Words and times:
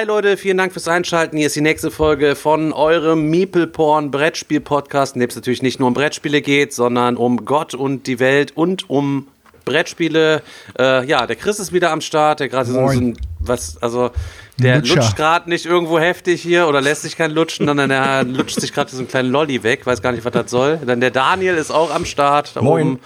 Hi 0.00 0.06
Leute, 0.06 0.38
vielen 0.38 0.56
Dank 0.56 0.72
fürs 0.72 0.88
Einschalten. 0.88 1.36
Hier 1.36 1.48
ist 1.48 1.56
die 1.56 1.60
nächste 1.60 1.90
Folge 1.90 2.34
von 2.34 2.72
eurem 2.72 3.28
Meeple 3.28 3.66
Porn 3.66 4.10
Brettspiel 4.10 4.60
Podcast, 4.62 5.14
in 5.14 5.20
dem 5.20 5.28
es 5.28 5.36
natürlich 5.36 5.60
nicht 5.60 5.78
nur 5.78 5.88
um 5.88 5.92
Brettspiele 5.92 6.40
geht, 6.40 6.72
sondern 6.72 7.18
um 7.18 7.44
Gott 7.44 7.74
und 7.74 8.06
die 8.06 8.18
Welt 8.18 8.56
und 8.56 8.88
um 8.88 9.28
Brettspiele. 9.66 10.40
Äh, 10.78 11.04
ja, 11.04 11.26
der 11.26 11.36
Chris 11.36 11.58
ist 11.58 11.74
wieder 11.74 11.90
am 11.90 12.00
Start, 12.00 12.40
der 12.40 12.48
gerade 12.48 12.70
so, 12.70 12.78
ein, 12.78 13.18
was, 13.40 13.76
also 13.82 14.10
der 14.56 14.76
Lutscher. 14.76 14.94
lutscht 14.94 15.16
gerade 15.16 15.50
nicht 15.50 15.66
irgendwo 15.66 15.98
heftig 15.98 16.40
hier 16.40 16.66
oder 16.66 16.80
lässt 16.80 17.02
sich 17.02 17.18
kein 17.18 17.32
lutschen, 17.32 17.66
sondern 17.66 17.90
er 17.90 18.24
lutscht 18.24 18.58
sich 18.58 18.72
gerade 18.72 18.90
so 18.90 18.96
einen 18.96 19.08
kleinen 19.08 19.30
Lolli 19.30 19.62
weg, 19.62 19.84
weiß 19.84 20.00
gar 20.00 20.12
nicht, 20.12 20.24
was 20.24 20.32
das 20.32 20.50
soll. 20.50 20.78
Dann 20.78 21.02
der 21.02 21.10
Daniel 21.10 21.56
ist 21.56 21.70
auch 21.70 21.94
am 21.94 22.06
Start 22.06 22.56
da 22.56 22.62
Moin. 22.62 22.92
oben. 22.92 23.00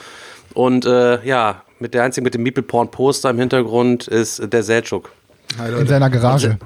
Und 0.54 0.86
äh, 0.86 1.26
ja, 1.26 1.62
mit 1.80 1.92
der 1.92 2.04
einzigen 2.04 2.22
mit 2.22 2.34
dem 2.34 2.44
Meeple 2.44 2.62
Porn 2.62 2.92
Poster 2.92 3.30
im 3.30 3.40
Hintergrund 3.40 4.06
ist 4.06 4.52
der 4.52 4.62
Seltschuk. 4.62 5.10
In 5.58 5.88
seiner 5.88 6.08
Garage. 6.08 6.56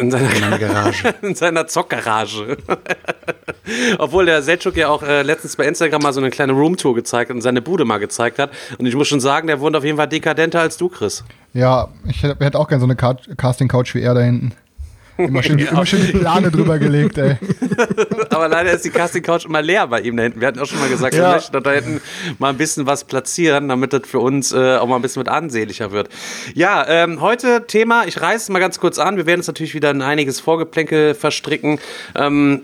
In 0.00 0.10
seiner, 0.10 0.58
Garage. 0.58 1.14
In 1.22 1.34
seiner 1.34 1.66
Zockgarage. 1.66 2.56
Obwohl 3.98 4.26
der 4.26 4.42
Selchuk 4.42 4.76
ja 4.76 4.88
auch 4.88 5.02
äh, 5.02 5.22
letztens 5.22 5.56
bei 5.56 5.66
Instagram 5.66 6.02
mal 6.02 6.12
so 6.12 6.20
eine 6.20 6.30
kleine 6.30 6.52
Roomtour 6.52 6.94
gezeigt 6.94 7.30
hat 7.30 7.34
und 7.36 7.42
seine 7.42 7.60
Bude 7.62 7.84
mal 7.84 7.98
gezeigt 7.98 8.38
hat. 8.38 8.50
Und 8.78 8.86
ich 8.86 8.94
muss 8.94 9.08
schon 9.08 9.20
sagen, 9.20 9.46
der 9.46 9.60
wohnt 9.60 9.76
auf 9.76 9.84
jeden 9.84 9.96
Fall 9.96 10.08
dekadenter 10.08 10.60
als 10.60 10.76
du, 10.76 10.88
Chris. 10.88 11.24
Ja, 11.52 11.88
ich 12.08 12.22
hätte 12.22 12.58
auch 12.58 12.68
gerne 12.68 12.80
so 12.80 12.86
eine 12.86 12.96
Ca- 12.96 13.16
Casting-Couch 13.36 13.94
wie 13.94 14.02
er 14.02 14.14
da 14.14 14.20
hinten. 14.20 14.52
Immer 15.28 15.42
schön, 15.42 15.58
immer 15.58 15.86
schön 15.86 16.06
die 16.06 16.12
Plane 16.12 16.50
drüber 16.50 16.78
gelegt, 16.78 17.18
ey. 17.18 17.36
Aber 18.30 18.48
leider 18.48 18.72
ist 18.72 18.84
die 18.84 18.90
Casting 18.90 19.22
Couch 19.22 19.44
immer 19.46 19.62
leer 19.62 19.86
bei 19.86 20.00
ihm 20.00 20.16
da 20.16 20.22
hinten. 20.24 20.40
Wir 20.40 20.48
hatten 20.48 20.58
auch 20.60 20.66
schon 20.66 20.78
mal 20.78 20.88
gesagt, 20.88 21.14
Ja. 21.14 21.22
wir 21.30 21.34
möchten 21.36 21.62
da 21.62 21.70
hinten 21.72 22.00
mal 22.38 22.48
ein 22.50 22.56
bisschen 22.56 22.86
was 22.86 23.04
platzieren, 23.04 23.68
damit 23.68 23.92
das 23.92 24.02
für 24.06 24.18
uns 24.20 24.52
äh, 24.52 24.76
auch 24.76 24.86
mal 24.86 24.96
ein 24.96 25.02
bisschen 25.02 25.20
mit 25.20 25.28
ansehnlicher 25.28 25.92
wird. 25.92 26.08
Ja, 26.54 26.86
ähm, 26.88 27.20
heute 27.20 27.66
Thema, 27.66 28.04
ich 28.06 28.20
reiße 28.20 28.44
es 28.44 28.48
mal 28.48 28.58
ganz 28.58 28.78
kurz 28.80 28.98
an. 28.98 29.16
Wir 29.16 29.26
werden 29.26 29.40
uns 29.40 29.46
natürlich 29.46 29.74
wieder 29.74 29.90
in 29.90 30.02
einiges 30.02 30.40
Vorgeplänkel 30.40 31.14
verstricken. 31.14 31.78
Ähm, 32.14 32.62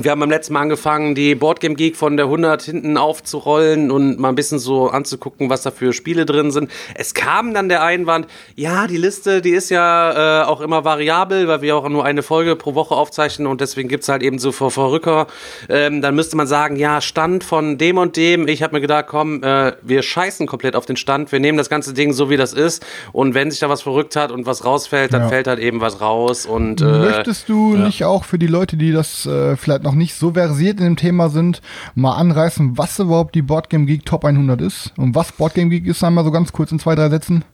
wir 0.00 0.10
haben 0.12 0.20
beim 0.20 0.30
letzten 0.30 0.52
Mal 0.52 0.60
angefangen, 0.62 1.14
die 1.14 1.34
Boardgame 1.34 1.74
Geek 1.74 1.96
von 1.96 2.16
der 2.16 2.26
100 2.26 2.62
hinten 2.62 2.96
aufzurollen 2.96 3.90
und 3.90 4.18
mal 4.20 4.28
ein 4.28 4.34
bisschen 4.36 4.58
so 4.58 4.88
anzugucken, 4.88 5.50
was 5.50 5.62
da 5.62 5.70
für 5.70 5.92
Spiele 5.92 6.24
drin 6.24 6.50
sind. 6.50 6.70
Es 6.94 7.14
kam 7.14 7.52
dann 7.52 7.68
der 7.68 7.82
Einwand, 7.82 8.26
ja, 8.54 8.86
die 8.86 8.96
Liste, 8.96 9.42
die 9.42 9.50
ist 9.50 9.70
ja 9.70 10.42
äh, 10.42 10.44
auch 10.44 10.60
immer 10.60 10.84
variabel, 10.84 11.48
weil 11.48 11.62
wir 11.62 11.76
auch 11.76 11.88
nur 11.88 12.04
eine 12.04 12.22
Folge 12.22 12.54
pro 12.56 12.74
Woche 12.74 12.94
aufzeichnen 12.94 13.46
und 13.48 13.60
deswegen 13.60 13.88
gibt's 13.88 14.08
halt 14.08 14.22
eben 14.22 14.38
so 14.38 14.52
Ver 14.52 14.70
Verrücker. 14.70 15.26
Ähm, 15.68 16.00
dann 16.02 16.14
müsste 16.14 16.36
man 16.36 16.46
sagen, 16.46 16.76
ja, 16.76 17.00
Stand 17.00 17.42
von 17.42 17.78
dem 17.78 17.98
und 17.98 18.16
dem. 18.16 18.46
Ich 18.46 18.62
habe 18.62 18.74
mir 18.76 18.80
gedacht, 18.80 19.06
komm, 19.08 19.42
äh, 19.42 19.72
wir 19.82 20.02
scheißen 20.02 20.46
komplett 20.46 20.76
auf 20.76 20.86
den 20.86 20.96
Stand. 20.96 21.32
Wir 21.32 21.40
nehmen 21.40 21.58
das 21.58 21.68
ganze 21.68 21.92
Ding 21.94 22.12
so, 22.12 22.30
wie 22.30 22.36
das 22.36 22.52
ist 22.52 22.84
und 23.12 23.34
wenn 23.34 23.50
sich 23.50 23.60
da 23.60 23.68
was 23.68 23.82
verrückt 23.82 24.14
hat 24.14 24.30
und 24.30 24.46
was 24.46 24.64
rausfällt, 24.64 25.12
dann 25.12 25.22
Ja. 25.22 25.28
fällt 25.28 25.48
halt 25.48 25.58
eben 25.58 25.80
was 25.80 26.00
raus 26.00 26.46
und 26.46 26.80
äh, 26.80 26.84
Möchtest 26.84 27.48
du 27.48 27.76
nicht 27.76 28.04
auch 28.04 28.24
für 28.24 28.38
die 28.38 28.46
Leute, 28.46 28.76
die 28.76 28.92
das 28.92 29.26
äh, 29.26 29.56
vielleicht 29.56 29.82
noch 29.82 29.87
nicht 29.94 30.14
so 30.14 30.32
versiert 30.32 30.78
in 30.78 30.84
dem 30.84 30.96
Thema 30.96 31.28
sind, 31.28 31.62
mal 31.94 32.14
anreißen, 32.14 32.78
was 32.78 32.98
überhaupt 32.98 33.34
die 33.34 33.42
Boardgame 33.42 33.86
Geek 33.86 34.04
Top 34.04 34.24
100 34.24 34.60
ist? 34.60 34.92
Und 34.96 35.14
was 35.14 35.32
Boardgame 35.32 35.70
Geek 35.70 35.86
ist, 35.86 36.04
einmal 36.04 36.24
so 36.24 36.30
ganz 36.30 36.52
kurz 36.52 36.72
in 36.72 36.78
zwei, 36.78 36.94
drei 36.94 37.08
Sätzen? 37.08 37.44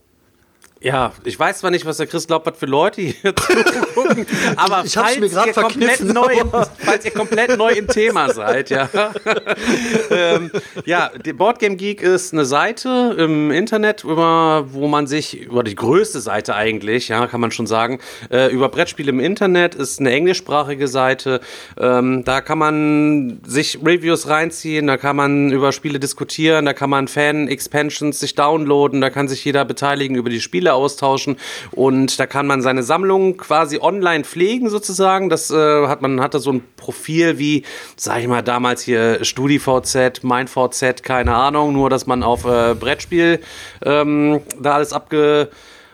Ja, 0.85 1.13
ich 1.25 1.39
weiß 1.39 1.61
zwar 1.61 1.71
nicht, 1.71 1.87
was 1.87 1.97
der 1.97 2.07
Chris 2.07 2.27
glaubt, 2.27 2.45
was 2.45 2.59
für 2.59 2.67
Leute 2.67 3.01
hier 3.01 3.35
zugucken, 3.37 4.27
aber 4.57 4.83
Ich 4.85 4.93
falls, 4.93 5.19
mir 5.19 5.29
ihr 5.47 5.53
komplett 5.55 6.01
neu, 6.05 6.27
im- 6.35 6.41
aber- 6.49 6.69
falls 6.79 7.07
ihr 7.07 7.11
komplett 7.11 7.57
neu 7.57 7.73
im 7.73 7.89
Thema 7.89 8.31
seid, 8.35 8.69
ja. 8.69 8.91
ähm, 10.11 10.51
ja, 10.85 11.11
die 11.25 11.33
Boardgame 11.33 11.77
Geek 11.77 12.03
ist 12.03 12.35
eine 12.35 12.45
Seite 12.45 13.17
im 13.19 13.51
Internet, 13.51 14.05
über, 14.05 14.67
wo 14.73 14.87
man 14.87 15.07
sich, 15.07 15.41
über 15.41 15.63
die 15.63 15.75
größte 15.75 16.21
Seite 16.21 16.55
eigentlich, 16.55 17.09
ja, 17.09 17.27
kann 17.29 17.41
man 17.41 17.51
schon 17.51 17.67
sagen, 17.67 17.99
äh, 18.31 18.53
über 18.53 18.69
Brettspiele 18.69 19.09
im 19.09 19.21
Internet, 19.21 19.75
ist 19.75 20.01
eine 20.01 20.13
englischsprachige 20.13 20.87
Seite. 20.89 21.41
Ähm, 21.81 22.25
da 22.25 22.43
kann 22.43 22.59
man 22.59 23.41
sich 23.47 23.79
Reviews 23.83 24.29
reinziehen, 24.29 24.87
da 24.87 24.99
kann 24.99 25.17
man 25.17 25.51
über 25.51 25.73
Spiele 25.73 25.99
diskutieren, 25.99 26.67
da 26.67 26.75
kann 26.75 26.91
man 26.91 27.09
Fan-Expansions 27.09 28.21
sich 28.21 28.35
downloaden, 28.35 29.01
da 29.01 29.09
kann 29.09 29.29
sich 29.29 29.43
jeder 29.47 29.65
beteiligen, 29.65 30.15
über 30.17 30.29
die 30.29 30.43
Spiele 30.43 30.74
austauschen 30.75 31.37
und 31.71 32.19
da 32.19 32.27
kann 32.27 32.47
man 32.47 32.63
seine 32.63 32.83
Sammlung 32.83 33.37
quasi 33.37 33.79
online 33.81 34.25
pflegen 34.25 34.69
sozusagen. 34.69 35.29
Das 35.29 35.51
äh, 35.51 35.87
hat 35.87 36.03
man 36.03 36.21
hatte 36.21 36.39
so 36.41 36.53
ein 36.53 36.63
Profil 36.77 37.39
wie, 37.39 37.65
sag 37.97 38.21
ich 38.21 38.29
mal, 38.29 38.43
damals 38.43 38.83
hier 38.83 39.25
StudiVZ, 39.25 40.23
MeinVZ, 40.23 41.03
keine 41.03 41.35
Ahnung, 41.35 41.73
nur 41.73 41.91
dass 41.91 42.07
man 42.07 42.23
auf 42.23 42.45
äh, 42.45 42.75
Brettspiel 42.75 43.41
ähm, 43.85 44.41
da 44.61 44.75
alles 44.75 44.93
abge 44.93 45.49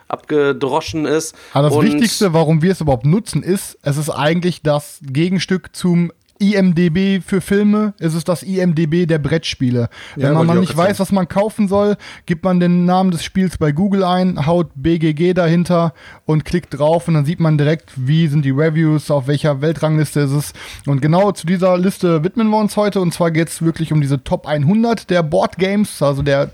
abgedroschen 0.09 1.07
ist. 1.07 1.35
Aber 1.53 1.69
das 1.69 1.77
Und- 1.77 1.85
Wichtigste, 1.87 2.33
warum 2.33 2.63
wir 2.63 2.73
es 2.73 2.81
überhaupt 2.81 3.07
nutzen, 3.07 3.43
ist, 3.43 3.79
es 3.83 3.97
ist 3.97 4.11
eigentlich 4.11 4.63
das 4.63 4.99
Gegenstück 5.03 5.75
zum 5.75 6.13
IMDB 6.41 7.23
für 7.25 7.41
Filme, 7.41 7.95
es 7.99 8.15
ist 8.15 8.29
das 8.29 8.43
IMDB 8.43 9.07
der 9.07 9.19
Brettspiele. 9.19 9.89
Wenn 10.17 10.23
Ja, 10.23 10.29
man 10.31 10.39
wollte 10.39 10.55
mal 10.55 10.61
nicht 10.61 10.77
weiß, 10.77 10.99
was 11.01 11.13
man 11.13 11.29
kaufen 11.29 11.69
soll, 11.69 11.97
gibt 12.27 12.45
man 12.45 12.61
den 12.61 12.85
Namen 12.85 13.11
des 13.11 13.23
Spiels 13.23 13.59
bei 13.59 13.73
Google 13.73 14.05
ein, 14.05 14.47
haut 14.47 14.71
BGG 14.75 15.35
dahinter 15.35 15.93
und 16.25 16.45
klickt 16.45 16.79
drauf 16.79 17.09
und 17.09 17.15
dann 17.15 17.25
sieht 17.25 17.41
man 17.41 17.59
direkt, 17.59 17.93
wie 17.97 18.27
sind 18.29 18.45
die 18.45 18.51
Reviews, 18.51 19.11
auf 19.11 19.27
welcher 19.27 19.61
Weltrangliste 19.61 20.21
ist 20.21 20.33
es. 20.33 20.53
Und 20.87 21.03
genau 21.03 21.33
zu 21.33 21.47
dieser 21.47 21.77
Liste 21.79 22.25
widmen 22.25 22.49
wir 22.49 22.59
uns 22.59 22.77
heute 22.77 23.01
und 23.01 23.13
zwar 23.13 23.31
geht 23.31 23.49
es 23.49 23.63
wirklich 23.63 23.93
um 23.93 24.01
diese 24.01 24.25
Top 24.25 24.47
100 24.47 25.11
der 25.11 25.23
Board 25.23 25.59
Games, 25.59 26.01
also 26.03 26.23
der 26.23 26.51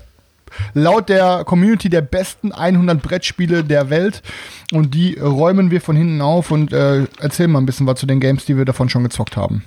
laut 0.73 1.09
der 1.09 1.43
Community 1.45 1.89
der 1.89 2.01
besten 2.01 2.51
100 2.51 3.01
Brettspiele 3.01 3.63
der 3.63 3.89
Welt. 3.89 4.21
Und 4.71 4.93
die 4.93 5.17
räumen 5.19 5.71
wir 5.71 5.81
von 5.81 5.95
hinten 5.95 6.21
auf 6.21 6.51
und 6.51 6.73
äh, 6.73 7.05
erzählen 7.19 7.51
mal 7.51 7.59
ein 7.59 7.65
bisschen 7.65 7.87
was 7.87 7.99
zu 7.99 8.05
den 8.05 8.19
Games, 8.19 8.45
die 8.45 8.57
wir 8.57 8.65
davon 8.65 8.89
schon 8.89 9.03
gezockt 9.03 9.37
haben. 9.37 9.63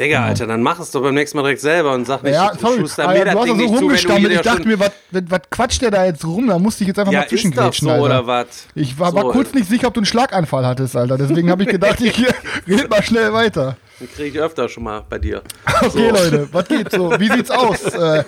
Digga, 0.00 0.24
Alter, 0.24 0.46
dann 0.46 0.62
mach 0.62 0.80
es 0.80 0.90
doch 0.90 1.02
beim 1.02 1.14
nächsten 1.14 1.36
Mal 1.36 1.42
direkt 1.42 1.60
selber 1.60 1.92
und 1.92 2.06
sag 2.06 2.22
nicht, 2.22 2.32
Ja, 2.32 2.52
du 2.54 2.58
sorry, 2.58 2.80
Schuster, 2.80 3.06
mir 3.08 3.24
das 3.26 3.34
Ding 3.34 3.46
so 3.48 3.54
nicht 3.54 3.68
zu, 3.68 3.74
rumgestammelt. 3.80 4.28
hier 4.28 4.40
Ich 4.40 4.46
dachte 4.46 4.66
mir, 4.66 4.80
was, 4.80 5.40
quatscht 5.50 5.82
der 5.82 5.90
da 5.90 6.06
jetzt 6.06 6.24
rum? 6.24 6.46
Da 6.46 6.58
musste 6.58 6.84
ich 6.84 6.88
jetzt 6.88 6.98
einfach 6.98 7.12
ja, 7.12 7.20
mal 7.20 7.28
zwischengrätschen, 7.28 7.86
so 7.86 7.92
Alter. 7.92 8.04
oder 8.04 8.26
was? 8.26 8.46
Ich 8.74 8.98
war, 8.98 9.12
war 9.14 9.24
So, 9.24 9.28
kurz 9.32 9.52
nicht 9.52 9.68
sicher, 9.68 9.88
ob 9.88 9.94
du 9.94 10.00
einen 10.00 10.06
Schlaganfall 10.06 10.64
hattest, 10.64 10.96
Alter. 10.96 11.18
Deswegen 11.18 11.50
habe 11.50 11.64
ich 11.64 11.68
gedacht, 11.68 12.00
ich 12.00 12.16
red 12.66 12.88
mal 12.88 13.02
schnell 13.02 13.32
weiter. 13.34 13.76
Den 14.00 14.10
kriege 14.10 14.38
ich 14.38 14.42
öfter 14.42 14.70
schon 14.70 14.84
mal 14.84 15.04
bei 15.08 15.18
dir. 15.18 15.42
Okay, 15.82 16.10
Leute, 16.10 16.48
was 16.52 16.68
geht 16.68 16.90
so? 16.90 17.10
Wie 17.18 17.30
sieht's 17.30 17.50
aus? 17.50 17.80
Äh, 18.00 18.24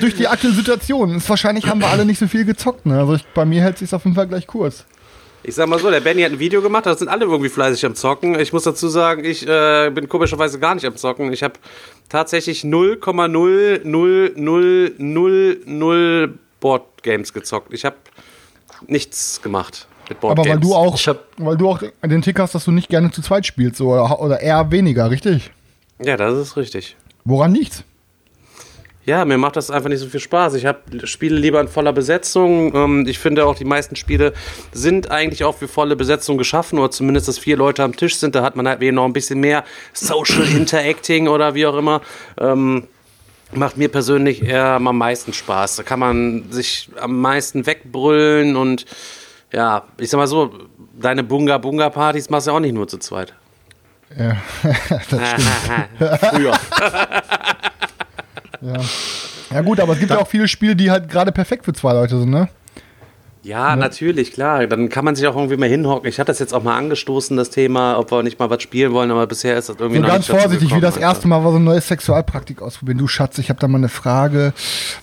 durch 0.00 0.14
die 0.14 0.28
aktuelle 0.28 0.54
Situation 0.54 1.16
ist 1.16 1.28
wahrscheinlich 1.28 1.66
haben 1.66 1.80
wir 1.80 1.88
alle 1.88 2.04
nicht 2.04 2.18
so 2.18 2.26
viel 2.28 2.44
gezockt. 2.44 2.86
Ne? 2.86 2.98
Also 2.98 3.14
ich, 3.14 3.24
bei 3.34 3.44
mir 3.44 3.62
hält 3.62 3.78
sich 3.78 3.92
auf 3.92 4.04
jeden 4.04 4.14
Fall 4.14 4.28
gleich 4.28 4.46
kurz. 4.46 4.84
Ich 5.44 5.54
sag 5.54 5.68
mal 5.68 5.78
so, 5.78 5.90
der 5.90 6.00
Benny 6.00 6.22
hat 6.22 6.32
ein 6.32 6.38
Video 6.38 6.60
gemacht, 6.60 6.84
da 6.86 6.94
sind 6.96 7.08
alle 7.08 7.24
irgendwie 7.24 7.48
fleißig 7.48 7.86
am 7.86 7.94
Zocken. 7.94 8.38
Ich 8.38 8.52
muss 8.52 8.64
dazu 8.64 8.88
sagen, 8.88 9.24
ich 9.24 9.46
äh, 9.46 9.90
bin 9.94 10.08
komischerweise 10.08 10.58
gar 10.58 10.74
nicht 10.74 10.84
am 10.84 10.96
Zocken. 10.96 11.32
Ich 11.32 11.42
habe 11.42 11.54
tatsächlich 12.08 12.64
0,00000 14.98 16.30
Boardgames 16.60 17.32
gezockt. 17.32 17.72
Ich 17.72 17.84
habe 17.84 17.96
nichts 18.86 19.40
gemacht 19.42 19.86
mit 20.08 20.18
Aber 20.18 20.34
Boardgames. 20.34 20.50
weil 20.56 20.60
du 20.60 20.74
auch, 20.74 20.94
Ich 20.96 21.08
hab- 21.08 21.24
weil 21.38 21.56
du 21.56 21.68
auch 21.68 21.82
den 22.04 22.22
Tick 22.22 22.38
hast, 22.38 22.54
dass 22.54 22.64
du 22.64 22.70
nicht 22.72 22.88
gerne 22.88 23.10
zu 23.10 23.22
zweit 23.22 23.46
spielst, 23.46 23.76
so, 23.76 23.92
oder, 23.92 24.20
oder 24.20 24.40
eher 24.40 24.70
weniger, 24.70 25.10
richtig? 25.10 25.50
Ja, 26.02 26.16
das 26.16 26.34
ist 26.38 26.56
richtig. 26.56 26.96
Woran 27.24 27.54
liegt's? 27.54 27.84
Ja, 29.08 29.24
mir 29.24 29.38
macht 29.38 29.56
das 29.56 29.70
einfach 29.70 29.88
nicht 29.88 30.00
so 30.00 30.06
viel 30.06 30.20
Spaß. 30.20 30.52
Ich 30.52 30.66
hab, 30.66 30.82
spiele 31.04 31.34
lieber 31.34 31.58
in 31.62 31.68
voller 31.68 31.94
Besetzung. 31.94 32.74
Ähm, 32.74 33.06
ich 33.08 33.18
finde 33.18 33.46
auch, 33.46 33.54
die 33.54 33.64
meisten 33.64 33.96
Spiele 33.96 34.34
sind 34.70 35.10
eigentlich 35.10 35.44
auch 35.44 35.56
für 35.56 35.66
volle 35.66 35.96
Besetzung 35.96 36.36
geschaffen 36.36 36.78
oder 36.78 36.90
zumindest, 36.90 37.26
dass 37.26 37.38
vier 37.38 37.56
Leute 37.56 37.82
am 37.84 37.96
Tisch 37.96 38.16
sind. 38.16 38.34
Da 38.34 38.42
hat 38.42 38.54
man 38.54 38.68
halt 38.68 38.82
noch 38.82 39.06
ein 39.06 39.14
bisschen 39.14 39.40
mehr 39.40 39.64
Social 39.94 40.46
Interacting 40.54 41.26
oder 41.26 41.54
wie 41.54 41.64
auch 41.64 41.78
immer. 41.78 42.02
Ähm, 42.38 42.86
macht 43.52 43.78
mir 43.78 43.88
persönlich 43.88 44.42
eher 44.42 44.72
am 44.72 44.98
meisten 44.98 45.32
Spaß. 45.32 45.76
Da 45.76 45.84
kann 45.84 46.00
man 46.00 46.52
sich 46.52 46.90
am 47.00 47.18
meisten 47.18 47.64
wegbrüllen 47.64 48.56
und 48.56 48.84
ja, 49.54 49.84
ich 49.96 50.10
sag 50.10 50.18
mal 50.18 50.26
so, 50.26 50.52
deine 51.00 51.24
Bunga-Bunga-Partys 51.24 52.28
machst 52.28 52.46
du 52.46 52.50
auch 52.50 52.60
nicht 52.60 52.74
nur 52.74 52.86
zu 52.86 52.98
zweit. 52.98 53.32
Ja, 54.18 54.36
Früher. 56.30 56.52
ja. 58.60 58.80
ja 59.50 59.60
gut, 59.62 59.80
aber 59.80 59.92
es 59.94 59.98
gibt 59.98 60.10
ja 60.10 60.18
auch 60.18 60.28
viele 60.28 60.48
Spiele, 60.48 60.76
die 60.76 60.90
halt 60.90 61.08
gerade 61.08 61.32
perfekt 61.32 61.64
für 61.64 61.72
zwei 61.72 61.92
Leute 61.92 62.18
sind, 62.18 62.30
ne? 62.30 62.48
Ja, 63.42 63.76
natürlich, 63.76 64.32
klar. 64.32 64.66
Dann 64.66 64.88
kann 64.90 65.04
man 65.06 65.16
sich 65.16 65.26
auch 65.26 65.34
irgendwie 65.36 65.56
mal 65.56 65.68
hinhocken. 65.68 66.08
Ich 66.08 66.18
hatte 66.18 66.26
das 66.26 66.38
jetzt 66.38 66.52
auch 66.52 66.62
mal 66.62 66.76
angestoßen, 66.76 67.36
das 67.36 67.48
Thema, 67.48 67.98
ob 67.98 68.10
wir 68.10 68.22
nicht 68.22 68.38
mal 68.38 68.50
was 68.50 68.62
spielen 68.62 68.92
wollen, 68.92 69.10
aber 69.10 69.26
bisher 69.26 69.56
ist 69.56 69.68
das 69.70 69.76
irgendwie 69.78 70.00
So 70.00 70.02
noch 70.02 70.08
ganz 70.10 70.26
vorsichtig, 70.26 70.74
wie 70.74 70.80
das 70.80 70.96
Alter. 70.96 71.06
erste 71.06 71.28
Mal 71.28 71.42
war 71.44 71.52
so 71.52 71.58
ein 71.58 71.64
neues 71.64 71.88
Sexualpraktik 71.88 72.60
ausprobieren. 72.60 72.98
Du 72.98 73.06
Schatz, 73.06 73.38
ich 73.38 73.48
habe 73.48 73.58
da 73.58 73.68
mal 73.68 73.78
eine 73.78 73.88
Frage. 73.88 74.52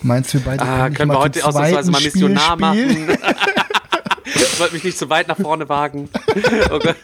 Meinst 0.02 0.32
du, 0.32 0.38
wir 0.38 0.44
beide 0.44 0.62
Ah, 0.62 0.90
können 0.90 1.10
wir 1.10 1.18
heute 1.18 1.44
ausnahmsweise 1.44 1.90
mal 1.90 2.00
Missionar 2.00 2.56
machen? 2.56 3.08
ich 4.24 4.60
wollte 4.60 4.74
mich 4.74 4.84
nicht 4.84 4.98
zu 4.98 5.10
weit 5.10 5.26
nach 5.28 5.38
vorne 5.38 5.68
wagen. 5.68 6.08
Oh 6.70 6.78
Gott. 6.78 6.96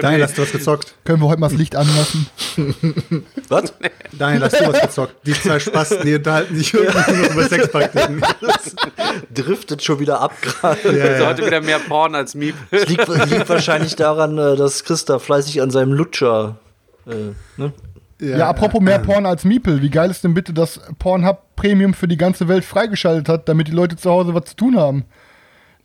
Daniel, 0.00 0.22
hast 0.22 0.36
du 0.38 0.42
was 0.42 0.52
gezockt? 0.52 0.94
Können 1.04 1.20
wir 1.20 1.28
heute 1.28 1.40
mal 1.40 1.48
das 1.48 1.58
Licht 1.58 1.76
anlassen? 1.76 2.26
Was? 3.48 3.74
Daniel, 4.12 4.42
hast 4.44 4.60
du 4.60 4.66
was 4.66 4.80
gezockt? 4.80 5.14
Die 5.26 5.32
zwei 5.32 5.58
Spasten, 5.58 6.04
die 6.04 6.14
unterhalten 6.14 6.56
sich 6.56 6.72
irgendwie 6.72 7.12
nur 7.12 7.22
noch 7.22 7.30
über 7.32 7.48
Sexpraktiken. 7.48 8.22
Driftet 9.34 9.82
schon 9.82 10.00
wieder 10.00 10.20
ab 10.20 10.32
gerade. 10.40 10.78
Also 10.88 11.26
heute 11.26 11.46
wieder 11.46 11.60
mehr 11.60 11.78
Porn 11.78 12.14
als 12.14 12.34
Miep. 12.34 12.54
Das 12.70 12.88
liegt, 12.88 13.06
liegt 13.08 13.48
wahrscheinlich 13.48 13.94
daran, 13.96 14.38
äh, 14.38 14.56
dass 14.56 14.84
Christa 14.84 15.18
fleißig 15.18 15.60
an 15.60 15.70
seinem 15.70 15.92
Lutscher. 15.92 16.56
Äh, 17.06 17.34
ne? 17.56 17.72
Ja, 18.20 18.48
apropos 18.48 18.80
mehr 18.80 18.98
Porn 18.98 19.26
als 19.26 19.44
Miepel. 19.44 19.82
Wie 19.82 19.90
geil 19.90 20.10
ist 20.10 20.24
denn 20.24 20.32
bitte, 20.32 20.54
dass 20.54 20.80
Pornhub 20.98 21.54
Premium 21.54 21.92
für 21.92 22.08
die 22.08 22.16
ganze 22.16 22.48
Welt 22.48 22.64
freigeschaltet 22.64 23.28
hat, 23.28 23.48
damit 23.48 23.68
die 23.68 23.72
Leute 23.72 23.96
zu 23.96 24.10
Hause 24.10 24.34
was 24.34 24.44
zu 24.46 24.56
tun 24.56 24.78
haben? 24.78 25.04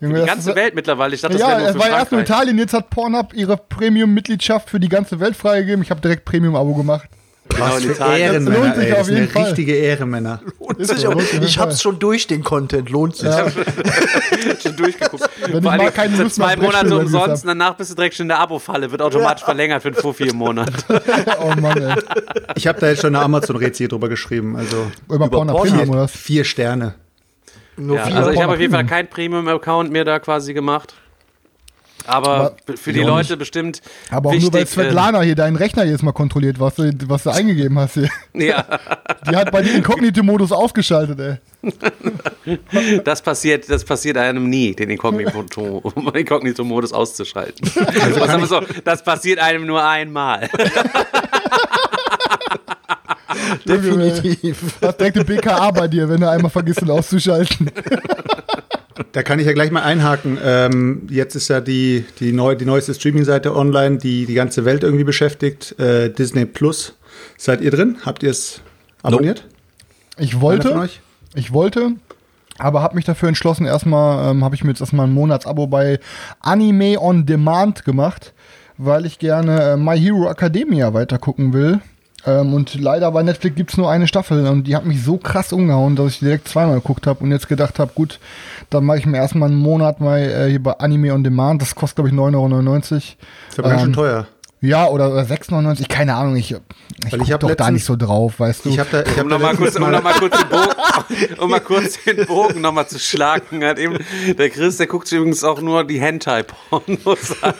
Junge, 0.02 0.20
Die 0.22 0.26
ganze 0.26 0.50
ist- 0.50 0.56
Welt 0.56 0.76
mittlerweile. 0.76 1.16
Ich 1.16 1.22
dachte, 1.22 1.34
das 1.34 1.42
Ja, 1.42 1.48
wäre 1.50 1.60
nur 1.60 1.68
es 1.70 1.74
für 1.76 1.80
war 1.80 1.88
erst 1.90 2.12
nur 2.12 2.20
Frankreich. 2.22 2.38
Italien, 2.38 2.58
jetzt 2.58 2.74
hat 2.74 2.90
Pornhub 2.90 3.34
ihre 3.34 3.56
Premium-Mitgliedschaft 3.58 4.70
für 4.70 4.80
die 4.80 4.90
ganze 4.90 5.20
Welt 5.20 5.36
freigegeben. 5.36 5.82
Ich 5.84 5.92
habe 5.92 6.02
direkt 6.02 6.26
Premium-Abo 6.26 6.74
gemacht. 6.76 7.08
Genau, 7.50 7.66
Was 7.66 7.84
in 7.84 7.96
für 7.96 8.04
Ehrenmänner, 8.18 8.76
sich 8.76 8.84
ey. 8.86 8.92
auf 8.94 8.98
Das 9.00 9.08
sind 9.08 9.16
jeden 9.16 9.28
ja 9.28 9.34
Fall. 9.34 9.44
richtige 9.44 9.76
Ehrenmänner. 9.76 10.42
Lohnt 10.60 10.88
sich 10.88 11.08
auf 11.08 11.34
Ich 11.42 11.58
hab's 11.60 11.82
schon 11.82 12.00
durch 12.00 12.28
den 12.28 12.44
Content, 12.44 12.90
lohnt 12.90 13.16
sich. 13.18 13.30
schon 14.64 14.76
durchgeguckt. 14.78 15.30
ich 15.46 15.52
Vor 15.52 15.62
mal 15.62 15.80
allem 15.80 15.94
keine 15.94 16.16
Lust 16.18 16.36
zwei 16.36 16.56
Monate 16.56 16.96
umsonst, 16.98 17.46
danach 17.46 17.76
bist 17.76 17.92
du 17.92 17.96
direkt 17.96 18.16
schon 18.16 18.26
in 18.26 18.30
der 18.30 18.40
Abo-Falle. 18.40 18.92
Wird 18.92 19.02
automatisch 19.02 19.44
verlängert 19.44 19.82
für 19.82 19.90
einen 19.90 19.98
Fuffi 19.98 20.28
im 20.28 20.38
Monat. 20.38 20.72
Oh 21.44 21.60
Mann, 21.60 21.82
ey. 21.82 21.96
Ich 22.56 22.68
habe 22.68 22.80
da 22.80 22.88
jetzt 22.90 23.02
schon 23.02 23.16
eine 23.16 23.24
Amazon-Rezie 23.26 23.88
drüber 23.88 24.08
geschrieben. 24.10 24.56
Also 24.56 24.90
Über 25.10 25.28
Pornhub 25.28 25.58
Pornhub. 25.58 25.90
Oder 25.90 26.02
was? 26.04 26.12
vier 26.12 26.44
Sterne. 26.44 26.94
Nur 27.88 27.98
Ja, 27.98 28.04
also 28.06 28.32
ich 28.32 28.42
habe 28.42 28.54
auf 28.54 28.60
jeden 28.60 28.72
Fall 28.72 28.84
Premium. 28.86 28.88
keinen 28.88 29.08
Premium-Account 29.10 29.92
mehr 29.92 30.06
da 30.06 30.20
quasi 30.20 30.54
gemacht. 30.54 30.94
Aber 32.08 32.56
Aber 32.68 32.78
für 32.78 32.94
die 32.94 33.02
Leute 33.02 33.38
bestimmt 33.38 33.80
Aber 34.10 34.30
auch 34.32 34.34
nur 34.34 34.52
weil 34.54 34.66
Svetlana 34.66 35.22
hier 35.22 35.36
deinen 35.36 35.56
Rechner 35.56 35.84
jetzt 35.84 36.02
mal 36.02 36.14
kontrolliert, 36.14 36.60
was 36.60 36.74
du, 36.74 36.92
was 37.06 37.22
du 37.22 37.30
eingegeben 37.30 37.78
hast 37.78 37.94
hier. 37.94 38.10
ja, 38.34 38.66
Die 39.30 39.36
hat 39.36 39.52
bei 39.52 39.62
dir 39.62 39.76
Inkognito-Modus 39.76 40.52
ausgeschaltet, 40.52 41.20
ey. 41.20 41.38
das 43.04 43.22
passiert, 43.22 43.70
das 43.70 43.86
passiert 43.86 44.18
einem 44.18 44.50
nie, 44.50 44.74
den 44.74 44.90
Inkognito- 44.90 46.16
Inkognito-Modus 46.18 46.92
auszuschalten. 46.92 47.70
Also 48.02 48.46
so, 48.48 48.62
das 48.84 49.04
passiert 49.04 49.38
einem 49.38 49.68
nur 49.68 49.88
einmal. 49.88 50.50
Definitiv. 53.68 54.76
Hast 54.82 55.00
direkt 55.00 55.18
eine 55.18 55.26
BKA 55.26 55.72
bei 55.72 55.88
dir, 55.88 56.10
wenn 56.10 56.22
du 56.22 56.30
einmal 56.30 56.52
vergisst, 56.52 56.82
ihn 56.82 56.90
auszuschalten. 56.90 57.72
Da 59.12 59.24
kann 59.24 59.40
ich 59.40 59.46
ja 59.46 59.54
gleich 59.54 59.72
mal 59.72 59.84
einhaken. 59.84 60.38
Ähm, 60.44 61.08
jetzt 61.10 61.36
ist 61.36 61.48
ja 61.48 61.60
die, 61.62 62.06
die, 62.20 62.34
neu, 62.34 62.56
die 62.56 62.66
neueste 62.66 62.94
Streaming-Seite 62.94 63.56
online, 63.56 63.98
die 63.98 64.26
die 64.26 64.34
ganze 64.34 64.66
Welt 64.66 64.84
irgendwie 64.84 65.04
beschäftigt. 65.04 65.78
Äh, 65.80 66.10
Disney 66.10 66.46
Plus. 66.46 66.94
Seid 67.38 67.62
ihr 67.62 67.72
drin? 67.72 67.98
Habt 68.06 68.24
ihr 68.24 68.30
es 68.30 68.62
abonniert? 69.02 69.46
Ich 70.18 70.34
Einer 70.34 70.40
von 70.42 70.42
wollte, 70.42 70.90
ich 71.34 71.54
wollte, 71.54 71.94
aber 72.58 72.82
habe 72.82 72.96
mich 72.96 73.06
dafür 73.06 73.30
entschlossen, 73.30 73.66
erstmal 73.66 74.32
ähm, 74.32 74.44
habe 74.44 74.56
ich 74.56 74.64
mir 74.64 74.70
jetzt 74.70 74.82
erstmal 74.82 75.08
ein 75.08 75.14
Monatsabo 75.14 75.68
bei 75.68 76.00
Anime 76.42 77.00
on 77.02 77.26
Demand 77.26 77.86
gemacht, 77.86 78.34
weil 78.78 79.06
ich 79.06 79.18
gerne 79.20 79.72
äh, 79.72 79.78
My 79.78 79.98
Hero 79.98 80.30
Academia 80.30 80.94
weiter 80.94 81.18
gucken 81.18 81.54
will. 81.54 81.80
Ähm, 82.26 82.54
und 82.54 82.76
leider 82.76 83.12
bei 83.12 83.24
Netflix 83.24 83.56
gibt's 83.56 83.78
nur 83.78 83.90
eine 83.90 84.08
Staffel 84.08 84.46
und 84.48 84.68
die 84.68 84.76
hat 84.76 84.86
mich 84.86 85.04
so 85.04 85.18
krass 85.18 85.52
umgehauen, 85.54 85.96
dass 85.96 86.14
ich 86.14 86.20
direkt 86.20 86.48
zweimal 86.48 86.76
geguckt 86.76 87.08
habe 87.08 87.24
und 87.24 87.32
jetzt 87.32 87.48
gedacht 87.48 87.80
habe, 87.80 87.92
gut, 87.96 88.20
dann 88.70 88.86
mache 88.86 89.00
ich 89.00 89.06
mir 89.06 89.18
erstmal 89.18 89.50
einen 89.50 89.58
Monat 89.58 90.00
mal 90.00 90.20
äh, 90.20 90.50
hier 90.50 90.62
bei 90.62 90.74
Anime 90.74 91.14
on 91.14 91.24
Demand. 91.24 91.62
Das 91.62 91.74
kostet, 91.74 91.96
glaube 91.96 92.10
ich, 92.10 92.16
9,99 92.16 92.36
Euro. 92.36 92.96
Ist 92.98 93.60
aber 93.60 93.70
ganz 93.70 93.82
schön 93.82 93.90
Ähm, 93.90 93.94
teuer. 93.94 94.28
Ja, 94.64 94.88
oder, 94.88 95.12
oder 95.12 95.24
6,99, 95.24 95.88
keine 95.88 96.14
Ahnung, 96.14 96.36
ich, 96.36 96.52
ich 96.52 97.14
ich 97.14 97.32
hab 97.32 97.40
doch 97.40 97.56
da 97.56 97.72
nicht 97.72 97.84
so 97.84 97.96
drauf, 97.96 98.40
weißt 98.40 98.66
du. 98.66 98.70
Ich 98.70 98.78
habe 98.78 98.90
da, 98.92 99.02
ich 99.02 99.18
hab 99.18 99.24
Um 99.24 99.30
nochmal 99.30 99.56
kurz, 99.56 99.76
um 99.76 99.90
noch 99.90 100.04
mal 100.04 100.14
kurz 100.14 100.38
den 100.38 100.50
Bogen, 100.50 101.40
um 101.40 101.50
mal 101.50 101.60
kurz 101.62 102.04
den 102.04 102.28
Bogen 102.28 102.62
nochmal 102.62 102.88
zu 102.88 103.00
schlagen. 103.00 103.64
Hat 103.64 103.80
eben, 103.80 103.98
der 104.38 104.52
Chris, 104.52 104.78
der 104.78 104.86
guckt 104.86 105.08
sich 105.08 105.18
übrigens 105.18 105.44
auch 105.44 105.62
nur 105.62 105.84
die 105.84 106.00
Hentai-Pornos 106.00 107.42
an. 107.42 107.56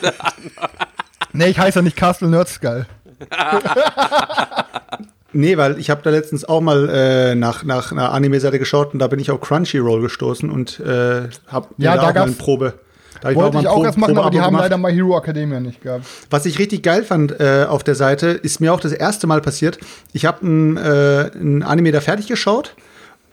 nee, 1.32 1.46
ich 1.46 1.58
heiße 1.58 1.80
ja 1.80 1.82
nicht 1.82 1.96
Castle 1.96 2.28
Nerdskull. 2.28 2.86
Nee, 5.34 5.56
weil 5.56 5.78
ich 5.78 5.88
habe 5.88 6.02
da 6.02 6.10
letztens 6.10 6.44
auch 6.44 6.60
mal 6.60 6.90
äh, 6.90 7.34
nach, 7.34 7.64
nach 7.64 7.90
einer 7.90 8.12
Anime-Seite 8.12 8.58
geschaut 8.58 8.92
und 8.92 8.98
da 8.98 9.06
bin 9.06 9.18
ich 9.18 9.30
auf 9.30 9.40
Crunchyroll 9.40 10.02
gestoßen 10.02 10.50
und 10.50 10.78
äh, 10.80 11.22
habe 11.46 11.68
Ja, 11.78 11.96
da 11.96 12.10
auch 12.10 12.14
mal 12.14 12.22
eine 12.24 12.32
Probe. 12.32 12.74
Da 13.22 13.34
Wollte 13.34 13.58
ich 13.60 13.66
auch 13.68 13.76
Pro- 13.76 13.84
erst 13.86 13.96
machen, 13.98 14.18
aber 14.18 14.28
die 14.30 14.40
haben 14.40 14.48
gemacht. 14.52 14.64
leider 14.64 14.76
My 14.76 14.92
Hero 14.92 15.16
Academia 15.16 15.58
nicht 15.60 15.80
gehabt. 15.80 16.04
Was 16.28 16.44
ich 16.44 16.58
richtig 16.58 16.82
geil 16.82 17.02
fand 17.02 17.40
äh, 17.40 17.64
auf 17.66 17.82
der 17.82 17.94
Seite, 17.94 18.26
ist 18.28 18.60
mir 18.60 18.74
auch 18.74 18.80
das 18.80 18.92
erste 18.92 19.26
Mal 19.26 19.40
passiert. 19.40 19.78
Ich 20.12 20.26
habe 20.26 20.46
ein, 20.46 20.76
äh, 20.76 21.30
ein 21.34 21.62
Anime 21.62 21.92
da 21.92 22.02
fertig 22.02 22.26
geschaut, 22.26 22.74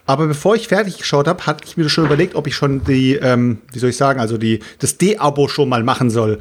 aber 0.06 0.26
bevor 0.26 0.54
ich 0.54 0.68
fertig 0.68 0.96
geschaut 0.96 1.28
habe, 1.28 1.44
hatte 1.44 1.64
ich 1.66 1.76
mir 1.76 1.88
schon 1.90 2.06
überlegt, 2.06 2.34
ob 2.34 2.46
ich 2.46 2.54
schon 2.54 2.82
die, 2.84 3.16
ähm, 3.16 3.58
wie 3.72 3.78
soll 3.78 3.90
ich 3.90 3.96
sagen, 3.98 4.20
also 4.20 4.38
die, 4.38 4.60
das 4.78 4.96
D-Abo 4.96 5.48
schon 5.48 5.68
mal 5.68 5.82
machen 5.82 6.08
soll. 6.08 6.38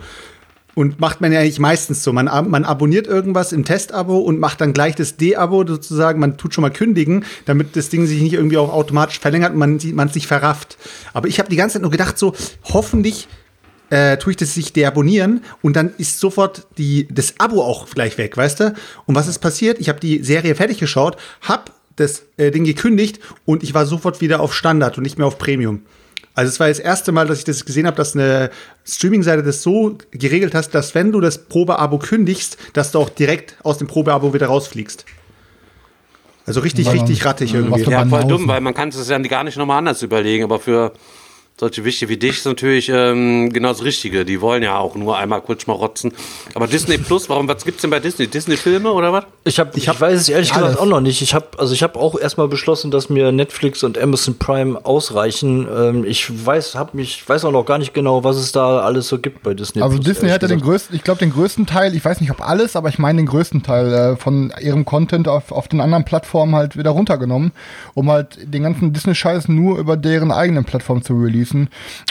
Und 0.80 0.98
macht 1.02 1.20
man 1.20 1.34
ja 1.34 1.42
eigentlich 1.42 1.60
meistens 1.60 2.04
so. 2.06 2.14
Man, 2.14 2.28
man 2.50 2.64
abonniert 2.64 3.06
irgendwas 3.06 3.52
im 3.52 3.66
Testabo 3.66 4.20
und 4.20 4.40
macht 4.40 4.62
dann 4.62 4.72
gleich 4.72 4.96
das 4.96 5.18
D-Abo 5.18 5.68
sozusagen. 5.68 6.22
Man 6.22 6.38
tut 6.38 6.54
schon 6.54 6.62
mal 6.62 6.72
kündigen, 6.72 7.26
damit 7.44 7.76
das 7.76 7.90
Ding 7.90 8.08
sich 8.08 8.22
nicht 8.22 8.31
irgendwie 8.31 8.56
auch 8.56 8.72
automatisch 8.72 9.20
verlängert 9.20 9.52
und 9.52 9.60
man, 9.60 9.81
man 9.94 10.08
sich 10.08 10.26
verrafft. 10.26 10.78
Aber 11.12 11.28
ich 11.28 11.38
habe 11.38 11.50
die 11.50 11.58
ganze 11.58 11.74
Zeit 11.74 11.81
nur 11.81 11.92
gedacht, 11.92 12.18
so, 12.18 12.34
hoffentlich 12.64 13.28
äh, 13.90 14.16
tue 14.20 14.31
ich 14.31 14.38
das 14.38 14.54
sich 14.54 14.72
deabonnieren 14.72 15.42
und 15.62 15.76
dann 15.76 15.92
ist 15.98 16.22
sofort 16.22 16.66
die, 16.78 17.10
das 17.12 17.34
Abo 17.40 17.62
auch 17.62 17.90
gleich 17.90 18.18
weg, 18.18 18.38
weißt 18.38 18.62
du? 18.62 18.74
Und 19.06 19.16
was 19.16 19.28
ist 19.28 19.40
passiert? 19.40 19.82
Ich 19.82 19.90
habe 19.90 20.00
die 20.00 20.24
Serie 20.24 20.56
fertig 20.56 20.78
geschaut, 20.78 21.18
hab 21.42 21.74
das 21.98 22.24
äh, 22.38 22.52
Ding 22.52 22.64
gekündigt 22.64 23.20
und 23.44 23.64
ich 23.64 23.74
war 23.74 23.86
sofort 23.86 24.22
wieder 24.22 24.40
auf 24.40 24.56
Standard 24.56 24.98
und 24.98 25.04
nicht 25.04 25.18
mehr 25.18 25.28
auf 25.28 25.40
Premium. 25.40 25.82
Also 26.39 26.51
es 26.51 26.59
war 26.62 26.69
das 26.69 26.80
erste 26.80 27.12
Mal, 27.12 27.27
dass 27.27 27.39
ich 27.39 27.44
das 27.44 27.65
gesehen 27.65 27.86
habe, 27.86 27.97
dass 27.97 28.15
eine 28.15 28.50
Streaming-Seite 28.86 29.43
das 29.43 29.62
so 29.62 29.98
geregelt 30.12 30.55
hast, 30.55 30.69
dass 30.69 30.96
wenn 30.96 31.12
du 31.12 31.19
das 31.19 31.38
Probeabo 31.38 31.98
kündigst, 31.98 32.58
dass 32.72 32.93
du 32.93 33.00
auch 33.00 33.10
direkt 33.10 33.58
aus 33.63 33.77
dem 33.77 33.88
Probeabo 33.88 34.34
wieder 34.34 34.48
rausfliegst. 34.48 35.03
Also 36.46 36.62
richtig, 36.62 36.89
richtig 36.93 37.25
rattig 37.25 37.53
irgendwie. 37.53 37.81
Ja, 37.81 38.05
voll 38.05 38.24
dumm, 38.24 38.48
weil 38.48 38.62
man 38.62 38.74
kann 38.74 38.88
es 38.88 39.10
ja 39.10 39.17
gar 39.17 39.43
nicht 39.43 39.58
nochmal 39.58 39.79
anders 39.79 40.01
überlegen, 40.01 40.46
aber 40.46 40.60
für 40.60 40.93
solche 41.60 41.84
Wichte 41.84 42.08
wie 42.08 42.16
dich 42.16 42.38
ist 42.38 42.46
natürlich 42.46 42.89
ähm, 42.89 43.51
genau 43.51 43.70
das 43.70 43.84
Richtige. 43.84 44.24
Die 44.24 44.39
wollen 44.39 44.63
ja 44.63 44.78
auch 44.78 44.96
nur 44.96 45.18
einmal 45.18 45.42
kurz 45.42 45.68
mal 45.68 45.74
rotzen. 45.74 46.13
Aber 46.56 46.68
Disney 46.68 46.98
Plus, 46.98 47.28
warum, 47.28 47.50
was 47.50 47.66
gibt's 47.66 47.82
denn 47.82 47.89
bei 47.89 48.00
Disney? 48.00 48.28
Disney-Filme 48.28 48.89
oder 48.92 49.12
was? 49.12 49.25
Ich, 49.44 49.60
hab, 49.60 49.75
ich, 49.75 49.88
weiß 49.88 50.22
es 50.22 50.30
ehrlich 50.30 50.54
alles. 50.54 50.68
gesagt 50.68 50.82
auch 50.82 50.86
noch 50.86 51.01
nicht. 51.01 51.22
Ich 51.22 51.34
habe 51.34 51.48
also 51.58 51.74
ich 51.74 51.84
habe 51.84 52.00
auch 52.00 52.18
erstmal 52.18 52.48
beschlossen, 52.48 52.92
dass 52.92 53.10
mir 53.10 53.34
Netflix 53.34 53.84
und 53.84 53.98
Amazon 53.98 54.38
Prime 54.38 54.86
ausreichen. 54.86 55.68
Ähm, 55.70 56.06
ich 56.06 56.46
weiß, 56.46 56.75
hab 56.75 56.94
mich, 56.94 57.28
weiß 57.28 57.44
auch 57.44 57.51
noch 57.51 57.66
gar 57.66 57.78
nicht 57.78 57.94
genau, 57.94 58.24
was 58.24 58.38
es 58.38 58.54
da 58.54 58.80
alles 58.80 59.10
so 59.10 59.20
gibt 59.20 59.44
bei 59.44 59.54
Disney. 59.54 59.82
Also 59.82 59.98
Plus, 59.98 60.06
Disney 60.06 60.30
hat 60.30 60.42
ja 60.42 60.48
den 60.48 60.62
größten, 60.62 60.96
ich 60.96 61.04
glaube 61.04 61.20
den 61.20 61.32
größten 61.32 61.66
Teil, 61.66 61.94
ich 61.94 62.06
weiß 62.06 62.22
nicht 62.22 62.32
ob 62.32 62.42
alles, 62.42 62.78
aber 62.78 62.88
ich 62.88 63.00
meine 63.00 63.18
den 63.18 63.25
größten 63.25 63.63
Teil 63.63 63.94
äh, 63.94 64.16
von 64.16 64.54
ihrem 64.62 64.86
Content 64.86 65.28
auf, 65.28 65.51
auf 65.51 65.68
den 65.68 65.82
anderen 65.82 66.06
Plattformen 66.06 66.56
halt 66.56 66.78
wieder 66.78 66.92
runtergenommen, 66.92 67.51
um 67.96 68.10
halt 68.10 68.38
den 68.42 68.63
ganzen 68.63 68.94
Disney-Scheiß 68.94 69.50
nur 69.50 69.78
über 69.78 69.98
deren 69.98 70.32
eigenen 70.32 70.63
Plattform 70.63 71.04
zu 71.04 71.16
releasen. 71.16 71.49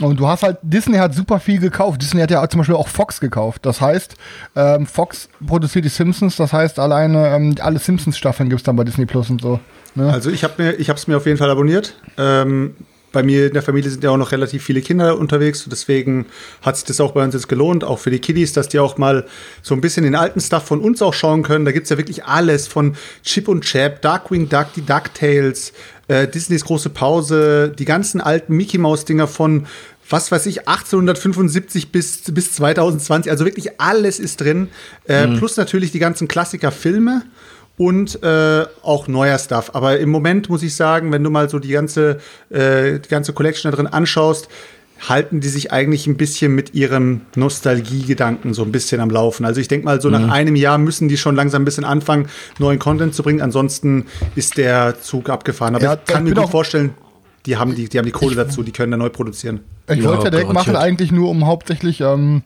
Und 0.02 0.20
du 0.20 0.26
hast 0.26 0.42
halt, 0.42 0.58
Disney 0.62 0.98
hat 0.98 1.14
super 1.14 1.40
viel 1.40 1.58
gekauft. 1.58 2.02
Disney 2.02 2.20
hat 2.20 2.30
ja 2.30 2.48
zum 2.48 2.58
Beispiel 2.58 2.76
auch 2.76 2.88
Fox 2.88 3.20
gekauft. 3.20 3.66
Das 3.66 3.80
heißt, 3.80 4.14
ähm, 4.56 4.86
Fox 4.86 5.28
produziert 5.46 5.84
die 5.84 5.90
Simpsons, 5.90 6.36
das 6.36 6.52
heißt 6.52 6.78
alleine 6.78 7.28
ähm, 7.28 7.54
alle 7.60 7.78
Simpsons-Staffeln 7.78 8.48
gibt's 8.48 8.64
dann 8.64 8.76
bei 8.76 8.84
Disney 8.84 9.06
Plus 9.06 9.30
und 9.30 9.40
so. 9.40 9.60
Ne? 9.94 10.12
Also 10.12 10.30
ich 10.30 10.44
habe 10.44 10.54
mir, 10.62 10.72
ich 10.74 10.88
habe 10.88 10.98
es 10.98 11.06
mir 11.06 11.16
auf 11.16 11.26
jeden 11.26 11.38
Fall 11.38 11.50
abonniert. 11.50 11.94
Ähm, 12.16 12.74
bei 13.12 13.22
mir 13.22 13.46
in 13.46 13.54
der 13.54 13.62
Familie 13.62 13.90
sind 13.90 14.04
ja 14.04 14.10
auch 14.10 14.16
noch 14.16 14.32
relativ 14.32 14.62
viele 14.62 14.82
Kinder 14.82 15.18
unterwegs, 15.18 15.66
deswegen 15.70 16.26
hat 16.62 16.76
sich 16.76 16.84
das 16.84 17.00
auch 17.00 17.12
bei 17.12 17.24
uns 17.24 17.34
jetzt 17.34 17.48
gelohnt, 17.48 17.82
auch 17.82 17.98
für 17.98 18.10
die 18.10 18.18
Kiddies, 18.18 18.52
dass 18.52 18.68
die 18.68 18.78
auch 18.78 18.98
mal 18.98 19.26
so 19.62 19.74
ein 19.74 19.80
bisschen 19.80 20.04
den 20.04 20.14
alten 20.14 20.40
Stuff 20.40 20.64
von 20.64 20.80
uns 20.80 21.00
auch 21.00 21.14
schauen 21.14 21.42
können. 21.42 21.64
Da 21.64 21.72
gibt's 21.72 21.90
ja 21.90 21.96
wirklich 21.96 22.24
alles 22.24 22.66
von 22.66 22.96
Chip 23.24 23.48
und 23.48 23.64
Chap, 23.64 24.02
Darkwing 24.02 24.48
Duck, 24.48 24.66
die 24.76 24.84
DuckTales, 24.84 25.72
äh, 26.08 26.26
Disneys 26.26 26.64
große 26.64 26.90
Pause, 26.90 27.72
die 27.78 27.84
ganzen 27.84 28.20
alten 28.20 28.56
Mickey 28.56 28.78
Maus 28.78 29.04
Dinger 29.04 29.26
von 29.26 29.66
was 30.10 30.32
weiß 30.32 30.46
ich, 30.46 30.66
1875 30.66 31.92
bis, 31.92 32.22
bis 32.32 32.52
2020, 32.52 33.30
also 33.30 33.44
wirklich 33.44 33.78
alles 33.78 34.18
ist 34.18 34.40
drin. 34.40 34.68
Äh, 35.04 35.28
Plus 35.36 35.56
natürlich 35.56 35.92
die 35.92 35.98
ganzen 35.98 36.28
Klassiker-Filme 36.28 37.24
und 37.76 38.22
äh, 38.22 38.66
auch 38.82 39.06
neuer 39.06 39.38
Stuff. 39.38 39.70
Aber 39.74 39.98
im 39.98 40.10
Moment 40.10 40.48
muss 40.48 40.62
ich 40.62 40.74
sagen, 40.74 41.12
wenn 41.12 41.22
du 41.22 41.30
mal 41.30 41.48
so 41.48 41.58
die 41.58 41.68
ganze, 41.68 42.18
äh, 42.50 42.98
die 42.98 43.08
ganze 43.08 43.32
Collection 43.32 43.70
da 43.70 43.76
drin 43.76 43.86
anschaust, 43.86 44.48
halten 45.06 45.40
die 45.40 45.48
sich 45.48 45.72
eigentlich 45.72 46.06
ein 46.06 46.16
bisschen 46.16 46.54
mit 46.54 46.74
ihrem 46.74 47.20
Nostalgiegedanken 47.36 48.54
so 48.54 48.62
ein 48.62 48.72
bisschen 48.72 49.00
am 49.00 49.10
Laufen. 49.10 49.44
Also 49.44 49.60
ich 49.60 49.68
denke 49.68 49.84
mal, 49.84 50.00
so 50.00 50.08
nach 50.10 50.20
Mhm. 50.20 50.30
einem 50.30 50.56
Jahr 50.56 50.78
müssen 50.78 51.08
die 51.08 51.16
schon 51.16 51.36
langsam 51.36 51.62
ein 51.62 51.64
bisschen 51.64 51.84
anfangen, 51.84 52.28
neuen 52.58 52.78
Content 52.78 53.14
zu 53.14 53.22
bringen. 53.22 53.40
Ansonsten 53.40 54.06
ist 54.34 54.56
der 54.56 55.00
Zug 55.00 55.28
abgefahren. 55.30 55.74
Aber 55.74 55.84
Ja, 55.84 55.94
ich 55.94 56.04
kann 56.04 56.24
ich 56.26 56.30
mir 56.30 56.34
gut 56.36 56.44
auch- 56.46 56.50
vorstellen, 56.50 56.90
die 57.46 57.56
haben 57.56 57.74
die, 57.74 57.88
die 57.88 57.98
haben 57.98 58.06
die 58.06 58.12
Kohle 58.12 58.34
dazu, 58.34 58.62
die 58.62 58.72
können 58.72 58.90
da 58.90 58.96
neu 58.96 59.08
produzieren. 59.10 59.60
Ich 59.88 59.98
Ja, 59.98 60.04
wollte 60.04 60.24
ja 60.24 60.30
direkt 60.30 60.52
machen, 60.52 60.76
eigentlich 60.76 61.12
nur 61.12 61.30
um 61.30 61.46
hauptsächlich, 61.46 62.00
ähm, 62.00 62.42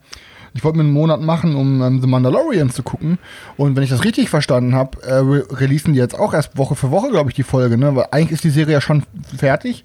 ich 0.53 0.63
wollte 0.63 0.77
mir 0.77 0.83
einen 0.83 0.93
Monat 0.93 1.19
machen, 1.21 1.55
um 1.55 1.81
ähm, 1.81 1.99
The 2.01 2.07
Mandalorian 2.07 2.69
zu 2.69 2.83
gucken. 2.83 3.17
Und 3.57 3.75
wenn 3.75 3.83
ich 3.83 3.89
das 3.89 4.03
richtig 4.05 4.29
verstanden 4.29 4.75
habe, 4.75 5.01
äh, 5.01 5.15
re 5.15 5.45
releasen 5.49 5.93
die 5.93 5.99
jetzt 5.99 6.17
auch 6.17 6.33
erst 6.33 6.57
Woche 6.57 6.75
für 6.75 6.91
Woche, 6.91 7.09
glaube 7.09 7.31
ich, 7.31 7.35
die 7.35 7.43
Folge, 7.43 7.77
ne? 7.77 7.95
Weil 7.95 8.05
eigentlich 8.11 8.31
ist 8.33 8.43
die 8.43 8.51
Serie 8.51 8.73
ja 8.73 8.81
schon 8.81 9.03
fertig. 9.35 9.83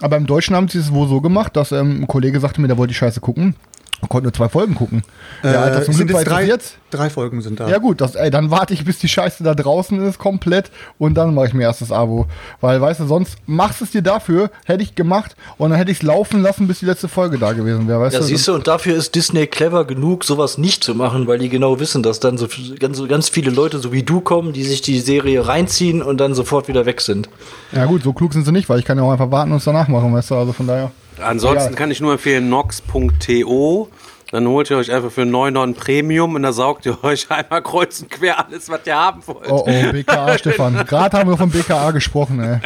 Aber 0.00 0.16
im 0.16 0.26
Deutschen 0.26 0.56
haben 0.56 0.68
sie 0.68 0.78
es 0.78 0.92
wohl 0.92 1.08
so 1.08 1.20
gemacht, 1.20 1.56
dass 1.56 1.72
ähm, 1.72 2.02
ein 2.02 2.06
Kollege 2.06 2.40
sagte 2.40 2.60
mir, 2.60 2.68
der 2.68 2.78
wollte 2.78 2.92
die 2.92 2.98
Scheiße 2.98 3.20
gucken. 3.20 3.54
Er 4.02 4.08
konnte 4.08 4.24
nur 4.24 4.32
zwei 4.32 4.48
Folgen 4.48 4.74
gucken. 4.74 5.02
ja, 5.42 5.60
Alter, 5.62 5.82
zum 5.84 5.92
Äh, 5.92 5.96
sind 5.98 6.06
Glück 6.06 6.18
jetzt 6.20 6.28
drei, 6.30 6.46
jetzt. 6.46 6.76
drei 6.90 7.10
Folgen 7.10 7.42
sind 7.42 7.60
da. 7.60 7.68
Ja 7.68 7.76
gut, 7.78 8.00
das, 8.00 8.14
ey, 8.14 8.30
dann 8.30 8.50
warte 8.50 8.72
ich, 8.72 8.84
bis 8.84 8.98
die 8.98 9.08
Scheiße 9.08 9.44
da 9.44 9.54
draußen 9.54 10.00
ist 10.08 10.18
komplett 10.18 10.70
und 10.98 11.14
dann 11.14 11.34
mache 11.34 11.48
ich 11.48 11.52
mir 11.54 11.64
erst 11.64 11.82
das 11.82 11.92
Abo. 11.92 12.26
Weil, 12.62 12.80
weißt 12.80 13.00
du, 13.00 13.06
sonst 13.06 13.36
machst 13.46 13.80
du 13.80 13.84
es 13.84 13.90
dir 13.90 14.00
dafür, 14.00 14.50
hätte 14.64 14.82
ich 14.82 14.94
gemacht 14.94 15.36
und 15.58 15.68
dann 15.70 15.78
hätte 15.78 15.90
ich 15.90 15.98
es 15.98 16.02
laufen 16.02 16.40
lassen, 16.40 16.66
bis 16.66 16.78
die 16.78 16.86
letzte 16.86 17.08
Folge 17.08 17.38
da 17.38 17.52
gewesen 17.52 17.86
wäre, 17.88 18.00
weißt 18.00 18.14
Ja, 18.14 18.20
du? 18.20 18.26
siehst 18.26 18.48
du, 18.48 18.54
und 18.54 18.66
dafür 18.66 18.96
ist 18.96 19.14
Disney 19.14 19.46
clever 19.46 19.84
genug, 19.84 20.24
sowas 20.24 20.56
nicht 20.56 20.82
zu 20.82 20.94
machen, 20.94 21.26
weil 21.26 21.38
die 21.38 21.50
genau 21.50 21.78
wissen, 21.78 22.02
dass 22.02 22.20
dann 22.20 22.38
so 22.38 22.48
ganz, 22.78 22.96
so 22.96 23.06
ganz 23.06 23.28
viele 23.28 23.50
Leute, 23.50 23.80
so 23.80 23.92
wie 23.92 24.02
du, 24.02 24.20
kommen, 24.22 24.54
die 24.54 24.64
sich 24.64 24.80
die 24.80 24.98
Serie 25.00 25.46
reinziehen 25.46 26.02
und 26.02 26.18
dann 26.18 26.32
sofort 26.34 26.68
wieder 26.68 26.86
weg 26.86 27.02
sind. 27.02 27.28
Ja 27.72 27.84
gut, 27.84 28.02
so 28.02 28.14
klug 28.14 28.32
sind 28.32 28.46
sie 28.46 28.52
nicht, 28.52 28.68
weil 28.70 28.78
ich 28.78 28.86
kann 28.86 28.96
ja 28.96 29.04
auch 29.04 29.12
einfach 29.12 29.30
warten 29.30 29.50
und 29.52 29.58
es 29.58 29.64
danach 29.64 29.88
machen, 29.88 30.14
weißt 30.14 30.30
du, 30.30 30.36
also 30.36 30.52
von 30.54 30.66
daher. 30.66 30.90
Ansonsten 31.22 31.70
Ja. 31.72 31.76
kann 31.78 31.90
ich 31.90 32.00
nur 32.00 32.12
empfehlen 32.12 32.48
nox.to. 32.48 33.88
Dann 34.32 34.46
holt 34.46 34.70
ihr 34.70 34.76
euch 34.76 34.92
einfach 34.92 35.10
für 35.10 35.22
9,9 35.22 35.74
Premium 35.74 36.36
und 36.36 36.42
da 36.44 36.52
saugt 36.52 36.86
ihr 36.86 37.02
euch 37.04 37.28
einmal 37.30 37.62
kreuz 37.62 38.00
und 38.00 38.10
quer 38.10 38.46
alles, 38.46 38.68
was 38.68 38.80
ihr 38.86 38.94
haben 38.96 39.22
wollt. 39.26 39.50
Oh 39.50 39.64
oh, 39.66 39.92
BKA, 39.92 40.38
Stefan. 40.38 40.84
Gerade 40.86 41.18
haben 41.18 41.28
wir 41.30 41.36
von 41.36 41.50
BKA 41.50 41.90
gesprochen, 41.90 42.40
ey. 42.40 42.58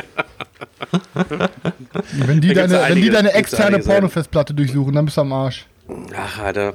Wenn 2.12 2.40
die, 2.40 2.52
deine, 2.52 2.72
wenn 2.72 2.78
die 2.78 2.84
einige- 2.84 3.10
deine 3.10 3.32
externe 3.32 3.76
einige. 3.76 3.88
Pornofestplatte 3.88 4.52
durchsuchen, 4.54 4.94
dann 4.94 5.06
bist 5.06 5.16
du 5.16 5.22
am 5.22 5.32
Arsch. 5.32 5.66
Ach, 6.16 6.38
Alter. 6.38 6.74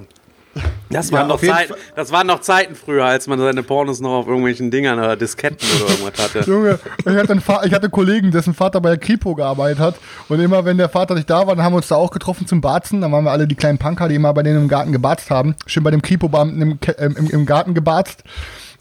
Das 0.90 1.10
Ja, 1.10 1.18
waren, 1.20 1.28
noch 1.28 1.36
auf 1.36 1.42
jeden 1.44 1.54
Zeiten, 1.54 1.74
das 1.96 2.12
waren 2.12 2.28
noch 2.28 2.40
Zeiten 2.42 2.76
früher, 2.76 3.06
als 3.06 3.28
man 3.28 3.40
seine 3.40 3.64
Pornos 3.64 4.00
noch 4.00 4.12
auf 4.12 4.28
irgendwelchen 4.28 4.72
Dingern 4.72 4.98
oder 4.98 5.16
Disketten 5.16 5.68
oder 5.76 5.92
irgendwas 5.92 6.24
hatte. 6.24 6.50
Junge, 6.50 6.80
ich 7.00 7.06
hatte, 7.16 7.32
einen 7.32 7.40
ich 7.42 7.74
hatte 7.74 7.84
einen 7.84 7.92
Kollegen, 7.92 8.32
dessen 8.32 8.54
Vater 8.54 8.82
bei 8.82 8.90
der 8.90 8.98
Kripo 8.98 9.36
gearbeitet 9.36 9.80
hat. 9.80 9.96
Und 10.30 10.40
immer, 10.40 10.66
wenn 10.66 10.78
der 10.78 10.90
Vater 10.90 11.16
nicht 11.16 11.30
da 11.30 11.46
war, 11.46 11.56
dann 11.56 11.64
haben 11.64 11.74
wir 11.74 11.78
uns 11.78 11.88
da 11.88 11.96
auch 11.96 12.12
getroffen 12.12 12.48
zum 12.48 12.62
Barzen. 12.62 13.02
Dann 13.02 13.12
waren 13.12 13.24
wir 13.24 13.32
alle 13.32 13.48
die 13.48 13.56
kleinen 13.56 13.78
Punker, 13.78 14.08
die 14.08 14.16
immer 14.16 14.34
bei 14.34 14.44
denen 14.44 14.64
im 14.64 14.68
Garten 14.68 14.92
gebarzt 14.92 15.30
haben. 15.30 15.56
Schön 15.66 15.84
bei 15.84 15.92
dem 15.92 16.02
Kripo-Beamten 16.02 16.62
im, 16.62 16.80
im, 16.98 17.30
im 17.30 17.46
Garten 17.46 17.74
gebarzt. 17.74 18.24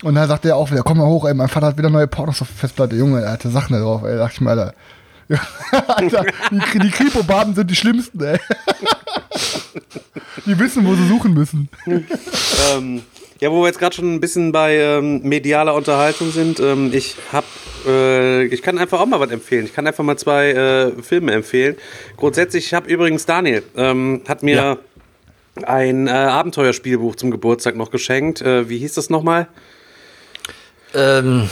Und 0.03 0.15
dann 0.15 0.29
sagte 0.29 0.49
er 0.49 0.57
auch 0.57 0.71
wieder, 0.71 0.83
komm 0.83 0.99
mal 0.99 1.07
hoch, 1.07 1.27
ey, 1.27 1.35
mein 1.35 1.49
Vater 1.49 1.67
hat 1.67 1.79
wieder 1.79 1.91
neue 1.91 2.07
Pornos 2.07 2.41
auf 2.41 2.49
der 2.49 2.57
Festplatte. 2.57 2.97
Junge, 2.97 3.21
er 3.23 3.33
hatte 3.33 3.51
Sachen 3.51 3.73
da 3.75 3.81
drauf, 3.81 4.03
ey. 4.05 4.17
Dachte 4.17 4.35
ich 4.35 4.41
mir, 4.41 4.51
Alter. 4.51 4.73
Ja, 5.29 5.41
Alter, 5.89 6.25
die, 6.51 6.79
die 6.79 6.91
Kripo-Beamten 6.91 7.55
sind 7.55 7.71
die 7.71 7.77
schlimmsten, 7.77 8.23
ey. 8.23 8.39
Die 10.47 10.59
wissen, 10.59 10.87
wo 10.87 10.95
sie 10.95 11.07
suchen 11.09 11.35
müssen. 11.35 11.69
ähm, 11.87 13.03
ja, 13.41 13.51
wo 13.53 13.63
wir 13.63 13.69
jetzt 13.69 13.79
gerade 13.79 13.95
schon 13.95 14.15
ein 14.15 14.21
bisschen 14.21 14.51
bei 14.51 14.77
ähm, 14.77 15.23
medialer 15.23 15.75
Unterhaltung 15.75 16.33
sind, 16.33 16.59
ähm, 16.59 16.91
ich 16.93 17.17
hab, 17.33 17.45
äh, 17.87 18.45
ich 18.47 18.63
kann 18.63 18.79
einfach 18.79 19.01
auch 19.01 19.07
mal 19.07 19.21
was 19.21 19.31
empfehlen. 19.31 19.65
Ich 19.65 19.75
kann 19.75 19.87
einfach 19.87 20.03
mal 20.03 20.17
zwei 20.17 20.51
äh, 20.51 21.03
Filme 21.03 21.33
empfehlen. 21.33 21.77
Grundsätzlich, 22.17 22.67
ich 22.67 22.75
habe 22.75 22.91
übrigens 22.91 23.27
Daniel 23.27 23.63
ähm, 23.77 24.23
hat 24.27 24.43
mir 24.43 24.79
ein 25.65 26.07
äh, 26.07 26.11
Abenteuerspielbuch 26.11 27.17
zum 27.17 27.31
Geburtstag 27.31 27.77
noch 27.77 27.91
geschenkt. 27.91 28.43
Äh, 28.43 28.69
wie 28.69 28.79
hieß 28.79 28.95
das 28.95 29.11
nochmal? 29.11 29.49
Ähm, 30.95 31.49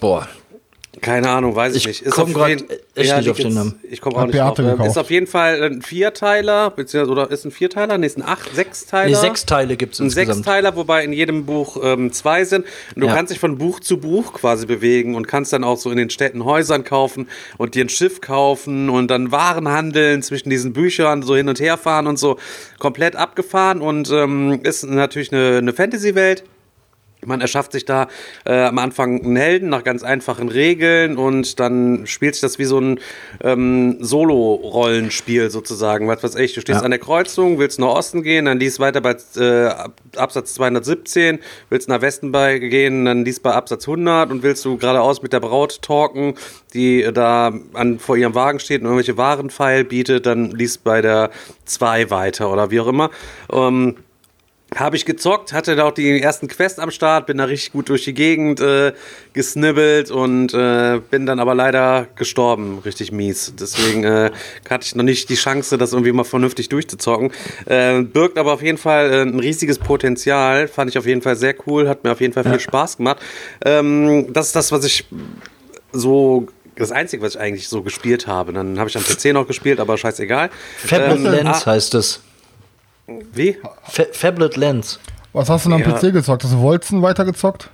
boah, 0.00 0.28
Keine 1.02 1.28
Ahnung, 1.30 1.54
weiß 1.56 1.74
ich, 1.74 1.86
Ich 1.88 2.02
nicht. 2.04 2.14
komm 2.14 2.28
auf 2.30 2.32
grad 2.34 2.48
jeden- 2.50 2.70
echt 2.70 2.80
nicht 2.96 3.16
liegt 3.18 3.30
auf 3.30 3.36
den 3.36 3.54
Namen. 3.54 3.74
Ich 3.90 4.00
komme 4.00 4.16
auch 4.16 4.24
nicht 4.26 4.38
drauf. 4.38 4.54
Beate 4.54 4.62
Ähm, 4.62 4.70
gekauft. 4.70 4.88
Ist 4.90 4.96
auf 4.98 5.10
jeden 5.10 5.26
Fall 5.26 5.60
ein 5.62 5.82
Vierteiler, 5.82 6.70
beziehungsweise, 6.70 7.10
oder 7.10 7.30
ist 7.30 7.44
ein 7.44 7.50
Vierteiler? 7.50 7.98
Nee, 7.98 8.06
ist 8.06 8.16
ein 8.18 8.22
Acht, 8.24 8.54
Sechsteiler. 8.54 9.08
nee, 9.08 9.14
sechs 9.16 9.44
Teile 9.44 9.76
gibt's 9.76 9.98
Ein 10.00 10.04
insgesamt. 10.06 10.36
Sechsteiler, 10.36 10.76
wobei 10.76 11.02
in 11.04 11.12
jedem 11.12 11.44
Buch 11.44 11.76
ähm, 11.82 12.12
zwei 12.12 12.44
sind. 12.44 12.64
Und 12.94 13.00
du 13.02 13.08
Ja. 13.08 13.14
kannst 13.14 13.32
dich 13.32 13.40
von 13.40 13.58
Buch 13.58 13.80
zu 13.80 13.96
Buch 13.98 14.32
quasi 14.32 14.64
bewegen 14.64 15.16
und 15.16 15.26
kannst 15.26 15.52
dann 15.52 15.64
auch 15.64 15.76
so 15.76 15.90
in 15.90 15.96
den 15.96 16.08
Städten 16.08 16.44
Häusern 16.44 16.84
kaufen 16.84 17.28
und 17.58 17.74
dir 17.74 17.84
ein 17.84 17.88
Schiff 17.88 18.20
kaufen 18.20 18.88
und 18.88 19.08
dann 19.10 19.32
Waren 19.32 19.68
handeln 19.68 20.22
zwischen 20.22 20.50
diesen 20.50 20.72
Büchern, 20.72 21.22
so 21.22 21.34
hin 21.34 21.48
und 21.48 21.58
her 21.58 21.78
fahren 21.78 22.06
und 22.06 22.18
so. 22.18 22.38
Komplett 22.78 23.16
abgefahren 23.16 23.80
und 23.80 24.08
ähm, 24.12 24.60
ist 24.62 24.84
natürlich 24.84 25.32
eine, 25.32 25.58
eine 25.58 25.72
Fantasy-Welt. 25.72 26.44
Man 27.24 27.40
erschafft 27.40 27.72
sich 27.72 27.84
da 27.84 28.08
äh, 28.44 28.64
am 28.64 28.78
Anfang 28.78 29.22
einen 29.24 29.36
Helden 29.36 29.68
nach 29.68 29.84
ganz 29.84 30.02
einfachen 30.02 30.48
Regeln 30.48 31.16
und 31.16 31.60
dann 31.60 32.06
spielt 32.06 32.34
sich 32.34 32.40
das 32.42 32.58
wie 32.58 32.64
so 32.64 32.80
ein 32.80 32.98
ähm, 33.44 33.98
Solo-Rollenspiel 34.00 35.50
sozusagen. 35.50 36.08
Was 36.08 36.22
weiß 36.24 36.34
ich, 36.36 36.54
du 36.54 36.60
stehst 36.60 36.80
Ja. 36.80 36.84
an 36.84 36.90
der 36.90 36.98
Kreuzung, 36.98 37.58
willst 37.58 37.78
nach 37.78 37.88
Osten 37.88 38.22
gehen, 38.22 38.46
dann 38.46 38.58
liest 38.58 38.80
weiter 38.80 39.00
bei 39.00 39.16
äh, 39.36 39.66
Ab- 39.66 39.94
Absatz 40.16 40.54
217, 40.54 41.38
willst 41.70 41.88
nach 41.88 42.00
Westen 42.00 42.32
bei 42.32 42.58
gehen, 42.58 43.04
dann 43.04 43.24
liest 43.24 43.42
bei 43.42 43.52
Absatz 43.52 43.86
100 43.86 44.30
und 44.30 44.42
willst 44.42 44.64
du 44.64 44.76
geradeaus 44.76 45.22
mit 45.22 45.32
der 45.32 45.40
Braut 45.40 45.80
talken, 45.82 46.34
die 46.74 47.02
äh, 47.02 47.12
da 47.12 47.52
an, 47.74 47.98
vor 48.00 48.16
ihrem 48.16 48.34
Wagen 48.34 48.58
steht 48.58 48.80
und 48.80 48.86
irgendwelche 48.86 49.16
Warenpfeil 49.16 49.84
bietet, 49.84 50.26
dann 50.26 50.50
liest 50.50 50.82
bei 50.84 51.00
der 51.00 51.30
2 51.66 52.10
weiter 52.10 52.52
oder 52.52 52.70
wie 52.72 52.80
auch 52.80 52.88
immer. 52.88 53.10
Ähm, 53.52 53.96
habe 54.76 54.96
ich 54.96 55.04
gezockt, 55.04 55.52
hatte 55.52 55.76
da 55.76 55.84
auch 55.84 55.92
die 55.92 56.20
ersten 56.20 56.48
Quests 56.48 56.78
am 56.78 56.90
Start, 56.90 57.26
bin 57.26 57.38
da 57.38 57.44
richtig 57.44 57.72
gut 57.72 57.88
durch 57.88 58.04
die 58.04 58.14
Gegend 58.14 58.60
äh, 58.60 58.92
gesnibbelt 59.32 60.10
und 60.10 60.54
äh, 60.54 61.00
bin 61.10 61.26
dann 61.26 61.40
aber 61.40 61.54
leider 61.54 62.06
gestorben, 62.16 62.78
richtig 62.84 63.12
mies. 63.12 63.54
Deswegen 63.58 64.04
äh, 64.04 64.30
hatte 64.68 64.86
ich 64.86 64.94
noch 64.94 65.04
nicht 65.04 65.28
die 65.28 65.34
Chance, 65.34 65.78
das 65.78 65.92
irgendwie 65.92 66.12
mal 66.12 66.24
vernünftig 66.24 66.68
durchzuzocken. 66.68 67.32
Äh, 67.66 68.02
birgt 68.02 68.38
aber 68.38 68.52
auf 68.52 68.62
jeden 68.62 68.78
Fall 68.78 69.12
äh, 69.12 69.22
ein 69.22 69.38
riesiges 69.38 69.78
Potenzial, 69.78 70.68
fand 70.68 70.90
ich 70.90 70.98
auf 70.98 71.06
jeden 71.06 71.22
Fall 71.22 71.36
sehr 71.36 71.54
cool, 71.66 71.88
hat 71.88 72.04
mir 72.04 72.12
auf 72.12 72.20
jeden 72.20 72.32
Fall 72.32 72.44
viel 72.44 72.60
Spaß 72.60 72.98
gemacht. 72.98 73.18
Ähm, 73.64 74.32
das 74.32 74.46
ist 74.48 74.56
das, 74.56 74.72
was 74.72 74.84
ich 74.84 75.06
so 75.92 76.46
das 76.76 76.90
Einzige, 76.90 77.22
was 77.22 77.34
ich 77.34 77.40
eigentlich 77.40 77.68
so 77.68 77.82
gespielt 77.82 78.26
habe. 78.26 78.52
Dann 78.52 78.78
habe 78.78 78.88
ich 78.88 78.96
am 78.96 79.04
PC 79.04 79.32
noch 79.34 79.46
gespielt, 79.46 79.80
aber 79.80 79.98
scheißegal. 79.98 80.50
Fablet 80.78 81.18
Ähm, 81.18 81.24
Lens 81.24 81.66
ah, 81.66 81.66
heißt 81.66 81.94
es. 81.94 82.20
Wie? 83.06 83.56
Fa 83.84 84.04
Fablet 84.12 84.56
Lens. 84.56 85.00
Was 85.32 85.48
hast 85.48 85.64
du 85.66 85.70
denn 85.70 85.82
am 85.82 85.90
Ja. 85.90 85.96
PC 85.98 86.12
gezockt? 86.12 86.44
Hast 86.44 86.52
du 86.52 86.60
Wolzen 86.60 87.02
weitergezockt? 87.02 87.70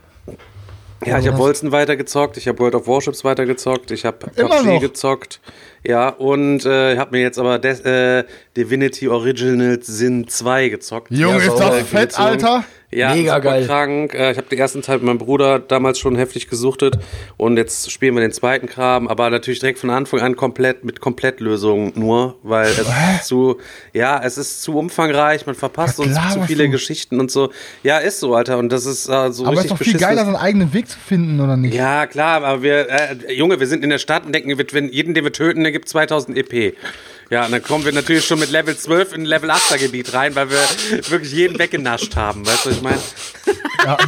Ja, 1.04 1.18
ich 1.18 1.28
habe 1.28 1.38
Wolzen 1.38 1.70
weitergezockt, 1.70 2.37
ich 2.37 2.49
habe 2.49 2.58
World 2.58 2.75
of 2.75 2.88
Warships 2.88 3.23
weitergezockt, 3.23 3.92
ich 3.92 4.04
habe 4.04 4.30
Immer 4.35 4.62
PUBG 4.62 4.80
gezockt. 4.80 5.40
Ja, 5.85 6.08
und 6.08 6.64
äh, 6.66 6.97
habe 6.99 7.12
mir 7.16 7.23
jetzt 7.23 7.38
aber 7.38 7.58
Des 7.58 7.80
äh, 7.80 8.25
Divinity 8.56 9.08
Original 9.08 9.78
Sin 9.82 10.26
2 10.28 10.68
gezockt. 10.70 11.11
Junge, 11.11 11.38
Ja, 11.44 11.52
ist 11.52 11.58
das 11.61 11.82
fett. 11.88 12.18
Alter. 12.18 12.64
Ja, 12.90 13.14
Mega 13.14 13.38
geil. 13.38 13.66
krank. 13.66 14.14
Äh, 14.14 14.32
ich 14.32 14.38
habe 14.38 14.49
den 14.49 14.58
ersten 14.58 14.80
Teil 14.80 14.97
mit 14.97 15.04
meinem 15.04 15.18
Bruder 15.18 15.58
damals 15.58 15.99
schon 15.99 16.16
heftig 16.16 16.49
gesuchtet 16.49 16.99
und 17.37 17.58
jetzt 17.58 17.90
spielen 17.90 18.14
wir 18.14 18.23
den 18.23 18.32
zweiten 18.32 18.66
Kram, 18.66 19.08
aber 19.08 19.28
natürlich 19.28 19.61
direkt 19.61 19.78
von 19.78 19.90
Anfang 19.90 20.20
an 20.20 20.37
komplett 20.37 20.85
mit 20.85 20.99
Komplettlösung 20.99 21.92
nur, 21.97 22.37
weil 22.42 22.70
es 22.70 22.78
ist 22.78 23.26
zu, 23.26 23.58
ja, 23.92 24.18
es 24.25 24.38
ist 24.38 24.62
zu 24.62 24.75
umfangreich, 24.78 25.44
man 25.44 25.54
verpasst 25.54 26.00
uns 26.00 26.16
zu 26.32 26.40
viele 26.44 26.64
du? 26.64 26.70
Geschichten 26.70 27.20
und 27.20 27.30
so. 27.30 27.50
Ja, 27.82 27.99
ist 27.99 28.20
so, 28.20 28.35
Alter, 28.35 28.56
und 28.56 28.73
das 28.73 28.87
ist 28.87 29.06
äh, 29.06 29.32
so 29.32 29.44
Aber 29.44 29.52
ist 29.52 29.64
richtig 29.64 29.68
doch 29.70 29.78
viel 29.85 29.99
geiler, 29.99 30.25
seinen 30.25 30.37
eigenen 30.37 30.73
Weg 30.73 30.88
zu 30.88 30.99
finden, 30.99 31.40
oder 31.40 31.58
nicht? 31.58 31.75
ja, 31.75 32.06
klar, 32.06 32.42
aber 32.42 32.62
wir, 32.62 32.88
äh, 32.88 33.35
Junge, 33.35 33.61
wir 33.61 33.66
sind 33.66 33.85
in 33.85 33.90
der 33.90 33.99
Stadt 33.99 34.25
und 34.25 34.35
denken, 34.35 34.56
wir- 34.56 34.64
wenn 34.73 34.88
jeden, 34.90 35.12
den 35.12 35.25
wir 35.25 35.32
töten, 35.35 35.62
gibt 35.72 35.88
2000 35.88 36.37
EP. 36.37 36.75
Ja, 37.30 37.44
und 37.44 37.52
dann 37.52 37.62
kommen 37.62 37.84
wir 37.84 37.92
natürlich 37.92 38.25
schon 38.25 38.38
mit 38.40 38.50
Level 38.50 38.75
12 38.76 39.14
in 39.14 39.25
Level 39.26 39.50
8er 39.50 39.78
Gebiet 39.78 40.14
rein, 40.14 40.34
weil 40.34 40.48
wir 40.50 40.58
wirklich 41.10 41.32
jeden 41.32 41.58
weggenascht 41.58 42.16
haben. 42.16 42.46
Weißt 42.46 42.64
du, 42.64 42.70
was 42.70 42.76
ich 42.76 42.82
meine? 42.82 42.98
Ja, 43.84 43.98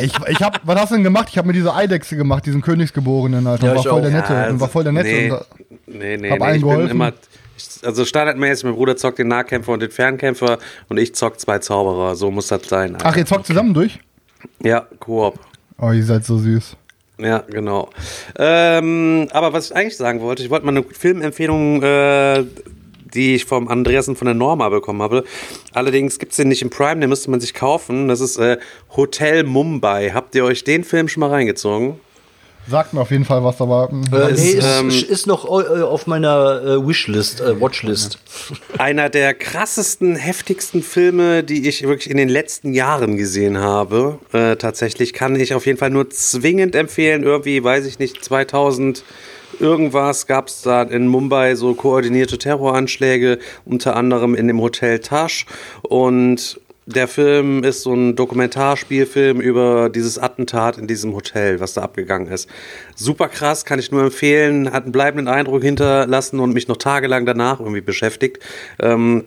ich, 0.00 0.12
ich 0.28 0.40
hab, 0.40 0.60
was 0.64 0.80
hast 0.80 0.90
du 0.90 0.94
denn 0.96 1.04
gemacht? 1.04 1.28
Ich 1.30 1.38
habe 1.38 1.48
mir 1.48 1.52
diese 1.52 1.74
Eidechse 1.74 2.16
gemacht, 2.16 2.46
diesen 2.46 2.62
Königsgeborenen, 2.62 3.46
Alter. 3.46 3.66
Ja, 3.68 3.74
war 3.76 3.82
voll 3.82 4.02
der 4.02 4.10
Nette. 4.10 4.32
Ja, 4.32 4.48
und 4.48 4.60
war 4.60 4.68
voll 4.68 4.84
der 4.84 4.92
Nette. 4.92 5.08
Nee, 5.08 5.30
Und, 5.30 5.42
nee, 5.86 6.16
nee, 6.16 6.30
Hab 6.30 6.38
nee 6.38 6.44
allen 6.44 6.56
ich 6.56 6.62
bin 6.62 6.70
geholfen. 6.70 6.90
immer. 6.90 7.12
Ich, 7.56 7.86
also 7.86 8.04
standardmäßig, 8.04 8.64
mein 8.64 8.74
Bruder 8.74 8.96
zockt 8.96 9.18
den 9.18 9.28
Nahkämpfer 9.28 9.72
und 9.72 9.80
den 9.80 9.90
Fernkämpfer 9.90 10.58
und 10.88 10.98
ich 10.98 11.14
zock 11.14 11.38
zwei 11.38 11.58
Zauberer. 11.58 12.14
So 12.16 12.30
muss 12.30 12.46
das 12.48 12.62
sein. 12.68 12.94
Alter. 12.94 13.06
ach, 13.06 13.16
ihr 13.16 13.26
zockt 13.26 13.46
zusammen 13.46 13.74
durch? 13.74 13.98
Ja, 14.62 14.86
Koop. 15.00 15.38
Oh, 15.78 15.90
ihr 15.90 16.04
seid 16.04 16.24
so 16.24 16.38
süß. 16.38 16.76
Ja, 17.22 17.44
genau. 17.48 17.90
Ähm, 18.38 19.28
aber 19.30 19.52
was 19.52 19.70
ich 19.70 19.76
eigentlich 19.76 19.96
sagen 19.96 20.20
wollte, 20.20 20.42
ich 20.42 20.50
wollte 20.50 20.66
mal 20.66 20.76
eine 20.76 20.84
Filmempfehlung 20.84 21.82
äh, 21.82 22.44
die 23.14 23.34
ich 23.34 23.44
vom 23.44 23.68
Andreas 23.68 24.08
und 24.08 24.16
von 24.16 24.26
der 24.26 24.34
Norma 24.34 24.68
bekommen 24.68 25.02
habe. 25.02 25.24
Allerdings 25.72 26.18
gibt 26.18 26.32
es 26.32 26.36
den 26.36 26.48
nicht 26.48 26.62
im 26.62 26.70
Prime, 26.70 27.00
den 27.00 27.10
müsste 27.10 27.30
man 27.30 27.40
sich 27.40 27.54
kaufen. 27.54 28.08
Das 28.08 28.20
ist 28.20 28.38
äh, 28.38 28.58
Hotel 28.96 29.44
Mumbai. 29.44 30.10
Habt 30.10 30.34
ihr 30.34 30.44
euch 30.44 30.64
den 30.64 30.84
Film 30.84 31.08
schon 31.08 31.20
mal 31.20 31.30
reingezogen? 31.30 32.00
Sagt 32.68 32.94
mir 32.94 33.00
auf 33.00 33.10
jeden 33.10 33.24
Fall 33.24 33.42
was, 33.42 33.60
aber. 33.60 33.88
hm, 33.90 34.04
Äh, 34.12 34.32
ist, 34.32 34.40
nee, 34.40 34.50
ist, 34.52 34.66
ähm, 34.80 34.88
ist 34.88 35.26
noch 35.26 35.44
äh, 35.44 35.82
auf 35.82 36.06
meiner 36.06 36.62
äh, 36.62 36.86
Wishlist, 36.86 37.40
äh, 37.40 37.60
Watchlist. 37.60 38.18
Einer 38.78 39.08
der 39.10 39.34
krassesten, 39.34 40.16
heftigsten 40.16 40.82
Filme, 40.82 41.42
die 41.42 41.68
ich 41.68 41.82
wirklich 41.82 42.10
in 42.10 42.16
den 42.16 42.28
letzten 42.28 42.72
Jahren 42.72 43.16
gesehen 43.16 43.58
habe. 43.58 44.18
Äh, 44.32 44.56
tatsächlich 44.56 45.12
kann 45.12 45.34
ich 45.36 45.54
auf 45.54 45.66
jeden 45.66 45.78
Fall 45.78 45.90
nur 45.90 46.08
zwingend 46.10 46.74
empfehlen. 46.74 47.24
Irgendwie, 47.24 47.62
weiß 47.62 47.86
ich 47.86 47.98
nicht, 47.98 48.24
2000 48.24 49.02
irgendwas 49.58 50.26
gab 50.26 50.48
es 50.48 50.62
da 50.62 50.82
in 50.82 51.06
Mumbai 51.08 51.54
so 51.56 51.74
koordinierte 51.74 52.38
Terroranschläge, 52.38 53.38
unter 53.64 53.96
anderem 53.96 54.34
in 54.34 54.46
dem 54.48 54.60
Hotel 54.60 54.98
Tash. 55.00 55.46
Und 55.82 56.60
der 56.86 57.06
Film 57.06 57.62
ist 57.62 57.82
so 57.82 57.94
ein 57.94 58.16
Dokumentarspielfilm 58.16 59.40
über 59.40 59.88
dieses 59.88 60.18
Attentat 60.18 60.78
in 60.78 60.86
diesem 60.86 61.14
Hotel, 61.14 61.60
was 61.60 61.74
da 61.74 61.82
abgegangen 61.82 62.28
ist. 62.28 62.48
Super 62.96 63.28
krass, 63.28 63.64
kann 63.64 63.78
ich 63.78 63.92
nur 63.92 64.02
empfehlen, 64.02 64.72
hat 64.72 64.84
einen 64.84 64.92
bleibenden 64.92 65.28
Eindruck 65.28 65.62
hinterlassen 65.62 66.40
und 66.40 66.52
mich 66.52 66.68
noch 66.68 66.76
tagelang 66.76 67.24
danach 67.24 67.60
irgendwie 67.60 67.80
beschäftigt. 67.80 68.42
Ähm, 68.80 69.24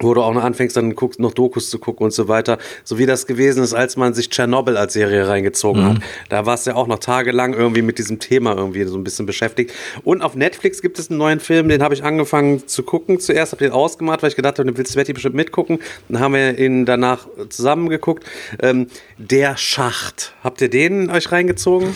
wo 0.00 0.12
du 0.12 0.22
auch 0.22 0.34
noch 0.34 0.42
anfängst, 0.42 0.76
dann 0.76 0.94
guckst, 0.94 1.20
noch 1.20 1.32
Dokus 1.32 1.70
zu 1.70 1.78
gucken 1.78 2.04
und 2.04 2.10
so 2.10 2.28
weiter. 2.28 2.58
So 2.82 2.98
wie 2.98 3.06
das 3.06 3.26
gewesen 3.26 3.62
ist, 3.62 3.74
als 3.74 3.96
man 3.96 4.12
sich 4.12 4.28
Tschernobyl 4.28 4.76
als 4.76 4.92
Serie 4.92 5.28
reingezogen 5.28 5.84
hat. 5.84 5.96
Da 6.28 6.46
warst 6.46 6.66
du 6.66 6.70
ja 6.70 6.76
auch 6.76 6.86
noch 6.86 6.98
tagelang 6.98 7.54
irgendwie 7.54 7.82
mit 7.82 7.98
diesem 7.98 8.18
Thema 8.18 8.56
irgendwie 8.56 8.84
so 8.84 8.96
ein 8.96 9.04
bisschen 9.04 9.24
beschäftigt. 9.26 9.72
Und 10.02 10.22
auf 10.22 10.34
Netflix 10.34 10.82
gibt 10.82 10.98
es 10.98 11.10
einen 11.10 11.18
neuen 11.18 11.40
Film, 11.40 11.68
den 11.68 11.82
habe 11.82 11.94
ich 11.94 12.02
angefangen 12.04 12.66
zu 12.66 12.82
gucken. 12.82 13.20
Zuerst 13.20 13.52
habe 13.52 13.64
ich 13.64 13.70
den 13.70 13.74
ausgemacht, 13.74 14.22
weil 14.22 14.30
ich 14.30 14.36
gedacht 14.36 14.58
habe, 14.58 14.70
den 14.70 14.76
will 14.76 14.86
Sveti 14.86 15.12
bestimmt 15.12 15.36
mitgucken. 15.36 15.78
Dann 16.08 16.20
haben 16.20 16.34
wir 16.34 16.58
ihn 16.58 16.84
danach 16.86 17.28
zusammen 17.48 17.88
geguckt. 17.88 18.24
Ähm, 18.60 18.88
Der 19.18 19.56
Schacht. 19.56 20.34
Habt 20.42 20.60
ihr 20.60 20.68
den 20.68 21.10
euch 21.10 21.30
reingezogen? 21.30 21.94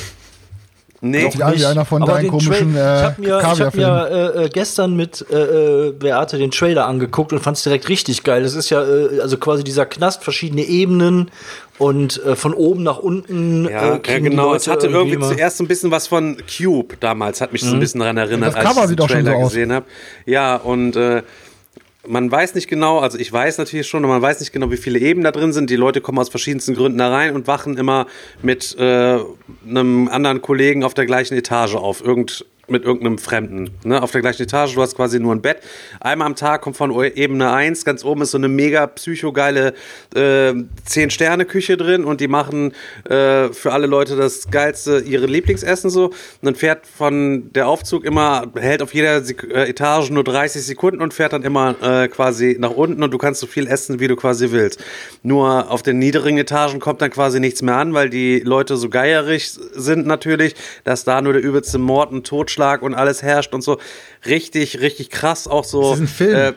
Nee. 1.01 1.31
An 1.41 1.55
wie 1.55 1.65
einer 1.65 1.85
von 1.85 2.03
Aber 2.03 2.15
deinen 2.15 2.29
komischen 2.29 2.75
Trail- 2.75 2.75
ich 2.75 2.77
äh, 2.77 3.03
habe 3.03 3.21
mir, 3.23 3.39
ich 3.39 3.61
hab 3.61 3.75
mir 3.75 4.33
äh, 4.37 4.45
äh, 4.45 4.49
gestern 4.49 4.97
mit 4.97 5.25
äh, 5.31 5.37
äh, 5.89 5.93
Beate 5.93 6.39
den 6.39 6.51
Trailer 6.51 6.87
angeguckt 6.87 7.33
und 7.33 7.39
fand 7.39 7.57
es 7.57 7.63
direkt 7.63 7.89
richtig 7.89 8.25
geil. 8.25 8.43
Das 8.43 8.55
ist 8.55 8.71
ja 8.71 8.83
äh, 8.83 9.21
also 9.21 9.37
quasi 9.39 9.63
dieser 9.63 9.87
Knast, 9.87 10.25
verschiedene 10.25 10.63
Ebenen 10.63 11.31
und 11.79 12.21
äh, 12.25 12.35
von 12.35 12.53
oben 12.53 12.83
nach 12.83 12.99
unten. 12.99 13.67
Ja, 13.69 13.95
äh, 13.95 14.01
ja, 14.05 14.19
genau. 14.19 14.55
Es 14.55 14.67
hatte 14.67 14.89
irgendwie 14.89 15.15
immer- 15.15 15.29
zuerst 15.29 15.59
so 15.59 15.65
ein 15.65 15.69
bisschen 15.69 15.93
was 15.93 16.09
von 16.09 16.37
Cube 16.57 16.97
damals, 16.99 17.41
hat 17.41 17.53
mich 17.53 17.63
so 17.63 17.75
ein 17.75 17.79
bisschen 17.81 18.01
daran 18.01 18.17
erinnert, 18.17 18.57
Das 18.57 18.77
als 18.77 18.91
ich 18.91 18.97
den 18.97 19.07
Trailer 19.07 19.33
so 19.37 19.45
gesehen 19.45 19.73
habe. 19.73 19.87
Ja, 20.27 20.57
und 20.57 20.97
äh, 20.97 21.23
man 22.09 22.31
weiß 22.31 22.55
nicht 22.55 22.69
genau, 22.69 22.99
also 22.99 23.19
ich 23.19 23.33
weiß 23.33 23.59
natürlich 23.59 23.87
schon, 23.87 24.03
man 24.03 24.23
weiß 24.23 24.41
nicht 24.41 24.53
genau, 24.53 24.71
wie 24.71 24.77
viele 24.77 24.99
Ebenen 24.99 25.25
da 25.25 25.31
drin 25.31 25.53
sind. 25.53 25.71
Die 25.71 25.77
Leute 25.77 26.01
kommen 26.01 26.19
aus 26.19 26.29
verschiedensten 26.29 26.75
Gründen 26.75 26.99
da 26.99 27.11
rein 27.11 27.35
und 27.35 27.47
wachen 27.47 27.77
immer 27.77 28.07
mit 28.43 28.77
äh, 28.79 29.19
einem 29.67 30.09
anderen 30.09 30.41
Kollegen 30.43 30.85
auf 30.85 30.95
der 30.95 31.07
gleichen 31.07 31.35
Etage 31.37 31.75
auf. 31.75 32.03
Irgend, 32.05 32.47
mit 32.71 32.85
irgendeinem 32.85 33.19
Fremden. 33.19 33.71
Ne? 33.85 34.03
Auf 34.03 34.11
der 34.13 34.21
gleichen 34.21 34.43
Etage, 34.43 34.75
du 34.75 34.83
hast 34.83 34.95
quasi 34.97 35.19
nur 35.19 35.35
ein 35.35 35.43
Bett. 35.43 35.59
Einmal 36.01 36.27
am 36.27 36.37
Tag 36.37 36.61
kommt 36.63 36.77
von 36.77 36.93
Ebene 37.03 37.51
1, 37.51 37.85
ganz 37.85 38.05
oben 38.05 38.23
ist 38.23 38.33
so 38.33 38.39
eine 38.39 38.49
mega 38.49 38.87
psychogeile 38.87 39.75
äh, 40.15 40.53
10-Sterne-Küche 40.89 41.77
drin 41.77 42.05
und 42.05 42.21
die 42.21 42.29
machen 42.29 42.73
äh, 43.05 43.49
für 43.49 43.73
alle 43.73 43.87
Leute 43.87 44.17
das 44.17 44.51
geilste, 44.51 45.01
ihre 45.01 45.27
Lieblingsessen 45.27 45.91
so. 45.91 46.07
Und 46.07 46.15
dann 46.43 46.55
fährt 46.55 46.87
von 46.87 47.53
der 47.53 47.69
Aufzug 47.69 48.05
immer, 48.05 48.47
hält 48.57 48.83
auf 48.83 48.95
jeder 48.95 49.23
Sek 49.23 49.45
äh, 49.45 49.69
Etage 49.69 50.11
nur 50.11 50.25
30 50.25 50.63
Sekunden 50.63 51.01
und 51.01 51.15
fährt 51.15 51.33
dann 51.33 51.43
immer 51.43 51.75
äh, 51.83 52.09
quasi 52.09 52.57
nach 52.59 52.71
unten 52.71 53.03
und 53.03 53.11
du 53.11 53.19
kannst 53.19 53.41
so 53.41 53.47
viel 53.47 53.67
essen, 53.67 54.01
wie 54.01 54.09
du 54.09 54.17
quasi 54.17 54.51
willst. 54.51 54.85
Nur 55.23 55.71
auf 55.71 55.83
den 55.83 55.99
niedrigen 55.99 56.39
Etagen 56.39 56.81
kommt 56.81 57.03
dann 57.03 57.11
quasi 57.11 57.41
nichts 57.41 57.63
mehr 57.63 57.77
an, 57.77 57.95
weil 57.95 58.11
die 58.11 58.41
Leute 58.41 58.77
so 58.77 58.89
geierig 58.89 59.51
sind 59.51 60.07
natürlich, 60.07 60.55
dass 60.85 61.05
da 61.05 61.21
nur 61.21 61.33
der 61.33 61.43
übelste 61.43 61.79
Mord 61.79 62.13
und 62.13 62.27
Totschlag 62.27 62.58
und 62.83 62.95
alles 62.95 63.23
herrscht 63.23 63.55
und 63.55 63.63
so. 63.63 63.79
Richtig, 64.27 64.81
richtig 64.81 65.11
krass 65.11 65.47
auch 65.49 65.65
so. 65.65 65.91
Das 65.91 65.95
ist 65.95 66.01
ein 66.05 66.09
Film. 66.09 66.37
Äh, 66.37 66.53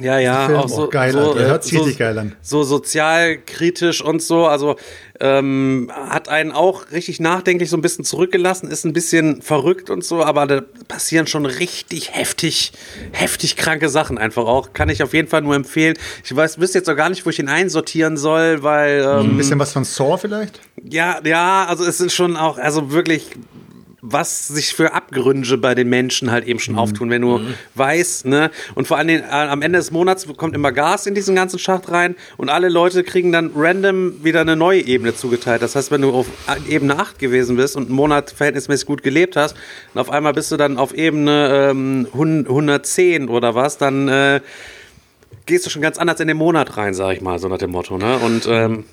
ja, 0.00 0.18
ja, 0.18 0.46
Film, 0.46 0.58
auch 0.58 0.68
so, 0.68 0.84
oh, 0.86 0.88
geil, 0.88 1.12
so, 1.12 1.36
äh, 1.36 1.44
Hört 1.44 1.62
sich 1.62 1.74
so, 1.74 1.78
richtig 1.84 1.98
geil 1.98 2.18
an. 2.18 2.34
so 2.42 2.64
sozialkritisch 2.64 4.02
und 4.02 4.20
so. 4.22 4.46
Also 4.46 4.74
ähm, 5.20 5.88
hat 5.94 6.28
einen 6.28 6.50
auch 6.50 6.90
richtig 6.90 7.20
nachdenklich 7.20 7.70
so 7.70 7.76
ein 7.76 7.80
bisschen 7.80 8.04
zurückgelassen, 8.04 8.68
ist 8.68 8.84
ein 8.84 8.92
bisschen 8.92 9.40
verrückt 9.40 9.90
und 9.90 10.02
so, 10.04 10.24
aber 10.24 10.46
da 10.48 10.62
passieren 10.88 11.28
schon 11.28 11.46
richtig 11.46 12.12
heftig, 12.12 12.72
heftig 13.12 13.54
kranke 13.54 13.88
Sachen 13.88 14.18
einfach 14.18 14.46
auch. 14.46 14.72
Kann 14.72 14.88
ich 14.88 15.00
auf 15.04 15.14
jeden 15.14 15.28
Fall 15.28 15.42
nur 15.42 15.54
empfehlen. 15.54 15.96
Ich 16.24 16.34
weiß, 16.34 16.58
wüsste 16.58 16.78
jetzt 16.78 16.90
auch 16.90 16.96
gar 16.96 17.08
nicht, 17.08 17.24
wo 17.24 17.30
ich 17.30 17.38
ihn 17.38 17.48
einsortieren 17.48 18.16
soll, 18.16 18.64
weil 18.64 19.00
ähm, 19.00 19.30
Ein 19.30 19.36
bisschen 19.36 19.60
was 19.60 19.72
von 19.72 19.84
Saw 19.84 20.18
vielleicht? 20.18 20.58
ja, 20.82 21.20
ja, 21.24 21.66
also 21.66 21.84
es 21.84 22.00
ist 22.00 22.14
schon 22.14 22.36
auch, 22.36 22.58
also 22.58 22.90
wirklich, 22.90 23.30
was 24.06 24.48
sich 24.48 24.74
für 24.74 24.92
Abgründe 24.92 25.56
bei 25.56 25.74
den 25.74 25.88
Menschen 25.88 26.30
halt 26.30 26.46
eben 26.46 26.58
schon 26.58 26.76
auftun, 26.76 27.08
wenn 27.08 27.22
du 27.22 27.40
weißt, 27.74 28.26
ne? 28.26 28.50
Und 28.74 28.86
vor 28.86 29.02
Dingen 29.02 29.22
äh, 29.22 29.32
am 29.32 29.62
Ende 29.62 29.78
des 29.78 29.90
Monats 29.92 30.26
kommt 30.36 30.54
immer 30.54 30.72
Gas 30.72 31.06
in 31.06 31.14
diesen 31.14 31.34
ganzen 31.34 31.58
Schacht 31.58 31.90
rein 31.90 32.14
und 32.36 32.50
alle 32.50 32.68
Leute 32.68 33.02
kriegen 33.02 33.32
dann 33.32 33.52
random 33.56 34.22
wieder 34.22 34.42
eine 34.42 34.56
neue 34.56 34.82
Ebene 34.82 35.14
zugeteilt. 35.14 35.62
Das 35.62 35.74
heißt, 35.74 35.90
wenn 35.90 36.02
du 36.02 36.10
auf 36.10 36.26
Ebene 36.68 36.98
8 36.98 37.18
gewesen 37.18 37.56
bist 37.56 37.76
und 37.76 37.86
einen 37.86 37.96
Monat 37.96 38.30
verhältnismäßig 38.30 38.86
gut 38.86 39.02
gelebt 39.02 39.36
hast 39.36 39.56
und 39.94 40.00
auf 40.00 40.10
einmal 40.10 40.34
bist 40.34 40.52
du 40.52 40.58
dann 40.58 40.76
auf 40.76 40.92
Ebene 40.92 41.70
ähm, 41.70 42.06
110 42.12 43.30
oder 43.30 43.54
was, 43.54 43.78
dann 43.78 44.08
äh, 44.08 44.40
gehst 45.46 45.64
du 45.64 45.70
schon 45.70 45.80
ganz 45.80 45.96
anders 45.96 46.20
in 46.20 46.28
den 46.28 46.36
Monat 46.36 46.76
rein, 46.76 46.92
sag 46.92 47.14
ich 47.14 47.22
mal, 47.22 47.38
so 47.38 47.48
nach 47.48 47.58
dem 47.58 47.70
Motto, 47.70 47.96
ne? 47.96 48.18
Und 48.18 48.46
ähm, 48.48 48.84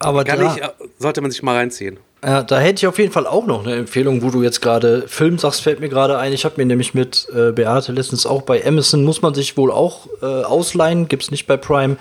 Aber 0.00 0.24
da, 0.24 0.54
ich, 0.54 0.62
äh, 0.62 0.68
sollte 0.98 1.22
man 1.22 1.30
sich 1.30 1.42
mal 1.42 1.56
reinziehen. 1.56 1.98
Ja, 2.24 2.42
da 2.42 2.58
hätte 2.58 2.80
ich 2.80 2.86
auf 2.88 2.98
jeden 2.98 3.12
Fall 3.12 3.28
auch 3.28 3.46
noch 3.46 3.64
eine 3.64 3.76
Empfehlung, 3.76 4.22
wo 4.22 4.30
du 4.30 4.42
jetzt 4.42 4.60
gerade 4.60 5.06
Film 5.06 5.38
sagst, 5.38 5.62
fällt 5.62 5.78
mir 5.78 5.88
gerade 5.88 6.18
ein. 6.18 6.32
Ich 6.32 6.44
habe 6.44 6.56
mir 6.56 6.66
nämlich 6.66 6.92
mit 6.92 7.28
äh, 7.32 7.52
Beate 7.52 7.92
letztens 7.92 8.26
auch 8.26 8.42
bei 8.42 8.64
Amazon, 8.66 9.04
muss 9.04 9.22
man 9.22 9.34
sich 9.34 9.56
wohl 9.56 9.70
auch 9.70 10.08
äh, 10.20 10.26
ausleihen, 10.26 11.06
gibt's 11.06 11.30
nicht 11.30 11.46
bei 11.46 11.56
Prime, 11.56 11.96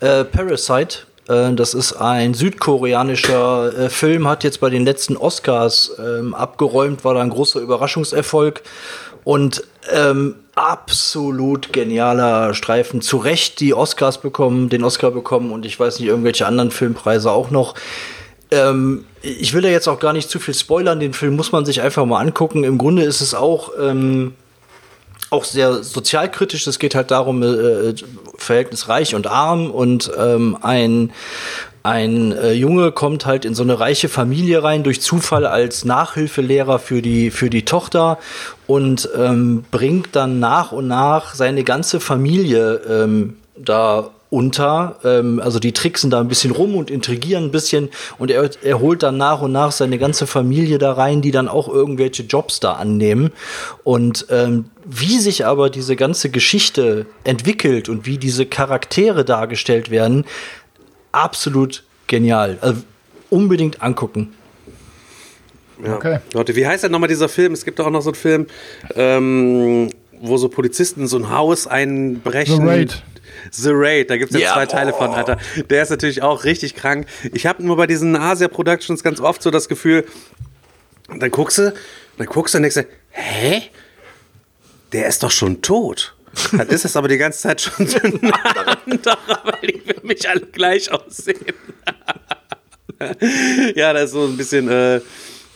äh, 0.00 0.24
Parasite. 0.24 0.98
Äh, 1.28 1.52
das 1.54 1.74
ist 1.74 1.92
ein 1.92 2.34
südkoreanischer 2.34 3.78
äh, 3.78 3.90
Film, 3.90 4.26
hat 4.26 4.42
jetzt 4.42 4.58
bei 4.58 4.70
den 4.70 4.84
letzten 4.84 5.16
Oscars 5.16 5.92
ähm, 6.00 6.34
abgeräumt, 6.34 7.04
war 7.04 7.14
da 7.14 7.20
ein 7.20 7.30
großer 7.30 7.60
Überraschungserfolg. 7.60 8.62
Und 9.22 9.62
ähm, 9.92 10.34
absolut 10.56 11.72
genialer 11.72 12.54
Streifen. 12.54 13.02
Zu 13.02 13.18
Recht 13.18 13.60
die 13.60 13.74
Oscars 13.74 14.18
bekommen, 14.18 14.68
den 14.68 14.82
Oscar 14.82 15.10
bekommen 15.10 15.52
und 15.52 15.64
ich 15.64 15.78
weiß 15.78 16.00
nicht, 16.00 16.08
irgendwelche 16.08 16.46
anderen 16.46 16.70
Filmpreise 16.70 17.30
auch 17.30 17.50
noch. 17.50 17.74
Ähm, 18.50 19.04
ich 19.22 19.52
will 19.52 19.62
da 19.62 19.68
jetzt 19.68 19.88
auch 19.88 20.00
gar 20.00 20.12
nicht 20.12 20.30
zu 20.30 20.38
viel 20.38 20.54
spoilern. 20.54 21.00
Den 21.00 21.12
Film 21.12 21.36
muss 21.36 21.52
man 21.52 21.64
sich 21.64 21.82
einfach 21.82 22.04
mal 22.04 22.20
angucken. 22.20 22.64
Im 22.64 22.78
Grunde 22.78 23.02
ist 23.02 23.20
es 23.20 23.34
auch, 23.34 23.72
ähm, 23.80 24.34
auch 25.30 25.44
sehr 25.44 25.82
sozialkritisch. 25.82 26.66
Es 26.66 26.78
geht 26.78 26.94
halt 26.94 27.10
darum, 27.10 27.42
äh, 27.42 27.94
Verhältnis 28.36 28.88
reich 28.88 29.14
und 29.14 29.26
arm 29.26 29.70
und 29.70 30.10
ähm, 30.16 30.56
ein 30.60 31.12
ein 31.82 32.32
äh, 32.32 32.52
Junge 32.52 32.92
kommt 32.92 33.24
halt 33.24 33.46
in 33.46 33.54
so 33.54 33.62
eine 33.62 33.80
reiche 33.80 34.10
Familie 34.10 34.62
rein 34.62 34.82
durch 34.82 35.00
Zufall 35.00 35.46
als 35.46 35.84
Nachhilfelehrer 35.84 36.78
für 36.78 37.00
die 37.00 37.30
für 37.30 37.48
die 37.48 37.64
Tochter 37.64 38.18
und 38.66 39.08
ähm, 39.16 39.64
bringt 39.70 40.14
dann 40.14 40.40
nach 40.40 40.72
und 40.72 40.88
nach 40.88 41.34
seine 41.34 41.64
ganze 41.64 42.00
Familie 42.00 42.82
ähm, 42.86 43.38
da 43.56 44.10
unter. 44.30 44.98
Ähm, 45.04 45.40
also 45.40 45.58
die 45.58 45.72
tricksen 45.72 46.10
da 46.10 46.20
ein 46.20 46.28
bisschen 46.28 46.52
rum 46.52 46.76
und 46.76 46.90
intrigieren 46.90 47.44
ein 47.44 47.50
bisschen 47.50 47.90
und 48.18 48.30
er, 48.30 48.48
er 48.62 48.80
holt 48.80 49.02
dann 49.02 49.16
nach 49.16 49.42
und 49.42 49.52
nach 49.52 49.72
seine 49.72 49.98
ganze 49.98 50.26
Familie 50.26 50.78
da 50.78 50.92
rein, 50.92 51.20
die 51.20 51.32
dann 51.32 51.48
auch 51.48 51.68
irgendwelche 51.68 52.22
Jobs 52.22 52.60
da 52.60 52.74
annehmen. 52.74 53.32
Und 53.84 54.26
ähm, 54.30 54.66
wie 54.86 55.18
sich 55.18 55.44
aber 55.44 55.68
diese 55.68 55.96
ganze 55.96 56.30
Geschichte 56.30 57.06
entwickelt 57.24 57.88
und 57.88 58.06
wie 58.06 58.18
diese 58.18 58.46
Charaktere 58.46 59.24
dargestellt 59.24 59.90
werden, 59.90 60.24
absolut 61.12 61.82
genial. 62.06 62.58
Also 62.60 62.82
unbedingt 63.28 63.82
angucken. 63.82 64.32
Ja. 65.84 65.96
Okay. 65.96 66.18
Leute, 66.34 66.54
wie 66.56 66.66
heißt 66.66 66.84
denn 66.84 66.92
nochmal 66.92 67.08
dieser 67.08 67.28
Film? 67.28 67.52
Es 67.52 67.64
gibt 67.64 67.78
doch 67.78 67.86
auch 67.86 67.90
noch 67.90 68.02
so 68.02 68.10
einen 68.10 68.16
Film, 68.16 68.46
ähm, 68.94 69.90
wo 70.20 70.36
so 70.36 70.48
Polizisten 70.48 71.06
so 71.06 71.16
ein 71.16 71.30
Haus 71.30 71.66
einbrechen. 71.66 72.60
The 72.60 72.62
Raid. 72.62 73.02
The 73.50 73.70
Raid, 73.72 74.10
da 74.10 74.16
gibt 74.16 74.34
es 74.34 74.40
ja, 74.40 74.52
zwei 74.54 74.66
Teile 74.66 74.92
von, 74.92 75.10
Alter. 75.10 75.38
Der 75.68 75.82
ist 75.82 75.90
natürlich 75.90 76.22
auch 76.22 76.44
richtig 76.44 76.74
krank. 76.74 77.06
Ich 77.32 77.46
habe 77.46 77.62
nur 77.64 77.76
bei 77.76 77.86
diesen 77.86 78.16
Asia 78.16 78.48
Productions 78.48 79.02
ganz 79.02 79.20
oft 79.20 79.42
so 79.42 79.50
das 79.50 79.68
Gefühl, 79.68 80.04
dann 81.18 81.30
guckst 81.30 81.58
du, 81.58 81.74
dann 82.18 82.26
guckst 82.26 82.54
du 82.54 82.58
und 82.58 82.62
denkst 82.62 82.76
du, 82.76 82.86
hä? 83.10 83.62
Der 84.92 85.06
ist 85.06 85.22
doch 85.22 85.30
schon 85.30 85.62
tot. 85.62 86.14
Dann 86.52 86.68
ist 86.68 86.84
es 86.84 86.96
aber 86.96 87.08
die 87.08 87.18
ganze 87.18 87.40
Zeit 87.40 87.60
schon 87.60 87.86
so 87.86 87.98
ein 87.98 88.32
anderer, 88.86 89.40
weil 89.44 89.68
die 89.68 89.80
für 89.80 90.06
mich 90.06 90.28
alle 90.28 90.40
gleich 90.40 90.90
aussehen. 90.90 91.54
ja, 93.74 93.92
das 93.92 94.04
ist 94.04 94.12
so 94.12 94.26
ein 94.26 94.36
bisschen, 94.36 94.68
äh, 94.68 95.00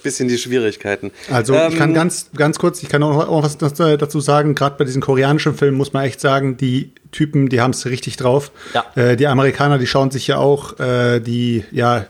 bisschen 0.05 0.29
die 0.29 0.39
Schwierigkeiten. 0.39 1.11
Also 1.31 1.55
ich 1.55 1.77
kann 1.77 1.91
Ähm, 1.91 1.95
ganz, 1.95 2.31
ganz 2.37 2.59
kurz, 2.59 2.83
ich 2.83 2.89
kann 2.89 3.03
auch, 3.03 3.29
auch 3.29 3.43
was 3.43 3.59
dazu 3.59 4.21
sagen, 4.21 4.55
gerade 4.55 4.77
bei 4.79 4.85
diesen 4.85 5.03
koreanischen 5.03 5.55
Filmen 5.55 5.77
muss 5.77 5.93
man 5.93 6.05
echt 6.05 6.21
sagen, 6.21 6.57
die 6.57 6.93
Typen, 7.11 7.49
die 7.49 7.61
haben 7.61 7.73
es 7.73 7.85
richtig 7.87 8.17
drauf. 8.17 8.53
Ja. 8.73 8.85
Äh, 8.95 9.17
die 9.17 9.27
Amerikaner, 9.27 9.79
die 9.79 9.87
schauen 9.87 10.13
sich 10.13 10.29
ja 10.29 10.37
auch 10.39 10.79
äh, 10.79 11.19
die, 11.19 11.65
ja, 11.73 12.07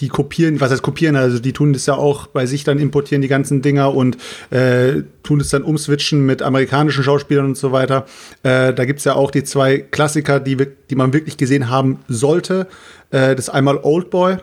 die 0.00 0.08
kopieren, 0.08 0.60
was 0.60 0.70
heißt 0.70 0.82
kopieren, 0.82 1.16
also 1.16 1.38
die 1.40 1.52
tun 1.52 1.72
das 1.72 1.86
ja 1.86 1.94
auch 1.94 2.28
bei 2.28 2.46
sich 2.46 2.62
dann 2.62 2.78
importieren 2.78 3.20
die 3.20 3.28
ganzen 3.28 3.62
Dinger 3.62 3.94
und 3.94 4.16
äh, 4.50 5.02
tun 5.24 5.40
es 5.40 5.48
dann 5.48 5.62
umswitchen 5.62 6.24
mit 6.24 6.40
amerikanischen 6.42 7.02
Schauspielern 7.02 7.46
und 7.46 7.56
so 7.56 7.72
weiter. 7.72 8.06
Äh, 8.44 8.74
da 8.74 8.84
gibt's 8.84 9.04
ja 9.04 9.14
auch 9.14 9.32
die 9.32 9.42
zwei 9.42 9.78
Klassiker, 9.78 10.38
die, 10.38 10.56
die 10.88 10.94
man 10.94 11.12
wirklich 11.12 11.36
gesehen 11.36 11.68
haben 11.68 11.98
sollte. 12.08 12.68
Äh, 13.10 13.34
das 13.34 13.48
ist 13.48 13.50
einmal 13.50 13.78
Oldboy, 13.82 14.36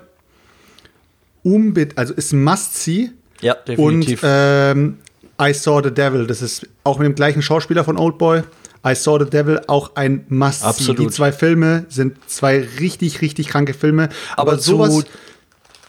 Umbit, 1.45 1.97
also 1.97 2.13
ist 2.13 2.33
Must-See. 2.33 3.11
Ja, 3.41 3.53
definitiv. 3.53 4.23
Und 4.23 4.29
ähm, 4.29 4.97
I 5.39 5.53
Saw 5.53 5.81
the 5.83 5.91
Devil, 5.93 6.25
das 6.25 6.41
ist 6.41 6.67
auch 6.83 6.97
mit 6.97 7.05
dem 7.05 7.15
gleichen 7.15 7.41
Schauspieler 7.41 7.83
von 7.83 7.97
Oldboy. 7.97 8.41
I 8.85 8.95
Saw 8.95 9.23
the 9.23 9.29
Devil, 9.29 9.61
auch 9.67 9.91
ein 9.95 10.25
must 10.29 10.63
-See. 10.63 10.67
Absolut. 10.67 10.99
Die 10.99 11.07
zwei 11.09 11.31
Filme 11.31 11.85
sind 11.89 12.17
zwei 12.27 12.65
richtig, 12.79 13.21
richtig 13.21 13.47
kranke 13.47 13.73
Filme. 13.73 14.09
Aber, 14.35 14.53
Aber, 14.53 14.61
sowas. 14.61 14.89
zu, 14.95 15.03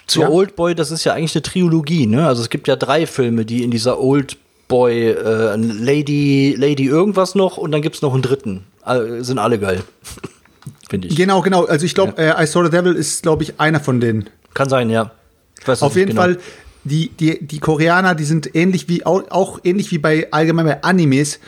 zu 0.06 0.20
Ja? 0.20 0.28
Oldboy, 0.28 0.74
das 0.74 0.90
ist 0.90 1.04
ja 1.04 1.14
eigentlich 1.14 1.34
eine 1.34 1.42
Trilogie, 1.42 2.06
ne? 2.06 2.26
Also 2.26 2.42
es 2.42 2.50
gibt 2.50 2.68
ja 2.68 2.76
drei 2.76 3.06
Filme, 3.06 3.44
die 3.44 3.64
in 3.64 3.70
dieser 3.70 4.00
Oldboy, 4.00 5.10
äh, 5.10 5.56
Lady, 5.56 6.54
Lady 6.58 6.86
irgendwas 6.86 7.34
noch 7.34 7.56
und 7.56 7.70
dann 7.70 7.82
gibt's 7.82 8.02
noch 8.02 8.14
einen 8.14 8.22
dritten. 8.22 8.64
All, 8.82 9.24
sind 9.24 9.38
alle 9.38 9.58
geil. 9.58 9.82
Finde 10.88 11.08
ich. 11.08 11.16
Genau, 11.16 11.42
genau. 11.42 11.64
Also 11.64 11.84
ich 11.86 11.94
glaube, 11.94 12.14
äh, 12.16 12.42
I 12.42 12.46
Saw 12.46 12.64
the 12.64 12.70
Devil 12.70 12.94
ist, 12.94 13.22
glaube 13.22 13.42
ich, 13.42 13.60
einer 13.60 13.80
von 13.80 14.00
denen. 14.00 14.30
Kann 14.54 14.68
sein, 14.68 14.90
ja. 14.90 15.12
Auf 15.64 15.96
jeden 15.96 16.10
genau. 16.10 16.22
Fall, 16.22 16.38
die, 16.84 17.08
die, 17.08 17.44
die 17.44 17.58
Koreaner, 17.58 18.14
die 18.14 18.24
sind 18.24 18.54
ähnlich 18.54 18.88
wie, 18.88 19.04
auch, 19.04 19.60
ähnlich 19.64 19.90
wie 19.90 19.98
bei 19.98 20.28
allgemein 20.30 20.66
bei 20.66 20.82
Animes. 20.82 21.40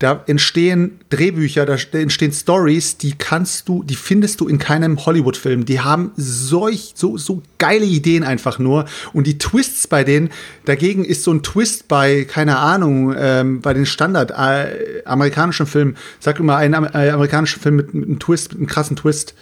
Da 0.00 0.24
entstehen 0.26 0.98
Drehbücher, 1.10 1.66
da 1.66 1.74
st- 1.74 2.00
entstehen 2.00 2.32
Stories, 2.32 2.96
die 2.96 3.12
kannst 3.18 3.68
du, 3.68 3.82
die 3.82 3.96
findest 3.96 4.40
du 4.40 4.48
in 4.48 4.58
keinem 4.58 5.04
Hollywood-Film. 5.04 5.66
Die 5.66 5.80
haben 5.80 6.12
solch, 6.16 6.94
so, 6.96 7.18
so 7.18 7.42
geile 7.58 7.84
Ideen 7.84 8.24
einfach 8.24 8.58
nur. 8.58 8.86
Und 9.12 9.26
die 9.26 9.36
Twists 9.36 9.86
bei 9.86 10.02
denen, 10.02 10.30
dagegen 10.64 11.04
ist 11.04 11.22
so 11.22 11.32
ein 11.34 11.42
Twist 11.42 11.86
bei, 11.86 12.24
keine 12.24 12.56
Ahnung, 12.56 13.14
ähm, 13.14 13.60
bei 13.60 13.74
den 13.74 13.84
Standard 13.84 14.30
äh, 14.30 15.02
amerikanischen 15.04 15.66
Filmen, 15.66 15.98
sag 16.18 16.40
immer 16.40 16.56
einen 16.56 16.84
äh, 16.94 17.10
amerikanischen 17.10 17.60
Film 17.60 17.76
mit, 17.76 17.92
mit 17.92 18.08
einem 18.08 18.18
Twist, 18.18 18.52
mit 18.52 18.58
einem 18.58 18.68
krassen 18.68 18.96
Twist. 18.96 19.34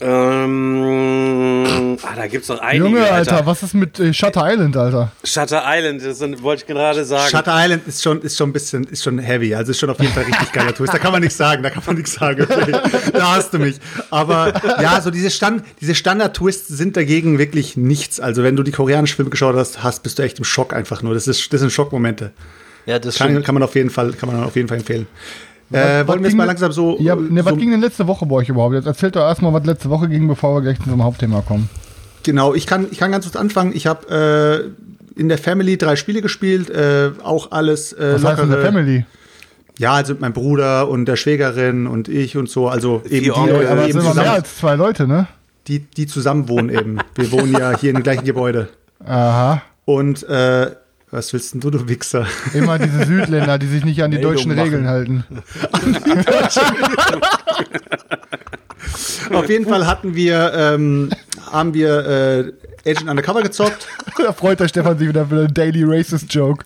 Ähm, 0.00 1.96
ah, 2.02 2.14
da 2.16 2.26
gibt's 2.26 2.48
noch 2.48 2.60
einige. 2.60 2.84
Junge, 2.84 3.10
Alter, 3.10 3.44
was 3.46 3.62
ist 3.62 3.74
mit 3.74 3.98
äh, 3.98 4.12
Shutter 4.14 4.42
Island, 4.50 4.76
Alter? 4.76 5.10
Shutter 5.24 5.62
Island, 5.66 6.04
das 6.04 6.18
sind- 6.18 6.42
wollte 6.42 6.62
ich 6.62 6.66
gerade 6.66 7.04
sagen. 7.04 7.30
Shutter 7.30 7.52
Island 7.54 7.86
ist 7.86 8.02
schon, 8.02 8.20
ist 8.22 8.36
schon 8.36 8.50
ein 8.50 8.52
bisschen, 8.52 8.84
ist 8.84 9.02
schon 9.04 9.18
heavy. 9.18 9.54
Also 9.54 9.72
ist 9.72 9.80
schon 9.80 9.90
auf 9.90 9.98
jeden 10.00 10.12
Fall 10.12 10.24
richtig 10.24 10.52
geiler 10.52 10.74
Twist. 10.74 10.92
Da 10.94 10.98
kann 10.98 11.12
man 11.12 11.20
nichts 11.22 11.36
sagen, 11.36 11.62
da 11.62 11.70
kann 11.70 11.82
man 11.86 11.96
nichts 11.96 12.12
sagen. 12.14 12.42
Okay. 12.48 12.72
Da 13.12 13.36
hast 13.36 13.52
du 13.54 13.58
mich. 13.58 13.76
Aber 14.10 14.52
ja, 14.80 15.00
so 15.00 15.10
diese, 15.10 15.30
Stand, 15.30 15.64
diese 15.80 15.94
Standard-Twists 15.94 16.68
sind 16.68 16.96
dagegen 16.96 17.38
wirklich 17.38 17.76
nichts. 17.76 18.20
Also 18.20 18.42
wenn 18.42 18.56
du 18.56 18.62
die 18.62 18.72
koreanischen 18.72 19.16
Filme 19.16 19.30
geschaut 19.30 19.56
hast, 19.56 19.82
hast, 19.82 20.02
bist 20.02 20.18
du 20.18 20.22
echt 20.22 20.38
im 20.38 20.44
Schock 20.44 20.72
einfach 20.74 21.02
nur. 21.02 21.14
Das, 21.14 21.26
ist, 21.26 21.52
das 21.52 21.60
sind 21.60 21.70
Schockmomente. 21.72 22.32
Ja, 22.86 22.98
das 22.98 23.16
Kann, 23.18 23.28
stimmt. 23.30 23.44
kann 23.44 23.54
man 23.54 23.62
auf 23.62 23.74
jeden 23.74 23.90
Fall, 23.90 24.12
kann 24.12 24.30
man 24.32 24.42
auf 24.42 24.56
jeden 24.56 24.68
Fall 24.68 24.78
empfehlen. 24.78 25.06
Was- 25.70 25.80
Äh, 25.80 25.84
was 26.00 26.08
wollen 26.08 26.18
wir 26.20 26.22
jetzt 26.22 26.28
ging 26.30 26.36
mal 26.38 26.42
denn- 26.44 26.48
langsam 26.48 26.72
so. 26.72 26.96
Ja, 27.00 27.14
ne, 27.16 27.44
was 27.44 27.50
so 27.52 27.56
ging 27.56 27.70
denn 27.70 27.80
letzte 27.80 28.06
Woche 28.06 28.24
bei 28.26 28.36
euch 28.36 28.48
überhaupt? 28.48 28.74
Jetzt 28.74 28.86
erzählt 28.86 29.16
doch 29.16 29.22
erstmal, 29.22 29.52
was 29.52 29.64
letzte 29.66 29.90
Woche 29.90 30.08
ging, 30.08 30.26
bevor 30.28 30.54
wir 30.56 30.62
gleich 30.62 30.76
zu 30.78 30.84
unserem 30.84 31.04
Hauptthema 31.04 31.42
kommen. 31.42 31.68
Genau, 32.22 32.54
ich 32.54 32.66
kann, 32.66 32.86
ich 32.90 32.98
kann 32.98 33.10
ganz 33.12 33.24
kurz 33.26 33.36
anfangen. 33.36 33.72
Ich 33.74 33.86
habe 33.86 34.72
äh, 35.16 35.20
in 35.20 35.28
der 35.28 35.38
Family 35.38 35.76
drei 35.78 35.96
Spiele 35.96 36.22
gespielt, 36.22 36.70
äh, 36.70 37.10
auch 37.22 37.50
alles 37.52 37.92
äh, 37.92 38.14
Was 38.14 38.24
heißt 38.24 38.42
in 38.42 38.50
der 38.50 38.58
lockere- 38.58 38.64
Family? 38.64 39.04
Ja, 39.78 39.92
also 39.92 40.14
mein 40.18 40.32
Bruder 40.32 40.88
und 40.88 41.04
der 41.06 41.16
Schwägerin 41.16 41.86
und 41.86 42.08
ich 42.08 42.36
und 42.36 42.48
so. 42.50 42.68
Also 42.68 43.02
eben 43.08 43.24
die, 43.24 43.30
Onkel. 43.32 43.54
Leute, 43.56 43.70
Aber 43.70 43.82
die 43.84 43.90
eben 43.90 44.00
sind 44.00 44.08
noch 44.08 44.14
mehr 44.14 44.24
zusammen, 44.24 44.36
als 44.42 44.56
zwei 44.56 44.74
Leute, 44.74 45.06
ne? 45.06 45.26
die, 45.68 45.80
die 45.80 46.06
zusammen 46.06 46.48
wohnen 46.48 46.68
eben. 46.70 46.98
Wir 47.14 47.30
wohnen 47.30 47.52
ja 47.52 47.78
hier 47.78 47.90
im 47.94 48.02
gleichen 48.02 48.24
Gebäude. 48.24 48.68
Aha. 49.06 49.62
Und 49.84 50.22
äh, 50.28 50.70
was 51.10 51.32
willst 51.32 51.54
denn 51.54 51.60
du, 51.60 51.70
du 51.70 51.88
Wichser? 51.88 52.26
Immer 52.52 52.78
diese 52.78 53.06
Südländer, 53.06 53.58
die 53.58 53.66
sich 53.66 53.84
nicht 53.84 54.02
an 54.02 54.10
die 54.10 54.18
Meldung 54.18 54.34
deutschen 54.34 54.54
machen. 54.54 54.60
Regeln 54.60 54.88
halten. 54.88 55.24
Auf 59.34 59.48
jeden 59.48 59.66
Fall 59.66 59.86
hatten 59.86 60.14
wir, 60.14 60.52
ähm, 60.54 61.10
haben 61.50 61.74
wir 61.74 62.06
äh, 62.84 62.90
Agent 62.90 63.08
Undercover 63.08 63.42
gezockt. 63.42 63.86
Da 64.18 64.32
freut 64.32 64.58
der 64.58 64.66
Stefan 64.66 64.98
sich 64.98 65.08
wieder 65.08 65.26
für 65.26 65.46
den 65.46 65.54
Daily 65.54 65.84
Racist 65.84 66.34
Joke. 66.34 66.64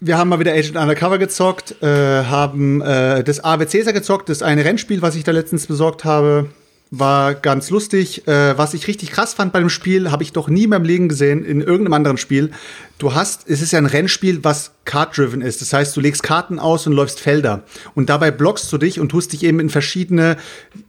Wir 0.00 0.18
haben 0.18 0.28
mal 0.28 0.38
wieder 0.38 0.52
Agent 0.52 0.76
Undercover 0.76 1.16
gezockt, 1.16 1.82
äh, 1.82 2.24
haben 2.24 2.82
äh, 2.82 3.24
das 3.24 3.42
AW 3.42 3.64
Caesar 3.64 3.94
gezockt, 3.94 4.28
das 4.28 4.42
eine 4.42 4.66
Rennspiel, 4.66 5.00
was 5.00 5.16
ich 5.16 5.24
da 5.24 5.32
letztens 5.32 5.66
besorgt 5.66 6.04
habe. 6.04 6.50
War 6.98 7.34
ganz 7.34 7.70
lustig. 7.70 8.26
Äh, 8.26 8.56
was 8.56 8.74
ich 8.74 8.86
richtig 8.86 9.10
krass 9.10 9.34
fand 9.34 9.52
bei 9.52 9.58
dem 9.58 9.68
Spiel, 9.68 10.10
habe 10.10 10.22
ich 10.22 10.32
doch 10.32 10.48
nie 10.48 10.64
in 10.64 10.70
meinem 10.70 10.84
Leben 10.84 11.08
gesehen 11.08 11.44
in 11.44 11.60
irgendeinem 11.60 11.94
anderen 11.94 12.16
Spiel. 12.16 12.50
Du 12.98 13.14
hast, 13.14 13.48
es 13.48 13.60
ist 13.60 13.72
ja 13.72 13.78
ein 13.78 13.86
Rennspiel, 13.86 14.42
was 14.42 14.72
card-driven 14.86 15.42
ist. 15.42 15.60
Das 15.60 15.72
heißt, 15.72 15.96
du 15.96 16.00
legst 16.00 16.22
Karten 16.22 16.58
aus 16.58 16.86
und 16.86 16.94
läufst 16.94 17.20
Felder. 17.20 17.64
Und 17.94 18.08
dabei 18.08 18.30
blockst 18.30 18.72
du 18.72 18.78
dich 18.78 18.98
und 19.00 19.10
tust 19.10 19.32
dich 19.32 19.42
eben 19.42 19.60
in 19.60 19.68
verschiedene, 19.68 20.38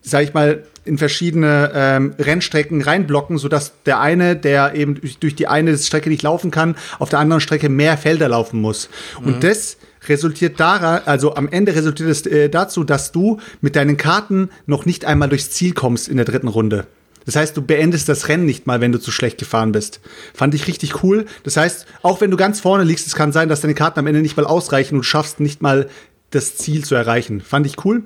sag 0.02 0.24
ich 0.24 0.34
mal, 0.34 0.64
in 0.86 0.98
verschiedene 0.98 1.72
ähm, 1.76 2.16
Rennstrecken 2.18 2.82
reinblocken, 2.82 3.38
sodass 3.38 3.74
der 3.86 4.00
eine, 4.00 4.38
der 4.38 4.76
eben 4.76 4.96
durch, 4.96 5.18
durch 5.18 5.36
die 5.36 5.48
eine 5.48 5.78
Strecke 5.78 6.10
nicht 6.10 6.24
laufen 6.24 6.50
kann, 6.50 6.78
auf 7.00 7.10
der 7.10 7.20
anderen 7.20 7.42
Strecke 7.42 7.68
mehr 7.68 7.98
Felder 7.98 8.30
laufen 8.30 8.62
muss. 8.62 8.88
Und 9.22 9.44
das 9.44 9.78
resultiert 10.10 10.60
daran, 10.60 11.02
also 11.06 11.36
am 11.36 11.48
Ende 11.50 11.76
resultiert 11.76 12.10
es 12.10 12.26
äh, 12.26 12.50
dazu, 12.50 12.84
dass 12.84 13.12
du 13.12 13.40
mit 13.62 13.76
deinen 13.76 13.98
Karten 13.98 14.50
noch 14.66 14.86
nicht 14.86 15.06
einmal 15.06 15.30
durchs 15.30 15.52
Ziel 15.52 15.74
kommst 15.74 16.08
in 16.08 16.18
der 16.18 16.26
dritten 16.26 16.48
Runde. 16.48 16.88
Das 17.26 17.36
heißt, 17.36 17.58
du 17.58 17.62
beendest 17.62 18.08
das 18.08 18.30
Rennen 18.30 18.46
nicht 18.46 18.68
mal, 18.68 18.80
wenn 18.80 18.94
du 18.94 19.00
zu 19.00 19.12
schlecht 19.12 19.38
gefahren 19.38 19.74
bist. 19.74 20.00
Fand 20.34 20.56
ich 20.56 20.66
richtig 20.68 21.04
cool. 21.04 21.26
Das 21.44 21.58
heißt, 21.58 21.86
auch 22.02 22.22
wenn 22.22 22.32
du 22.32 22.38
ganz 22.38 22.62
vorne 22.62 22.86
liegst, 22.86 23.06
es 23.06 23.16
kann 23.16 23.34
sein, 23.34 23.50
dass 23.50 23.60
deine 23.60 23.74
Karten 23.74 24.00
am 24.00 24.08
Ende 24.08 24.22
nicht 24.22 24.38
mal 24.38 24.46
ausreichen 24.46 24.96
und 24.96 25.00
du 25.00 25.04
schaffst 25.04 25.42
nicht 25.42 25.62
mal 25.62 25.90
das 26.32 26.56
Ziel 26.56 26.86
zu 26.86 26.96
erreichen. 26.96 27.42
Fand 27.42 27.66
ich 27.66 27.84
cool. 27.86 28.04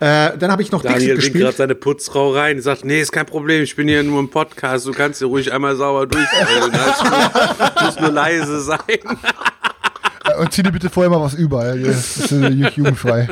Äh, 0.00 0.36
dann 0.38 0.50
habe 0.50 0.62
ich 0.62 0.70
noch 0.70 0.82
Daniel 0.82 1.14
Dixit 1.14 1.24
winkt 1.24 1.32
gerade 1.32 1.44
gespielt. 1.44 1.56
seine 1.56 1.74
Putzfrau 1.74 2.32
rein. 2.32 2.60
Sagt, 2.60 2.84
nee, 2.84 3.00
ist 3.00 3.12
kein 3.12 3.26
Problem, 3.26 3.62
ich 3.62 3.76
bin 3.76 3.88
hier 3.88 4.02
nur 4.02 4.20
im 4.20 4.30
Podcast, 4.30 4.86
du 4.86 4.92
kannst 4.92 5.18
hier 5.18 5.28
ruhig 5.28 5.52
einmal 5.52 5.76
sauber 5.76 6.06
durchfallen. 6.06 6.72
Du 7.78 7.84
musst 7.84 8.00
nur 8.00 8.10
leise 8.10 8.60
sein. 8.60 8.78
Und 10.38 10.52
zieh 10.52 10.62
dir 10.62 10.72
bitte 10.72 10.90
vorher 10.90 11.10
mal 11.10 11.20
was 11.20 11.34
über. 11.34 11.64
ey. 11.66 11.82
Das 11.82 12.16
ist 12.16 12.32
äh, 12.32 12.48
jugendfrei. 12.48 13.28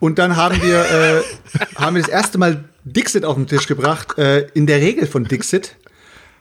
Und 0.00 0.18
dann 0.18 0.36
haben 0.36 0.60
wir, 0.62 0.80
äh, 0.80 1.22
haben 1.76 1.96
wir 1.96 2.02
das 2.02 2.10
erste 2.10 2.38
Mal 2.38 2.64
Dixit 2.84 3.24
auf 3.24 3.36
den 3.36 3.46
Tisch 3.46 3.66
gebracht, 3.66 4.18
äh, 4.18 4.46
in 4.54 4.66
der 4.66 4.78
Regel 4.80 5.06
von 5.06 5.24
Dixit. 5.24 5.76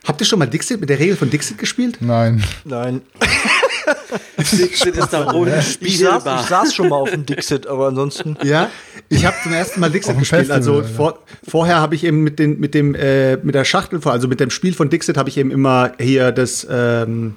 Habt 0.07 0.21
ihr 0.21 0.25
schon 0.25 0.39
mal 0.39 0.45
Dixit 0.45 0.79
mit 0.79 0.89
der 0.89 0.99
Regel 0.99 1.17
von 1.17 1.29
Dixit 1.29 1.57
gespielt? 1.57 1.97
Nein. 1.99 2.43
Nein. 2.63 3.01
Dixit 4.37 4.95
ist 4.95 5.09
da 5.11 5.19
Ich 5.21 5.25
saß, 5.25 5.33
unspielbar. 5.33 6.41
ich 6.41 6.47
saß 6.47 6.73
schon 6.73 6.89
mal 6.89 6.95
auf 6.97 7.11
dem 7.11 7.25
Dixit, 7.25 7.67
aber 7.67 7.87
ansonsten. 7.87 8.37
Ja, 8.43 8.69
ich 9.09 9.25
habe 9.25 9.35
zum 9.43 9.53
ersten 9.53 9.79
Mal 9.79 9.89
Dixit 9.91 10.17
gespielt. 10.17 10.47
Festival, 10.47 10.57
also 10.57 10.83
vor, 10.83 11.19
vorher 11.47 11.77
habe 11.77 11.95
ich 11.95 12.03
eben 12.03 12.23
mit 12.23 12.39
den 12.39 12.59
mit 12.59 12.73
dem 12.73 12.95
äh, 12.95 13.37
mit 13.37 13.55
der 13.55 13.65
Schachtel, 13.65 13.99
also 14.03 14.27
mit 14.27 14.39
dem 14.39 14.49
Spiel 14.49 14.73
von 14.73 14.89
Dixit 14.89 15.17
habe 15.17 15.29
ich 15.29 15.37
eben 15.37 15.51
immer 15.51 15.91
hier 15.99 16.31
das, 16.31 16.65
ähm, 16.69 17.35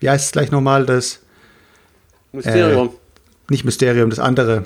wie 0.00 0.08
heißt 0.10 0.26
es 0.26 0.32
gleich 0.32 0.50
nochmal, 0.50 0.86
das 0.86 1.20
Mysterium. 2.32 2.90
nicht 3.50 3.64
Mysterium, 3.64 4.10
das 4.10 4.18
andere, 4.18 4.64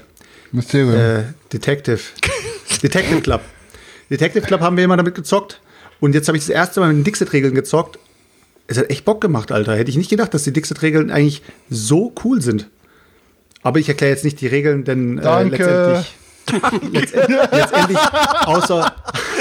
Mysterium. 0.51 0.95
äh, 0.95 1.23
Detective, 1.53 2.01
Detective 2.83 3.21
Club. 3.21 3.41
Detective 4.11 4.47
Club 4.47 4.61
haben 4.61 4.77
wir 4.77 4.85
immer 4.85 4.97
damit 4.97 5.15
gezockt 5.15 5.61
und 6.01 6.15
jetzt 6.15 6.29
habe 6.29 6.37
ich 6.37 6.45
das 6.45 6.51
erste 6.51 6.81
Mal 6.81 6.89
mit 6.89 6.99
den 6.99 7.05
Dixit-Regeln 7.05 7.55
gezockt. 7.55 7.99
Es 8.67 8.79
hat 8.79 8.91
echt 8.91 9.05
Bock 9.05 9.21
gemacht, 9.21 9.53
Alter. 9.53 9.77
Hätte 9.77 9.91
ich 9.91 9.97
nicht 9.97 10.11
gedacht, 10.11 10.33
dass 10.35 10.45
die 10.45 10.53
Dixit-Regeln 10.53 11.11
eigentlich 11.11 11.43
so 11.69 12.13
cool 12.25 12.41
sind. 12.43 12.69
Aber 13.63 13.79
ich 13.79 13.89
erkläre 13.89 14.13
jetzt 14.13 14.25
nicht 14.25 14.41
die 14.41 14.47
Regeln, 14.47 14.85
denn 14.85 15.19
äh, 15.19 15.23
Danke. 16.47 16.87
letztendlich, 16.93 17.39
letztendlich, 17.51 17.99
letztendlich 17.99 17.99
außer, 18.47 18.95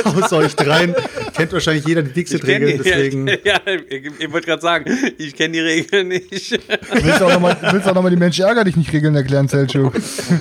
außer 0.03 0.37
euch 0.37 0.55
dreien 0.55 0.95
kennt 1.33 1.53
wahrscheinlich 1.53 1.85
jeder 1.85 2.03
die 2.03 2.13
die, 2.13 2.77
Deswegen, 2.77 3.27
ja, 3.43 3.59
ich, 3.89 4.11
ich 4.19 4.31
wollte 4.31 4.47
gerade 4.47 4.61
sagen, 4.61 4.85
ich 5.17 5.35
kenne 5.35 5.53
die 5.53 5.59
Regeln 5.59 6.09
nicht. 6.09 6.51
Willst 6.51 7.21
du 7.21 7.25
auch 7.25 7.33
nochmal 7.33 7.57
noch 7.93 8.01
mal 8.01 8.09
die 8.09 8.15
Mensch 8.17 8.39
ärger 8.39 8.63
dich 8.63 8.75
nicht 8.75 8.91
Regeln 8.93 9.15
erklären, 9.15 9.47
Selchuk? 9.47 9.93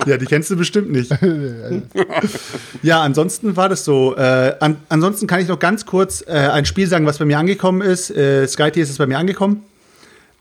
ja, 0.06 0.16
die 0.16 0.26
kennst 0.26 0.50
du 0.50 0.56
bestimmt 0.56 0.90
nicht. 0.90 1.10
ja, 2.82 3.02
ansonsten 3.02 3.56
war 3.56 3.68
das 3.68 3.84
so. 3.84 4.16
Äh, 4.16 4.54
an, 4.60 4.76
ansonsten 4.88 5.26
kann 5.26 5.40
ich 5.40 5.48
noch 5.48 5.58
ganz 5.58 5.86
kurz 5.86 6.24
äh, 6.26 6.32
ein 6.32 6.64
Spiel 6.64 6.86
sagen, 6.86 7.06
was 7.06 7.18
bei 7.18 7.24
mir 7.24 7.38
angekommen 7.38 7.80
ist. 7.80 8.10
Äh, 8.10 8.46
SkyTier 8.46 8.82
ist 8.82 8.90
es 8.90 8.98
bei 8.98 9.06
mir 9.06 9.18
angekommen. 9.18 9.64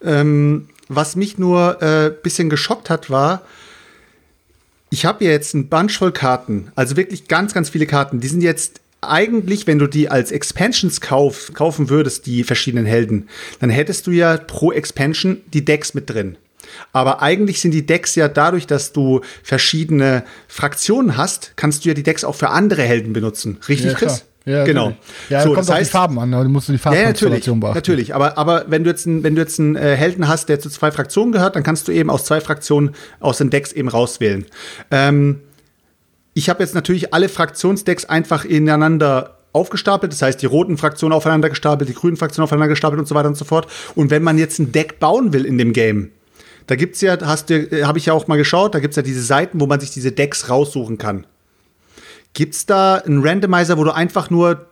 Ähm, 0.03 0.67
was 0.87 1.15
mich 1.15 1.37
nur 1.37 1.81
äh, 1.81 2.11
bisschen 2.23 2.49
geschockt 2.49 2.89
hat, 2.89 3.09
war, 3.09 3.43
ich 4.89 5.05
habe 5.05 5.25
jetzt 5.25 5.53
ein 5.53 5.69
Bunch 5.69 5.97
voll 5.97 6.11
Karten, 6.11 6.71
also 6.75 6.97
wirklich 6.97 7.27
ganz, 7.27 7.53
ganz 7.53 7.69
viele 7.69 7.85
Karten. 7.85 8.19
Die 8.19 8.27
sind 8.27 8.41
jetzt 8.41 8.81
eigentlich, 9.01 9.67
wenn 9.67 9.79
du 9.79 9.87
die 9.87 10.09
als 10.09 10.31
Expansions 10.31 10.99
kauf, 11.01 11.51
kaufen 11.53 11.89
würdest, 11.89 12.25
die 12.25 12.43
verschiedenen 12.43 12.85
Helden, 12.85 13.29
dann 13.59 13.69
hättest 13.69 14.07
du 14.07 14.11
ja 14.11 14.37
pro 14.37 14.71
Expansion 14.71 15.41
die 15.53 15.63
Decks 15.63 15.93
mit 15.93 16.09
drin. 16.09 16.37
Aber 16.91 17.21
eigentlich 17.21 17.61
sind 17.61 17.71
die 17.71 17.85
Decks 17.85 18.15
ja 18.15 18.27
dadurch, 18.27 18.67
dass 18.67 18.91
du 18.91 19.21
verschiedene 19.43 20.23
Fraktionen 20.47 21.17
hast, 21.17 21.53
kannst 21.55 21.83
du 21.83 21.89
ja 21.89 21.95
die 21.95 22.03
Decks 22.03 22.23
auch 22.23 22.35
für 22.35 22.49
andere 22.49 22.83
Helden 22.83 23.13
benutzen. 23.13 23.57
Richtig, 23.67 23.91
Ja. 23.91 23.97
Chris? 23.97 24.25
Ja, 24.45 24.63
genau. 24.63 24.93
Ja, 25.29 25.41
so, 25.41 25.49
kommt 25.49 25.59
das 25.59 25.69
auf 25.69 25.75
die 25.75 25.81
heißt, 25.81 25.91
Farben 25.91 26.17
an, 26.19 26.31
da 26.31 26.43
musst 26.45 26.69
du 26.69 26.71
die 26.73 26.79
ja, 26.79 26.83
ja, 26.85 26.89
natürlich, 26.91 27.03
Farbkonstellation 27.05 27.59
beachten. 27.59 27.75
natürlich. 27.77 28.15
Aber, 28.15 28.37
aber 28.37 28.65
wenn 28.67 28.83
du 28.83 28.89
jetzt, 28.89 29.05
einen- 29.05 29.21
wenn 29.23 29.35
du 29.35 29.41
jetzt 29.41 29.59
einen 29.59 29.75
äh, 29.75 29.95
Helden 29.95 30.27
hast, 30.27 30.49
der 30.49 30.59
zu 30.59 30.69
zwei 30.69 30.91
Fraktionen 30.91 31.31
gehört, 31.31 31.55
dann 31.55 31.63
kannst 31.63 31.87
du 31.87 31.91
eben 31.91 32.09
aus 32.09 32.25
zwei 32.25 32.41
Fraktionen 32.41 32.91
aus 33.19 33.37
den 33.37 33.49
Decks 33.49 33.71
eben 33.73 33.89
rauswählen. 33.89 34.45
Ähm, 34.91 35.41
ich 36.33 36.49
habe 36.49 36.63
jetzt 36.63 36.73
natürlich 36.73 37.13
alle 37.13 37.27
Fraktionsdecks 37.29 38.05
einfach 38.05 38.45
ineinander 38.45 39.35
aufgestapelt, 39.51 40.13
das 40.13 40.21
heißt 40.21 40.41
die 40.41 40.45
roten 40.45 40.77
Fraktionen 40.77 41.11
aufeinander 41.13 41.49
gestapelt, 41.49 41.89
die 41.89 41.93
grünen 41.95 42.17
Fraktionen 42.17 42.43
aufeinander 42.45 42.69
gestapelt 42.69 42.99
und 42.99 43.07
so 43.07 43.15
weiter 43.15 43.27
und 43.27 43.35
so 43.37 43.45
fort. 43.45 43.67
Und 43.95 44.09
wenn 44.09 44.23
man 44.23 44.37
jetzt 44.37 44.59
ein 44.59 44.71
Deck 44.71 44.99
bauen 44.99 45.33
will 45.33 45.43
in 45.45 45.57
dem 45.57 45.73
Game, 45.73 46.11
da 46.67 46.75
gibt's 46.75 47.01
ja, 47.01 47.17
hast 47.21 47.49
du, 47.49 47.55
äh, 47.55 47.83
habe 47.83 47.97
ich 47.97 48.05
ja 48.05 48.13
auch 48.13 48.27
mal 48.27 48.37
geschaut, 48.37 48.73
da 48.75 48.79
gibt's 48.79 48.95
ja 48.95 49.01
diese 49.03 49.21
Seiten, 49.23 49.59
wo 49.59 49.65
man 49.65 49.79
sich 49.79 49.89
diese 49.91 50.11
Decks 50.11 50.49
raussuchen 50.49 50.97
kann. 50.99 51.25
Gibt's 52.33 52.65
da 52.65 52.95
einen 52.95 53.25
Randomizer, 53.25 53.77
wo 53.77 53.83
du 53.83 53.91
einfach 53.93 54.29
nur 54.29 54.67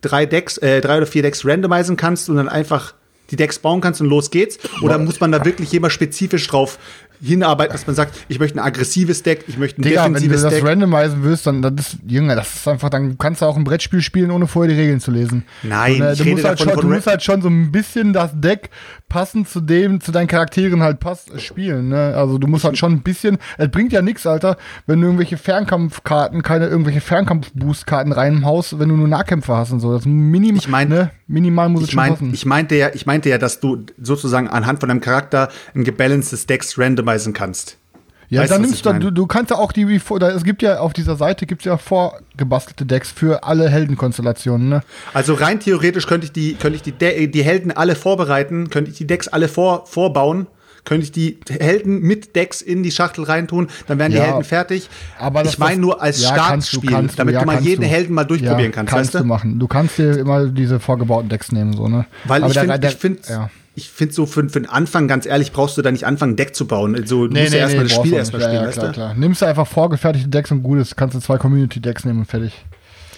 drei 0.00 0.26
Decks, 0.26 0.56
äh, 0.58 0.80
drei 0.80 0.98
oder 0.98 1.06
vier 1.06 1.22
Decks 1.22 1.44
randomisen 1.44 1.96
kannst 1.96 2.30
und 2.30 2.36
dann 2.36 2.48
einfach 2.48 2.94
die 3.30 3.36
Decks 3.36 3.58
bauen 3.58 3.80
kannst 3.80 4.00
und 4.00 4.08
los 4.08 4.30
geht's? 4.30 4.58
Oder 4.82 4.98
muss 4.98 5.18
man 5.20 5.32
da 5.32 5.44
wirklich 5.44 5.72
jemand 5.72 5.92
spezifisch 5.92 6.46
drauf 6.46 6.78
hinarbeiten, 7.20 7.72
dass 7.72 7.86
man 7.86 7.96
sagt, 7.96 8.14
ich 8.28 8.38
möchte 8.38 8.58
ein 8.58 8.64
aggressives 8.64 9.22
Deck, 9.22 9.44
ich 9.48 9.56
möchte 9.56 9.80
ein 9.80 9.84
Digga, 9.84 10.04
wenn 10.04 10.14
du 10.14 10.20
defensives 10.20 10.42
das 10.42 10.54
Deck? 10.54 10.64
randomisen 10.64 11.24
willst, 11.24 11.46
dann 11.46 11.62
das 11.62 11.72
ist, 11.78 11.98
Junge, 12.06 12.36
das 12.36 12.54
ist 12.54 12.68
einfach, 12.68 12.90
dann 12.90 13.16
kannst 13.18 13.40
du 13.42 13.46
auch 13.46 13.56
ein 13.56 13.64
Brettspiel 13.64 14.02
spielen, 14.02 14.30
ohne 14.30 14.46
vorher 14.46 14.72
die 14.74 14.80
Regeln 14.80 15.00
zu 15.00 15.10
lesen. 15.10 15.44
Nein, 15.62 15.94
Und, 15.94 16.02
äh, 16.02 16.12
ich 16.12 16.18
du, 16.18 16.24
musst 16.26 16.44
halt 16.44 16.60
schon, 16.60 16.72
du 16.72 16.86
musst 16.88 17.06
halt 17.06 17.22
schon 17.22 17.42
so 17.42 17.48
ein 17.48 17.72
bisschen 17.72 18.12
das 18.12 18.30
Deck 18.34 18.70
passend 19.08 19.48
zu 19.48 19.60
dem, 19.60 20.00
zu 20.00 20.12
deinen 20.12 20.26
Charakteren 20.26 20.82
halt 20.82 21.00
pass 21.00 21.26
spielen. 21.38 21.88
Ne? 21.88 22.14
Also 22.16 22.38
du 22.38 22.46
musst 22.46 22.64
halt 22.64 22.76
schon 22.76 22.92
ein 22.92 23.02
bisschen, 23.02 23.38
es 23.58 23.70
bringt 23.70 23.92
ja 23.92 24.02
nichts, 24.02 24.26
Alter, 24.26 24.56
wenn 24.86 25.00
du 25.00 25.06
irgendwelche 25.06 25.36
Fernkampfkarten, 25.36 26.42
keine 26.42 26.66
irgendwelche 26.66 27.00
Fernkampf-Boost-Karten 27.00 28.12
reinhaust, 28.12 28.78
wenn 28.78 28.88
du 28.88 28.96
nur 28.96 29.08
Nahkämpfer 29.08 29.56
hast 29.56 29.72
und 29.72 29.80
so. 29.80 29.92
Das 29.92 30.06
Minim, 30.06 30.56
Ich 30.56 30.68
mein- 30.68 30.88
ne? 30.88 31.10
minimal 31.26 31.68
muss 31.68 31.82
es 31.82 31.88
Ich, 31.88 31.92
schon 31.94 32.02
mein, 32.02 32.12
passen. 32.12 32.34
ich, 32.34 32.46
meinte 32.46 32.74
ja, 32.74 32.90
ich 32.94 33.06
meinte 33.06 33.28
ja, 33.28 33.38
dass 33.38 33.60
du 33.60 33.84
sozusagen 34.00 34.48
anhand 34.48 34.80
von 34.80 34.88
deinem 34.88 35.00
Charakter 35.00 35.48
ein 35.74 35.84
gebalancedes 35.84 36.46
Decks 36.46 36.78
randomisen 36.78 37.32
kannst. 37.32 37.78
Ja, 38.28 38.42
Weißt 38.42 38.50
dann 38.52 38.62
du, 38.62 38.68
nimmst 38.68 38.84
du, 38.84 38.92
du, 38.94 39.10
du 39.12 39.26
kannst 39.26 39.50
ja 39.52 39.56
auch 39.58 39.70
die, 39.72 39.86
wie 39.88 39.98
vor- 40.00 40.18
da, 40.18 40.30
es 40.30 40.42
gibt 40.42 40.60
ja 40.62 40.80
auf 40.80 40.92
dieser 40.92 41.14
Seite 41.16 41.46
gibt's 41.46 41.64
ja 41.64 41.76
vorgebastelte 41.76 42.84
Decks 42.84 43.10
für 43.12 43.44
alle 43.44 43.68
Heldenkonstellationen, 43.68 44.68
ne? 44.68 44.80
Also 45.14 45.34
rein 45.34 45.60
theoretisch 45.60 46.06
könnte 46.06 46.26
ich 46.26 46.32
die, 46.32 46.54
könnte 46.54 46.76
ich 46.76 46.82
die, 46.82 46.92
De 46.92 47.26
die 47.28 47.42
Helden 47.44 47.70
alle 47.72 47.94
vorbereiten, 47.94 48.68
könnte 48.70 48.90
ich 48.90 48.96
die 48.96 49.06
Decks 49.06 49.28
alle 49.28 49.48
vor, 49.48 49.86
vorbauen, 49.86 50.46
könnte 50.84 51.04
ich 51.04 51.12
die 51.12 51.38
Helden 51.48 52.00
mit 52.00 52.34
Decks 52.36 52.62
in 52.62 52.82
die 52.82 52.90
Schachtel 52.90 53.24
reintun, 53.24 53.68
dann 53.86 53.98
wären 53.98 54.10
die 54.12 54.18
Ja, 54.18 54.24
Helden 54.24 54.44
fertig. 54.44 54.88
Aber 55.18 55.44
ich 55.44 55.58
meine 55.58 55.80
nur 55.80 56.00
als 56.02 56.20
ja, 56.22 56.28
Startspiel, 56.28 56.90
kannst 56.90 57.14
du, 57.14 57.18
damit 57.18 57.34
ja, 57.34 57.40
du 57.40 57.46
mal 57.46 57.60
jeden 57.60 57.82
du. 57.82 57.86
Helden 57.88 58.14
mal 58.14 58.24
durchprobieren 58.24 58.72
kannst, 58.72 58.92
kannst 58.92 59.14
weißt 59.14 59.22
du 59.22 59.26
machen. 59.26 59.58
Du 59.58 59.66
kannst 59.68 59.98
dir 59.98 60.16
immer 60.18 60.46
diese 60.46 60.80
vorgebauten 60.80 61.28
Decks 61.28 61.52
nehmen, 61.52 61.72
so, 61.74 61.86
ne? 61.88 62.06
Weil 62.24 62.42
Aber 62.42 62.52
ich 62.52 62.58
finde, 62.58 62.78
der- 62.78 63.48
ich 63.76 63.90
finde, 63.90 64.14
so 64.14 64.24
für, 64.24 64.48
für 64.48 64.60
den 64.60 64.68
Anfang, 64.68 65.06
ganz 65.06 65.26
ehrlich, 65.26 65.52
brauchst 65.52 65.76
du 65.76 65.82
da 65.82 65.92
nicht 65.92 66.06
anfangen, 66.06 66.32
ein 66.32 66.36
Deck 66.36 66.56
zu 66.56 66.66
bauen. 66.66 66.96
Also, 66.96 67.26
du 67.26 67.38
musst 67.38 67.52
ja 67.52 67.60
erstmal 67.60 67.84
das 67.84 67.94
brauchst 67.94 68.06
Spiel 68.06 68.18
erstmal 68.18 68.40
spielen, 68.40 68.56
ja, 68.56 68.64
ja, 68.64 68.72
klar, 68.72 68.92
klar. 68.92 69.14
Nimmst 69.14 69.42
du 69.42 69.46
einfach 69.46 69.66
vorgefertigte 69.66 70.30
Decks 70.30 70.50
und 70.50 70.62
gutes, 70.62 70.96
kannst 70.96 71.14
du 71.14 71.20
zwei 71.20 71.36
Community-Decks 71.36 72.06
nehmen 72.06 72.20
und 72.20 72.24
fertig. 72.24 72.64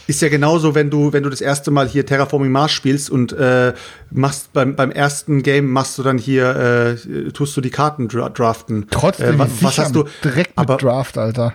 Ist 0.09 0.21
ja 0.21 0.29
genauso, 0.29 0.75
wenn 0.75 0.91
du, 0.91 1.13
wenn 1.13 1.23
du 1.23 1.29
das 1.31 1.41
erste 1.41 1.71
Mal 1.71 1.87
hier 1.87 2.05
Terraforming 2.05 2.51
Mars 2.51 2.73
spielst 2.73 3.09
und 3.09 3.33
äh, 3.35 3.73
machst 4.11 4.53
beim, 4.53 4.75
beim 4.75 4.91
ersten 4.91 5.45
Game 5.45 5.71
machst 5.71 5.97
du 5.97 6.03
dann 6.03 6.19
hier, 6.19 6.97
äh, 7.07 7.31
tust 7.31 7.57
du 7.57 7.61
die 7.61 7.71
Karten 7.71 8.09
dra 8.09 8.29
draften. 8.29 8.87
Trotzdem, 8.91 9.37
äh, 9.37 9.39
was, 9.39 9.63
was 9.63 9.79
hast 9.79 9.95
du? 9.95 10.05
direkt 10.25 10.57
mit 10.57 10.59
aber 10.59 10.77
Draft, 10.79 11.19
Alter. 11.19 11.55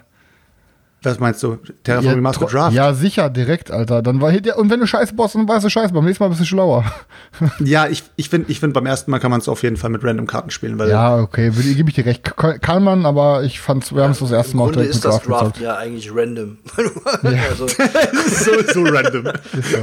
Was 1.05 1.19
meinst 1.19 1.43
du? 1.43 1.57
Terraforming 1.83 2.21
Mars 2.21 2.37
tro- 2.37 2.45
mit 2.45 2.53
Draft? 2.53 2.75
ja, 2.75 2.93
sicher, 2.93 3.29
direkt, 3.29 3.71
Alter. 3.71 4.01
Dann 4.01 4.21
war 4.21 4.31
hier, 4.31 4.57
und 4.57 4.69
wenn 4.69 4.79
du 4.79 4.87
Scheiße 4.87 5.13
baust, 5.13 5.35
dann 5.35 5.47
weißt 5.47 5.65
du 5.65 5.69
Scheiße. 5.69 5.93
Beim 5.93 6.05
nächsten 6.05 6.23
Mal 6.23 6.29
bist 6.29 6.41
du 6.41 6.45
schlauer. 6.45 6.85
Ja, 7.63 7.87
ich, 7.87 8.03
ich 8.15 8.29
finde, 8.29 8.51
ich 8.51 8.59
find, 8.59 8.73
beim 8.73 8.85
ersten 8.85 9.09
Mal 9.09 9.19
kann 9.19 9.31
man 9.31 9.39
es 9.39 9.49
auf 9.49 9.63
jeden 9.63 9.75
Fall 9.77 9.89
mit 9.89 10.03
Random 10.03 10.27
Karten 10.27 10.51
spielen, 10.51 10.77
weil 10.77 10.89
Ja, 10.89 11.17
okay, 11.17 11.49
gebe 11.49 11.89
ich 11.89 11.95
dir 11.95 12.05
recht. 12.05 12.23
Kann, 12.35 12.83
man, 12.83 13.05
aber 13.05 13.43
ich 13.43 13.59
fand's, 13.59 13.93
wir 13.93 14.03
haben 14.03 14.11
es 14.11 14.19
das 14.19 14.31
erste 14.31 14.55
Mal 14.55 14.63
auch 14.63 14.65
Grunde 14.67 14.79
direkt 14.81 14.95
ist 14.95 15.03
mit 15.03 15.13
das 15.13 15.21
Draft 15.23 15.29
Draft 15.29 15.53
gezockt. 15.55 15.59
ja 15.61 15.77
eigentlich 15.77 16.11
random. 16.13 16.57
also, 17.49 17.67
so, 18.27 18.51
so 18.73 18.83
random. 18.83 19.25
Ist 19.57 19.71
so. 19.71 19.77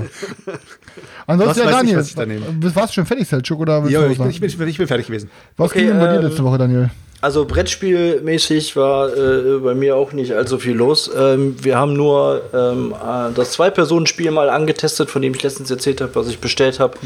Ansonsten, 1.26 1.60
ja, 1.60 1.66
weiß 1.66 2.06
ich, 2.08 2.14
Daniel, 2.14 2.42
was 2.60 2.70
ich 2.70 2.76
warst 2.76 2.90
du 2.90 2.94
schon 2.94 3.06
fertig, 3.06 3.28
Selchuk, 3.28 3.60
oder 3.60 3.84
Ja, 3.88 4.06
ich, 4.06 4.18
bin, 4.18 4.30
ich, 4.30 4.40
bin, 4.58 4.68
ich 4.68 4.78
bin 4.78 4.86
fertig 4.86 5.06
gewesen. 5.06 5.30
Was 5.56 5.70
Okay, 5.70 5.80
ging 5.80 5.88
denn 5.90 5.98
bei 6.00 6.08
dir 6.08 6.20
ähm, 6.20 6.26
letzte 6.26 6.44
Woche, 6.44 6.58
Daniel? 6.58 6.90
Also 7.22 7.44
Brettspielmäßig 7.44 8.76
war 8.76 9.14
äh, 9.14 9.58
bei 9.58 9.74
mir 9.74 9.96
auch 9.96 10.12
nicht 10.12 10.32
allzu 10.32 10.58
viel 10.58 10.74
los. 10.74 11.10
Ähm, 11.14 11.54
wir 11.62 11.76
haben 11.76 11.92
nur 11.92 12.42
ähm, 12.54 12.94
äh, 12.94 13.32
das 13.34 13.52
Zwei-Personen-Spiel 13.52 14.30
mal 14.30 14.48
angetestet, 14.48 15.10
von 15.10 15.20
dem 15.20 15.34
ich 15.34 15.42
letztens 15.42 15.70
erzählt 15.70 16.00
habe, 16.00 16.14
was 16.14 16.28
ich 16.28 16.38
bestellt 16.38 16.80
habe. 16.80 16.96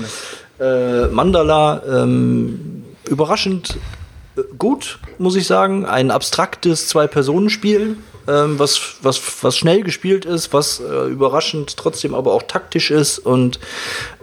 Äh, 0.60 1.08
Mandala, 1.08 1.82
ähm, 1.88 2.84
überraschend 3.08 3.76
äh, 4.36 4.42
gut, 4.56 5.00
muss 5.18 5.34
ich 5.34 5.48
sagen. 5.48 5.84
Ein 5.84 6.12
abstraktes 6.12 6.86
Zwei-Personen-Spiel, 6.86 7.96
ähm, 8.28 8.58
was, 8.60 8.94
was, 9.02 9.20
was 9.42 9.56
schnell 9.56 9.82
gespielt 9.82 10.26
ist, 10.26 10.52
was 10.52 10.78
äh, 10.78 11.08
überraschend 11.08 11.76
trotzdem 11.76 12.14
aber 12.14 12.34
auch 12.34 12.44
taktisch 12.44 12.92
ist. 12.92 13.18
Und 13.18 13.58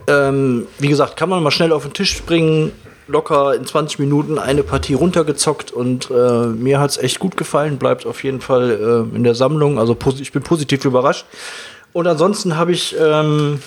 ähm, 0.07 0.67
wie 0.79 0.87
gesagt, 0.87 1.17
kann 1.17 1.27
man 1.27 1.43
mal 1.43 1.51
schnell 1.51 1.73
auf 1.73 1.83
den 1.83 1.91
Tisch 1.91 2.21
bringen, 2.23 2.71
locker 3.11 3.55
in 3.55 3.65
20 3.65 3.99
Minuten 3.99 4.37
eine 4.37 4.63
Partie 4.63 4.93
runtergezockt 4.93 5.71
und 5.71 6.09
äh, 6.09 6.47
mir 6.47 6.79
hat 6.79 6.91
es 6.91 6.97
echt 6.97 7.19
gut 7.19 7.37
gefallen, 7.37 7.77
bleibt 7.77 8.05
auf 8.05 8.23
jeden 8.23 8.41
Fall 8.41 9.07
äh, 9.13 9.15
in 9.15 9.23
der 9.23 9.35
Sammlung. 9.35 9.77
Also 9.79 9.97
ich 10.19 10.31
bin 10.31 10.43
positiv 10.43 10.85
überrascht. 10.85 11.25
Und 11.93 12.07
ansonsten 12.07 12.55
habe 12.57 12.71
ich 12.71 12.95
ähm, 12.99 13.59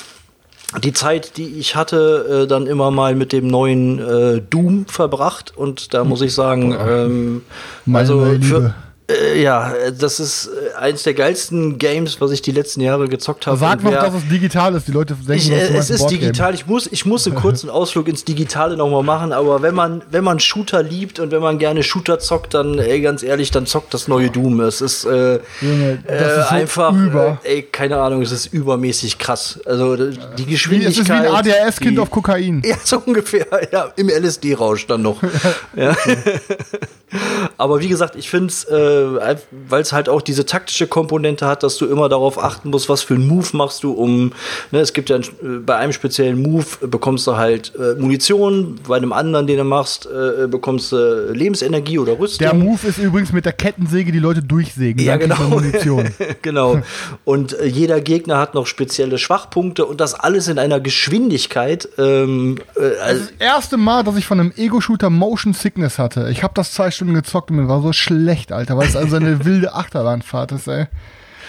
die 0.83 0.93
Zeit, 0.93 1.37
die 1.37 1.59
ich 1.59 1.77
hatte, 1.77 2.43
äh, 2.45 2.47
dann 2.47 2.67
immer 2.67 2.91
mal 2.91 3.15
mit 3.15 3.33
dem 3.33 3.47
neuen 3.47 3.99
äh, 3.99 4.41
Doom 4.41 4.87
verbracht. 4.87 5.53
Und 5.57 5.95
da 5.95 6.05
muss 6.05 6.23
ich 6.23 6.35
sagen, 6.35 6.75
ähm, 6.79 7.43
Meine 7.85 7.99
also 7.99 8.25
für, 8.41 8.75
äh, 9.07 9.43
ja, 9.43 9.71
äh, 9.75 9.93
das 9.93 10.19
ist 10.19 10.47
äh, 10.47 10.75
eins 10.79 11.03
der 11.03 11.13
geilsten 11.13 11.77
Games, 11.77 12.23
was 12.23 12.31
ich 12.31 12.41
die 12.41 12.53
letzten 12.53 12.81
Jahre 12.81 13.07
gezockt 13.07 13.47
habe. 13.47 13.59
Sag 13.59 13.83
noch, 13.83 13.93
dass 13.93 14.15
es 14.15 14.29
digital 14.29 14.75
ist. 14.75 14.89
Die 14.89 14.93
Leute 14.93 15.15
denken, 15.15 15.33
ich, 15.35 15.51
das 15.51 15.71
äh, 15.71 15.77
es 15.77 15.91
ist 15.91 16.07
digital. 16.07 16.55
Ich 16.55 16.67
muss, 16.67 16.87
ich 16.87 17.05
muss 17.05 17.27
einen 17.27 17.37
kurzen 17.37 17.69
Ausflug 17.75 18.09
ins 18.09 18.25
Digitale 18.25 18.79
nochmal 18.79 19.03
machen, 19.03 19.35
aber 19.35 19.61
wenn 19.61 19.75
man, 19.75 20.01
wenn 20.11 20.25
man 20.25 20.41
Shooter 20.41 20.83
liebt 20.83 21.19
und 21.19 21.33
wenn 21.33 21.43
man 21.43 21.59
gerne 21.59 21.83
Shooter 21.83 22.19
zockt, 22.19 22.55
dann, 22.55 22.79
ey, 22.79 23.03
ganz 23.03 23.23
ehrlich, 23.23 23.51
dann 23.51 23.67
zockt 23.67 23.93
das 23.93 24.09
neue 24.09 24.31
Doom. 24.31 24.61
Es 24.61 24.81
ist, 24.81 25.05
äh, 25.05 25.41
Junge, 25.61 26.03
das 26.07 26.21
äh, 26.23 26.41
ist 26.41 26.49
so 26.49 26.55
einfach, 26.55 26.95
über. 26.95 27.39
Äh, 27.45 27.57
ey, 27.57 27.63
keine 27.63 28.01
Ahnung, 28.01 28.23
es 28.23 28.33
ist 28.33 28.47
übermäßig 28.47 29.19
krass. 29.19 29.61
Also 29.67 29.97
die 29.97 30.07
Wie, 30.07 30.15
es 30.15 30.39
ist 30.39 30.47
Geschwindigkeit. 30.47 31.09
wie 31.09 31.13
ein 31.13 31.35
ADHS-Kind 31.35 31.99
auf 31.99 32.11
Kokain. 32.11 32.63
ja, 32.65 32.77
so 32.83 33.03
ungefähr, 33.05 33.47
ja, 33.71 33.93
im 33.97 34.09
LSD-Rausch 34.09 34.87
dann 34.87 35.03
noch. 35.03 35.23
ja. 35.77 35.95
Aber 37.59 37.81
wie 37.81 37.89
gesagt, 37.89 38.17
ich 38.17 38.31
finde 38.31 38.47
es, 38.47 38.65
äh, 38.95 39.37
weil 39.69 39.83
es 39.83 39.93
halt 39.93 40.09
auch 40.09 40.23
diese 40.23 40.47
taktische 40.47 40.87
Komponente 40.87 41.47
hat, 41.47 41.63
dass 41.63 41.77
du 41.77 41.87
immer 41.87 42.09
darauf 42.09 42.43
achten 42.43 42.71
musst, 42.71 42.89
was 42.89 43.03
für 43.03 43.15
einen 43.15 43.27
Move 43.27 43.49
machst 43.53 43.83
du, 43.83 43.93
um, 43.93 44.33
ne, 44.71 44.81
es 44.81 44.93
gibt 44.93 45.11
ja 45.11 45.17
einen, 45.17 45.25
äh, 45.25 45.59
bei 45.65 45.77
einem 45.77 45.93
speziellen 45.93 46.41
Move 46.43 46.65
bekommst 46.87 47.27
du 47.27 47.37
halt 47.37 47.73
äh, 47.77 48.01
Munition, 48.01 48.79
bei 48.87 48.97
einem 48.97 49.13
anderen, 49.13 49.47
den 49.47 49.59
du 49.59 49.65
machst, 49.65 50.07
äh, 50.07 50.47
bekommst 50.47 50.93
du 50.93 51.33
Lebensenergie 51.33 51.99
oder 51.99 52.19
Rüstung. 52.19 52.47
Der 52.47 52.55
Move 52.55 52.87
ist 52.87 52.99
übrigens 52.99 53.33
mit 53.33 53.45
der 53.45 53.53
Kettensäge 53.53 54.13
die 54.13 54.19
Leute 54.19 54.43
durchsägen. 54.43 55.05
Ja, 55.05 55.17
genau. 55.17 55.37
Munition. 55.49 56.11
genau. 56.43 56.81
Und 57.25 57.59
äh, 57.59 57.67
jeder 57.67 58.01
Gegner 58.01 58.39
hat 58.39 58.55
noch 58.55 58.67
spezielle 58.67 59.19
Schwachpunkte 59.19 59.87
und 59.87 60.01
das 60.01 60.15
alles 60.15 60.49
in 60.49 60.59
einer 60.59 60.81
Geschwindigkeit. 60.81 61.89
Ähm, 61.99 62.59
äh, 62.77 62.99
also, 63.03 63.23
Das 63.23 63.33
erste 63.39 63.77
Mal, 63.77 64.05
dass 64.05 64.17
ich 64.17 64.27
von 64.27 64.41
einem 64.41 64.53
Ego-Shooter 64.57 65.11
Motion 65.11 65.55
Sickness 65.55 65.99
hatte. 65.99 66.29
Ich 66.31 66.43
habe 66.43 66.55
das 66.55 66.73
zwei 66.73 66.91
Stunden 66.91 67.15
gezockt 67.15 67.51
und 67.51 67.57
mir 67.57 67.69
war 67.69 67.83
so 67.83 67.93
schlecht, 67.93 68.53
Alter, 68.53 68.77
weil 68.85 68.89
es 68.91 68.97
also 68.97 69.17
eine 69.17 69.45
wilde 69.45 69.75
Achterbahnfahrt 69.75 70.53
ist, 70.53 70.69
ey. 70.69 70.87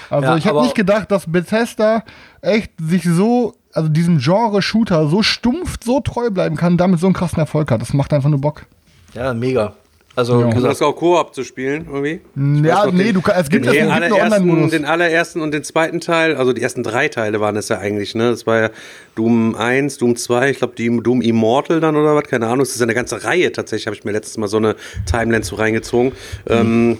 Also 0.09 0.27
Ja, 0.29 0.37
ich 0.37 0.47
habe 0.47 0.61
nicht 0.61 0.75
gedacht, 0.75 1.11
dass 1.11 1.25
Bethesda 1.29 2.03
echt 2.41 2.71
sich 2.79 3.03
so, 3.03 3.55
also 3.73 3.89
diesem 3.89 4.19
Genre 4.19 4.61
Shooter 4.61 5.07
so 5.09 5.23
stumpf, 5.23 5.77
so 5.83 5.99
treu 5.99 6.29
bleiben 6.29 6.55
kann, 6.55 6.77
damit 6.77 6.99
so 6.99 7.07
einen 7.07 7.15
krassen 7.15 7.39
Erfolg 7.39 7.71
hat. 7.71 7.81
Das 7.81 7.93
macht 7.93 8.13
einfach 8.13 8.29
nur 8.29 8.39
Bock. 8.41 8.65
ja, 9.13 9.33
mega. 9.33 9.73
Also, 10.17 10.39
Ja. 10.39 10.47
gesagt, 10.49 10.71
hast 10.71 10.81
auch 10.81 10.93
Koop 10.95 11.35
zu 11.35 11.43
spielen, 11.43 11.87
irgendwie? 11.91 12.21
Ich 12.61 12.65
Ja, 12.65 12.85
nee, 12.89 13.03
den- 13.05 13.15
du 13.15 13.21
kann- 13.21 13.35
es 13.37 13.49
gibt 13.49 13.65
den, 13.65 13.73
ja- 13.73 13.85
es 13.87 13.91
allerersten, 13.91 14.69
den 14.69 14.85
allerersten 14.85 15.41
und 15.41 15.53
den 15.53 15.63
zweiten 15.65 15.99
Teil, 15.99 16.37
also 16.37 16.53
die 16.53 16.61
ersten 16.61 16.83
drei 16.83 17.09
Teile 17.09 17.41
waren 17.41 17.57
es 17.57 17.67
ja 17.67 17.79
eigentlich, 17.79 18.15
ne? 18.15 18.29
Das 18.29 18.47
war 18.47 18.61
ja 18.61 18.69
Doom 19.15 19.55
1, 19.55 19.97
Doom 19.97 20.15
2, 20.15 20.51
ich 20.51 20.57
glaube 20.59 20.73
Doom 20.75 21.19
Immortal 21.21 21.81
dann 21.81 21.97
oder 21.97 22.15
was, 22.15 22.23
keine 22.29 22.45
Ahnung. 22.45 22.59
Das 22.59 22.69
ist 22.69 22.79
ja 22.79 22.83
eine 22.85 22.93
ganze 22.93 23.25
Reihe 23.25 23.51
tatsächlich, 23.51 23.87
habe 23.87 23.95
ich 23.97 24.05
mir 24.05 24.11
letztes 24.13 24.37
Mal 24.37 24.47
so 24.47 24.55
eine 24.55 24.77
Timeline 25.05 25.41
zu 25.43 25.55
reingezogen. 25.55 26.13
Ähm, 26.47 26.97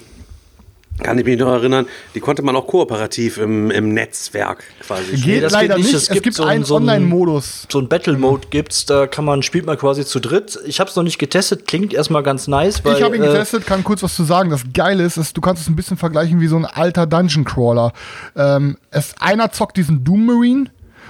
Kann 1.04 1.20
ich 1.20 1.26
mich 1.26 1.38
noch 1.38 1.52
erinnern, 1.52 1.88
die 2.16 2.22
konnte 2.22 2.42
man 2.42 2.56
auch 2.56 2.68
kooperativ 2.68 3.38
im, 3.38 3.70
im 3.70 3.94
Netzwerk 3.94 4.64
quasi 4.80 5.18
spielen. 5.18 5.22
Geht 5.24 5.44
das 5.44 5.52
leider 5.52 5.76
geht 5.76 5.84
nicht. 5.84 5.94
nicht. 5.94 6.10
Es 6.10 6.10
Es 6.10 6.22
gibt 6.22 6.36
so 6.36 6.44
einen- 6.44 6.52
einen 6.52 6.64
so 6.66 6.78
einen- 6.78 6.88
Online-Modus. 6.90 7.68
So 7.70 7.80
ein 7.80 7.90
Battle 7.90 8.18
Mode 8.18 8.48
gibt's, 8.50 8.86
da 8.86 9.06
kann 9.06 9.26
man, 9.26 9.44
spielt 9.44 9.66
man 9.66 9.78
quasi 9.78 10.06
zu 10.06 10.20
dritt. 10.22 10.58
Ich 10.66 10.80
habe 10.80 10.90
es 10.90 10.96
noch 10.96 11.04
nicht 11.04 11.20
getestet, 11.20 11.68
klingt 11.68 11.94
erstmal 11.94 12.24
ganz 12.24 12.48
nice, 12.48 12.84
weil 12.86 12.96
Ich 12.96 13.04
habe 13.04 13.16
ihn 13.18 13.24
äh, 13.24 13.28
getestet, 13.28 13.66
kann 13.68 13.84
kurz 13.84 14.04
was 14.04 14.16
zu 14.16 14.24
sagen. 14.24 14.50
Das 14.50 14.64
Geile 14.74 15.04
ist, 15.04 15.18
ist, 15.18 15.36
du 15.36 15.42
kannst 15.42 15.62
es 15.64 15.68
ein 15.68 15.76
bisschen 15.76 15.98
vergleichen 15.98 16.40
wie 16.40 16.48
so 16.48 16.56
ein 16.56 16.66
alter 16.66 17.06
Dungeon 17.06 17.44
Crawler. 17.44 17.92
Ähm, 18.38 18.78
es, 18.92 19.14
einer 19.20 19.52
zockt 19.52 19.76
diesen 19.78 20.04
Doom 20.06 20.26
Marine 20.26 20.66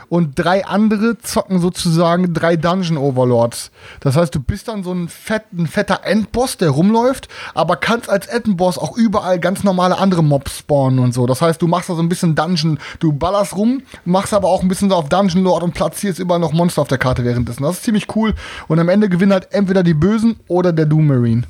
und 0.10 0.34
drei 0.36 0.66
andere 0.66 1.18
zocken 1.20 1.60
sozusagen 1.60 2.34
drei 2.34 2.56
Dungeon 2.56 2.98
Overlords. 2.98 3.72
Das 4.00 4.16
heißt, 4.16 4.34
du 4.34 4.40
bist 4.40 4.68
dann 4.68 4.84
so 4.84 4.92
ein, 4.92 5.10
fett, 5.10 5.44
ein 5.54 5.68
fetter 5.68 6.02
Endboss, 6.04 6.58
der 6.58 6.70
rumläuft, 6.70 7.28
aber 7.54 7.76
kannst 7.76 8.10
als 8.10 8.28
Endboss 8.28 8.78
auch 8.78 8.98
überall 8.98 9.40
ganz 9.40 9.64
normale 9.64 9.98
andere 9.98 10.24
Mobs 10.24 10.60
spawnen 10.60 11.00
und 11.00 11.14
so. 11.14 11.26
Das 11.26 11.42
heißt, 11.42 11.62
du 11.62 11.68
machst 11.68 11.90
da 11.90 11.96
so 11.96 12.02
ein 12.02 12.10
bisschen 12.10 12.36
Dungeon, 12.36 12.80
du 13.00 13.14
ballerst 13.14 13.56
rum, 13.56 13.82
machst 14.06 14.34
aber 14.34 14.48
auch 14.48 14.62
ein 14.62 14.68
bisschen 14.68 14.90
so 14.90 14.96
auf 14.96 15.10
Dungeon 15.10 15.44
Lord 15.44 15.64
und 15.64 15.74
platzierst 15.74 16.20
überall 16.20 16.40
noch 16.40 16.54
Monster 16.54 16.82
auf 16.82 16.88
der 16.88 16.98
Karte 16.98 17.24
währenddessen. 17.24 17.64
Das 17.64 17.78
ist 17.78 17.84
ziemlich 17.84 18.08
cool. 18.16 18.34
Und 18.68 18.80
am 18.80 18.90
Ende 18.90 19.10
gewinnen 19.10 19.34
halt 19.34 19.48
entweder 19.52 19.84
die 19.84 19.94
Bösen 19.94 20.40
oder 20.48 20.72
der 20.74 20.86
Doom 20.86 21.08
Marine. 21.08 21.44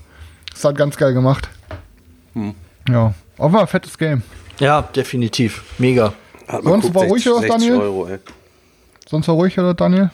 Das 0.50 0.60
ist 0.60 0.66
halt 0.66 0.78
ganz 0.78 0.98
geil 0.98 1.14
gemacht. 1.14 1.50
Ja, 2.90 3.14
auf 3.38 3.52
mal 3.52 3.62
ein 3.62 3.68
fettes 3.68 3.98
Game. 3.98 4.24
ja, 4.60 4.82
definitiv. 4.82 5.64
Mega. 5.78 6.14
Hat 6.48 6.64
Sonst 6.64 6.94
war 6.94 7.08
60 7.08 7.10
ruhig, 7.10 7.24
60 7.24 7.50
Daniel? 7.50 7.82
Euro, 7.82 8.08
ey. 8.08 8.20
Sonst 9.08 9.28
war 9.28 9.36
ruhig, 9.36 9.58
oder 9.60 9.74
Daniel? 9.74 10.12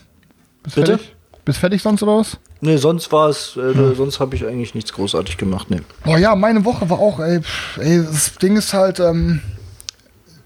Bist 0.63 0.75
Bitte? 0.75 0.97
fertig? 0.97 1.15
Bist 1.45 1.60
fertig 1.60 1.82
sonst 1.82 2.04
oder 2.04 2.17
was? 2.17 2.38
Nee, 2.60 2.77
sonst 2.77 3.12
war 3.12 3.30
es, 3.30 3.58
äh, 3.58 3.95
sonst 3.95 4.19
habe 4.19 4.36
ich 4.36 4.45
eigentlich 4.45 4.75
nichts 4.75 4.93
großartig 4.93 5.38
gemacht. 5.38 5.71
Nee. 5.71 5.82
Oh 6.06 6.17
ja, 6.17 6.36
meine 6.36 6.63
Woche 6.63 6.89
war 6.89 6.99
auch, 6.99 7.19
ey, 7.19 7.41
pff, 7.41 7.77
ey 7.80 8.04
das 8.04 8.36
Ding 8.36 8.56
ist 8.56 8.73
halt, 8.73 8.99
ähm, 8.99 9.41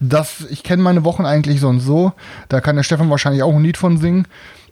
dass 0.00 0.40
ich 0.48 0.62
kenne 0.62 0.82
meine 0.82 1.04
Wochen 1.04 1.26
eigentlich 1.26 1.60
sonst 1.60 1.84
so, 1.84 2.12
da 2.48 2.60
kann 2.62 2.76
der 2.76 2.84
Stefan 2.84 3.10
wahrscheinlich 3.10 3.42
auch 3.42 3.54
ein 3.54 3.62
Lied 3.62 3.76
von 3.76 3.98
singen, 3.98 4.26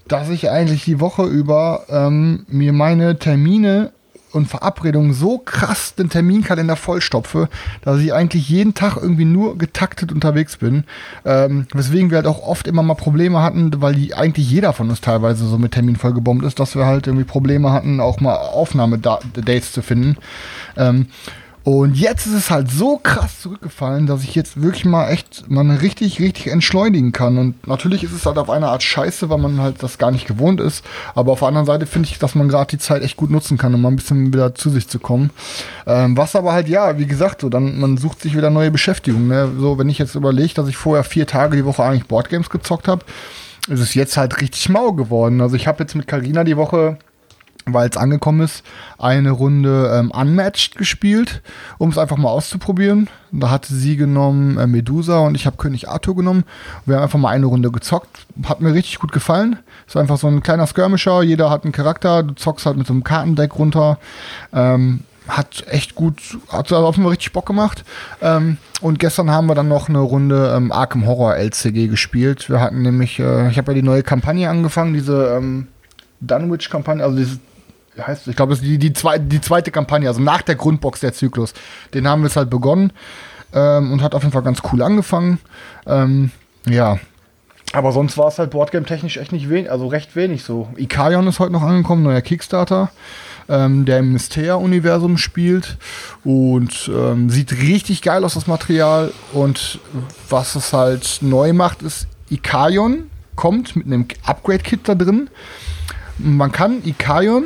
dass 0.09 0.31
ich 0.31 0.49
eigentlich 0.51 0.85
die 0.85 1.01
Woche 1.01 1.25
über 1.25 1.85
ähm, 1.89 2.47
mir 2.49 2.73
meine 2.73 3.19
Termine 3.19 3.93
und 4.35 4.47
Verabredungen 4.47 5.13
so 5.13 5.39
krass 5.39 5.95
den 5.95 6.11
Terminkalender 6.11 6.77
vollstopfe, 6.77 7.49
dass 7.83 8.01
ich 8.01 8.13
eigentlich 8.13 8.49
jeden 8.49 8.75
Tag 8.75 8.97
irgendwie 8.97 9.25
nur 9.25 9.57
getaktet 9.59 10.13
unterwegs 10.13 10.57
bin. 10.57 10.85
Ähm, 11.25 11.67
weswegen 11.73 12.11
wir 12.11 12.17
halt 12.17 12.27
auch 12.27 12.43
oft 12.43 12.67
immer 12.67 12.83
mal 12.83 12.95
Probleme 12.95 13.41
hatten, 13.41 13.71
weil 13.81 13.95
die 13.95 14.15
eigentlich 14.15 14.51
jeder 14.51 14.73
von 14.73 14.91
uns 14.91 15.01
teilweise 15.01 15.47
so 15.47 15.59
mit 15.59 15.73
Termin 15.73 15.97
vollgebombt 15.97 16.45
ist, 16.45 16.61
dass 16.61 16.75
wir 16.75 16.87
halt 16.87 17.07
irgendwie 17.07 17.25
Probleme 17.25 17.73
hatten, 17.73 18.01
auch 18.01 18.21
mal 18.21 18.35
Aufnahmedates 18.35 19.73
zu 19.73 19.83
finden. 19.83 20.17
Ähm, 20.77 21.07
und 21.65 21.97
jetzt 21.97 22.27
ist 22.27 22.35
es 22.35 22.51
halt 22.51 22.71
so 22.71 22.99
krass 22.99 23.41
zurückgefallen, 23.41 24.07
dass 24.07 24.23
ich 24.23 24.35
jetzt 24.35 24.61
wirklich 24.61 24.85
mal 24.85 25.09
echt 25.09 25.49
mal 25.49 25.67
richtig, 25.71 26.21
richtig 26.21 26.49
entschleunigen 26.49 27.11
kann. 27.11 27.39
Und 27.39 27.67
natürlich 27.67 28.05
ist 28.05 28.13
es 28.13 28.27
halt 28.27 28.37
auf 28.37 28.51
eine 28.51 28.69
Art 28.69 28.83
scheiße, 28.83 29.31
weil 29.31 29.39
man 29.39 29.59
halt 29.59 29.83
das 29.83 29.97
gar 29.97 30.11
nicht 30.11 30.27
gewohnt 30.27 30.61
ist. 30.61 30.85
Aber 31.15 31.33
auf 31.33 31.39
der 31.39 31.49
anderen 31.49 31.67
Seite 31.67 31.87
finde 31.87 32.11
ich, 32.11 32.19
dass 32.19 32.35
man 32.35 32.49
gerade 32.49 32.67
die 32.67 32.79
Zeit 32.79 33.03
echt 33.03 33.17
gut 33.17 33.31
nutzen 33.31 33.57
kann, 33.57 33.75
um 33.75 33.81
mal 33.81 33.89
ein 33.89 33.97
bisschen 33.97 34.31
wieder 34.31 34.55
zu 34.55 34.69
sich 34.69 34.89
zu 34.89 34.99
kommen. 34.99 35.31
Ähm, 35.87 36.19
was 36.19 36.37
aber 36.37 36.53
halt, 36.53 36.69
ja, 36.69 36.99
wie 36.99 37.07
gesagt, 37.07 37.41
so, 37.41 37.49
dann, 37.49 37.81
man 37.81 37.97
sucht 37.97 38.21
sich 38.21 38.37
wieder 38.37 38.51
neue 38.51 38.71
Beschäftigung. 38.71 39.29
Ne? 39.29 39.51
So, 39.59 39.79
wenn 39.79 39.89
ich 39.89 39.97
jetzt 39.97 40.15
überlege, 40.17 40.53
dass 40.53 40.69
ich 40.69 40.77
vorher 40.77 41.03
vier 41.03 41.27
Tage 41.27 41.57
die 41.57 41.65
Woche 41.65 41.83
eigentlich 41.83 42.07
Boardgames 42.07 42.51
gezockt 42.51 42.89
habe, 42.89 43.07
ist 43.69 43.81
es 43.81 43.95
jetzt 43.95 44.19
halt 44.19 44.43
richtig 44.43 44.69
mau 44.69 44.93
geworden. 44.93 45.41
Also 45.41 45.57
ich 45.57 45.67
habe 45.67 45.83
jetzt 45.83 45.95
mit 45.95 46.09
Carina 46.09 46.45
die 46.45 46.59
Woche 46.59 46.99
weil 47.67 47.89
es 47.89 47.97
angekommen 47.97 48.41
ist, 48.41 48.63
eine 48.99 49.31
Runde 49.31 49.91
ähm, 49.95 50.11
Unmatched 50.11 50.77
gespielt, 50.77 51.43
um 51.79 51.89
es 51.91 51.99
einfach 51.99 52.17
mal 52.17 52.29
auszuprobieren. 52.29 53.09
Da 53.33 53.51
hatte 53.51 53.75
sie 53.75 53.97
genommen 53.97 54.59
äh, 54.59 54.67
Medusa 54.67 55.21
und 55.21 55.35
ich 55.35 55.47
habe 55.47 55.57
König 55.57 55.89
Arthur 55.89 56.15
genommen. 56.15 56.45
Wir 56.85 56.97
haben 56.97 57.05
einfach 57.05 57.19
mal 57.19 57.31
eine 57.31 57.47
Runde 57.47 57.71
gezockt. 57.71 58.27
Hat 58.45 58.61
mir 58.61 58.75
richtig 58.75 58.99
gut 58.99 59.13
gefallen. 59.13 59.59
Ist 59.87 59.97
einfach 59.97 60.19
so 60.19 60.29
ein 60.29 60.43
kleiner 60.43 60.67
Skirmisher. 60.67 61.23
Jeder 61.23 61.51
hat 61.51 61.65
einen 61.65 61.73
Charakter. 61.73 62.23
Du 62.23 62.35
zockst 62.35 62.67
halt 62.67 62.77
mit 62.77 62.87
so 62.87 62.93
einem 62.93 63.05
Kartendeck 63.05 63.59
runter. 63.59 63.99
Ähm, 64.53 65.01
hat 65.27 65.65
echt 65.69 65.95
gut, 65.95 66.21
hat 66.49 66.71
also 66.71 66.93
Fall 66.93 67.07
richtig 67.07 67.33
Bock 67.33 67.47
gemacht. 67.47 67.85
Ähm, 68.21 68.59
und 68.83 68.99
gestern 68.99 69.31
haben 69.31 69.47
wir 69.47 69.55
dann 69.55 69.69
noch 69.69 69.89
eine 69.89 70.01
Runde 70.01 70.53
ähm, 70.55 70.71
Arkham 70.71 71.07
Horror 71.07 71.37
LCG 71.37 71.89
gespielt. 71.89 72.51
Wir 72.51 72.61
hatten 72.61 72.83
nämlich, 72.83 73.19
äh, 73.19 73.49
ich 73.49 73.57
habe 73.57 73.73
ja 73.73 73.77
die 73.77 73.83
neue 73.83 74.03
Kampagne 74.03 74.51
angefangen, 74.51 74.93
diese 74.93 75.35
ähm, 75.39 75.69
Dunwich-Kampagne, 76.21 77.03
also 77.03 77.17
dieses 77.17 77.39
wie 77.39 77.54
heißt, 78.03 78.29
ich 78.29 78.37
glaube, 78.37 78.51
das 78.51 78.61
ist 78.61 78.67
die, 78.67 78.79
die, 78.79 78.93
zwei, 78.93 79.19
die 79.19 79.41
zweite 79.41 79.71
Kampagne, 79.71 80.09
also 80.09 80.21
nach 80.21 80.43
der 80.43 80.57
Grundbox 80.57 81.01
der 81.01 81.13
Zyklus. 81.13 81.55
Den 81.93 82.09
haben 82.09 82.23
wir 82.23 82.29
jetzt 82.29 82.37
halt 82.37 82.51
begonnen 82.51 82.93
ähm, 83.53 83.93
und 83.93 84.03
hat 84.03 84.15
auf 84.15 84.23
jeden 84.23 84.33
Fall 84.33 84.43
ganz 84.43 84.61
cool 84.73 84.83
angefangen. 84.83 85.39
Ähm, 85.87 86.31
ja. 86.69 86.99
Aber 87.73 87.93
sonst 87.93 88.17
war 88.19 88.29
es 88.29 88.39
halt 88.39 88.51
Boardgame-technisch 88.51 89.17
echt 89.17 89.33
nicht 89.33 89.51
wenig, 89.51 89.71
also 89.71 89.89
recht 89.89 90.15
wenig 90.15 90.45
so. 90.45 90.69
Ikarion 90.77 91.27
ist 91.27 91.41
heute 91.41 91.53
noch 91.53 91.63
angekommen, 91.63 92.05
neuer 92.05 92.21
Kickstarter, 92.21 92.91
ähm, 93.49 93.85
der 93.85 93.99
im 93.99 94.13
Mystea-Universum 94.13 95.19
spielt 95.19 95.77
und 96.23 96.89
ähm, 96.95 97.31
sieht 97.31 97.53
richtig 97.53 98.03
geil 98.03 98.25
aus, 98.25 98.35
das 98.35 98.47
Material. 98.47 99.13
Und 99.33 99.81
was 100.29 100.55
es 100.55 100.73
halt 100.73 101.19
neu 101.21 101.53
macht, 101.53 101.83
ist 101.83 102.07
Ikarion 102.31 103.11
kommt 103.35 103.75
mit 103.75 103.87
einem 103.87 104.07
Upgrade-Kit 104.25 104.89
da 104.89 104.95
drin. 104.95 105.29
Man 106.19 106.53
kann 106.53 106.83
Ikarion 106.85 107.45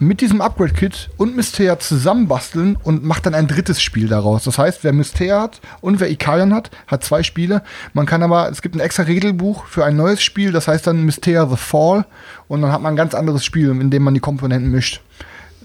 mit 0.00 0.22
diesem 0.22 0.40
Upgrade-Kit 0.40 1.10
und 1.18 1.36
Mystea 1.36 1.78
zusammenbasteln 1.78 2.76
und 2.82 3.04
macht 3.04 3.26
dann 3.26 3.34
ein 3.34 3.46
drittes 3.46 3.82
Spiel 3.82 4.08
daraus. 4.08 4.44
Das 4.44 4.56
heißt, 4.56 4.82
wer 4.82 4.94
Mystea 4.94 5.42
hat 5.42 5.60
und 5.82 6.00
wer 6.00 6.10
Ikarion 6.10 6.54
hat, 6.54 6.70
hat 6.86 7.04
zwei 7.04 7.22
Spiele. 7.22 7.62
Man 7.92 8.06
kann 8.06 8.22
aber, 8.22 8.48
es 8.48 8.62
gibt 8.62 8.74
ein 8.74 8.80
extra 8.80 9.02
Regelbuch 9.02 9.66
für 9.66 9.84
ein 9.84 9.96
neues 9.96 10.22
Spiel, 10.22 10.52
das 10.52 10.68
heißt 10.68 10.86
dann 10.86 11.04
Mystea 11.04 11.46
The 11.46 11.56
Fall 11.56 12.06
und 12.48 12.62
dann 12.62 12.72
hat 12.72 12.80
man 12.80 12.94
ein 12.94 12.96
ganz 12.96 13.14
anderes 13.14 13.44
Spiel, 13.44 13.68
in 13.68 13.90
dem 13.90 14.02
man 14.02 14.14
die 14.14 14.20
Komponenten 14.20 14.70
mischt. 14.70 15.02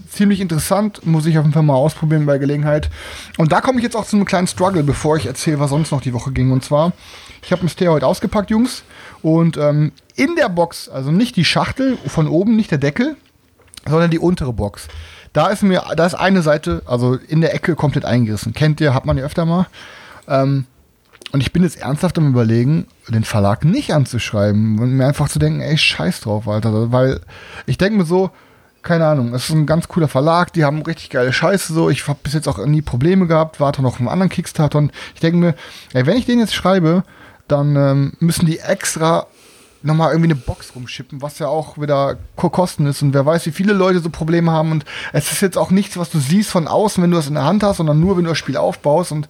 Ziemlich 0.10 0.42
interessant, 0.42 1.06
muss 1.06 1.26
ich 1.26 1.38
auf 1.38 1.46
jeden 1.46 1.54
Fall 1.54 1.64
mal 1.64 1.76
ausprobieren 1.76 2.26
bei 2.26 2.38
Gelegenheit. 2.38 2.90
Und 3.38 3.54
da 3.54 3.62
komme 3.62 3.80
ich 3.80 3.84
jetzt 3.84 3.96
auch 3.96 4.06
zu 4.06 4.18
einem 4.18 4.26
kleinen 4.26 4.48
Struggle, 4.48 4.84
bevor 4.84 5.16
ich 5.16 5.28
erzähle, 5.28 5.62
was 5.62 5.70
sonst 5.70 5.92
noch 5.92 6.02
die 6.02 6.14
Woche 6.14 6.34
ging. 6.34 6.52
Und 6.52 6.62
zwar, 6.62 6.92
ich 7.42 7.54
habe 7.54 7.64
Mystea 7.64 7.90
heute 7.90 8.06
ausgepackt, 8.06 8.50
Jungs. 8.50 8.84
Und 9.22 9.56
ähm, 9.56 9.94
in 10.16 10.36
der 10.36 10.50
Box, 10.50 10.90
also 10.90 11.10
nicht 11.10 11.38
die 11.38 11.46
Schachtel 11.46 11.98
von 12.06 12.28
oben, 12.28 12.58
nicht 12.58 12.72
der 12.72 12.78
Deckel, 12.78 13.16
sondern 13.88 14.12
die 14.12 14.20
untere 14.20 14.54
Box. 14.54 14.88
Da 15.34 15.48
ist 15.48 15.64
mir, 15.64 15.84
da 15.96 16.06
ist 16.06 16.14
eine 16.16 16.42
Seite, 16.42 16.82
also 16.86 17.16
in 17.16 17.42
der 17.42 17.54
Ecke 17.54 17.76
komplett 17.76 18.06
eingerissen. 18.06 18.54
Kennt 18.54 18.80
ihr, 18.80 18.94
hat 18.94 19.06
man 19.06 19.18
ja 19.18 19.26
öfter 19.26 19.46
mal. 19.46 19.68
Ähm, 20.28 20.66
und 21.32 21.42
ich 21.42 21.52
bin 21.52 21.64
jetzt 21.64 21.82
ernsthaft 21.82 22.18
am 22.18 22.30
überlegen, 22.30 22.88
den 23.10 23.26
Verlag 23.26 23.66
nicht 23.66 23.94
anzuschreiben 23.94 24.80
und 24.80 24.92
mir 24.92 25.06
einfach 25.06 25.28
zu 25.28 25.40
denken, 25.40 25.60
ey, 25.60 25.78
scheiß 25.78 26.22
drauf, 26.22 26.48
Alter. 26.48 26.92
Weil 26.92 27.20
ich 27.66 27.78
denke 27.78 27.98
mir 27.98 28.06
so, 28.06 28.32
keine 28.86 29.08
Ahnung, 29.08 29.34
es 29.34 29.50
ist 29.50 29.56
ein 29.56 29.66
ganz 29.66 29.88
cooler 29.88 30.08
Verlag, 30.08 30.54
die 30.54 30.64
haben 30.64 30.84
richtig 30.84 31.10
geile 31.10 31.34
Scheiße 31.34 31.74
so. 31.74 31.90
Ich 31.90 32.08
habe 32.08 32.20
bis 32.24 32.34
jetzt 32.34 32.48
auch 32.48 32.64
nie 32.66 32.82
Probleme 32.82 33.28
gehabt, 33.28 33.60
warte 33.60 33.82
noch 33.82 33.94
auf 33.94 34.00
einen 34.00 34.08
anderen 34.08 34.30
Kickstarter 34.30 34.78
und 34.78 34.92
ich 35.16 35.20
denke 35.20 35.38
mir, 35.38 35.56
ey, 35.94 36.06
wenn 36.06 36.18
ich 36.18 36.26
den 36.26 36.40
jetzt 36.40 36.54
schreibe, 36.54 37.04
dann 37.48 37.76
ähm, 37.76 38.14
müssen 38.20 38.46
die 38.46 38.60
extra 38.60 39.28
nochmal 39.86 40.12
irgendwie 40.12 40.32
eine 40.32 40.40
Box 40.40 40.74
rumschippen, 40.76 41.22
was 41.22 41.40
ja 41.40 41.48
auch 41.48 41.78
wieder 41.80 42.18
Ko- 42.36 42.50
Kosten 42.50 42.86
ist 42.88 43.02
und 43.02 43.14
wer 43.14 43.26
weiß, 43.26 43.46
wie 43.46 43.52
viele 43.52 43.74
Leute 43.74 44.00
so 44.00 44.10
Probleme 44.10 44.52
haben 44.52 44.72
und 44.72 44.86
es 45.14 45.32
ist 45.32 45.42
jetzt 45.42 45.58
auch 45.58 45.72
nichts, 45.72 45.98
was 45.98 46.10
du 46.10 46.20
siehst 46.20 46.50
von 46.50 46.68
außen, 46.68 47.02
wenn 47.04 47.12
du 47.12 47.18
das 47.18 47.28
in 47.28 47.36
der 47.36 47.46
Hand 47.46 47.64
hast, 47.64 47.78
sondern 47.78 48.00
nur, 48.00 48.18
wenn 48.18 48.24
du 48.24 48.30
das 48.30 48.38
Spiel 48.38 48.58
aufbaust 48.58 49.12
und 49.12 49.30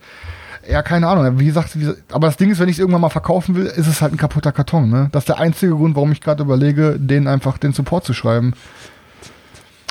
ja, 0.68 0.82
keine 0.82 1.08
Ahnung, 1.08 1.39
wie 1.39 1.46
gesagt, 1.46 1.80
wie, 1.80 1.94
aber 2.12 2.26
das 2.28 2.38
Ding 2.38 2.50
ist, 2.50 2.60
wenn 2.60 2.70
ich 2.70 2.76
es 2.78 2.80
irgendwann 2.80 3.02
mal 3.02 3.10
verkaufen 3.10 3.54
will, 3.56 3.68
ist 3.68 3.86
es 3.86 4.02
halt 4.02 4.13
ein 4.13 4.18
kaputter 4.18 4.52
Karton, 4.52 4.89
ne? 4.89 5.10
Das 5.12 5.22
ist 5.22 5.30
der 5.30 5.38
einzige 5.39 5.76
Grund, 5.76 5.96
warum 5.96 6.12
ich 6.12 6.22
gerade 6.22 6.41
überlege, 6.41 6.96
den 7.00 7.28
einfach 7.28 7.60
den 7.60 7.72
Support 7.72 8.04
zu 8.04 8.13
schreiben. 8.13 8.54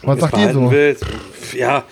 Was 0.03 0.19
sagt 0.21 0.37
ihr 0.37 0.53
so? 0.53 0.71
Willst, 0.71 1.07
ja, 1.57 1.85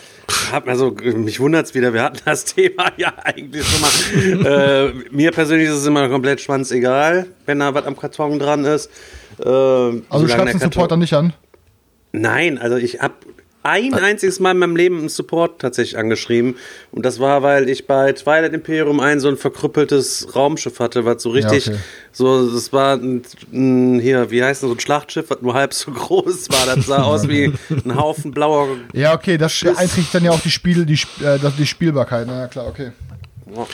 hab 0.52 0.66
mir 0.66 0.76
so, 0.76 0.90
mich 0.90 1.40
wundert's 1.40 1.74
wieder, 1.74 1.92
wir 1.94 2.02
hatten 2.02 2.18
das 2.24 2.44
Thema 2.54 2.92
ja 2.96 3.12
eigentlich 3.24 3.64
schon 3.66 3.80
mal. 3.80 4.46
äh, 4.46 4.92
mir 5.10 5.30
persönlich 5.32 5.68
ist 5.68 5.76
es 5.76 5.86
immer 5.86 6.08
komplett 6.08 6.40
schwanzegal, 6.40 7.26
wenn 7.46 7.58
da 7.58 7.74
was 7.74 7.84
am 7.86 7.96
Karton 7.96 8.38
dran 8.38 8.64
ist. 8.64 8.90
Äh, 9.38 9.48
Also 9.48 10.02
du 10.20 10.28
schreibst 10.28 10.54
den 10.54 10.60
Support 10.60 10.90
dann 10.92 10.98
nicht 11.00 11.14
an? 11.14 11.32
Nein, 12.12 12.58
also 12.58 12.76
ich 12.76 13.00
habe 13.00 13.14
ein 13.62 13.94
einziges 13.94 14.40
Mal 14.40 14.52
in 14.52 14.58
meinem 14.58 14.76
Leben 14.76 14.98
einen 14.98 15.08
Support 15.08 15.60
tatsächlich 15.60 15.98
angeschrieben. 15.98 16.56
Und 16.90 17.04
das 17.04 17.20
war, 17.20 17.42
weil 17.42 17.68
ich 17.68 17.86
bei 17.86 18.12
Twilight 18.12 18.52
Imperium 18.52 19.00
ein 19.00 19.20
so 19.20 19.28
ein 19.28 19.36
verkrüppeltes 19.36 20.34
Raumschiff 20.34 20.80
hatte, 20.80 21.04
was 21.04 21.22
so 21.22 21.30
richtig, 21.30 21.68
okay. 21.68 21.78
so, 22.10 22.50
das 22.52 22.72
war 22.72 22.96
ein, 22.96 23.22
ein, 23.52 24.00
hier, 24.00 24.30
wie 24.30 24.42
heißt 24.42 24.62
das, 24.62 24.68
so 24.68 24.74
ein 24.74 24.80
Schlachtschiff, 24.80 25.30
was 25.30 25.42
nur 25.42 25.54
halb 25.54 25.74
so 25.74 25.90
groß 25.92 26.48
war. 26.50 26.74
Das 26.74 26.86
sah 26.86 27.02
aus 27.02 27.28
wie 27.28 27.52
ein 27.70 27.96
Haufen 27.96 28.32
blauer. 28.32 28.68
Ja, 28.92 29.14
okay, 29.14 29.38
das 29.38 29.58
beeinträchtigt 29.60 30.14
dann 30.14 30.24
ja 30.24 30.32
auch 30.32 30.40
die 30.40 30.50
Spiele, 30.50 30.84
die, 30.84 30.98
äh, 31.24 31.38
die 31.58 31.66
Spielbarkeit, 31.66 32.26
na 32.26 32.40
ja, 32.40 32.46
klar, 32.48 32.66
okay. 32.66 32.92
Ja, 33.54 33.66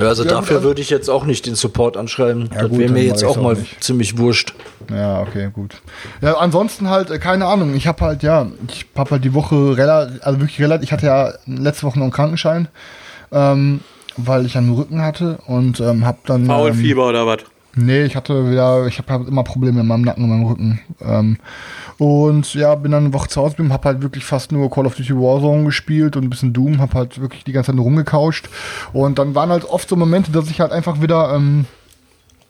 Ja, 0.00 0.14
gut, 0.14 0.30
dafür 0.30 0.56
also- 0.56 0.68
würde 0.68 0.80
ich 0.80 0.90
jetzt 0.90 1.08
auch 1.10 1.24
nicht 1.24 1.46
den 1.46 1.54
Support 1.54 1.96
anschreiben. 1.96 2.48
Ja, 2.52 2.62
das 2.62 2.70
gut, 2.70 2.78
wäre 2.78 2.92
mir 2.92 3.04
jetzt 3.04 3.24
auch 3.24 3.36
auch 3.36 3.42
mal 3.42 3.54
nicht. 3.54 3.82
ziemlich 3.82 4.18
wurscht. 4.18 4.54
Ja, 4.90 5.20
okay, 5.20 5.50
gut. 5.52 5.76
Ja, 6.20 6.34
ansonsten 6.38 6.88
halt, 6.88 7.10
äh, 7.10 7.18
keine 7.18 7.46
Ahnung, 7.46 7.74
ich 7.74 7.86
habe 7.86 8.04
halt, 8.04 8.22
ja, 8.22 8.50
ich 8.68 8.86
habe 8.96 9.10
halt 9.10 9.24
die 9.24 9.34
Woche 9.34 9.76
relativ, 9.76 10.20
also 10.22 10.40
wirklich 10.40 10.60
relativ, 10.60 10.84
ich 10.88 10.92
hatte 10.92 11.06
ja 11.06 11.32
letzte 11.46 11.86
Woche 11.86 11.98
noch 11.98 12.04
einen 12.04 12.12
Krankenschein. 12.12 12.68
Ähm, 13.30 13.80
weil 14.16 14.46
ich 14.46 14.56
einen 14.56 14.74
Rücken 14.74 15.02
hatte 15.02 15.38
und 15.46 15.80
ähm, 15.80 16.04
habe 16.04 16.18
dann. 16.26 16.42
Ähm, 16.42 16.46
Faulfieber 16.46 17.08
oder 17.08 17.26
was? 17.26 17.38
Nee, 17.74 18.04
ich 18.04 18.16
hatte 18.16 18.50
wieder, 18.50 18.86
ich 18.86 18.98
habe 18.98 19.12
halt 19.12 19.28
immer 19.28 19.44
Probleme 19.44 19.80
in 19.80 19.86
meinem 19.86 20.02
Nacken 20.02 20.24
und 20.24 20.30
meinem 20.30 20.44
Rücken. 20.44 20.80
Ähm, 21.00 21.38
und 21.96 22.52
ja, 22.52 22.74
bin 22.74 22.92
dann 22.92 23.04
eine 23.04 23.14
Woche 23.14 23.28
zu 23.28 23.40
Hause 23.40 23.52
geblieben, 23.52 23.72
habe 23.72 23.88
halt 23.88 24.02
wirklich 24.02 24.24
fast 24.24 24.52
nur 24.52 24.70
Call 24.70 24.86
of 24.86 24.94
Duty 24.94 25.14
Warzone 25.14 25.64
gespielt 25.64 26.16
und 26.16 26.24
ein 26.24 26.30
bisschen 26.30 26.52
Doom, 26.52 26.80
habe 26.80 26.94
halt 26.94 27.20
wirklich 27.20 27.44
die 27.44 27.52
ganze 27.52 27.68
Zeit 27.68 27.76
nur 27.76 27.84
rumgekauscht. 27.84 28.48
Und 28.92 29.18
dann 29.18 29.34
waren 29.34 29.48
halt 29.48 29.64
oft 29.64 29.88
so 29.88 29.96
Momente, 29.96 30.32
dass 30.32 30.50
ich 30.50 30.60
halt 30.60 30.70
einfach 30.70 31.00
wieder, 31.00 31.34
ähm, 31.34 31.64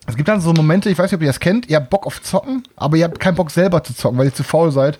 es 0.06 0.16
gibt 0.16 0.28
dann 0.28 0.40
so 0.40 0.52
Momente, 0.52 0.90
ich 0.90 0.98
weiß 0.98 1.12
nicht, 1.12 1.18
ob 1.18 1.22
ihr 1.22 1.28
das 1.28 1.38
kennt, 1.38 1.68
ihr 1.68 1.76
habt 1.76 1.90
Bock 1.90 2.06
auf 2.06 2.20
Zocken, 2.20 2.64
aber 2.74 2.96
ihr 2.96 3.04
habt 3.04 3.20
keinen 3.20 3.36
Bock 3.36 3.52
selber 3.52 3.84
zu 3.84 3.94
zocken, 3.94 4.18
weil 4.18 4.26
ihr 4.26 4.34
zu 4.34 4.42
faul 4.42 4.72
seid. 4.72 4.98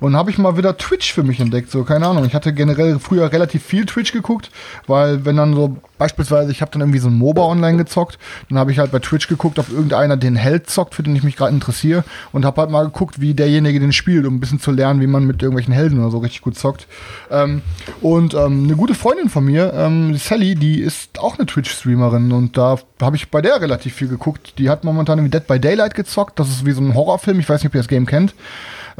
Und 0.00 0.16
habe 0.16 0.30
ich 0.30 0.38
mal 0.38 0.56
wieder 0.56 0.76
Twitch 0.76 1.12
für 1.12 1.22
mich 1.22 1.40
entdeckt. 1.40 1.70
So, 1.70 1.84
keine 1.84 2.06
Ahnung. 2.06 2.24
Ich 2.24 2.34
hatte 2.34 2.52
generell 2.52 2.98
früher 2.98 3.30
relativ 3.32 3.62
viel 3.64 3.86
Twitch 3.86 4.12
geguckt, 4.12 4.50
weil 4.86 5.24
wenn 5.24 5.36
dann 5.36 5.54
so 5.54 5.76
beispielsweise, 5.98 6.50
ich 6.50 6.62
habe 6.62 6.70
dann 6.72 6.80
irgendwie 6.80 6.98
so 6.98 7.08
ein 7.08 7.14
MOBA 7.14 7.42
online 7.42 7.76
gezockt, 7.76 8.18
dann 8.48 8.58
habe 8.58 8.72
ich 8.72 8.78
halt 8.78 8.90
bei 8.90 8.98
Twitch 8.98 9.28
geguckt, 9.28 9.58
ob 9.58 9.70
irgendeiner 9.70 10.16
den 10.16 10.34
Held 10.34 10.70
zockt, 10.70 10.94
für 10.94 11.02
den 11.02 11.14
ich 11.14 11.22
mich 11.22 11.36
gerade 11.36 11.52
interessiere 11.52 12.04
und 12.32 12.46
habe 12.46 12.62
halt 12.62 12.70
mal 12.70 12.84
geguckt, 12.84 13.20
wie 13.20 13.34
derjenige 13.34 13.78
den 13.78 13.92
spielt, 13.92 14.26
um 14.26 14.36
ein 14.36 14.40
bisschen 14.40 14.60
zu 14.60 14.70
lernen, 14.70 15.02
wie 15.02 15.06
man 15.06 15.26
mit 15.26 15.42
irgendwelchen 15.42 15.74
Helden 15.74 16.00
oder 16.00 16.10
so 16.10 16.18
richtig 16.18 16.40
gut 16.40 16.56
zockt. 16.56 16.86
Ähm, 17.30 17.60
und 18.00 18.32
ähm, 18.32 18.64
eine 18.64 18.76
gute 18.76 18.94
Freundin 18.94 19.28
von 19.28 19.44
mir, 19.44 19.74
ähm, 19.74 20.16
Sally, 20.16 20.54
die 20.54 20.80
ist 20.80 21.18
auch 21.18 21.38
eine 21.38 21.46
Twitch-Streamerin 21.46 22.32
und 22.32 22.56
da 22.56 22.78
habe 23.02 23.16
ich 23.16 23.30
bei 23.30 23.42
der 23.42 23.60
relativ 23.60 23.94
viel 23.94 24.08
geguckt. 24.08 24.54
Die 24.58 24.70
hat 24.70 24.84
momentan 24.84 25.18
irgendwie 25.18 25.36
Dead 25.36 25.46
by 25.46 25.60
Daylight 25.60 25.94
gezockt. 25.94 26.38
Das 26.38 26.48
ist 26.48 26.64
wie 26.64 26.72
so 26.72 26.80
ein 26.80 26.94
Horrorfilm. 26.94 27.40
Ich 27.40 27.48
weiß 27.48 27.62
nicht, 27.62 27.70
ob 27.70 27.74
ihr 27.74 27.80
das 27.80 27.88
Game 27.88 28.06
kennt. 28.06 28.34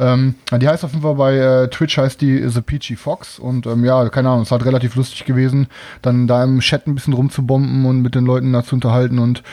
Ähm, 0.01 0.33
die 0.59 0.67
heißt 0.67 0.83
auf 0.83 0.93
jeden 0.93 1.03
Fall 1.03 1.13
bei 1.13 1.37
äh, 1.37 1.67
Twitch 1.67 1.95
heißt 1.95 2.19
die 2.21 2.49
The 2.49 2.61
Peachy 2.61 2.95
Fox 2.95 3.37
und 3.37 3.67
ähm, 3.67 3.85
ja, 3.85 4.09
keine 4.09 4.29
Ahnung, 4.29 4.41
es 4.41 4.51
halt 4.51 4.65
relativ 4.65 4.95
lustig 4.95 5.25
gewesen, 5.25 5.67
dann 6.01 6.25
da 6.25 6.43
im 6.43 6.59
Chat 6.59 6.87
ein 6.87 6.95
bisschen 6.95 7.13
rumzubomben 7.13 7.85
und 7.85 8.01
mit 8.01 8.15
den 8.15 8.25
Leuten 8.25 8.51
da 8.51 8.63
zu 8.63 8.73
unterhalten 8.73 9.19
und 9.19 9.43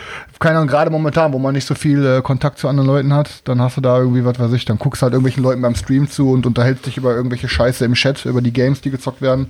keine 0.40 0.56
Ahnung, 0.56 0.68
gerade 0.68 0.90
momentan, 0.90 1.34
wo 1.34 1.38
man 1.38 1.54
nicht 1.54 1.66
so 1.66 1.74
viel 1.74 2.02
äh, 2.04 2.22
Kontakt 2.22 2.58
zu 2.58 2.66
anderen 2.66 2.88
Leuten 2.88 3.12
hat, 3.12 3.46
dann 3.46 3.60
hast 3.60 3.76
du 3.76 3.82
da 3.82 3.98
irgendwie, 3.98 4.24
was 4.24 4.38
weiß 4.38 4.52
ich, 4.54 4.64
dann 4.64 4.78
guckst 4.78 5.02
halt 5.02 5.12
irgendwelchen 5.12 5.42
Leuten 5.42 5.60
beim 5.60 5.74
Stream 5.74 6.08
zu 6.08 6.30
und 6.30 6.46
unterhältst 6.46 6.86
dich 6.86 6.96
über 6.96 7.14
irgendwelche 7.14 7.48
Scheiße 7.48 7.84
im 7.84 7.92
Chat, 7.92 8.24
über 8.24 8.40
die 8.40 8.52
Games, 8.54 8.80
die 8.80 8.90
gezockt 8.90 9.20
werden. 9.20 9.48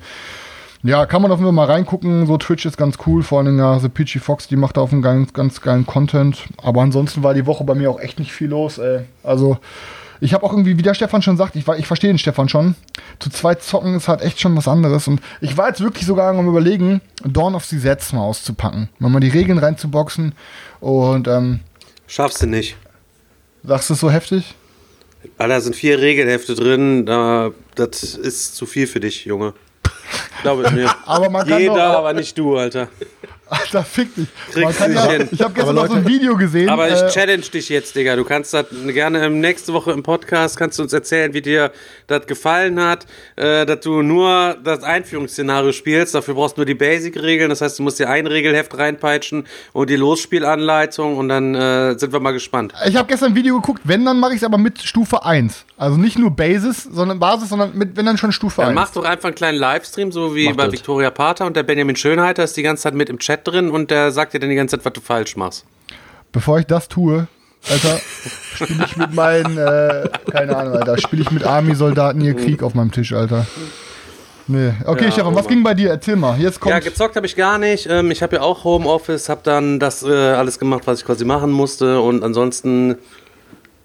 Ja, 0.83 1.07
kann 1.07 1.23
man 1.23 1.31
auf 1.31 1.39
jeden 1.39 1.47
Fall 1.47 1.67
mal 1.67 1.73
reingucken. 1.73 2.27
So 2.27 2.39
Twitch 2.39 2.65
ist 2.65 2.77
ganz 2.77 2.99
cool. 3.07 3.23
Vor 3.23 3.41
allem 3.41 3.59
ja, 3.59 3.79
The 3.79 3.89
Peachy 3.89 4.21
Fox, 4.21 4.47
die 4.47 4.57
macht 4.57 4.77
da 4.77 4.81
auf 4.81 4.93
einen 4.93 5.03
ganz, 5.03 5.33
ganz 5.33 5.61
geilen 5.61 5.87
Content. 5.87 6.45
Aber 6.63 6.83
ansonsten 6.83 7.23
war 7.23 7.35
die 7.35 7.47
Woche 7.47 7.65
bei 7.65 7.75
mir 7.75 7.91
auch 7.91 8.01
echt 8.01 8.19
nicht 8.21 8.33
viel 8.33 8.49
los, 8.49 8.79
ey. 8.79 9.01
Also, 9.25 9.59
ich 10.21 10.35
habe 10.35 10.45
auch 10.45 10.53
irgendwie, 10.53 10.79
wie 10.79 10.83
der 10.83 10.95
Stefan 10.95 11.23
schon 11.23 11.37
sagt, 11.37 11.57
ich, 11.57 11.67
ich 11.69 11.87
verstehe 11.87 12.11
den 12.11 12.19
Stefan 12.19 12.49
schon. 12.49 12.75
Zu 13.19 13.31
zweit 13.31 13.63
zocken 13.63 13.97
ist 13.97 14.09
halt 14.09 14.21
echt 14.21 14.41
schon 14.41 14.57
was 14.57 14.69
anderes. 14.69 15.09
Und 15.09 15.21
ich 15.41 15.57
war 15.57 15.69
jetzt 15.69 15.81
wirklich 15.81 16.07
sogar 16.07 16.31
am 16.31 16.49
überlegen, 16.49 17.01
Dawn 17.25 17.55
of 17.55 17.65
the 17.65 17.79
Sets 17.79 18.13
mal 18.13 18.23
auszupacken. 18.23 18.89
Mal 18.99 19.21
die 19.21 19.29
Regeln 19.29 19.59
reinzuboxen. 19.59 20.35
Und, 20.81 21.29
ähm, 21.29 21.61
Schaffst 22.07 22.43
du 22.43 22.47
nicht. 22.47 22.77
Sagst 23.63 23.91
du 23.91 23.95
es 23.95 24.01
so 24.01 24.11
heftig? 24.11 24.55
Alter, 25.37 25.55
da 25.55 25.61
sind 25.61 25.77
vier 25.77 26.01
Regelhefte 26.01 26.55
drin. 26.55 27.07
Da, 27.07 27.51
das 27.75 28.15
ist 28.15 28.57
zu 28.57 28.67
viel 28.67 28.87
für 28.87 29.01
dich, 29.01 29.25
Junge. 29.25 29.55
Glaube 30.43 30.65
ich 30.65 30.71
mir. 30.71 30.91
aber 31.07 31.29
man 31.29 31.47
kann 31.47 31.61
Jeder, 31.61 31.75
doch, 31.75 31.99
aber 31.99 32.13
nicht 32.13 32.37
du, 32.39 32.57
Alter. 32.57 32.89
Alter, 33.51 33.83
fick 33.83 34.15
dich. 34.15 34.29
Kriegst 34.53 34.81
du 34.81 34.85
ja, 34.85 34.89
nicht 34.89 35.11
hin. 35.11 35.29
ich 35.33 35.41
habe 35.41 35.55
gestern 35.55 35.75
noch 35.75 35.87
so 35.87 35.95
ein 35.95 36.07
Video 36.07 36.37
gesehen. 36.37 36.69
Aber 36.69 36.89
ich 36.89 37.01
äh, 37.01 37.09
challenge 37.09 37.45
dich 37.45 37.71
jetzt, 37.71 37.97
Digga. 37.97 38.15
Du 38.15 38.25
kannst 38.25 38.53
das 38.53 38.67
gerne 38.89 39.25
ähm, 39.25 39.41
nächste 39.41 39.73
Woche 39.73 39.93
im 39.93 40.03
Podcast 40.03 40.59
kannst 40.59 40.79
du 40.79 40.83
uns 40.83 40.93
erzählen, 40.93 41.33
wie 41.33 41.41
dir 41.41 41.73
das 42.09 42.27
gefallen 42.27 42.79
hat, 42.79 43.07
äh, 43.37 43.65
dass 43.65 43.81
du 43.81 44.03
nur 44.03 44.57
das 44.63 44.83
Einführungsszenario 44.83 45.73
spielst. 45.73 46.15
Dafür 46.15 46.35
brauchst 46.35 46.57
du 46.57 46.61
nur 46.61 46.67
die 46.67 46.75
Basic-Regeln. 46.75 47.49
Das 47.49 47.63
heißt, 47.63 47.79
du 47.79 47.83
musst 47.83 47.99
dir 47.99 48.11
ein 48.11 48.27
Regelheft 48.27 48.77
reinpeitschen 48.77 49.47
und 49.73 49.89
die 49.89 49.97
Losspielanleitung 49.97 51.17
und 51.17 51.31
dann 51.31 51.55
äh, 51.55 51.99
sind 51.99 52.13
wir 52.13 52.21
mal 52.21 52.33
gespannt. 52.33 52.75
Ich 52.87 52.97
habe 52.97 53.09
gestern 53.09 53.33
ein 53.33 53.35
Video 53.35 53.55
geguckt, 53.57 53.81
wenn, 53.85 54.05
dann 54.05 54.21
mache 54.21 54.33
ich 54.33 54.39
es 54.39 54.45
aber 54.45 54.59
mit 54.59 54.83
Stufe 54.83 55.25
1. 55.25 55.65
Also 55.79 55.97
nicht 55.97 56.19
nur 56.19 56.33
Basis, 56.33 56.85
sondern 56.85 57.19
Basis, 57.19 57.49
sondern 57.49 57.77
mit, 57.77 57.97
wenn 57.97 58.05
dann 58.05 58.19
schon 58.19 58.33
Stufe 58.33 58.61
Dann 58.61 58.71
1. 58.71 58.75
mach 58.75 58.91
doch 58.91 59.05
einfach 59.05 59.29
einen 59.29 59.37
kleinen 59.37 59.59
Livestream, 59.59 60.13
so 60.13 60.35
wie 60.35 60.49
Mach 60.49 60.57
bei 60.57 60.65
das. 60.65 60.73
Victoria 60.73 61.11
Pater 61.11 61.47
und 61.47 61.57
der 61.57 61.63
Benjamin 61.63 61.97
Schönheiter 61.97 62.45
ist 62.45 62.57
die 62.57 62.63
ganze 62.63 62.83
Zeit 62.83 62.95
mit 62.95 63.09
im 63.09 63.19
Chat 63.19 63.38
drin 63.45 63.71
und 63.71 63.91
der 63.91 64.11
sagt 64.13 64.35
dir 64.35 64.41
dann 64.41 64.51
die 64.51 64.57
ganze 64.57 64.77
Zeit, 64.77 64.85
was 64.85 64.93
du 64.93 65.01
falsch 65.01 65.37
machst. 65.37 65.65
Bevor 66.33 66.59
ich 66.59 66.67
das 66.67 66.89
tue, 66.89 67.27
Alter, 67.69 68.01
spiele 68.55 68.85
ich 68.85 68.97
mit 68.97 69.15
meinen, 69.15 69.59
äh, 69.59 70.09
keine 70.31 70.57
Ahnung, 70.57 70.75
Alter, 70.75 70.99
spiele 70.99 71.23
ich 71.23 71.31
mit 71.31 71.45
Army-Soldaten 71.45 72.21
hier 72.21 72.35
Krieg 72.35 72.63
auf 72.63 72.75
meinem 72.75 72.93
Tisch, 72.93 73.13
Alter. 73.13 73.47
Nee. 74.47 74.73
Okay, 74.87 75.07
Ja, 75.07 75.13
Stefan, 75.13 75.35
was 75.35 75.47
ging 75.47 75.63
bei 75.63 75.75
dir? 75.75 75.91
Erzähl 75.91 76.17
mal. 76.17 76.41
Jetzt 76.41 76.59
kommt. 76.59 76.73
Ja, 76.73 76.79
gezockt 76.79 77.17
habe 77.17 77.27
ich 77.27 77.37
gar 77.37 77.59
nicht. 77.59 77.87
Ähm, 77.91 78.11
ich 78.11 78.23
habe 78.23 78.37
ja 78.37 78.43
auch 78.43 78.65
Homeoffice, 78.65 79.29
habe 79.29 79.43
dann 79.45 79.79
das 79.79 80.03
äh, 80.03 80.11
alles 80.11 80.59
gemacht, 80.59 80.83
was 80.87 81.01
ich 81.01 81.05
quasi 81.05 81.27
machen 81.27 81.51
musste. 81.51 82.01
Und 82.01 82.25
ansonsten 82.25 82.97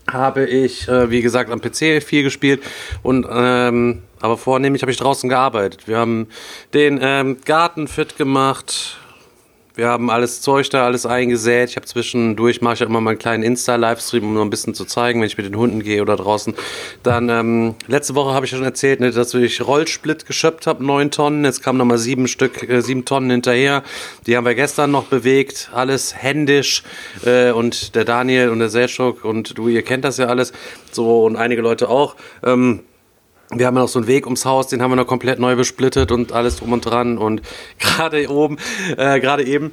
habe 0.09 0.45
ich, 0.45 0.87
äh, 0.87 1.09
wie 1.09 1.21
gesagt, 1.21 1.51
am 1.51 1.59
PC 1.59 2.01
viel 2.01 2.23
gespielt. 2.23 2.63
Und 3.01 3.27
ähm, 3.29 4.03
aber 4.21 4.37
vornehmlich 4.37 4.81
habe 4.83 4.91
ich 4.91 4.97
draußen 4.97 5.27
gearbeitet. 5.27 5.85
Wir 5.85 5.97
haben 5.97 6.27
den 6.73 6.97
ähm, 7.01 7.37
Garten 7.43 7.89
fit 7.89 8.15
gemacht. 8.17 8.97
Wir 9.75 9.87
haben 9.87 10.11
alles 10.11 10.41
Zeug 10.41 10.69
da, 10.69 10.85
alles 10.85 11.07
eingesät. 11.07 11.71
Ich 11.71 11.75
habe 11.77 11.87
zwischendurch, 11.87 12.61
mache 12.61 12.75
ich 12.75 12.83
auch 12.83 12.89
immer 12.89 13.01
mal 13.01 13.11
einen 13.11 13.19
kleinen 13.19 13.41
Insta-Livestream, 13.41 14.23
um 14.23 14.35
noch 14.35 14.43
ein 14.43 14.51
bisschen 14.51 14.75
zu 14.75 14.85
zeigen, 14.85 15.19
wenn 15.19 15.25
ich 15.25 15.35
mit 15.35 15.47
den 15.47 15.55
Hunden 15.55 15.81
gehe 15.81 16.03
oder 16.03 16.15
draußen. 16.15 16.53
Dann, 17.01 17.27
ähm, 17.29 17.73
letzte 17.87 18.13
Woche 18.13 18.35
habe 18.35 18.45
ich 18.45 18.51
schon 18.51 18.63
erzählt, 18.63 18.99
ne, 18.99 19.09
dass 19.09 19.33
ich 19.33 19.65
Rollsplit 19.65 20.27
geschöpft 20.27 20.67
habe, 20.67 20.85
neun 20.85 21.09
Tonnen. 21.09 21.43
Jetzt 21.43 21.63
kamen 21.63 21.79
nochmal 21.79 21.97
sieben 21.97 22.27
Stück, 22.27 22.69
äh, 22.69 22.81
sieben 22.81 23.03
Tonnen 23.03 23.31
hinterher. 23.31 23.81
Die 24.27 24.37
haben 24.37 24.45
wir 24.45 24.53
gestern 24.53 24.91
noch 24.91 25.05
bewegt, 25.05 25.71
alles 25.73 26.15
händisch. 26.15 26.83
Äh, 27.25 27.49
und 27.49 27.95
der 27.95 28.05
Daniel 28.05 28.49
und 28.49 28.59
der 28.59 28.69
Selchuk 28.69 29.25
und 29.25 29.57
du, 29.57 29.69
ihr 29.69 29.81
kennt 29.81 30.05
das 30.05 30.17
ja 30.17 30.27
alles. 30.27 30.53
So, 30.91 31.25
und 31.25 31.35
einige 31.35 31.63
Leute 31.63 31.89
auch. 31.89 32.15
Ähm, 32.43 32.81
wir 33.55 33.67
haben 33.67 33.75
ja 33.75 33.81
noch 33.81 33.87
so 33.87 33.99
einen 33.99 34.07
Weg 34.07 34.25
ums 34.25 34.45
Haus, 34.45 34.67
den 34.67 34.81
haben 34.81 34.91
wir 34.91 34.95
noch 34.95 35.07
komplett 35.07 35.39
neu 35.39 35.55
besplittet 35.55 36.11
und 36.11 36.31
alles 36.31 36.57
drum 36.57 36.73
und 36.73 36.85
dran. 36.85 37.17
Und 37.17 37.41
gerade 37.79 38.29
oben, 38.29 38.57
äh, 38.97 39.19
gerade 39.19 39.43
eben, 39.43 39.71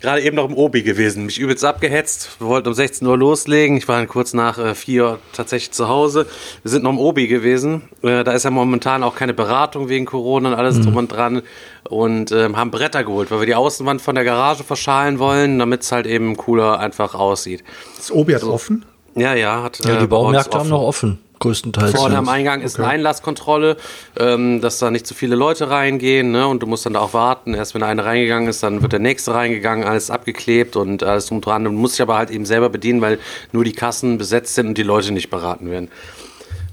gerade 0.00 0.22
eben 0.22 0.36
noch 0.36 0.48
im 0.48 0.56
Obi 0.56 0.82
gewesen. 0.82 1.26
Mich 1.26 1.38
übelst 1.38 1.64
abgehetzt. 1.64 2.36
Wir 2.38 2.48
wollten 2.48 2.68
um 2.68 2.74
16 2.74 3.06
Uhr 3.06 3.16
loslegen. 3.16 3.76
Ich 3.76 3.88
war 3.88 3.98
dann 3.98 4.08
kurz 4.08 4.34
nach 4.34 4.58
äh, 4.58 4.74
4 4.74 5.04
Uhr 5.04 5.18
tatsächlich 5.32 5.72
zu 5.72 5.88
Hause. 5.88 6.26
Wir 6.62 6.70
sind 6.70 6.84
noch 6.84 6.90
im 6.90 6.98
Obi 6.98 7.26
gewesen. 7.26 7.82
Äh, 8.02 8.24
da 8.24 8.32
ist 8.32 8.44
ja 8.44 8.50
momentan 8.50 9.02
auch 9.02 9.14
keine 9.14 9.34
Beratung 9.34 9.88
wegen 9.88 10.04
Corona 10.04 10.50
und 10.50 10.54
alles 10.54 10.80
drum 10.80 10.96
und 10.96 11.08
dran. 11.08 11.42
Und 11.88 12.32
ähm, 12.32 12.56
haben 12.56 12.70
Bretter 12.70 13.04
geholt, 13.04 13.30
weil 13.30 13.40
wir 13.40 13.46
die 13.46 13.54
Außenwand 13.54 14.00
von 14.02 14.14
der 14.14 14.24
Garage 14.24 14.64
verschalen 14.64 15.18
wollen, 15.18 15.58
damit 15.58 15.82
es 15.82 15.92
halt 15.92 16.06
eben 16.06 16.36
cooler 16.36 16.78
einfach 16.80 17.14
aussieht. 17.14 17.64
Ist 17.98 18.10
Obi 18.10 18.32
jetzt 18.32 18.44
offen? 18.44 18.84
Ja, 19.16 19.34
ja, 19.34 19.62
hat 19.62 19.78
Ja, 19.84 19.90
äh, 19.90 19.94
die 19.94 20.00
uns 20.00 20.10
Baumärkte 20.10 20.58
haben 20.58 20.68
noch 20.68 20.82
offen, 20.82 21.18
größtenteils. 21.38 21.92
Vorne 21.92 22.16
am 22.16 22.28
Eingang 22.28 22.62
ist 22.62 22.78
eine 22.78 22.88
Einlasskontrolle, 22.88 23.76
ähm, 24.18 24.60
dass 24.60 24.78
da 24.78 24.90
nicht 24.90 25.06
zu 25.06 25.14
viele 25.14 25.36
Leute 25.36 25.70
reingehen, 25.70 26.30
ne? 26.30 26.46
Und 26.46 26.62
du 26.62 26.66
musst 26.66 26.86
dann 26.86 26.94
da 26.94 27.00
auch 27.00 27.14
warten. 27.14 27.54
Erst 27.54 27.74
wenn 27.74 27.82
einer 27.82 28.04
reingegangen 28.04 28.48
ist, 28.48 28.62
dann 28.62 28.82
wird 28.82 28.92
der 28.92 29.00
nächste 29.00 29.34
reingegangen, 29.34 29.84
alles 29.86 30.10
abgeklebt 30.10 30.76
und 30.76 31.02
alles 31.02 31.26
drum 31.26 31.40
dran. 31.40 31.64
Du 31.64 31.70
musst 31.70 31.94
dich 31.94 32.02
aber 32.02 32.16
halt 32.16 32.30
eben 32.30 32.46
selber 32.46 32.68
bedienen, 32.68 33.00
weil 33.00 33.18
nur 33.52 33.64
die 33.64 33.72
Kassen 33.72 34.18
besetzt 34.18 34.54
sind 34.54 34.68
und 34.68 34.78
die 34.78 34.82
Leute 34.82 35.12
nicht 35.12 35.30
beraten 35.30 35.70
werden. 35.70 35.90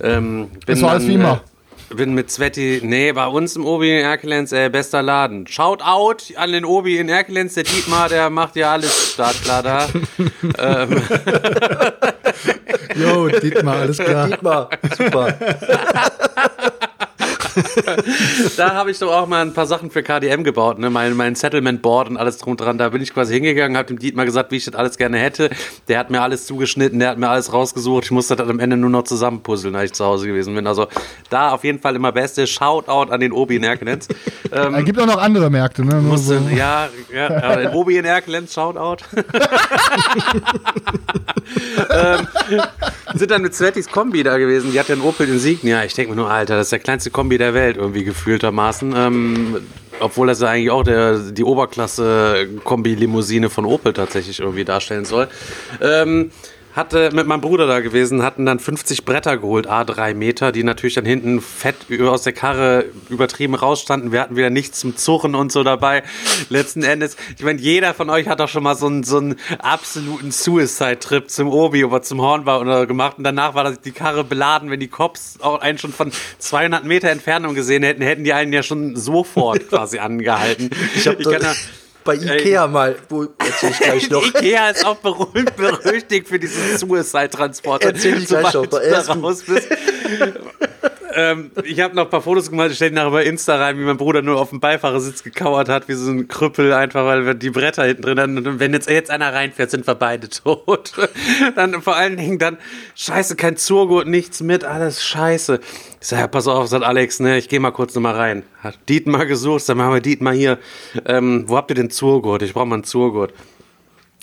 Ähm, 0.02 0.50
bin 0.50 0.62
Das 0.68 0.82
war 0.82 0.92
alles 0.92 1.08
wie 1.08 1.16
immer. 1.16 1.42
Äh, 1.90 1.96
bin 1.96 2.14
mit 2.14 2.32
Sveti, 2.32 2.80
nee, 2.84 3.12
bei 3.12 3.28
uns 3.28 3.56
im 3.56 3.66
Obi 3.66 3.92
in 3.92 4.06
Erkelenz, 4.06 4.54
äh, 4.54 4.70
bester 4.70 5.02
Laden. 5.02 5.46
Shout 5.48 5.80
out 5.82 6.24
an 6.38 6.52
den 6.54 6.64
Obi 6.64 6.98
in 6.98 7.10
Erkelenz, 7.10 7.56
der 7.56 7.64
Dietmar, 7.64 8.08
der 8.08 8.30
macht 8.30 8.56
ja 8.56 8.72
alles 8.72 9.14
startklar 9.14 9.64
da. 9.64 9.88
ähm, 10.58 11.02
Jo, 12.96 13.28
Dietmar, 13.30 13.76
alles 13.82 13.98
klar. 14.06 14.28
Dietmar, 14.28 14.70
super. 14.98 15.36
da 18.58 18.74
habe 18.74 18.92
ich 18.92 19.00
doch 19.00 19.12
auch 19.12 19.28
mal 19.28 19.42
ein 19.42 19.54
paar 19.54 19.66
Sachen 19.66 19.92
für 19.92 20.04
KDM 20.04 20.44
gebaut, 20.44 20.80
ne? 20.80 20.90
Mein, 20.90 21.16
mein 21.16 21.36
Settlement 21.36 21.82
Board 21.82 22.10
und 22.10 22.18
alles 22.18 22.38
drum 22.38 22.52
und 22.52 22.62
dran. 22.62 22.78
Da 22.78 22.90
bin 22.90 23.02
ich 23.02 23.14
quasi 23.14 23.34
hingegangen, 23.34 23.78
habe 23.78 23.88
dem 23.88 24.00
Dietmar 24.00 24.26
gesagt, 24.26 24.52
wie 24.52 24.58
ich 24.58 24.66
das 24.66 24.76
alles 24.76 24.98
gerne 24.98 25.18
hätte. 25.18 25.50
Der 25.88 26.00
hat 26.00 26.10
mir 26.10 26.22
alles 26.22 26.46
zugeschnitten, 26.46 27.00
der 27.00 27.10
hat 27.10 27.18
mir 27.18 27.30
alles 27.30 27.54
rausgesucht. 27.54 28.06
Ich 28.06 28.12
musste 28.12 28.36
das 28.36 28.48
am 28.50 28.60
Ende 28.60 28.78
nur 28.78 28.90
noch 28.90 29.04
zusammenpuzzeln, 29.04 29.76
als 29.76 29.92
ich 29.92 29.94
zu 29.94 30.06
Hause 30.06 30.28
gewesen 30.28 30.54
bin. 30.56 30.68
Also 30.68 30.88
da 31.30 31.52
auf 31.52 31.64
jeden 31.64 31.80
Fall 31.80 31.96
immer 31.96 32.12
beste 32.12 32.46
Shoutout 32.48 33.12
an 33.12 33.20
den 33.20 33.32
Obi 33.32 33.56
in 33.58 33.64
Erkenetz. 33.64 34.08
ähm, 34.52 34.76
Es 34.76 34.86
gibt 34.92 35.00
auch 35.00 35.06
noch 35.06 35.22
andere 35.22 35.50
Märkte, 35.50 35.84
ne? 35.86 35.96
Musste, 35.96 36.40
so. 36.40 36.50
ja, 36.56 36.90
ja, 37.14 37.56
den 37.56 37.70
Obi 37.70 37.98
in 37.98 38.06
Erkelenz, 38.06 38.54
Shoutout. 38.54 39.04
ähm, 41.90 42.28
sind 43.14 43.32
dann 43.32 43.42
mit 43.42 43.54
Svetis 43.56 43.88
Kombi 43.90 44.24
da 44.24 44.38
gewesen. 44.38 44.72
Die 44.72 44.80
hat 44.80 44.90
einen 44.90 45.02
Opel 45.02 45.28
Insignia. 45.28 45.84
Ich 45.84 45.94
denke 45.94 46.12
mir 46.12 46.16
nur, 46.16 46.30
Alter, 46.30 46.56
das 46.58 46.68
ist 46.68 46.72
der 46.72 46.80
kleinste 46.80 47.12
Kombi 47.12 47.38
der 47.42 47.54
Welt, 47.54 47.78
irgendwie 47.78 48.04
gefühltermaßen. 48.04 48.94
Ähm, 48.96 49.58
obwohl 50.00 50.28
das 50.28 50.42
ja 50.42 50.50
eigentlich 50.50 50.72
auch 50.72 50.84
der, 50.84 51.20
die 51.20 51.44
Oberklasse-Kombi-Limousine 51.44 53.50
von 53.50 53.66
Opel 53.66 53.94
tatsächlich 53.94 54.40
irgendwie 54.40 54.66
darstellen 54.66 55.06
soll. 55.06 55.28
Ähm, 55.82 56.32
hatte 56.74 57.10
mit 57.14 57.28
meinem 57.28 57.42
Bruder 57.42 57.68
da 57.68 57.80
gewesen, 57.80 58.24
hatten 58.24 58.46
dann 58.46 58.60
50 58.60 59.06
Bretter 59.06 59.38
geholt, 59.38 59.70
A3 59.70 60.14
Meter, 60.14 60.52
die 60.52 60.64
natürlich 60.64 60.96
dann 60.96 61.06
hinten 61.06 61.42
fett 61.42 61.76
aus 62.02 62.24
der 62.24 62.34
Karre 62.34 62.86
übertrieben 63.10 63.56
rausstanden. 63.56 64.12
Wir 64.12 64.22
hatten 64.22 64.36
wieder 64.36 64.50
nichts 64.50 64.80
zum 64.80 64.96
Zurren 64.96 65.36
und 65.36 65.52
so 65.52 65.64
dabei. 65.64 66.04
Letzten 66.50 66.84
Endes, 66.84 67.18
ich 67.38 67.44
meine, 67.44 67.60
jeder 67.60 67.94
von 67.94 68.10
euch 68.10 68.28
hat 68.28 68.40
doch 68.40 68.48
schon 68.48 68.64
mal 68.64 68.76
so 68.76 68.88
einen, 68.88 69.04
so 69.04 69.18
einen 69.18 69.36
absoluten 69.60 70.32
Suicide-Trip 70.32 71.30
zum 71.30 71.50
Obi 71.50 71.84
oder 71.84 72.02
zum 72.02 72.22
Hornbau 72.22 72.62
oder 72.62 72.86
gemacht 72.86 73.18
und 73.18 73.24
danach 73.24 73.54
war 73.54 73.72
die 73.72 73.92
Karre 73.92 74.24
beladen. 74.24 74.70
Wenn 74.70 74.80
die 74.80 74.88
Cops 74.88 75.38
auch 75.42 75.60
einen 75.60 75.78
schon 75.78 75.92
von 75.92 76.12
200 76.40 76.86
Meter 76.86 77.10
Entfernung 77.10 77.54
gesehen 77.54 77.84
hätten, 77.84 78.02
hätten 78.02 78.24
die 78.24 78.34
einen 78.34 78.54
ja 78.54 78.64
schon 78.64 78.96
sofort 78.96 79.68
quasi 79.70 80.00
angehalten. 80.00 80.70
Ich, 80.96 81.08
hab 81.08 81.20
ich 81.20 81.30
kann 81.30 81.42
da, 81.42 81.54
bei 82.04 82.16
Ikea 82.16 82.68
mal, 82.68 82.96
wo 83.10 83.28
erzähl 83.38 83.70
ich 83.70 83.80
gleich 83.80 84.10
noch. 84.10 84.24
Ikea 84.36 84.70
ist 84.70 84.86
auch 84.86 84.98
berühmt 84.98 85.56
berüchtigt 85.56 86.28
für 86.28 86.40
diesen 86.40 86.78
Suicide-Transporter. 86.78 87.88
Erzähl 87.90 88.18
ich 88.18 88.28
gleich 88.28 88.54
noch, 88.54 88.66
da 88.66 88.78
raus 89.14 89.44
bist. 89.44 89.68
ähm, 91.16 91.52
ich 91.64 91.80
habe 91.80 91.96
noch 91.96 92.06
ein 92.06 92.10
paar 92.10 92.22
Fotos 92.22 92.50
gemacht, 92.50 92.72
ich 92.72 92.76
stelle 92.76 92.94
nachher 92.94 93.12
bei 93.12 93.24
Insta 93.24 93.56
rein, 93.56 93.78
wie 93.80 93.84
mein 93.84 93.98
Bruder 93.98 94.22
nur 94.22 94.40
auf 94.40 94.50
dem 94.50 94.60
Beifahrersitz 94.60 95.24
gekauert 95.24 95.70
hat, 95.70 95.88
wie 95.88 95.94
so 95.94 96.12
ein 96.12 96.28
Krüppel, 96.28 96.74
einfach 96.74 97.06
weil 97.06 97.26
wir 97.26 97.34
die 97.34 97.50
Bretter 97.50 97.84
hinten 97.84 98.02
drin 98.02 98.20
hatten. 98.20 98.38
Und 98.38 98.60
wenn 98.60 98.74
jetzt, 98.74 98.90
jetzt 98.90 99.12
einer 99.12 99.34
reinfährt, 99.34 99.72
sind 99.72 99.88
wir 99.88 99.96
beide 99.96 100.30
tot. 100.30 100.94
dann 101.56 101.82
vor 101.82 101.96
allen 101.96 102.18
Dingen 102.18 102.40
dann, 102.40 102.58
scheiße, 102.96 103.36
kein 103.36 103.58
Zurgurt, 103.58 104.08
nichts 104.08 104.42
mit, 104.42 104.64
alles 104.64 105.04
scheiße. 105.04 105.60
Ich 106.00 106.08
sag, 106.08 106.20
ja, 106.20 106.28
pass 106.28 106.48
auf, 106.48 106.68
sagt 106.68 106.84
Alex, 106.84 107.20
ne, 107.20 107.38
ich 107.38 107.50
gehe 107.50 107.60
mal 107.60 107.72
kurz 107.72 107.96
noch 107.96 108.02
mal 108.02 108.16
rein. 108.16 108.44
Hat 108.62 108.78
Dietmar 108.90 109.26
gesucht, 109.26 109.64
sag 109.64 109.78
mal, 109.78 110.02
Dietmar 110.02 110.34
hier, 110.34 110.60
ähm, 111.06 111.46
wo 111.48 111.58
habt 111.58 111.72
ihr 111.72 111.76
den 111.76 111.90
Zurgurt? 111.90 112.42
Ich 112.42 112.54
brauche 112.54 112.66
mal 112.66 112.76
einen 112.76 112.84
Zurgurt. 112.84 113.34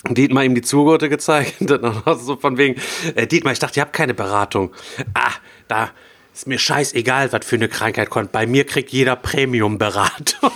Dietmar 0.07 0.45
ihm 0.45 0.55
die 0.55 0.61
Zugurte 0.61 1.09
gezeigt. 1.09 1.55
Dann 1.59 2.01
so 2.19 2.37
von 2.37 2.57
wegen, 2.57 2.79
äh, 3.15 3.27
Dietmar, 3.27 3.53
ich 3.53 3.59
dachte, 3.59 3.79
ihr 3.79 3.81
habt 3.81 3.93
keine 3.93 4.13
Beratung. 4.13 4.71
Ah, 5.13 5.33
da 5.67 5.89
ist 6.33 6.47
mir 6.47 6.59
scheißegal, 6.59 7.31
was 7.33 7.45
für 7.45 7.55
eine 7.55 7.67
Krankheit 7.67 8.09
kommt. 8.09 8.31
Bei 8.31 8.47
mir 8.47 8.65
kriegt 8.65 8.91
jeder 8.91 9.15
Premium-Beratung. 9.15 10.51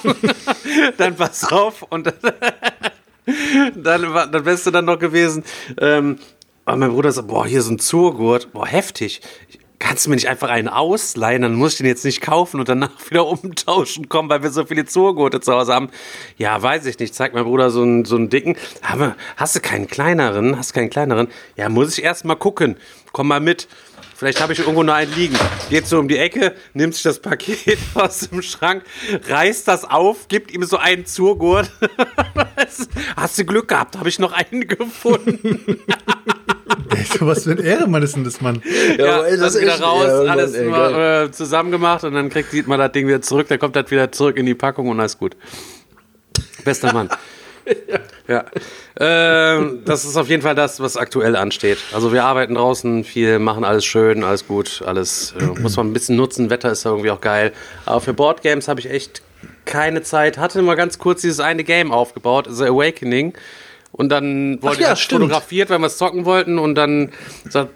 dann 0.97 1.15
pass 1.15 1.51
auf. 1.51 1.81
Und 1.83 2.05
dann 3.75 4.13
war 4.13 4.27
das 4.27 4.43
Beste 4.43 4.71
dann 4.71 4.85
noch 4.85 4.99
gewesen. 4.99 5.43
Ähm, 5.79 6.19
aber 6.65 6.77
mein 6.77 6.91
Bruder 6.91 7.11
sagt, 7.11 7.27
boah, 7.27 7.45
hier 7.45 7.61
so 7.61 7.71
ein 7.71 7.79
Zurgurt. 7.79 8.53
Boah, 8.53 8.65
heftig. 8.65 9.21
Kannst 9.83 10.05
du 10.05 10.11
mir 10.11 10.15
nicht 10.15 10.29
einfach 10.29 10.49
einen 10.49 10.69
ausleihen? 10.69 11.41
Dann 11.41 11.55
muss 11.55 11.73
ich 11.73 11.77
den 11.79 11.87
jetzt 11.87 12.05
nicht 12.05 12.21
kaufen 12.21 12.61
und 12.61 12.69
danach 12.69 12.91
wieder 13.09 13.27
umtauschen 13.27 14.07
kommen, 14.07 14.29
weil 14.29 14.41
wir 14.41 14.49
so 14.49 14.65
viele 14.65 14.85
Zurgurte 14.85 15.41
zu 15.41 15.51
Hause 15.51 15.73
haben. 15.73 15.89
Ja, 16.37 16.61
weiß 16.61 16.85
ich 16.85 16.97
nicht. 16.99 17.13
Zeigt 17.13 17.35
mein 17.35 17.43
Bruder 17.43 17.69
so 17.69 17.81
einen, 17.81 18.05
so 18.05 18.15
einen 18.15 18.29
dicken. 18.29 18.55
Aber 18.81 19.17
hast 19.35 19.57
du 19.57 19.59
keinen 19.59 19.87
kleineren? 19.87 20.57
Hast 20.57 20.71
du 20.71 20.75
keinen 20.75 20.89
kleineren? 20.89 21.27
Ja, 21.57 21.67
muss 21.67 21.97
ich 21.97 22.03
erst 22.05 22.23
mal 22.23 22.35
gucken. 22.35 22.77
Komm 23.11 23.27
mal 23.27 23.41
mit. 23.41 23.67
Vielleicht 24.23 24.39
habe 24.41 24.53
ich 24.53 24.59
irgendwo 24.59 24.83
noch 24.83 24.93
einen 24.93 25.13
liegen. 25.15 25.35
Geht 25.69 25.85
so 25.85 25.99
um 25.99 26.07
die 26.07 26.17
Ecke, 26.17 26.55
nimmt 26.73 26.93
sich 26.93 27.03
das 27.03 27.19
Paket 27.19 27.77
aus 27.93 28.19
dem 28.29 28.41
Schrank, 28.41 28.83
reißt 29.27 29.67
das 29.67 29.83
auf, 29.83 30.29
gibt 30.29 30.49
ihm 30.53 30.63
so 30.63 30.77
einen 30.77 31.05
Zurgurt. 31.05 31.69
Hast 33.17 33.37
du 33.37 33.43
Glück 33.43 33.67
gehabt, 33.67 33.97
habe 33.97 34.07
ich 34.07 34.19
noch 34.19 34.31
einen 34.31 34.65
gefunden. 34.67 35.59
Was 37.19 37.43
für 37.43 37.51
ein 37.51 37.57
Ehrenmann 37.57 38.01
ist 38.01 38.15
denn 38.15 38.23
das, 38.23 38.39
Mann? 38.39 38.61
Ja, 38.97 39.15
aber 39.15 39.27
ey, 39.27 39.35
das 39.37 39.59
wieder 39.59 39.73
echt- 39.73 39.83
raus, 39.83 40.05
ja, 40.07 40.17
Mann, 40.19 40.29
alles 40.29 40.53
ey, 40.53 40.69
mal, 40.69 41.25
äh, 41.25 41.31
zusammen 41.31 41.71
gemacht 41.71 42.05
und 42.05 42.13
dann 42.13 42.29
kriegt 42.29 42.53
Dietmar 42.53 42.77
das 42.77 42.93
Ding 42.93 43.05
wieder 43.05 43.21
zurück, 43.21 43.47
dann 43.49 43.59
kommt 43.59 43.75
das 43.75 43.91
wieder 43.91 44.09
zurück 44.13 44.37
in 44.37 44.45
die 44.45 44.55
Packung 44.55 44.87
und 44.87 45.01
alles 45.01 45.17
gut. 45.17 45.35
Bester 46.63 46.93
Mann. 46.93 47.09
ja. 48.27 48.45
Ähm, 48.99 49.81
das 49.85 50.05
ist 50.05 50.17
auf 50.17 50.29
jeden 50.29 50.41
Fall 50.41 50.55
das, 50.55 50.79
was 50.79 50.97
aktuell 50.97 51.35
ansteht. 51.35 51.77
Also 51.93 52.13
wir 52.13 52.23
arbeiten 52.23 52.55
draußen 52.55 53.03
viel, 53.03 53.39
machen 53.39 53.63
alles 53.63 53.85
schön, 53.85 54.23
alles 54.23 54.47
gut, 54.47 54.83
alles 54.85 55.33
äh, 55.39 55.43
muss 55.59 55.77
man 55.77 55.87
ein 55.87 55.93
bisschen 55.93 56.15
nutzen. 56.15 56.49
Wetter 56.49 56.71
ist 56.71 56.85
ja 56.85 56.91
irgendwie 56.91 57.11
auch 57.11 57.21
geil. 57.21 57.53
Aber 57.85 58.01
für 58.01 58.13
Boardgames 58.13 58.67
habe 58.67 58.79
ich 58.79 58.89
echt 58.89 59.21
keine 59.65 60.01
Zeit. 60.01 60.37
Hatte 60.37 60.61
mal 60.61 60.75
ganz 60.75 60.99
kurz 60.99 61.21
dieses 61.21 61.39
eine 61.39 61.63
Game 61.63 61.91
aufgebaut, 61.91 62.47
The 62.49 62.65
Awakening. 62.65 63.33
Und 63.91 64.09
dann 64.09 64.61
wollte 64.61 64.81
ja, 64.81 64.87
ich 64.87 64.91
das 64.93 65.01
stimmt. 65.01 65.21
fotografiert, 65.21 65.69
weil 65.69 65.79
wir 65.79 65.87
es 65.87 65.97
zocken 65.97 66.25
wollten 66.25 66.57
und 66.57 66.75
dann 66.75 67.11
sagt, 67.47 67.69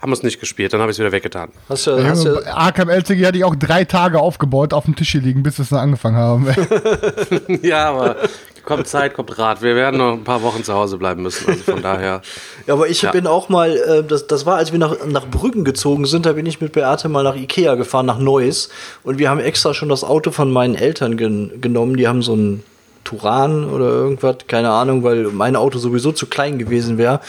haben 0.00 0.10
wir 0.10 0.14
es 0.14 0.22
nicht 0.22 0.40
gespielt. 0.40 0.72
Dann 0.72 0.80
habe 0.80 0.90
ich 0.90 0.96
es 0.96 0.98
wieder 0.98 1.12
weggetan. 1.12 1.50
Hast 1.68 1.86
du, 1.86 2.04
hast 2.04 2.24
du, 2.24 2.44
Arkham 2.46 2.88
LCG 2.88 3.26
hatte 3.26 3.38
ich 3.38 3.44
auch 3.44 3.56
drei 3.56 3.84
Tage 3.84 4.20
aufgebaut, 4.20 4.72
auf 4.72 4.84
dem 4.84 4.96
Tisch 4.96 5.12
hier 5.12 5.22
liegen, 5.22 5.42
bis 5.42 5.58
wir 5.58 5.62
es 5.62 5.70
dann 5.70 5.80
angefangen 5.80 6.16
haben. 6.16 6.46
Ja, 7.62 7.90
aber 7.90 8.16
kommt 8.66 8.86
Zeit, 8.86 9.14
kommt 9.14 9.38
Rat. 9.38 9.62
Wir 9.62 9.74
werden 9.74 9.96
noch 9.96 10.12
ein 10.12 10.24
paar 10.24 10.42
Wochen 10.42 10.62
zu 10.62 10.74
Hause 10.74 10.98
bleiben 10.98 11.22
müssen. 11.22 11.48
Also 11.48 11.62
von 11.62 11.80
daher. 11.82 12.20
Ja, 12.66 12.74
aber 12.74 12.88
ich 12.88 13.00
Ja. 13.00 13.10
bin 13.12 13.26
auch 13.26 13.48
mal, 13.48 13.74
äh, 13.76 14.04
das, 14.04 14.26
das 14.26 14.44
war, 14.44 14.56
als 14.56 14.72
wir 14.72 14.78
nach, 14.78 14.94
nach 15.06 15.26
Brüggen 15.26 15.64
gezogen 15.64 16.04
sind, 16.04 16.26
da 16.26 16.32
bin 16.34 16.44
ich 16.44 16.60
mit 16.60 16.72
Beate 16.72 17.08
mal 17.08 17.22
nach 17.22 17.36
Ikea 17.36 17.76
gefahren, 17.76 18.04
nach 18.06 18.18
Neuss. 18.18 18.68
Und 19.02 19.18
wir 19.18 19.30
haben 19.30 19.40
extra 19.40 19.72
schon 19.72 19.88
das 19.88 20.04
Auto 20.04 20.30
von 20.32 20.52
meinen 20.52 20.74
Eltern 20.74 21.16
gen 21.16 21.60
genommen. 21.62 21.96
Die 21.96 22.06
haben 22.08 22.20
so 22.22 22.34
ein 22.36 22.62
Turan 23.06 23.70
oder 23.70 23.86
irgendwas, 23.86 24.36
keine 24.46 24.70
Ahnung, 24.70 25.02
weil 25.02 25.24
mein 25.32 25.56
Auto 25.56 25.78
sowieso 25.78 26.12
zu 26.12 26.26
klein 26.26 26.58
gewesen 26.58 26.98
wäre. 26.98 27.20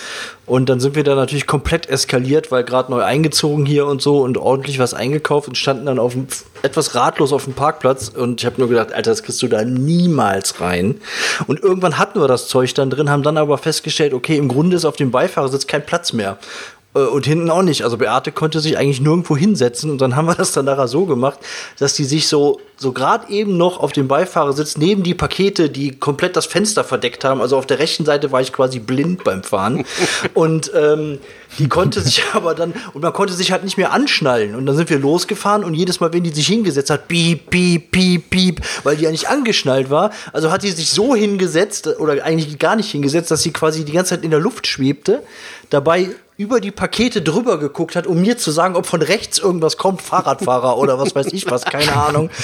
Und 0.45 0.69
dann 0.69 0.79
sind 0.79 0.95
wir 0.95 1.03
da 1.03 1.15
natürlich 1.15 1.45
komplett 1.45 1.89
eskaliert, 1.89 2.51
weil 2.51 2.63
gerade 2.63 2.89
neu 2.89 3.01
eingezogen 3.01 3.65
hier 3.65 3.85
und 3.85 4.01
so 4.01 4.19
und 4.19 4.37
ordentlich 4.37 4.79
was 4.79 4.93
eingekauft 4.93 5.47
und 5.47 5.57
standen 5.57 5.85
dann 5.85 5.99
auf 5.99 6.13
dem, 6.13 6.27
etwas 6.63 6.95
ratlos 6.95 7.33
auf 7.33 7.43
dem 7.43 7.53
Parkplatz. 7.53 8.09
Und 8.09 8.41
ich 8.41 8.45
habe 8.45 8.55
nur 8.59 8.69
gedacht, 8.69 8.93
Alter, 8.93 9.11
das 9.11 9.23
kriegst 9.23 9.41
du 9.41 9.47
da 9.47 9.63
niemals 9.63 10.61
rein. 10.61 11.01
Und 11.47 11.61
irgendwann 11.61 11.97
hatten 11.97 12.19
wir 12.19 12.27
das 12.27 12.47
Zeug 12.47 12.73
dann 12.75 12.89
drin, 12.89 13.09
haben 13.09 13.23
dann 13.23 13.37
aber 13.37 13.57
festgestellt, 13.57 14.13
okay, 14.13 14.37
im 14.37 14.47
Grunde 14.47 14.75
ist 14.77 14.85
auf 14.85 14.95
dem 14.95 15.11
Beifahrersitz 15.11 15.67
kein 15.67 15.85
Platz 15.85 16.13
mehr. 16.13 16.37
Äh, 16.95 16.99
Und 16.99 17.25
hinten 17.25 17.49
auch 17.49 17.61
nicht. 17.61 17.83
Also 17.83 17.97
Beate 17.97 18.31
konnte 18.31 18.59
sich 18.59 18.77
eigentlich 18.77 19.01
nirgendwo 19.01 19.37
hinsetzen 19.37 19.91
und 19.91 19.99
dann 20.01 20.15
haben 20.15 20.27
wir 20.27 20.35
das 20.35 20.51
dann 20.51 20.65
nachher 20.65 20.87
so 20.87 21.05
gemacht, 21.05 21.39
dass 21.79 21.93
die 21.93 22.05
sich 22.05 22.27
so, 22.27 22.59
so 22.77 22.91
gerade 22.91 23.29
eben 23.31 23.57
noch 23.57 23.79
auf 23.79 23.91
dem 23.91 24.07
Beifahrersitz 24.07 24.77
neben 24.77 25.03
die 25.03 25.13
Pakete, 25.13 25.69
die 25.69 25.91
komplett 25.91 26.35
das 26.35 26.45
Fenster 26.45 26.83
verdeckt 26.83 27.23
haben. 27.23 27.41
Also 27.41 27.57
auf 27.57 27.65
der 27.65 27.79
rechten 27.79 28.05
Seite 28.05 28.31
war 28.31 28.41
ich 28.41 28.53
quasi 28.53 28.79
blind 28.79 29.23
beim 29.23 29.43
Fahren. 29.43 29.85
und 30.33 30.71
ähm, 30.75 31.19
die 31.59 31.69
konnte 31.69 32.01
sich 32.01 32.23
aber 32.33 32.53
dann, 32.55 32.73
und 32.93 33.01
man 33.01 33.13
konnte 33.13 33.33
sich 33.33 33.51
halt 33.51 33.63
nicht 33.63 33.77
mehr 33.77 33.91
anschnallen. 33.91 34.55
Und 34.55 34.65
dann 34.65 34.75
sind 34.75 34.89
wir 34.89 34.99
losgefahren 34.99 35.63
und 35.63 35.73
jedes 35.73 35.99
Mal, 35.99 36.13
wenn 36.13 36.23
die 36.23 36.29
sich 36.29 36.47
hingesetzt 36.47 36.89
hat, 36.89 37.07
piep, 37.07 37.49
piep, 37.49 37.91
piep, 37.91 38.29
piep, 38.29 38.61
weil 38.83 38.97
die 38.97 39.03
ja 39.03 39.11
nicht 39.11 39.29
angeschnallt 39.29 39.89
war. 39.89 40.11
Also 40.33 40.51
hat 40.51 40.63
die 40.63 40.71
sich 40.71 40.89
so 40.89 41.15
hingesetzt, 41.15 41.87
oder 41.99 42.23
eigentlich 42.23 42.59
gar 42.59 42.75
nicht 42.75 42.91
hingesetzt, 42.91 43.31
dass 43.31 43.43
sie 43.43 43.51
quasi 43.51 43.85
die 43.85 43.91
ganze 43.91 44.15
Zeit 44.15 44.23
in 44.23 44.31
der 44.31 44.39
Luft 44.39 44.67
schwebte, 44.67 45.23
dabei 45.69 46.09
über 46.37 46.61
die 46.61 46.69
Pakete 46.69 47.23
drüber 47.23 47.57
geguckt 47.57 47.95
hat, 47.95 48.05
um 48.05 48.21
mir 48.21 48.37
zu 48.37 48.51
sagen, 48.51 48.75
ob 48.75 48.85
von 48.85 49.01
rechts 49.01 49.39
irgendwas 49.39 49.77
kommt, 49.77 50.03
Fahrradfahrer 50.03 50.77
oder 50.77 50.99
was 50.99 51.15
weiß 51.15 51.27
ich 51.33 51.49
was, 51.49 51.65
keine 51.65 51.93
Ahnung. 51.93 52.29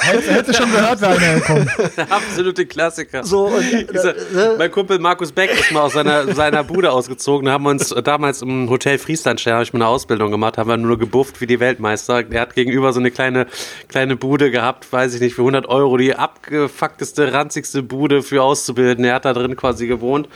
Hätte 0.00 0.32
hätte 0.32 0.54
schon 0.54 0.70
gehört, 0.70 1.00
wer 1.00 1.10
einer 1.10 1.40
kommt. 1.40 1.70
Der 1.96 2.10
absolute 2.12 2.66
Klassiker. 2.66 3.24
So, 3.24 3.46
und, 3.46 3.64
Dieser, 3.92 4.16
äh, 4.16 4.58
mein 4.58 4.70
Kumpel 4.70 4.98
Markus 4.98 5.32
Beck 5.32 5.50
ist 5.52 5.72
mal 5.72 5.82
aus 5.82 5.92
seiner, 5.92 6.34
seiner 6.34 6.64
Bude 6.64 6.90
ausgezogen. 6.92 7.46
Da 7.46 7.52
haben 7.52 7.64
wir 7.64 7.70
uns 7.70 7.94
damals 8.04 8.42
im 8.42 8.68
Hotel 8.68 8.98
Frieslandstern, 8.98 9.54
habe 9.54 9.62
ich 9.62 9.72
mal 9.72 9.78
eine 9.78 9.88
Ausbildung 9.88 10.30
gemacht, 10.30 10.58
haben 10.58 10.68
wir 10.68 10.76
nur 10.76 10.98
gebufft 10.98 11.40
wie 11.40 11.46
die 11.46 11.60
Weltmeister. 11.60 12.24
Er 12.30 12.40
hat 12.40 12.54
gegenüber 12.54 12.92
so 12.92 13.00
eine 13.00 13.10
kleine, 13.10 13.46
kleine 13.88 14.16
Bude 14.16 14.50
gehabt, 14.50 14.92
weiß 14.92 15.14
ich 15.14 15.20
nicht, 15.20 15.34
für 15.34 15.42
100 15.42 15.66
Euro, 15.68 15.96
die 15.96 16.14
abgefuckteste, 16.14 17.32
ranzigste 17.32 17.82
Bude 17.82 18.22
für 18.22 18.42
Auszubildende. 18.42 19.10
Er 19.10 19.16
hat 19.16 19.24
da 19.24 19.32
drin 19.32 19.56
quasi 19.56 19.86
gewohnt. 19.86 20.28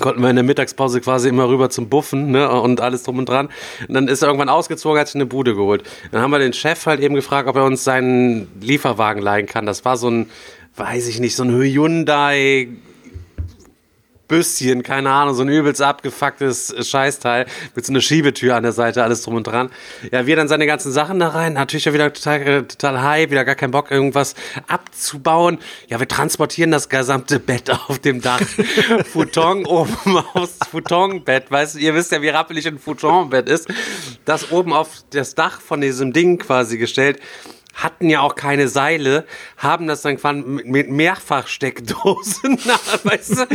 Konnten 0.00 0.22
wir 0.22 0.30
in 0.30 0.36
der 0.36 0.44
Mittagspause 0.44 1.00
quasi 1.00 1.28
immer 1.28 1.48
rüber 1.48 1.70
zum 1.70 1.88
Buffen 1.88 2.30
ne, 2.30 2.50
und 2.50 2.80
alles 2.80 3.02
drum 3.02 3.18
und 3.18 3.28
dran. 3.28 3.48
Und 3.86 3.94
dann 3.94 4.08
ist 4.08 4.22
er 4.22 4.28
irgendwann 4.28 4.48
ausgezogen, 4.48 4.98
hat 4.98 5.08
sich 5.08 5.16
eine 5.16 5.26
Bude 5.26 5.54
geholt. 5.54 5.82
Dann 6.10 6.22
haben 6.22 6.30
wir 6.30 6.38
den 6.38 6.52
Chef 6.52 6.86
halt 6.86 7.00
eben 7.00 7.14
gefragt, 7.14 7.48
ob 7.48 7.56
er 7.56 7.64
uns 7.64 7.84
seinen 7.84 8.48
Lieferwagen 8.60 9.22
leihen 9.22 9.46
kann. 9.46 9.66
Das 9.66 9.84
war 9.84 9.96
so 9.96 10.08
ein, 10.10 10.30
weiß 10.76 11.08
ich 11.08 11.20
nicht, 11.20 11.36
so 11.36 11.44
ein 11.44 11.50
Hyundai 11.50 12.68
Büsschen, 14.32 14.82
keine 14.82 15.10
Ahnung, 15.10 15.34
so 15.34 15.42
ein 15.42 15.48
übelst 15.50 15.82
abgefucktes 15.82 16.74
Scheißteil 16.88 17.44
mit 17.74 17.84
so 17.84 17.92
einer 17.92 18.00
Schiebetür 18.00 18.56
an 18.56 18.62
der 18.62 18.72
Seite, 18.72 19.02
alles 19.02 19.20
drum 19.20 19.34
und 19.34 19.46
dran. 19.46 19.68
Ja, 20.10 20.24
wir 20.24 20.36
dann 20.36 20.48
seine 20.48 20.64
ganzen 20.66 20.90
Sachen 20.90 21.18
da 21.18 21.28
rein, 21.28 21.52
natürlich 21.52 21.84
ja 21.84 21.92
wieder 21.92 22.10
total, 22.10 22.40
äh, 22.40 22.62
total 22.62 23.02
high, 23.02 23.30
wieder 23.30 23.44
gar 23.44 23.56
keinen 23.56 23.72
Bock, 23.72 23.90
irgendwas 23.90 24.34
abzubauen. 24.68 25.58
Ja, 25.88 26.00
wir 26.00 26.08
transportieren 26.08 26.70
das 26.70 26.88
gesamte 26.88 27.40
Bett 27.40 27.68
auf 27.88 27.98
dem 27.98 28.22
Dach. 28.22 28.40
Futon 29.12 29.66
oben 29.66 30.16
aufs 30.32 30.60
Futonbett, 30.70 31.50
weißt 31.50 31.74
du, 31.74 31.80
ihr 31.80 31.94
wisst 31.94 32.10
ja, 32.12 32.22
wie 32.22 32.30
rappelig 32.30 32.66
ein 32.66 32.78
Futonbett 32.78 33.50
ist. 33.50 33.68
Das 34.24 34.50
oben 34.50 34.72
auf 34.72 35.04
das 35.10 35.34
Dach 35.34 35.60
von 35.60 35.82
diesem 35.82 36.14
Ding 36.14 36.38
quasi 36.38 36.78
gestellt 36.78 37.20
hatten 37.74 38.10
ja 38.10 38.20
auch 38.20 38.34
keine 38.34 38.68
Seile, 38.68 39.24
haben 39.56 39.86
das 39.86 40.02
dann 40.02 40.16
quasi 40.18 40.40
mit 40.40 40.90
Mehrfachsteckdosen, 40.90 42.58
weißt 43.04 43.38
du, 43.38 43.46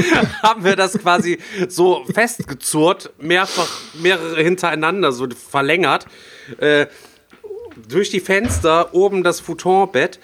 haben 0.43 0.63
wir 0.63 0.76
das 0.76 0.97
quasi 0.97 1.38
so 1.68 2.03
festgezurrt, 2.13 3.11
mehrfach, 3.20 3.70
mehrere 3.93 4.41
hintereinander 4.41 5.11
so 5.11 5.28
verlängert, 5.30 6.07
äh, 6.59 6.88
durch 7.88 8.09
die 8.09 8.20
Fenster, 8.20 8.93
oben 8.93 9.24
das 9.24 9.39
Futonbett. 9.39 10.20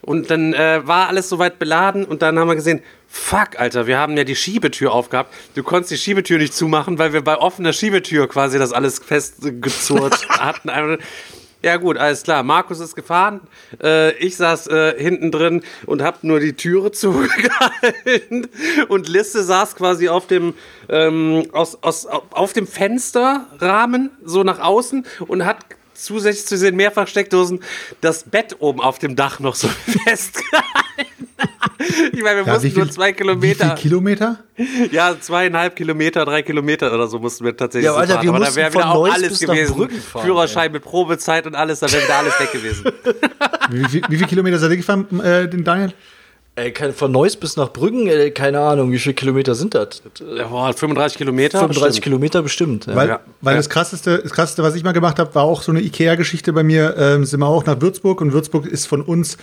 Und 0.00 0.30
dann 0.30 0.54
äh, 0.54 0.86
war 0.86 1.08
alles 1.08 1.28
soweit 1.28 1.58
beladen 1.58 2.04
und 2.04 2.22
dann 2.22 2.38
haben 2.38 2.48
wir 2.48 2.54
gesehen, 2.54 2.82
fuck, 3.08 3.58
Alter, 3.58 3.86
wir 3.86 3.98
haben 3.98 4.16
ja 4.16 4.24
die 4.24 4.36
Schiebetür 4.36 4.92
aufgehabt. 4.92 5.34
Du 5.54 5.62
konntest 5.62 5.90
die 5.90 5.98
Schiebetür 5.98 6.38
nicht 6.38 6.54
zumachen, 6.54 6.98
weil 6.98 7.12
wir 7.12 7.22
bei 7.22 7.36
offener 7.36 7.72
Schiebetür 7.72 8.28
quasi 8.28 8.58
das 8.58 8.72
alles 8.72 9.00
festgezurrt 9.00 10.28
hatten. 10.28 10.70
Ja 11.60 11.76
gut, 11.76 11.96
alles 11.96 12.22
klar. 12.22 12.44
Markus 12.44 12.78
ist 12.78 12.94
gefahren. 12.94 13.40
Äh, 13.82 14.12
ich 14.18 14.36
saß 14.36 14.68
äh, 14.68 14.94
hinten 14.96 15.32
drin 15.32 15.62
und 15.86 16.02
hab 16.02 16.22
nur 16.22 16.38
die 16.38 16.52
Türe 16.52 16.92
zugehalten. 16.92 18.48
Und 18.88 19.08
Liste 19.08 19.42
saß 19.42 19.74
quasi 19.74 20.08
auf 20.08 20.28
dem, 20.28 20.54
ähm, 20.88 21.48
aus, 21.52 21.82
aus, 21.82 22.06
auf 22.06 22.52
dem 22.52 22.66
Fensterrahmen, 22.66 24.10
so 24.24 24.44
nach 24.44 24.60
außen 24.60 25.04
und 25.26 25.44
hat 25.44 25.58
zusätzlich 25.94 26.46
zu 26.46 26.58
den 26.58 26.76
Mehrfachsteckdosen 26.76 27.60
das 28.00 28.22
Bett 28.22 28.56
oben 28.60 28.80
auf 28.80 29.00
dem 29.00 29.16
Dach 29.16 29.40
noch 29.40 29.56
so 29.56 29.68
festgehalten. 30.04 30.87
ich 32.12 32.22
meine, 32.22 32.40
wir 32.40 32.46
Ja, 32.46 32.52
mussten 32.54 32.74
wie 32.74 32.78
nur 32.78 32.90
zwei 32.90 33.08
Wie 33.10 33.12
Kilometer. 33.14 33.66
viel 33.68 33.74
Kilometer? 33.76 34.36
Ja, 34.90 35.14
zweieinhalb 35.20 35.76
Kilometer, 35.76 36.24
drei 36.24 36.42
Kilometer 36.42 36.92
oder 36.92 37.06
so 37.06 37.18
mussten 37.18 37.44
wir 37.44 37.56
tatsächlich 37.56 37.86
Ja, 37.86 37.92
so 37.92 37.98
Alter, 37.98 38.14
fahren. 38.14 38.24
wir 38.26 38.34
Aber 38.34 38.44
da 38.44 38.54
wäre 38.56 38.72
wieder 38.72 38.90
auch 38.90 38.94
Neuss 39.06 39.14
alles 39.14 39.38
gewesen. 39.40 39.88
Fahren, 40.00 40.24
Führerschein 40.24 40.72
mit 40.72 40.82
Probezeit 40.82 41.46
und 41.46 41.54
alles, 41.54 41.80
da 41.80 41.90
wäre 41.92 42.02
wieder 42.02 42.16
alles 42.16 42.40
weg 42.40 42.52
gewesen. 42.52 42.84
Wie, 43.70 43.84
wie, 43.92 44.02
wie 44.08 44.16
viele 44.16 44.26
Kilometer 44.28 44.58
seid 44.58 44.70
ihr 44.70 44.78
gefahren, 44.78 45.20
äh, 45.20 45.46
den 45.48 45.62
Daniel? 45.62 45.92
Ey, 46.58 46.72
kein, 46.72 46.92
von 46.92 47.12
Neuss 47.12 47.36
bis 47.36 47.56
nach 47.56 47.72
Brüggen, 47.72 48.08
ey, 48.08 48.32
keine 48.32 48.58
Ahnung, 48.58 48.90
wie 48.90 48.98
viele 48.98 49.14
Kilometer 49.14 49.54
sind 49.54 49.74
das? 49.74 50.02
Ja, 50.36 50.48
boah, 50.48 50.72
35 50.72 51.16
Kilometer. 51.16 51.58
35 51.60 51.86
bestimmt. 51.86 52.02
Kilometer 52.04 52.42
bestimmt. 52.42 52.86
Ja. 52.86 52.96
Weil, 52.96 53.08
Ja. 53.08 53.20
weil 53.40 53.54
Ja. 53.54 53.58
das, 53.58 53.68
krasseste, 53.68 54.18
das 54.18 54.32
krasseste, 54.32 54.64
was 54.64 54.74
ich 54.74 54.82
mal 54.82 54.90
gemacht 54.90 55.20
habe, 55.20 55.32
war 55.36 55.44
auch 55.44 55.62
so 55.62 55.70
eine 55.70 55.80
Ikea-Geschichte 55.82 56.52
bei 56.52 56.64
mir. 56.64 56.96
Ähm, 56.98 57.24
sind 57.24 57.38
wir 57.38 57.46
auch 57.46 57.64
nach 57.64 57.80
Würzburg 57.80 58.20
und 58.20 58.32
Würzburg 58.32 58.66
ist 58.66 58.86
von 58.86 59.02
uns 59.02 59.36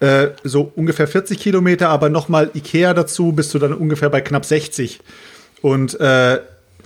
äh, 0.00 0.28
so 0.44 0.72
ungefähr 0.74 1.06
40 1.06 1.38
Kilometer, 1.38 1.90
aber 1.90 2.08
nochmal 2.08 2.50
Ikea 2.54 2.94
dazu 2.94 3.32
bist 3.32 3.52
du 3.52 3.58
dann 3.58 3.74
ungefähr 3.74 4.08
bei 4.08 4.22
knapp 4.22 4.46
60. 4.46 5.00
Und 5.60 6.00
äh, 6.00 6.40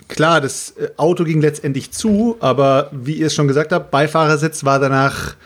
klar, 0.09 0.41
das 0.41 0.71
äh, 0.81 0.89
Auto 0.97 1.23
ging 1.23 1.41
letztendlich 1.41 1.93
zu, 1.93 2.37
aber 2.41 2.91
wie 2.93 3.15
ihr 3.15 3.29
es 3.29 3.35
schon 3.37 3.47
gesagt 3.47 3.71
habt, 3.71 3.93
Beifahrersitz 3.93 4.65
war 4.65 4.81
danach 4.81 5.37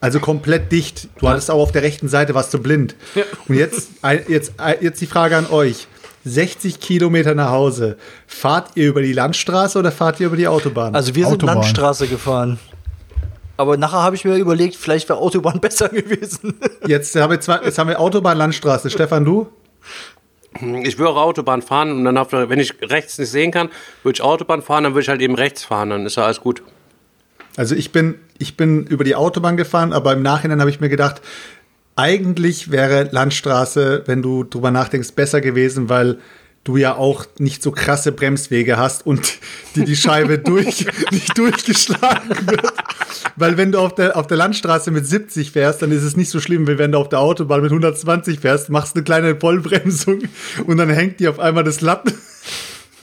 also 0.00 0.20
komplett 0.20 0.70
dicht. 0.70 1.08
Du 1.18 1.28
hattest 1.28 1.50
auch 1.50 1.60
auf 1.60 1.72
der 1.72 1.82
rechten 1.82 2.08
Seite 2.08 2.34
warst 2.34 2.54
du 2.54 2.58
blind. 2.58 2.94
Und 3.48 3.56
jetzt, 3.56 3.90
jetzt, 4.28 4.52
jetzt 4.80 5.00
die 5.00 5.06
Frage 5.06 5.36
an 5.36 5.46
euch. 5.50 5.88
60 6.24 6.80
Kilometer 6.80 7.34
nach 7.34 7.50
Hause. 7.50 7.96
Fahrt 8.26 8.72
ihr 8.74 8.88
über 8.88 9.02
die 9.02 9.12
Landstraße 9.12 9.78
oder 9.78 9.90
fahrt 9.92 10.20
ihr 10.20 10.26
über 10.26 10.36
die 10.36 10.48
Autobahn? 10.48 10.94
Also 10.94 11.14
wir 11.14 11.24
sind 11.24 11.34
Autobahn. 11.34 11.56
Landstraße 11.56 12.06
gefahren. 12.06 12.58
Aber 13.56 13.76
nachher 13.76 14.02
habe 14.02 14.14
ich 14.14 14.24
mir 14.24 14.36
überlegt, 14.36 14.76
vielleicht 14.76 15.08
wäre 15.08 15.18
Autobahn 15.18 15.60
besser 15.60 15.88
gewesen. 15.88 16.54
jetzt, 16.86 17.14
haben 17.16 17.30
wir 17.30 17.40
zwei, 17.40 17.60
jetzt 17.64 17.78
haben 17.78 17.88
wir 17.88 17.98
Autobahn, 17.98 18.38
Landstraße. 18.38 18.90
Stefan, 18.90 19.24
du? 19.24 19.48
Ich 20.82 20.98
würde 20.98 21.10
auch 21.10 21.16
Autobahn 21.16 21.62
fahren 21.62 21.92
und 21.92 22.04
dann, 22.04 22.16
auf 22.16 22.28
der, 22.28 22.48
wenn 22.48 22.58
ich 22.58 22.74
rechts 22.82 23.18
nicht 23.18 23.30
sehen 23.30 23.50
kann, 23.50 23.68
würde 24.02 24.16
ich 24.16 24.22
Autobahn 24.22 24.62
fahren, 24.62 24.84
dann 24.84 24.94
würde 24.94 25.02
ich 25.02 25.08
halt 25.08 25.20
eben 25.20 25.34
rechts 25.34 25.64
fahren, 25.64 25.90
dann 25.90 26.06
ist 26.06 26.16
ja 26.16 26.24
alles 26.24 26.40
gut. 26.40 26.62
Also 27.56 27.74
ich 27.74 27.92
bin, 27.92 28.14
ich 28.38 28.56
bin 28.56 28.86
über 28.86 29.04
die 29.04 29.14
Autobahn 29.14 29.56
gefahren, 29.56 29.92
aber 29.92 30.12
im 30.12 30.22
Nachhinein 30.22 30.60
habe 30.60 30.70
ich 30.70 30.80
mir 30.80 30.88
gedacht, 30.88 31.20
eigentlich 31.96 32.70
wäre 32.70 33.08
Landstraße, 33.10 34.04
wenn 34.06 34.22
du 34.22 34.44
drüber 34.44 34.70
nachdenkst, 34.70 35.12
besser 35.12 35.40
gewesen, 35.40 35.88
weil 35.88 36.18
du 36.62 36.76
ja 36.76 36.94
auch 36.96 37.24
nicht 37.38 37.62
so 37.62 37.72
krasse 37.72 38.12
Bremswege 38.12 38.76
hast 38.76 39.04
und 39.06 39.38
dir 39.74 39.84
die 39.84 39.96
Scheibe 39.96 40.38
durch, 40.38 40.86
nicht 41.10 41.36
durchgeschlagen 41.36 42.46
wird. 42.46 42.72
Weil 43.36 43.56
wenn 43.56 43.72
du 43.72 43.78
auf 43.80 43.94
der, 43.94 44.16
auf 44.16 44.26
der 44.26 44.36
Landstraße 44.36 44.90
mit 44.90 45.06
70 45.06 45.50
fährst, 45.50 45.82
dann 45.82 45.90
ist 45.90 46.02
es 46.02 46.16
nicht 46.16 46.30
so 46.30 46.40
schlimm, 46.40 46.68
wie 46.68 46.78
wenn 46.78 46.92
du 46.92 46.98
auf 46.98 47.08
der 47.08 47.20
Autobahn 47.20 47.62
mit 47.62 47.70
120 47.70 48.38
fährst, 48.38 48.68
machst 48.68 48.94
eine 48.94 49.04
kleine 49.04 49.34
Vollbremsung 49.36 50.20
und 50.66 50.76
dann 50.76 50.90
hängt 50.90 51.20
dir 51.20 51.30
auf 51.30 51.40
einmal 51.40 51.64
das 51.64 51.80
Lappen, 51.80 52.12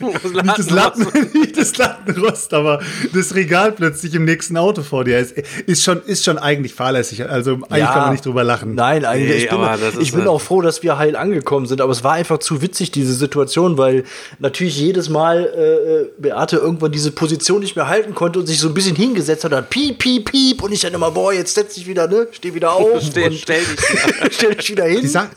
nicht 0.00 0.58
das 0.58 0.70
Lappen, 0.70 1.06
nicht 1.34 1.56
das 1.56 1.76
Lattenrost, 1.76 2.52
aber 2.54 2.80
das 3.12 3.34
Regal 3.34 3.72
plötzlich 3.72 4.14
im 4.14 4.24
nächsten 4.24 4.56
Auto 4.56 4.82
vor 4.82 5.04
dir 5.04 5.18
ist, 5.18 5.32
ist 5.66 5.82
schon, 5.82 6.02
ist 6.04 6.24
schon 6.24 6.38
eigentlich 6.38 6.74
fahrlässig. 6.74 7.28
Also 7.28 7.58
eigentlich 7.70 7.86
kann 7.86 8.00
man 8.02 8.12
nicht 8.12 8.24
drüber 8.26 8.44
lachen. 8.44 8.74
Nein, 8.74 9.04
eigentlich. 9.04 9.28
Nee, 9.28 9.44
ich 9.44 9.50
bin, 9.50 10.02
ich 10.02 10.10
bin 10.12 10.20
halt- 10.20 10.28
auch 10.28 10.40
froh, 10.40 10.60
dass 10.60 10.82
wir 10.82 10.98
heil 10.98 11.16
angekommen 11.16 11.66
sind. 11.66 11.80
Aber 11.80 11.92
es 11.92 12.04
war 12.04 12.12
einfach 12.12 12.38
zu 12.38 12.62
witzig, 12.62 12.90
diese 12.90 13.14
Situation, 13.14 13.78
weil 13.78 14.04
natürlich 14.38 14.78
jedes 14.78 15.08
Mal 15.08 15.44
äh, 15.56 16.02
äh, 16.02 16.10
Beate 16.18 16.56
irgendwann 16.56 16.92
diese 16.92 17.10
Position 17.10 17.60
nicht 17.60 17.76
mehr 17.76 17.88
halten 17.88 18.14
konnte 18.14 18.38
und 18.38 18.46
sich 18.46 18.58
so 18.60 18.68
ein 18.68 18.74
bisschen 18.74 18.96
hingesetzt 18.96 19.44
hat. 19.44 19.52
Dann 19.52 19.66
piep, 19.66 19.98
piep, 19.98 20.30
piep. 20.30 20.62
Und 20.62 20.72
ich 20.72 20.80
dann 20.80 20.94
immer, 20.94 21.10
boah, 21.10 21.32
jetzt 21.32 21.54
setz 21.54 21.74
dich 21.74 21.86
wieder, 21.86 22.06
ne? 22.06 22.26
Steh 22.32 22.54
wieder 22.54 22.72
auf. 22.74 23.00
Stell, 23.02 23.28
und 23.30 23.34
stell 23.34 23.60
dich. 23.60 24.34
stell 24.34 24.54
dich 24.54 24.70
wieder 24.70 24.84
hin. 24.84 25.00
Die, 25.02 25.08
Sa 25.08 25.28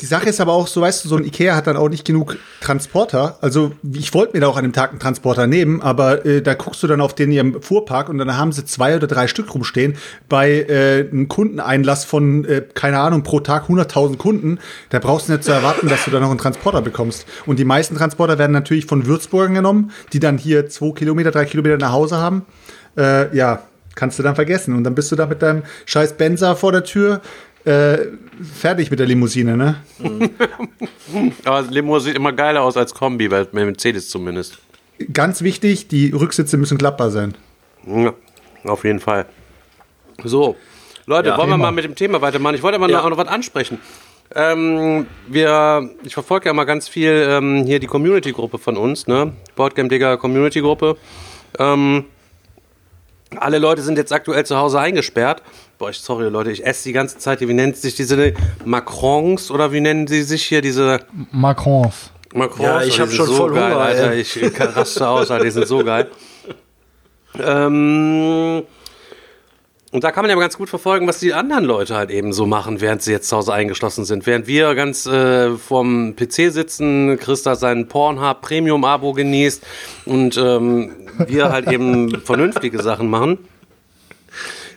die 0.00 0.06
Sache 0.06 0.28
ist 0.28 0.40
aber 0.40 0.52
auch 0.52 0.66
so, 0.66 0.80
weißt 0.80 1.04
du, 1.04 1.08
so 1.08 1.16
ein 1.16 1.24
Ikea 1.24 1.54
hat 1.54 1.66
dann 1.66 1.76
auch 1.76 1.88
nicht 1.88 2.04
genug 2.04 2.36
Transporter. 2.60 3.38
Also 3.40 3.72
ich 3.92 4.07
wollte 4.14 4.34
mir 4.34 4.40
da 4.40 4.48
auch 4.48 4.56
an 4.56 4.64
dem 4.64 4.72
Tag 4.72 4.90
einen 4.90 5.00
Transporter 5.00 5.46
nehmen, 5.46 5.80
aber 5.82 6.24
äh, 6.24 6.42
da 6.42 6.54
guckst 6.54 6.82
du 6.82 6.86
dann 6.86 7.00
auf 7.00 7.14
den 7.14 7.32
ihrem 7.32 7.62
Fuhrpark 7.62 8.08
und 8.08 8.18
dann 8.18 8.36
haben 8.36 8.52
sie 8.52 8.64
zwei 8.64 8.96
oder 8.96 9.06
drei 9.06 9.26
Stück 9.26 9.54
rumstehen. 9.54 9.96
Bei 10.28 10.50
äh, 10.50 11.08
einem 11.08 11.28
Kundeneinlass 11.28 12.04
von, 12.04 12.44
äh, 12.44 12.62
keine 12.74 12.98
Ahnung, 12.98 13.22
pro 13.22 13.40
Tag 13.40 13.68
100.000 13.68 14.16
Kunden, 14.16 14.58
da 14.90 14.98
brauchst 14.98 15.28
du 15.28 15.32
nicht 15.32 15.44
zu 15.44 15.52
erwarten, 15.52 15.88
dass 15.88 16.04
du 16.04 16.10
da 16.10 16.20
noch 16.20 16.30
einen 16.30 16.38
Transporter 16.38 16.82
bekommst. 16.82 17.26
Und 17.46 17.58
die 17.58 17.64
meisten 17.64 17.96
Transporter 17.96 18.38
werden 18.38 18.52
natürlich 18.52 18.86
von 18.86 19.06
Würzburgern 19.06 19.54
genommen, 19.54 19.90
die 20.12 20.20
dann 20.20 20.38
hier 20.38 20.68
zwei 20.68 20.90
Kilometer, 20.92 21.30
drei 21.30 21.44
Kilometer 21.44 21.78
nach 21.78 21.92
Hause 21.92 22.16
haben. 22.18 22.44
Äh, 22.96 23.34
ja, 23.36 23.62
kannst 23.98 24.18
du 24.18 24.22
dann 24.22 24.36
vergessen. 24.36 24.74
Und 24.74 24.84
dann 24.84 24.94
bist 24.94 25.10
du 25.10 25.16
da 25.16 25.26
mit 25.26 25.42
deinem 25.42 25.64
scheiß 25.86 26.14
Benzer 26.14 26.56
vor 26.56 26.72
der 26.72 26.84
Tür. 26.84 27.20
Äh, 27.68 28.12
fertig 28.54 28.90
mit 28.90 28.98
der 28.98 29.06
Limousine, 29.06 29.56
ne? 29.56 29.76
Aber 31.44 31.62
Limo 31.62 31.98
sieht 31.98 32.16
immer 32.16 32.32
geiler 32.32 32.62
aus 32.62 32.76
als 32.76 32.94
Kombi, 32.94 33.28
bei 33.28 33.44
bei 33.44 33.64
Mercedes 33.64 34.08
zumindest. 34.08 34.58
Ganz 35.12 35.42
wichtig, 35.42 35.88
die 35.88 36.10
Rücksitze 36.10 36.56
müssen 36.56 36.78
klappbar 36.78 37.10
sein. 37.10 37.34
Ja, 37.86 38.14
auf 38.64 38.84
jeden 38.84 39.00
Fall. 39.00 39.26
So, 40.24 40.56
Leute, 41.06 41.36
wollen 41.36 41.50
wir 41.50 41.56
mal 41.58 41.72
mit 41.72 41.84
dem 41.84 41.94
Thema 41.94 42.20
weitermachen? 42.22 42.54
Ich 42.54 42.62
wollte 42.62 42.76
aber 42.76 42.88
Ja. 42.88 43.02
noch, 43.02 43.10
noch 43.10 43.18
was 43.18 43.28
ansprechen. 43.28 43.78
Ähm, 44.34 45.06
wir, 45.26 45.90
ich 46.04 46.14
verfolge 46.14 46.46
ja 46.46 46.52
mal 46.52 46.64
ganz 46.64 46.88
viel 46.88 47.26
ähm, 47.28 47.64
hier 47.64 47.80
die 47.80 47.86
Community-Gruppe 47.86 48.58
von 48.58 48.76
uns, 48.76 49.06
ne? 49.06 49.32
Boardgame 49.56 49.88
Digger 49.88 50.16
Community-Gruppe. 50.16 50.96
Ähm, 51.58 52.04
alle 53.36 53.58
Leute 53.58 53.82
sind 53.82 53.98
jetzt 53.98 54.12
aktuell 54.12 54.44
zu 54.46 54.56
Hause 54.56 54.80
eingesperrt. 54.80 55.42
Boah, 55.78 55.90
ich, 55.90 56.00
sorry 56.00 56.28
Leute, 56.28 56.50
ich 56.50 56.66
esse 56.66 56.84
die 56.88 56.92
ganze 56.92 57.18
Zeit, 57.18 57.40
wie 57.40 57.54
nennt 57.54 57.76
sich 57.76 57.94
diese 57.94 58.34
Macrons 58.64 59.50
oder 59.52 59.72
wie 59.72 59.80
nennen 59.80 60.08
sie 60.08 60.22
sich 60.22 60.44
hier, 60.44 60.60
diese 60.60 61.00
Macrons. 61.30 62.10
Macrons? 62.34 62.62
Ja, 62.62 62.82
ich 62.82 62.98
hab 62.98 63.08
die 63.08 63.14
schon 63.14 63.26
sind 63.26 63.36
voll 63.36 63.54
geil, 63.54 63.72
Hunger, 63.72 63.80
Alter. 63.80 64.10
ey. 64.10 64.20
Ich 64.22 64.36
raste 64.60 65.08
aus, 65.08 65.30
Alter, 65.30 65.44
die 65.44 65.50
sind 65.52 65.68
so 65.68 65.84
geil. 65.84 66.08
Ähm, 67.38 68.64
und 69.92 70.04
da 70.04 70.10
kann 70.10 70.24
man 70.24 70.30
ja 70.30 70.36
mal 70.36 70.42
ganz 70.42 70.58
gut 70.58 70.68
verfolgen, 70.68 71.06
was 71.06 71.20
die 71.20 71.32
anderen 71.32 71.64
Leute 71.64 71.94
halt 71.94 72.10
eben 72.10 72.32
so 72.32 72.44
machen, 72.44 72.80
während 72.80 73.00
sie 73.02 73.12
jetzt 73.12 73.28
zu 73.28 73.36
Hause 73.36 73.54
eingeschlossen 73.54 74.04
sind. 74.04 74.26
Während 74.26 74.46
wir 74.48 74.74
ganz 74.74 75.06
äh, 75.06 75.56
vorm 75.56 76.16
PC 76.16 76.52
sitzen, 76.52 77.18
Christa 77.18 77.54
sein 77.54 77.86
Pornhub 77.86 78.42
Premium-Abo 78.42 79.12
genießt 79.12 79.64
und 80.06 80.36
ähm, 80.36 80.90
wir 81.26 81.50
halt 81.50 81.70
eben 81.70 82.20
vernünftige 82.20 82.82
Sachen 82.82 83.08
machen. 83.08 83.38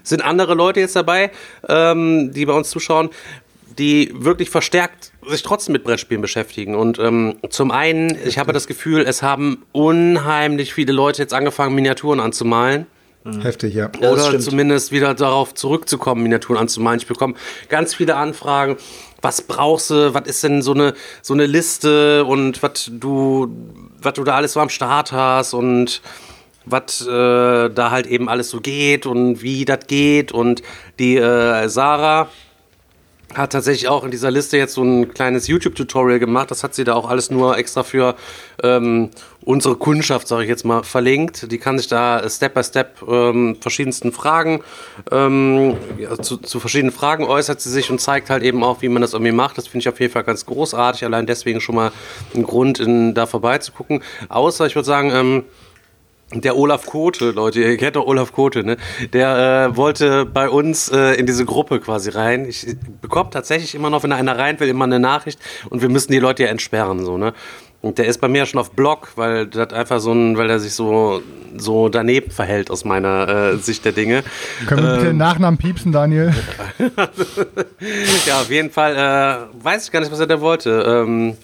Sind 0.03 0.23
andere 0.23 0.53
Leute 0.53 0.79
jetzt 0.79 0.95
dabei, 0.95 1.31
ähm, 1.67 2.31
die 2.33 2.45
bei 2.45 2.53
uns 2.53 2.69
zuschauen, 2.69 3.09
die 3.77 4.11
wirklich 4.13 4.49
verstärkt 4.49 5.11
sich 5.27 5.43
trotzdem 5.43 5.73
mit 5.73 5.83
Brettspielen 5.83 6.21
beschäftigen. 6.21 6.75
Und 6.75 6.99
ähm, 6.99 7.37
zum 7.49 7.71
einen, 7.71 8.17
ich 8.25 8.37
habe 8.37 8.53
das 8.53 8.67
Gefühl, 8.67 9.01
es 9.01 9.21
haben 9.21 9.63
unheimlich 9.71 10.73
viele 10.73 10.93
Leute 10.93 11.21
jetzt 11.21 11.33
angefangen, 11.33 11.75
Miniaturen 11.75 12.19
anzumalen. 12.19 12.87
Heftig, 13.41 13.75
ja. 13.75 13.91
Oder 13.99 14.27
stimmt. 14.27 14.43
zumindest 14.43 14.91
wieder 14.91 15.13
darauf 15.13 15.53
zurückzukommen, 15.53 16.23
Miniaturen 16.23 16.59
anzumalen. 16.59 16.99
Ich 16.99 17.05
bekomme 17.05 17.35
ganz 17.69 17.93
viele 17.93 18.15
Anfragen. 18.15 18.77
Was 19.21 19.43
brauchst 19.43 19.91
du? 19.91 20.15
Was 20.15 20.27
ist 20.27 20.43
denn 20.43 20.63
so 20.63 20.73
eine, 20.73 20.95
so 21.21 21.35
eine 21.35 21.45
Liste 21.45 22.25
und 22.25 22.63
was 22.63 22.89
du, 22.91 23.47
was 24.01 24.13
du 24.13 24.23
da 24.23 24.35
alles 24.35 24.53
so 24.53 24.59
am 24.59 24.69
Start 24.69 25.11
hast 25.11 25.53
und 25.53 26.01
was 26.66 27.05
äh, 27.05 27.70
da 27.70 27.91
halt 27.91 28.07
eben 28.07 28.30
alles 28.30 28.49
so 28.49 28.62
geht 28.62 29.05
und 29.05 29.41
wie 29.41 29.66
das 29.66 29.88
geht. 29.88 30.32
Und 30.32 30.62
die 30.99 31.18
äh, 31.18 31.68
Sarah 31.68 32.30
hat 33.36 33.53
tatsächlich 33.53 33.88
auch 33.88 34.03
in 34.03 34.12
dieser 34.12 34.32
Liste 34.32 34.57
jetzt 34.57 34.74
so 34.74 34.84
ein 34.84 35.14
kleines 35.14 35.47
YouTube-Tutorial 35.47 36.20
gemacht. 36.20 36.51
Das 36.51 36.64
hat 36.64 36.76
sie 36.76 36.84
da 36.84 36.93
auch 36.93 37.09
alles 37.09 37.32
nur 37.32 37.57
extra 37.57 37.84
für 37.84 38.16
ähm, 38.64 39.09
unsere 39.43 39.76
Kundschaft, 39.76 40.28
sage 40.28 40.43
ich 40.43 40.49
jetzt 40.49 40.66
mal, 40.66 40.84
verlinkt. 40.84 41.51
Die 41.51 41.57
kann 41.57 41.78
sich 41.78 41.88
da 41.88 42.28
Step 42.30 42.53
by 42.53 42.64
Step 42.64 43.01
ähm, 43.07 43.57
verschiedensten 43.59 44.12
Fragen, 44.12 44.62
ähm, 45.12 45.78
ja, 45.97 46.18
zu, 46.18 46.38
zu 46.38 46.59
verschiedenen 46.59 46.91
Fragen 46.91 47.26
äußert 47.26 47.62
sie 47.62 47.70
sich 47.70 47.89
und 47.89 47.99
zeigt 47.99 48.30
halt 48.30 48.43
eben 48.43 48.64
auch, 48.64 48.82
wie 48.82 48.89
man 48.89 49.01
das 49.01 49.14
irgendwie 49.14 49.32
macht. 49.32 49.57
Das 49.57 49.68
finde 49.68 49.84
ich 49.84 49.89
auf 49.89 49.99
jeden 49.99 50.12
Fall 50.12 50.24
ganz 50.24 50.45
großartig. 50.45 51.05
Allein 51.05 51.26
deswegen 51.26 51.62
schon 51.62 51.76
mal 51.76 51.91
ein 52.36 52.43
Grund, 52.43 52.80
in, 52.80 53.14
da 53.14 53.26
vorbeizugucken. 53.26 54.03
Außer, 54.30 54.66
ich 54.66 54.76
würde 54.76 54.86
sagen, 54.86 55.12
ähm, 55.12 55.43
Der 56.34 56.55
Olaf 56.55 56.86
Kote, 56.86 57.32
Leute, 57.32 57.61
ihr 57.61 57.77
kennt 57.77 57.97
doch 57.97 58.05
Olaf 58.05 58.32
Kote, 58.32 58.63
ne? 58.63 58.77
Der 59.11 59.69
äh, 59.71 59.75
wollte 59.75 60.25
bei 60.25 60.49
uns 60.49 60.89
äh, 60.89 61.15
in 61.15 61.25
diese 61.25 61.45
Gruppe 61.45 61.79
quasi 61.79 62.09
rein. 62.09 62.45
Ich 62.45 62.65
bekomme 63.01 63.29
tatsächlich 63.32 63.75
immer 63.75 63.89
noch, 63.89 64.03
wenn 64.03 64.13
einer 64.13 64.38
rein 64.38 64.59
will, 64.59 64.69
immer 64.69 64.86
eine 64.86 64.99
Nachricht 64.99 65.39
und 65.69 65.82
wir 65.82 65.89
müssen 65.89 66.11
die 66.11 66.19
Leute 66.19 66.43
ja 66.43 66.49
entsperren, 66.49 67.03
so, 67.05 67.17
ne? 67.17 67.34
Und 67.82 67.97
der 67.97 68.05
ist 68.05 68.21
bei 68.21 68.27
mir 68.27 68.45
schon 68.45 68.59
auf 68.59 68.71
Block, 68.71 69.09
weil 69.15 69.47
das 69.47 69.73
einfach 69.73 69.99
so 69.99 70.13
ein, 70.13 70.38
weil 70.38 70.49
er 70.51 70.59
sich 70.59 70.73
so, 70.73 71.23
so 71.57 71.89
daneben 71.89 72.29
verhält 72.29 72.69
aus 72.69 72.86
meiner 72.86 73.27
äh, 73.27 73.57
Sicht 73.57 73.84
der 73.86 73.91
Dinge. 73.91 74.23
Können 74.67 74.84
wir 74.84 74.93
bitte 74.93 75.05
den 75.07 75.17
Nachnamen 75.17 75.57
piepsen, 75.57 75.91
Daniel? 75.91 76.34
Ja, 78.27 78.41
auf 78.41 78.51
jeden 78.51 78.69
Fall 78.69 78.95
äh, 78.95 79.63
weiß 79.63 79.86
ich 79.86 79.91
gar 79.91 79.99
nicht, 79.99 80.11
was 80.11 80.19
er 80.19 80.27
da 80.27 80.39
wollte. 80.39 80.84
Ähm, 80.88 81.36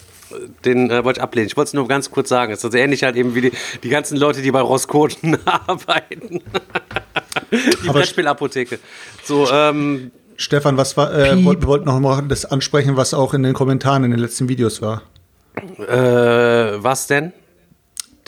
den 0.66 0.90
äh, 0.90 1.04
wollte 1.04 1.20
ich 1.20 1.24
ablehnen. 1.24 1.48
Ich 1.48 1.58
wollte 1.58 1.70
es 1.70 1.74
nur 1.74 1.88
ganz 1.88 2.12
kurz 2.12 2.30
sagen. 2.30 2.52
Es 2.52 2.60
ist 2.60 2.66
also 2.66 2.78
ähnlich 2.78 3.04
halt 3.04 3.16
eben 3.16 3.36
wie 3.36 3.42
die, 3.42 3.52
die 3.84 3.90
ganzen 3.90 4.18
Leute, 4.18 4.42
die 4.42 4.52
bei 4.52 4.62
Roskoten 4.62 5.38
arbeiten. 5.46 6.42
die 7.52 7.88
Brettspielapotheke. 7.88 8.80
So, 9.24 9.50
ähm, 9.52 10.12
Stefan, 10.36 10.78
was 10.78 10.96
war, 10.98 11.14
äh, 11.14 11.44
wollten- 11.46 11.62
wir 11.62 11.68
wollten 11.68 11.86
noch 11.86 12.00
mal 12.00 12.22
das 12.28 12.46
ansprechen, 12.46 12.96
was 12.98 13.14
auch 13.14 13.34
in 13.34 13.44
den 13.44 13.54
Kommentaren 13.54 14.04
in 14.04 14.12
den 14.12 14.20
letzten 14.20 14.50
Videos 14.50 14.82
war. 14.82 15.02
äh, 15.80 16.84
was 16.84 17.08
denn? 17.08 17.34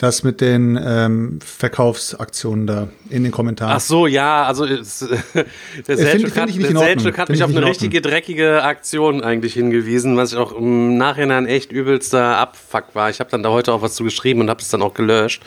Das 0.00 0.22
mit 0.22 0.40
den 0.40 0.80
ähm, 0.82 1.40
Verkaufsaktionen 1.44 2.66
da 2.66 2.88
in 3.10 3.22
den 3.22 3.30
Kommentaren. 3.30 3.74
Ach 3.76 3.80
so, 3.80 4.06
ja, 4.06 4.44
also 4.44 4.64
es, 4.64 5.00
der 5.34 5.44
find- 5.84 5.98
Selchuk 5.98 6.30
hat, 6.30 6.48
der 6.48 7.16
hat 7.18 7.28
mich 7.28 7.38
ich 7.38 7.44
auf 7.44 7.50
eine 7.50 7.58
in 7.58 7.64
richtige 7.64 8.00
dreckige 8.00 8.62
Aktion 8.62 9.22
eigentlich 9.22 9.52
hingewiesen, 9.52 10.16
was 10.16 10.32
ich 10.32 10.38
auch 10.38 10.52
im 10.52 10.96
Nachhinein 10.96 11.44
echt 11.44 11.70
übelster 11.70 12.38
Abfuck 12.38 12.94
war. 12.94 13.10
Ich 13.10 13.20
habe 13.20 13.28
dann 13.28 13.42
da 13.42 13.50
heute 13.50 13.74
auch 13.74 13.82
was 13.82 13.94
zu 13.94 14.02
geschrieben 14.02 14.40
und 14.40 14.48
habe 14.48 14.62
es 14.62 14.70
dann 14.70 14.80
auch 14.80 14.94
gelöscht. 14.94 15.42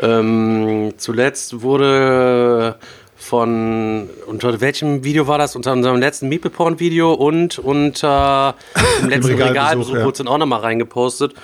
Ähm, 0.00 0.94
zuletzt 0.96 1.60
wurde 1.60 2.76
von 3.20 4.08
unter 4.26 4.62
welchem 4.62 5.04
Video 5.04 5.26
war 5.26 5.36
das? 5.36 5.54
Unter 5.54 5.72
unserem 5.72 6.00
letzten 6.00 6.30
Meeple 6.30 6.48
Porn 6.48 6.80
Video 6.80 7.12
und 7.12 7.58
unter 7.58 8.54
dem 9.02 9.10
letzten 9.10 9.32
Regalbesuch, 9.32 9.50
Regalbesuch 9.50 9.94
ja. 9.94 10.00
wurde 10.00 10.12
es 10.12 10.18
dann 10.18 10.28
auch 10.28 10.38
nochmal 10.38 10.60
reingepostet. 10.60 11.34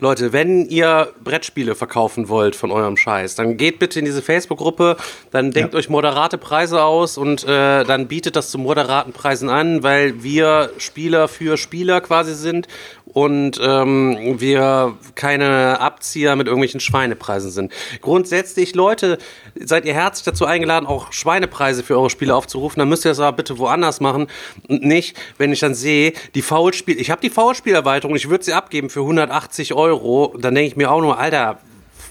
Leute, 0.00 0.32
wenn 0.32 0.66
ihr 0.66 1.12
Brettspiele 1.24 1.74
verkaufen 1.74 2.28
wollt 2.28 2.54
von 2.54 2.70
eurem 2.70 2.96
Scheiß, 2.96 3.34
dann 3.34 3.56
geht 3.56 3.80
bitte 3.80 3.98
in 3.98 4.04
diese 4.04 4.22
Facebook-Gruppe, 4.22 4.96
dann 5.32 5.50
denkt 5.50 5.74
euch 5.74 5.88
moderate 5.88 6.38
Preise 6.38 6.84
aus 6.84 7.18
und 7.18 7.42
äh, 7.44 7.82
dann 7.82 8.06
bietet 8.06 8.36
das 8.36 8.50
zu 8.50 8.58
moderaten 8.58 9.12
Preisen 9.12 9.48
an, 9.48 9.82
weil 9.82 10.22
wir 10.22 10.70
Spieler 10.78 11.26
für 11.26 11.56
Spieler 11.56 12.00
quasi 12.00 12.34
sind 12.34 12.68
und 13.12 13.58
ähm, 13.62 14.36
wir 14.38 14.94
keine 15.14 15.80
Abzieher 15.80 16.36
mit 16.36 16.46
irgendwelchen 16.46 16.80
Schweinepreisen 16.80 17.50
sind. 17.50 17.72
Grundsätzlich, 18.00 18.74
Leute, 18.74 19.18
seid 19.58 19.84
ihr 19.84 19.94
herzlich 19.94 20.24
dazu 20.24 20.44
eingeladen, 20.44 20.86
auch 20.86 21.12
Schweinepreise 21.12 21.82
für 21.82 21.96
eure 21.96 22.10
Spiele 22.10 22.34
aufzurufen. 22.34 22.78
Dann 22.80 22.88
müsst 22.88 23.04
ihr 23.04 23.10
das 23.10 23.20
aber 23.20 23.36
bitte 23.36 23.58
woanders 23.58 24.00
machen 24.00 24.28
und 24.68 24.82
nicht, 24.84 25.16
wenn 25.38 25.52
ich 25.52 25.60
dann 25.60 25.74
sehe, 25.74 26.12
die 26.34 26.42
Foulspiel, 26.42 27.00
ich 27.00 27.10
habe 27.10 27.20
die 27.20 27.30
Foulspielerweiterung, 27.30 28.16
ich 28.16 28.28
würde 28.28 28.44
sie 28.44 28.52
abgeben 28.52 28.90
für 28.90 29.00
180 29.00 29.74
Euro, 29.74 30.34
dann 30.38 30.54
denke 30.54 30.68
ich 30.68 30.76
mir 30.76 30.90
auch 30.90 31.00
nur, 31.00 31.18
Alter, 31.18 31.58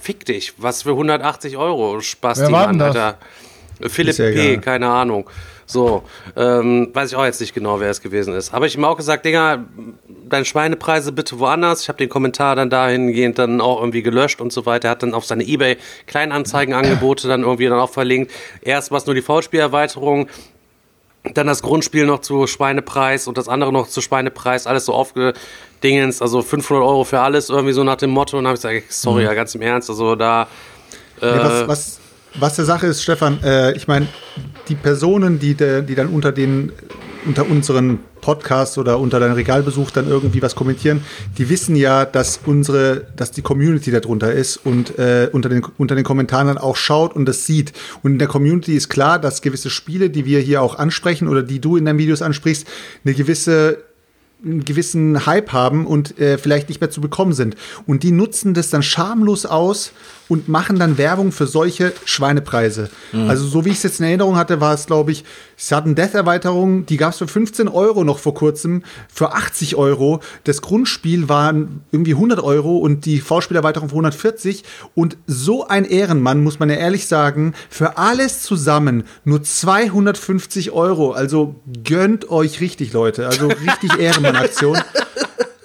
fick 0.01 0.25
dich, 0.25 0.53
was 0.57 0.83
für 0.83 0.91
180 0.91 1.57
Euro, 1.57 2.01
Spaß, 2.01 2.39
Wer 2.41 2.51
war 2.51 2.67
denn 2.67 2.79
das? 2.79 2.95
Alter. 2.95 3.17
Philipp 3.89 4.15
P., 4.15 4.29
egal. 4.29 4.61
keine 4.61 4.87
Ahnung. 4.87 5.29
So, 5.69 6.03
ähm, 6.37 6.91
weiß 6.93 7.11
ich 7.11 7.17
auch 7.17 7.25
jetzt 7.25 7.41
nicht 7.41 7.53
genau, 7.53 7.81
wer 7.81 7.89
es 7.89 8.01
gewesen 8.01 8.33
ist. 8.33 8.53
Aber 8.53 8.65
ich 8.65 8.73
habe 8.73 8.81
ihm 8.81 8.85
auch 8.85 8.95
gesagt, 8.95 9.25
Digga, 9.25 9.65
deine 10.07 10.45
Schweinepreise 10.45 11.11
bitte 11.11 11.39
woanders. 11.39 11.81
Ich 11.81 11.89
habe 11.89 11.97
den 11.97 12.07
Kommentar 12.07 12.55
dann 12.55 12.69
dahingehend 12.69 13.37
dann 13.37 13.59
auch 13.59 13.81
irgendwie 13.81 14.01
gelöscht 14.01 14.39
und 14.39 14.53
so 14.53 14.65
weiter. 14.65 14.87
Er 14.87 14.91
hat 14.91 15.03
dann 15.03 15.13
auf 15.13 15.25
seine 15.25 15.43
Ebay 15.43 15.75
Kleinanzeigenangebote 16.05 17.27
dann 17.27 17.41
irgendwie 17.41 17.65
dann 17.65 17.79
auch 17.79 17.89
verlinkt. 17.89 18.31
Erst 18.61 18.91
war 18.91 18.97
es 18.97 19.05
nur 19.07 19.15
die 19.15 19.21
Foulspielerweiterung, 19.21 20.29
dann 21.33 21.47
das 21.47 21.61
Grundspiel 21.61 22.05
noch 22.05 22.19
zu 22.19 22.47
Schweinepreis 22.47 23.27
und 23.27 23.37
das 23.37 23.49
andere 23.49 23.73
noch 23.73 23.89
zu 23.89 23.99
Schweinepreis, 23.99 24.67
alles 24.67 24.85
so 24.85 24.93
aufgedingens, 24.93 26.21
also 26.21 26.41
500 26.41 26.81
Euro 26.81 27.03
für 27.03 27.19
alles, 27.19 27.49
irgendwie 27.49 27.73
so 27.73 27.83
nach 27.83 27.97
dem 27.97 28.11
Motto. 28.11 28.37
Und 28.37 28.45
dann 28.45 28.55
habe 28.55 28.57
ich 28.57 28.61
gesagt, 28.61 28.93
sorry, 28.93 29.23
ja, 29.23 29.33
ganz 29.33 29.53
im 29.53 29.61
Ernst, 29.61 29.89
also 29.89 30.15
da. 30.15 30.47
Äh, 31.21 31.25
Nee, 31.25 31.39
was, 31.39 31.67
was, 31.67 31.99
was 32.39 32.55
der 32.55 32.65
Sache 32.65 32.87
ist, 32.87 33.03
Stefan, 33.03 33.41
äh, 33.43 33.75
ich 33.75 33.87
meine, 33.87 34.07
die 34.67 34.75
Personen, 34.75 35.39
die, 35.39 35.55
de, 35.55 35.83
die 35.83 35.95
dann 35.95 36.07
unter 36.07 36.31
den 36.31 36.71
unter 37.25 37.49
unseren 37.49 37.99
Podcasts 38.21 38.77
oder 38.77 38.99
unter 38.99 39.19
deinem 39.19 39.33
Regalbesuch 39.33 39.91
dann 39.91 40.07
irgendwie 40.07 40.41
was 40.41 40.55
kommentieren, 40.55 41.01
die 41.37 41.49
wissen 41.49 41.75
ja, 41.75 42.05
dass 42.05 42.39
unsere, 42.45 43.07
dass 43.15 43.31
die 43.31 43.41
Community 43.41 43.91
darunter 43.91 44.31
ist 44.31 44.57
und 44.57 44.97
äh, 44.97 45.29
unter, 45.31 45.49
den, 45.49 45.63
unter 45.77 45.95
den 45.95 46.03
Kommentaren 46.03 46.47
dann 46.47 46.57
auch 46.57 46.75
schaut 46.75 47.15
und 47.15 47.25
das 47.25 47.45
sieht. 47.45 47.73
Und 48.01 48.13
in 48.13 48.19
der 48.19 48.27
Community 48.27 48.75
ist 48.75 48.89
klar, 48.89 49.19
dass 49.19 49.41
gewisse 49.41 49.69
Spiele, 49.69 50.09
die 50.09 50.25
wir 50.25 50.39
hier 50.39 50.61
auch 50.61 50.77
ansprechen 50.77 51.27
oder 51.27 51.43
die 51.43 51.59
du 51.59 51.77
in 51.77 51.85
deinen 51.85 51.99
Videos 51.99 52.21
ansprichst, 52.21 52.65
eine 53.03 53.13
gewisse 53.13 53.83
einen 54.43 54.63
gewissen 54.65 55.25
Hype 55.25 55.51
haben 55.51 55.87
und 55.87 56.19
äh, 56.19 56.37
vielleicht 56.37 56.69
nicht 56.69 56.79
mehr 56.79 56.91
zu 56.91 57.01
bekommen 57.01 57.33
sind. 57.33 57.55
Und 57.87 58.03
die 58.03 58.11
nutzen 58.11 58.53
das 58.53 58.69
dann 58.69 58.83
schamlos 58.83 59.47
aus 59.47 59.93
und 60.29 60.49
machen 60.49 60.79
dann 60.79 60.97
Werbung 60.97 61.31
für 61.31 61.47
solche 61.47 61.93
Schweinepreise. 62.05 62.89
Also 63.27 63.47
so 63.47 63.65
wie 63.65 63.69
ich 63.69 63.77
es 63.77 63.83
jetzt 63.83 63.99
in 63.99 64.05
Erinnerung 64.05 64.35
hatte, 64.35 64.59
war 64.59 64.73
es, 64.73 64.85
glaube 64.85 65.11
ich, 65.11 65.23
Sudden 65.55 65.95
Death 65.95 66.13
Erweiterung, 66.13 66.85
die 66.85 66.97
gab 66.97 67.13
es 67.13 67.17
für 67.17 67.27
15 67.27 67.67
Euro 67.67 68.03
noch 68.03 68.19
vor 68.19 68.33
kurzem, 68.33 68.83
für 69.11 69.33
80 69.33 69.75
Euro. 69.75 70.19
Das 70.43 70.61
Grundspiel 70.61 71.29
waren 71.29 71.81
irgendwie 71.91 72.13
100 72.13 72.39
Euro 72.41 72.77
und 72.77 73.05
die 73.05 73.19
Vorspielerweiterung 73.19 73.89
für 73.89 73.95
140. 73.95 74.63
Und 74.93 75.17
so 75.25 75.67
ein 75.67 75.85
Ehrenmann, 75.85 76.43
muss 76.43 76.59
man 76.59 76.69
ja 76.69 76.75
ehrlich 76.75 77.07
sagen, 77.07 77.53
für 77.69 77.97
alles 77.97 78.43
zusammen 78.43 79.03
nur 79.23 79.41
250 79.41 80.71
Euro. 80.71 81.11
Also 81.11 81.55
gönnt 81.83 82.29
euch 82.29 82.61
richtig, 82.61 82.93
Leute. 82.93 83.27
Also 83.27 83.47
richtig 83.47 83.97
Ehrenmann-Aktion. 83.99 84.77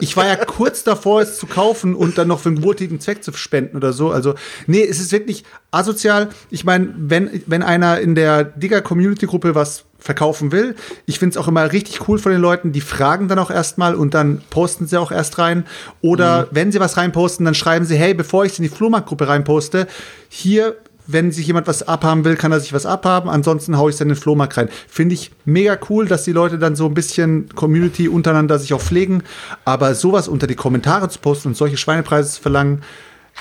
Ich 0.02 0.16
war 0.16 0.26
ja 0.26 0.34
kurz 0.34 0.82
davor, 0.82 1.22
es 1.22 1.38
zu 1.38 1.46
kaufen 1.46 1.94
und 1.94 2.18
dann 2.18 2.26
noch 2.26 2.40
für 2.40 2.48
einen 2.48 2.64
wohltätigen 2.64 2.98
Zweck 2.98 3.22
zu 3.22 3.32
spenden 3.34 3.76
oder 3.76 3.92
so. 3.92 4.10
Also, 4.10 4.34
nee, 4.66 4.82
es 4.82 4.98
ist 4.98 5.12
wirklich 5.12 5.44
asozial. 5.70 6.30
Ich 6.50 6.64
meine, 6.64 6.92
wenn, 6.96 7.44
wenn 7.46 7.62
einer 7.62 8.00
in 8.00 8.16
der 8.16 8.42
Digger-Community-Gruppe 8.42 9.54
was 9.54 9.84
verkaufen 10.00 10.50
will, 10.50 10.74
ich 11.06 11.20
finde 11.20 11.34
es 11.34 11.36
auch 11.36 11.46
immer 11.46 11.70
richtig 11.70 12.08
cool 12.08 12.18
von 12.18 12.32
den 12.32 12.40
Leuten, 12.40 12.72
die 12.72 12.80
fragen 12.80 13.28
dann 13.28 13.38
auch 13.38 13.52
erstmal 13.52 13.94
und 13.94 14.12
dann 14.12 14.42
posten 14.50 14.88
sie 14.88 14.96
auch 14.96 15.12
erst 15.12 15.38
rein. 15.38 15.66
Oder 16.00 16.48
wenn 16.50 16.72
sie 16.72 16.80
was 16.80 16.96
reinposten, 16.96 17.44
dann 17.44 17.54
schreiben 17.54 17.84
sie, 17.84 17.94
hey, 17.94 18.12
bevor 18.12 18.44
ich 18.44 18.54
es 18.54 18.58
in 18.58 18.64
die 18.64 18.70
Flohmarktgruppe 18.70 19.28
reinposte, 19.28 19.86
hier 20.28 20.78
wenn 21.06 21.32
sich 21.32 21.46
jemand 21.46 21.66
was 21.66 21.86
abhaben 21.86 22.24
will, 22.24 22.36
kann 22.36 22.52
er 22.52 22.60
sich 22.60 22.72
was 22.72 22.86
abhaben. 22.86 23.28
Ansonsten 23.28 23.76
haue 23.76 23.90
ich 23.90 23.94
es 23.94 23.98
dann 23.98 24.08
in 24.08 24.14
den 24.14 24.20
Flohmarkt 24.20 24.56
rein. 24.56 24.68
Finde 24.88 25.14
ich 25.14 25.32
mega 25.44 25.76
cool, 25.90 26.06
dass 26.06 26.24
die 26.24 26.32
Leute 26.32 26.58
dann 26.58 26.76
so 26.76 26.86
ein 26.86 26.94
bisschen 26.94 27.48
Community 27.54 28.08
untereinander 28.08 28.58
sich 28.58 28.72
auch 28.74 28.80
pflegen. 28.80 29.22
Aber 29.64 29.94
sowas 29.94 30.28
unter 30.28 30.46
die 30.46 30.54
Kommentare 30.54 31.08
zu 31.08 31.18
posten 31.18 31.48
und 31.48 31.56
solche 31.56 31.76
Schweinepreise 31.76 32.30
zu 32.30 32.40
verlangen, 32.40 32.82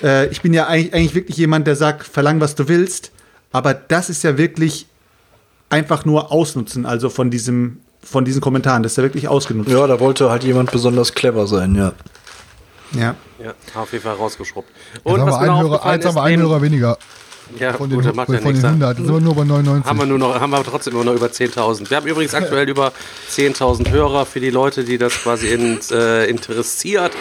äh, 0.02 0.28
ich 0.28 0.42
bin 0.42 0.54
ja 0.54 0.68
eigentlich, 0.68 0.94
eigentlich 0.94 1.16
wirklich 1.16 1.38
jemand, 1.38 1.68
der 1.68 1.76
sagt, 1.76 2.08
verlang, 2.08 2.40
was 2.42 2.56
du 2.56 2.68
willst. 2.68 3.12
Aber 3.52 3.74
das 3.74 4.10
ist 4.10 4.24
ja 4.24 4.38
wirklich 4.38 4.88
einfach 5.70 6.06
nur 6.06 6.32
Ausnutzen, 6.32 6.86
also 6.86 7.10
von 7.10 7.30
diesem, 7.30 7.82
von 8.02 8.26
diesen 8.26 8.42
Kommentaren. 8.42 8.82
Das 8.82 8.94
ist 8.94 8.98
ja 8.98 9.04
wirklich 9.04 9.28
ausgenutzt. 9.28 9.70
Ja, 9.70 9.86
da 9.86 10.00
wollte 10.00 10.30
halt 10.30 10.44
jemand 10.44 10.72
besonders 10.72 11.14
clever 11.14 11.48
sein, 11.48 11.76
ja. 11.76 11.94
Ja. 12.94 13.16
Ja, 13.44 13.54
auf 13.76 13.92
jeden 13.94 14.04
Fall 14.04 14.16
rausgeschrubbt. 14.16 14.70
Jetzt 14.94 15.06
Und 15.06 15.20
haben 15.20 15.28
was 15.30 15.36
wir 15.36 15.42
einen 15.42 15.60
Hörer, 15.62 15.94
jetzt 15.94 16.06
haben 16.06 16.16
wir 16.16 16.24
einen 16.24 16.42
Hörer 16.42 16.62
weniger 16.62 16.98
ja, 17.60 17.74
von 17.74 17.90
gut, 17.90 18.00
den, 18.00 18.08
das 18.08 18.16
macht 18.16 18.26
von 18.28 18.36
ja 18.36 18.42
den 18.42 18.52
nichts. 18.52 18.64
100. 18.64 18.98
Jetzt 18.98 19.06
sind 19.06 19.16
wir 19.16 19.22
nur 19.22 19.36
bei 19.36 19.44
99. 19.44 19.90
Haben 19.90 20.00
wir 20.00 20.06
nur 20.06 20.18
noch, 20.18 20.40
haben 20.40 20.50
wir 20.52 20.64
trotzdem 20.64 20.94
immer 20.94 21.04
noch 21.04 21.14
über 21.14 21.28
10.000. 21.28 21.90
Wir 21.90 21.98
haben 21.98 22.08
übrigens 22.08 22.34
aktuell 22.34 22.70
über 22.70 22.92
10.000 23.30 23.90
Hörer 23.90 24.26
für 24.26 24.40
die 24.40 24.50
Leute, 24.50 24.84
die 24.84 24.98
das 24.98 25.14
quasi 25.14 25.48
in, 25.48 25.80
äh, 25.92 26.26
interessiert. 26.26 27.12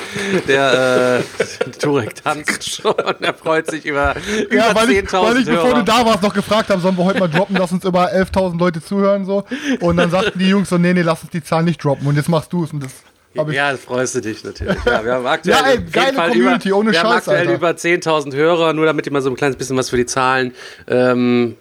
Der 0.49 1.23
äh, 1.67 1.71
Turek 1.79 2.23
tanzt 2.23 2.71
schon, 2.71 2.95
er 3.21 3.35
freut 3.35 3.71
sich 3.71 3.85
über, 3.87 4.15
über 4.51 4.55
ja, 4.55 4.75
weil 4.75 4.91
ich, 4.91 5.13
weil 5.13 5.37
10.000 5.37 5.39
ich, 5.41 5.47
bevor 5.47 5.65
Hörer. 5.65 5.75
du 5.79 5.85
da 5.85 6.07
warst, 6.07 6.23
noch 6.23 6.35
gefragt 6.35 6.71
habe, 6.71 6.81
sollen 6.81 6.97
wir 6.97 7.05
heute 7.05 7.21
mal 7.21 7.29
droppen, 7.29 7.57
dass 7.57 7.73
uns 7.73 7.85
über 7.85 8.13
11.000 8.13 8.59
Leute 8.59 8.83
zuhören 8.83 9.25
so. 9.25 9.45
Und 9.81 9.97
dann 9.97 10.11
sagten 10.11 10.39
die 10.39 10.49
Jungs 10.49 10.69
so, 10.69 10.79
nee, 10.79 10.93
nee, 10.93 11.03
lass 11.03 11.23
uns 11.23 11.31
die 11.31 11.43
Zahl 11.43 11.63
nicht 11.63 11.83
droppen. 11.83 12.07
Und 12.07 12.17
jetzt 12.17 12.29
machst 12.29 12.53
du 12.53 12.65
es. 12.65 12.73
Und 12.73 12.83
das 12.83 12.93
ich. 13.35 13.57
Ja, 13.57 13.73
das 13.73 13.81
freust 13.81 14.15
du 14.15 14.21
dich 14.21 14.43
natürlich. 14.45 14.77
Ja, 14.85 15.05
wir 15.05 15.15
haben 15.15 15.27
aktuell 15.27 15.57
Ja, 15.57 15.67
ey, 15.71 15.79
geile 15.91 16.13
Fall 16.15 16.31
Community, 16.31 16.69
über, 16.69 16.79
ohne 16.79 16.93
wir 16.93 16.99
haben 17.01 17.09
Scheiß, 17.09 17.17
aktuell 17.19 17.39
Alter. 17.41 17.55
über 17.55 17.71
10.000 17.71 18.35
Hörer, 18.35 18.73
nur 18.73 18.87
damit 18.87 19.07
ihr 19.07 19.13
mal 19.13 19.23
so 19.23 19.31
ein 19.31 19.37
kleines 19.37 19.57
bisschen 19.57 19.77
was 19.77 19.91
für 19.91 19.97
die 19.97 20.07
Zahlen 20.07 20.53
ähm, 20.89 21.57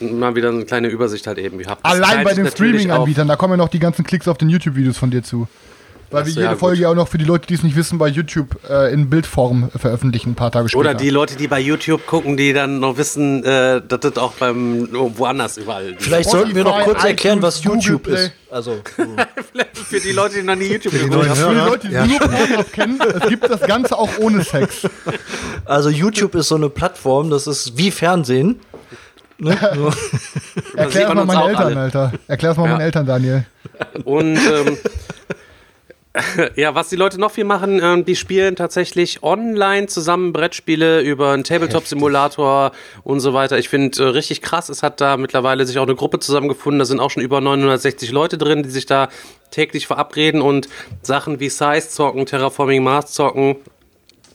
äh, 0.00 0.04
mal 0.04 0.34
wieder 0.34 0.50
eine 0.50 0.64
kleine 0.64 0.88
Übersicht 0.88 1.26
halt 1.26 1.38
eben 1.38 1.60
habt. 1.66 1.84
Allein 1.84 2.24
bei 2.24 2.34
den 2.34 2.46
Streaming-Anbietern, 2.46 3.28
da 3.28 3.36
kommen 3.36 3.54
ja 3.54 3.56
noch 3.58 3.68
die 3.68 3.78
ganzen 3.78 4.04
Klicks 4.04 4.28
auf 4.28 4.38
den 4.38 4.48
YouTube-Videos 4.50 4.96
von 4.98 5.10
dir 5.10 5.22
zu. 5.22 5.48
Weil 6.10 6.26
wir 6.26 6.32
so, 6.32 6.40
jede 6.40 6.52
ja, 6.52 6.58
Folge 6.58 6.76
gut. 6.76 6.82
ja 6.82 6.88
auch 6.90 6.94
noch 6.94 7.08
für 7.08 7.18
die 7.18 7.24
Leute, 7.24 7.46
die 7.46 7.54
es 7.54 7.62
nicht 7.62 7.76
wissen, 7.76 7.98
bei 7.98 8.08
YouTube 8.08 8.58
äh, 8.68 8.92
in 8.92 9.08
Bildform 9.10 9.70
veröffentlichen, 9.76 10.30
ein 10.30 10.34
paar 10.34 10.50
Tage 10.50 10.68
später. 10.68 10.80
Oder 10.80 10.94
die 10.94 11.10
Leute, 11.10 11.36
die 11.36 11.46
bei 11.46 11.60
YouTube 11.60 12.06
gucken, 12.06 12.36
die 12.36 12.52
dann 12.52 12.80
noch 12.80 12.96
wissen, 12.96 13.44
äh, 13.44 13.80
dass 13.86 14.00
das 14.00 14.16
auch 14.16 14.32
beim 14.32 14.88
woanders 14.92 15.56
überall. 15.56 15.94
Vielleicht 15.98 16.30
sollten 16.30 16.54
wir 16.54 16.64
noch 16.64 16.82
kurz 16.82 17.04
erklären, 17.04 17.40
was 17.42 17.62
YouTube 17.62 18.04
Google 18.04 18.18
ist. 18.18 18.32
Also, 18.50 18.78
für 19.72 20.00
die 20.00 20.10
Leute, 20.10 20.36
die 20.36 20.42
noch 20.42 20.56
nie 20.56 20.66
YouTube 20.66 20.92
haben. 20.94 21.22
Für 21.36 21.50
die. 21.50 21.54
Leute, 21.60 21.88
die 21.88 21.94
Ja, 21.94 22.04
nur 22.06 22.18
Pornhub 22.18 22.72
kennen, 22.72 23.00
es 23.20 23.28
gibt 23.28 23.48
das 23.48 23.60
Ganze 23.60 23.96
auch 23.96 24.10
ohne 24.18 24.42
Sex. 24.42 24.88
also 25.64 25.88
YouTube 25.90 26.34
ist 26.34 26.48
so 26.48 26.56
eine 26.56 26.68
Plattform, 26.68 27.30
das 27.30 27.46
ist 27.46 27.78
wie 27.78 27.92
Fernsehen. 27.92 28.58
Ne? 29.38 29.56
So. 29.74 29.90
Erklär 30.76 31.08
es 31.08 31.14
mal 31.14 31.24
meinen 31.24 31.48
Eltern, 31.48 31.66
alle. 31.66 31.80
Alter. 31.80 32.12
Erklär 32.26 32.50
es 32.50 32.56
mal 32.58 32.64
Ja. 32.64 32.70
meinen 32.72 32.80
Eltern, 32.82 33.06
Daniel. 33.06 33.46
Und 34.04 34.36
ähm, 34.36 34.76
ja, 36.56 36.74
was 36.74 36.88
die 36.88 36.96
Leute 36.96 37.20
noch 37.20 37.30
viel 37.30 37.44
machen, 37.44 37.80
ähm, 37.80 38.04
die 38.04 38.16
spielen 38.16 38.56
tatsächlich 38.56 39.22
online 39.22 39.86
zusammen 39.86 40.32
Brettspiele 40.32 41.02
über 41.02 41.32
einen 41.32 41.44
Tabletop-Simulator 41.44 42.72
und 43.04 43.20
so 43.20 43.32
weiter. 43.32 43.58
Ich 43.58 43.68
finde 43.68 44.02
äh, 44.02 44.06
richtig 44.08 44.42
krass, 44.42 44.68
es 44.70 44.82
hat 44.82 45.00
da 45.00 45.16
mittlerweile 45.16 45.64
sich 45.66 45.78
auch 45.78 45.84
eine 45.84 45.94
Gruppe 45.94 46.18
zusammengefunden, 46.18 46.80
da 46.80 46.84
sind 46.84 46.98
auch 46.98 47.10
schon 47.10 47.22
über 47.22 47.40
960 47.40 48.10
Leute 48.10 48.38
drin, 48.38 48.64
die 48.64 48.70
sich 48.70 48.86
da 48.86 49.08
täglich 49.52 49.86
verabreden 49.86 50.42
und 50.42 50.68
Sachen 51.00 51.38
wie 51.38 51.48
Size 51.48 51.88
zocken, 51.88 52.26
Terraforming 52.26 52.82
Mars 52.82 53.12
zocken, 53.12 53.56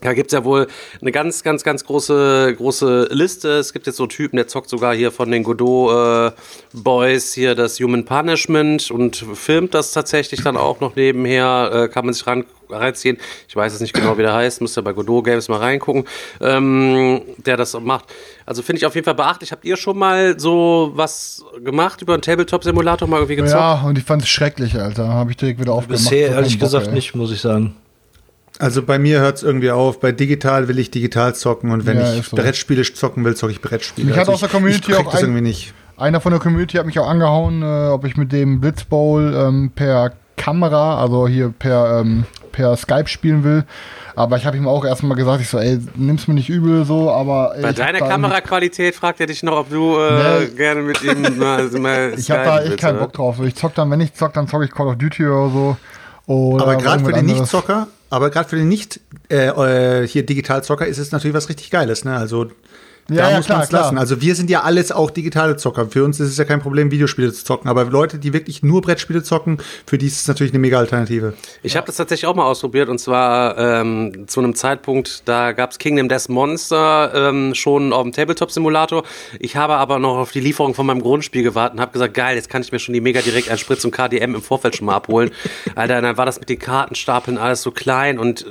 da 0.05 0.13
gibt's 0.13 0.33
ja 0.33 0.43
wohl 0.43 0.67
eine 1.01 1.11
ganz, 1.11 1.43
ganz, 1.43 1.63
ganz 1.63 1.83
große, 1.83 2.53
große 2.57 3.09
Liste. 3.11 3.57
Es 3.57 3.73
gibt 3.73 3.87
jetzt 3.87 3.97
so 3.97 4.07
Typen, 4.07 4.37
der 4.37 4.47
zockt 4.47 4.69
sogar 4.69 4.93
hier 4.95 5.11
von 5.11 5.31
den 5.31 5.43
Godot 5.43 6.31
äh, 6.31 6.31
Boys 6.73 7.33
hier 7.33 7.55
das 7.55 7.79
Human 7.79 8.05
Punishment 8.05 8.91
und 8.91 9.25
filmt 9.33 9.73
das 9.73 9.91
tatsächlich 9.91 10.43
dann 10.43 10.57
auch 10.57 10.79
noch 10.79 10.95
nebenher. 10.95 11.71
Äh, 11.73 11.87
kann 11.89 12.05
man 12.05 12.13
sich 12.13 12.25
ran, 12.27 12.45
reinziehen. 12.69 13.17
Ich 13.47 13.55
weiß 13.55 13.73
jetzt 13.73 13.81
nicht 13.81 13.93
genau, 13.93 14.17
wie 14.17 14.21
der 14.21 14.33
heißt. 14.33 14.61
Müsst 14.61 14.77
ihr 14.77 14.83
bei 14.83 14.93
Godot 14.93 15.25
Games 15.25 15.49
mal 15.49 15.59
reingucken, 15.59 16.05
ähm, 16.41 17.21
der 17.37 17.57
das 17.57 17.77
macht. 17.79 18.05
Also 18.45 18.61
finde 18.61 18.79
ich 18.79 18.85
auf 18.85 18.95
jeden 18.95 19.05
Fall 19.05 19.15
beachtlich. 19.15 19.51
Habt 19.51 19.65
ihr 19.65 19.77
schon 19.77 19.97
mal 19.97 20.39
so 20.39 20.91
was 20.95 21.43
gemacht 21.63 22.01
über 22.01 22.13
einen 22.13 22.21
Tabletop-Simulator 22.21 23.07
mal 23.07 23.17
irgendwie 23.17 23.37
gezockt? 23.37 23.59
Ja, 23.59 23.81
und 23.81 23.97
ich 23.97 24.03
fand 24.03 24.21
es 24.21 24.29
schrecklich, 24.29 24.75
Alter. 24.75 25.07
Habe 25.07 25.31
ich 25.31 25.37
direkt 25.37 25.59
wieder 25.59 25.73
aufgemacht. 25.73 26.03
Bisher 26.03 26.29
So 26.29 26.35
ehrlich 26.35 26.59
gesagt 26.59 26.87
ey. 26.87 26.93
nicht, 26.93 27.15
muss 27.15 27.31
ich 27.31 27.41
sagen. 27.41 27.75
Also 28.59 28.81
bei 28.83 28.97
mir 28.99 29.19
hört 29.19 29.37
es 29.37 29.43
irgendwie 29.43 29.71
auf. 29.71 29.99
Bei 29.99 30.11
digital 30.11 30.67
will 30.67 30.79
ich 30.79 30.89
digital 30.91 31.35
zocken 31.35 31.71
und 31.71 31.85
wenn 31.85 31.97
Ja, 31.99 32.13
ich 32.13 32.27
so. 32.27 32.35
Brettspiele 32.37 32.83
zocken 32.83 33.25
will, 33.25 33.35
zocke 33.35 33.51
ich 33.51 33.61
Brettspiele. 33.61 34.07
Mich 34.07 34.15
hat 34.15 34.21
Also 34.21 34.33
aus 34.33 34.39
der 34.39 34.47
ich- 34.47 34.53
Community 34.53 34.91
ich 34.91 34.97
krieg 34.97 35.05
auch 35.05 35.11
das 35.11 35.21
ein- 35.21 35.25
irgendwie 35.29 35.41
nicht. 35.41 35.73
Einer 35.97 36.19
von 36.21 36.31
der 36.31 36.39
Community 36.41 36.77
hat 36.77 36.85
mich 36.85 36.99
auch 36.99 37.07
angehauen, 37.07 37.61
äh, 37.61 37.89
ob 37.89 38.05
ich 38.05 38.17
mit 38.17 38.31
dem 38.31 38.59
Blitzbowl 38.61 39.33
ähm, 39.33 39.71
per 39.73 40.11
Kamera, 40.37 41.01
also 41.01 41.27
hier 41.27 41.53
per, 41.57 42.01
ähm, 42.01 42.25
per 42.51 42.75
Skype 42.75 43.07
spielen 43.07 43.43
will. 43.45 43.63
Aber 44.17 44.35
ich 44.37 44.45
habe 44.45 44.55
ihm 44.57 44.67
auch 44.67 44.83
erstmal 44.85 45.17
gesagt, 45.17 45.41
ich 45.41 45.49
so, 45.49 45.57
ey, 45.57 45.79
nimm's 45.95 46.27
mir 46.27 46.33
nicht 46.33 46.49
übel 46.49 46.85
so, 46.85 47.09
aber 47.11 47.53
ey, 47.55 47.61
Bei 47.61 47.69
ich 47.71 47.75
deiner 47.77 47.99
Kameraqualität 47.99 48.95
fragt 48.95 49.19
er 49.21 49.27
dich 49.27 49.43
noch, 49.43 49.57
ob 49.57 49.69
du 49.69 49.97
äh, 49.97 50.39
Nee. 50.41 50.45
gerne 50.57 50.81
mit 50.81 51.01
ihm 51.03 51.21
mal, 51.37 51.63
mal 51.79 52.13
Ich 52.17 52.29
habe 52.31 52.43
da 52.43 52.61
echt 52.63 52.77
keinen? 52.77 52.99
Bock 52.99 53.13
drauf. 53.13 53.37
Ich 53.45 53.55
zock 53.55 53.73
dann, 53.75 53.89
wenn 53.91 54.01
ich 54.01 54.13
zock, 54.13 54.33
dann 54.33 54.47
zocke 54.47 54.65
ich 54.65 54.71
Call 54.71 54.87
of 54.87 54.97
Duty 54.97 55.25
oder 55.25 55.49
so. 55.49 55.77
Oder 56.27 56.63
Aber 56.63 56.75
gerade 56.77 57.05
für 57.05 57.13
den. 57.13 57.25
Nicht-Zocker, 57.27 57.87
aber 58.09 58.29
gerade 58.29 58.49
für 58.49 58.55
den 58.55 58.67
nicht 58.67 58.99
äh, 59.29 59.47
äh, 59.47 60.07
hier 60.07 60.25
Digital-Zocker 60.25 60.85
ist 60.85 60.97
es 60.97 61.11
natürlich 61.11 61.35
was 61.35 61.49
richtig 61.49 61.71
Geiles. 61.71 62.05
Ne? 62.05 62.15
Also 62.15 62.47
Ja, 63.09 63.17
da 63.17 63.29
ja, 63.29 63.37
muss 63.37 63.45
klar, 63.45 63.57
man 63.59 63.65
es 63.65 63.71
lassen. 63.71 63.97
Also 63.99 64.21
wir 64.21 64.33
sind 64.33 64.49
ja 64.49 64.61
alles 64.61 64.91
auch 64.91 65.11
digitale 65.11 65.57
Zocker. 65.57 65.87
Für 65.89 66.03
uns 66.03 66.19
ist 66.19 66.29
es 66.29 66.37
ja 66.37 66.43
kein 66.43 66.59
Problem, 66.59 66.89
Videospiele 66.89 67.31
zu 67.31 67.45
zocken. 67.45 67.69
Aber 67.69 67.85
Leute, 67.85 68.17
die 68.17 68.33
wirklich 68.33 68.63
nur 68.63 68.81
Brettspiele 68.81 69.21
zocken, 69.21 69.59
für 69.85 69.99
die 69.99 70.07
ist 70.07 70.21
es 70.21 70.27
natürlich 70.27 70.53
eine 70.53 70.59
mega 70.59 70.79
Alternative. 70.79 71.33
Ich 71.61 71.77
habe 71.77 71.85
das 71.85 71.97
tatsächlich 71.97 72.25
auch 72.25 72.35
mal 72.35 72.45
ausprobiert 72.45 72.89
und 72.89 72.97
zwar 72.97 73.57
ähm, 73.57 74.27
zu 74.27 74.39
einem 74.39 74.55
Zeitpunkt, 74.55 75.27
da 75.27 75.51
gab's 75.51 75.77
Kingdom 75.77 76.09
Death 76.09 76.29
Monster 76.29 77.29
ähm, 77.29 77.53
schon 77.53 77.93
auf 77.93 78.01
dem 78.01 78.11
Tabletop-Simulator. 78.11 79.03
Ich 79.39 79.55
habe 79.55 79.75
aber 79.75 79.99
noch 79.99 80.17
auf 80.17 80.31
die 80.31 80.39
Lieferung 80.39 80.73
von 80.73 80.87
meinem 80.87 81.01
Grundspiel 81.01 81.43
gewartet 81.43 81.75
und 81.75 81.81
habe 81.81 81.91
gesagt, 81.91 82.15
geil, 82.15 82.35
jetzt 82.35 82.49
kann 82.49 82.63
ich 82.63 82.71
mir 82.71 82.79
schon 82.79 82.93
die 82.93 83.01
Mega 83.01 83.21
direkt 83.21 83.51
ein 83.51 83.59
Spritz 83.59 83.85
und 83.85 83.91
KDM 83.91 84.33
im 84.33 84.41
Vorfeld 84.41 84.75
schon 84.75 84.87
mal 84.87 84.95
abholen. 84.95 85.29
Alter, 85.75 86.01
dann 86.01 86.17
war 86.17 86.25
das 86.25 86.39
mit 86.39 86.49
den 86.49 86.57
Kartenstapeln 86.57 87.37
alles 87.37 87.61
so 87.61 87.69
klein 87.69 88.17
und 88.17 88.41
äh, 88.41 88.45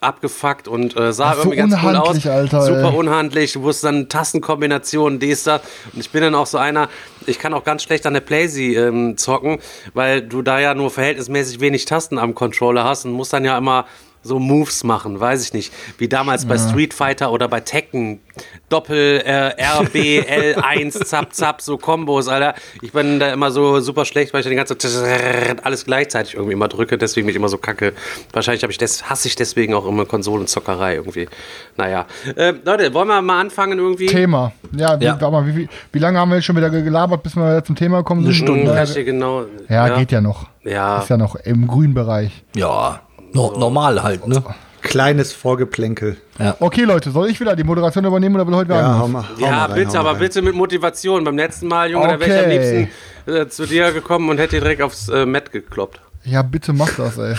abgefuckt 0.00 0.68
und 0.68 0.96
äh, 0.96 1.12
sah 1.12 1.30
Ach, 1.32 1.38
irgendwie 1.38 1.56
ganz 1.56 1.74
cool 1.82 1.96
aus. 1.96 2.26
Alter, 2.26 2.62
Super 2.62 2.90
ey. 2.92 2.96
unhandlich. 2.96 3.52
Du 3.52 3.62
wusstest 3.62 3.84
dann 3.84 4.08
Tastenkombinationen, 4.08 5.18
dies, 5.18 5.44
das. 5.44 5.62
Und 5.92 6.00
ich 6.00 6.10
bin 6.10 6.22
dann 6.22 6.34
auch 6.34 6.46
so 6.46 6.58
einer, 6.58 6.88
ich 7.26 7.38
kann 7.38 7.54
auch 7.54 7.64
ganz 7.64 7.82
schlecht 7.82 8.06
an 8.06 8.14
der 8.14 8.20
Playsee 8.20 8.74
ähm, 8.76 9.16
zocken, 9.16 9.58
weil 9.94 10.22
du 10.22 10.42
da 10.42 10.58
ja 10.58 10.74
nur 10.74 10.90
verhältnismäßig 10.90 11.60
wenig 11.60 11.84
Tasten 11.84 12.18
am 12.18 12.34
Controller 12.34 12.84
hast 12.84 13.04
und 13.04 13.12
musst 13.12 13.32
dann 13.32 13.44
ja 13.44 13.56
immer 13.56 13.86
so 14.24 14.38
Moves 14.38 14.82
machen, 14.84 15.20
weiß 15.20 15.44
ich 15.44 15.52
nicht. 15.52 15.72
Wie 15.98 16.08
damals 16.08 16.46
bei 16.46 16.58
Street 16.58 16.94
Fighter 16.94 17.30
oder 17.30 17.46
bei 17.48 17.60
Tekken. 17.60 18.20
Doppel 18.68 19.22
äh, 19.24 19.50
RB 19.62 19.94
L1 19.94 20.90
Zap 21.04 21.32
Zap 21.34 21.60
so 21.60 21.76
Kombos, 21.78 22.26
Alter. 22.26 22.54
Ich 22.82 22.90
bin 22.92 23.20
da 23.20 23.32
immer 23.32 23.52
so 23.52 23.78
super 23.78 24.04
schlecht, 24.04 24.32
weil 24.32 24.40
ich 24.40 24.44
dann 24.44 24.50
die 24.50 24.56
ganze 24.56 24.76
Zeit 24.76 25.64
alles 25.64 25.84
gleichzeitig 25.84 26.34
irgendwie 26.34 26.54
immer 26.54 26.66
drücke, 26.66 26.98
deswegen 26.98 27.26
bin 27.26 27.30
ich 27.32 27.36
immer 27.36 27.48
so 27.48 27.58
kacke. 27.58 27.92
Wahrscheinlich 28.32 28.62
habe 28.64 28.72
ich 28.72 28.78
das 28.78 29.08
hasse 29.08 29.28
ich 29.28 29.36
deswegen 29.36 29.74
auch 29.74 29.86
immer 29.86 30.04
Konsolenzockerei 30.04 30.96
irgendwie. 30.96 31.28
Naja, 31.76 32.06
äh, 32.34 32.54
Leute, 32.64 32.92
wollen 32.94 33.06
wir 33.08 33.22
mal 33.22 33.40
anfangen 33.40 33.78
irgendwie? 33.78 34.06
Thema. 34.06 34.52
Ja, 34.76 34.98
wie, 34.98 35.04
Ja. 35.04 35.20
warte 35.20 35.30
mal, 35.30 35.46
wie, 35.46 35.56
wie, 35.56 35.68
wie 35.92 35.98
lange 36.00 36.18
haben 36.18 36.30
wir 36.30 36.36
jetzt 36.36 36.46
schon 36.46 36.56
wieder 36.56 36.70
gelabert, 36.70 37.22
bis 37.22 37.36
wir 37.36 37.62
zum 37.62 37.76
Thema 37.76 38.02
kommen? 38.02 38.24
Eine? 38.24 38.34
Stunde. 38.34 38.74
Ja, 38.74 39.02
genau. 39.02 39.44
ja, 39.68 39.96
geht 39.96 40.10
ja 40.10 40.20
noch. 40.20 40.46
Ja. 40.64 40.98
Ist 40.98 41.10
ja 41.10 41.16
noch 41.16 41.36
im 41.36 41.66
grünen 41.68 41.94
Bereich. 41.94 42.42
Ja, 42.56 43.00
no, 43.34 43.52
normal 43.58 44.02
halt, 44.02 44.26
ne? 44.26 44.42
Kleines 44.82 45.32
Vorgeplänkel. 45.32 46.18
Okay, 46.60 46.82
Leute, 46.82 47.10
soll 47.10 47.30
ich 47.30 47.40
wieder 47.40 47.56
die 47.56 47.64
Moderation 47.64 48.04
übernehmen 48.04 48.34
oder 48.34 48.46
will 48.46 48.54
heute 48.54 48.68
wer 48.68 48.76
Ja, 48.80 48.98
hau 48.98 49.08
mal, 49.08 49.22
hau 49.22 49.40
Ja, 49.42 49.64
rein, 49.64 49.74
bitte, 49.76 49.98
aber 49.98 50.10
rein. 50.12 50.18
bitte 50.18 50.42
mit 50.42 50.54
Motivation. 50.54 51.24
Beim 51.24 51.36
letzten 51.36 51.68
Mal, 51.68 51.90
Junge, 51.90 52.06
da 52.08 52.20
wäre 52.20 52.30
ich 52.30 52.38
am 52.38 52.44
Okay. 52.44 52.84
liebsten 52.84 53.32
äh, 53.32 53.48
zu 53.48 53.66
dir 53.66 53.92
gekommen 53.92 54.28
und 54.28 54.38
hätte 54.38 54.56
dir 54.56 54.60
direkt 54.60 54.82
aufs 54.82 55.08
äh, 55.08 55.24
Met 55.24 55.52
gekloppt. 55.52 56.00
Ja, 56.24 56.42
bitte 56.42 56.72
mach 56.74 56.90
das, 56.96 57.16
ey. 57.18 57.34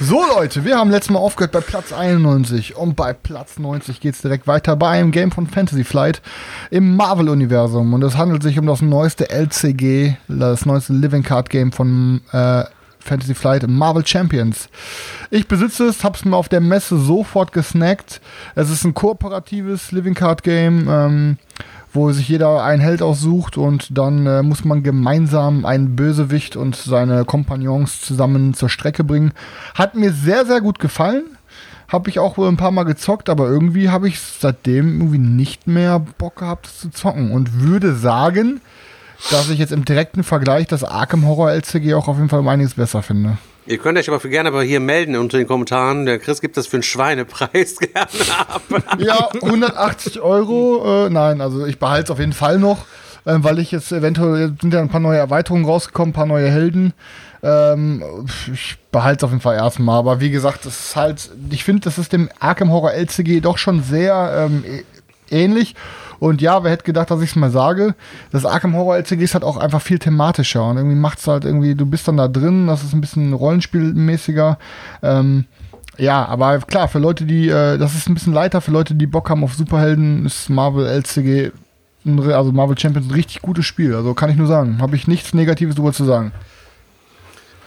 So, 0.00 0.20
Leute, 0.36 0.64
wir 0.64 0.76
haben 0.76 0.90
letztes 0.90 1.10
Mal 1.12 1.20
aufgehört 1.20 1.52
bei 1.52 1.60
Platz 1.60 1.92
91 1.92 2.76
und 2.76 2.96
bei 2.96 3.12
Platz 3.12 3.60
90 3.60 4.00
geht's 4.00 4.22
direkt 4.22 4.46
weiter 4.48 4.74
bei 4.74 4.88
einem 4.88 5.12
Game 5.12 5.30
von 5.30 5.46
Fantasy 5.46 5.84
Flight 5.84 6.20
im 6.70 6.96
Marvel-Universum. 6.96 7.92
Und 7.94 8.02
es 8.02 8.16
handelt 8.16 8.42
sich 8.42 8.58
um 8.58 8.66
das 8.66 8.82
neueste 8.82 9.30
LCG, 9.30 10.14
das 10.26 10.66
neueste 10.66 10.92
Living 10.94 11.22
Card 11.22 11.48
Game 11.48 11.70
von 11.70 12.22
äh, 12.32 12.64
Fantasy 13.04 13.34
Flight 13.34 13.68
Marvel 13.68 14.06
Champions. 14.06 14.68
Ich 15.30 15.46
besitze 15.46 15.86
es, 15.86 16.02
hab's 16.02 16.24
mir 16.24 16.36
auf 16.36 16.48
der 16.48 16.60
Messe 16.60 16.98
sofort 16.98 17.52
gesnackt. 17.52 18.20
Es 18.54 18.70
ist 18.70 18.84
ein 18.84 18.94
kooperatives 18.94 19.92
Living 19.92 20.14
Card 20.14 20.42
Game. 20.42 20.88
Ähm, 20.88 21.38
wo 21.94 22.10
sich 22.10 22.28
jeder 22.28 22.64
einen 22.64 22.82
Held 22.82 23.02
aussucht 23.02 23.56
und 23.56 23.96
dann 23.96 24.26
äh, 24.26 24.42
muss 24.42 24.64
man 24.64 24.82
gemeinsam 24.82 25.64
einen 25.64 25.94
Bösewicht 25.94 26.56
und 26.56 26.74
seine 26.74 27.24
Kompagnons 27.24 28.00
zusammen 28.00 28.52
zur 28.52 28.68
Strecke 28.68 29.04
bringen. 29.04 29.32
Hat 29.74 29.94
mir 29.94 30.12
sehr, 30.12 30.44
sehr 30.44 30.60
gut 30.60 30.80
gefallen. 30.80 31.22
Habe 31.86 32.10
ich 32.10 32.18
auch 32.18 32.36
wohl 32.36 32.48
ein 32.48 32.56
paar 32.56 32.72
Mal 32.72 32.82
gezockt, 32.82 33.30
aber 33.30 33.48
irgendwie 33.48 33.90
habe 33.90 34.08
ich 34.08 34.18
seitdem 34.18 35.00
irgendwie 35.00 35.18
nicht 35.18 35.68
mehr 35.68 36.00
Bock 36.00 36.36
gehabt, 36.36 36.66
zu 36.66 36.90
zocken. 36.90 37.30
Und 37.30 37.60
würde 37.60 37.94
sagen, 37.94 38.60
dass 39.30 39.50
ich 39.50 39.58
jetzt 39.58 39.72
im 39.72 39.84
direkten 39.84 40.24
Vergleich 40.24 40.66
das 40.66 40.84
Arkham 40.84 41.26
Horror 41.26 41.52
LCG 41.52 41.94
auch 41.94 42.08
auf 42.08 42.16
jeden 42.16 42.28
Fall 42.28 42.40
um 42.40 42.48
einiges 42.48 42.74
besser 42.74 43.02
finde. 43.02 43.38
Ihr 43.66 43.78
könnt 43.78 43.98
euch 43.98 44.08
aber 44.08 44.20
für 44.20 44.28
gerne 44.28 44.50
aber 44.50 44.62
hier 44.62 44.80
melden 44.80 45.16
unter 45.16 45.38
den 45.38 45.46
Kommentaren. 45.46 46.04
Der 46.04 46.18
Chris 46.18 46.42
gibt 46.42 46.58
das 46.58 46.66
für 46.66 46.76
einen 46.76 46.82
Schweinepreis 46.82 47.78
gerne 47.78 48.08
ab. 48.48 48.62
Ja, 48.98 49.30
180 49.42 50.20
Euro. 50.20 51.06
Äh, 51.06 51.10
nein, 51.10 51.40
also 51.40 51.64
ich 51.64 51.78
behalte 51.78 52.04
es 52.04 52.10
auf 52.10 52.18
jeden 52.18 52.34
Fall 52.34 52.58
noch, 52.58 52.84
äh, 53.24 53.36
weil 53.38 53.58
ich 53.58 53.70
jetzt 53.70 53.90
eventuell 53.90 54.54
sind 54.60 54.74
ja 54.74 54.80
ein 54.80 54.90
paar 54.90 55.00
neue 55.00 55.18
Erweiterungen 55.18 55.64
rausgekommen, 55.64 56.10
ein 56.10 56.14
paar 56.14 56.26
neue 56.26 56.50
Helden. 56.50 56.92
Ähm, 57.42 58.02
ich 58.52 58.76
behalte 58.92 59.18
es 59.18 59.24
auf 59.24 59.30
jeden 59.30 59.40
Fall 59.40 59.56
erstmal. 59.56 59.98
Aber 59.98 60.20
wie 60.20 60.30
gesagt, 60.30 60.66
das 60.66 60.88
ist 60.88 60.96
halt, 60.96 61.30
ich 61.50 61.64
finde, 61.64 61.82
das 61.82 61.96
ist 61.96 62.12
dem 62.12 62.28
Arkham 62.40 62.70
Horror 62.70 62.92
LCG 62.92 63.40
doch 63.40 63.56
schon 63.56 63.82
sehr 63.82 64.46
ähm, 64.46 64.64
ähnlich. 65.30 65.74
Und 66.24 66.40
ja, 66.40 66.64
wer 66.64 66.70
hätte 66.70 66.84
gedacht, 66.84 67.10
dass 67.10 67.20
ich 67.20 67.28
es 67.28 67.36
mal 67.36 67.50
sage? 67.50 67.94
Das 68.30 68.46
Arkham 68.46 68.74
Horror 68.74 68.96
LCG 68.96 69.24
ist 69.24 69.34
halt 69.34 69.44
auch 69.44 69.58
einfach 69.58 69.82
viel 69.82 69.98
thematischer 69.98 70.66
und 70.66 70.78
irgendwie 70.78 70.96
macht 70.96 71.18
es 71.18 71.26
halt 71.26 71.44
irgendwie, 71.44 71.74
du 71.74 71.84
bist 71.84 72.08
dann 72.08 72.16
da 72.16 72.28
drin, 72.28 72.66
das 72.66 72.82
ist 72.82 72.94
ein 72.94 73.02
bisschen 73.02 73.34
rollenspielmäßiger. 73.34 74.56
Ähm, 75.02 75.44
ja, 75.98 76.24
aber 76.24 76.60
klar, 76.60 76.88
für 76.88 76.98
Leute, 76.98 77.26
die, 77.26 77.50
äh, 77.50 77.76
das 77.76 77.94
ist 77.94 78.08
ein 78.08 78.14
bisschen 78.14 78.32
leiter, 78.32 78.62
für 78.62 78.70
Leute, 78.70 78.94
die 78.94 79.06
Bock 79.06 79.28
haben 79.28 79.44
auf 79.44 79.52
Superhelden, 79.52 80.24
ist 80.24 80.48
Marvel 80.48 80.86
LCG, 80.86 81.52
also 82.32 82.52
Marvel 82.52 82.78
Champions 82.78 83.08
ein 83.08 83.14
richtig 83.14 83.42
gutes 83.42 83.66
Spiel. 83.66 83.94
Also 83.94 84.14
kann 84.14 84.30
ich 84.30 84.36
nur 84.36 84.46
sagen. 84.46 84.78
Habe 84.80 84.96
ich 84.96 85.06
nichts 85.06 85.34
Negatives 85.34 85.74
drüber 85.74 85.92
zu 85.92 86.04
sagen. 86.04 86.32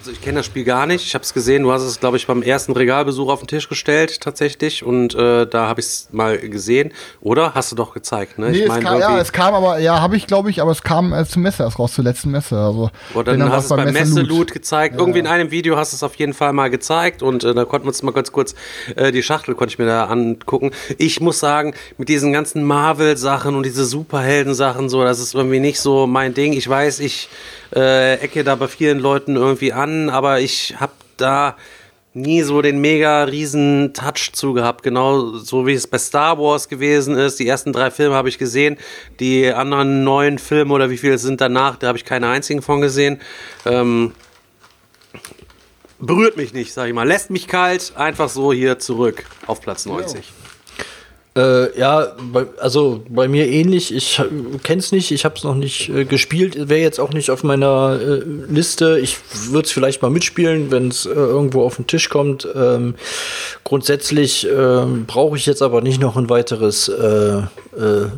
Also 0.08 0.16
ich 0.18 0.24
kenne 0.24 0.38
das 0.38 0.46
Spiel 0.46 0.64
gar 0.64 0.86
nicht. 0.86 1.06
Ich 1.06 1.14
habe 1.16 1.24
es 1.24 1.34
gesehen. 1.34 1.64
Du 1.64 1.72
hast 1.74 1.82
es, 1.82 2.00
glaube 2.00 2.16
ich, 2.16 2.28
beim 2.28 2.42
ersten 2.42 2.72
Regalbesuch 2.72 3.28
auf 3.28 3.42
den 3.42 3.48
Tisch 3.48 3.68
gestellt 3.68 4.22
tatsächlich. 4.22 4.82
Und 4.82 5.14
äh, 5.16 5.46
da 5.46 5.68
habe 5.68 5.82
ich 5.82 5.86
es 5.86 6.08
mal 6.14 6.38
gesehen. 6.38 6.94
Oder? 7.20 7.56
Hast 7.56 7.74
du 7.74 7.76
doch 7.76 7.94
gezeigt, 7.94 8.40
ne? 8.40 8.52
Nee, 8.52 8.60
ich 8.60 8.62
es 8.62 8.70
mein, 8.70 8.84
kam, 8.84 9.00
ja, 9.02 9.20
es 9.20 9.34
kam 9.34 9.54
aber, 9.54 9.80
ja, 9.80 10.00
habe 10.00 10.16
ich, 10.16 10.26
glaube 10.26 10.50
ich, 10.50 10.62
aber 10.62 10.72
es 10.72 10.82
kam 10.82 11.12
äh, 11.12 11.26
zum 11.26 11.42
Messe 11.42 11.64
erst 11.64 11.78
raus, 11.78 11.94
zur 11.94 12.06
letzten 12.06 12.32
Messe. 12.32 12.56
Also, 12.56 12.90
Oder 13.16 13.34
dann 13.36 13.50
war's 13.50 13.64
hast 13.64 13.72
du 13.72 13.76
es 13.76 13.84
beim 13.84 13.94
Messe-Loot. 13.94 14.54
Gezeigt. 14.54 14.96
Irgendwie 14.98 15.20
in 15.20 15.28
einem 15.28 15.52
Video 15.52 15.76
hast 15.76 15.92
du 15.92 15.98
es 15.98 16.04
auf 16.04 16.16
jeden 16.16 16.34
Fall 16.34 16.54
mal 16.54 16.70
gezeigt 16.70 17.22
und 17.22 17.44
äh, 17.44 17.54
da 17.54 17.66
konnten 17.66 17.86
wir 17.86 17.90
uns 17.90 18.02
mal 18.02 18.14
ganz 18.14 18.32
kurz 18.32 18.56
äh, 18.96 19.12
die 19.12 19.24
Schachtel 19.24 19.56
konnte 19.56 19.74
ich 19.74 19.78
mir 19.78 19.88
da 19.88 20.06
angucken. 20.06 20.72
Ich 20.98 21.20
muss 21.20 21.40
sagen, 21.40 21.74
mit 21.98 22.08
diesen 22.08 22.32
ganzen 22.32 22.64
Marvel-Sachen 22.64 23.56
und 23.56 23.66
diese 23.66 23.84
Superhelden-Sachen 23.84 24.88
so, 24.88 25.04
das 25.04 25.20
ist 25.20 25.36
irgendwie 25.36 25.60
nicht 25.60 25.82
so 25.82 26.08
mein 26.08 26.34
Ding. 26.34 26.54
Ich 26.54 26.70
weiß, 26.70 27.02
ich 27.02 27.28
äh, 27.76 28.16
ecke 28.16 28.44
da 28.44 28.56
bei 28.56 28.68
vielen 28.68 29.00
Leuten 29.00 29.36
irgendwie 29.36 29.74
an, 29.74 30.10
aber 30.10 30.40
ich 30.40 30.76
habe 30.80 30.94
da 31.18 31.56
nie 32.18 32.42
so 32.42 32.62
den 32.62 32.80
mega 32.80 33.24
riesen 33.24 33.94
Touch 33.94 34.32
zu 34.34 34.54
gehabt, 34.54 34.84
genau 34.84 35.38
so 35.38 35.68
wie 35.68 35.74
es 35.74 35.86
bei 35.88 36.00
Star 36.00 36.40
Wars 36.40 36.68
gewesen 36.68 37.16
ist. 37.16 37.40
Die 37.40 37.48
ersten 37.48 37.72
drei 37.72 37.92
Filme 37.92 38.16
habe 38.16 38.28
ich 38.28 38.38
gesehen, 38.38 38.78
die 39.20 39.52
anderen 39.54 40.04
neun 40.04 40.40
Filme 40.40 40.74
oder 40.74 40.90
wie 40.90 40.98
viele 40.98 41.18
sind 41.20 41.42
danach, 41.42 41.78
da 41.78 41.88
habe 41.88 41.98
ich 41.98 42.06
keine 42.06 42.28
einzigen 42.28 42.62
von 42.62 42.82
gesehen. 42.82 43.22
Ähm, 43.66 44.14
berührt 46.00 46.38
mich 46.38 46.54
nicht, 46.54 46.74
sag 46.74 46.88
ich 46.88 46.94
mal. 46.94 47.08
Lässt 47.08 47.30
mich 47.30 47.48
kalt, 47.48 47.94
einfach 47.96 48.30
so 48.30 48.52
hier 48.52 48.80
zurück 48.80 49.26
auf 49.46 49.62
Platz 49.62 49.86
90. 49.86 50.34
Äh, 51.38 51.80
ja, 51.80 52.16
bei, 52.34 52.48
also 52.58 53.04
bei 53.08 53.28
mir 53.28 53.48
ähnlich. 53.48 53.94
Ich 53.94 54.18
äh, 54.18 54.24
kenn's 54.64 54.92
nicht, 54.92 55.12
ich 55.12 55.24
habe 55.24 55.36
es 55.36 55.44
noch 55.44 55.56
nicht 55.56 55.90
äh, 55.90 56.04
gespielt. 56.04 56.68
Wäre 56.68 56.82
jetzt 56.82 57.00
auch 57.00 57.14
nicht 57.14 57.30
auf 57.30 57.44
meiner 57.44 58.00
äh, 58.02 58.24
Liste. 58.52 59.00
Ich 59.00 59.18
würde 59.50 59.68
es 59.68 59.72
vielleicht 59.72 60.02
mal 60.02 60.10
mitspielen, 60.10 60.72
wenn 60.72 60.88
es 60.88 61.06
äh, 61.06 61.10
irgendwo 61.12 61.64
auf 61.64 61.76
den 61.76 61.86
Tisch 61.86 62.10
kommt. 62.10 62.48
Ähm, 62.56 62.96
grundsätzlich 63.64 64.48
ähm, 64.50 65.06
brauche 65.06 65.38
ich 65.38 65.46
jetzt 65.46 65.62
aber 65.62 65.82
nicht 65.82 66.02
noch 66.02 66.18
ein 66.18 66.30
weiteres 66.30 66.90
äh, 66.90 67.38
äh, 67.38 67.44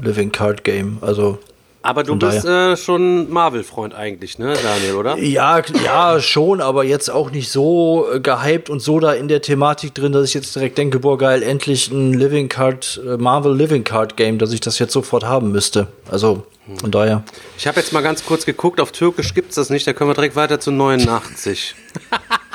Living 0.02 0.32
Card 0.32 0.64
Game. 0.64 1.00
Also 1.02 1.40
Aber 1.82 2.04
du 2.04 2.18
bist 2.18 2.44
äh, 2.46 2.76
schon 2.76 3.32
Marvel-Freund 3.32 3.96
eigentlich, 3.96 4.38
ne, 4.38 4.54
Daniel, 4.62 4.96
oder? 4.96 5.18
Ja, 5.18 5.62
ja, 5.84 6.20
schon, 6.20 6.60
aber 6.60 6.84
jetzt 6.84 7.10
auch 7.10 7.32
nicht 7.32 7.50
so 7.50 8.06
äh, 8.14 8.20
gehypt 8.20 8.70
und 8.70 8.82
so 8.82 9.00
da 9.00 9.14
in 9.14 9.30
der 9.30 9.42
Thematik 9.42 9.96
drin, 9.96 10.12
dass 10.12 10.26
ich 10.26 10.34
jetzt 10.34 10.54
direkt 10.56 10.78
denke, 10.78 11.00
boah, 11.00 11.18
geil, 11.18 11.42
endlich 11.42 11.90
ein 11.90 12.14
Living 12.14 12.50
Card, 12.50 13.00
äh, 13.06 13.16
Marvel 13.16 13.56
Living 13.56 13.86
Card 13.86 14.18
Game, 14.18 14.40
dass 14.40 14.52
ich 14.52 14.60
das 14.60 14.78
jetzt 14.78 14.92
sofort 14.92 15.24
haben 15.24 15.54
müsste. 15.54 15.88
Also, 16.12 16.44
von 16.82 16.92
daher. 16.92 17.24
Ich 17.58 17.66
habe 17.66 17.80
jetzt 17.80 17.94
mal 17.94 18.02
ganz 18.02 18.26
kurz 18.26 18.46
geguckt, 18.46 18.82
auf 18.82 18.92
Türkisch 18.92 19.34
gibt's 19.34 19.56
das 19.56 19.70
nicht, 19.70 19.88
da 19.88 19.94
können 19.94 20.10
wir 20.10 20.16
direkt 20.16 20.36
weiter 20.36 20.60
zu 20.60 20.72
89. 20.72 21.76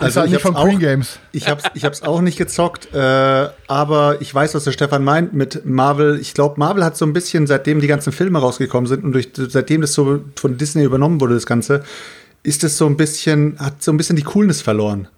Halt 0.00 0.32
ich 0.32 0.40
von 0.40 0.56
auch- 0.56 0.78
Games. 0.78 1.18
Ich 1.32 1.48
hab's, 1.48 1.64
ich 1.74 1.84
hab's 1.84 2.02
auch 2.02 2.20
nicht 2.20 2.38
gezockt, 2.38 2.92
äh, 2.94 3.48
aber 3.68 4.20
ich 4.20 4.34
weiß, 4.34 4.54
was 4.54 4.64
der 4.64 4.72
Stefan 4.72 5.04
meint 5.04 5.34
mit 5.34 5.64
Marvel. 5.66 6.18
Ich 6.20 6.34
glaube, 6.34 6.58
Marvel 6.58 6.84
hat 6.84 6.96
so 6.96 7.04
ein 7.04 7.12
bisschen, 7.12 7.46
seitdem 7.46 7.80
die 7.80 7.86
ganzen 7.86 8.12
Filme 8.12 8.38
rausgekommen 8.38 8.86
sind 8.86 9.04
und 9.04 9.12
durch, 9.12 9.28
seitdem 9.34 9.80
das 9.82 9.92
so 9.92 10.20
von 10.36 10.56
Disney 10.56 10.84
übernommen 10.84 11.20
wurde, 11.20 11.34
das 11.34 11.46
Ganze, 11.46 11.84
ist 12.42 12.64
es 12.64 12.78
so 12.78 12.86
ein 12.86 12.96
bisschen, 12.96 13.56
hat 13.58 13.82
so 13.82 13.92
ein 13.92 13.96
bisschen 13.98 14.16
die 14.16 14.22
Coolness 14.22 14.62
verloren. 14.62 15.08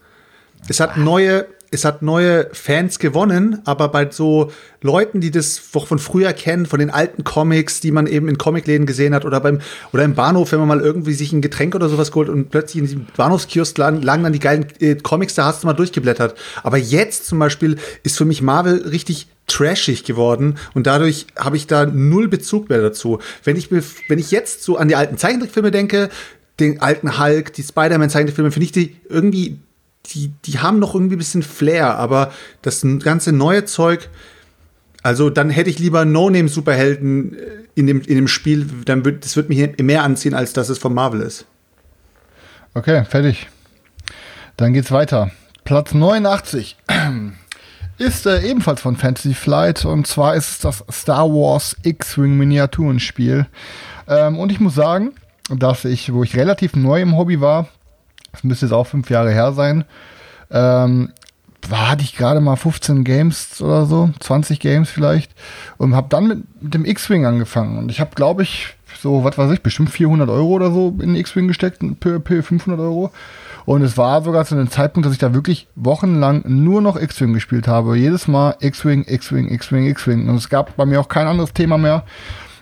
Es 0.68 0.80
hat 0.80 0.96
neue, 0.96 1.46
es 1.72 1.84
hat 1.84 2.02
neue 2.02 2.48
Fans 2.52 2.98
gewonnen, 2.98 3.60
aber 3.64 3.88
bei 3.88 4.08
so 4.10 4.52
Leuten, 4.82 5.20
die 5.20 5.30
das 5.30 5.60
auch 5.72 5.86
von 5.86 5.98
früher 5.98 6.32
kennen, 6.32 6.66
von 6.66 6.78
den 6.78 6.90
alten 6.90 7.24
Comics, 7.24 7.80
die 7.80 7.90
man 7.90 8.06
eben 8.06 8.28
in 8.28 8.36
Comicläden 8.38 8.86
gesehen 8.86 9.14
hat 9.14 9.24
oder 9.24 9.40
beim 9.40 9.60
oder 9.92 10.04
im 10.04 10.14
Bahnhof, 10.14 10.52
wenn 10.52 10.58
man 10.58 10.68
mal 10.68 10.80
irgendwie 10.80 11.14
sich 11.14 11.32
ein 11.32 11.40
Getränk 11.40 11.74
oder 11.74 11.88
sowas 11.88 12.12
geholt 12.12 12.28
und 12.28 12.50
plötzlich 12.50 12.76
in 12.80 12.84
diesem 12.86 13.06
Bahnhofskiosk 13.16 13.76
lagen, 13.78 14.02
lagen 14.02 14.22
dann 14.22 14.32
die 14.32 14.38
geilen 14.38 14.66
äh, 14.80 14.94
Comics, 14.96 15.34
da 15.34 15.46
hast 15.46 15.62
du 15.62 15.66
mal 15.66 15.72
durchgeblättert. 15.72 16.38
Aber 16.62 16.76
jetzt 16.76 17.26
zum 17.26 17.38
Beispiel 17.38 17.78
ist 18.02 18.18
für 18.18 18.24
mich 18.26 18.42
Marvel 18.42 18.86
richtig 18.88 19.28
trashig 19.46 20.04
geworden 20.04 20.58
und 20.74 20.86
dadurch 20.86 21.26
habe 21.38 21.56
ich 21.56 21.66
da 21.66 21.86
null 21.86 22.28
Bezug 22.28 22.68
mehr 22.68 22.82
dazu. 22.82 23.18
Wenn 23.44 23.56
ich, 23.56 23.70
mir- 23.70 23.82
wenn 24.08 24.18
ich 24.18 24.30
jetzt 24.30 24.62
so 24.62 24.76
an 24.76 24.88
die 24.88 24.96
alten 24.96 25.16
Zeichentrickfilme 25.16 25.70
denke, 25.70 26.10
den 26.60 26.82
alten 26.82 27.18
Hulk, 27.18 27.54
die 27.54 27.62
Spider-Man-Zeichentrickfilme, 27.62 28.50
finde 28.52 28.64
ich 28.66 28.72
die 28.72 28.96
irgendwie 29.08 29.58
die, 30.06 30.32
die 30.44 30.58
haben 30.58 30.78
noch 30.78 30.94
irgendwie 30.94 31.16
ein 31.16 31.18
bisschen 31.18 31.42
Flair, 31.42 31.96
aber 31.96 32.32
das 32.62 32.84
ganze 33.00 33.32
neue 33.32 33.64
Zeug, 33.64 34.08
also 35.02 35.30
dann 35.30 35.50
hätte 35.50 35.70
ich 35.70 35.78
lieber 35.78 36.04
No-Name-Superhelden 36.04 37.34
äh, 37.34 37.46
in 37.74 37.86
dem, 37.86 38.00
in 38.02 38.16
dem 38.16 38.28
Spiel, 38.28 38.66
dann 38.84 39.04
wird, 39.04 39.24
das 39.24 39.36
wird 39.36 39.48
mich 39.48 39.78
mehr 39.78 40.02
anziehen, 40.02 40.34
als 40.34 40.52
dass 40.52 40.68
es 40.68 40.78
von 40.78 40.94
Marvel 40.94 41.20
ist. 41.20 41.46
Okay, 42.74 43.04
fertig. 43.04 43.48
Dann 44.56 44.72
geht's 44.72 44.90
weiter. 44.90 45.30
Platz 45.64 45.94
89 45.94 46.76
ist 47.98 48.26
äh, 48.26 48.42
ebenfalls 48.42 48.80
von 48.80 48.96
Fantasy 48.96 49.34
Flight 49.34 49.84
und 49.84 50.06
zwar 50.06 50.34
ist 50.34 50.50
es 50.50 50.58
das 50.58 50.84
Star 50.90 51.28
Wars 51.28 51.76
X-Wing 51.82 52.36
Miniaturenspiel. 52.36 53.46
Ähm, 54.08 54.38
und 54.38 54.52
ich 54.52 54.60
muss 54.60 54.74
sagen, 54.74 55.12
dass 55.48 55.84
ich, 55.84 56.12
wo 56.12 56.22
ich 56.22 56.36
relativ 56.36 56.74
neu 56.76 57.00
im 57.00 57.16
Hobby 57.16 57.40
war, 57.40 57.68
das 58.32 58.44
müsste 58.44 58.66
jetzt 58.66 58.72
auch 58.72 58.86
fünf 58.86 59.10
Jahre 59.10 59.30
her 59.30 59.52
sein, 59.52 59.84
ähm, 60.50 61.12
war, 61.68 61.90
hatte 61.90 62.02
ich 62.02 62.16
gerade 62.16 62.40
mal 62.40 62.56
15 62.56 63.04
Games 63.04 63.60
oder 63.62 63.86
so, 63.86 64.10
20 64.20 64.58
Games 64.58 64.90
vielleicht 64.90 65.32
und 65.78 65.94
habe 65.94 66.08
dann 66.08 66.26
mit, 66.26 66.44
dem 66.60 66.84
X-Wing 66.84 67.24
angefangen. 67.24 67.78
Und 67.78 67.90
ich 67.90 68.00
habe, 68.00 68.14
glaube 68.14 68.42
ich, 68.42 68.74
so, 69.00 69.24
was 69.24 69.38
weiß 69.38 69.50
ich, 69.52 69.62
bestimmt 69.62 69.90
400 69.90 70.28
Euro 70.28 70.48
oder 70.48 70.70
so 70.70 70.96
in 71.00 71.14
X-Wing 71.14 71.48
gesteckt, 71.48 71.82
ein 71.82 71.96
PvP 71.96 72.42
500 72.42 72.80
Euro. 72.80 73.12
Und 73.64 73.82
es 73.82 73.96
war 73.96 74.22
sogar 74.22 74.44
zu 74.44 74.56
einem 74.56 74.70
Zeitpunkt, 74.70 75.06
dass 75.06 75.12
ich 75.12 75.20
da 75.20 75.34
wirklich 75.34 75.68
wochenlang 75.76 76.42
nur 76.46 76.82
noch 76.82 76.96
X-Wing 76.96 77.32
gespielt 77.32 77.68
habe. 77.68 77.96
Jedes 77.96 78.26
Mal 78.26 78.56
X-Wing, 78.58 79.04
X-Wing, 79.06 79.48
X-Wing, 79.52 79.86
X-Wing. 79.86 80.28
Und 80.28 80.36
es 80.36 80.48
gab 80.48 80.76
bei 80.76 80.84
mir 80.84 81.00
auch 81.00 81.08
kein 81.08 81.28
anderes 81.28 81.52
Thema 81.52 81.78
mehr. 81.78 82.04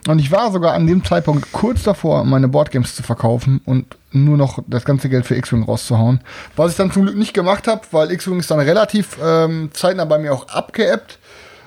Und 0.09 0.19
ich 0.19 0.31
war 0.31 0.51
sogar 0.51 0.75
an 0.75 0.87
dem 0.87 1.05
Zeitpunkt 1.05 1.53
kurz 1.53 1.83
davor, 1.83 2.25
meine 2.25 2.49
Boardgames 2.49 2.95
zu 2.95 3.03
verkaufen 3.03 3.61
und 3.65 3.97
nur 4.13 4.37
noch 4.37 4.59
das 4.67 4.85
ganze 4.85 5.09
Geld 5.09 5.27
für 5.27 5.37
X-Wing 5.37 5.65
rauszuhauen. 5.65 6.21
Was 6.57 6.73
ich 6.73 6.77
dann 6.77 6.91
zum 6.91 7.03
Glück 7.03 7.17
nicht 7.17 7.35
gemacht 7.35 7.69
habe, 7.69 7.83
weil 7.91 8.11
X-Wing 8.11 8.41
ist 8.41 8.51
dann 8.51 8.61
relativ 8.61 9.19
ähm, 9.23 9.71
zeitnah 9.73 10.07
bei 10.07 10.19
mir 10.19 10.33
auch 10.33 10.49
abgeebbt. 10.49 11.19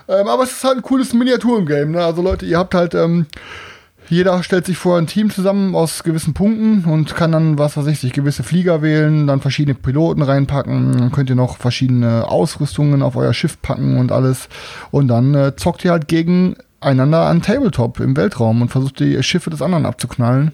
Ähm, 0.08 0.28
aber 0.28 0.44
es 0.44 0.52
ist 0.52 0.64
halt 0.64 0.78
ein 0.78 0.82
cooles 0.82 1.14
Miniaturengame. 1.14 1.92
Ne? 1.92 2.04
Also 2.04 2.22
Leute, 2.22 2.46
ihr 2.46 2.58
habt 2.58 2.74
halt, 2.74 2.96
ähm, 2.96 3.28
jeder 4.10 4.44
stellt 4.44 4.66
sich 4.66 4.78
vor 4.78 4.98
ein 4.98 5.08
Team 5.08 5.30
zusammen 5.30 5.76
aus 5.76 6.04
gewissen 6.04 6.34
Punkten 6.34 6.84
und 6.90 7.16
kann 7.16 7.32
dann, 7.32 7.58
was 7.58 7.78
weiß 7.78 7.88
ich, 7.88 8.00
sich 8.00 8.12
gewisse 8.14 8.44
Flieger 8.44 8.82
wählen, 8.82 9.28
dann 9.28 9.40
verschiedene 9.40 9.76
Piloten 9.76 10.22
reinpacken, 10.22 10.98
dann 10.98 11.12
könnt 11.12 11.30
ihr 11.30 11.38
noch 11.38 11.58
verschiedene 11.58 12.28
Ausrüstungen 12.28 13.02
auf 13.02 13.16
euer 13.16 13.34
Schiff 13.34 13.62
packen 13.62 13.98
und 13.98 14.12
alles. 14.12 14.50
Und 14.92 15.08
dann 15.08 15.34
äh, 15.36 15.56
zockt 15.56 15.86
ihr 15.86 15.92
halt 15.92 16.10
gegeneinander 16.84 17.28
an 17.28 17.42
Tabletop 17.42 18.00
im 18.00 18.16
Weltraum 18.16 18.62
und 18.62 18.70
versucht 18.70 19.00
die 19.00 19.22
Schiffe 19.24 19.50
des 19.50 19.62
anderen 19.62 19.86
abzuknallen. 19.86 20.54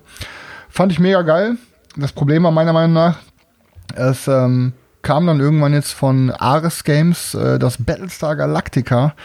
Fand 0.69 0.91
ich 0.91 0.99
mega 0.99 1.21
geil. 1.21 1.57
Das 1.95 2.11
Problem 2.11 2.43
war 2.43 2.51
meiner 2.51 2.73
Meinung 2.73 2.93
nach, 2.93 3.17
es 3.95 4.27
ähm, 4.27 4.73
kam 5.01 5.27
dann 5.27 5.39
irgendwann 5.39 5.73
jetzt 5.73 5.93
von 5.93 6.29
Ares 6.31 6.83
Games 6.83 7.33
äh, 7.33 7.57
das 7.57 7.77
Battlestar 7.83 8.35
Galactica 8.35 9.15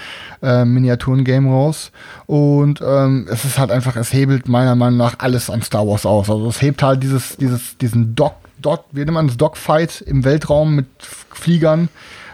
äh, 0.43 0.65
Miniaturen-Game 0.65 1.49
raus. 1.49 1.91
Und 2.27 2.81
ähm, 2.81 3.27
es 3.31 3.45
ist 3.45 3.59
halt 3.59 3.71
einfach, 3.71 3.97
es 3.97 4.13
hebelt 4.13 4.49
meiner 4.49 4.75
Meinung 4.77 4.99
nach 4.99 5.17
alles 5.19 5.51
an 5.51 5.63
Star 5.63 5.87
Wars 5.87 6.07
aus. 6.07 6.31
Also 6.31 6.49
es 6.49 6.63
hebt 6.63 6.83
halt 6.83 7.03
dieses, 7.03 7.37
dieses, 7.37 7.77
diesen 7.79 8.15
Dog, 8.15 8.35
Dog, 8.59 8.85
wie 8.93 9.01
nennt 9.01 9.13
man 9.13 9.27
das, 9.27 9.37
Dogfight 9.37 10.01
im 10.01 10.25
Weltraum 10.25 10.75
mit 10.75 10.87
Fliegern 10.99 11.89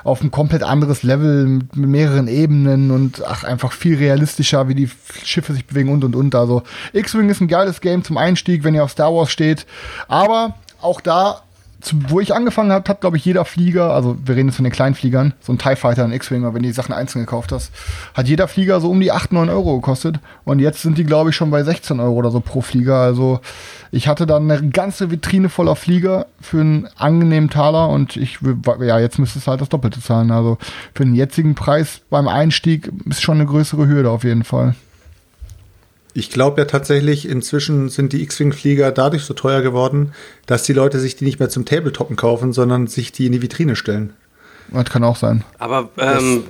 auf 0.04 0.22
ein 0.22 0.30
komplett 0.30 0.62
anderes 0.62 1.02
Level 1.02 1.46
mit 1.46 1.76
mehreren 1.76 2.28
Ebenen 2.28 2.90
und 2.90 3.24
ach, 3.26 3.44
einfach 3.44 3.72
viel 3.72 3.96
realistischer, 3.96 4.68
wie 4.68 4.74
die 4.74 4.90
Schiffe 5.24 5.52
sich 5.52 5.66
bewegen 5.66 5.90
und 5.90 6.04
und 6.04 6.16
und. 6.16 6.34
Also 6.34 6.62
X-Wing 6.92 7.28
ist 7.28 7.40
ein 7.40 7.48
geiles 7.48 7.80
Game 7.80 8.04
zum 8.04 8.16
Einstieg, 8.16 8.64
wenn 8.64 8.74
ihr 8.74 8.84
auf 8.84 8.92
Star 8.92 9.12
Wars 9.14 9.30
steht. 9.30 9.66
Aber 10.08 10.54
auch 10.80 11.00
da, 11.00 11.42
zu, 11.80 11.96
wo 12.08 12.20
ich 12.20 12.34
angefangen 12.34 12.72
habe, 12.72 12.88
hat, 12.88 13.00
glaube 13.00 13.16
ich, 13.16 13.24
jeder 13.24 13.44
Flieger, 13.44 13.92
also 13.92 14.16
wir 14.24 14.36
reden 14.36 14.48
jetzt 14.48 14.56
von 14.56 14.64
den 14.64 14.72
kleinen 14.72 14.94
Fliegern, 14.94 15.34
so 15.40 15.52
ein 15.52 15.58
TIE 15.58 15.76
Fighter, 15.76 16.04
ein 16.04 16.12
X-Wing, 16.12 16.42
wenn 16.42 16.52
du 16.52 16.68
die 16.68 16.72
Sachen 16.72 16.92
einzeln 16.92 17.22
gekauft 17.22 17.52
hast, 17.52 17.72
hat 18.14 18.28
jeder 18.28 18.48
Flieger 18.48 18.80
so 18.80 18.90
um 18.90 19.00
die 19.00 19.12
8, 19.12 19.32
9 19.32 19.48
Euro 19.48 19.76
gekostet. 19.76 20.20
Und 20.44 20.58
jetzt 20.58 20.82
sind 20.82 20.98
die, 20.98 21.04
glaube 21.04 21.30
ich, 21.30 21.36
schon 21.36 21.50
bei 21.50 21.62
16 21.62 22.00
Euro 22.00 22.14
oder 22.14 22.30
so 22.30 22.40
pro 22.40 22.60
Flieger. 22.60 22.96
Also 22.96 23.40
ich 23.90 24.08
hatte 24.08 24.26
dann 24.26 24.50
eine 24.50 24.68
ganze 24.70 25.10
Vitrine 25.10 25.48
voller 25.48 25.76
Flieger 25.76 26.26
für 26.40 26.60
einen 26.60 26.88
angenehmen 26.96 27.50
Taler 27.50 27.88
und 27.88 28.16
ich, 28.16 28.38
ja, 28.80 28.98
jetzt 28.98 29.18
müsste 29.18 29.38
es 29.38 29.46
halt 29.46 29.60
das 29.60 29.68
Doppelte 29.68 30.00
zahlen. 30.00 30.30
Also 30.30 30.58
für 30.94 31.04
den 31.04 31.14
jetzigen 31.14 31.54
Preis 31.54 32.02
beim 32.10 32.28
Einstieg 32.28 32.90
ist 33.06 33.22
schon 33.22 33.36
eine 33.36 33.46
größere 33.46 33.86
Hürde 33.86 34.10
auf 34.10 34.24
jeden 34.24 34.44
Fall. 34.44 34.74
Ich 36.14 36.30
glaube 36.30 36.60
ja 36.60 36.64
tatsächlich, 36.64 37.28
inzwischen 37.28 37.88
sind 37.88 38.12
die 38.12 38.22
X-Wing-Flieger 38.22 38.90
dadurch 38.92 39.24
so 39.24 39.34
teuer 39.34 39.62
geworden, 39.62 40.12
dass 40.46 40.64
die 40.64 40.72
Leute 40.72 40.98
sich 40.98 41.16
die 41.16 41.24
nicht 41.24 41.38
mehr 41.38 41.48
zum 41.48 41.64
Tabletoppen 41.64 42.16
kaufen, 42.16 42.52
sondern 42.52 42.86
sich 42.86 43.12
die 43.12 43.26
in 43.26 43.32
die 43.32 43.42
Vitrine 43.42 43.76
stellen. 43.76 44.12
Das 44.72 44.84
kann 44.84 45.02
auch 45.02 45.16
sein. 45.16 45.42
Aber 45.58 45.88
ähm, 45.98 46.44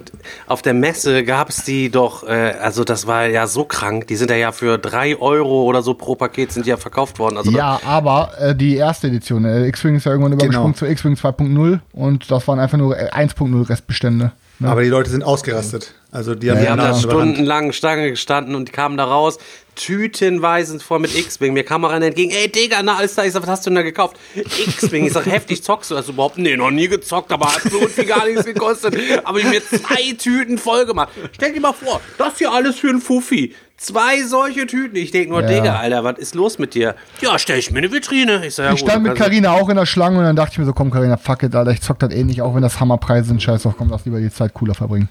auf 0.46 0.61
der 0.61 0.74
Messe 0.74 1.24
gab 1.24 1.48
es 1.48 1.64
die 1.64 1.90
doch, 1.90 2.22
äh, 2.28 2.54
also 2.61 2.84
das 2.84 3.06
war 3.06 3.26
ja 3.26 3.46
so 3.46 3.64
krank, 3.64 4.08
die 4.08 4.16
sind 4.16 4.30
ja, 4.30 4.36
ja 4.36 4.52
für 4.52 4.76
3 4.76 5.16
Euro 5.16 5.62
oder 5.64 5.80
so 5.80 5.94
pro 5.94 6.16
Paket 6.16 6.52
sind 6.52 6.66
die 6.66 6.70
ja 6.70 6.76
verkauft 6.76 7.18
worden. 7.18 7.38
Also 7.38 7.50
Ja, 7.50 7.80
aber 7.84 8.32
äh, 8.38 8.54
die 8.54 8.76
erste 8.76 9.06
Edition, 9.06 9.46
äh, 9.46 9.66
X-Wing 9.68 9.96
ist 9.96 10.04
ja 10.04 10.12
irgendwann 10.12 10.34
übergesprungen 10.34 10.74
Genau. 10.74 10.78
zu 10.78 10.86
X-Wing 10.86 11.14
2.0 11.14 11.80
und 11.92 12.30
das 12.30 12.46
waren 12.46 12.58
einfach 12.58 12.76
nur 12.76 12.98
äh, 12.98 13.08
1.0 13.11 13.68
Restbestände. 13.68 14.32
Aber 14.62 14.82
die 14.82 14.88
Leute 14.88 15.11
sind 15.11 15.22
ausgerastet. 15.24 15.94
Also 16.11 16.34
die 16.34 16.50
haben 16.50 16.58
Die 16.58 16.64
die 16.64 16.70
haben 16.70 16.78
da 16.78 16.94
stundenlang 16.94 17.72
Stange 17.72 18.11
gestanden 18.11 18.54
und 18.54 18.68
die 18.68 18.72
kamen 18.72 18.96
da 18.96 19.04
raus, 19.04 19.38
tütenweise 19.81 20.78
voll 20.81 20.99
mit 21.01 21.16
X-Wing. 21.16 21.53
Mir 21.53 21.64
kam 21.64 21.85
auch 21.85 21.91
einer 21.91 22.07
entgegen, 22.07 22.31
ey 22.33 22.51
Digga, 22.51 22.83
na 22.83 22.97
alles 22.97 23.14
da, 23.14 23.24
ich 23.24 23.33
sag, 23.33 23.43
was 23.43 23.49
hast 23.49 23.66
du 23.66 23.70
denn 23.70 23.76
da 23.76 23.83
gekauft? 23.83 24.16
X-Wing, 24.35 25.07
ich 25.07 25.12
sag, 25.12 25.26
heftig 25.26 25.62
zockst 25.62 25.91
du 25.91 25.95
das 25.95 26.09
überhaupt? 26.09 26.39
Nee, 26.39 26.57
noch 26.57 26.70
nie 26.70 26.89
gezockt, 26.89 27.33
aber 27.33 27.47
hat 27.47 27.62
so 27.62 27.81
viel 27.89 28.05
gar 28.05 28.26
nichts 28.26 28.45
gekostet. 28.45 28.97
Aber 29.24 29.39
ich 29.39 29.45
mir 29.45 29.62
zwei 29.64 30.12
Tüten 30.16 30.59
voll 30.59 30.87
gemacht. 30.87 31.09
Stell 31.33 31.53
dir 31.53 31.61
mal 31.61 31.72
vor, 31.72 32.01
das 32.18 32.39
hier 32.39 32.53
alles 32.53 32.78
für 32.78 32.89
einen 32.89 33.01
Fuffi. 33.01 33.55
Zwei 33.76 34.22
solche 34.24 34.66
Tüten. 34.66 34.97
Ich 34.97 35.11
denk 35.11 35.31
nur, 35.31 35.41
Ja. 35.41 35.49
Digga, 35.49 35.76
Alter, 35.78 36.05
was 36.05 36.18
ist 36.18 36.35
los 36.35 36.59
mit 36.59 36.74
dir? 36.74 36.95
Ja, 37.22 37.39
stell 37.39 37.59
ich 37.59 37.70
mir 37.70 37.78
eine 37.78 37.91
Vitrine. 37.91 38.45
Ich 38.45 38.55
sag, 38.57 38.64
ja, 38.66 38.72
Ich 38.74 38.81
gut, 38.81 38.91
stand 38.91 39.05
mit 39.05 39.14
Karina 39.16 39.53
auch 39.53 39.70
in 39.70 39.76
der 39.76 39.87
Schlange 39.87 40.18
und 40.18 40.24
dann 40.24 40.37
dachte 40.37 40.53
ich 40.53 40.59
mir 40.59 40.66
so, 40.66 40.74
komm 40.74 40.91
Karina, 40.91 41.16
fuck 41.16 41.43
it, 41.45 41.55
Alter, 41.55 41.70
ich 41.70 41.81
zock 41.81 41.99
das 41.99 42.12
eh 42.12 42.22
nicht, 42.22 42.43
auch 42.43 42.55
wenn 42.55 42.61
das 42.62 42.78
Hammerpreise 42.78 43.28
sind, 43.28 43.43
scheiß 43.43 43.62
drauf, 43.62 43.74
komm, 43.78 43.89
lass 43.89 44.05
lieber 44.05 44.20
die 44.20 44.31
Zeit 44.31 44.53
cooler 44.53 44.74
verbringen. 44.74 45.09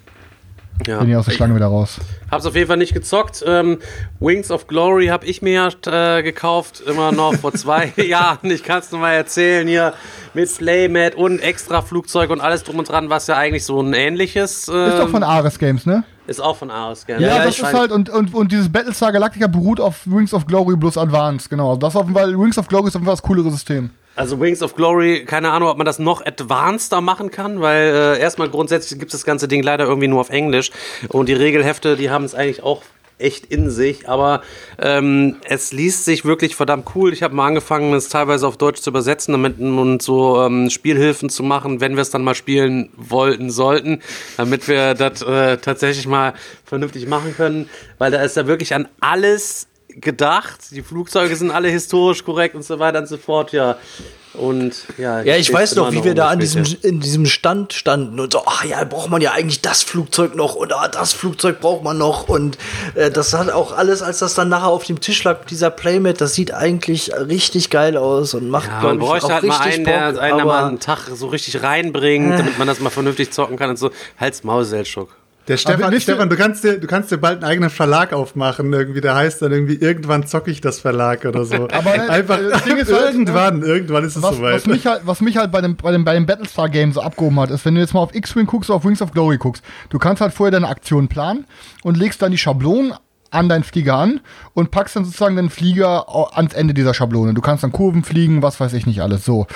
Ja. 0.88 1.00
Bin 1.00 1.10
ich 1.10 1.16
aus 1.16 1.26
der 1.26 1.34
Schlange 1.34 1.56
wieder 1.56 1.68
raus. 1.68 2.00
Hab's 2.32 2.46
auf 2.46 2.56
jeden 2.56 2.68
Fall 2.68 2.78
nicht 2.78 2.94
gezockt. 2.94 3.44
Ähm, 3.46 3.80
Wings 4.20 4.50
of 4.50 4.68
Glory 4.68 5.08
habe 5.08 5.26
ich 5.26 5.42
mir 5.42 5.70
äh, 5.86 6.24
gekauft, 6.24 6.82
immer 6.86 7.12
noch 7.12 7.36
vor 7.36 7.54
zwei 7.54 7.92
Jahren. 7.98 8.50
Ich 8.50 8.64
kann's 8.64 8.92
nur 8.92 9.02
mal 9.02 9.14
erzählen 9.14 9.68
hier 9.68 9.94
mit 10.34 10.56
Playmat 10.58 11.16
und 11.16 11.40
extra 11.40 11.82
Flugzeug 11.82 12.30
und 12.30 12.40
alles 12.40 12.64
drum 12.64 12.80
und 12.80 12.90
dran, 12.90 13.10
was 13.10 13.28
ja 13.28 13.36
eigentlich 13.36 13.66
so 13.66 13.82
ein 13.82 13.94
ähnliches 13.94 14.68
ähm, 14.68 14.90
Ist 14.90 15.00
doch 15.00 15.10
von 15.10 15.24
Ares 15.24 15.60
Games, 15.60 15.86
ne? 15.86 16.04
ist 16.30 16.40
auch 16.40 16.56
von 16.56 16.70
Ares. 16.70 17.06
Gell? 17.06 17.22
Ja, 17.22 17.38
ja, 17.38 17.46
das 17.46 17.60
ist 17.60 17.74
halt, 17.74 17.92
und, 17.92 18.10
und, 18.10 18.34
und 18.34 18.52
dieses 18.52 18.72
Battlestar 18.72 19.12
Galactica 19.12 19.48
beruht 19.48 19.80
auf 19.80 20.06
Wings 20.06 20.34
of 20.34 20.46
Glory 20.46 20.78
plus 20.78 20.98
Advanced, 20.98 21.50
genau. 21.50 21.76
Das 21.76 21.96
auf 21.96 22.04
jeden 22.04 22.16
Fall, 22.16 22.40
Wings 22.40 22.58
of 22.58 22.68
Glory 22.68 22.88
ist 22.88 22.96
auf 22.96 23.02
jeden 23.02 23.06
Fall 23.06 23.16
das 23.16 23.24
coolere 23.24 23.52
System. 23.52 23.90
Also 24.20 24.38
Wings 24.38 24.62
of 24.62 24.76
Glory, 24.76 25.24
keine 25.24 25.50
Ahnung, 25.50 25.70
ob 25.70 25.78
man 25.78 25.86
das 25.86 25.98
noch 25.98 26.26
advanceder 26.26 27.00
machen 27.00 27.32
kann, 27.32 27.62
weil 27.62 27.84
äh, 27.88 28.20
erstmal 28.20 28.50
grundsätzlich 28.50 29.00
gibt 29.00 29.14
es 29.14 29.22
das 29.22 29.26
ganze 29.26 29.48
Ding 29.48 29.64
leider 29.64 29.86
irgendwie 29.86 30.10
nur 30.10 30.20
auf 30.20 30.30
Englisch. 30.30 30.72
Und 31.08 31.30
die 31.30 31.34
Regelhefte, 31.34 31.96
die 31.96 32.10
haben 32.10 32.26
es 32.26 32.36
eigentlich 32.36 32.62
auch 32.62 32.82
echt 33.18 33.46
in 33.46 33.70
sich, 33.70 34.10
aber 34.10 34.42
ähm, 34.78 35.38
es 35.46 35.72
liest 35.72 36.04
sich 36.04 36.26
wirklich 36.26 36.58
verdammt 36.58 36.94
cool. 36.96 37.14
Ich 37.14 37.24
habe 37.24 37.34
mal 37.34 37.48
angefangen, 37.48 37.94
es 37.94 38.10
teilweise 38.10 38.46
auf 38.46 38.58
Deutsch 38.58 38.82
zu 38.82 38.90
übersetzen 38.90 39.32
damit, 39.32 39.58
und 39.58 40.02
so 40.02 40.42
ähm, 40.42 40.70
Spielhilfen 40.70 41.30
zu 41.30 41.42
machen, 41.42 41.80
wenn 41.80 41.96
wir 41.96 42.02
es 42.02 42.10
dann 42.10 42.26
mal 42.26 42.36
spielen 42.36 42.90
wollten, 42.98 43.50
sollten, 43.50 44.02
damit 44.36 44.68
wir 44.68 44.96
das 44.96 45.22
äh, 45.22 45.60
tatsächlich 45.60 46.08
mal 46.08 46.34
vernünftig 46.66 47.08
machen 47.08 47.34
können, 47.38 47.70
weil 48.00 48.12
da 48.12 48.22
ist 48.22 48.36
ja 48.36 48.48
wirklich 48.48 48.76
an 48.76 48.90
alles 49.00 49.70
gedacht. 50.02 50.60
Die 50.72 50.82
Flugzeuge 50.82 51.36
sind 51.36 51.52
alle 51.52 51.70
historisch 51.70 52.24
korrekt 52.24 52.56
und 52.56 52.64
so 52.64 52.80
weiter 52.80 53.00
und 53.00 53.08
so 53.08 53.18
fort, 53.18 53.52
ja. 53.52 53.78
Und 54.36 54.84
ja, 55.00 55.22
Ja, 55.22 55.36
ich 55.38 55.52
weiß 55.52 55.76
noch, 55.76 55.92
wie 55.92 56.04
wir 56.04 56.12
um 56.12 56.16
da 56.16 56.28
an 56.30 56.40
diesem, 56.40 56.64
in 56.84 57.00
diesem 57.00 57.26
Stand 57.26 57.74
standen 57.74 58.20
und 58.20 58.32
so, 58.32 58.44
ach 58.46 58.64
ja, 58.64 58.84
braucht 58.84 59.10
man 59.10 59.22
ja 59.22 59.32
eigentlich 59.32 59.62
das 59.62 59.82
Flugzeug 59.82 60.36
noch 60.36 60.56
oder 60.56 60.88
das 60.94 61.14
Flugzeug 61.14 61.60
braucht 61.60 61.84
man 61.84 61.98
noch 61.98 62.30
und 62.30 62.58
äh, 62.94 63.10
das 63.10 63.34
hat 63.34 63.50
auch 63.50 63.76
alles, 63.76 64.04
als 64.04 64.20
das 64.20 64.36
dann 64.36 64.48
nachher 64.50 64.68
auf 64.68 64.84
dem 64.86 65.02
Tisch 65.02 65.24
lag, 65.24 65.46
dieser 65.46 65.72
Playmat, 65.72 66.22
das 66.22 66.36
sieht 66.36 66.54
eigentlich 66.54 67.12
richtig 67.16 67.72
geil 67.72 67.98
aus 67.98 68.36
und 68.36 68.50
macht, 68.50 68.68
Ja, 68.70 68.82
man 68.84 69.00
bräuchte 69.00 69.34
halt 69.34 69.44
mal 69.46 69.60
einen, 69.62 69.84
der 69.84 70.12
Bock, 70.12 70.22
einen 70.22 70.38
der 70.38 70.46
mal 70.46 70.58
aber- 70.60 70.68
einen 70.68 70.80
Tag 70.80 71.00
so 71.12 71.28
richtig 71.28 71.64
reinbringt, 71.64 72.38
damit 72.38 72.58
man 72.60 72.68
das 72.68 72.80
mal 72.80 72.92
vernünftig 72.92 73.32
zocken 73.32 73.58
kann 73.58 73.72
und 73.72 73.78
so. 73.78 73.90
Halt's 74.20 74.44
Maul, 74.44 74.64
Seltschuk. 74.64 75.10
Der 75.50 75.58
Stefan, 75.58 75.92
ihr- 75.92 76.00
Stefan 76.00 76.30
du, 76.30 76.38
kannst 76.38 76.64
dir, 76.64 76.80
du 76.80 76.88
kannst 76.88 77.12
dir 77.12 77.18
bald 77.18 77.38
einen 77.44 77.44
eigenen 77.52 77.70
Verlag 77.70 78.14
aufmachen, 78.14 78.72
irgendwie. 78.72 79.02
Der 79.02 79.16
heißt 79.16 79.42
dann 79.42 79.52
irgendwie, 79.52 79.76
irgendwann 79.76 80.26
zocke 80.26 80.52
ich 80.52 80.62
das 80.62 80.80
Verlag 80.80 81.26
oder 81.26 81.44
so. 81.44 81.68
Aber, 81.72 81.96
äh, 81.96 82.00
Einfach 82.08 82.40
das 82.52 82.64
Ding 82.64 82.78
ist 82.78 82.92
halt, 82.94 83.14
irgendwann, 83.14 83.64
irgendwann 83.64 84.04
ist 84.06 84.16
es 84.16 84.24
Was, 84.24 84.36
soweit. 84.38 84.54
was, 84.56 84.66
mich 84.68 84.86
halt, 84.86 85.02
was 85.06 85.22
mich 85.22 85.36
halt 85.38 85.52
bei 85.52 85.60
dem, 85.62 85.76
bei 85.76 85.92
dem, 85.92 86.06
bei 86.06 86.14
dem 86.14 86.26
Battlestar-Game 86.26 86.94
so 86.94 87.02
abgehoben 87.02 87.40
hat, 87.40 87.50
ist, 87.50 87.66
wenn 87.66 87.76
du 87.76 87.82
jetzt 87.82 87.94
mal 87.94 88.00
auf 88.00 88.14
X-Wing 88.16 88.46
guckst 88.46 88.70
oder 88.70 88.78
auf 88.78 88.86
Wings 88.86 89.02
of 89.02 89.12
Glory 89.12 89.38
guckst, 89.38 89.64
du 89.90 89.98
kannst 90.00 90.22
halt 90.22 90.34
vorher 90.34 90.52
deine 90.52 90.68
Aktion 90.70 91.08
planen 91.08 91.46
und 91.84 91.98
legst 91.98 92.22
dann 92.22 92.32
die 92.32 92.38
Schablonen 92.38 92.94
an 93.32 93.50
deinen 93.50 93.64
Flieger 93.64 93.96
an 93.96 94.22
und 94.54 94.72
packst 94.72 94.96
dann 94.96 95.06
sozusagen 95.06 95.36
den 95.36 95.50
Flieger 95.50 96.06
ans 96.36 96.54
Ende 96.54 96.74
dieser 96.74 96.94
Schablone. 96.94 97.34
Du 97.34 97.42
kannst 97.42 97.64
dann 97.64 97.72
Kurven 97.72 98.04
fliegen, 98.04 98.42
was 98.42 98.60
weiß 98.60 98.74
ich 98.74 98.86
nicht 98.86 99.02
alles. 99.02 99.26
So. 99.26 99.48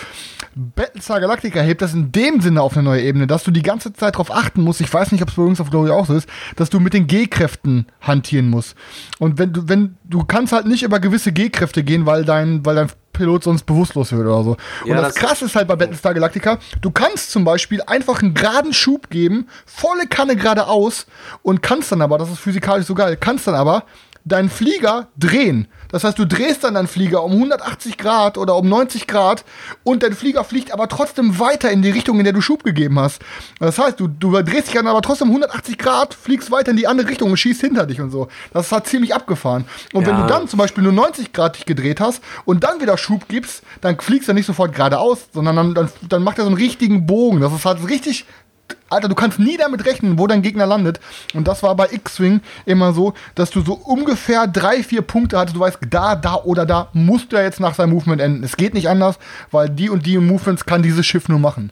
Battlestar 0.55 1.19
Galactica 1.19 1.61
hebt 1.61 1.81
das 1.81 1.93
in 1.93 2.11
dem 2.11 2.39
Sinne 2.41 2.61
auf 2.61 2.73
eine 2.73 2.83
neue 2.83 3.01
Ebene, 3.01 3.25
dass 3.25 3.43
du 3.43 3.51
die 3.51 3.63
ganze 3.63 3.91
Zeit 3.93 4.13
darauf 4.15 4.31
achten 4.31 4.61
musst, 4.61 4.81
ich 4.81 4.93
weiß 4.93 5.11
nicht, 5.11 5.23
ob 5.23 5.29
es 5.29 5.35
bei 5.35 5.43
Wings 5.43 5.59
of 5.59 5.71
Glory 5.71 5.89
auch 5.89 6.05
so 6.05 6.13
ist, 6.13 6.29
dass 6.55 6.69
du 6.69 6.79
mit 6.79 6.93
den 6.93 7.07
G-Kräften 7.07 7.87
hantieren 8.01 8.49
musst. 8.49 8.75
Und 9.17 9.39
wenn 9.39 9.53
du, 9.53 9.67
wenn, 9.67 9.97
du 10.03 10.23
kannst 10.23 10.53
halt 10.53 10.67
nicht 10.67 10.83
über 10.83 10.99
gewisse 10.99 11.31
G-Kräfte 11.31 11.83
gehen, 11.83 12.05
weil 12.05 12.23
dein, 12.23 12.65
weil 12.65 12.75
dein 12.75 12.89
Pilot 13.13 13.43
sonst 13.43 13.63
bewusstlos 13.65 14.11
wird 14.11 14.25
oder 14.25 14.43
so. 14.43 14.51
Und 14.51 14.87
Ja, 14.87 14.95
das, 15.01 15.13
das- 15.13 15.15
krass 15.15 15.41
ist 15.41 15.55
halt 15.55 15.67
bei 15.67 15.75
Battlestar 15.75 16.13
Galactica, 16.13 16.57
du 16.81 16.91
kannst 16.91 17.31
zum 17.31 17.45
Beispiel 17.45 17.81
einfach 17.83 18.21
einen 18.21 18.33
geraden 18.33 18.73
Schub 18.73 19.09
geben, 19.09 19.47
volle 19.65 20.07
Kanne 20.07 20.35
geradeaus 20.35 21.05
und 21.43 21.61
kannst 21.61 21.91
dann 21.91 22.01
aber, 22.01 22.17
das 22.17 22.29
ist 22.31 22.39
physikalisch 22.39 22.85
so 22.87 22.95
geil, 22.95 23.15
kannst 23.19 23.47
dann 23.47 23.55
aber 23.55 23.83
deinen 24.25 24.49
Flieger 24.49 25.07
drehen. 25.17 25.67
Das 25.89 26.03
heißt, 26.03 26.17
du 26.17 26.25
drehst 26.25 26.63
dann 26.63 26.73
deinen 26.75 26.87
Flieger 26.87 27.23
um 27.23 27.33
180 27.33 27.97
Grad 27.97 28.37
oder 28.37 28.55
um 28.55 28.67
90 28.67 29.05
Grad 29.05 29.43
und 29.83 30.01
dein 30.01 30.13
Flieger 30.13 30.43
fliegt 30.43 30.71
aber 30.71 30.87
trotzdem 30.87 31.39
weiter 31.39 31.69
in 31.71 31.81
die 31.81 31.89
Richtung, 31.89 32.17
in 32.19 32.23
der 32.23 32.33
du 32.33 32.41
Schub 32.41 32.63
gegeben 32.63 32.99
hast. 32.99 33.21
Das 33.59 33.77
heißt, 33.77 33.99
du, 33.99 34.07
du 34.07 34.31
drehst 34.41 34.67
dich 34.67 34.73
dann 34.75 34.87
aber 34.87 35.01
trotzdem 35.01 35.27
um 35.29 35.35
180 35.35 35.77
Grad, 35.77 36.13
fliegst 36.13 36.51
weiter 36.51 36.71
in 36.71 36.77
die 36.77 36.87
andere 36.87 37.09
Richtung 37.09 37.29
und 37.31 37.37
schießt 37.37 37.61
hinter 37.61 37.85
dich 37.85 38.01
und 38.01 38.11
so. 38.11 38.27
Das 38.53 38.67
ist 38.67 38.71
halt 38.71 38.87
ziemlich 38.87 39.13
abgefahren. 39.13 39.65
Und 39.93 40.05
wenn 40.07 40.15
Ja. 40.17 40.21
du 40.21 40.27
dann 40.27 40.47
zum 40.47 40.57
Beispiel 40.57 40.83
nur 40.83 40.93
90 40.93 41.33
Grad 41.33 41.57
dich 41.57 41.65
gedreht 41.65 41.99
hast 41.99 42.23
und 42.45 42.63
dann 42.63 42.81
wieder 42.81 42.97
Schub 42.97 43.27
gibst, 43.27 43.61
dann 43.81 43.99
fliegst 43.99 44.29
du 44.29 44.33
nicht 44.33 44.45
sofort 44.45 44.73
geradeaus, 44.73 45.27
sondern 45.33 45.55
dann, 45.55 45.73
dann, 45.75 45.89
dann 46.09 46.23
macht 46.23 46.37
er 46.37 46.45
so 46.45 46.49
einen 46.49 46.57
richtigen 46.57 47.05
Bogen. 47.05 47.41
Das 47.41 47.53
ist 47.53 47.65
halt 47.65 47.87
richtig. 47.87 48.25
Alter, 48.89 49.09
du 49.09 49.15
kannst 49.15 49.39
nie 49.39 49.57
damit 49.57 49.85
rechnen, 49.85 50.17
wo 50.17 50.27
dein 50.27 50.41
Gegner 50.41 50.65
landet. 50.65 50.99
Und 51.33 51.47
das 51.47 51.63
war 51.63 51.75
bei 51.75 51.87
X-Wing 51.91 52.41
immer 52.65 52.93
so, 52.93 53.13
dass 53.35 53.51
du 53.51 53.61
so 53.61 53.73
ungefähr 53.73 54.47
drei, 54.47 54.83
vier 54.83 55.01
Punkte 55.01 55.37
hattest. 55.37 55.55
Du 55.55 55.59
weißt, 55.59 55.79
da, 55.89 56.15
da 56.15 56.35
oder 56.35 56.65
da 56.65 56.89
musst 56.93 57.31
du 57.31 57.37
jetzt 57.37 57.59
nach 57.59 57.75
seinem 57.75 57.91
Movement 57.93 58.21
enden. 58.21 58.43
Es 58.43 58.57
geht 58.57 58.73
nicht 58.73 58.89
anders, 58.89 59.17
weil 59.51 59.69
die 59.69 59.89
und 59.89 60.05
die 60.05 60.17
Movements 60.17 60.65
kann 60.65 60.83
dieses 60.83 61.05
Schiff 61.05 61.29
nur 61.29 61.39
machen. 61.39 61.71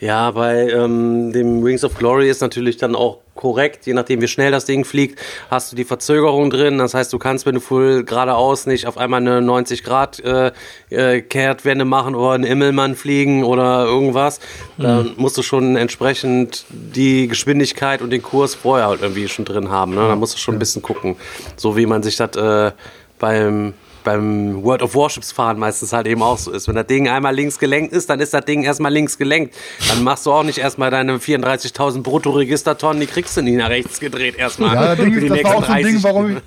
Ja, 0.00 0.30
bei 0.30 0.68
ähm, 0.70 1.32
dem 1.32 1.64
Wings 1.64 1.84
of 1.84 1.96
Glory 1.96 2.30
ist 2.30 2.40
natürlich 2.40 2.76
dann 2.76 2.94
auch 2.94 3.18
korrekt, 3.38 3.86
je 3.86 3.94
nachdem 3.94 4.20
wie 4.20 4.26
schnell 4.26 4.50
das 4.50 4.64
Ding 4.64 4.84
fliegt, 4.84 5.20
hast 5.48 5.70
du 5.70 5.76
die 5.76 5.84
Verzögerung 5.84 6.50
drin. 6.50 6.78
Das 6.78 6.92
heißt, 6.92 7.12
du 7.12 7.18
kannst, 7.18 7.46
wenn 7.46 7.54
du 7.54 7.60
voll 7.60 8.02
geradeaus 8.02 8.66
nicht 8.66 8.86
auf 8.86 8.98
einmal 8.98 9.20
eine 9.20 9.40
90 9.40 9.84
Grad 9.84 10.18
äh, 10.18 10.50
äh, 10.90 11.22
Kehrtwende 11.22 11.84
machen 11.84 12.16
oder 12.16 12.32
einen 12.32 12.42
Immelmann 12.42 12.96
fliegen 12.96 13.44
oder 13.44 13.84
irgendwas, 13.84 14.40
dann 14.76 15.14
musst 15.16 15.38
du 15.38 15.42
schon 15.42 15.76
entsprechend 15.76 16.64
die 16.68 17.28
Geschwindigkeit 17.28 18.02
und 18.02 18.10
den 18.10 18.22
Kurs 18.22 18.56
vorher 18.56 18.88
halt 18.88 19.02
irgendwie 19.02 19.28
schon 19.28 19.44
drin 19.44 19.70
haben. 19.70 19.94
Ne? 19.94 20.00
Da 20.08 20.16
musst 20.16 20.34
du 20.34 20.38
schon 20.38 20.56
ein 20.56 20.58
bisschen 20.58 20.82
gucken, 20.82 21.14
so 21.56 21.76
wie 21.76 21.86
man 21.86 22.02
sich 22.02 22.16
das 22.16 22.34
äh, 22.36 22.72
beim 23.20 23.74
beim 24.08 24.64
World 24.64 24.82
of 24.82 24.94
Warships 24.94 25.32
fahren 25.32 25.58
meistens 25.58 25.92
halt 25.92 26.06
eben 26.06 26.22
auch 26.22 26.38
so 26.38 26.50
ist. 26.50 26.66
Wenn 26.66 26.76
das 26.76 26.86
Ding 26.86 27.10
einmal 27.10 27.34
links 27.34 27.58
gelenkt 27.58 27.92
ist, 27.92 28.08
dann 28.08 28.20
ist 28.20 28.32
das 28.32 28.42
Ding 28.46 28.62
erstmal 28.62 28.90
links 28.90 29.18
gelenkt. 29.18 29.54
Dann 29.86 30.02
machst 30.02 30.24
du 30.24 30.32
auch 30.32 30.44
nicht 30.44 30.56
erstmal 30.56 30.90
deine 30.90 31.18
34.000 31.18 32.02
Bruttoregistertonnen, 32.02 33.00
die 33.00 33.06
kriegst 33.06 33.36
du 33.36 33.42
nie 33.42 33.56
nach 33.56 33.68
rechts 33.68 34.00
gedreht 34.00 34.36
erstmal. 34.38 34.74
Ja, 34.74 34.96
das, 34.96 35.04
Ding 35.04 35.12
ist, 35.12 35.30
das 35.30 35.44
war 35.44 35.56
auch 35.56 35.66
so 35.66 35.72
ein 35.72 35.84
Ding, 35.84 36.00
30. 36.00 36.04
warum 36.04 36.30
ich, 36.30 36.42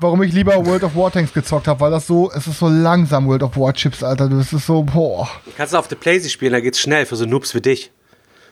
warum 0.00 0.22
ich 0.24 0.32
lieber 0.32 0.66
World 0.66 0.82
of 0.82 0.96
War 0.96 1.12
Tanks 1.12 1.32
gezockt 1.32 1.68
habe, 1.68 1.78
weil 1.78 1.92
das 1.92 2.08
so, 2.08 2.32
es 2.32 2.48
ist 2.48 2.58
so 2.58 2.66
langsam, 2.66 3.28
World 3.28 3.44
of 3.44 3.56
War 3.56 3.72
Chips, 3.72 4.02
Alter. 4.02 4.28
Das 4.28 4.52
ist 4.52 4.66
so, 4.66 4.82
boah. 4.82 5.28
Kannst 5.56 5.72
du 5.72 5.78
auf 5.78 5.86
der 5.86 5.96
Playsee 5.96 6.30
spielen, 6.30 6.52
da 6.52 6.58
geht's 6.58 6.80
schnell 6.80 7.06
für 7.06 7.14
so 7.14 7.26
Noobs 7.26 7.54
wie 7.54 7.60
dich. 7.60 7.92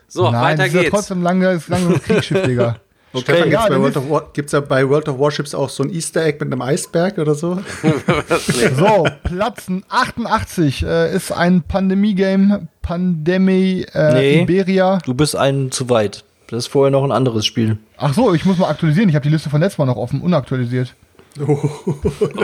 So, 0.07 0.31
Nein, 0.31 0.41
weiter 0.41 0.67
ist 0.67 0.75
ja 0.75 0.83
geht's. 0.83 0.95
trotzdem 0.95 1.23
lange, 1.23 1.51
ist 1.51 1.69
lange 1.69 1.99
Kriegsschiff, 1.99 2.45
Digga. 2.45 2.77
Stefan, 3.21 3.51
ja, 3.51 3.67
bei 3.69 3.79
World 3.79 3.91
ist- 3.97 4.03
of 4.03 4.11
War, 4.11 4.31
gibt's 4.33 4.53
da 4.53 4.61
bei 4.61 4.89
World 4.89 5.09
of 5.09 5.19
Warships 5.19 5.55
auch 5.55 5.69
so 5.69 5.83
ein 5.83 5.93
Easter 5.93 6.25
Egg 6.25 6.39
mit 6.43 6.53
einem 6.53 6.63
Eisberg 6.63 7.19
oder 7.19 7.35
so? 7.35 7.59
So, 8.77 9.07
Platz 9.25 9.67
88 9.89 10.83
äh, 10.85 11.15
ist 11.15 11.31
ein 11.33 11.63
Pandemie-Game, 11.63 12.69
Pandemie 12.81 13.87
äh, 13.95 14.13
Nee. 14.15 14.43
Iberia. 14.43 14.99
Du 15.05 15.15
bist 15.15 15.37
einen 15.37 15.71
zu 15.71 15.89
weit. 15.91 16.25
Das 16.49 16.65
ist 16.65 16.67
vorher 16.69 16.91
noch 16.91 17.05
ein 17.05 17.13
anderes 17.13 17.45
Spiel. 17.47 17.79
Ach 17.97 18.13
so, 18.15 18.35
ich 18.35 18.45
muss 18.45 18.59
mal 18.59 18.69
aktualisieren. 18.69 19.09
Ich 19.09 19.15
habe 19.15 19.23
die 19.23 19.31
Liste 19.31 19.49
von 19.51 19.61
letztes 19.61 19.79
Mal 19.79 19.87
noch 19.87 19.97
offen, 19.97 20.21
unaktualisiert. 20.21 20.95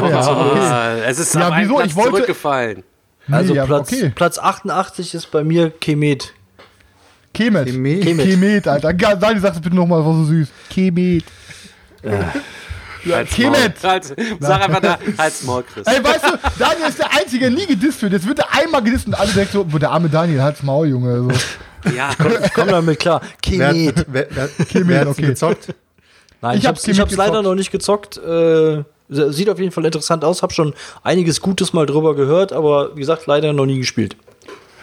Ah, 0.01 0.97
es 1.07 1.19
ist 1.19 1.35
Ja, 1.35 1.51
wieso? 1.59 1.77
Platz 1.77 1.87
Ich 1.91 1.97
wollte- 1.97 2.11
zurückgefallen. 2.11 2.85
Nee, 3.27 3.37
Also 3.37 3.55
ja, 3.55 3.67
Platz, 3.67 3.93
okay. 3.93 4.13
Platz 4.15 4.39
88 4.39 5.15
ist 5.15 5.31
bei 5.31 5.45
mir 5.45 5.71
Kemet. 5.71 6.33
Kemet. 7.39 7.67
Kemet. 7.67 8.03
Kemet. 8.03 8.69
Alter. 8.69 8.93
Geil, 8.95 9.17
Dani, 9.21 9.39
sag 9.39 9.53
das 9.53 9.63
bitte 9.63 9.77
nochmal, 9.77 10.01
das 10.01 10.07
war 10.09 10.15
so 10.15 10.25
süß. 10.25 10.49
Kemet. 10.69 11.25
Ja, 13.05 13.17
Halt's 13.17 13.33
Kemet. 13.35 13.83
Maul. 13.83 13.91
Halt, 13.93 14.17
sag 14.41 14.63
einfach 14.63 14.81
da, 14.81 14.99
halt's 15.17 15.45
Maul, 15.45 15.63
Chris. 15.63 15.87
Ey, 15.87 16.03
weißt 16.03 16.25
du, 16.25 16.39
Daniel 16.59 16.89
ist 16.89 16.99
der 16.99 17.13
Einzige, 17.13 17.49
der 17.49 17.51
nie 17.51 17.67
gedisst 17.67 18.03
wird. 18.03 18.13
Jetzt 18.13 18.27
wird 18.27 18.41
er 18.41 18.53
einmal 18.53 18.83
gedisst 18.83 19.07
und 19.07 19.15
alle 19.15 19.31
denken 19.31 19.53
so, 19.53 19.65
boah, 19.65 19.79
der 19.79 19.91
arme 19.93 20.09
Daniel, 20.09 20.43
halt's 20.43 20.65
Maul, 20.65 20.89
Junge. 20.89 21.23
So. 21.23 21.91
Ja, 21.97 22.11
Ich 22.45 22.53
komme 22.53 22.73
damit 22.73 22.99
klar. 22.99 23.21
Wer, 23.47 23.71
Kemet. 23.73 24.07
wer, 24.09 24.27
wer, 24.31 24.49
Kemet, 24.67 24.89
wer 24.89 25.09
okay. 25.09 25.27
gezockt? 25.27 25.75
Nein, 26.43 26.57
Ich 26.59 26.65
ich, 26.65 26.69
hab's 26.69 26.81
hab's, 26.81 26.89
ich 26.89 26.97
Kemet 26.97 27.01
hab's 27.03 27.17
leider 27.17 27.43
noch 27.43 27.55
nicht 27.55 27.71
gezockt. 27.71 28.17
Äh, 28.19 28.83
sieht 29.09 29.49
auf 29.49 29.61
jeden 29.61 29.71
Fall 29.71 29.85
interessant 29.85 30.25
aus. 30.25 30.43
Hab 30.43 30.53
schon 30.53 30.75
einiges 31.05 31.41
Gutes 31.41 31.73
mal 31.73 31.87
drüber 31.87 32.17
gehört, 32.17 32.53
aber 32.53 32.97
wie 32.97 33.01
gesagt, 33.01 33.27
leider 33.27 33.53
noch 33.53 33.67
nie 33.67 33.79
gespielt. 33.79 34.17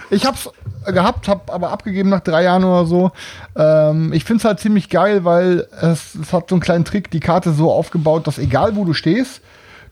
Ich 0.10 0.26
hab's 0.26 0.50
gehabt, 0.86 1.28
hab 1.28 1.52
aber 1.52 1.72
abgegeben 1.72 2.10
nach 2.10 2.22
drei 2.22 2.44
Jahren 2.44 2.64
oder 2.64 2.86
so. 2.86 3.12
Ähm, 3.56 4.14
ich 4.14 4.24
find's 4.24 4.46
halt 4.46 4.60
ziemlich 4.60 4.90
geil, 4.90 5.26
weil 5.26 5.68
es, 5.82 6.16
es 6.16 6.32
hat 6.32 6.50
so 6.50 6.56
einen 6.56 6.62
kleinen 6.62 6.86
Trick, 6.86 7.10
die 7.12 7.20
Karte 7.20 7.54
so 7.54 7.72
aufgebaut, 7.72 8.28
dass 8.28 8.38
egal 8.38 8.76
wo 8.76 8.86
du 8.86 8.94
stehst, 8.94 9.42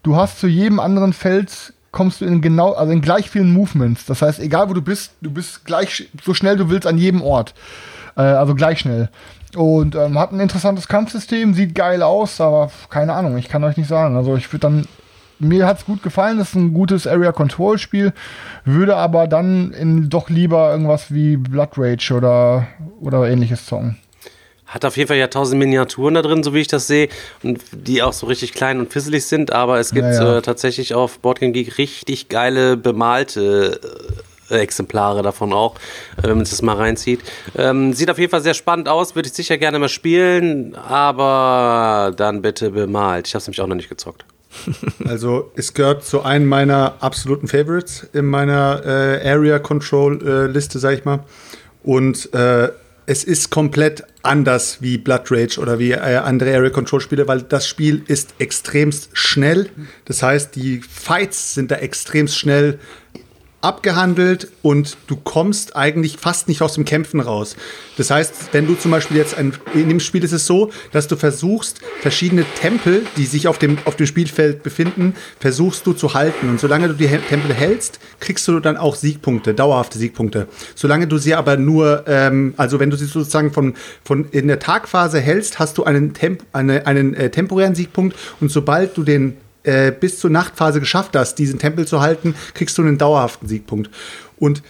du 0.03 0.15
hast 0.15 0.39
zu 0.39 0.47
jedem 0.47 0.79
anderen 0.79 1.13
Feld 1.13 1.73
kommst 1.91 2.21
du 2.21 2.25
in 2.25 2.41
genau, 2.41 2.73
also 2.73 2.91
in 2.91 3.01
gleich 3.01 3.29
vielen 3.29 3.53
Movements. 3.53 4.05
Das 4.05 4.21
heißt, 4.21 4.39
egal 4.39 4.69
wo 4.69 4.73
du 4.73 4.81
bist, 4.81 5.13
du 5.21 5.31
bist 5.31 5.63
gleich 5.63 6.09
so 6.23 6.33
schnell 6.33 6.57
du 6.57 6.69
willst 6.69 6.87
an 6.87 6.97
jedem 6.97 7.21
Ort. 7.21 7.53
Äh, 8.17 8.21
also 8.21 8.55
gleich 8.55 8.79
schnell. 8.79 9.09
Und 9.55 9.95
ähm, 9.95 10.17
hat 10.17 10.31
ein 10.31 10.39
interessantes 10.39 10.87
Kampfsystem, 10.87 11.53
sieht 11.53 11.75
geil 11.75 12.01
aus, 12.01 12.41
aber 12.41 12.71
keine 12.89 13.13
Ahnung, 13.13 13.37
ich 13.37 13.47
kann 13.47 13.63
euch 13.63 13.77
nicht 13.77 13.87
sagen. 13.87 14.17
Also 14.17 14.35
ich 14.35 14.51
würde 14.51 14.61
dann 14.61 14.87
mir 15.43 15.67
hat's 15.67 15.85
gut 15.85 16.03
gefallen, 16.03 16.37
das 16.37 16.49
ist 16.49 16.55
ein 16.55 16.73
gutes 16.73 17.07
Area 17.07 17.31
Control 17.31 17.77
Spiel, 17.77 18.13
würde 18.65 18.95
aber 18.95 19.27
dann 19.27 19.71
in 19.71 20.09
doch 20.09 20.29
lieber 20.29 20.71
irgendwas 20.71 21.13
wie 21.13 21.37
Blood 21.37 21.71
Rage 21.77 22.13
oder, 22.13 22.67
oder 22.99 23.29
ähnliches 23.29 23.65
zocken. 23.65 23.97
Hat 24.65 24.85
auf 24.85 24.97
jeden 24.97 25.07
Fall 25.07 25.17
ja 25.17 25.27
tausend 25.27 25.59
Miniaturen 25.59 26.15
da 26.15 26.23
drin, 26.23 26.41
so 26.41 26.55
wie 26.55 26.61
ich 26.61 26.67
das 26.67 26.87
sehe, 26.87 27.09
und 27.43 27.61
die 27.73 28.01
auch 28.01 28.13
so 28.13 28.25
richtig 28.25 28.53
klein 28.53 28.79
und 28.79 28.91
fisselig 28.91 29.25
sind, 29.25 29.53
aber 29.53 29.79
es 29.79 29.91
gibt 29.91 30.07
Ja, 30.07 30.13
ja. 30.13 30.37
Äh, 30.37 30.41
tatsächlich 30.41 30.95
auf 30.95 31.19
Boardgame 31.19 31.51
Geek 31.51 31.77
richtig 31.77 32.27
geile 32.27 32.75
bemalte 32.75 33.79
äh, 34.49 34.57
Exemplare 34.57 35.21
davon 35.21 35.53
auch, 35.53 35.75
äh, 36.17 36.23
wenn 36.23 36.37
man 36.37 36.39
das 36.39 36.61
mal 36.63 36.75
reinzieht. 36.75 37.21
Ähm, 37.55 37.93
sieht 37.93 38.09
auf 38.09 38.17
jeden 38.17 38.31
Fall 38.31 38.41
sehr 38.41 38.55
spannend 38.55 38.89
aus, 38.89 39.13
würde 39.13 39.27
ich 39.27 39.33
sicher 39.33 39.59
gerne 39.59 39.77
mal 39.77 39.89
spielen, 39.89 40.73
aber 40.75 42.11
dann 42.15 42.41
bitte 42.41 42.71
bemalt. 42.71 43.27
Ich 43.27 43.35
habe 43.35 43.41
es 43.41 43.47
nämlich 43.47 43.61
auch 43.61 43.67
noch 43.67 43.75
nicht 43.75 43.89
gezockt. 43.89 44.25
Also 45.05 45.51
es 45.55 45.73
gehört 45.73 46.03
zu 46.03 46.23
einem 46.23 46.47
meiner 46.47 46.95
absoluten 47.01 47.47
Favorites 47.47 48.07
in 48.13 48.25
meiner 48.25 48.81
äh, 48.85 49.29
Area 49.29 49.59
Control 49.59 50.21
äh, 50.25 50.47
Liste, 50.47 50.79
sag 50.79 50.97
ich 50.97 51.05
mal. 51.05 51.23
Und 51.83 52.33
äh, 52.33 52.69
es 53.05 53.23
ist 53.23 53.49
komplett 53.49 54.03
anders 54.21 54.81
wie 54.81 54.97
Blood 54.97 55.29
Rage 55.29 55.59
oder 55.59 55.79
wie 55.79 55.91
äh, 55.91 56.17
andere 56.17 56.55
Area 56.55 56.69
Control 56.69 57.01
Spiele, 57.01 57.27
weil 57.27 57.41
das 57.41 57.67
Spiel 57.67 58.03
ist 58.07 58.35
extremst 58.39 59.09
schnell. 59.13 59.69
Das 60.05 60.23
heißt, 60.23 60.55
die 60.55 60.81
Fights 60.81 61.53
sind 61.53 61.71
da 61.71 61.75
extremst 61.75 62.37
schnell 62.37 62.79
abgehandelt 63.63 64.49
und 64.61 64.97
du 65.07 65.15
kommst 65.15 65.75
eigentlich 65.75 66.17
fast 66.17 66.47
nicht 66.47 66.61
aus 66.61 66.73
dem 66.73 66.85
Kämpfen 66.85 67.19
raus. 67.19 67.55
Das 67.97 68.11
heißt, 68.11 68.49
wenn 68.51 68.67
du 68.67 68.75
zum 68.75 68.91
Beispiel 68.91 69.17
jetzt 69.17 69.37
ein, 69.37 69.53
in 69.73 69.89
dem 69.89 69.99
Spiel 69.99 70.23
ist 70.23 70.33
es 70.33 70.45
so, 70.45 70.71
dass 70.91 71.07
du 71.07 71.15
versuchst, 71.15 71.79
verschiedene 72.01 72.45
Tempel, 72.59 73.05
die 73.17 73.25
sich 73.25 73.47
auf 73.47 73.57
dem, 73.57 73.77
auf 73.85 73.95
dem 73.95 74.05
Spielfeld 74.05 74.63
befinden, 74.63 75.15
versuchst 75.39 75.87
du 75.87 75.93
zu 75.93 76.13
halten. 76.13 76.49
Und 76.49 76.59
solange 76.59 76.89
du 76.89 76.93
die 76.93 77.07
Tempel 77.07 77.53
hältst, 77.53 77.99
kriegst 78.19 78.47
du 78.47 78.59
dann 78.59 78.77
auch 78.77 78.95
Siegpunkte, 78.95 79.53
dauerhafte 79.53 79.97
Siegpunkte. 79.97 80.47
Solange 80.75 81.07
du 81.07 81.17
sie 81.17 81.35
aber 81.35 81.57
nur, 81.57 82.03
ähm, 82.07 82.53
also 82.57 82.79
wenn 82.79 82.89
du 82.89 82.97
sie 82.97 83.05
sozusagen 83.05 83.51
von, 83.51 83.75
von 84.03 84.27
in 84.31 84.47
der 84.47 84.59
Tagphase 84.59 85.19
hältst, 85.19 85.59
hast 85.59 85.77
du 85.77 85.83
einen, 85.83 86.13
Temp, 86.13 86.43
eine, 86.51 86.85
einen 86.85 87.13
äh, 87.13 87.29
temporären 87.29 87.75
Siegpunkt 87.75 88.17
und 88.41 88.51
sobald 88.51 88.97
du 88.97 89.03
den 89.03 89.37
äh, 89.63 89.91
bis 89.91 90.19
zur 90.19 90.29
Nachtphase 90.29 90.79
geschafft 90.79 91.15
hast, 91.15 91.35
diesen 91.35 91.59
Tempel 91.59 91.87
zu 91.87 92.01
halten, 92.01 92.35
kriegst 92.53 92.77
du 92.77 92.81
einen 92.81 92.97
dauerhaften 92.97 93.47
Siegpunkt. 93.47 93.89
Und 94.37 94.61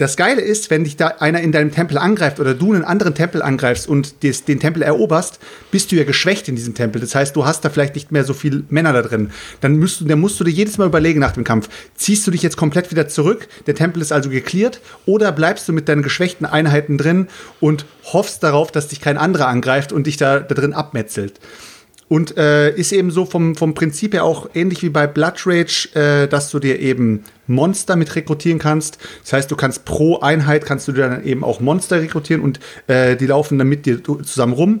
das 0.00 0.16
Geile 0.16 0.40
ist, 0.40 0.70
wenn 0.70 0.84
dich 0.84 0.96
da 0.96 1.08
einer 1.18 1.42
in 1.42 1.52
deinem 1.52 1.72
Tempel 1.72 1.98
angreift 1.98 2.40
oder 2.40 2.54
du 2.54 2.72
einen 2.72 2.84
anderen 2.84 3.14
Tempel 3.14 3.42
angreifst 3.42 3.86
und 3.86 4.22
des, 4.22 4.46
den 4.46 4.58
Tempel 4.58 4.80
eroberst, 4.80 5.38
bist 5.70 5.92
du 5.92 5.96
ja 5.96 6.04
geschwächt 6.04 6.48
in 6.48 6.56
diesem 6.56 6.74
Tempel. 6.74 7.02
Das 7.02 7.14
heißt, 7.14 7.36
du 7.36 7.44
hast 7.44 7.66
da 7.66 7.68
vielleicht 7.68 7.96
nicht 7.96 8.10
mehr 8.10 8.24
so 8.24 8.32
viele 8.32 8.64
Männer 8.70 8.94
da 8.94 9.02
drin. 9.02 9.30
Dann 9.60 9.78
musst 9.78 10.00
du, 10.00 10.06
dann 10.06 10.18
musst 10.18 10.40
du 10.40 10.44
dir 10.44 10.52
jedes 10.52 10.78
Mal 10.78 10.86
überlegen 10.86 11.20
nach 11.20 11.32
dem 11.32 11.44
Kampf, 11.44 11.68
ziehst 11.96 12.26
du 12.26 12.30
dich 12.30 12.42
jetzt 12.42 12.56
komplett 12.56 12.90
wieder 12.90 13.08
zurück, 13.08 13.46
der 13.66 13.74
Tempel 13.74 14.00
ist 14.00 14.10
also 14.10 14.30
geklärt, 14.30 14.80
oder 15.04 15.32
bleibst 15.32 15.68
du 15.68 15.74
mit 15.74 15.86
deinen 15.86 16.02
geschwächten 16.02 16.46
Einheiten 16.46 16.96
drin 16.96 17.28
und 17.60 17.84
hoffst 18.04 18.42
darauf, 18.42 18.72
dass 18.72 18.88
dich 18.88 19.02
kein 19.02 19.18
anderer 19.18 19.48
angreift 19.48 19.92
und 19.92 20.06
dich 20.06 20.16
da, 20.16 20.40
da 20.40 20.54
drin 20.54 20.72
abmetzelt. 20.72 21.34
Und 22.10 22.36
äh, 22.36 22.74
ist 22.74 22.90
eben 22.90 23.12
so 23.12 23.24
vom, 23.24 23.54
vom 23.54 23.72
Prinzip 23.72 24.14
her 24.14 24.24
auch 24.24 24.50
ähnlich 24.52 24.82
wie 24.82 24.88
bei 24.88 25.06
Blood 25.06 25.46
Rage, 25.46 25.88
äh, 25.94 26.26
dass 26.26 26.50
du 26.50 26.58
dir 26.58 26.80
eben 26.80 27.22
Monster 27.46 27.94
mit 27.94 28.16
rekrutieren 28.16 28.58
kannst. 28.58 28.98
Das 29.22 29.32
heißt, 29.32 29.48
du 29.48 29.54
kannst 29.54 29.84
pro 29.84 30.18
Einheit 30.18 30.66
kannst 30.66 30.88
du 30.88 30.92
dir 30.92 31.08
dann 31.08 31.24
eben 31.24 31.44
auch 31.44 31.60
Monster 31.60 32.00
rekrutieren 32.00 32.42
und 32.42 32.58
äh, 32.88 33.14
die 33.14 33.26
laufen 33.26 33.58
dann 33.58 33.68
mit 33.68 33.86
dir 33.86 34.02
zusammen 34.02 34.54
rum. 34.54 34.80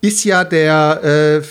Ist 0.00 0.24
ja 0.24 0.42
der, 0.42 1.04
äh, 1.04 1.42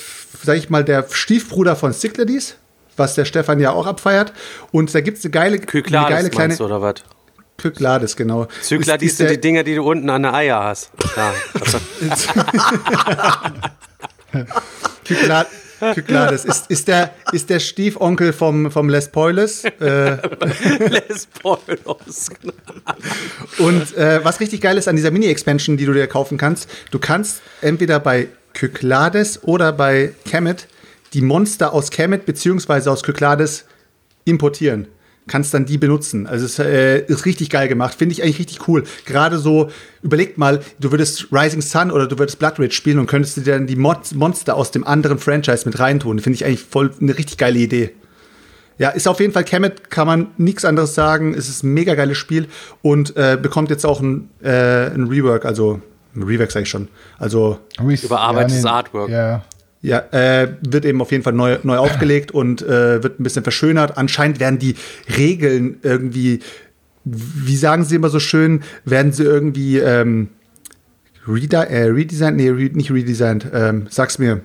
sag 0.44 0.58
ich 0.58 0.72
mal, 0.72 0.84
der 0.84 1.06
Stiefbruder 1.08 1.76
von 1.76 1.94
Cyclades, 1.94 2.56
was 2.98 3.14
der 3.14 3.26
Stefan 3.26 3.60
ja 3.60 3.70
auch 3.70 3.86
abfeiert. 3.86 4.34
Und 4.72 4.96
da 4.96 5.02
gibt 5.02 5.20
es 5.20 5.26
eine 5.26 5.32
geile, 5.32 5.58
eine 5.58 5.66
Kyklades 5.68 6.10
geile 6.10 6.30
kleine. 6.32 6.58
du, 6.58 6.66
oder 6.66 6.82
was? 6.82 6.96
Kyklades, 7.58 8.16
genau. 8.16 8.48
Ist 8.62 8.70
sind 8.70 9.30
die 9.30 9.40
Dinger, 9.40 9.62
die 9.62 9.76
du 9.76 9.84
unten 9.84 10.10
an 10.10 10.24
der 10.24 10.34
Eier 10.34 10.64
hast. 10.64 10.90
Ja, 11.16 11.34
also, 14.34 14.54
Kykla 15.06 15.46
Kyklades 15.92 16.46
ist, 16.46 16.70
ist, 16.70 16.88
der, 16.88 17.14
ist 17.34 17.50
der 17.50 17.60
Stiefonkel 17.60 18.32
vom, 18.32 18.72
vom 18.72 18.90
Les 18.90 19.10
Poiles. 19.10 19.66
Äh, 19.66 19.70
Les 20.90 21.26
Poilos. 21.26 22.30
und 23.58 23.98
äh, 23.98 24.24
was 24.24 24.40
richtig 24.40 24.62
geil 24.62 24.78
ist 24.78 24.88
an 24.88 24.96
dieser 24.96 25.12
Mini-Expansion, 25.12 25.76
die 25.78 25.86
du 25.86 25.94
dir 25.94 26.08
kaufen 26.08 26.38
kannst, 26.38 26.70
du 26.92 27.00
kannst 27.00 27.42
entweder 27.62 28.00
bei 28.00 28.30
Kyklades 28.54 29.44
oder 29.44 29.74
bei 29.74 30.14
Kemet 30.26 30.68
die 31.14 31.22
Monster 31.22 31.74
aus 31.74 31.92
Kemet 31.92 32.26
beziehungsweise 32.26 32.92
aus 32.92 33.04
Kyklades 33.04 33.66
importieren. 34.26 34.88
Kannst 35.28 35.54
dann 35.54 35.66
die 35.66 35.78
benutzen. 35.78 36.28
Also 36.28 36.46
es 36.46 36.60
äh, 36.60 37.00
ist 37.06 37.26
richtig 37.26 37.50
geil 37.50 37.68
gemacht. 37.68 37.96
Finde 37.96 38.14
ich 38.14 38.24
eigentlich 38.24 38.40
richtig 38.40 38.68
cool. 38.68 38.84
Gerade 39.06 39.38
so, 39.40 39.70
überlegt 40.02 40.38
mal, 40.38 40.60
du 40.80 40.92
würdest 40.92 41.28
Rising 41.32 41.62
Sun 41.62 41.92
oder 41.92 42.08
du 42.08 42.20
würdest 42.20 42.40
Blood 42.40 42.60
Rage 42.60 42.74
spielen 42.74 43.00
und 43.00 43.08
könntest 43.08 43.38
dir 43.38 43.44
dann 43.44 43.68
die 43.68 43.78
Mod 43.78 44.14
Monster 44.14 44.56
aus 44.56 44.72
dem 44.72 44.86
anderen 44.86 45.20
Franchise 45.20 45.66
mit 45.66 45.80
reintun. 45.80 46.20
Finde 46.20 46.36
ich 46.36 46.46
eigentlich 46.46 46.64
voll 46.64 46.92
eine 47.00 47.18
richtig 47.18 47.38
geile 47.38 47.60
Idee. 47.60 47.92
Ja, 48.78 48.90
ist 48.90 49.08
auf 49.08 49.20
jeden 49.20 49.34
Fall 49.34 49.44
Kemet, 49.44 49.90
kann 49.90 50.08
man 50.08 50.28
nichts 50.38 50.66
anderes 50.66 50.96
sagen. 50.96 51.34
Es 51.34 51.48
ist 51.48 51.64
ein 51.64 51.74
mega 51.74 51.96
geiles 51.96 52.18
Spiel 52.18 52.48
und 52.82 53.16
äh, 53.16 53.38
bekommt 53.42 53.70
jetzt 53.70 53.86
auch 53.86 54.02
ein, 54.02 54.30
äh, 54.42 54.88
ein 54.88 55.08
Rework, 55.08 55.46
also 55.46 55.80
ein 56.16 56.24
Rework 56.24 56.52
sag 56.52 56.64
ich 56.64 56.70
schon. 56.70 56.88
Also 57.18 57.60
Überarbeitetes 58.04 58.66
Artwork. 58.66 59.10
Ja. 59.10 59.44
Ja, 59.84 60.00
äh, 60.12 60.48
wird 60.62 60.86
eben 60.86 61.02
auf 61.02 61.12
jeden 61.12 61.24
Fall 61.24 61.34
neu, 61.34 61.60
neu 61.64 61.78
aufgelegt 61.78 62.32
und 62.32 62.62
äh, 62.62 63.04
wird 63.04 63.20
ein 63.20 63.24
bisschen 63.24 63.44
verschönert. 63.44 63.98
Anscheinend 63.98 64.40
werden 64.40 64.58
die 64.58 64.76
Regeln 65.18 65.80
irgendwie, 65.84 66.40
wie 67.04 67.56
sagen 67.58 67.84
sie 67.84 67.98
immer 67.98 68.08
so 68.08 68.22
schön, 68.22 68.64
werden 68.86 69.12
sie 69.12 69.24
irgendwie 69.24 69.80
ähm, 69.80 70.30
rede 71.28 71.58
äh, 71.68 71.90
redesigned? 71.90 72.38
Nee, 72.38 72.50
re 72.50 72.70
nicht 72.74 72.92
redesigned. 72.92 73.46
Ähm, 73.54 73.88
sag's 73.90 74.18
mir. 74.20 74.42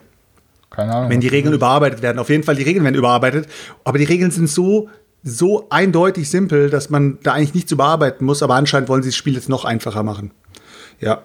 Keine 0.70 0.92
Ahnung. 0.92 1.10
Wenn 1.10 1.20
die 1.20 1.28
Regeln 1.28 1.54
überarbeitet 1.54 2.02
werden. 2.02 2.18
Auf 2.18 2.30
jeden 2.30 2.42
Fall, 2.42 2.56
die 2.56 2.64
Regeln 2.64 2.84
werden 2.84 2.96
überarbeitet. 2.96 3.46
Aber 3.84 3.98
die 3.98 4.04
Regeln 4.04 4.32
sind 4.32 4.48
so, 4.48 4.90
so 5.22 5.68
eindeutig 5.70 6.28
simpel, 6.28 6.68
dass 6.68 6.90
man 6.90 7.18
da 7.22 7.34
eigentlich 7.34 7.54
nichts 7.54 7.70
überarbeiten 7.70 8.26
muss. 8.26 8.42
Aber 8.42 8.56
anscheinend 8.56 8.88
wollen 8.88 9.04
sie 9.04 9.10
das 9.10 9.16
Spiel 9.16 9.34
jetzt 9.34 9.48
noch 9.48 9.64
einfacher 9.64 10.02
machen. 10.02 10.32
Ja. 10.98 11.22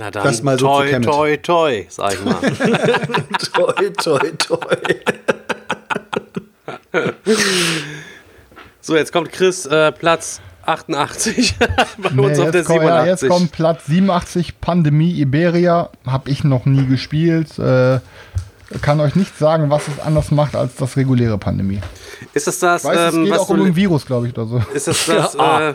Na 0.00 0.10
dann, 0.10 0.24
Das 0.24 0.42
mal 0.42 0.58
so 0.58 0.66
zu 0.66 0.72
toi, 0.72 0.88
Kemet. 0.88 1.04
toi, 1.10 1.36
toi, 1.36 1.86
sag 1.90 2.14
ich 2.14 2.24
mal. 2.24 2.34
Toi, 3.52 3.90
toi, 4.02 4.30
toi. 4.38 4.66
so, 8.80 8.96
jetzt 8.96 9.12
kommt 9.12 9.30
Chris, 9.30 9.66
äh, 9.66 9.92
Platz 9.92 10.40
88 10.64 11.54
bei 11.98 12.10
Nee, 12.14 12.22
uns 12.26 12.38
auf 12.38 12.50
der 12.50 12.60
jetzt, 12.60 12.66
kommt, 12.66 12.82
ja, 12.82 13.04
jetzt 13.04 13.20
87. 13.20 13.28
kommt 13.28 13.52
Platz 13.52 13.86
87, 13.86 14.60
Pandemie 14.62 15.20
Iberia. 15.20 15.90
Habe 16.06 16.30
ich 16.30 16.44
noch 16.44 16.64
nie 16.64 16.86
gespielt. 16.86 17.58
Äh, 17.58 18.00
kann 18.82 19.00
euch 19.00 19.14
nicht 19.16 19.36
sagen, 19.36 19.70
was 19.70 19.88
es 19.88 19.98
anders 20.00 20.30
macht 20.30 20.54
als 20.54 20.74
das 20.76 20.96
reguläre 20.96 21.38
Pandemie. 21.38 21.80
ist 22.34 22.46
es 22.48 22.58
das, 22.60 22.84
Ich 22.84 22.90
weiß, 22.90 23.08
es 23.10 23.14
ähm, 23.14 23.24
geht 23.24 23.32
was 23.32 23.40
auch 23.40 23.48
um 23.50 23.56
du, 23.58 23.64
ein 23.64 23.76
Virus, 23.76 24.06
glaube 24.06 24.28
ich, 24.28 24.32
oder 24.38 24.46
so. 24.46 24.62
ist 24.72 24.88
es 24.88 25.06
das, 25.06 25.34
äh, 25.38 25.74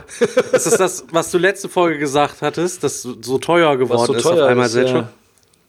ist 0.54 0.68
es 0.68 0.78
das, 0.78 1.06
was 1.12 1.32
du 1.32 1.38
letzte 1.38 1.68
Folge 1.70 2.00
gesagt 2.00 2.42
hattest, 2.42 2.84
dass 2.84 3.02
so 3.02 3.38
teuer 3.38 3.76
geworden 3.78 4.06
so 4.06 4.14
ist 4.14 4.24
teuer 4.24 4.44
auf 4.46 4.50
einmal 4.50 4.68
ist, 4.68 4.76
ja. 4.76 5.10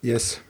Yes. 0.03 0.41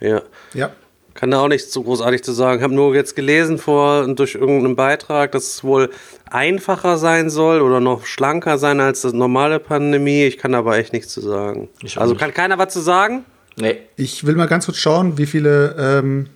Ja. 0.00 0.22
Ja. 0.54 0.70
Kann 1.14 1.32
da 1.32 1.40
auch 1.40 1.48
nichts 1.48 1.72
so 1.72 1.82
großartig 1.82 2.22
zu 2.22 2.32
sagen. 2.32 2.62
Habe 2.62 2.72
nur 2.74 2.94
jetzt 2.94 3.16
gelesen 3.16 3.58
vor 3.58 4.06
durch 4.14 4.36
irgendeinen 4.36 4.76
Beitrag, 4.76 5.32
dass 5.32 5.48
es 5.48 5.64
wohl 5.64 5.90
einfacher 6.30 6.96
sein 6.96 7.28
soll 7.28 7.60
oder 7.60 7.80
noch 7.80 8.06
schlanker 8.06 8.56
sein 8.56 8.78
als 8.78 9.02
das 9.02 9.12
normale 9.12 9.58
Pandemie. 9.58 10.22
Ich 10.24 10.38
kann 10.38 10.54
aber 10.54 10.78
echt 10.78 10.92
nichts 10.92 11.12
zu 11.12 11.20
sagen. 11.20 11.68
Ich 11.82 11.98
Also 11.98 12.12
nicht. 12.12 12.20
kann 12.20 12.32
keiner 12.32 12.56
was 12.58 12.72
zu 12.72 12.80
sagen? 12.80 13.24
Nee. 13.60 13.78
Ich 13.96 14.24
will 14.24 14.36
mal 14.36 14.46
ganz 14.46 14.66
kurz 14.66 14.78
schauen, 14.78 15.18
wie 15.18 15.26
viele 15.26 15.74
ähm, 15.78 16.28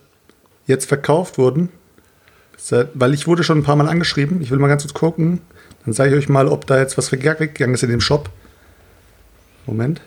jetzt 0.67 0.85
verkauft 0.85 1.37
wurden. 1.37 1.69
Weil 2.93 3.13
ich 3.13 3.27
wurde 3.27 3.43
schon 3.43 3.59
ein 3.59 3.63
paar 3.63 3.75
Mal 3.75 3.89
angeschrieben. 3.89 4.41
Ich 4.41 4.51
will 4.51 4.59
mal 4.59 4.67
ganz 4.69 4.83
kurz 4.83 4.93
gucken. 4.93 5.41
Dann 5.83 5.93
sage 5.93 6.11
ich 6.11 6.17
euch 6.17 6.29
mal, 6.29 6.47
ob 6.47 6.65
da 6.65 6.79
jetzt 6.79 6.97
was 6.97 7.11
weggegangen 7.11 7.73
ist 7.73 7.83
in 7.83 7.89
dem 7.89 8.01
Shop. 8.01 8.29
Moment. 9.65 10.01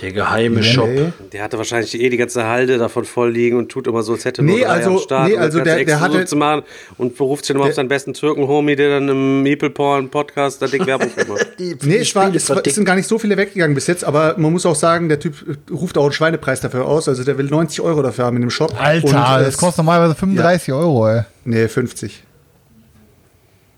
Der 0.00 0.10
geheime 0.10 0.56
Nee. 0.56 0.62
Shop. 0.64 0.88
Nee. 0.88 1.12
Der 1.32 1.44
hatte 1.44 1.56
wahrscheinlich 1.56 1.94
eh 2.00 2.08
die 2.08 2.16
ganze 2.16 2.44
Halde 2.46 2.78
davon 2.78 3.04
voll 3.04 3.30
liegen 3.30 3.56
und 3.56 3.70
tut 3.70 3.86
immer 3.86 4.02
so, 4.02 4.14
als 4.14 4.24
hätte 4.24 4.42
Nee, 4.42 4.50
nur 4.56 4.60
drei 4.62 4.66
also- 4.66 4.90
am 4.90 4.98
Start. 4.98 5.28
nee, 5.28 5.34
um 5.36 5.40
also 5.40 5.60
der- 5.60 5.84
der 5.84 6.00
hatte- 6.00 6.24
zu 6.24 6.34
machen 6.34 6.62
und 6.98 7.16
beruft 7.16 7.44
sich 7.44 7.54
nochmal 7.54 7.68
auf 7.70 7.76
seinen 7.76 7.88
besten 7.88 8.12
Türken-Homie, 8.12 8.74
der 8.74 8.90
dann 8.98 9.08
im 9.08 9.42
Meeple-Porn-Podcast 9.44 10.60
da 10.60 10.66
dick 10.66 10.84
Werbung 10.84 11.10
für 11.10 11.24
macht. 11.26 11.46
Die, 11.60 11.76
Nee, 11.82 11.98
es, 11.98 12.12
war, 12.16 12.34
es, 12.34 12.50
war, 12.50 12.60
es 12.66 12.74
sind 12.74 12.84
gar 12.84 12.96
nicht 12.96 13.06
so 13.06 13.20
viele 13.20 13.36
weggegangen 13.36 13.76
bis 13.76 13.86
jetzt, 13.86 14.02
aber 14.04 14.34
man 14.36 14.52
muss 14.52 14.66
auch 14.66 14.74
sagen, 14.74 15.08
der 15.08 15.20
Typ 15.20 15.34
ruft 15.70 15.96
auch 15.96 16.02
einen 16.04 16.12
Schweinepreis 16.12 16.60
dafür 16.60 16.86
aus. 16.86 17.08
Also 17.08 17.22
der 17.22 17.38
will 17.38 17.46
90 17.46 17.80
Euro 17.80 18.02
dafür 18.02 18.24
haben 18.24 18.34
in 18.34 18.42
dem 18.42 18.50
Shop. 18.50 18.74
Alter, 18.76 19.06
Und, 19.06 19.14
äh, 19.42 19.44
das 19.44 19.56
kostet 19.56 19.78
normalerweise 19.78 20.16
35 20.16 20.72
Euro, 20.74 21.08
ey. 21.08 21.22
Nee, 21.44 21.68
50. 21.68 22.24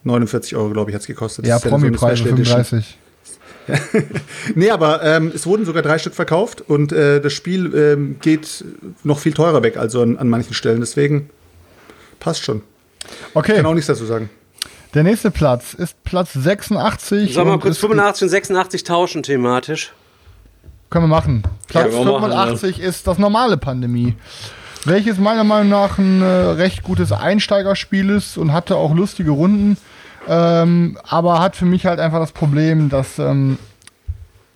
49 0.04 0.56
Euro, 0.56 0.70
glaube 0.70 0.90
ich, 0.90 0.94
hat 0.94 1.02
es 1.02 1.06
gekostet. 1.06 1.46
Ja, 1.46 1.56
Edition. 1.58 1.80
35. 1.80 2.96
Nee, 4.54 4.70
aber 4.70 5.02
ähm, 5.02 5.32
es 5.34 5.46
wurden 5.46 5.64
sogar 5.64 5.82
drei 5.82 5.98
Stück 5.98 6.14
verkauft 6.14 6.62
und 6.66 6.92
äh, 6.92 7.20
das 7.20 7.32
Spiel 7.32 7.74
ähm, 7.74 8.16
geht 8.20 8.64
noch 9.04 9.18
viel 9.18 9.32
teurer 9.32 9.62
weg, 9.62 9.76
also 9.76 10.02
an, 10.02 10.16
an 10.16 10.28
manchen 10.28 10.54
Stellen. 10.54 10.80
Deswegen 10.80 11.30
passt 12.20 12.44
schon. 12.44 12.62
Okay, 13.34 13.56
Kann 13.56 13.66
auch 13.66 13.74
nichts 13.74 13.86
dazu 13.88 14.04
sagen. 14.04 14.30
der 14.94 15.02
nächste 15.02 15.30
Platz 15.30 15.74
ist 15.74 16.02
Platz 16.04 16.32
86. 16.32 17.34
Sag 17.34 17.44
mal 17.46 17.54
und 17.54 17.60
kurz, 17.60 17.76
ist- 17.76 17.80
85 17.80 18.22
und 18.22 18.28
86 18.30 18.84
tauschen 18.84 19.22
thematisch. 19.22 19.92
Können 20.90 21.04
wir 21.04 21.08
machen. 21.08 21.42
Platz 21.68 21.86
Ja, 21.92 21.98
wir 21.98 22.04
machen, 22.04 22.20
85 22.30 22.80
ist 22.80 23.06
das 23.06 23.18
normale 23.18 23.56
Pandemie. 23.56 24.14
Welches 24.84 25.18
meiner 25.18 25.42
Meinung 25.42 25.68
nach 25.70 25.98
ein 25.98 26.22
äh, 26.22 26.24
recht 26.24 26.84
gutes 26.84 27.10
Einsteigerspiel 27.10 28.10
ist 28.10 28.38
und 28.38 28.52
hatte 28.52 28.76
auch 28.76 28.94
lustige 28.94 29.32
Runden. 29.32 29.76
Ähm, 30.28 30.98
aber 31.08 31.40
hat 31.40 31.56
für 31.56 31.66
mich 31.66 31.86
halt 31.86 32.00
einfach 32.00 32.18
das 32.18 32.32
Problem, 32.32 32.88
dass 32.88 33.18
ähm, 33.18 33.58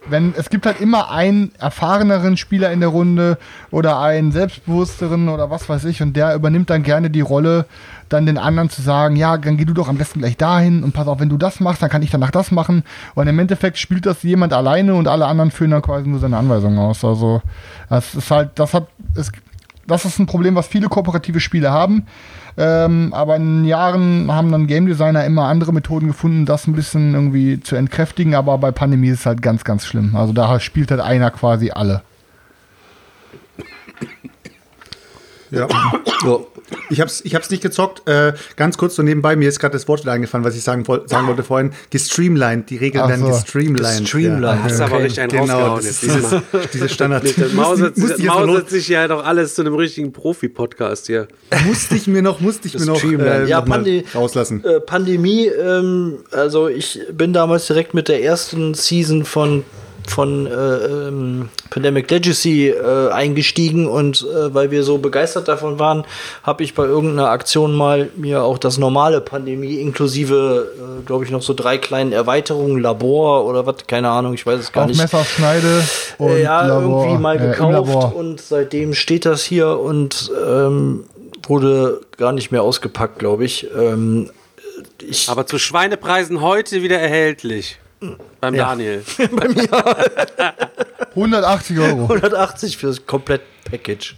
wenn 0.09 0.35
es 0.37 0.51
gibt 0.51 0.67
halt 0.67 0.81
immer 0.81 1.11
einen 1.11 1.53
erfahreneren 1.59 2.37
Spieler 2.37 2.73
in 2.73 2.81
der 2.81 2.89
Runde 2.89 3.39
oder 3.71 4.01
einen 4.01 4.33
selbstbewussteren 4.33 5.29
oder 5.29 5.51
was 5.51 5.69
weiß 5.69 5.85
ich 5.85 6.03
und 6.03 6.17
der 6.17 6.35
übernimmt 6.35 6.71
dann 6.71 6.83
gerne 6.83 7.11
die 7.11 7.21
Rolle, 7.21 7.67
dann 8.09 8.27
den 8.27 8.39
anderen 8.39 8.71
zu 8.71 8.83
sagen, 8.83 9.17
ja, 9.17 9.37
dann 9.37 9.57
geh 9.57 9.65
du 9.65 9.75
doch 9.75 9.89
am 9.89 9.99
besten 9.99 10.21
gleich 10.21 10.37
dahin 10.37 10.83
und 10.83 10.93
pass 10.93 11.07
auf, 11.07 11.21
wenn 11.21 11.29
du 11.29 11.37
das 11.37 11.61
machst, 11.61 11.83
dann 11.83 11.91
kann 11.91 12.03
ich 12.03 12.11
danach 12.11 12.31
das 12.31 12.51
machen. 12.51 12.83
Und 13.15 13.29
im 13.29 13.39
Endeffekt 13.39 13.79
spielt 13.79 14.07
das 14.07 14.23
jemand 14.23 14.53
alleine 14.53 14.95
und 14.95 15.07
alle 15.07 15.27
anderen 15.27 15.51
führen 15.51 15.71
dann 15.71 15.83
quasi 15.83 16.09
nur 16.09 16.19
seine 16.19 16.39
Anweisungen 16.39 16.79
aus. 16.79 17.05
Also 17.05 17.43
das 17.89 18.15
ist 18.15 18.31
halt, 18.31 18.51
das 18.57 18.75
hat, 18.75 18.89
es, 19.15 19.31
das 19.87 20.05
ist 20.05 20.19
ein 20.19 20.27
Problem, 20.27 20.55
was 20.55 20.67
viele 20.67 20.89
kooperative 20.89 21.41
Spiele 21.41 21.71
haben. 21.71 22.07
Ähm, 22.56 23.12
aber 23.12 23.36
in 23.36 23.64
Jahren 23.64 24.31
haben 24.32 24.52
dann 24.52 24.66
Game 24.66 24.86
Designer 24.86 25.24
immer 25.24 25.44
andere 25.44 25.72
Methoden 25.72 26.09
gefunden, 26.09 26.47
das 26.47 26.66
ein 26.66 26.74
bisschen 26.74 27.14
irgendwie 27.14 27.60
zu 27.60 27.77
entkräftigen. 27.77 28.35
Aber 28.35 28.59
bei 28.59 28.70
Pandemie 28.70 29.09
ist 29.09 29.20
es 29.20 29.27
halt 29.27 29.43
ganz, 29.43 29.64
ganz 29.64 29.86
schlimm. 29.86 30.16
Also 30.16 30.32
da 30.32 30.59
spielt 30.60 30.90
halt 30.90 31.01
einer 31.01 31.31
quasi 31.31 31.70
alle. 31.70 32.02
Ja. 35.51 35.66
Ja. 36.24 36.39
Ich 36.91 37.01
hab's, 37.01 37.21
ich 37.25 37.35
hab's 37.35 37.51
nicht 37.51 37.63
gezockt. 37.63 38.09
Äh, 38.09 38.33
ganz 38.57 38.77
kurz 38.79 38.97
so 38.97 39.03
nebenbei, 39.03 39.37
mir 39.37 39.49
ist 39.49 39.59
gerade 39.61 39.73
das 39.73 39.87
Wort 39.89 40.01
wieder 40.03 40.13
eingefallen, 40.13 40.45
was 40.45 40.57
ich 40.57 40.63
sagen, 40.63 40.87
woll- 40.89 41.09
sagen 41.09 41.27
wollte 41.27 41.43
vorhin. 41.43 41.73
Gestreamlined, 41.91 42.69
die 42.71 42.77
Regeln 42.77 43.09
werden 43.09 43.25
so. 43.27 43.31
gestreamlined. 43.33 44.01
Gestreamlined. 44.01 44.63
Hast 44.65 44.79
du 44.81 44.85
aber 44.85 44.99
richtig 45.03 45.21
einen 45.21 45.31
Genau, 45.31 45.79
jetzt 45.79 46.03
dieses, 46.03 46.35
diese 46.73 46.89
Standard. 46.89 47.25
Mausert, 47.55 47.97
mausert 47.99 48.71
sich 48.71 48.89
ja 48.89 49.07
doch 49.09 49.25
alles 49.25 49.55
zu 49.55 49.63
einem 49.63 49.75
richtigen 49.75 50.13
Profi-Podcast 50.13 51.07
hier. 51.07 51.29
musste 51.67 51.95
ich 51.97 52.07
mir 52.07 52.23
noch, 52.23 52.41
musste 52.41 52.69
ich 52.69 52.79
mir 52.79 52.87
noch, 52.87 53.03
äh, 53.03 53.47
Ja, 53.49 53.61
noch 53.61 53.67
Pandi- 53.69 54.05
rauslassen. 54.15 54.65
Äh, 54.65 54.81
Pandemie, 54.81 55.47
ähm, 55.47 56.19
also 56.31 56.69
ich 56.69 57.01
bin 57.13 57.33
damals 57.33 57.67
direkt 57.67 57.95
mit 57.95 58.09
der 58.09 58.23
ersten 58.23 58.75
Season 58.75 59.25
von 59.25 59.65
von 60.06 60.47
äh, 60.47 60.51
ähm, 60.51 61.48
Pandemic 61.70 62.10
Legacy 62.10 62.68
äh, 62.68 63.10
eingestiegen 63.10 63.86
und 63.89 64.22
äh, 64.22 64.55
weil 64.55 64.70
wir 64.70 64.82
so 64.82 64.98
begeistert 64.98 65.48
davon 65.48 65.78
waren, 65.78 66.05
habe 66.43 66.62
ich 66.62 66.74
bei 66.74 66.85
irgendeiner 66.85 67.31
Aktion 67.31 67.74
mal 67.74 68.09
mir 68.16 68.43
auch 68.43 68.59
das 68.59 68.78
normale 68.78 69.20
Pandemie 69.20 69.77
inklusive, 69.77 70.72
äh, 70.77 71.06
glaube 71.06 71.24
ich, 71.24 71.31
noch 71.31 71.43
so 71.43 71.55
drei 71.55 71.78
kleinen 71.78 72.12
Erweiterungen, 72.12 72.81
Labor 72.81 73.47
oder 73.47 73.66
was, 73.66 73.86
keine 73.86 74.10
Ahnung, 74.10 74.35
ich 74.35 74.47
weiß 74.47 74.60
es 74.60 74.72
gar 74.72 74.85
Auf 74.85 74.90
nicht. 74.90 75.01
Messerschneide 75.01 75.85
und 76.18 76.31
Äh, 76.31 76.43
ja, 76.43 76.66
Labor, 76.66 77.05
irgendwie 77.05 77.22
mal 77.22 77.36
äh, 77.36 77.51
gekauft 77.51 78.14
und 78.14 78.40
seitdem 78.40 78.94
steht 78.94 79.24
das 79.27 79.43
hier 79.43 79.78
und 79.78 80.31
ähm, 80.47 81.05
wurde 81.47 82.01
gar 82.16 82.32
nicht 82.32 82.52
mehr 82.52 82.62
ausgepackt, 82.62 83.18
glaube 83.18 83.44
ich. 83.44 83.66
Ähm, 83.77 84.31
ich 85.02 85.28
Aber 85.28 85.47
zu 85.47 85.59
Schweinepreisen 85.59 86.40
heute 86.40 86.82
wieder 86.82 86.98
erhältlich. 86.98 87.80
Beim 88.40 88.55
Ja. 88.55 88.68
Daniel. 88.70 89.02
180 91.14 91.78
Euro. 91.78 92.02
180 92.05 92.77
für 92.77 92.86
das 92.89 93.06
Komplett-Package. 93.06 94.16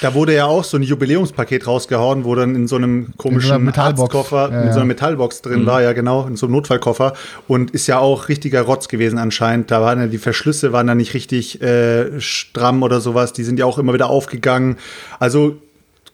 Da 0.00 0.14
wurde 0.14 0.32
ja 0.34 0.46
auch 0.46 0.62
so 0.62 0.76
ein 0.76 0.84
Jubiläumspaket 0.84 1.66
rausgehauen, 1.66 2.24
wo 2.24 2.36
dann 2.36 2.54
in 2.54 2.68
so 2.68 2.76
einem 2.76 3.14
komischen 3.16 3.64
Metallbox. 3.64 4.00
Arztkoffer 4.14 4.50
Ja, 4.52 4.58
mit 4.60 4.66
so 4.66 4.68
ja. 4.68 4.76
einer 4.76 4.84
Metallbox 4.84 5.42
drin 5.42 5.66
war, 5.66 5.82
ja 5.82 5.92
genau, 5.92 6.26
in 6.26 6.36
so 6.36 6.46
einem 6.46 6.54
Notfallkoffer. 6.54 7.14
Und 7.48 7.72
ist 7.72 7.88
ja 7.88 7.98
auch 7.98 8.28
richtiger 8.28 8.62
Rotz 8.62 8.86
gewesen 8.86 9.18
anscheinend. 9.18 9.72
Da 9.72 9.80
waren 9.80 9.98
ja 9.98 10.06
die 10.06 10.18
Verschlüsse 10.18 10.72
waren 10.72 10.86
da 10.86 10.94
nicht 10.94 11.14
richtig 11.14 11.60
äh, 11.62 12.20
stramm 12.20 12.84
oder 12.84 13.00
sowas. 13.00 13.32
Die 13.32 13.42
sind 13.42 13.58
ja 13.58 13.64
auch 13.66 13.78
immer 13.78 13.92
wieder 13.92 14.08
aufgegangen. 14.08 14.76
Also 15.18 15.56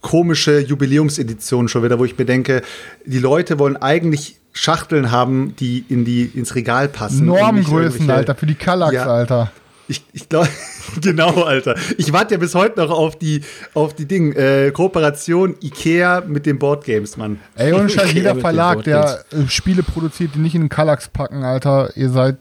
komische 0.01 0.61
Jubiläumsedition 0.61 1.69
schon 1.69 1.83
wieder, 1.83 1.99
wo 1.99 2.07
ich 2.07 2.17
mir 2.17 2.25
denke, 2.25 2.63
die 3.05 3.19
Leute 3.19 3.59
wollen 3.59 3.77
eigentlich 3.77 4.38
Schachteln 4.59 5.11
haben, 5.13 5.55
die 5.57 5.85
in 5.89 6.05
die 6.05 6.25
ins 6.25 6.55
Regal 6.55 6.89
passen. 6.89 7.27
Normgrößen, 7.27 8.11
Alter, 8.11 8.35
für 8.35 8.47
die 8.47 8.57
Kallax, 8.57 8.93
Ja. 8.93 9.07
Alter. 9.07 9.53
Ich, 9.91 10.05
ich 10.13 10.29
glaube, 10.29 10.49
genau, 11.01 11.43
Alter. 11.45 11.75
Ich 11.97 12.13
warte 12.13 12.35
ja 12.35 12.39
bis 12.39 12.55
heute 12.55 12.79
noch 12.79 12.91
auf 12.91 13.17
die, 13.17 13.41
auf 13.73 13.95
die 13.95 14.07
Ding, 14.07 14.33
äh, 14.35 14.71
Kooperation 14.71 15.57
Ikea 15.63 16.23
mit 16.27 16.45
den 16.45 16.59
Boardgames, 16.59 17.17
Mann. 17.17 17.41
Ey, 17.57 17.73
ohne 17.73 17.89
Scheiß, 17.89 18.13
jeder 18.13 18.37
Verlag, 18.37 18.85
der 18.85 19.25
äh, 19.33 19.49
Spiele 19.49 19.83
produziert, 19.83 20.33
die 20.35 20.41
nicht 20.41 20.55
in 20.55 20.63
den 20.63 20.69
Kallax 20.69 21.09
packen, 21.09 21.43
Alter, 21.43 21.97
ihr 21.97 22.11
seid 22.11 22.37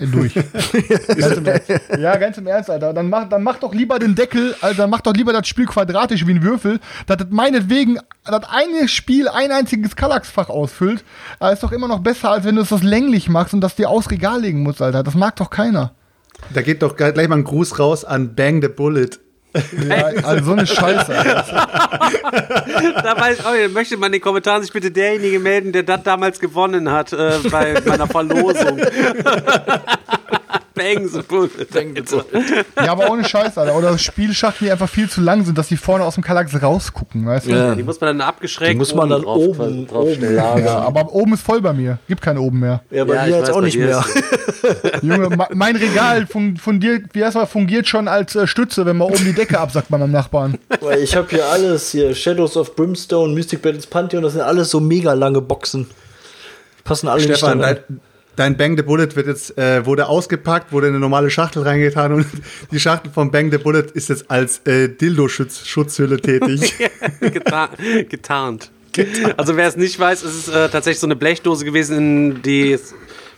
äh, 0.00 0.06
durch. 0.06 0.34
ganz 1.16 1.36
im 1.36 1.46
Ernst. 1.46 1.70
Ja, 1.98 2.16
ganz 2.16 2.38
im 2.38 2.46
Ernst, 2.48 2.68
Alter. 2.68 2.92
Dann 2.92 3.08
macht 3.08 3.32
dann 3.32 3.44
mach 3.44 3.58
doch 3.58 3.72
lieber 3.72 4.00
den 4.00 4.16
Deckel, 4.16 4.56
Alter, 4.60 4.82
dann 4.82 4.90
mach 4.90 5.02
doch 5.02 5.14
lieber 5.14 5.32
das 5.32 5.46
Spiel 5.46 5.66
quadratisch 5.66 6.26
wie 6.26 6.32
ein 6.32 6.42
Würfel, 6.42 6.80
dass 7.06 7.18
das 7.18 7.28
meinetwegen 7.30 8.00
das 8.24 8.42
eine 8.50 8.88
Spiel 8.88 9.28
ein 9.28 9.52
einziges 9.52 9.94
Kallax-Fach 9.94 10.48
ausfüllt. 10.48 11.04
Aber 11.38 11.52
ist 11.52 11.62
doch 11.62 11.72
immer 11.72 11.86
noch 11.86 12.00
besser, 12.00 12.30
als 12.30 12.44
wenn 12.44 12.56
du 12.56 12.62
es 12.62 12.70
das 12.70 12.82
länglich 12.82 13.28
machst 13.28 13.54
und 13.54 13.60
das 13.60 13.76
dir 13.76 13.88
aus 13.88 14.10
Regal 14.10 14.40
legen 14.40 14.64
musst, 14.64 14.82
Alter. 14.82 15.04
Das 15.04 15.14
mag 15.14 15.36
doch 15.36 15.50
keiner. 15.50 15.92
Da 16.50 16.62
geht 16.62 16.82
doch 16.82 16.96
gleich 16.96 17.28
mal 17.28 17.38
ein 17.38 17.44
Gruß 17.44 17.78
raus 17.78 18.04
an 18.04 18.34
Bang 18.34 18.62
the 18.62 18.68
Bullet. 18.68 19.10
Ja, 19.86 20.06
also 20.24 20.44
so 20.46 20.52
eine 20.52 20.66
Scheiße. 20.66 21.12
Da 23.02 23.20
weiß 23.20 23.38
ich 23.38 23.44
auch 23.44 23.54
möchte 23.72 23.96
man 23.96 24.08
in 24.08 24.12
den 24.12 24.20
Kommentaren 24.22 24.62
sich 24.62 24.72
bitte 24.72 24.90
derjenige 24.90 25.38
melden, 25.38 25.72
der 25.72 25.82
das 25.82 26.02
damals 26.02 26.40
gewonnen 26.40 26.90
hat 26.90 27.12
äh, 27.12 27.38
bei 27.50 27.74
meiner 27.84 28.06
Verlosung. 28.06 28.80
Bullet. 31.28 31.50
Ja, 32.76 32.92
aber 32.92 33.10
ohne 33.10 33.24
Scheiß, 33.24 33.58
Alter. 33.58 33.76
Oder 33.76 33.96
Spielschachteln, 33.98 34.66
die 34.66 34.72
einfach 34.72 34.88
viel 34.88 35.08
zu 35.08 35.20
lang 35.20 35.44
sind, 35.44 35.56
dass 35.58 35.68
die 35.68 35.76
vorne 35.76 36.04
aus 36.04 36.14
dem 36.14 36.24
Kallax 36.24 36.60
rausgucken, 36.60 37.26
weißt 37.26 37.46
du? 37.46 37.50
Ja. 37.50 37.74
Die 37.74 37.82
muss 37.82 38.00
man 38.00 38.18
dann 38.18 38.26
abgeschrägt 38.26 38.72
Die 38.72 38.76
muss 38.76 38.94
man 38.94 39.08
dann 39.10 39.22
drauf, 39.22 39.36
oben, 39.36 39.86
drauf 39.86 40.08
oben 40.08 40.34
lagern. 40.34 40.64
Ja, 40.64 40.78
aber 40.80 41.12
oben 41.12 41.34
ist 41.34 41.42
voll 41.42 41.60
bei 41.60 41.72
mir. 41.72 41.98
Gibt 42.08 42.22
keine 42.22 42.40
oben 42.40 42.60
mehr. 42.60 42.82
Ja, 42.90 43.04
bei 43.04 43.14
Ja, 43.14 43.22
mir 43.22 43.28
ich 43.28 43.34
jetzt 43.36 43.48
weiß, 43.48 43.56
auch 43.56 43.60
nicht 43.60 43.78
mehr. 43.78 44.04
Junge, 45.02 45.36
mein 45.52 45.76
Regal 45.76 46.26
fun 46.26 46.56
fungiert, 46.56 47.06
wie 47.12 47.24
heißt 47.24 47.38
fungiert 47.48 47.88
schon 47.88 48.08
als 48.08 48.34
äh, 48.34 48.46
Stütze, 48.46 48.86
wenn 48.86 48.96
man 48.96 49.08
oben 49.08 49.24
die 49.24 49.32
Decke 49.32 49.58
absackt 49.58 49.88
bei 49.88 49.98
meinem 49.98 50.12
Nachbarn. 50.12 50.58
Weil 50.80 51.00
ich 51.00 51.16
habe 51.16 51.28
hier 51.30 51.46
alles 51.46 51.90
hier 51.90 52.14
Shadows 52.14 52.56
of 52.56 52.74
Brimstone, 52.76 53.34
Mystic 53.34 53.62
Battles 53.62 53.86
Pantheon, 53.86 54.22
das 54.22 54.32
sind 54.32 54.42
alles 54.42 54.70
so 54.70 54.80
mega 54.80 55.12
lange 55.12 55.40
Boxen. 55.40 55.88
Passen 56.84 57.08
alle 57.08 57.22
Stefan, 57.22 57.58
nicht 57.58 57.82
dein, 58.36 58.56
Bang 58.56 58.76
the 58.76 58.82
Bullet 58.82 59.14
wird 59.14 59.26
jetzt, 59.26 59.56
äh, 59.58 59.84
wurde 59.84 60.08
ausgepackt, 60.08 60.72
wurde 60.72 60.88
in 60.88 60.94
eine 60.94 61.00
normale 61.00 61.30
Schachtel 61.30 61.62
reingetan 61.62 62.12
und 62.12 62.26
die 62.70 62.80
Schachtel 62.80 63.10
von 63.12 63.30
Bang 63.30 63.50
the 63.50 63.58
Bullet 63.58 63.86
ist 63.94 64.08
jetzt 64.08 64.30
als 64.30 64.58
äh, 64.66 64.88
Dildo-Schutzhülle 64.88 66.20
tätig. 66.20 66.74
Geta 67.20 67.70
getarnt. 68.08 68.70
Also 69.36 69.56
wer 69.56 69.68
es 69.68 69.76
nicht 69.76 69.98
weiß, 69.98 70.22
ist 70.22 70.48
es 70.48 70.54
äh, 70.54 70.68
tatsächlich 70.68 70.98
so 70.98 71.06
eine 71.06 71.16
Blechdose 71.16 71.64
gewesen, 71.64 71.96
in 71.96 72.42
die 72.42 72.72
ist 72.72 72.94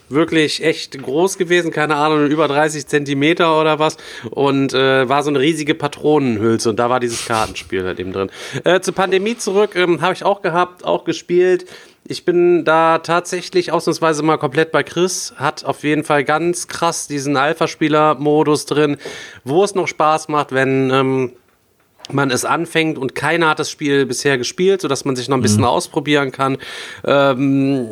wirklich 0.09 0.63
echt 0.63 1.01
groß 1.01 1.39
gewesen, 1.39 1.71
keine 1.71 1.97
Ahnung, 1.97 2.27
über 2.27 2.49
30 2.49 2.87
Zentimeter 2.87 3.59
oder 3.61 3.79
was 3.79 3.97
und 4.31 4.75
äh, 4.75 5.09
war 5.09 5.23
so 5.23 5.31
eine 5.31 5.41
riesige 5.41 5.75
Patronenhülse 5.75 6.71
und 6.71 6.79
da 6.79 6.91
war 6.91 7.01
dieses 7.01 7.25
Kartenspiel 7.25 7.85
halt 7.85 7.99
eben 8.01 8.13
drin. 8.13 8.31
Äh, 8.65 8.81
zur 8.81 8.95
Pandemie 8.95 9.37
zurück, 9.37 9.77
ähm, 9.77 10.01
habe 10.01 10.15
ich 10.15 10.25
auch 10.25 10.43
gehabt, 10.43 10.85
auch 10.85 11.05
gespielt. 11.05 11.67
Ich 12.07 12.27
bin 12.27 12.65
da 12.65 12.99
tatsächlich 12.99 13.73
ausnahmsweise 13.73 14.23
mal 14.23 14.37
komplett 14.37 14.73
bei 14.73 14.83
Chris. 14.83 15.33
Hat 15.37 15.65
auf 15.65 15.85
jeden 15.85 16.05
Fall 16.05 16.25
ganz 16.25 16.69
krass 16.69 17.09
diesen 17.09 17.37
Alpha-Spieler-Modus 17.37 18.67
drin, 18.67 18.99
wo 19.45 19.65
es 19.65 19.75
noch 19.75 19.89
Spaß 19.89 20.29
macht, 20.29 20.53
wenn 20.53 20.91
ähm, 20.91 21.33
man 22.13 22.31
es 22.31 22.45
anfängt 22.45 22.99
und 22.99 23.15
keiner 23.15 23.49
hat 23.49 23.59
das 23.59 23.71
Spiel 23.71 24.05
bisher 24.05 24.37
gespielt, 24.37 24.83
sodass 24.83 25.07
man 25.07 25.17
sich 25.17 25.29
noch 25.29 25.39
ein 25.39 25.43
bisschen 25.43 25.65
ausprobieren 25.65 26.31
kann. 26.31 26.59
Ähm, 27.07 27.89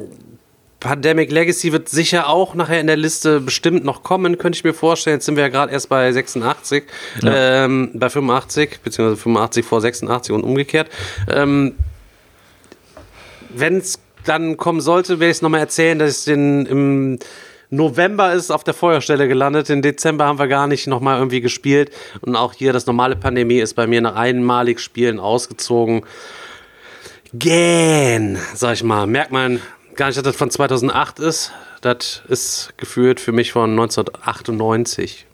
Pandemic 0.79 1.31
Legacy 1.31 1.73
wird 1.73 1.89
sicher 1.89 2.29
auch 2.29 2.55
nachher 2.55 2.81
in 2.81 2.89
der 2.89 2.97
Liste 2.97 3.41
bestimmt 3.41 3.85
noch 3.85 4.03
kommen, 4.03 4.37
könnte 4.37 4.57
ich 4.57 4.65
mir 4.65 4.75
vorstellen. 4.75 5.17
Jetzt 5.17 5.27
sind 5.27 5.37
wir 5.37 5.45
ja 5.45 5.49
gerade 5.49 5.73
erst 5.73 5.89
bei 5.89 6.13
86, 6.13 6.85
ja. 7.23 7.65
ähm, 7.65 7.93
bei 7.95 8.11
85, 8.11 8.81
beziehungsweise 8.83 9.17
85 9.23 9.65
vor 9.65 9.81
86 9.81 10.35
und 10.35 10.43
umgekehrt. 10.43 10.91
Ähm, 11.31 11.77
Wenn 13.55 13.79
es 13.79 13.99
dann 14.25 14.57
kommen 14.57 14.81
sollte, 14.81 15.21
werde 15.21 15.31
ich 15.31 15.39
es 15.39 15.43
nochmal 15.43 15.61
erzählen, 15.61 15.99
dass 15.99 16.11
es 16.11 16.25
den 16.25 16.67
im 16.67 17.19
November 17.71 18.35
ist 18.35 18.51
auf 18.51 18.65
der 18.65 18.75
Feuerstelle 18.75 19.29
gelandet. 19.29 19.71
Im 19.71 19.81
Dezember 19.81 20.27
haben 20.27 20.39
wir 20.39 20.47
gar 20.47 20.67
nicht 20.67 20.87
nochmal 20.87 21.19
irgendwie 21.19 21.41
gespielt. 21.41 21.91
Und 22.21 22.37
auch 22.37 22.53
hier 22.53 22.73
das 22.73 22.87
normale 22.87 23.17
Pandemie 23.17 23.61
ist 23.61 23.75
bei 23.75 23.87
mir 23.87 24.03
nach 24.03 24.15
einmalig 24.15 24.79
Spielen 24.79 25.19
ausgezogen. 25.19 26.05
Gähn, 27.33 28.39
sag 28.55 28.75
ich 28.75 28.85
mal. 28.85 29.07
Merkt 29.07 29.33
man 29.33 29.61
gar 29.95 30.09
nicht, 30.09 30.19
dass 30.19 30.25
das 30.25 30.37
von 30.37 30.51
2008 30.51 31.19
ist. 31.21 31.53
Das 31.81 32.23
ist 32.29 32.75
geführt 32.77 33.21
für 33.21 33.33
mich 33.33 33.53
von 33.53 33.71
1998. 33.71 35.27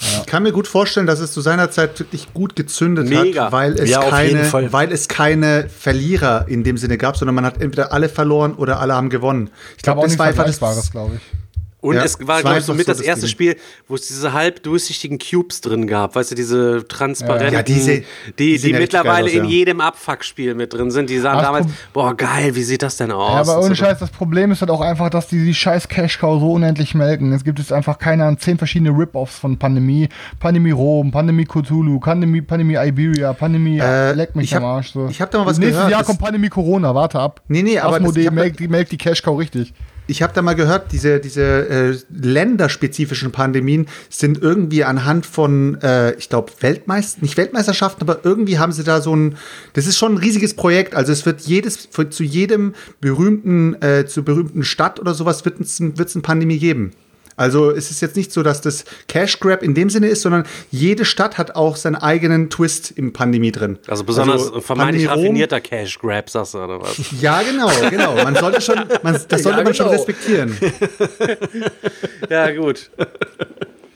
Ich 0.00 0.26
kann 0.26 0.42
mir 0.42 0.52
gut 0.52 0.66
vorstellen, 0.66 1.06
dass 1.06 1.20
es 1.20 1.32
zu 1.32 1.40
seiner 1.40 1.70
Zeit 1.70 1.98
wirklich 2.00 2.32
gut 2.34 2.56
gezündet 2.56 3.08
Mega. 3.08 3.46
hat, 3.46 3.52
weil 3.52 3.72
es, 3.74 3.88
Ja, 3.90 4.02
keine, 4.02 4.72
weil 4.72 4.92
es 4.92 5.08
keine 5.08 5.68
Verlierer 5.68 6.46
in 6.48 6.64
dem 6.64 6.76
Sinne 6.76 6.98
gab, 6.98 7.16
sondern 7.16 7.34
man 7.34 7.44
hat 7.44 7.60
entweder 7.60 7.92
alle 7.92 8.08
verloren 8.08 8.54
oder 8.54 8.80
alle 8.80 8.94
haben 8.94 9.08
gewonnen. 9.08 9.50
Ich 9.76 9.82
glaube, 9.82 10.02
das 10.02 10.18
war 10.18 10.26
einfach 10.26 10.44
das, 10.44 10.90
glaube 10.90 11.16
ich. 11.16 11.43
Und 11.84 11.96
Ja, 11.96 12.02
es 12.04 12.18
war, 12.26 12.40
glaube 12.40 12.58
ich, 12.58 12.64
so 12.64 12.72
einfach 12.72 12.76
mit 12.78 12.86
so 12.86 12.92
das 12.92 12.98
das 12.98 13.06
erste. 13.06 13.28
Spiel, 13.28 13.56
wo 13.88 13.94
es 13.94 14.08
diese 14.08 14.32
halb 14.32 14.62
durchsichtigen 14.62 15.18
Cubes 15.18 15.60
drin 15.60 15.86
gab. 15.86 16.14
Weißt 16.16 16.30
du, 16.30 16.34
diese 16.34 16.88
transparenten, 16.88 17.52
Ja, 17.52 17.62
diese- 17.62 18.02
die, 18.38 18.56
die 18.56 18.58
die, 18.58 18.72
mittlerweile 18.72 19.26
aus, 19.26 19.32
in 19.32 19.44
ja. 19.44 19.50
jedem 19.50 19.82
Abfuck-Spiel 19.82 20.54
mit 20.54 20.72
drin 20.72 20.90
sind. 20.90 21.10
Die 21.10 21.18
sahen 21.18 21.36
Ach, 21.40 21.42
damals, 21.42 21.66
boah, 21.92 22.16
geil, 22.16 22.54
wie 22.56 22.62
sieht 22.62 22.82
das 22.82 22.96
denn 22.96 23.12
aus? 23.12 23.46
Ja, 23.46 23.52
aber 23.52 23.58
ohne 23.60 23.68
so. 23.68 23.84
Scheiß, 23.84 23.98
das 23.98 24.08
Problem 24.08 24.50
ist 24.50 24.62
halt 24.62 24.70
auch 24.70 24.80
einfach, 24.80 25.10
dass 25.10 25.28
die 25.28 25.44
die 25.44 25.52
scheiß 25.52 25.86
Cash-Cow 25.88 26.40
so 26.40 26.52
unendlich 26.54 26.94
melken. 26.94 27.32
Es 27.34 27.44
gibt 27.44 27.58
jetzt 27.58 27.70
einfach 27.70 27.98
keine 27.98 28.24
Ahnung, 28.24 28.38
zehn 28.38 28.56
verschiedene 28.56 28.88
Rip-Offs 28.88 29.38
von 29.38 29.58
Pandemie. 29.58 30.08
Pandemie 30.40 30.70
Rom, 30.70 31.10
Pandemie 31.10 31.44
Cthulhu, 31.44 32.00
Pandemie, 32.00 32.40
Pandemie 32.40 32.76
Iberia, 32.78 33.34
Pandemie 33.34 33.78
Äh, 33.78 34.12
leck 34.14 34.34
mich 34.36 34.54
hab- 34.54 34.62
am 34.62 34.68
Arsch. 34.70 34.92
So. 34.92 35.06
ich 35.10 35.20
hab 35.20 35.30
da 35.30 35.38
mal 35.40 35.46
was 35.46 35.58
Nächstes 35.58 35.76
gehört, 35.76 35.90
Jahr 35.90 36.00
das- 36.00 36.06
kommt 36.06 36.20
Pandemie 36.20 36.48
Corona, 36.48 36.94
warte 36.94 37.20
ab. 37.20 37.42
Nee, 37.48 37.62
nee, 37.62 37.78
aber 37.78 37.98
das- 37.98 38.08
Asmodee 38.08 38.30
melkt, 38.30 38.58
die 38.58 38.68
melkt 38.68 38.90
die 38.90 38.96
Cash-Cow 38.96 39.38
richtig. 39.38 39.74
Ich 40.06 40.22
habe 40.22 40.34
da 40.34 40.42
mal 40.42 40.54
gehört, 40.54 40.92
diese, 40.92 41.18
diese 41.18 41.42
äh, 41.42 41.96
länderspezifischen 42.10 43.32
Pandemien 43.32 43.86
sind 44.10 44.42
irgendwie 44.42 44.84
anhand 44.84 45.24
von, 45.24 45.80
äh, 45.82 46.12
ich 46.14 46.28
glaube, 46.28 46.52
Weltmeister, 46.60 47.20
nicht 47.22 47.36
Weltmeisterschaften, 47.38 48.02
aber 48.02 48.20
irgendwie 48.24 48.58
haben 48.58 48.72
sie 48.72 48.84
da 48.84 49.00
so 49.00 49.16
ein, 49.16 49.36
das 49.72 49.86
ist 49.86 49.96
schon 49.96 50.14
ein 50.14 50.18
riesiges 50.18 50.54
Projekt. 50.54 50.94
Also 50.94 51.12
es 51.12 51.24
wird 51.24 51.40
jedes, 51.42 51.88
für, 51.90 52.10
zu 52.10 52.22
jedem 52.22 52.74
berühmten, 53.00 53.80
äh, 53.82 54.04
zu 54.06 54.22
berühmten 54.24 54.62
Stadt 54.62 55.00
oder 55.00 55.14
sowas 55.14 55.44
wird 55.46 55.60
es 55.60 55.80
ein, 55.80 55.94
eine 55.98 56.22
Pandemie 56.22 56.58
geben. 56.58 56.92
Also 57.36 57.70
es 57.70 57.90
ist 57.90 58.00
jetzt 58.00 58.16
nicht 58.16 58.32
so, 58.32 58.42
dass 58.42 58.60
das 58.60 58.84
Cash 59.08 59.40
Grab 59.40 59.62
in 59.62 59.74
dem 59.74 59.90
Sinne 59.90 60.06
ist, 60.08 60.22
sondern 60.22 60.44
jede 60.70 61.04
Stadt 61.04 61.36
hat 61.38 61.56
auch 61.56 61.76
seinen 61.76 61.96
eigenen 61.96 62.48
Twist 62.50 62.92
im 62.92 63.12
Pandemie 63.12 63.50
drin. 63.52 63.78
Also 63.88 64.04
besonders 64.04 64.50
vermeintlich 64.64 64.66
Pandemie 64.76 65.06
Rom- 65.06 65.18
raffinierter 65.20 65.60
Cash-Grab, 65.60 66.30
sagst 66.30 66.54
du, 66.54 66.58
oder 66.58 66.80
was? 66.80 66.96
Ja, 67.20 67.42
genau, 67.42 67.68
genau. 67.90 68.14
Man 68.22 68.36
sollte 68.36 68.60
schon, 68.60 68.76
man, 69.02 69.18
das 69.28 69.42
sollte 69.42 69.58
Ja, 69.58 69.64
man 69.64 69.74
schon 69.74 69.86
genau. 69.86 69.96
respektieren. 69.98 70.56
ja, 72.30 72.50
gut. 72.52 72.90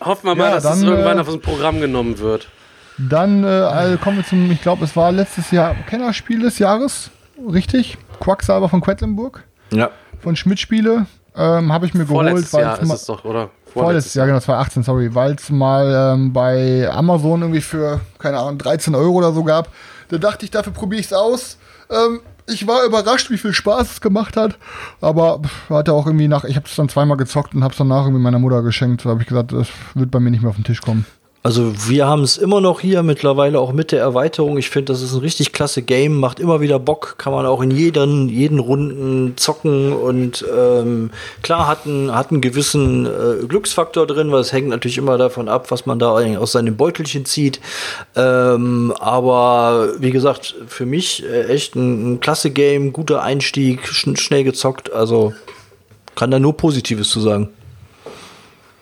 Hoffen 0.00 0.26
wir 0.26 0.34
mal, 0.34 0.44
Ja, 0.48 0.54
dass 0.54 0.64
es 0.64 0.80
dann, 0.80 0.88
irgendwann 0.88 1.18
äh, 1.18 1.20
auf 1.20 1.26
das 1.26 1.38
Programm 1.38 1.80
genommen 1.80 2.18
wird. 2.18 2.48
Dann 2.98 3.44
äh, 3.44 3.46
also 3.46 3.98
kommen 3.98 4.18
wir 4.18 4.24
zum, 4.26 4.50
ich 4.50 4.60
glaube, 4.62 4.84
es 4.84 4.96
war 4.96 5.12
letztes 5.12 5.50
Jahr 5.50 5.74
Kennerspiel 5.88 6.40
des 6.40 6.58
Jahres, 6.58 7.10
richtig? 7.52 7.96
Quacksalber 8.20 8.68
von 8.68 8.80
Quedlinburg, 8.80 9.44
Ja. 9.72 9.90
von 10.20 10.34
Schmidt 10.36 10.58
Spiele. 10.60 11.06
Ähm, 11.38 11.72
Habe 11.72 11.86
ich 11.86 11.94
mir 11.94 12.04
geholt, 12.04 12.26
Vorletztes 12.28 12.52
weil 12.52 12.62
Jahr 12.62 12.74
es 12.74 12.82
ist 12.82 12.88
mal- 12.88 12.94
es 12.96 13.04
doch, 13.06 13.24
oder? 13.24 13.50
Vorletztes 13.72 14.14
Jahr, 14.14 14.26
genau, 14.26 14.40
2018, 14.40 14.82
sorry, 14.82 15.14
weil 15.14 15.32
es 15.34 15.50
mal 15.50 16.14
ähm, 16.14 16.32
bei 16.32 16.88
Amazon 16.90 17.42
irgendwie 17.42 17.60
für, 17.60 18.00
keine 18.18 18.38
Ahnung, 18.38 18.58
13 18.58 18.94
Euro 18.94 19.12
oder 19.12 19.32
so 19.32 19.44
gab. 19.44 19.68
Da 20.08 20.18
dachte 20.18 20.44
ich, 20.44 20.50
dafür 20.50 20.72
probiere 20.72 21.00
ich 21.00 21.06
es 21.06 21.12
aus. 21.12 21.58
Ähm, 21.90 22.20
ich 22.46 22.66
war 22.66 22.82
überrascht, 22.84 23.30
wie 23.30 23.36
viel 23.38 23.52
Spaß 23.52 23.92
es 23.92 24.00
gemacht 24.00 24.36
hat. 24.36 24.58
Aber 25.02 25.42
hatte 25.68 25.92
auch 25.92 26.06
irgendwie 26.06 26.28
nach, 26.28 26.44
ich 26.44 26.56
habe 26.56 26.66
es 26.66 26.74
dann 26.74 26.88
zweimal 26.88 27.18
gezockt 27.18 27.54
und 27.54 27.62
habe 27.62 27.72
es 27.72 27.78
danach 27.78 28.04
irgendwie 28.04 28.22
meiner 28.22 28.38
Mutter 28.38 28.62
geschenkt. 28.62 29.04
Da 29.04 29.10
habe 29.10 29.20
ich 29.22 29.28
gesagt, 29.28 29.52
das 29.52 29.68
wird 29.94 30.10
bei 30.10 30.18
mir 30.18 30.30
nicht 30.30 30.40
mehr 30.40 30.50
auf 30.50 30.56
den 30.56 30.64
Tisch 30.64 30.80
kommen. 30.80 31.04
Also 31.48 31.72
wir 31.88 32.06
haben 32.06 32.24
es 32.24 32.36
immer 32.36 32.60
noch 32.60 32.80
hier 32.80 33.02
mittlerweile 33.02 33.58
auch 33.58 33.72
mit 33.72 33.90
der 33.90 34.00
Erweiterung. 34.00 34.58
Ich 34.58 34.68
finde, 34.68 34.92
das 34.92 35.00
ist 35.00 35.14
ein 35.14 35.20
richtig 35.20 35.54
klasse 35.54 35.80
Game, 35.80 36.20
macht 36.20 36.40
immer 36.40 36.60
wieder 36.60 36.78
Bock, 36.78 37.14
kann 37.16 37.32
man 37.32 37.46
auch 37.46 37.62
in 37.62 37.70
jeden, 37.70 38.28
jeden 38.28 38.58
Runden 38.58 39.32
zocken 39.38 39.94
und 39.94 40.44
ähm, 40.54 41.10
klar 41.42 41.66
hat 41.66 41.86
einen, 41.86 42.14
hat 42.14 42.32
einen 42.32 42.42
gewissen 42.42 43.06
äh, 43.06 43.46
Glücksfaktor 43.46 44.06
drin, 44.06 44.30
weil 44.30 44.42
es 44.42 44.52
hängt 44.52 44.68
natürlich 44.68 44.98
immer 44.98 45.16
davon 45.16 45.48
ab, 45.48 45.70
was 45.70 45.86
man 45.86 45.98
da 45.98 46.10
aus 46.36 46.52
seinem 46.52 46.76
Beutelchen 46.76 47.24
zieht. 47.24 47.60
Ähm, 48.14 48.92
aber 49.00 49.94
wie 50.00 50.10
gesagt, 50.10 50.54
für 50.66 50.84
mich 50.84 51.24
äh, 51.24 51.44
echt 51.44 51.76
ein, 51.76 52.12
ein 52.12 52.20
klasse 52.20 52.50
Game, 52.50 52.92
guter 52.92 53.22
Einstieg, 53.22 53.88
schn 53.88 54.16
schnell 54.16 54.44
gezockt, 54.44 54.92
also 54.92 55.32
kann 56.14 56.30
da 56.30 56.38
nur 56.38 56.58
Positives 56.58 57.08
zu 57.08 57.20
sagen. 57.20 57.48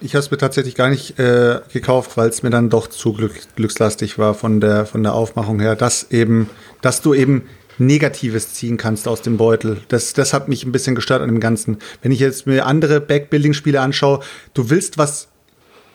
Ich 0.00 0.14
habe 0.14 0.20
es 0.20 0.30
mir 0.30 0.36
tatsächlich 0.36 0.74
gar 0.74 0.90
nicht 0.90 1.18
äh, 1.18 1.60
gekauft, 1.72 2.16
weil 2.16 2.28
es 2.28 2.42
mir 2.42 2.50
dann 2.50 2.68
doch 2.68 2.86
zu 2.88 3.14
glück, 3.14 3.32
glückslastig 3.56 4.18
war 4.18 4.34
von 4.34 4.60
der, 4.60 4.84
von 4.84 5.02
der 5.02 5.14
Aufmachung 5.14 5.58
her, 5.58 5.74
dass 5.74 6.10
eben, 6.10 6.50
dass 6.82 7.00
du 7.00 7.14
eben 7.14 7.48
Negatives 7.78 8.52
ziehen 8.52 8.76
kannst 8.76 9.08
aus 9.08 9.22
dem 9.22 9.38
Beutel. 9.38 9.78
Das, 9.88 10.12
das 10.12 10.34
hat 10.34 10.48
mich 10.48 10.64
ein 10.64 10.72
bisschen 10.72 10.94
gestört 10.94 11.22
an 11.22 11.28
dem 11.28 11.40
Ganzen. 11.40 11.78
Wenn 12.02 12.12
ich 12.12 12.20
jetzt 12.20 12.46
mir 12.46 12.66
andere 12.66 13.00
Backbuilding-Spiele 13.00 13.80
anschaue, 13.80 14.20
du 14.52 14.68
willst 14.68 14.98
was 14.98 15.28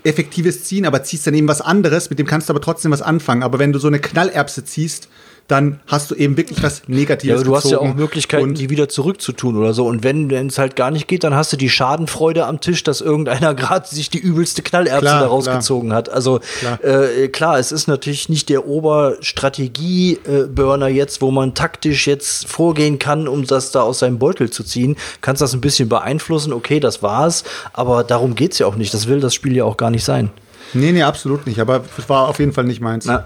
Effektives 0.04 0.64
ziehen, 0.64 0.86
aber 0.86 1.04
ziehst 1.04 1.28
dann 1.28 1.36
eben 1.36 1.48
was 1.48 1.62
anderes, 1.62 2.10
mit 2.10 2.18
dem 2.18 2.26
kannst 2.26 2.50
du 2.50 2.54
aber 2.54 2.62
trotzdem 2.62 2.92
was 2.92 3.04
anfangen. 3.04 3.44
Aber 3.44 3.60
wenn 3.60 3.72
du 3.72 3.78
so 3.78 3.88
eine 3.88 4.00
Knallerbse 4.00 4.66
ziehst, 4.66 5.10
dann 5.52 5.80
hast 5.86 6.10
du 6.10 6.16
eben 6.16 6.36
wirklich 6.38 6.64
was 6.64 6.84
Ja, 6.88 6.96
Negatives 6.96 7.42
aber 7.42 7.44
du 7.44 7.56
hast 7.58 7.70
ja 7.70 7.80
auch 7.80 7.94
Möglichkeiten, 7.94 8.44
Und 8.44 8.58
die 8.58 8.70
wieder 8.70 8.88
zurückzutun 8.88 9.58
oder 9.58 9.74
so. 9.74 9.86
Und 9.86 10.02
wenn 10.04 10.32
es 10.32 10.58
halt 10.58 10.78
gar 10.78 10.92
nicht 10.92 11.10
geht, 11.10 11.26
dann 11.26 11.36
hast 11.36 11.52
du 11.52 11.58
die 11.58 11.70
Schadenfreude 11.70 12.46
am 12.46 12.62
Tisch, 12.62 12.84
dass 12.84 13.02
irgendeiner 13.02 13.54
gerade 13.56 13.86
sich 13.86 14.10
die 14.10 14.20
übelste 14.20 14.62
Knallerbse 14.62 15.02
Klar, 15.02 15.20
da 15.20 15.28
rausgezogen 15.28 15.92
hat. 15.92 16.08
Also 16.10 16.40
Klar. 16.60 16.82
Äh, 16.84 17.28
klar, 17.28 17.60
es 17.60 17.74
ist 17.74 17.88
natürlich 17.88 18.30
nicht 18.30 18.48
der 18.48 18.66
Oberstrategie-Burner 18.66 20.88
jetzt, 20.88 21.22
wo 21.22 21.32
man 21.32 21.54
taktisch 21.54 22.08
jetzt 22.08 22.48
vorgehen 22.48 22.98
kann, 22.98 23.28
um 23.28 23.46
das 23.46 23.72
da 23.72 23.82
aus 23.82 24.00
seinem 24.00 24.20
Beutel 24.20 24.50
zu 24.50 24.64
ziehen. 24.64 24.96
Kannst 25.20 25.42
das 25.42 25.54
ein 25.54 25.60
bisschen 25.60 25.90
beeinflussen, 25.90 26.54
okay, 26.54 26.80
das 26.80 27.04
war's. 27.04 27.44
Aber 27.74 28.06
darum 28.06 28.36
geht's 28.36 28.58
ja 28.60 28.68
auch 28.68 28.76
nicht. 28.76 28.94
Das 28.94 29.08
will 29.08 29.20
das 29.20 29.34
Spiel 29.34 29.58
ja 29.58 29.66
auch 29.66 29.76
gar 29.76 29.90
nicht 29.90 30.06
sein. 30.06 30.30
nee, 30.74 30.94
nee, 30.94 31.04
absolut 31.04 31.46
nicht. 31.46 31.60
Aber 31.60 31.84
es 31.98 32.08
war 32.08 32.30
auf 32.30 32.40
jeden 32.40 32.54
Fall 32.54 32.64
nicht 32.64 32.80
meins. 32.80 33.04
Na, 33.06 33.26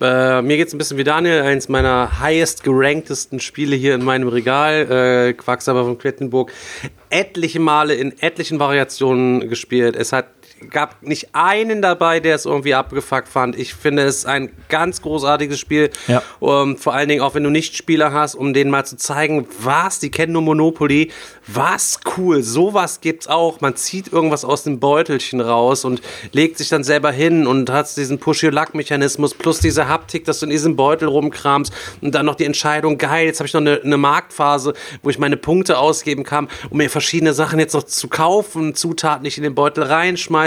Äh, 0.00 0.40
mir 0.40 0.56
geht's 0.56 0.72
ein 0.72 0.78
bisschen 0.78 0.96
wie 0.96 1.04
Daniel, 1.04 1.42
eins 1.42 1.68
meiner 1.68 2.20
highest 2.20 2.64
geranktesten 2.64 3.38
Spiele 3.38 3.76
hier 3.76 3.94
in 3.94 4.02
meinem 4.02 4.28
Regal, 4.28 4.90
äh, 4.90 5.32
Quacksalber 5.34 5.84
von 5.84 5.98
Quedlinburg, 5.98 6.52
etliche 7.10 7.60
Male 7.60 7.94
in 7.94 8.18
etlichen 8.20 8.58
Variationen 8.58 9.48
gespielt. 9.50 9.96
Es 9.96 10.12
hat 10.12 10.26
gab 10.68 11.02
nicht 11.02 11.34
einen 11.34 11.80
dabei, 11.80 12.20
der 12.20 12.34
es 12.34 12.44
irgendwie 12.44 12.74
abgefuckt 12.74 13.28
fand. 13.28 13.58
Ich 13.58 13.74
finde 13.74 14.02
es 14.02 14.26
ein 14.26 14.50
ganz 14.68 15.00
großartiges 15.02 15.58
Spiel. 15.58 15.90
Ja. 16.06 16.22
Um, 16.38 16.76
vor 16.76 16.94
allen 16.94 17.08
Dingen 17.08 17.22
auch, 17.22 17.34
wenn 17.34 17.44
du 17.44 17.50
nicht 17.50 17.76
Spieler 17.76 18.12
hast, 18.12 18.34
um 18.34 18.52
denen 18.52 18.70
mal 18.70 18.84
zu 18.84 18.96
zeigen, 18.96 19.46
was, 19.60 19.98
die 19.98 20.10
kennen 20.10 20.32
nur 20.32 20.42
Monopoly, 20.42 21.10
was 21.46 22.00
cool, 22.16 22.42
sowas 22.42 23.00
gibt's 23.00 23.26
auch. 23.26 23.60
Man 23.60 23.76
zieht 23.76 24.12
irgendwas 24.12 24.44
aus 24.44 24.64
dem 24.64 24.80
Beutelchen 24.80 25.40
raus 25.40 25.84
und 25.84 26.02
legt 26.32 26.58
sich 26.58 26.68
dann 26.68 26.84
selber 26.84 27.10
hin 27.10 27.46
und 27.46 27.70
hat 27.70 27.96
diesen 27.96 28.18
Push-Your-Luck-Mechanismus 28.18 29.34
plus 29.34 29.60
diese 29.60 29.88
Haptik, 29.88 30.24
dass 30.24 30.40
du 30.40 30.46
in 30.46 30.50
diesem 30.50 30.76
Beutel 30.76 31.08
rumkramst 31.08 31.72
und 32.00 32.14
dann 32.14 32.26
noch 32.26 32.34
die 32.34 32.44
Entscheidung, 32.44 32.98
geil, 32.98 33.26
jetzt 33.26 33.40
habe 33.40 33.46
ich 33.46 33.54
noch 33.54 33.60
eine, 33.60 33.80
eine 33.82 33.96
Marktphase, 33.96 34.74
wo 35.02 35.10
ich 35.10 35.18
meine 35.18 35.36
Punkte 35.36 35.78
ausgeben 35.78 36.24
kann, 36.24 36.48
um 36.68 36.78
mir 36.78 36.90
verschiedene 36.90 37.32
Sachen 37.32 37.58
jetzt 37.58 37.74
noch 37.74 37.84
zu 37.84 38.08
kaufen, 38.08 38.74
Zutaten 38.74 39.22
nicht 39.22 39.38
in 39.38 39.42
den 39.42 39.54
Beutel 39.54 39.84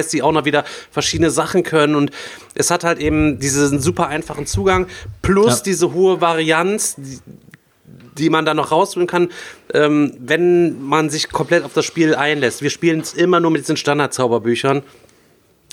reinschmeißt, 0.04 0.14
die 0.14 0.22
auch 0.22 0.32
noch 0.32 0.46
wieder 0.46 0.64
verschiedene 0.92 1.30
Sachen 1.30 1.64
können 1.64 1.96
und 1.96 2.12
es 2.56 2.70
hat 2.72 2.84
halt 2.84 3.00
eben 3.00 3.40
diesen 3.40 3.80
super 3.80 4.08
einfachen 4.08 4.46
Zugang 4.46 4.88
plus 5.22 5.58
Ja. 5.58 5.64
diese 5.66 5.94
hohe 5.94 6.22
Varianz, 6.22 6.96
die, 6.98 7.20
die 8.18 8.30
man 8.30 8.46
dann 8.46 8.58
noch 8.58 8.72
rausholen 8.72 9.08
kann, 9.08 9.30
ähm, 9.74 10.14
wenn 10.20 10.82
man 10.84 11.10
sich 11.10 11.30
komplett 11.30 11.64
auf 11.64 11.74
das 11.74 11.86
Spiel 11.86 12.16
einlässt. 12.16 12.62
Wir 12.62 12.70
spielen 12.70 13.00
es 13.02 13.14
immer 13.14 13.40
nur 13.40 13.52
mit 13.52 13.62
diesen 13.62 13.78
Standard-Zauberbüchern. 13.78 14.84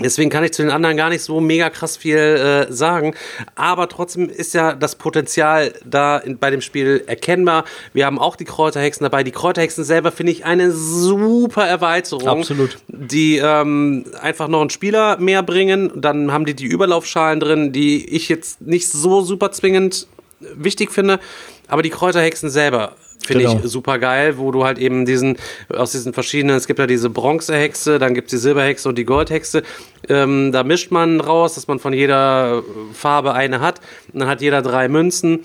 Deswegen 0.02 0.30
kann 0.30 0.44
ich 0.44 0.52
zu 0.52 0.62
den 0.62 0.70
anderen 0.70 0.96
gar 0.96 1.08
nicht 1.10 1.22
so 1.22 1.40
mega 1.40 1.70
krass 1.70 1.96
viel 1.96 2.16
äh, 2.16 2.72
sagen. 2.72 3.14
Aber 3.54 3.88
trotzdem 3.88 4.28
ist 4.28 4.54
ja 4.54 4.74
das 4.74 4.96
Potenzial 4.96 5.72
da 5.84 6.18
in, 6.18 6.38
bei 6.38 6.50
dem 6.50 6.60
Spiel 6.60 7.04
erkennbar. 7.06 7.64
Wir 7.92 8.06
haben 8.06 8.18
auch 8.18 8.36
die 8.36 8.44
Kräuterhexen 8.44 9.04
dabei. 9.04 9.22
Die 9.22 9.32
Kräuterhexen 9.32 9.84
selber 9.84 10.12
finde 10.12 10.32
ich 10.32 10.44
eine 10.44 10.72
super 10.72 11.66
Erweiterung. 11.66 12.40
Absolut. 12.40 12.78
Die 12.88 13.38
ähm, 13.38 14.04
einfach 14.20 14.48
noch 14.48 14.60
einen 14.60 14.70
Spieler 14.70 15.18
mehr 15.18 15.42
bringen. 15.42 15.92
Dann 15.94 16.32
haben 16.32 16.44
die 16.44 16.54
die 16.54 16.66
Überlaufschalen 16.66 17.40
drin, 17.40 17.72
die 17.72 18.08
ich 18.14 18.28
jetzt 18.28 18.60
nicht 18.60 18.88
so 18.88 19.22
super 19.22 19.52
zwingend 19.52 20.06
wichtig 20.40 20.90
finde. 20.92 21.20
Aber 21.68 21.82
die 21.82 21.90
Kräuterhexen 21.90 22.50
selber 22.50 22.96
Finde 23.30 23.44
Genau. 23.44 23.60
ich 23.64 23.70
super 23.70 23.98
geil, 23.98 24.38
wo 24.38 24.50
du 24.50 24.64
halt 24.64 24.78
eben 24.78 25.04
diesen, 25.06 25.36
aus 25.68 25.92
diesen 25.92 26.12
verschiedenen, 26.12 26.56
es 26.56 26.66
gibt 26.66 26.78
ja 26.78 26.86
diese 26.86 27.10
Bronzehexe, 27.10 27.98
dann 27.98 28.14
gibt 28.14 28.26
es 28.28 28.30
die 28.32 28.42
Silberhexe 28.42 28.88
und 28.88 28.96
die 28.98 29.04
Goldhexe. 29.04 29.62
Ähm, 30.08 30.50
da 30.52 30.64
mischt 30.64 30.90
man 30.90 31.20
raus, 31.20 31.54
dass 31.54 31.68
man 31.68 31.78
von 31.78 31.92
jeder 31.92 32.62
Farbe 32.92 33.32
eine 33.34 33.60
hat. 33.60 33.80
Und 34.12 34.20
dann 34.20 34.28
hat 34.28 34.40
jeder 34.42 34.62
drei 34.62 34.88
Münzen. 34.88 35.40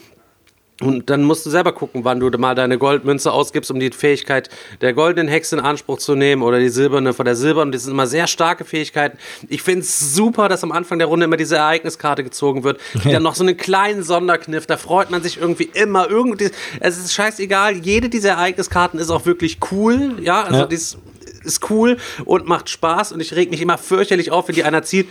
Und 0.81 1.09
dann 1.09 1.23
musst 1.23 1.45
du 1.45 1.49
selber 1.49 1.71
gucken, 1.71 2.03
wann 2.03 2.19
du 2.19 2.29
mal 2.37 2.53
deine 2.53 2.77
Goldmünze 2.77 3.31
ausgibst, 3.31 3.71
um 3.71 3.79
die 3.79 3.91
Fähigkeit 3.91 4.49
der 4.81 4.91
goldenen 4.93 5.29
Hexe 5.29 5.55
in 5.55 5.61
Anspruch 5.61 5.99
zu 5.99 6.15
nehmen 6.15 6.41
oder 6.41 6.59
die 6.59 6.67
silberne 6.67 7.13
von 7.13 7.23
der 7.23 7.37
silbernen. 7.37 7.71
Das 7.71 7.83
sind 7.83 7.93
immer 7.93 8.07
sehr 8.07 8.27
starke 8.27 8.65
Fähigkeiten. 8.65 9.17
Ich 9.47 9.61
finde 9.61 9.81
es 9.81 10.13
super, 10.13 10.49
dass 10.49 10.63
am 10.65 10.73
Anfang 10.73 10.99
der 10.99 11.07
Runde 11.07 11.23
immer 11.25 11.37
diese 11.37 11.55
Ereigniskarte 11.55 12.25
gezogen 12.25 12.65
wird. 12.65 12.81
Die 13.05 13.11
dann 13.11 13.23
noch 13.23 13.35
so 13.35 13.43
einen 13.45 13.55
kleinen 13.55 14.03
Sonderkniff. 14.03 14.65
Da 14.65 14.75
freut 14.75 15.11
man 15.11 15.23
sich 15.23 15.37
irgendwie 15.39 15.69
immer. 15.73 16.09
Irgendwie, 16.09 16.49
es 16.81 16.97
ist 16.97 17.13
scheißegal. 17.13 17.77
Jede 17.77 18.09
dieser 18.09 18.31
Ereigniskarten 18.31 18.99
ist 18.99 19.09
auch 19.11 19.25
wirklich 19.25 19.59
cool. 19.71 20.17
Ja, 20.21 20.43
also 20.43 20.59
Ja. 20.59 20.65
die 20.65 20.75
ist, 20.75 20.97
ist 21.45 21.69
cool 21.69 21.95
und 22.25 22.47
macht 22.47 22.69
Spaß. 22.69 23.13
Und 23.13 23.21
ich 23.21 23.33
reg 23.33 23.49
mich 23.49 23.61
immer 23.61 23.77
fürchterlich 23.77 24.31
auf, 24.31 24.49
wenn 24.49 24.55
die 24.55 24.65
einer 24.65 24.83
zieht 24.83 25.07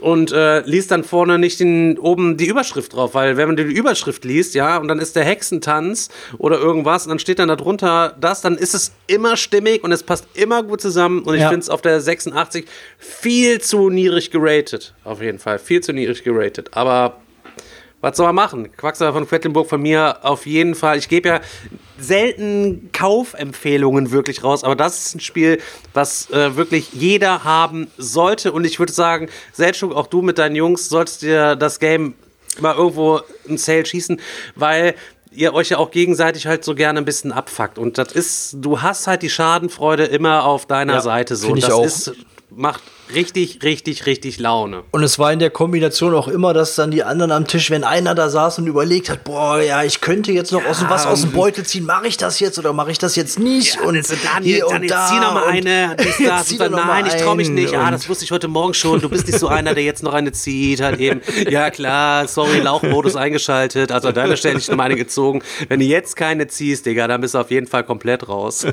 und 0.00 0.32
äh, 0.32 0.60
liest 0.60 0.90
dann 0.90 1.02
vorne 1.04 1.38
nicht 1.38 1.60
den, 1.60 1.98
oben 1.98 2.36
die 2.36 2.46
Überschrift 2.46 2.92
drauf, 2.94 3.14
weil 3.14 3.36
wenn 3.36 3.48
man 3.48 3.56
die 3.56 3.62
Überschrift 3.62 4.24
liest, 4.24 4.54
ja, 4.54 4.76
und 4.78 4.88
dann 4.88 4.98
ist 4.98 5.16
der 5.16 5.24
Hexentanz 5.24 6.08
oder 6.38 6.58
irgendwas 6.58 7.04
und 7.04 7.10
dann 7.10 7.18
steht 7.18 7.38
dann 7.38 7.48
darunter 7.48 8.14
das, 8.20 8.40
dann 8.42 8.56
ist 8.56 8.74
es 8.74 8.92
immer 9.06 9.36
stimmig 9.36 9.82
und 9.84 9.92
es 9.92 10.02
passt 10.02 10.26
immer 10.34 10.62
gut 10.62 10.80
zusammen 10.80 11.22
und 11.22 11.34
ich 11.34 11.40
Ja. 11.40 11.48
finde 11.48 11.62
es 11.62 11.70
auf 11.70 11.80
der 11.82 12.00
86 12.00 12.66
viel 12.98 13.60
zu 13.60 13.88
niedrig 13.90 14.30
geratet, 14.30 14.94
auf 15.04 15.22
jeden 15.22 15.38
Fall, 15.38 15.58
viel 15.58 15.80
zu 15.80 15.92
niedrig 15.92 16.22
geratet, 16.24 16.68
aber 16.72 17.16
was 18.00 18.16
soll 18.16 18.26
man 18.26 18.34
machen? 18.36 18.70
Quacksalber 18.76 19.18
von 19.18 19.28
Quedlinburg 19.28 19.68
von 19.68 19.80
mir 19.82 20.18
auf 20.22 20.46
jeden 20.46 20.74
Fall. 20.74 20.98
Ich 20.98 21.08
gebe 21.08 21.28
ja 21.28 21.40
selten 21.98 22.90
Kaufempfehlungen 22.92 24.10
wirklich 24.12 24.44
raus, 24.44 24.62
aber 24.64 24.76
das 24.76 25.06
ist 25.06 25.14
ein 25.16 25.20
Spiel, 25.20 25.60
was 25.94 26.30
äh, 26.30 26.56
wirklich 26.56 26.92
jeder 26.92 27.44
haben 27.44 27.88
sollte. 27.98 28.52
Und 28.52 28.64
ich 28.64 28.78
würde 28.78 28.92
sagen, 28.92 29.28
Selchuk, 29.52 29.94
auch 29.94 30.06
du 30.06 30.22
mit 30.22 30.38
deinen 30.38 30.54
Jungs 30.54 30.88
solltest 30.88 31.22
dir 31.22 31.56
das 31.56 31.80
Game 31.80 32.14
mal 32.60 32.74
irgendwo 32.76 33.20
im 33.46 33.58
Sale 33.58 33.84
schießen, 33.84 34.20
weil 34.54 34.94
ihr 35.32 35.52
euch 35.54 35.70
ja 35.70 35.78
auch 35.78 35.90
gegenseitig 35.90 36.46
halt 36.46 36.64
so 36.64 36.74
gerne 36.74 36.98
ein 37.00 37.04
bisschen 37.04 37.32
abfuckt. 37.32 37.78
Und 37.78 37.98
das 37.98 38.12
ist, 38.12 38.56
du 38.58 38.80
hast 38.80 39.06
halt 39.06 39.22
die 39.22 39.30
Schadenfreude 39.30 40.04
immer 40.04 40.44
auf 40.44 40.66
deiner 40.66 40.94
Ja, 40.94 41.00
Seite 41.00 41.36
so. 41.36 41.54
ich 41.54 41.64
das 41.64 41.72
auch. 41.72 41.84
ist, 41.84 42.12
macht 42.50 42.82
richtig, 43.14 43.60
richtig, 43.62 44.06
richtig 44.06 44.38
Laune. 44.38 44.82
Und 44.90 45.02
es 45.02 45.18
war 45.18 45.32
in 45.32 45.38
der 45.38 45.50
Kombination 45.50 46.14
auch 46.14 46.28
immer, 46.28 46.54
dass 46.54 46.74
dann 46.74 46.90
die 46.90 47.02
anderen 47.04 47.32
am 47.32 47.46
Tisch, 47.46 47.70
wenn 47.70 47.84
einer 47.84 48.14
da 48.14 48.28
saß 48.28 48.58
und 48.58 48.66
überlegt 48.66 49.10
hat, 49.10 49.24
boah, 49.24 49.60
ja, 49.60 49.82
ich 49.82 50.00
könnte 50.00 50.32
jetzt 50.32 50.52
noch 50.52 50.64
aus 50.66 50.78
dem 50.80 50.88
was 50.90 51.06
aus 51.06 51.22
dem 51.22 51.32
Beutel 51.32 51.64
ziehen, 51.64 51.84
mache 51.86 52.06
ich 52.06 52.16
das 52.16 52.40
jetzt 52.40 52.58
oder 52.58 52.72
mache 52.72 52.90
ich 52.90 52.98
das 52.98 53.16
jetzt 53.16 53.38
nicht? 53.38 53.76
Ja, 53.76 53.82
und 53.82 53.96
und 53.98 54.18
Daniel, 54.24 54.54
hier 54.54 54.66
und 54.66 54.72
Daniel, 54.74 54.88
da 54.88 55.06
zieh 55.08 55.20
noch 55.20 55.34
mal 55.34 55.42
und 55.44 55.48
eine. 55.50 55.96
Das, 56.28 56.46
zieh 56.46 56.54
und 56.54 56.60
dann, 56.60 56.72
doch 56.72 56.78
noch 56.78 56.86
mal 56.86 57.02
nein, 57.02 57.12
ich 57.14 57.22
trau 57.22 57.34
mich 57.34 57.48
nicht. 57.48 57.74
Ah, 57.74 57.86
und- 57.86 57.92
das 57.92 58.08
wusste 58.08 58.24
ich 58.24 58.30
heute 58.30 58.48
Morgen 58.48 58.74
schon. 58.74 59.00
Du 59.00 59.08
bist 59.08 59.26
nicht 59.26 59.38
so 59.38 59.48
einer, 59.48 59.74
der 59.74 59.84
jetzt 59.84 60.02
noch 60.02 60.12
eine 60.14 60.32
zieht. 60.32 60.80
Halt 60.80 60.98
eben. 61.00 61.20
Ja, 61.48 61.70
klar, 61.70 62.26
sorry, 62.28 62.58
Lauchmodus 62.60 63.16
eingeschaltet. 63.16 63.92
Also 63.92 64.08
an 64.08 64.14
deiner 64.14 64.36
Stelle 64.36 64.54
hätte 64.54 64.62
ich 64.62 64.68
noch 64.68 64.76
mal 64.76 64.84
eine 64.84 64.96
gezogen. 64.96 65.42
Wenn 65.68 65.80
du 65.80 65.86
jetzt 65.86 66.16
keine 66.16 66.46
ziehst, 66.48 66.86
Digga, 66.86 67.06
dann 67.08 67.20
bist 67.20 67.34
du 67.34 67.38
auf 67.38 67.50
jeden 67.50 67.66
Fall 67.66 67.84
komplett 67.84 68.28
raus. 68.28 68.66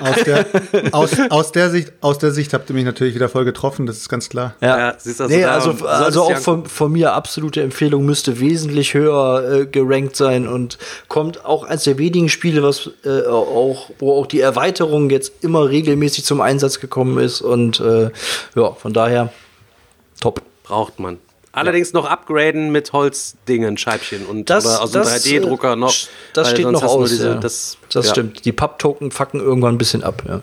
Aus 0.00 0.24
der, 0.24 0.46
aus, 0.92 1.10
aus, 1.30 1.52
der 1.52 1.70
Sicht, 1.70 1.92
aus 2.00 2.18
der 2.18 2.30
Sicht 2.30 2.52
habt 2.54 2.70
ihr 2.70 2.74
mich 2.74 2.84
natürlich 2.84 3.14
wieder 3.14 3.28
voll 3.28 3.44
getroffen, 3.44 3.81
das 3.86 3.98
ist 3.98 4.08
ganz 4.08 4.28
klar. 4.28 4.54
Ja, 4.60 4.78
Ja, 4.78 4.94
siehst 4.98 5.20
du, 5.20 5.24
also 5.24 5.36
nee, 5.36 5.44
also, 5.44 5.86
also 5.86 6.22
auch 6.22 6.30
ja 6.30 6.36
von, 6.36 6.66
von 6.66 6.92
mir 6.92 7.12
absolute 7.12 7.62
Empfehlung, 7.62 8.04
müsste 8.04 8.40
wesentlich 8.40 8.94
höher 8.94 9.60
äh, 9.60 9.66
gerankt 9.66 10.16
sein 10.16 10.48
und 10.48 10.78
kommt 11.08 11.44
auch 11.44 11.64
eines 11.64 11.84
der 11.84 11.98
wenigen 11.98 12.28
Spiele, 12.28 12.62
was 12.62 12.90
äh, 13.04 13.26
auch, 13.26 13.90
wo 13.98 14.12
auch 14.18 14.26
die 14.26 14.40
Erweiterung 14.40 15.10
jetzt 15.10 15.32
immer 15.42 15.68
regelmäßig 15.68 16.24
zum 16.24 16.40
Einsatz 16.40 16.80
gekommen 16.80 17.18
ist 17.18 17.40
und 17.40 17.80
äh, 17.80 18.10
ja, 18.54 18.72
von 18.72 18.92
daher 18.92 19.32
top. 20.20 20.42
Braucht 20.64 20.98
man. 21.00 21.18
Allerdings 21.54 21.92
noch 21.92 22.06
upgraden 22.06 22.72
mit 22.72 22.94
Holzdingen, 22.94 23.76
Scheibchen 23.76 24.24
und 24.24 24.48
Das, 24.48 24.64
oder 24.64 24.82
aus 24.82 24.92
dem 24.92 25.02
das, 25.02 25.26
3D-Drucker 25.26 25.74
äh, 25.74 25.76
noch. 25.76 25.94
Das 26.32 26.50
steht 26.50 26.66
noch 26.70 26.82
aus. 26.82 27.10
diese- 27.10 27.28
ja. 27.28 27.34
das 27.34 27.76
das 27.92 28.06
ja. 28.06 28.12
stimmt. 28.12 28.44
Die 28.46 28.52
Papptoken 28.52 29.10
fucken 29.10 29.38
irgendwann 29.40 29.74
ein 29.74 29.78
bisschen 29.78 30.02
ab. 30.02 30.22
Ja. 30.26 30.40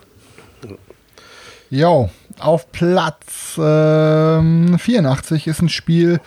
Jo, 1.71 2.09
auf 2.39 2.71
Platz 2.71 3.59
ähm, 3.61 4.79
84 4.79 5.45
ist 5.45 5.61
ein 5.61 5.69
Spiel, 5.69 6.19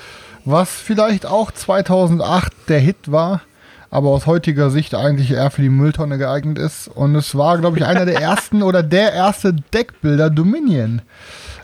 was 0.44 0.70
vielleicht 0.70 1.26
auch 1.26 1.50
2008 1.50 2.52
der 2.68 2.78
Hit 2.78 3.10
war, 3.10 3.42
aber 3.90 4.10
aus 4.10 4.26
heutiger 4.26 4.70
Sicht 4.70 4.94
eigentlich 4.94 5.32
eher 5.32 5.50
für 5.50 5.62
die 5.62 5.68
Mülltonne 5.68 6.16
geeignet 6.16 6.58
ist. 6.58 6.86
Und 6.86 7.16
es 7.16 7.34
war, 7.34 7.58
glaube 7.58 7.76
ich, 7.76 7.84
einer 7.84 8.06
der 8.06 8.20
ersten 8.20 8.62
oder 8.62 8.84
der 8.84 9.14
erste 9.14 9.52
Deckbilder 9.52 10.30
Dominion. 10.30 11.02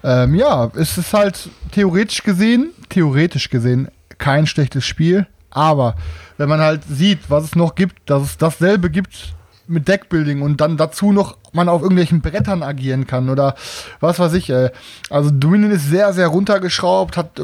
Ähm, 0.02 0.34
ja, 0.34 0.72
es 0.74 0.98
ist 0.98 1.14
halt 1.14 1.48
theoretisch 1.70 2.24
gesehen, 2.24 2.70
theoretisch 2.88 3.48
gesehen 3.48 3.88
kein 4.18 4.48
schlechtes 4.48 4.84
Spiel, 4.84 5.28
aber 5.50 5.94
wenn 6.36 6.48
man 6.48 6.60
halt 6.60 6.82
sieht, 6.88 7.20
was 7.28 7.44
es 7.44 7.54
noch 7.54 7.76
gibt, 7.76 8.10
dass 8.10 8.22
es 8.24 8.38
dasselbe 8.38 8.90
gibt 8.90 9.34
mit 9.68 9.88
Deckbuilding 9.88 10.42
und 10.42 10.60
dann 10.60 10.76
dazu 10.76 11.12
noch 11.12 11.36
man 11.52 11.68
auf 11.68 11.82
irgendwelchen 11.82 12.20
Brettern 12.20 12.62
agieren 12.62 13.06
kann 13.06 13.30
oder 13.30 13.54
was 14.00 14.18
weiß 14.18 14.34
ich. 14.34 14.50
Äh. 14.50 14.70
Also 15.10 15.30
Dominion 15.30 15.70
ist 15.70 15.88
sehr, 15.88 16.12
sehr 16.12 16.28
runtergeschraubt, 16.28 17.16
hat 17.16 17.40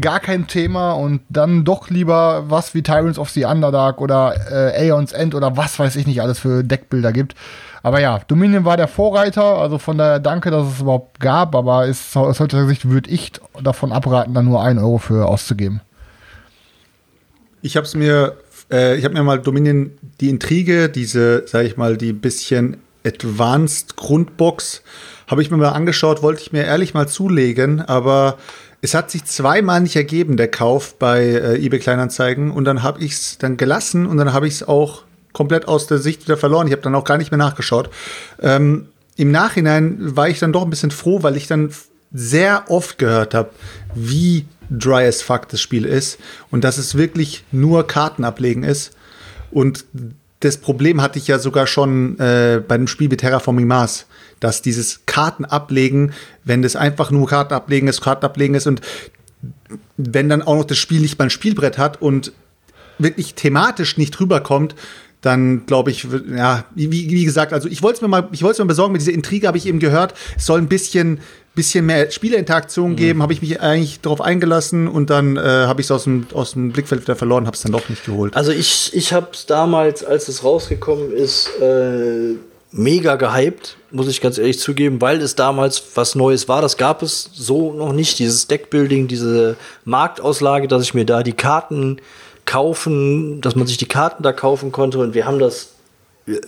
gar 0.00 0.20
kein 0.20 0.46
Thema 0.46 0.92
und 0.92 1.22
dann 1.28 1.64
doch 1.64 1.90
lieber 1.90 2.44
was 2.48 2.74
wie 2.74 2.82
Tyrants 2.82 3.18
of 3.18 3.30
the 3.30 3.44
Underdark 3.44 4.00
oder 4.00 4.34
äh, 4.50 4.86
Aeons 4.86 5.12
End 5.12 5.34
oder 5.34 5.56
was 5.56 5.78
weiß 5.78 5.96
ich 5.96 6.06
nicht 6.06 6.20
alles 6.22 6.38
für 6.38 6.64
Deckbilder 6.64 7.12
gibt. 7.12 7.34
Aber 7.82 8.00
ja, 8.00 8.20
Dominion 8.26 8.64
war 8.64 8.78
der 8.78 8.88
Vorreiter, 8.88 9.58
also 9.58 9.76
von 9.78 9.98
daher 9.98 10.18
danke, 10.18 10.50
dass 10.50 10.66
es 10.66 10.80
überhaupt 10.80 11.20
gab, 11.20 11.54
aber 11.54 11.84
ist, 11.84 12.16
aus 12.16 12.40
heutiger 12.40 12.66
Sicht 12.66 12.88
würde 12.88 13.10
ich 13.10 13.32
davon 13.62 13.92
abraten, 13.92 14.32
da 14.32 14.42
nur 14.42 14.62
ein 14.62 14.78
Euro 14.78 14.96
für 14.96 15.28
auszugeben. 15.28 15.82
Ich 17.60 17.76
habe 17.76 17.86
es 17.86 17.94
mir, 17.94 18.38
äh, 18.74 18.96
ich 18.96 19.04
habe 19.04 19.14
mir 19.14 19.22
mal 19.22 19.38
Dominion 19.38 19.92
die 20.20 20.28
Intrige, 20.28 20.88
diese, 20.88 21.46
sage 21.46 21.68
ich 21.68 21.76
mal, 21.76 21.96
die 21.96 22.12
bisschen 22.12 22.78
Advanced 23.06 23.96
Grundbox, 23.96 24.82
habe 25.26 25.42
ich 25.42 25.50
mir 25.50 25.56
mal 25.56 25.70
angeschaut, 25.70 26.22
wollte 26.22 26.42
ich 26.42 26.52
mir 26.52 26.64
ehrlich 26.64 26.94
mal 26.94 27.06
zulegen, 27.06 27.80
aber 27.80 28.38
es 28.82 28.94
hat 28.94 29.10
sich 29.10 29.24
zweimal 29.24 29.80
nicht 29.80 29.96
ergeben, 29.96 30.36
der 30.36 30.48
Kauf 30.50 30.98
bei 30.98 31.24
äh, 31.24 31.64
eBay 31.64 31.78
Kleinanzeigen 31.78 32.50
und 32.50 32.64
dann 32.64 32.82
habe 32.82 33.02
ich 33.02 33.12
es 33.12 33.38
dann 33.38 33.56
gelassen 33.56 34.06
und 34.06 34.16
dann 34.16 34.32
habe 34.32 34.46
ich 34.46 34.54
es 34.54 34.68
auch 34.68 35.04
komplett 35.32 35.68
aus 35.68 35.86
der 35.86 35.98
Sicht 35.98 36.24
wieder 36.24 36.36
verloren. 36.36 36.66
Ich 36.66 36.72
habe 36.72 36.82
dann 36.82 36.94
auch 36.94 37.04
gar 37.04 37.16
nicht 37.16 37.30
mehr 37.30 37.38
nachgeschaut. 37.38 37.90
Ähm, 38.40 38.88
Im 39.16 39.30
Nachhinein 39.30 40.16
war 40.16 40.28
ich 40.28 40.38
dann 40.38 40.52
doch 40.52 40.62
ein 40.62 40.70
bisschen 40.70 40.90
froh, 40.90 41.22
weil 41.22 41.36
ich 41.36 41.46
dann 41.46 41.70
sehr 42.12 42.64
oft 42.68 42.98
gehört 42.98 43.34
habe, 43.34 43.50
wie 43.94 44.46
dry 44.70 45.06
as 45.06 45.22
fuck 45.22 45.48
das 45.48 45.60
Spiel 45.60 45.84
ist 45.84 46.18
und 46.50 46.64
dass 46.64 46.78
es 46.78 46.96
wirklich 46.96 47.44
nur 47.52 47.86
Karten 47.86 48.24
ablegen 48.24 48.62
ist. 48.62 48.92
Und 49.50 49.84
das 50.40 50.58
Problem 50.58 51.00
hatte 51.00 51.18
ich 51.18 51.28
ja 51.28 51.38
sogar 51.38 51.66
schon 51.66 52.18
äh, 52.18 52.60
bei 52.66 52.76
dem 52.76 52.86
Spiel 52.86 53.10
wie 53.10 53.16
Terraforming 53.16 53.66
Mars, 53.66 54.06
dass 54.40 54.62
dieses 54.62 55.00
Kartenablegen, 55.06 56.12
wenn 56.44 56.62
das 56.62 56.76
einfach 56.76 57.10
nur 57.10 57.28
Karten 57.28 57.54
ablegen 57.54 57.88
ist, 57.88 58.00
Karten 58.00 58.26
ablegen 58.26 58.54
ist 58.54 58.66
und 58.66 58.80
wenn 59.96 60.28
dann 60.28 60.42
auch 60.42 60.56
noch 60.56 60.64
das 60.64 60.78
Spiel 60.78 61.00
nicht 61.00 61.18
mal 61.18 61.26
ein 61.26 61.30
Spielbrett 61.30 61.78
hat 61.78 62.02
und 62.02 62.32
wirklich 62.98 63.34
thematisch 63.34 63.96
nicht 63.96 64.18
rüberkommt, 64.20 64.74
dann 65.24 65.64
glaube 65.66 65.90
ich, 65.90 66.06
ja, 66.36 66.64
wie, 66.74 66.90
wie 66.90 67.24
gesagt, 67.24 67.52
also 67.52 67.68
ich 67.68 67.82
wollte 67.82 67.96
es 67.96 68.02
mir 68.02 68.08
mal, 68.08 68.28
ich 68.32 68.42
wollte 68.42 68.52
es 68.52 68.58
mir 68.58 68.66
besorgen, 68.66 68.92
mit 68.92 69.00
dieser 69.00 69.12
Intrige 69.12 69.46
habe 69.46 69.56
ich 69.56 69.66
eben 69.66 69.78
gehört, 69.78 70.14
es 70.36 70.44
soll 70.44 70.58
ein 70.58 70.68
bisschen, 70.68 71.20
bisschen 71.54 71.86
mehr 71.86 72.10
Spielerinteraktion 72.10 72.94
geben, 72.94 73.22
habe 73.22 73.32
ich 73.32 73.40
mich 73.40 73.60
eigentlich 73.60 74.00
darauf 74.00 74.20
eingelassen 74.20 74.86
und 74.86 75.08
dann 75.08 75.36
äh, 75.36 75.40
habe 75.40 75.80
ich 75.80 75.86
es 75.86 75.90
aus 75.90 76.04
dem, 76.04 76.26
aus 76.34 76.52
dem 76.52 76.72
Blickfeld 76.72 77.00
wieder 77.00 77.16
verloren, 77.16 77.46
habe 77.46 77.56
es 77.56 77.62
dann 77.62 77.72
doch 77.72 77.88
nicht 77.88 78.04
geholt. 78.04 78.36
Also 78.36 78.52
ich, 78.52 78.90
ich 78.94 79.14
habe 79.14 79.28
es 79.32 79.46
damals, 79.46 80.04
als 80.04 80.28
es 80.28 80.44
rausgekommen 80.44 81.10
ist, 81.12 81.48
äh, 81.60 82.34
mega 82.70 83.16
gehypt, 83.16 83.76
muss 83.92 84.08
ich 84.08 84.20
ganz 84.20 84.36
ehrlich 84.36 84.58
zugeben, 84.58 85.00
weil 85.00 85.22
es 85.22 85.36
damals 85.36 85.82
was 85.94 86.16
Neues 86.16 86.48
war. 86.48 86.60
Das 86.60 86.76
gab 86.76 87.02
es 87.02 87.30
so 87.32 87.72
noch 87.72 87.92
nicht, 87.92 88.18
dieses 88.18 88.48
Deckbuilding, 88.48 89.06
diese 89.06 89.56
Marktauslage, 89.84 90.68
dass 90.68 90.82
ich 90.82 90.92
mir 90.92 91.06
da 91.06 91.22
die 91.22 91.32
Karten 91.32 91.98
kaufen, 92.46 93.40
dass 93.40 93.56
man 93.56 93.66
sich 93.66 93.76
die 93.76 93.88
Karten 93.88 94.22
da 94.22 94.32
kaufen 94.32 94.72
konnte 94.72 94.98
und 94.98 95.14
wir 95.14 95.26
haben 95.26 95.38
das 95.38 95.70
äh, 96.26 96.40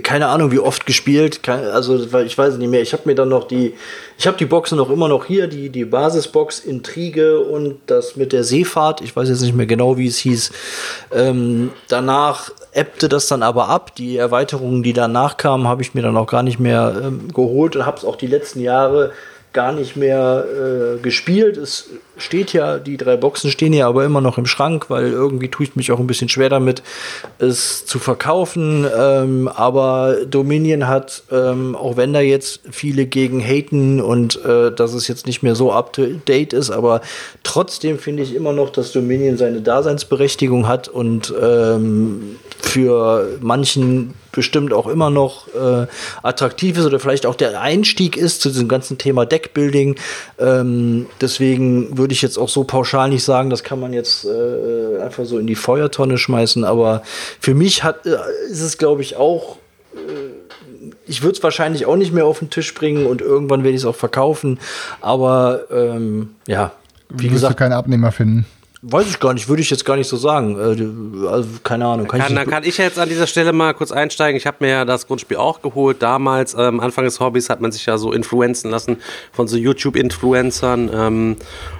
keine 0.00 0.28
Ahnung, 0.28 0.50
wie 0.50 0.58
oft 0.58 0.86
gespielt, 0.86 1.48
also 1.48 1.96
ich 2.24 2.36
weiß 2.36 2.56
nicht 2.56 2.68
mehr. 2.68 2.82
Ich 2.82 2.92
habe 2.92 3.04
mir 3.06 3.14
dann 3.14 3.28
noch 3.28 3.44
die, 3.44 3.74
ich 4.18 4.26
habe 4.26 4.36
die 4.36 4.44
Boxen 4.44 4.76
noch 4.78 4.90
immer 4.90 5.08
noch 5.08 5.24
hier, 5.24 5.46
die 5.46 5.70
die 5.70 5.84
Basisbox 5.84 6.60
Intrige 6.60 7.40
und 7.40 7.78
das 7.86 8.16
mit 8.16 8.32
der 8.32 8.44
Seefahrt. 8.44 9.00
Ich 9.00 9.14
weiß 9.14 9.28
jetzt 9.28 9.42
nicht 9.42 9.54
mehr 9.54 9.66
genau, 9.66 9.96
wie 9.96 10.06
es 10.06 10.18
hieß. 10.18 10.52
Ähm, 11.12 11.70
danach 11.88 12.50
ebbte 12.72 13.08
das 13.08 13.28
dann 13.28 13.42
aber 13.42 13.68
ab. 13.68 13.94
Die 13.94 14.16
Erweiterungen, 14.16 14.82
die 14.82 14.92
danach 14.92 15.36
kamen, 15.36 15.68
habe 15.68 15.82
ich 15.82 15.94
mir 15.94 16.02
dann 16.02 16.16
auch 16.16 16.26
gar 16.26 16.42
nicht 16.42 16.58
mehr 16.58 16.94
ähm, 17.02 17.32
geholt 17.32 17.76
und 17.76 17.86
habe 17.86 17.98
es 17.98 18.04
auch 18.04 18.16
die 18.16 18.26
letzten 18.26 18.60
Jahre 18.60 19.12
gar 19.52 19.72
nicht 19.72 19.96
mehr 19.96 20.44
äh, 20.44 21.00
gespielt. 21.00 21.56
Es 21.56 21.88
steht 22.16 22.52
ja, 22.52 22.78
die 22.78 22.96
drei 22.96 23.16
Boxen 23.16 23.50
stehen 23.50 23.72
ja 23.72 23.88
aber 23.88 24.04
immer 24.04 24.20
noch 24.20 24.38
im 24.38 24.46
Schrank, 24.46 24.88
weil 24.88 25.10
irgendwie 25.10 25.48
tue 25.48 25.66
ich 25.66 25.76
mich 25.76 25.92
auch 25.92 25.98
ein 25.98 26.06
bisschen 26.06 26.28
schwer 26.28 26.48
damit, 26.48 26.82
es 27.38 27.86
zu 27.86 27.98
verkaufen. 27.98 28.86
Ähm, 28.96 29.48
aber 29.48 30.16
Dominion 30.26 30.88
hat, 30.88 31.22
ähm, 31.30 31.74
auch 31.76 31.96
wenn 31.96 32.12
da 32.12 32.20
jetzt 32.20 32.60
viele 32.70 33.06
gegen 33.06 33.40
haten 33.40 34.00
und 34.00 34.42
äh, 34.44 34.72
dass 34.72 34.94
es 34.94 35.08
jetzt 35.08 35.26
nicht 35.26 35.42
mehr 35.42 35.54
so 35.54 35.72
up 35.72 35.92
to 35.92 36.06
date 36.26 36.52
ist, 36.52 36.70
aber 36.70 37.00
trotzdem 37.42 37.98
finde 37.98 38.22
ich 38.22 38.34
immer 38.34 38.52
noch, 38.52 38.70
dass 38.70 38.92
Dominion 38.92 39.36
seine 39.36 39.60
Daseinsberechtigung 39.60 40.68
hat 40.68 40.88
und 40.88 41.32
ähm, 41.40 42.36
für 42.60 43.38
manchen 43.40 44.14
bestimmt 44.36 44.72
auch 44.72 44.86
immer 44.86 45.10
noch 45.10 45.48
äh, 45.54 45.86
attraktiv 46.22 46.78
ist 46.78 46.84
oder 46.84 47.00
vielleicht 47.00 47.26
auch 47.26 47.34
der 47.34 47.60
Einstieg 47.60 48.16
ist 48.16 48.42
zu 48.42 48.50
diesem 48.50 48.68
ganzen 48.68 48.98
Thema 48.98 49.24
Deckbuilding. 49.24 49.96
Ähm, 50.38 51.06
deswegen 51.20 51.96
würde 51.96 52.05
ich 52.12 52.22
jetzt 52.22 52.38
auch 52.38 52.48
so 52.48 52.64
pauschal 52.64 53.08
nicht 53.08 53.24
sagen, 53.24 53.50
das 53.50 53.62
kann 53.62 53.80
man 53.80 53.92
jetzt 53.92 54.24
äh, 54.24 55.00
einfach 55.02 55.24
so 55.24 55.38
in 55.38 55.46
die 55.46 55.54
Feuertonne 55.54 56.18
schmeißen. 56.18 56.64
Aber 56.64 57.02
für 57.40 57.54
mich 57.54 57.84
hat, 57.84 58.06
äh, 58.06 58.16
ist 58.50 58.62
es, 58.62 58.78
glaube 58.78 59.02
ich, 59.02 59.16
auch 59.16 59.56
äh, 59.94 59.98
ich 61.06 61.22
würde 61.22 61.36
es 61.36 61.42
wahrscheinlich 61.42 61.86
auch 61.86 61.96
nicht 61.96 62.12
mehr 62.12 62.26
auf 62.26 62.40
den 62.40 62.50
Tisch 62.50 62.74
bringen 62.74 63.06
und 63.06 63.20
irgendwann 63.20 63.62
werde 63.62 63.74
ich 63.74 63.82
es 63.82 63.86
auch 63.86 63.94
verkaufen. 63.94 64.58
Aber 65.00 65.64
ähm, 65.70 66.34
ja, 66.46 66.72
wie 67.08 67.28
gesagt, 67.28 67.54
du 67.54 67.56
keine 67.56 67.76
Abnehmer 67.76 68.12
finden. 68.12 68.46
Weiß 68.88 69.08
ich 69.08 69.18
gar 69.18 69.34
nicht, 69.34 69.48
würde 69.48 69.62
ich 69.62 69.70
jetzt 69.70 69.84
gar 69.84 69.96
nicht 69.96 70.06
so 70.06 70.16
sagen. 70.16 70.56
Äh, 70.56 71.28
also, 71.28 71.48
keine 71.64 71.86
Ahnung. 71.86 72.06
Kann, 72.06 72.20
kann, 72.20 72.36
dann 72.36 72.48
kann 72.48 72.62
ich 72.62 72.78
jetzt 72.78 73.00
an 73.00 73.08
dieser 73.08 73.26
Stelle 73.26 73.52
mal 73.52 73.74
kurz 73.74 73.90
einsteigen. 73.90 74.36
Ich 74.36 74.46
habe 74.46 74.58
mir 74.60 74.70
ja 74.70 74.84
das 74.84 75.08
Grundspiel 75.08 75.38
auch 75.38 75.60
geholt. 75.60 76.00
Damals, 76.02 76.54
ähm, 76.56 76.78
Anfang 76.78 77.04
des 77.04 77.18
Hobbys, 77.18 77.50
hat 77.50 77.60
man 77.60 77.72
sich 77.72 77.84
ja 77.86 77.98
so 77.98 78.12
influenzen 78.12 78.70
lassen 78.70 78.98
von 79.32 79.48
so 79.48 79.56
YouTube-Influencern 79.56 80.88
ähm, 80.94 81.36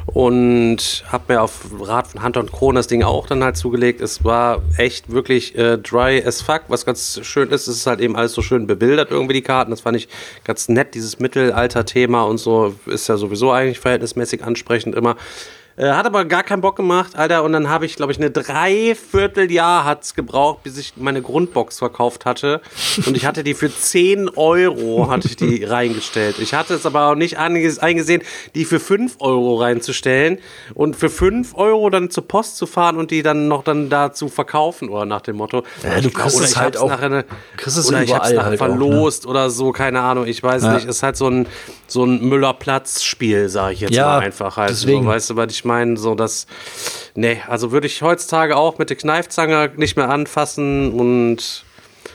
und 0.07 1.05
habe 1.13 1.35
mir 1.35 1.43
auf 1.43 1.67
Rat 1.81 2.09
von 2.09 2.25
Hunter 2.25 2.41
und 2.41 2.51
Kron 2.51 2.75
das 2.75 2.89
Ding 2.89 3.05
auch 3.05 3.29
dann 3.29 3.45
halt 3.45 3.57
zugelegt. 3.57 4.01
Es 4.01 4.25
war 4.25 4.63
echt 4.77 5.09
wirklich 5.09 5.57
äh, 5.57 5.79
dry 5.79 6.21
as 6.27 6.43
fuck. 6.43 6.63
Was 6.67 6.85
ganz 6.85 7.21
schön 7.23 7.51
ist, 7.51 7.69
es 7.69 7.77
ist 7.77 7.87
halt 7.87 8.01
eben 8.01 8.17
alles 8.17 8.33
so 8.33 8.43
schön 8.43 8.67
bebildert 8.67 9.13
irgendwie 9.13 9.35
die 9.35 9.43
Karten. 9.43 9.71
Das 9.71 9.83
fand 9.83 9.97
ich 9.97 10.09
ganz 10.43 10.69
nett, 10.69 10.97
dieses 10.97 11.21
Mittelalter-Thema 11.21 12.25
und 12.25 12.39
so 12.39 12.75
ist 12.87 13.07
ja 13.09 13.17
sowieso 13.17 13.53
eigentlich 13.53 13.79
verhältnismäßig 13.79 14.43
ansprechend 14.43 14.97
immer. 14.97 15.15
Äh, 15.77 15.91
hat 15.91 16.07
aber 16.07 16.25
gar 16.25 16.43
keinen 16.43 16.63
Bock 16.63 16.77
gemacht, 16.77 17.17
Alter. 17.17 17.45
Und 17.45 17.53
dann 17.53 17.69
habe 17.69 17.85
ich, 17.87 17.97
glaube 17.97 18.11
ich, 18.13 18.19
eine 18.19 18.31
Dreivierteljahr 18.31 19.85
hat's 19.85 20.15
gebraucht, 20.15 20.63
bis 20.63 20.79
ich 20.79 20.95
meine 20.97 21.21
Grundbox 21.21 21.79
verkauft 21.79 22.25
hatte. 22.25 22.61
Und 23.07 23.17
ich 23.17 23.27
hatte 23.27 23.45
die 23.45 23.53
für 23.55 23.71
10 23.75 24.31
Euro, 24.37 25.09
hatte 25.11 25.29
ich 25.29 25.37
die 25.37 25.65
reingestellt. 25.77 26.39
Ich 26.39 26.55
hatte 26.55 26.75
es 26.75 26.87
aber 26.87 27.09
auch 27.11 27.15
nicht 27.15 27.39
eingesehen, 27.39 28.23
die 28.55 28.65
für 28.65 28.81
5 28.81 29.17
Euro 29.21 29.57
reinzustellen 29.57 30.39
und 30.75 30.97
für 30.97 31.11
5 31.11 31.55
Euro 31.57 31.91
dann 31.91 32.11
zur 32.11 32.27
Post 32.27 32.57
zu 32.57 32.67
fahren 32.67 32.97
und 32.97 33.11
die 33.11 33.23
dann 33.23 33.49
noch 33.49 33.63
dann 33.63 33.91
da 33.91 34.13
zu 34.13 34.29
verkaufen, 34.29 34.89
oder 34.89 35.05
nach 35.05 35.21
dem 35.21 35.37
Motto. 35.37 35.63
Ja, 35.83 36.01
du 36.01 36.11
kriegst 36.11 36.41
es 36.41 36.57
halt 36.57 36.77
auch, 36.79 36.91
eine, 36.91 37.25
kriegst 37.59 37.77
es 37.77 37.87
oder 37.89 38.03
ich 38.03 38.15
hab's 38.15 38.31
nachher 38.33 38.45
halt 38.47 38.59
verlost 38.59 39.25
auch, 39.25 39.27
ne? 39.27 39.31
oder 39.31 39.51
so, 39.51 39.73
keine 39.73 40.01
Ahnung, 40.01 40.27
ich 40.27 40.43
weiß 40.43 40.63
Ja. 40.63 40.75
nicht. 40.75 40.87
Ist 40.87 41.03
halt 41.03 41.17
so 41.17 41.29
ein, 41.29 41.47
so 41.87 42.05
ein 42.05 42.23
Müller-Platz-Spiel, 42.27 43.49
sage 43.49 43.75
ich 43.75 43.81
jetzt 43.81 43.93
Ja, 43.95 44.07
mal 44.07 44.19
einfach 44.21 44.57
halt. 44.57 44.71
deswegen. 44.71 45.03
So, 45.05 45.09
weißt 45.11 45.31
du, 45.31 45.37
was 45.37 45.53
ich 45.53 45.65
meine? 45.67 45.97
So, 45.99 46.15
das, 46.15 46.47
nee, 47.15 47.43
also 47.47 47.73
würde 47.73 47.87
ich 47.87 48.01
heutzutage 48.01 48.57
auch 48.57 48.79
mit 48.79 48.89
der 48.89 48.97
Kneifzange 48.97 49.73
nicht 49.77 49.97
mehr 49.97 50.09
anfassen 50.09 50.93
und 50.93 51.65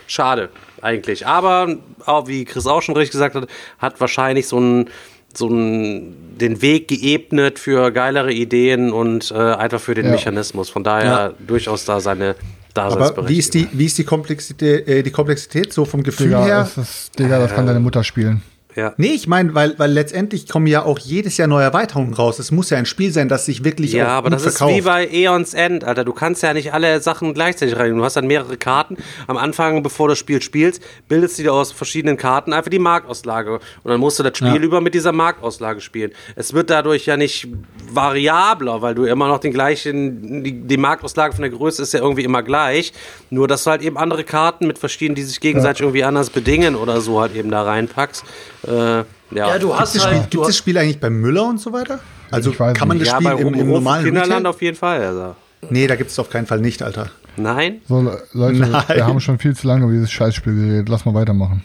schade 0.07 0.49
eigentlich. 0.81 1.27
Aber, 1.27 1.75
auch 2.05 2.27
wie 2.27 2.45
Chris 2.45 2.65
auch 2.65 2.81
schon 2.81 2.95
richtig 2.95 3.11
gesagt 3.11 3.35
hat, 3.35 3.47
hat 3.77 3.99
wahrscheinlich 4.01 4.47
so 4.47 4.59
ein 4.59 4.89
so 5.33 5.47
ein, 5.47 6.37
den 6.37 6.61
Weg 6.61 6.89
geebnet 6.89 7.57
für 7.57 7.91
geilere 7.91 8.33
Ideen 8.33 8.91
und 8.91 9.31
äh, 9.31 9.35
einfach 9.35 9.79
für 9.79 9.93
den 9.93 10.07
Ja. 10.07 10.11
Mechanismus. 10.11 10.69
Von 10.69 10.83
daher 10.83 11.33
durchaus 11.39 11.85
da 11.85 12.01
seine 12.01 12.35
Daseinsberechtigung. 12.73 13.17
Aber 13.23 13.29
wie 13.29 13.37
ist 13.37 13.53
die, 13.53 13.67
wie 13.71 13.85
ist 13.85 13.97
die 13.97 14.03
Komplexität, 14.03 14.87
äh, 14.89 15.03
die 15.03 15.11
Komplexität 15.11 15.71
so 15.71 15.85
vom 15.85 16.03
Gefühl 16.03 16.27
Digga, 16.27 16.43
her? 16.43 16.59
das, 16.59 16.77
ist, 16.77 17.17
Digga, 17.19 17.39
das 17.39 17.53
kann 17.53 17.65
deine 17.65 17.79
Mutter 17.79 18.03
spielen. 18.03 18.41
Ja. 18.75 18.93
Nee, 18.97 19.13
ich 19.13 19.27
meine, 19.27 19.53
weil, 19.53 19.77
weil 19.77 19.91
letztendlich 19.91 20.47
kommen 20.47 20.67
ja 20.67 20.83
auch 20.83 20.97
jedes 20.99 21.37
Jahr 21.37 21.47
neue 21.47 21.63
Erweiterungen 21.63 22.13
raus. 22.13 22.39
Es 22.39 22.51
muss 22.51 22.69
ja 22.69 22.77
ein 22.77 22.85
Spiel 22.85 23.11
sein, 23.11 23.27
das 23.27 23.45
sich 23.45 23.63
wirklich 23.63 23.91
Ja, 23.93 24.07
auch 24.07 24.11
aber 24.11 24.29
das 24.29 24.45
ist 24.45 24.57
verkauft. 24.57 24.77
wie 24.77 24.81
bei 24.81 25.07
Eons 25.07 25.53
End, 25.53 25.83
Alter. 25.83 26.05
Du 26.05 26.13
kannst 26.13 26.41
ja 26.43 26.53
nicht 26.53 26.73
alle 26.73 27.01
Sachen 27.01 27.33
gleichzeitig 27.33 27.75
rein. 27.77 27.95
Du 27.97 28.03
hast 28.03 28.15
dann 28.15 28.27
mehrere 28.27 28.57
Karten. 28.57 28.97
Am 29.27 29.37
Anfang, 29.37 29.83
bevor 29.83 30.07
du 30.07 30.11
das 30.11 30.19
Spiel 30.19 30.41
spielst, 30.41 30.81
bildest 31.07 31.37
du 31.39 31.43
dir 31.43 31.53
aus 31.53 31.71
verschiedenen 31.71 32.17
Karten 32.17 32.53
einfach 32.53 32.69
die 32.69 32.79
Marktauslage. 32.79 33.55
Und 33.55 33.91
dann 33.91 33.99
musst 33.99 34.19
du 34.19 34.23
das 34.23 34.37
Spiel 34.37 34.63
über 34.63 34.79
mit 34.81 34.93
dieser 34.93 35.11
Marktauslage 35.11 35.81
spielen. 35.81 36.11
Es 36.35 36.53
wird 36.53 36.69
dadurch 36.69 37.05
ja 37.05 37.17
nicht 37.17 37.47
variabler, 37.91 38.81
weil 38.81 38.95
du 38.95 39.03
immer 39.05 39.27
noch 39.27 39.39
den 39.39 39.53
gleichen, 39.53 40.43
die, 40.43 40.53
die 40.61 40.77
Marktauslage 40.77 41.33
von 41.33 41.41
der 41.41 41.51
Größe 41.51 41.83
ist 41.83 41.93
ja 41.93 41.99
irgendwie 41.99 42.23
immer 42.23 42.41
gleich. 42.43 42.93
Nur, 43.29 43.47
dass 43.47 43.63
du 43.65 43.71
halt 43.71 43.81
eben 43.81 43.97
andere 43.97 44.23
Karten 44.23 44.67
mit 44.67 44.79
verschiedenen, 44.79 45.15
die 45.15 45.23
sich 45.23 45.39
gegenseitig 45.39 45.81
irgendwie 45.81 46.03
anders 46.03 46.29
bedingen 46.29 46.75
oder 46.75 47.01
so 47.01 47.19
halt 47.21 47.35
eben 47.35 47.51
da 47.51 47.63
reinpackst. 47.63 48.23
Äh, 48.67 48.71
ja. 48.71 49.05
Ja, 49.31 49.59
du 49.59 49.67
Gibt 49.69 49.79
hast 49.79 49.95
es 49.95 50.03
Spiel, 50.03 50.17
halt. 50.19 50.31
gibt 50.31 50.47
es 50.47 50.57
Spiel 50.57 50.77
eigentlich 50.77 50.99
bei 50.99 51.09
Müller 51.09 51.45
und 51.47 51.59
so 51.59 51.71
weiter? 51.73 51.99
Also 52.29 52.51
Ich 52.51 52.59
weiß 52.59 52.77
kann 52.77 52.87
man 52.87 52.99
das 52.99 53.07
ja, 53.07 53.15
Spiel 53.15 53.31
im, 53.31 53.53
im 53.53 53.67
normalen 53.69 54.03
Kinderland 54.05 54.31
Retail? 54.31 54.47
auf 54.49 54.61
jeden 54.61 54.77
Fall. 54.77 55.03
Also. 55.03 55.35
Nee, 55.69 55.87
da 55.87 55.95
gibt 55.95 56.11
es 56.11 56.19
auf 56.19 56.29
keinen 56.29 56.47
Fall 56.47 56.59
nicht, 56.59 56.81
Alter. 56.83 57.09
Nein? 57.37 57.81
So, 57.87 58.01
Le- 58.01 58.21
Leute, 58.33 58.59
Nein. 58.59 58.83
wir 58.93 59.05
haben 59.05 59.19
schon 59.19 59.39
viel 59.39 59.55
zu 59.55 59.67
lange 59.67 59.83
über 59.85 59.93
dieses 59.93 60.11
Scheißspiel 60.11 60.53
geredet. 60.53 60.89
Lass 60.89 61.05
mal 61.05 61.13
weitermachen. 61.13 61.63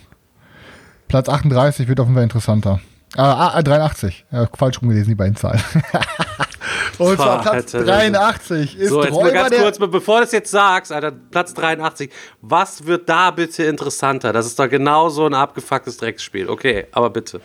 Platz 1.08 1.28
38 1.28 1.88
wird 1.88 1.98
auf 2.00 2.06
jeden 2.06 2.14
Fall 2.14 2.24
interessanter. 2.24 2.80
Ah, 3.16 3.52
ah, 3.54 3.62
83. 3.62 4.26
Ja, 4.32 4.48
falsch 4.56 4.80
rumgelesen, 4.82 5.08
die 5.08 5.14
beiden 5.14 5.36
Zahlen. 5.36 5.60
Und 6.98 7.16
zwar 7.16 7.42
Boah, 7.42 7.50
Platz 7.52 7.74
Alter, 7.74 7.84
83 7.86 8.78
ist 8.78 8.88
So, 8.88 9.02
jetzt 9.04 9.12
Räuber 9.14 9.30
ganz 9.32 9.50
der... 9.50 9.60
kurz, 9.62 9.78
be- 9.78 9.88
bevor 9.88 10.18
du 10.18 10.24
es 10.24 10.32
jetzt 10.32 10.50
sagst, 10.50 10.92
Alter, 10.92 11.12
Platz 11.12 11.52
83, 11.54 12.10
was 12.42 12.86
wird 12.86 13.08
da 13.08 13.30
bitte 13.30 13.64
interessanter? 13.64 14.32
Das 14.32 14.46
ist 14.46 14.58
doch 14.58 14.68
genau 14.68 15.08
so 15.08 15.26
ein 15.26 15.34
abgefucktes 15.34 15.96
Drecksspiel. 15.98 16.48
Okay, 16.48 16.86
aber 16.92 17.10
bitte. 17.10 17.40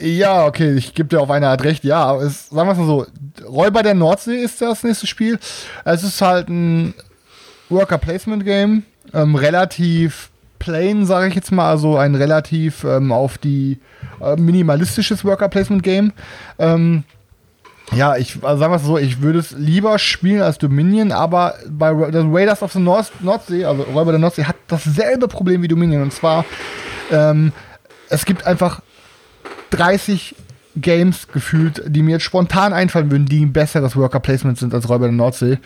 Ja, 0.00 0.46
okay, 0.46 0.74
ich 0.74 0.94
gebe 0.94 1.08
dir 1.08 1.20
auf 1.20 1.30
eine 1.30 1.48
Art 1.48 1.64
recht. 1.64 1.82
Ja, 1.82 2.04
aber 2.04 2.22
es, 2.22 2.48
sagen 2.50 2.68
wir 2.68 2.72
es 2.72 2.78
mal 2.78 2.86
so. 2.86 3.06
Räuber 3.46 3.82
der 3.82 3.94
Nordsee 3.94 4.40
ist 4.42 4.60
das 4.62 4.84
nächste 4.84 5.06
Spiel. 5.08 5.38
Es 5.84 6.04
ist 6.04 6.20
halt 6.22 6.48
ein 6.48 6.94
Worker-Placement-Game. 7.68 8.84
Ähm, 9.14 9.34
relativ 9.34 10.30
plain, 10.58 11.06
sage 11.06 11.28
ich 11.28 11.34
jetzt 11.34 11.50
mal. 11.52 11.70
Also 11.70 11.96
ein 11.96 12.14
relativ 12.14 12.84
ähm, 12.84 13.12
auf 13.12 13.38
die 13.38 13.78
äh, 14.20 14.36
minimalistisches 14.36 15.24
Worker-Placement-Game. 15.24 16.12
Ähm, 16.58 17.04
ja, 17.92 18.16
ich 18.16 18.38
also 18.42 18.60
sagen 18.60 18.72
wir 18.72 18.76
es 18.76 18.84
so, 18.84 18.98
ich 18.98 19.22
würde 19.22 19.38
es 19.38 19.52
lieber 19.52 19.98
spielen 19.98 20.42
als 20.42 20.58
Dominion, 20.58 21.12
aber 21.12 21.54
bei 21.68 21.90
Raiders 21.90 22.62
of 22.62 22.72
the 22.72 22.78
North, 22.78 23.10
Nordsee, 23.20 23.64
also 23.64 23.82
Räuber 23.82 24.12
der 24.12 24.20
Nordsee, 24.20 24.44
hat 24.44 24.56
dasselbe 24.66 25.28
Problem 25.28 25.62
wie 25.62 25.68
Dominion. 25.68 26.02
Und 26.02 26.12
zwar, 26.12 26.44
ähm, 27.10 27.52
es 28.10 28.24
gibt 28.24 28.46
einfach 28.46 28.82
30 29.70 30.34
Games 30.76 31.28
gefühlt, 31.28 31.82
die 31.86 32.02
mir 32.02 32.12
jetzt 32.12 32.24
spontan 32.24 32.72
einfallen 32.72 33.10
würden, 33.10 33.26
die 33.26 33.44
ein 33.44 33.52
besseres 33.52 33.96
Worker 33.96 34.20
Placement 34.20 34.58
sind 34.58 34.74
als 34.74 34.88
Räuber 34.88 35.06
der 35.06 35.14
Nordsee. 35.14 35.58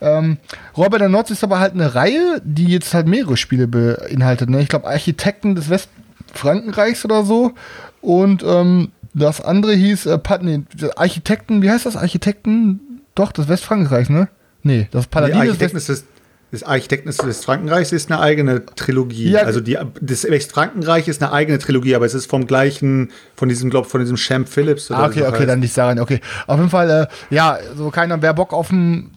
Ähm, 0.00 0.38
Räuber 0.76 0.98
der 0.98 1.08
Nordsee 1.08 1.32
ist 1.32 1.44
aber 1.44 1.60
halt 1.60 1.72
eine 1.74 1.94
Reihe, 1.94 2.40
die 2.44 2.66
jetzt 2.66 2.94
halt 2.94 3.08
mehrere 3.08 3.36
Spiele 3.36 3.66
beinhaltet. 3.66 4.50
Ne? 4.50 4.60
Ich 4.60 4.68
glaube, 4.68 4.86
Architekten 4.86 5.54
des 5.54 5.70
Westfrankenreichs 5.70 7.04
oder 7.04 7.24
so. 7.24 7.52
Und 8.00 8.42
ähm, 8.42 8.92
das 9.14 9.40
andere 9.40 9.72
hieß 9.74 10.06
äh, 10.06 10.18
Pat 10.18 10.42
nee, 10.42 10.62
Architekten, 10.96 11.62
wie 11.62 11.70
heißt 11.70 11.86
das? 11.86 11.96
Architekten? 11.96 13.02
Doch, 13.14 13.32
des 13.32 13.48
Westfrankreichs, 13.48 14.08
ne? 14.08 14.28
Nee, 14.62 14.88
das 14.90 15.06
Paladin 15.06 15.34
des 15.40 15.48
Architekten 15.48 15.76
West 15.76 15.88
des, 15.88 16.04
des 16.52 16.62
Architekten 16.62 17.08
des 17.10 17.44
Frankenreichs 17.44 17.92
ist 17.92 18.10
eine 18.10 18.20
eigene 18.20 18.64
Trilogie. 18.66 19.30
Ja, 19.30 19.42
also 19.42 19.60
die, 19.60 19.78
das 20.00 20.24
Westfrankenreich 20.24 21.08
ist 21.08 21.22
eine 21.22 21.32
eigene 21.32 21.58
Trilogie, 21.58 21.94
aber 21.94 22.06
es 22.06 22.14
ist 22.14 22.26
vom 22.26 22.46
gleichen, 22.46 23.10
von 23.36 23.48
diesem, 23.48 23.70
glaub, 23.70 23.86
von 23.86 24.00
diesem 24.00 24.16
Champ 24.16 24.48
Phillips. 24.48 24.90
oder 24.90 25.00
Ah, 25.00 25.06
okay, 25.06 25.20
das 25.20 25.28
okay, 25.28 25.38
heißt. 25.40 25.48
dann 25.48 25.60
nicht 25.60 25.72
sagen. 25.72 26.00
Okay, 26.00 26.20
auf 26.46 26.58
jeden 26.58 26.70
Fall, 26.70 26.90
äh, 26.90 27.34
ja, 27.34 27.58
so 27.76 27.90
keiner, 27.90 28.20
wer 28.22 28.34
Bock 28.34 28.52
auf 28.52 28.70
ein 28.70 29.10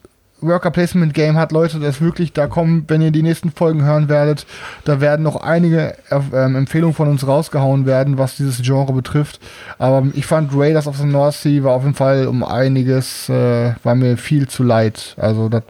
Worker 0.44 0.70
Placement 0.70 1.14
Game 1.14 1.36
hat, 1.36 1.52
Leute, 1.52 1.78
das 1.80 2.00
wirklich, 2.00 2.32
da 2.32 2.46
kommen, 2.46 2.84
wenn 2.88 3.02
ihr 3.02 3.10
die 3.10 3.22
nächsten 3.22 3.50
Folgen 3.50 3.82
hören 3.84 4.08
werdet, 4.08 4.46
da 4.84 5.00
werden 5.00 5.22
noch 5.22 5.36
einige 5.36 5.94
äh, 6.10 6.20
ähm, 6.32 6.56
Empfehlungen 6.56 6.94
von 6.94 7.08
uns 7.08 7.26
rausgehauen 7.26 7.86
werden, 7.86 8.18
was 8.18 8.36
dieses 8.36 8.62
Genre 8.62 8.92
betrifft. 8.92 9.40
Aber 9.78 10.06
ich 10.14 10.26
fand 10.26 10.52
Raiders 10.54 10.86
of 10.86 10.96
the 10.96 11.06
North 11.06 11.34
Sea 11.34 11.62
war 11.64 11.74
auf 11.74 11.82
jeden 11.82 11.94
Fall 11.94 12.26
um 12.26 12.44
einiges, 12.44 13.28
äh, 13.28 13.74
war 13.82 13.94
mir 13.94 14.16
viel 14.16 14.48
zu 14.48 14.62
leid. 14.62 15.14
Also 15.18 15.48
das 15.48 15.64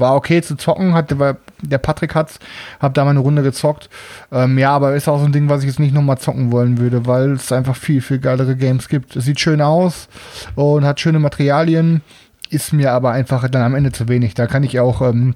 war 0.00 0.16
okay 0.16 0.42
zu 0.42 0.56
zocken, 0.56 0.94
hat 0.94 1.10
der, 1.10 1.36
der 1.62 1.78
Patrick 1.78 2.14
hat's, 2.14 2.40
hab 2.80 2.94
da 2.94 3.04
mal 3.04 3.10
eine 3.10 3.20
Runde 3.20 3.42
gezockt. 3.42 3.88
Ähm, 4.32 4.58
ja, 4.58 4.70
aber 4.72 4.94
ist 4.94 5.08
auch 5.08 5.20
so 5.20 5.26
ein 5.26 5.32
Ding, 5.32 5.48
was 5.48 5.60
ich 5.60 5.68
jetzt 5.68 5.78
nicht 5.78 5.94
nochmal 5.94 6.18
zocken 6.18 6.50
wollen 6.50 6.78
würde, 6.78 7.06
weil 7.06 7.32
es 7.32 7.52
einfach 7.52 7.76
viel, 7.76 8.00
viel 8.00 8.18
geilere 8.18 8.56
Games 8.56 8.88
gibt. 8.88 9.14
Es 9.14 9.26
sieht 9.26 9.38
schön 9.38 9.60
aus 9.60 10.08
und 10.56 10.84
hat 10.84 10.98
schöne 10.98 11.20
Materialien, 11.20 12.00
ist 12.50 12.72
mir 12.72 12.92
aber 12.92 13.12
einfach 13.12 13.48
dann 13.48 13.62
am 13.62 13.74
Ende 13.74 13.92
zu 13.92 14.08
wenig. 14.08 14.34
Da 14.34 14.46
kann 14.46 14.62
ich 14.62 14.78
auch 14.80 15.00
ähm, 15.02 15.34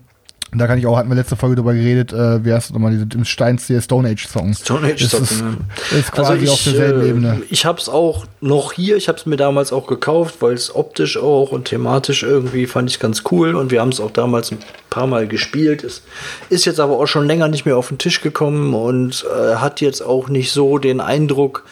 Da 0.57 0.69
kann 0.69 0.78
ich 0.78 0.86
auch, 0.86 0.97
hatten 0.97 1.09
wir 1.09 1.16
letzte 1.16 1.35
Folge 1.35 1.57
drüber 1.57 1.74
geredet, 1.74 2.12
äh, 2.12 2.45
wie 2.45 2.53
heißt 2.53 2.69
das 2.69 2.74
nochmal, 2.74 2.93
diese 2.93 3.07
im 3.15 3.24
Steinstil 3.24 3.81
Stone 3.82 4.09
Age 4.09 4.28
Song. 4.28 4.55
Stone 4.55 4.86
Age 4.86 5.09
Song, 5.09 5.23
ist, 5.23 5.41
ja. 5.41 5.99
ist 5.99 6.12
quasi 6.12 6.32
Also 6.32 6.45
ich, 6.45 6.51
auf 6.51 6.62
derselben 6.62 7.03
äh, 7.03 7.09
Ebene. 7.09 7.43
Ich 7.51 7.65
habe 7.65 7.81
es 7.81 7.89
auch 7.89 8.27
noch 8.41 8.73
hier. 8.73 8.97
Ich 8.97 9.09
habe 9.09 9.19
es 9.19 9.27
mir 9.27 9.36
damals 9.36 9.73
auch 9.73 9.86
gekauft, 9.89 10.36
weil 10.41 10.55
es 10.55 10.74
optisch 10.74 11.16
auch 11.16 11.51
und 11.51 11.65
thematisch 11.65 12.23
irgendwie 12.23 12.66
fand 12.66 12.89
ich 12.89 13.01
ganz 13.01 13.24
cool. 13.32 13.57
Und 13.57 13.73
wir 13.73 13.81
haben 13.81 13.89
es 13.89 13.99
auch 13.99 14.12
damals 14.12 14.53
ein 14.53 14.59
paar 14.91 15.09
Mal 15.09 15.27
gespielt. 15.27 15.82
Es 15.82 16.03
ist 16.51 16.66
jetzt 16.66 16.78
aber 16.78 16.99
auch 16.99 17.07
schon 17.07 17.27
länger 17.27 17.49
nicht 17.49 17.66
mehr 17.66 17.77
auf 17.77 17.89
den 17.89 17.99
Tisch 17.99 18.20
gekommen 18.20 18.74
und 18.74 19.24
äh, 19.24 19.57
hat 19.57 19.81
jetzt 19.81 20.03
auch 20.03 20.28
nicht 20.28 20.53
so 20.53 20.78
den 20.78 21.01
Eindruck 21.01 21.65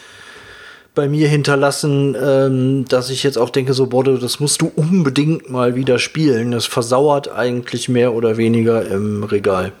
bei 0.95 1.07
mir 1.07 1.27
hinterlassen, 1.27 2.15
ähm, 2.21 2.85
dass 2.87 3.09
ich 3.09 3.23
jetzt 3.23 3.37
auch 3.37 3.49
denke, 3.49 3.73
so, 3.73 3.87
boah, 3.87 4.03
das 4.03 4.39
musst 4.39 4.61
du 4.61 4.71
unbedingt 4.75 5.49
mal 5.49 5.75
wieder 5.75 5.97
spielen. 5.97 6.51
Das 6.51 6.65
versauert 6.65 7.31
eigentlich 7.31 7.89
mehr 7.89 8.13
oder 8.13 8.37
weniger 8.37 8.85
im 8.85 9.23
Regal. 9.23 9.71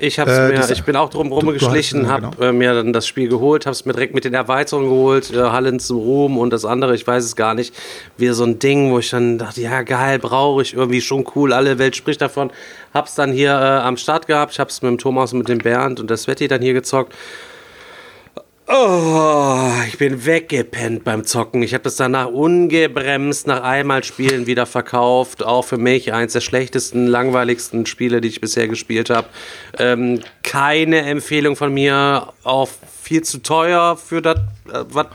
Ich, 0.00 0.18
hab's 0.18 0.32
Äh, 0.32 0.48
mir, 0.48 0.54
das- 0.54 0.70
ich 0.72 0.82
bin 0.82 0.96
auch 0.96 1.08
drum 1.08 1.30
rumgeschlichen, 1.30 2.08
habe 2.08 2.30
genau. 2.36 2.48
äh, 2.48 2.52
mir 2.52 2.74
dann 2.74 2.92
das 2.92 3.06
Spiel 3.06 3.28
geholt, 3.28 3.64
habe 3.64 3.74
es 3.74 3.84
mir 3.84 3.92
direkt 3.92 4.12
mit 4.12 4.24
den 4.24 4.34
Erweiterungen 4.34 4.88
geholt, 4.88 5.32
äh, 5.32 5.36
Hallen 5.40 5.78
zum 5.78 5.98
Ruhm 5.98 6.36
und 6.36 6.50
das 6.52 6.64
andere, 6.64 6.96
ich 6.96 7.06
weiß 7.06 7.22
es 7.24 7.36
gar 7.36 7.54
nicht. 7.54 7.72
Wieder 8.18 8.34
so 8.34 8.42
ein 8.42 8.58
Ding, 8.58 8.90
wo 8.90 8.98
ich 8.98 9.10
dann 9.10 9.38
dachte, 9.38 9.60
ja 9.60 9.82
geil, 9.82 10.18
brauche 10.18 10.62
ich 10.62 10.74
irgendwie 10.74 11.00
schon 11.00 11.24
cool, 11.36 11.52
alle 11.52 11.78
Welt 11.78 11.94
spricht 11.94 12.20
davon. 12.20 12.50
Hab's 12.92 13.14
dann 13.14 13.30
hier 13.32 13.50
äh, 13.52 13.86
am 13.86 13.96
Start 13.96 14.26
gehabt, 14.26 14.52
ich 14.54 14.58
hab's 14.58 14.82
mit 14.82 14.90
dem 14.90 14.98
Thomas 14.98 15.32
und 15.32 15.38
mit 15.38 15.48
dem 15.48 15.58
Bernd 15.58 16.00
und 16.00 16.10
der 16.10 16.16
Sveti 16.16 16.48
dann 16.48 16.60
hier 16.60 16.72
gezockt. 16.74 17.14
Oh, 18.66 19.68
ich 19.86 19.98
bin 19.98 20.24
weggepennt 20.24 21.04
beim 21.04 21.26
Zocken. 21.26 21.62
Ich 21.62 21.74
habe 21.74 21.84
das 21.84 21.96
danach 21.96 22.28
ungebremst 22.28 23.46
nach 23.46 23.62
einmal 23.62 24.02
Spielen 24.04 24.46
wieder 24.46 24.64
verkauft. 24.64 25.44
Auch 25.44 25.66
für 25.66 25.76
mich 25.76 26.14
eins 26.14 26.32
der 26.32 26.40
schlechtesten, 26.40 27.06
langweiligsten 27.06 27.84
Spiele, 27.84 28.22
die 28.22 28.28
ich 28.28 28.40
bisher 28.40 28.66
gespielt 28.66 29.10
habe. 29.10 29.28
Ähm, 29.78 30.20
keine 30.42 31.02
Empfehlung 31.02 31.56
von 31.56 31.74
mir. 31.74 32.32
Auch 32.42 32.70
viel 33.02 33.22
zu 33.22 33.42
teuer 33.42 33.98
für 33.98 34.22
das, 34.22 34.38
äh, 34.72 34.84
was 34.88 35.08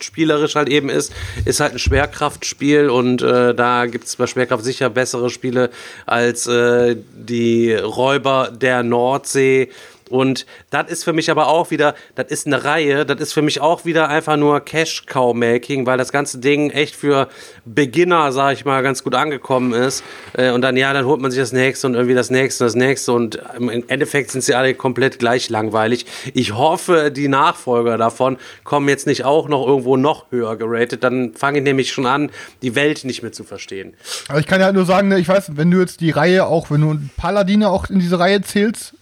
spielerisch 0.00 0.54
halt 0.54 0.68
eben 0.68 0.88
ist. 0.88 1.12
Ist 1.44 1.58
halt 1.58 1.72
ein 1.72 1.78
Schwerkraftspiel 1.80 2.88
und 2.88 3.20
äh, 3.22 3.52
da 3.54 3.86
gibt 3.86 4.04
es 4.04 4.16
bei 4.16 4.28
Schwerkraft 4.28 4.64
sicher 4.64 4.90
bessere 4.90 5.28
Spiele 5.28 5.70
als 6.06 6.46
äh, 6.46 6.96
die 7.14 7.74
Räuber 7.74 8.52
der 8.52 8.84
Nordsee. 8.84 9.70
Und 10.12 10.46
das 10.70 10.90
ist 10.90 11.04
für 11.04 11.12
mich 11.12 11.30
aber 11.30 11.48
auch 11.48 11.70
wieder, 11.70 11.94
das 12.14 12.26
ist 12.30 12.46
eine 12.46 12.64
Reihe, 12.64 13.06
das 13.06 13.20
ist 13.20 13.32
für 13.32 13.42
mich 13.42 13.60
auch 13.60 13.84
wieder 13.84 14.08
einfach 14.08 14.36
nur 14.36 14.60
Cash-Cow-Making, 14.60 15.86
weil 15.86 15.98
das 15.98 16.12
ganze 16.12 16.38
Ding 16.38 16.70
echt 16.70 16.94
für 16.94 17.28
Beginner, 17.64 18.30
sag 18.32 18.52
ich 18.52 18.64
mal, 18.64 18.82
ganz 18.82 19.02
gut 19.02 19.14
angekommen 19.14 19.72
ist. 19.72 20.04
Äh, 20.34 20.50
Und 20.50 20.60
dann, 20.62 20.76
ja, 20.76 20.92
dann 20.92 21.06
holt 21.06 21.20
man 21.20 21.30
sich 21.30 21.40
das 21.40 21.52
nächste 21.52 21.86
und 21.86 21.94
irgendwie 21.94 22.14
das 22.14 22.30
nächste 22.30 22.64
und 22.64 22.68
das 22.68 22.74
nächste 22.74 23.12
und 23.12 23.38
im 23.56 23.70
Endeffekt 23.88 24.30
sind 24.30 24.42
sie 24.42 24.54
alle 24.54 24.74
komplett 24.74 25.18
gleich 25.18 25.48
langweilig. 25.48 26.06
Ich 26.34 26.54
hoffe, 26.54 27.10
die 27.10 27.28
Nachfolger 27.28 27.96
davon 27.96 28.36
kommen 28.64 28.88
jetzt 28.88 29.06
nicht 29.06 29.24
auch 29.24 29.48
noch 29.48 29.66
irgendwo 29.66 29.96
noch 29.96 30.30
höher 30.30 30.56
geratet, 30.56 31.04
dann 31.04 31.32
fange 31.34 31.58
ich 31.58 31.64
nämlich 31.64 31.90
schon 31.92 32.06
an, 32.06 32.30
die 32.60 32.74
Welt 32.74 33.04
nicht 33.04 33.22
mehr 33.22 33.32
zu 33.32 33.44
verstehen. 33.44 33.94
Aber 34.28 34.40
ich 34.40 34.46
kann 34.46 34.60
ja 34.60 34.72
nur 34.72 34.84
sagen, 34.84 35.08
ne, 35.08 35.18
ich 35.18 35.28
weiß, 35.28 35.56
wenn 35.56 35.70
du 35.70 35.80
jetzt 35.80 36.00
die 36.00 36.10
Reihe 36.10 36.46
auch, 36.46 36.70
wenn 36.70 36.82
du 36.82 36.98
Paladine 37.16 37.70
auch 37.70 37.88
in 37.88 37.98
diese 37.98 38.18
Reihe 38.18 38.42
zählst, 38.42 38.94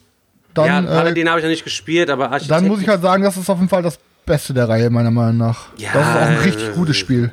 dann, 0.55 0.67
ja, 0.67 0.81
äh, 0.81 0.97
Paladin 0.97 1.29
habe 1.29 1.39
ich 1.41 1.45
noch 1.45 1.51
nicht 1.51 1.65
gespielt, 1.65 2.11
aber 2.11 2.31
Architekt 2.31 2.51
dann 2.51 2.69
muss 2.69 2.81
ich 2.81 2.89
halt 2.89 3.03
sagen, 3.03 3.23
das 3.23 3.37
ist 3.37 3.49
auf 3.49 3.59
jeden 3.59 3.69
Fall 3.69 3.83
das 3.83 3.99
Beste 4.27 4.53
der 4.55 4.69
Reihe, 4.69 4.91
meiner 4.91 5.11
Meinung 5.11 5.39
nach. 5.39 5.67
Ja, 5.77 5.91
das 5.93 6.03
ist 6.07 6.15
auch 6.15 6.21
ein 6.21 6.35
äh, 6.35 6.39
richtig 6.41 6.73
gutes 6.75 6.97
Spiel. 6.97 7.33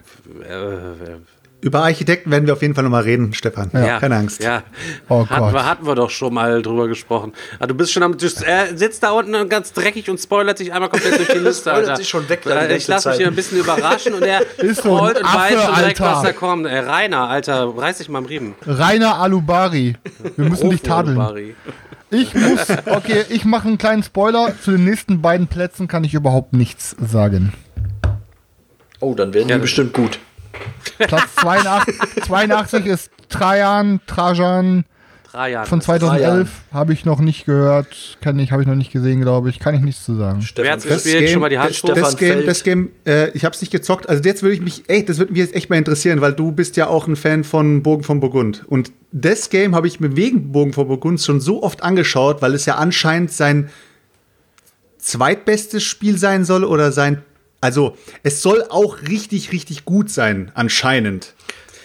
Über 1.59 1.81
Architekten 1.83 2.29
werden 2.29 2.45
wir 2.45 2.53
auf 2.53 2.61
jeden 2.61 2.75
Fall 2.75 2.83
nochmal 2.83 3.01
reden, 3.01 3.33
Stefan. 3.33 3.71
Ja. 3.73 3.99
Keine 3.99 4.15
Angst. 4.15 4.43
Ja. 4.43 4.61
Oh 5.09 5.27
hatten, 5.27 5.39
Gott. 5.41 5.53
wir, 5.53 5.65
hatten 5.65 5.87
wir 5.87 5.95
doch 5.95 6.11
schon 6.11 6.31
mal 6.35 6.61
drüber 6.61 6.87
gesprochen. 6.87 7.33
Ah, 7.59 7.65
du 7.65 7.73
bist 7.73 7.91
schon 7.91 8.03
am. 8.03 8.15
Du 8.15 8.25
äh, 8.27 8.75
sitzt 8.75 9.01
da 9.01 9.09
unten 9.11 9.49
ganz 9.49 9.73
dreckig 9.73 10.07
und 10.07 10.19
spoilert 10.19 10.59
sich 10.59 10.71
einmal 10.71 10.89
komplett 10.89 11.17
durch 11.17 11.27
die 11.29 11.37
Liste. 11.39 11.71
Spoilert 11.71 11.89
Alter. 11.89 11.97
sich 11.97 12.07
schon 12.09 12.29
weg 12.29 12.41
da 12.43 12.67
die 12.67 12.73
Äh, 12.73 12.77
Ich 12.77 12.87
lasse 12.87 13.09
mich 13.09 13.17
hier 13.17 13.27
ein 13.27 13.35
bisschen 13.35 13.57
überraschen 13.59 14.13
und 14.13 14.21
er 14.21 14.41
Ist 14.59 14.83
so 14.83 15.01
und 15.01 15.17
Affe, 15.17 15.23
weiß 15.23 15.63
schon 15.65 15.75
direkt, 15.75 16.01
Alter. 16.01 16.15
was 16.15 16.23
da 16.23 16.31
kommt. 16.33 16.67
Äh, 16.67 16.77
Rainer, 16.77 17.27
Alter, 17.27 17.73
reiß 17.75 17.97
dich 17.97 18.09
mal 18.09 18.19
am 18.19 18.25
Riemen. 18.25 18.53
Rainer 18.65 19.17
Alubari. 19.19 19.95
Wir 20.35 20.49
müssen 20.49 20.69
dich 20.69 20.83
tadeln. 20.83 21.17
Bari. 21.17 21.55
Ich 22.09 22.33
muss, 22.33 22.67
okay, 22.85 23.25
ich 23.29 23.43
mache 23.43 23.67
einen 23.67 23.77
kleinen 23.77 24.03
Spoiler. 24.03 24.53
Zu 24.61 24.71
den 24.71 24.85
nächsten 24.85 25.21
beiden 25.21 25.47
Plätzen 25.47 25.87
kann 25.87 26.03
ich 26.03 26.13
überhaupt 26.13 26.53
nichts 26.53 26.95
sagen. 26.99 27.53
Oh, 28.99 29.13
dann 29.13 29.33
werden 29.33 29.47
die 29.47 29.57
bestimmt 29.57 29.93
gut. 29.93 30.19
Platz 30.97 31.35
82, 31.35 32.23
82 32.23 32.85
ist 32.85 33.11
Trajan, 33.29 33.99
Trajan 34.07 34.85
Drei 35.37 35.51
Jahre. 35.51 35.67
von 35.67 35.81
2011. 35.81 36.49
Habe 36.73 36.93
ich 36.93 37.05
noch 37.05 37.19
nicht 37.19 37.45
gehört. 37.45 38.17
Kann 38.21 38.39
ich, 38.39 38.51
habe 38.51 38.63
ich 38.63 38.67
noch 38.67 38.73
nicht 38.73 38.91
gesehen, 38.91 39.21
glaube 39.21 39.51
ich. 39.51 39.59
Kann 39.59 39.75
ich 39.75 39.81
nichts 39.81 40.03
zu 40.03 40.15
sagen. 40.15 40.39
Wer 40.39 40.47
Stefan, 40.79 40.79
gespielt? 40.81 41.29
Schon 41.29 41.41
mal 41.41 41.49
die 41.49 41.59
Hand 41.59 41.69
das- 41.69 41.83
hoch. 41.83 41.89
Stefan 41.91 42.03
Das 42.03 42.17
Game, 42.17 42.33
Feld. 42.33 42.47
das 42.47 42.63
Game, 42.63 42.89
äh, 43.05 43.29
ich 43.37 43.45
habe 43.45 43.53
es 43.53 43.61
nicht 43.61 43.69
gezockt. 43.69 44.09
Also 44.09 44.23
jetzt 44.23 44.41
würde 44.41 44.55
ich 44.55 44.61
mich, 44.61 44.85
ey, 44.87 45.05
das 45.05 45.19
würde 45.19 45.31
mich 45.33 45.39
jetzt 45.39 45.53
echt 45.53 45.69
mal 45.69 45.75
interessieren, 45.75 46.21
weil 46.21 46.33
du 46.33 46.51
bist 46.51 46.75
ja 46.75 46.87
auch 46.87 47.07
ein 47.07 47.15
Fan 47.15 47.43
von 47.43 47.83
Bogen 47.83 48.01
von 48.03 48.19
Burgund. 48.19 48.63
Und 48.67 48.91
das 49.11 49.51
Game 49.51 49.75
habe 49.75 49.85
ich 49.87 49.99
mir 49.99 50.15
wegen 50.15 50.51
Bogen 50.51 50.73
von 50.73 50.87
Burgund 50.87 51.21
schon 51.21 51.39
so 51.39 51.61
oft 51.61 51.83
angeschaut, 51.83 52.41
weil 52.41 52.55
es 52.55 52.65
ja 52.65 52.75
anscheinend 52.77 53.31
sein 53.31 53.69
zweitbestes 54.97 55.83
Spiel 55.83 56.17
sein 56.17 56.45
soll 56.45 56.63
oder 56.63 56.91
sein, 56.91 57.21
also 57.61 57.95
es 58.23 58.41
soll 58.41 58.65
auch 58.69 59.01
richtig, 59.07 59.51
richtig 59.51 59.85
gut 59.85 60.09
sein, 60.09 60.51
anscheinend. 60.53 61.33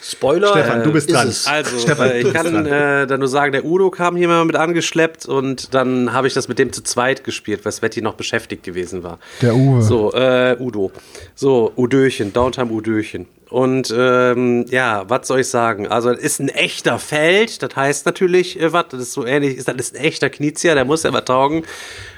Spoiler. 0.05 0.49
Stefan, 0.49 0.83
du 0.83 0.91
bist 0.91 1.07
ist 1.07 1.15
dran. 1.15 1.27
es. 1.29 1.47
Also, 1.47 1.79
Stefan, 1.79 2.09
äh, 2.09 2.17
ich 2.17 2.23
bist 2.23 2.35
kann 2.35 2.65
äh, 2.65 3.07
dann 3.07 3.19
nur 3.19 3.29
sagen, 3.29 3.53
der 3.53 3.63
Udo 3.63 3.89
kam 3.89 4.17
hier 4.17 4.27
mal 4.27 4.43
mit 4.43 4.57
angeschleppt 4.57 5.25
und 5.25 5.73
dann 5.73 6.11
habe 6.11 6.27
ich 6.27 6.33
das 6.33 6.49
mit 6.49 6.59
dem 6.59 6.73
zu 6.73 6.83
zweit 6.83 7.23
gespielt, 7.23 7.63
weil 7.63 7.71
Sveti 7.71 8.01
noch 8.01 8.15
beschäftigt 8.15 8.63
gewesen 8.63 9.03
war. 9.03 9.19
Der 9.41 9.55
Uwe. 9.55 9.81
So, 9.81 10.11
äh, 10.11 10.57
Udo. 10.59 10.91
So, 11.35 11.71
Udöchen, 11.77 12.33
Downtime 12.33 12.69
Udöchen. 12.69 13.27
Und 13.49 13.93
ähm, 13.95 14.65
ja, 14.69 15.05
was 15.07 15.27
soll 15.27 15.39
ich 15.39 15.47
sagen? 15.47 15.87
Also, 15.87 16.09
es 16.09 16.19
ist 16.19 16.39
ein 16.39 16.49
echter 16.49 16.99
Feld, 16.99 17.61
das 17.63 17.73
heißt 17.73 18.05
natürlich, 18.05 18.59
äh, 18.59 18.73
was, 18.73 18.87
das 18.89 18.99
ist 18.99 19.13
so 19.13 19.25
ähnlich, 19.25 19.55
ist 19.55 19.69
das 19.69 19.75
ist 19.77 19.95
ein 19.95 20.03
echter 20.03 20.29
Knizia, 20.29 20.73
der 20.73 20.83
muss 20.83 21.03
ja 21.03 21.13
was 21.13 21.23
taugen. 21.23 21.63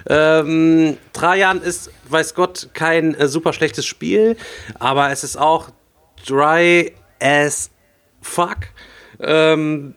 Ähm, 0.10 0.98
Trajan 1.14 1.62
ist, 1.62 1.92
weiß 2.10 2.34
Gott, 2.34 2.70
kein 2.74 3.14
äh, 3.14 3.28
super 3.28 3.54
schlechtes 3.54 3.86
Spiel, 3.86 4.38
aber 4.80 5.12
es 5.12 5.24
ist 5.24 5.38
auch 5.38 5.70
dry 6.26 6.92
as 7.20 7.70
fuck. 8.26 8.58
Ähm, 9.20 9.96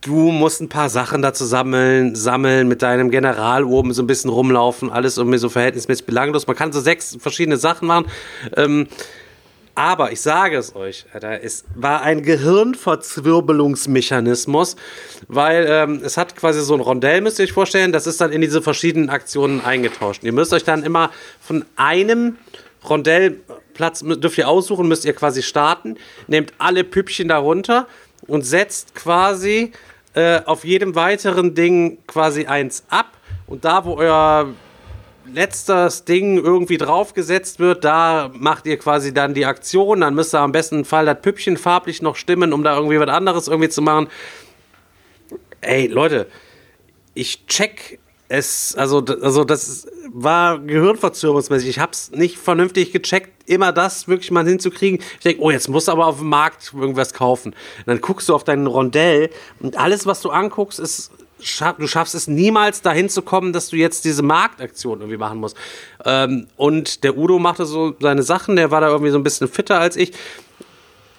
du 0.00 0.32
musst 0.32 0.60
ein 0.60 0.68
paar 0.68 0.88
Sachen 0.88 1.22
dazu 1.22 1.44
sammeln, 1.44 2.16
sammeln, 2.16 2.66
mit 2.68 2.82
deinem 2.82 3.10
General 3.10 3.64
oben 3.64 3.92
so 3.92 4.02
ein 4.02 4.06
bisschen 4.06 4.30
rumlaufen, 4.30 4.90
alles 4.90 5.18
irgendwie 5.18 5.38
so 5.38 5.48
verhältnismäßig 5.48 6.06
belanglos. 6.06 6.46
Man 6.46 6.54
kann 6.56 6.72
so 6.72 6.80
sechs 6.80 7.16
verschiedene 7.20 7.56
Sachen 7.56 7.86
machen. 7.86 8.06
Ähm, 8.56 8.88
aber 9.76 10.10
ich 10.12 10.20
sage 10.20 10.58
es 10.58 10.74
euch, 10.74 11.06
Alter, 11.12 11.42
es 11.42 11.64
war 11.74 12.02
ein 12.02 12.22
Gehirnverzwirbelungsmechanismus, 12.22 14.76
weil 15.28 15.66
ähm, 15.68 16.00
es 16.04 16.16
hat 16.16 16.34
quasi 16.36 16.60
so 16.60 16.74
ein 16.74 16.80
Rondell, 16.80 17.20
müsst 17.20 17.38
ihr 17.38 17.44
euch 17.44 17.52
vorstellen, 17.52 17.92
das 17.92 18.06
ist 18.06 18.20
dann 18.20 18.32
in 18.32 18.40
diese 18.40 18.62
verschiedenen 18.62 19.10
Aktionen 19.10 19.64
eingetauscht. 19.64 20.24
Ihr 20.24 20.32
müsst 20.32 20.52
euch 20.52 20.64
dann 20.64 20.82
immer 20.82 21.10
von 21.40 21.64
einem 21.76 22.36
Rondellplatz 22.88 23.49
mü- 24.02 24.16
dürft 24.16 24.38
ihr 24.38 24.48
aussuchen, 24.48 24.88
müsst 24.88 25.04
ihr 25.04 25.12
quasi 25.14 25.42
starten, 25.42 25.96
nehmt 26.26 26.52
alle 26.58 26.84
Püppchen 26.84 27.28
darunter 27.28 27.86
und 28.26 28.42
setzt 28.42 28.94
quasi 28.94 29.72
äh, 30.14 30.40
auf 30.44 30.64
jedem 30.64 30.94
weiteren 30.94 31.54
Ding 31.54 31.98
quasi 32.06 32.46
eins 32.46 32.84
ab. 32.88 33.16
Und 33.46 33.64
da, 33.64 33.84
wo 33.84 33.94
euer 33.96 34.48
letztes 35.32 36.04
Ding 36.04 36.38
irgendwie 36.38 36.76
draufgesetzt 36.76 37.58
wird, 37.60 37.84
da 37.84 38.30
macht 38.34 38.66
ihr 38.66 38.76
quasi 38.78 39.14
dann 39.14 39.34
die 39.34 39.46
Aktion. 39.46 40.00
Dann 40.00 40.14
müsst 40.14 40.34
ihr 40.34 40.40
am 40.40 40.52
besten 40.52 40.84
Fall 40.84 41.06
das 41.06 41.20
Püppchen 41.22 41.56
farblich 41.56 42.02
noch 42.02 42.16
stimmen, 42.16 42.52
um 42.52 42.64
da 42.64 42.74
irgendwie 42.76 42.98
was 42.98 43.08
anderes 43.08 43.46
irgendwie 43.48 43.68
zu 43.68 43.82
machen. 43.82 44.08
Ey, 45.60 45.86
Leute, 45.86 46.26
ich 47.14 47.46
check 47.46 47.98
es, 48.30 48.76
also, 48.76 49.04
also 49.22 49.42
das 49.42 49.88
war 50.12 50.60
gehirnverzögerungsmäßig. 50.60 51.68
Ich 51.68 51.78
hab's 51.80 52.12
nicht 52.12 52.38
vernünftig 52.38 52.92
gecheckt, 52.92 53.30
immer 53.50 53.72
das 53.72 54.06
wirklich 54.06 54.30
mal 54.30 54.46
hinzukriegen. 54.46 55.00
Ich 55.14 55.24
denke, 55.24 55.42
oh, 55.42 55.50
jetzt 55.50 55.68
musst 55.68 55.88
du 55.88 55.92
aber 55.92 56.06
auf 56.06 56.18
dem 56.18 56.28
Markt 56.28 56.72
irgendwas 56.72 57.12
kaufen. 57.12 57.52
Und 57.78 57.86
dann 57.86 58.00
guckst 58.00 58.28
du 58.28 58.34
auf 58.34 58.44
dein 58.44 58.68
Rondell 58.68 59.30
und 59.58 59.76
alles, 59.76 60.06
was 60.06 60.20
du 60.20 60.30
anguckst, 60.30 60.78
ist, 60.78 61.10
du 61.78 61.86
schaffst 61.88 62.14
es 62.14 62.28
niemals 62.28 62.82
dahin 62.82 63.08
zu 63.08 63.22
kommen, 63.22 63.52
dass 63.52 63.68
du 63.70 63.76
jetzt 63.76 64.04
diese 64.04 64.22
Marktaktion 64.22 65.00
irgendwie 65.00 65.18
machen 65.18 65.38
musst. 65.40 65.56
Ähm, 66.04 66.46
und 66.56 67.02
der 67.02 67.18
Udo 67.18 67.40
machte 67.40 67.66
so 67.66 67.96
seine 67.98 68.22
Sachen, 68.22 68.54
der 68.54 68.70
war 68.70 68.80
da 68.80 68.90
irgendwie 68.90 69.10
so 69.10 69.18
ein 69.18 69.24
bisschen 69.24 69.48
fitter 69.48 69.80
als 69.80 69.96
ich. 69.96 70.12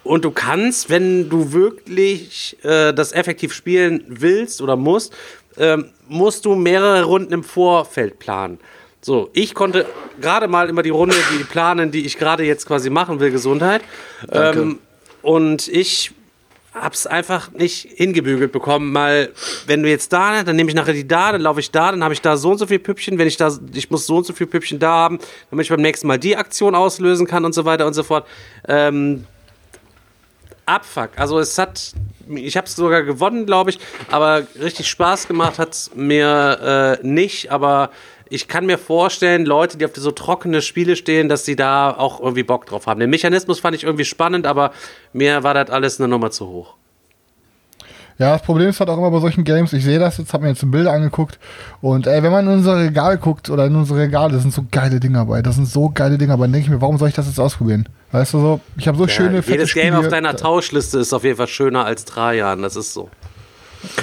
Und 0.04 0.26
du 0.26 0.32
kannst, 0.32 0.90
wenn 0.90 1.30
du 1.30 1.52
wirklich 1.52 2.58
äh, 2.64 2.94
das 2.94 3.12
effektiv 3.12 3.54
spielen 3.54 4.04
willst 4.08 4.62
oder 4.62 4.76
musst, 4.76 5.14
ähm, 5.58 5.92
musst 6.08 6.46
du 6.46 6.56
mehrere 6.56 7.04
Runden 7.04 7.34
im 7.34 7.44
Vorfeld 7.44 8.20
planen. 8.20 8.60
So, 9.02 9.30
ich 9.34 9.56
konnte 9.56 9.88
gerade 10.20 10.48
mal 10.48 10.70
immer 10.70 10.84
die 10.84 10.92
Runde, 10.92 11.16
die 11.34 11.44
planen, 11.44 11.92
die 11.92 12.06
ich 12.06 12.18
gerade 12.18 12.44
jetzt 12.44 12.68
quasi 12.68 12.90
machen 12.90 13.20
will, 13.20 13.32
Gesundheit. 13.32 13.82
Ähm, 14.32 14.78
und 15.24 15.68
ich 15.68 16.12
hab's 16.74 17.06
einfach 17.06 17.52
nicht 17.52 17.88
hingebügelt 17.96 18.52
bekommen. 18.52 18.92
Mal, 18.92 19.32
wenn 19.66 19.84
du 19.84 19.90
jetzt 19.90 20.14
da, 20.14 20.44
dann 20.44 20.56
nehme 20.56 20.70
ich 20.70 20.76
nachher 20.76 20.94
die 20.94 21.08
da, 21.08 21.32
dann 21.32 21.42
laufe 21.42 21.60
ich 21.60 21.72
da, 21.72 21.92
dann 21.92 22.04
habe 22.04 22.14
ich 22.14 22.22
da 22.22 22.38
so 22.38 22.52
und 22.52 22.60
so 22.60 22.68
viel 22.68 22.80
Püppchen. 22.80 23.18
Wenn 23.18 23.28
ich 23.28 23.38
da, 23.38 23.52
ich 23.74 23.90
muss 23.90 24.06
so 24.06 24.18
und 24.18 24.26
so 24.26 24.34
viel 24.34 24.48
Püppchen 24.48 24.80
da 24.80 24.92
haben, 24.92 25.20
damit 25.50 25.66
ich 25.66 25.70
beim 25.70 25.82
nächsten 25.82 26.08
Mal 26.08 26.20
die 26.20 26.38
Aktion 26.38 26.76
auslösen 26.76 27.28
kann 27.28 27.44
und 27.44 27.54
so 27.54 27.66
weiter 27.66 27.88
und 27.88 27.94
so 27.94 28.04
fort. 28.04 28.26
Ähm, 28.68 29.26
Abfuck. 30.76 31.12
Also 31.18 31.40
es 31.40 31.58
hat, 31.58 31.94
ich 32.28 32.58
habe 32.58 32.68
es 32.68 32.76
sogar 32.76 33.04
gewonnen, 33.04 33.46
glaube 33.46 33.72
ich, 33.72 33.80
aber 34.10 34.44
richtig 34.60 34.90
Spaß 34.90 35.28
gemacht 35.28 35.60
hat 35.60 35.92
mir 35.96 37.00
äh, 37.02 37.08
nicht. 37.08 37.52
Aber 37.52 37.92
ich 38.30 38.48
kann 38.48 38.66
mir 38.66 38.78
vorstellen, 38.78 39.46
Leute, 39.46 39.78
die 39.78 39.86
auf 39.86 39.92
so 39.94 40.12
trockene 40.12 40.62
Spiele 40.62 40.96
stehen, 40.96 41.28
dass 41.28 41.46
sie 41.46 41.56
da 41.56 41.92
auch 41.92 42.20
irgendwie 42.22 42.44
Bock 42.44 42.66
drauf 42.66 42.88
haben. 42.88 43.00
Den 43.00 43.10
Mechanismus 43.10 43.60
fand 43.60 43.76
ich 43.76 43.84
irgendwie 43.84 44.06
spannend, 44.06 44.48
aber 44.48 44.72
mir 45.12 45.44
war 45.44 45.54
das 45.54 45.70
alles 45.70 46.00
eine 46.00 46.08
Nummer 46.08 46.32
zu 46.32 46.48
hoch. 46.48 46.76
Ja, 48.22 48.34
das 48.34 48.44
Problem 48.44 48.70
ist 48.70 48.80
halt 48.80 48.88
auch 48.92 49.00
immer 49.00 49.10
bei 49.10 49.20
solchen 49.20 49.44
Games, 49.44 49.74
ich 49.74 49.84
sehe 49.84 49.98
das 49.98 50.20
jetzt, 50.20 50.32
habe 50.32 50.44
mir 50.44 50.50
jetzt 50.50 50.70
Bilder 50.70 50.92
angeguckt 50.94 51.40
und 51.82 52.06
ey, 52.06 52.22
wenn 52.22 52.32
man 52.32 52.46
in 52.46 52.54
unser 52.54 52.78
Regal 52.78 53.18
guckt 53.18 53.50
oder 53.50 53.66
in 53.66 53.76
unsere 53.76 53.98
Regale, 54.02 54.34
da 54.34 54.38
sind 54.40 54.54
so 54.54 54.64
geile 54.70 55.00
Dinger 55.00 55.26
bei, 55.26 55.42
da 55.42 55.52
sind 55.52 55.68
so 55.68 55.90
geile 55.92 56.20
Dinger 56.20 56.38
bei, 56.38 56.44
dann 56.44 56.54
denke 56.54 56.66
ich 56.68 56.72
mir, 56.72 56.82
warum 56.82 57.00
soll 57.00 57.10
ich 57.10 57.16
das 57.16 57.26
jetzt 57.26 57.40
ausprobieren? 57.40 57.90
Weißt 58.12 58.36
du 58.36 58.40
so, 58.40 58.60
ich 58.78 58.88
habe 58.88 58.96
so 58.96 59.06
Ja, 59.06 59.10
schöne 59.10 59.42
jedes 59.44 59.74
Game 59.74 59.86
Spiele. 59.88 59.98
auf 59.98 60.08
deiner 60.10 60.36
Tauschliste 60.36 61.00
ist 61.00 61.14
auf 61.14 61.24
jeden 61.24 61.38
Fall 61.38 61.48
schöner 61.48 61.84
als 61.84 62.06
Trajan, 62.06 62.62
das 62.62 62.76
ist 62.76 62.94
so. 62.94 63.10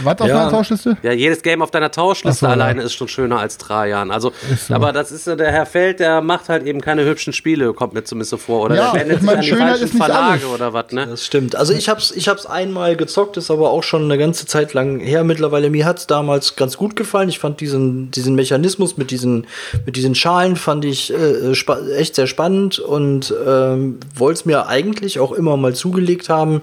Was 0.03 0.21
auf 0.21 0.29
Ja. 0.29 0.35
meiner 0.39 0.51
Tauschliste? 0.51 0.97
Ja, 1.03 1.13
jedes 1.13 1.43
Game 1.43 1.63
auf 1.63 1.71
deiner 1.71 1.91
Tauschliste 1.91 2.41
so, 2.41 2.47
ja. 2.47 2.53
alleine 2.53 2.83
ist 2.83 2.95
schon 2.95 3.09
schöner 3.09 3.39
als 3.39 3.59
Trajan. 3.59 4.11
Also, 4.11 4.33
so. 4.67 4.75
aber 4.75 4.93
das 4.93 5.13
ist 5.13 5.27
ja 5.27 5.37
der 5.37 5.51
Herr 5.53 5.67
Feld, 5.67 6.01
der 6.01 6.21
macht 6.21 6.49
halt 6.49 6.65
eben 6.67 6.81
keine 6.81 7.05
hübschen 7.05 7.33
Spiele, 7.33 7.73
kommt 7.75 7.95
mir 7.95 8.05
zumindest 8.05 8.31
so 8.31 8.37
vor. 8.37 8.65
Oder 8.65 8.75
Ja, 8.77 8.93
der 8.93 9.01
wendet 9.01 9.17
ich 9.17 9.19
sich 9.21 9.27
mein, 9.27 9.37
an 9.39 9.43
die 9.43 9.51
falschen 9.53 9.85
ist 9.85 9.95
nicht 9.95 10.05
Verlage 10.05 10.31
alles. 10.33 10.45
oder 10.55 10.73
was, 10.73 10.93
ne? 10.93 11.07
Das 11.07 11.25
stimmt. 11.25 11.57
Also 11.57 11.73
ich 11.73 11.89
hab's, 11.89 12.11
ich 12.11 12.29
hab's 12.29 12.47
einmal 12.47 12.97
gezockt, 12.97 13.37
ist 13.37 13.51
aber 13.51 13.71
auch 13.71 13.83
schon 13.83 14.05
eine 14.05 14.19
ganze 14.19 14.47
Zeit 14.47 14.75
lang 14.75 15.01
her 15.01 15.25
mittlerweile. 15.25 15.71
Mir 15.71 15.85
hat's 15.87 16.07
damals 16.07 16.57
ganz 16.57 16.77
gut 16.77 16.97
gefallen. 16.97 17.29
Ich 17.29 17.39
fand 17.39 17.61
diesen, 17.61 18.11
diesen 18.11 18.35
Mechanismus 18.35 18.97
mit 18.97 19.11
diesen, 19.11 19.47
mit 19.87 19.97
diesen 19.97 20.15
Schalen 20.15 20.57
fand 20.57 20.85
ich 20.85 21.13
äh, 21.13 21.55
spa- 21.55 21.81
echt 21.97 22.15
sehr 22.15 22.27
spannend 22.27 22.79
und 22.79 23.35
ähm, 23.47 23.99
wollte 24.15 24.41
es 24.41 24.45
mir 24.47 24.67
eigentlich 24.67 25.19
auch 25.21 25.33
immer 25.33 25.57
mal 25.57 25.75
zugelegt 25.75 26.29
haben. 26.29 26.63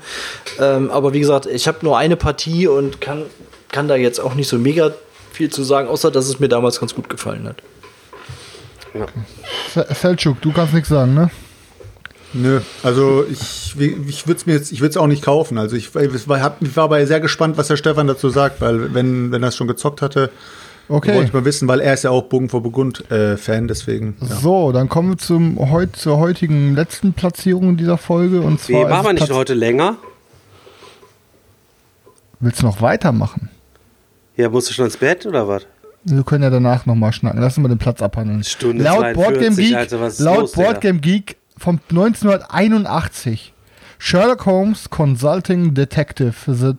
Ähm, 0.60 0.90
aber 0.92 1.14
wie 1.14 1.20
gesagt, 1.20 1.46
ich 1.46 1.68
habe 1.68 1.80
nur 1.84 1.98
eine 1.98 2.16
Partie 2.16 2.68
und 2.68 3.02
kann, 3.06 3.24
kann 3.72 3.88
da 3.88 3.96
jetzt 3.96 4.20
auch 4.20 4.36
nicht 4.36 4.48
so 4.48 4.58
mega 4.58 4.92
viel 5.32 5.50
zu 5.50 5.64
sagen, 5.64 5.88
außer 5.88 6.12
dass 6.12 6.28
es 6.28 6.40
mir 6.40 6.48
damals 6.50 6.80
ganz 6.80 6.96
gut 6.96 7.08
gefallen 7.10 7.48
hat. 7.48 7.58
Se- 9.74 9.88
Selçuk, 9.94 10.38
du 10.42 10.52
kannst 10.52 10.74
nichts 10.74 10.90
sagen, 10.90 11.14
ne? 11.14 11.30
Nö, 12.34 12.60
also 12.84 13.26
ich, 13.30 13.76
ich 13.80 14.28
würde 14.28 14.38
es 14.40 14.46
mir 14.46 14.54
jetzt, 14.54 14.72
ich 14.72 14.82
würde 14.82 14.90
es 14.92 14.98
auch 14.98 15.08
nicht 15.08 15.24
kaufen. 15.24 15.58
Also 15.58 15.76
ich, 15.76 15.96
ich, 15.96 16.28
war, 16.28 16.42
hab, 16.42 16.62
ich 16.62 16.76
war 16.76 16.86
aber 16.86 17.06
sehr 17.08 17.20
gespannt, 17.22 17.58
was 17.58 17.68
der 17.68 17.78
Stefan 17.78 18.08
dazu 18.08 18.30
sagt, 18.30 18.60
weil 18.62 18.94
wenn, 18.94 19.32
wenn 19.32 19.42
er 19.44 19.50
es 19.50 19.56
schon 19.56 19.68
gezockt 19.68 20.02
hatte, 20.02 20.30
Okay. 20.88 21.16
wollte 21.16 21.24
ich 21.28 21.34
mal 21.34 21.46
wissen, 21.46 21.68
weil 21.68 21.80
er 21.80 21.96
ist 21.96 22.04
ja 22.04 22.12
auch 22.12 22.24
Bogen 22.24 22.48
vor 22.48 22.62
Burgund 22.62 23.10
äh, 23.10 23.38
Fan, 23.38 23.68
deswegen. 23.68 24.16
Ja. 24.22 24.36
So, 24.36 24.72
dann 24.72 24.88
kommen 24.88 25.10
wir 25.14 25.18
zum 25.18 25.72
heut, 25.72 25.96
zur 25.96 26.20
heutigen 26.20 26.76
letzten 26.76 27.14
Platzierung 27.14 27.76
dieser 27.76 27.98
Folge 27.98 28.42
und 28.42 28.62
zwar 28.62 28.88
machen 28.88 29.06
wir 29.08 29.14
nicht 29.14 29.26
Platz- 29.26 29.36
heute 29.36 29.56
länger? 29.56 29.96
Willst 32.40 32.62
du 32.62 32.66
noch 32.66 32.82
weitermachen? 32.82 33.50
Ja, 34.36 34.50
musst 34.50 34.70
du 34.70 34.74
schon 34.74 34.86
ins 34.86 34.98
Bett 34.98 35.26
oder 35.26 35.48
was? 35.48 35.66
Wir 36.04 36.24
können 36.24 36.44
ja 36.44 36.50
danach 36.50 36.86
nochmal 36.86 37.14
schnacken. 37.14 37.42
Lass 37.42 37.58
uns 37.58 37.64
mal 37.64 37.70
den 37.70 37.80
Platz 37.80 38.02
abhandeln. 38.02 38.44
Stunde 38.44 38.84
laut 38.84 39.14
42, 39.14 39.16
Boardgame 39.16 39.56
Geek, 39.56 39.76
Alter, 39.76 40.08
ist 40.08 40.20
laut 40.20 40.40
los, 40.40 40.52
Digga? 40.52 40.64
Boardgame 40.64 41.00
Geek 41.00 41.38
von 41.58 41.80
1981. 41.90 43.54
Sherlock 43.98 44.46
Holmes 44.46 44.90
Consulting 44.90 45.74
Detective 45.74 46.34
The 46.54 46.74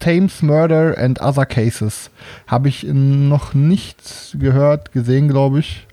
Thames 0.00 0.42
Murder 0.42 0.96
and 0.98 1.20
Other 1.20 1.46
Cases. 1.46 2.10
Habe 2.46 2.68
ich 2.68 2.84
noch 2.84 3.54
nicht 3.54 4.34
gehört, 4.38 4.92
gesehen, 4.92 5.28
glaube 5.28 5.60
ich. 5.60 5.86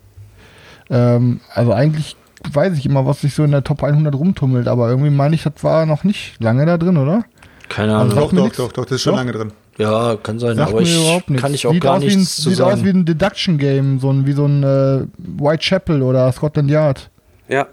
Ähm, 0.89 1.41
also 1.53 1.73
eigentlich 1.73 2.15
weiß 2.51 2.77
ich 2.77 2.85
immer, 2.85 3.05
was 3.05 3.21
sich 3.21 3.35
so 3.35 3.43
in 3.43 3.51
der 3.51 3.63
Top 3.63 3.83
100 3.83 4.15
rumtummelt, 4.15 4.67
aber 4.67 4.89
irgendwie 4.89 5.09
meine 5.09 5.35
ich, 5.35 5.43
das 5.43 5.63
war 5.63 5.85
noch 5.85 6.03
nicht 6.03 6.41
lange 6.41 6.65
da 6.65 6.77
drin, 6.77 6.97
oder? 6.97 7.25
Keine 7.69 7.95
Ahnung. 7.95 8.15
Doch, 8.15 8.31
doch, 8.33 8.49
doch, 8.55 8.71
doch, 8.71 8.85
das 8.85 8.95
ist 8.95 9.01
schon 9.03 9.13
Doch? 9.13 9.19
lange 9.19 9.31
drin. 9.33 9.51
ja, 9.77 10.15
kann 10.21 10.39
sein, 10.39 10.55
Sagt 10.57 10.69
aber 10.71 10.81
ich 10.81 10.95
überhaupt 10.95 11.29
nichts. 11.29 11.41
kann 11.43 11.53
ich 11.53 11.67
auch 11.67 11.73
sieht 11.73 11.81
gar 11.83 11.95
aus 11.97 12.01
wie 12.01 12.07
ein, 12.11 12.17
nichts 12.19 12.35
zu 12.37 12.49
Sieht 12.49 12.61
aus 12.61 12.71
sagen. 12.71 12.85
wie 12.85 12.89
ein 12.89 13.05
Deduction 13.05 13.57
Game, 13.57 13.99
so 13.99 14.09
ein, 14.11 14.25
wie 14.25 14.33
so 14.33 14.45
ein 14.45 14.63
äh, 14.63 15.05
Whitechapel 15.17 16.01
oder 16.01 16.31
Scotland 16.31 16.69
Yard. 16.71 17.09
Ja. 17.49 17.67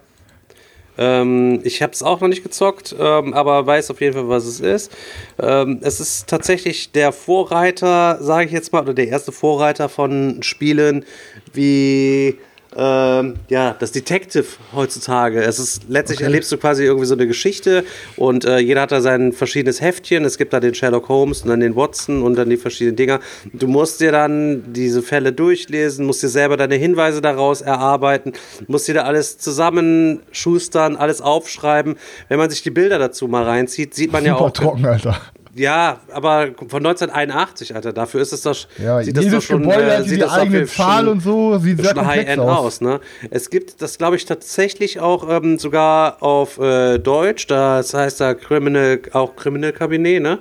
Ähm, 0.97 1.61
ich 1.65 1.83
habe 1.83 1.93
es 1.93 2.03
auch 2.05 2.21
noch 2.21 2.29
nicht 2.29 2.45
gezockt, 2.45 2.95
ähm, 2.99 3.35
aber 3.35 3.67
weiß 3.67 3.91
auf 3.91 4.01
jeden 4.01 4.15
Fall, 4.15 4.29
was 4.29 4.45
es 4.47 4.61
ist. 4.61 4.93
Ähm, 5.41 5.81
es 5.83 5.99
ist 5.99 6.29
tatsächlich 6.29 6.93
der 6.93 7.11
Vorreiter, 7.13 8.19
sage 8.23 8.47
ich 8.47 8.53
jetzt 8.53 8.73
mal, 8.73 8.83
oder 8.83 8.95
der 8.95 9.09
erste 9.09 9.33
Vorreiter 9.33 9.89
von 9.89 10.43
Spielen 10.43 11.05
wie 11.53 12.39
ähm, 12.77 13.35
ja, 13.49 13.75
das 13.79 13.93
Detective 13.93 14.47
heutzutage. 14.75 15.43
Es 15.43 15.59
ist 15.59 15.83
letztlich 15.89 16.21
erlebst 16.21 16.51
du 16.51 16.59
quasi 16.59 16.85
irgendwie 16.85 17.07
so 17.07 17.15
eine 17.15 17.27
Geschichte 17.27 17.85
und 18.17 18.45
äh, 18.45 18.59
jeder 18.59 18.83
hat 18.83 18.93
da 18.93 19.01
sein 19.01 19.33
verschiedenes 19.33 19.81
Heftchen. 19.81 20.25
Es 20.25 20.39
gibt 20.39 20.53
da 20.53 20.61
den 20.61 20.75
Sherlock 20.75 21.09
Holmes 21.09 21.43
und 21.43 21.49
dann 21.49 21.61
den 21.61 21.77
Watson 21.77 22.23
und 22.23 22.37
dann 22.37 22.51
die 22.51 22.57
verschiedenen 22.57 22.97
Dinger. 22.97 23.21
Du 23.53 23.69
musst 23.69 24.01
dir 24.01 24.13
dann 24.13 24.73
diese 24.73 25.03
Fälle 25.03 25.33
durchlesen, 25.33 26.07
musst 26.07 26.23
dir 26.23 26.29
selber 26.29 26.57
deine 26.57 26.75
Hinweise 26.75 27.21
daraus 27.21 27.61
erarbeiten, 27.61 28.33
musst 28.67 28.89
dir 28.89 28.95
da 28.95 29.03
alles 29.03 29.39
zusammenschustern, 29.39 30.97
alles 30.97 31.21
aufschreiben. 31.21 31.97
Wenn 32.29 32.39
man 32.39 32.51
sich 32.51 32.63
die 32.63 32.71
Bilder 32.71 32.99
dazu 32.99 33.29
mal 33.29 33.45
reinzieht, 33.45 33.95
sieht 33.95 34.13
man 34.13 34.25
ja 34.25 34.35
Super 34.35 34.45
auch. 34.47 34.51
trocken, 34.53 34.87
Alter. 34.87 35.21
Ja, 35.57 36.01
aber 36.11 36.49
von 36.69 36.85
1981, 36.85 37.77
Alter, 37.77 37.93
dafür 37.93 38.21
ist 38.21 38.33
es 38.33 38.43
doch. 38.43 38.57
Ja, 38.83 39.01
sieht 39.03 39.17
das 39.17 39.25
jedes 39.25 39.39
doch 39.39 39.47
schon, 39.47 39.63
Gebäude 39.63 39.83
äh, 39.95 40.03
sieht 40.03 40.13
die 40.13 40.17
das 40.19 40.33
eigene 40.33 40.67
schon- 40.67 40.85
Zahl 40.85 41.07
und 41.09 41.21
so, 41.21 41.59
sieht 41.59 41.81
sehr 41.81 41.95
schon 41.95 42.07
High-End 42.07 42.41
aus. 42.43 42.59
aus. 42.59 42.81
ne? 42.81 43.01
Es 43.31 43.51
gibt 43.51 43.81
das, 43.81 43.97
glaube 43.97 44.17
ich, 44.17 44.25
tatsächlich 44.25 44.99
auch 44.99 45.29
ähm, 45.31 45.59
sogar 45.59 46.23
auf 46.25 46.59
äh, 46.59 46.99
Deutsch. 46.99 47.47
Das 47.47 47.95
heißt 47.95 48.21
da 48.21 48.35
Criminal, 48.35 49.01
auch 49.13 49.37
Criminal 49.37 49.73
Cabinet, 49.73 50.23
ne? 50.23 50.39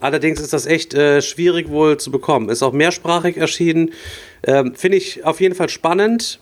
Allerdings 0.00 0.40
ist 0.40 0.52
das 0.52 0.66
echt 0.66 0.94
äh, 0.94 1.22
schwierig 1.22 1.68
wohl 1.70 1.96
zu 1.98 2.10
bekommen. 2.10 2.48
Ist 2.48 2.64
auch 2.64 2.72
mehrsprachig 2.72 3.36
erschienen. 3.36 3.90
Ähm, 4.42 4.74
Finde 4.74 4.96
ich 4.98 5.24
auf 5.24 5.40
jeden 5.40 5.54
Fall 5.54 5.68
spannend. 5.68 6.40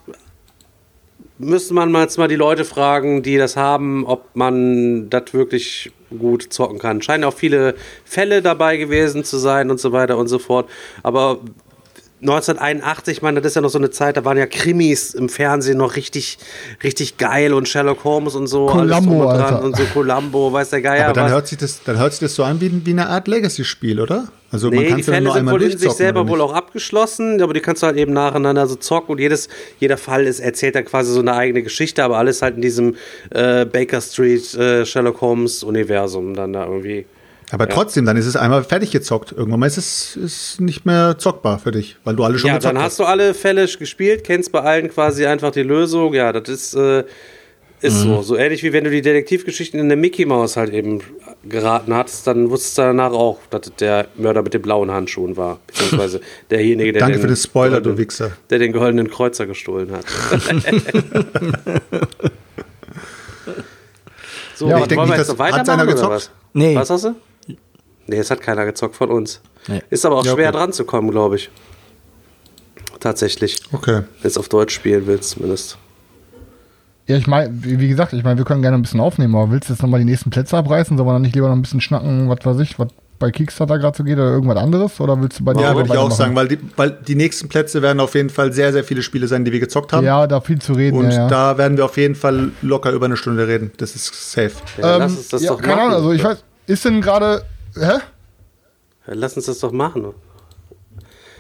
Müsste 1.37 1.75
man 1.75 1.93
mal 1.93 2.03
jetzt 2.03 2.17
mal 2.17 2.29
die 2.29 2.37
Leute 2.37 2.65
fragen, 2.65 3.23
die 3.23 3.37
das 3.37 3.57
haben, 3.57 4.07
ob 4.07 4.35
man 4.35 5.11
das 5.11 5.35
wirklich 5.35 5.93
gut 6.19 6.53
zocken 6.53 6.79
kann. 6.79 7.03
Scheinen 7.03 7.25
auch 7.25 7.35
viele 7.35 7.75
Fälle 8.05 8.43
dabei 8.43 8.77
gewesen 8.77 9.25
zu 9.25 9.39
sein 9.39 9.71
und 9.71 9.81
so 9.81 9.93
weiter 9.93 10.19
und 10.19 10.29
so 10.29 10.39
fort. 10.39 10.69
Aber 11.03 11.39
1981, 12.23 13.17
ich 13.17 13.23
meine, 13.23 13.41
das 13.41 13.53
ist 13.53 13.55
ja 13.57 13.63
noch 13.63 13.71
so 13.71 13.79
eine 13.79 13.91
Zeit, 13.91 14.17
da 14.19 14.25
waren 14.27 14.37
ja 14.37 14.47
Krimis 14.47 15.15
im 15.15 15.29
Fernsehen 15.31 15.79
noch 15.79 15.97
richtig, 15.97 16.39
richtig 16.85 17.17
geil 17.17 17.55
und 17.55 17.67
Sherlock 17.69 18.05
Holmes 18.05 18.35
und 18.35 18.47
so. 18.47 18.69
alles 18.69 18.97
Columbo, 18.97 19.23
und 19.23 19.35
dran 19.37 19.41
Alter. 19.55 19.63
Und 19.65 19.77
so 19.77 19.85
Columbo, 19.95 20.53
weiß 20.53 20.71
der 20.71 20.83
Geier 20.83 21.05
Aber 21.07 21.15
dann 21.15 21.25
was. 21.27 21.33
hört, 21.33 21.47
sich 21.49 21.59
das, 21.59 21.83
dann 21.83 21.99
hört 21.99 22.13
sich 22.13 22.21
das 22.21 22.35
so 22.35 22.45
an 22.45 22.61
wie, 22.61 22.85
wie 22.85 22.91
eine 22.91 23.09
Art 23.09 23.27
Legacy-Spiel, 23.27 24.01
oder? 24.01 24.29
Also 24.53 24.69
man 24.69 24.79
Nee, 24.81 24.87
kann 24.89 24.97
die 24.97 25.01
es 25.03 25.07
ja 25.07 25.21
nur 25.21 25.33
sind 25.33 25.39
einmal 25.41 25.55
wohl 25.55 25.63
in 25.63 25.71
sich 25.71 25.79
durchzocken. 25.81 25.97
selber 25.97 26.29
wohl 26.29 26.41
auch 26.41 26.53
abgeschlossen, 26.53 27.41
aber 27.41 27.55
die 27.55 27.61
kannst 27.61 27.83
du 27.83 27.87
halt 27.87 27.97
eben 27.97 28.13
nacheinander 28.13 28.67
so 28.67 28.75
zocken 28.75 29.13
und 29.13 29.19
jedes, 29.21 29.49
jeder 29.79 29.97
Fall 29.97 30.27
ist, 30.27 30.41
erzählt 30.41 30.75
dann 30.75 30.85
quasi 30.85 31.13
so 31.13 31.21
eine 31.21 31.35
eigene 31.35 31.63
Geschichte, 31.63 32.03
aber 32.05 32.19
alles 32.19 32.43
halt 32.43 32.57
in 32.57 32.63
diesem 32.63 32.97
äh, 33.31 33.65
Baker 33.65 34.01
Street 34.01 34.53
äh, 34.55 34.85
Sherlock 34.85 35.21
Holmes 35.21 35.63
Universum 35.63 36.35
dann 36.35 36.53
da 36.53 36.67
irgendwie. 36.67 37.07
Aber 37.53 37.69
trotzdem, 37.69 38.07
dann 38.07 38.17
ist 38.17 38.27
es 38.27 38.37
einmal 38.37 38.63
fertig 38.65 38.91
gezockt. 38.93 39.33
Irgendwann 39.33 39.61
mal 39.61 39.67
ist 39.67 39.77
es 39.77 40.17
ist 40.17 40.61
nicht 40.61 40.87
mehr 40.87 41.19
zockbar 41.19 41.59
für 41.59 41.73
dich, 41.73 41.97
weil 42.05 42.17
du 42.17 42.25
alle 42.25 42.39
schon 42.39 42.49
Ja, 42.49 42.55
gezockt 42.57 42.75
dann 42.77 42.83
hast 42.83 42.99
du 42.99 43.05
alle 43.05 43.35
Fälle 43.35 43.67
gespielt, 43.67 44.25
kennst 44.25 44.51
bei 44.53 44.61
allen 44.61 44.89
quasi 44.89 45.27
einfach 45.27 45.51
die 45.51 45.63
Lösung. 45.63 46.15
Ja, 46.15 46.33
das 46.33 46.49
ist, 46.49 46.75
äh, 46.75 47.05
ist 47.83 48.01
so. 48.03 48.21
So 48.23 48.37
ähnlich 48.37 48.63
wie 48.63 48.75
wenn 48.75 48.85
du 48.85 48.91
die 48.91 49.01
Detektivgeschichten 49.01 49.81
in 49.81 49.89
der 49.89 49.97
Mickey 49.97 50.27
Mouse 50.27 50.59
halt 50.59 50.71
eben 50.75 51.01
geraten 51.49 51.95
hattest, 51.95 52.27
dann 52.27 52.51
wusstest 52.51 52.77
du 52.77 52.83
danach 52.83 53.13
auch, 53.13 53.39
dass 53.49 53.63
das 53.63 53.75
der 53.77 54.07
Mörder 54.17 54.43
mit 54.43 54.53
den 54.53 54.61
blauen 54.61 54.91
Handschuhen 54.91 55.35
war. 55.39 55.61
Beziehungsweise 55.67 56.21
derjenige, 56.51 56.93
der 56.93 57.01
Danke 57.01 57.17
den, 57.17 57.23
für 57.23 57.27
den 57.29 57.37
Spoiler, 57.37 57.81
du 57.81 57.91
goldenen- 57.91 57.99
Wichser. 57.99 58.33
Der 58.51 58.59
den 58.59 58.73
goldenen 58.73 59.09
Kreuzer 59.11 59.47
gestohlen 59.47 59.93
hat. 59.93 60.05
so, 64.55 64.67
Ja, 64.69 64.73
wollen 64.75 64.83
ich 64.83 64.89
denk 64.89 65.01
wir 65.01 65.07
nicht, 65.07 65.17
jetzt 65.17 65.21
dass- 65.21 65.29
noch 65.29 65.39
weitermachen 65.39 65.61
hat's 65.61 65.69
einer 65.71 65.83
oder 65.85 65.93
gezockt? 65.93 66.13
was? 66.13 66.31
Nee. 66.53 66.75
Was 66.77 66.91
hast 66.91 67.05
du? 67.05 67.15
Nee, 68.11 68.19
es 68.19 68.31
hat 68.31 68.41
keiner 68.43 68.65
gezockt 68.67 68.97
von 68.97 69.09
uns. 69.11 69.41
Nee. 69.69 69.81
Ist 69.89 70.05
aber 70.05 70.17
auch 70.17 70.25
Ja, 70.25 70.33
schwer 70.33 70.49
okay. 70.49 70.59
dran 70.59 70.73
zu 70.73 70.85
kommen, 70.85 71.11
glaube 71.11 71.37
ich. 71.37 71.49
Tatsächlich. 72.99 73.61
Okay. 73.73 73.95
Wenn 73.95 74.05
du 74.23 74.29
es 74.29 74.37
auf 74.37 74.49
Deutsch 74.49 74.75
spielen 74.75 75.07
willst, 75.07 75.31
zumindest. 75.31 75.79
Ja, 77.07 77.17
ich 77.17 77.27
meine, 77.27 77.51
wie 77.53 77.89
gesagt, 77.89 78.13
ich 78.13 78.23
meine, 78.23 78.37
wir 78.39 78.45
können 78.45 78.63
gerne 78.63 78.77
ein 78.77 78.83
bisschen 78.83 79.01
aufnehmen, 79.01 79.35
aber 79.35 79.51
willst 79.51 79.69
du 79.69 79.73
jetzt 79.73 79.83
nochmal 79.83 80.01
die 80.01 80.07
nächsten 80.07 80.31
Plätze 80.31 80.57
abreißen? 80.57 80.97
Soll 80.97 81.07
man 81.07 81.15
dann 81.17 81.23
nicht 81.23 81.35
lieber 81.35 81.49
noch 81.49 81.57
ein 81.57 81.63
bisschen 81.63 81.81
schnacken, 81.81 82.29
was 82.29 82.45
weiß 82.45 82.59
ich, 82.61 82.79
was 82.79 82.89
bei 83.19 83.31
Kickstarter 83.31 83.79
gerade 83.79 83.97
so 83.97 84.05
geht 84.05 84.15
oder 84.17 84.31
irgendwas 84.31 84.57
anderes? 84.59 85.01
Oder 85.01 85.21
willst 85.21 85.41
du 85.41 85.45
bei 85.45 85.53
dir 85.53 85.61
Ja, 85.63 85.75
würde 85.75 85.87
ich 85.87 85.91
auch 85.93 85.97
weitermachen? 86.11 86.17
sagen, 86.17 86.37
weil 86.37 86.49
die, 86.49 86.59
weil 86.77 86.91
die 86.91 87.15
nächsten 87.15 87.49
Plätze 87.49 87.81
werden 87.83 88.01
auf 88.01 88.15
jeden 88.15 88.31
Fall 88.31 88.53
sehr, 88.53 88.73
sehr 88.73 88.83
viele 88.85 89.03
Spiele 89.03 89.29
sein, 89.29 89.45
die 89.45 89.53
wir 89.53 89.61
gezockt 89.61 89.93
haben. 89.93 90.05
Ja, 90.05 90.27
da 90.27 90.41
viel 90.41 90.61
zu 90.61 90.73
reden. 90.73 90.97
Und 90.99 91.11
ja, 91.11 91.17
ja. 91.19 91.29
da 91.29 91.59
werden 91.59 91.77
wir 91.77 91.85
auf 91.85 91.97
jeden 91.97 92.15
Fall 92.15 92.51
locker 92.63 92.91
über 92.93 93.07
eine 93.07 93.17
Stunde 93.17 93.47
reden. 93.47 93.73
Das 93.79 93.95
ist 93.95 94.33
safe. 94.33 94.53
Ja, 94.81 94.95
ähm, 94.95 95.01
lass 95.01 95.17
uns 95.17 95.29
das 95.29 95.43
ja, 95.43 95.51
doch 95.51 95.61
keine 95.61 95.77
machen. 95.77 95.81
Ahnung, 95.87 95.95
also 95.97 96.13
ich 96.13 96.25
weiß, 96.25 96.45
ist 96.67 96.85
denn 96.85 97.01
gerade, 97.01 97.43
hä? 97.81 98.01
Lass 99.07 99.37
uns 99.37 99.47
das 99.47 99.61
doch 99.61 99.73
machen. 99.73 100.15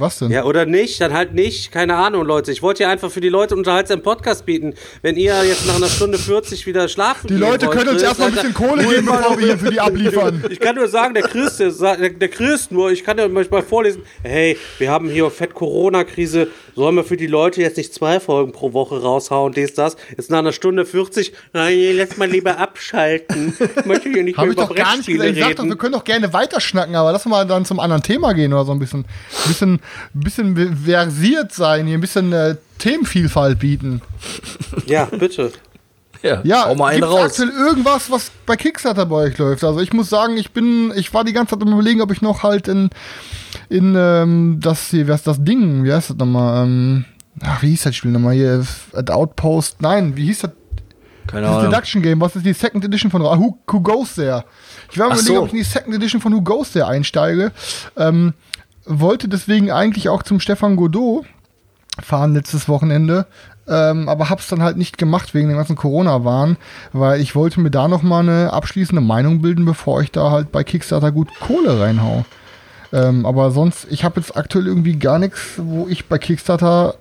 Was 0.00 0.18
denn? 0.18 0.30
Ja, 0.30 0.44
oder 0.44 0.64
nicht? 0.64 0.98
Dann 1.00 1.12
halt 1.12 1.34
nicht. 1.34 1.72
Keine 1.72 1.96
Ahnung, 1.96 2.24
Leute. 2.24 2.50
Ich 2.52 2.62
wollte 2.62 2.84
ja 2.84 2.90
einfach 2.90 3.10
für 3.10 3.20
die 3.20 3.28
Leute 3.28 3.54
unterhaltsamen 3.54 4.02
Podcast 4.02 4.46
bieten. 4.46 4.72
Wenn 5.02 5.16
ihr 5.16 5.44
jetzt 5.44 5.66
nach 5.66 5.76
einer 5.76 5.88
Stunde 5.88 6.16
40 6.16 6.66
wieder 6.66 6.88
schlafen 6.88 7.26
Die 7.26 7.34
Leute 7.34 7.66
wollt, 7.66 7.76
können 7.76 7.90
uns 7.90 7.98
Chris, 7.98 8.08
erstmal 8.08 8.28
ein 8.28 8.34
bisschen 8.34 8.54
Kohle 8.54 8.84
geben, 8.84 9.06
bevor 9.06 9.38
wir 9.38 9.44
hier 9.44 9.58
für 9.58 9.70
die 9.70 9.80
abliefern. 9.80 10.42
Ich 10.48 10.58
kann 10.58 10.76
nur 10.76 10.88
sagen, 10.88 11.12
der 11.12 11.24
Chris, 11.24 11.58
der, 11.58 11.70
der, 11.96 12.28
Chris 12.28 12.70
nur, 12.70 12.90
ich 12.90 13.04
kann 13.04 13.18
ja 13.18 13.28
manchmal 13.28 13.62
vorlesen, 13.62 14.02
hey, 14.22 14.56
wir 14.78 14.90
haben 14.90 15.10
hier 15.10 15.30
fett 15.30 15.52
Corona-Krise, 15.52 16.48
sollen 16.74 16.96
wir 16.96 17.04
für 17.04 17.18
die 17.18 17.26
Leute 17.26 17.60
jetzt 17.60 17.76
nicht 17.76 17.92
zwei 17.92 18.20
Folgen 18.20 18.52
pro 18.52 18.72
Woche 18.72 19.02
raushauen, 19.02 19.52
dies, 19.52 19.74
das, 19.74 19.96
jetzt 20.16 20.30
nach 20.30 20.38
einer 20.38 20.52
Stunde 20.52 20.86
40, 20.86 21.34
nein, 21.52 21.76
lass 21.96 22.16
mal 22.16 22.28
lieber 22.28 22.56
abschalten. 22.56 23.54
Ich 23.76 23.84
möchte 23.84 24.08
hier 24.08 24.22
nicht 24.22 24.38
mehr 24.38 24.46
Habe 24.46 24.52
ich 24.52 24.56
über 24.56 24.66
doch 24.66 24.74
gar 24.74 24.96
nicht 24.96 25.06
gesagt. 25.06 25.30
Ich 25.30 25.44
sag 25.44 25.56
doch, 25.56 25.64
wir 25.64 25.76
können 25.76 25.92
doch 25.92 26.04
gerne 26.04 26.32
weiterschnacken, 26.32 26.94
aber 26.94 27.12
lass 27.12 27.26
mal 27.26 27.46
dann 27.46 27.66
zum 27.66 27.80
anderen 27.80 28.02
Thema 28.02 28.32
gehen 28.32 28.52
oder 28.54 28.64
so 28.64 28.72
ein 28.72 28.78
bisschen, 28.78 29.04
bisschen, 29.46 29.80
bisschen 30.14 30.76
versiert 30.84 31.52
sein, 31.52 31.86
hier 31.86 31.98
ein 31.98 32.00
bisschen 32.00 32.32
äh, 32.32 32.56
Themenvielfalt 32.78 33.58
bieten. 33.58 34.00
Ja, 34.86 35.04
bitte. 35.06 35.52
Ja, 36.22 36.40
Ja, 36.44 36.66
hau 36.66 36.74
mal 36.74 36.88
einen 36.88 37.00
gibt's 37.00 37.14
raus. 37.14 37.22
aktuell 37.40 37.50
irgendwas, 37.50 38.10
was 38.10 38.30
bei 38.44 38.56
Kickstarter 38.56 39.06
bei 39.06 39.16
euch 39.16 39.38
läuft? 39.38 39.64
Also 39.64 39.80
ich 39.80 39.92
muss 39.94 40.10
sagen, 40.10 40.36
ich 40.36 40.50
bin, 40.52 40.92
ich 40.94 41.12
war 41.14 41.24
die 41.24 41.32
ganze 41.32 41.54
Zeit 41.54 41.62
am 41.66 41.72
überlegen, 41.72 42.02
ob 42.02 42.12
ich 42.12 42.20
noch 42.20 42.42
halt 42.42 42.68
in, 42.68 42.90
in 43.70 43.94
ähm, 43.96 44.58
das 44.60 44.90
hier, 44.90 45.06
wer 45.06 45.14
ist 45.14 45.26
das 45.26 45.42
Ding? 45.42 45.82
Wie 45.84 45.92
heißt 45.92 46.10
das 46.10 46.16
nochmal? 46.18 46.66
Ähm, 46.66 47.04
ach, 47.42 47.62
wie 47.62 47.70
hieß 47.70 47.84
das 47.84 47.96
Spiel 47.96 48.10
nochmal 48.10 48.34
hier? 48.34 48.62
At 48.92 49.10
Outpost? 49.10 49.80
Nein, 49.80 50.14
wie 50.16 50.26
hieß 50.26 50.40
das? 50.40 50.50
Keine 51.26 51.46
Das 51.46 51.56
Ahnung. 51.56 51.70
Deduction 51.70 52.02
Game, 52.02 52.20
was 52.20 52.34
ist 52.36 52.44
die 52.44 52.52
Second 52.52 52.84
Edition 52.84 53.10
von 53.10 53.22
Who, 53.22 53.58
Who 53.70 53.80
Goes 53.80 54.16
There? 54.16 54.44
Ich 54.90 54.98
war 54.98 55.06
am 55.06 55.12
überlegen, 55.12 55.34
so. 55.36 55.40
ob 55.42 55.46
ich 55.46 55.52
in 55.52 55.58
die 55.58 55.64
Second 55.64 55.94
Edition 55.94 56.20
von 56.20 56.34
Who 56.34 56.42
Goes 56.42 56.72
There 56.72 56.86
einsteige. 56.86 57.52
Ähm, 57.96 58.34
wollte 58.90 59.28
deswegen 59.28 59.70
eigentlich 59.70 60.08
auch 60.08 60.22
zum 60.22 60.40
Stefan 60.40 60.76
Godot 60.76 61.24
fahren 62.02 62.34
letztes 62.34 62.68
Wochenende. 62.68 63.26
Ähm, 63.68 64.08
aber 64.08 64.30
hab's 64.30 64.48
dann 64.48 64.62
halt 64.62 64.76
nicht 64.76 64.98
gemacht 64.98 65.32
wegen 65.32 65.48
dem 65.48 65.56
ganzen 65.56 65.76
Corona-Wahn, 65.76 66.56
weil 66.92 67.20
ich 67.20 67.36
wollte 67.36 67.60
mir 67.60 67.70
da 67.70 67.86
noch 67.86 68.02
mal 68.02 68.20
eine 68.20 68.52
abschließende 68.52 69.00
Meinung 69.00 69.42
bilden, 69.42 69.64
bevor 69.64 70.02
ich 70.02 70.10
da 70.10 70.30
halt 70.32 70.50
bei 70.50 70.64
Kickstarter 70.64 71.12
gut 71.12 71.28
Kohle 71.38 71.78
reinhau. 71.78 72.24
Ähm, 72.92 73.24
aber 73.24 73.52
sonst, 73.52 73.86
ich 73.90 74.02
habe 74.02 74.18
jetzt 74.18 74.36
aktuell 74.36 74.66
irgendwie 74.66 74.98
gar 74.98 75.20
nichts, 75.20 75.40
wo 75.58 75.86
ich 75.88 76.06
bei 76.06 76.18
Kickstarter 76.18 76.96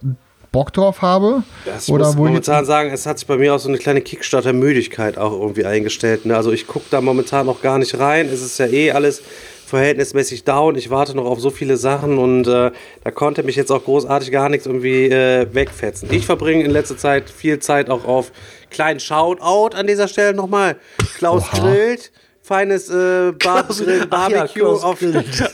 Bock 0.51 0.73
drauf 0.73 1.01
habe. 1.01 1.43
Das 1.65 1.87
ich 1.87 1.93
oder 1.93 2.07
muss 2.07 2.17
wo 2.17 2.25
ich 2.25 2.29
momentan 2.29 2.65
sagen, 2.65 2.91
es 2.91 3.05
hat 3.05 3.19
sich 3.19 3.27
bei 3.27 3.37
mir 3.37 3.53
auch 3.53 3.59
so 3.59 3.69
eine 3.69 3.77
kleine 3.77 4.01
Kickstarter-Müdigkeit 4.01 5.17
auch 5.17 5.31
irgendwie 5.31 5.65
eingestellt. 5.65 6.25
Ne? 6.25 6.35
Also 6.35 6.51
ich 6.51 6.67
gucke 6.67 6.85
da 6.89 7.01
momentan 7.01 7.45
noch 7.45 7.61
gar 7.61 7.79
nicht 7.79 7.97
rein. 7.99 8.27
Es 8.27 8.41
ist 8.41 8.57
ja 8.59 8.67
eh 8.67 8.91
alles 8.91 9.21
verhältnismäßig 9.69 10.43
down. 10.43 10.75
Ich 10.75 10.89
warte 10.89 11.15
noch 11.15 11.25
auf 11.25 11.39
so 11.39 11.49
viele 11.49 11.77
Sachen 11.77 12.17
und 12.17 12.47
äh, 12.47 12.71
da 13.03 13.11
konnte 13.11 13.43
mich 13.43 13.55
jetzt 13.55 13.71
auch 13.71 13.83
großartig 13.83 14.31
gar 14.31 14.49
nichts 14.49 14.65
irgendwie 14.65 15.05
äh, 15.05 15.47
wegfetzen. 15.53 16.11
Ich 16.11 16.25
verbringe 16.25 16.63
in 16.63 16.71
letzter 16.71 16.97
Zeit 16.97 17.29
viel 17.29 17.59
Zeit 17.59 17.89
auch 17.89 18.05
auf 18.05 18.31
kleinen 18.69 18.99
Shoutout 18.99 19.75
an 19.75 19.87
dieser 19.87 20.07
Stelle 20.07 20.33
nochmal. 20.33 20.75
Klaus 21.17 21.49
grillt. 21.51 22.11
Feines 22.49 22.89
äh, 22.89 23.31
Barbegrill, 23.33 23.97
Ach 23.99 23.99
ja, 23.99 24.05
Barbecue 24.05 24.59
Klaus 24.63 24.83
auf, 24.83 24.97
grillt. 24.99 25.49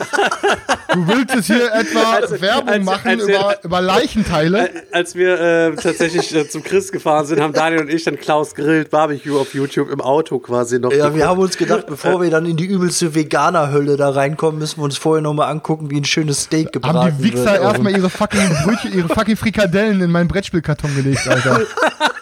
Du 0.94 1.06
willst 1.08 1.34
jetzt 1.34 1.46
hier 1.48 1.70
etwa 1.74 2.12
Als- 2.14 2.40
Werbung 2.40 2.68
als- 2.70 2.84
machen 2.84 3.08
als 3.10 3.26
wir- 3.26 3.36
über, 3.38 3.64
über 3.64 3.80
Leichenteile? 3.82 4.70
Als 4.92 5.14
wir 5.14 5.38
äh, 5.38 5.76
tatsächlich 5.76 6.34
äh, 6.34 6.48
zum 6.48 6.62
Chris 6.64 6.90
gefahren 6.90 7.26
sind, 7.26 7.38
haben 7.42 7.52
Daniel 7.52 7.82
und 7.82 7.90
ich 7.90 8.04
dann 8.04 8.16
Klaus 8.18 8.54
grillt 8.54 8.88
Barbecue 8.90 9.38
auf 9.38 9.52
YouTube 9.52 9.90
im 9.90 10.00
Auto 10.00 10.38
quasi 10.38 10.78
noch. 10.78 10.90
Ja, 10.90 10.96
wir 10.98 11.04
geguckt. 11.10 11.24
haben 11.26 11.40
uns 11.40 11.56
gedacht, 11.58 11.86
bevor 11.86 12.22
wir 12.22 12.30
dann 12.30 12.46
in 12.46 12.56
die 12.56 12.64
übelste 12.64 13.14
Veganer-Hölle 13.14 13.98
da 13.98 14.08
reinkommen, 14.08 14.58
müssen 14.58 14.78
wir 14.80 14.84
uns 14.84 14.96
vorher 14.96 15.20
noch 15.20 15.34
mal 15.34 15.48
angucken, 15.48 15.90
wie 15.90 16.00
ein 16.00 16.04
schönes 16.06 16.44
Steak 16.44 16.72
gebraten 16.72 16.96
Haben 16.98 17.18
die 17.18 17.24
Wichser 17.24 17.52
wird. 17.52 17.62
erstmal 17.62 17.92
ihre 17.94 18.08
fucking 18.08 18.48
Brötchen, 18.64 18.94
ihre 18.96 19.08
fucking 19.10 19.36
Frikadellen 19.36 20.00
in 20.00 20.10
meinen 20.10 20.28
Brettspielkarton 20.28 20.96
gelegt, 20.96 21.28
Alter. 21.28 21.60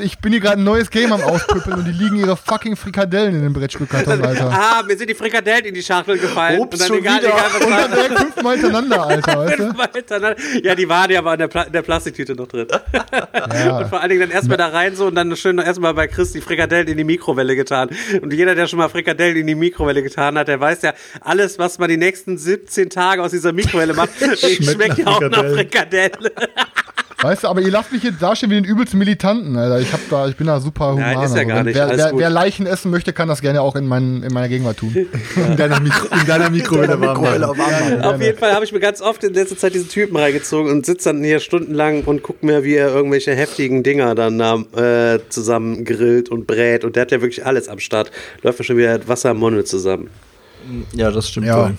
Ich 0.00 0.18
bin 0.20 0.30
hier 0.32 0.40
gerade 0.40 0.58
ein 0.58 0.64
neues 0.64 0.90
Game 0.90 1.12
am 1.12 1.20
Auspüppeln 1.22 1.78
und 1.78 1.84
die 1.84 1.90
liegen 1.90 2.14
ihre 2.16 2.36
fucking 2.36 2.76
Frikadellen 2.76 3.34
in 3.34 3.42
den 3.42 3.52
Brettspielkarton, 3.52 4.24
Alter. 4.24 4.48
Ah, 4.52 4.82
mir 4.86 4.96
sind 4.96 5.10
die 5.10 5.14
Frikadellen 5.14 5.64
in 5.64 5.74
die 5.74 5.82
Schachtel 5.82 6.18
gefallen. 6.18 6.60
Ups, 6.60 6.74
und 6.74 6.80
dann 6.80 6.86
schon 6.88 6.98
egal, 6.98 7.18
wieder. 7.20 7.28
egal, 7.30 7.44
was 7.52 7.64
Und 7.66 7.70
dann 7.72 7.90
direkt 7.90 8.18
fünfmal 8.18 8.52
hintereinander, 8.58 9.06
Alter, 9.06 9.38
weißt 9.38 9.58
du? 9.58 9.62
Fünfmal 9.64 9.88
hintereinander. 9.92 10.36
Ja, 10.62 10.74
die 10.76 10.88
waren 10.88 11.10
ja 11.10 11.18
aber 11.18 11.32
in 11.32 11.38
der, 11.40 11.48
Pla 11.48 11.62
in 11.62 11.72
der 11.72 11.82
Plastiktüte 11.82 12.34
noch 12.36 12.46
drin. 12.46 12.68
Und 12.70 13.52
Ja. 13.54 13.84
vor 13.88 14.00
allen 14.00 14.10
Dingen 14.10 14.20
dann 14.20 14.30
erstmal 14.30 14.56
da 14.56 14.68
rein 14.68 14.94
so 14.94 15.06
und 15.06 15.16
dann 15.16 15.34
schön 15.36 15.58
erstmal 15.58 15.94
bei 15.94 16.06
Chris 16.06 16.30
die 16.32 16.40
Frikadellen 16.40 16.86
in 16.86 16.96
die 16.96 17.04
Mikrowelle 17.04 17.56
getan. 17.56 17.90
Und 18.20 18.32
jeder, 18.32 18.54
der 18.54 18.68
schon 18.68 18.78
mal 18.78 18.88
Frikadellen 18.88 19.36
in 19.36 19.48
die 19.48 19.56
Mikrowelle 19.56 20.04
getan 20.04 20.38
hat, 20.38 20.46
der 20.46 20.60
weiß 20.60 20.82
ja, 20.82 20.94
alles, 21.20 21.58
was 21.58 21.78
man 21.80 21.88
die 21.88 21.96
nächsten 21.96 22.38
17 22.38 22.88
Tage 22.88 23.20
aus 23.20 23.32
dieser 23.32 23.52
Mikrowelle 23.52 23.94
macht, 23.94 24.10
schmeckt, 24.38 24.98
ja 24.98 25.06
auch 25.08 25.20
nach 25.22 25.44
Frikadelle. 25.44 26.30
Weißt 27.22 27.44
du, 27.44 27.48
aber 27.48 27.60
ihr 27.60 27.70
lasst 27.70 27.92
mich 27.92 28.02
jetzt 28.02 28.20
dastehen 28.20 28.50
wie 28.50 28.56
den 28.56 28.64
übelsten 28.64 28.98
Militanten, 28.98 29.56
Alter. 29.56 29.80
Ich, 29.80 29.92
hab 29.92 30.00
da, 30.10 30.26
ich 30.26 30.36
bin 30.36 30.48
da 30.48 30.58
super 30.58 30.92
human. 30.92 31.14
Nein, 31.14 31.24
ist 31.24 31.36
ja 31.36 31.44
gar 31.44 31.62
nicht. 31.62 31.76
Wer, 31.76 31.96
wer, 31.96 32.12
wer 32.16 32.30
Leichen 32.30 32.66
essen 32.66 32.90
möchte, 32.90 33.12
kann 33.12 33.28
das 33.28 33.40
gerne 33.40 33.62
auch 33.62 33.76
in, 33.76 33.86
mein, 33.86 34.24
in 34.24 34.32
meiner 34.32 34.48
Gegenwart 34.48 34.78
tun. 34.78 34.92
In 35.36 35.56
deiner, 35.56 35.80
Mikro, 35.80 36.08
in 36.20 36.26
deiner 36.26 36.50
Mikrowelle 36.50 37.00
warm 37.00 37.22
machen. 37.56 38.02
Auf 38.02 38.20
jeden 38.20 38.38
Fall 38.38 38.52
habe 38.52 38.64
ich 38.64 38.72
mir 38.72 38.80
ganz 38.80 39.00
oft 39.00 39.22
in 39.24 39.34
letzter 39.34 39.56
Zeit 39.56 39.74
diesen 39.74 39.88
Typen 39.88 40.16
reingezogen 40.16 40.70
und 40.70 40.84
sitze 40.84 41.10
dann 41.10 41.22
hier 41.22 41.40
stundenlang 41.40 42.02
und 42.04 42.22
guck 42.22 42.42
mir, 42.42 42.64
wie 42.64 42.74
er 42.74 42.88
irgendwelche 42.88 43.34
heftigen 43.34 43.82
Dinger 43.82 44.14
dann 44.14 44.40
äh, 44.40 45.18
zusammen 45.28 45.84
grillt 45.84 46.28
und 46.28 46.46
brät. 46.46 46.84
Und 46.84 46.96
der 46.96 47.02
hat 47.02 47.12
ja 47.12 47.20
wirklich 47.20 47.46
alles 47.46 47.68
am 47.68 47.78
Start. 47.78 48.10
Läuft 48.42 48.58
ja 48.58 48.64
schon 48.64 48.76
wieder 48.76 49.06
Wasser 49.08 49.30
im 49.30 49.38
Monne 49.38 49.64
zusammen. 49.64 50.10
Ja, 50.94 51.10
das 51.10 51.28
stimmt 51.28 51.46
Ja. 51.46 51.68
wohl. 51.68 51.74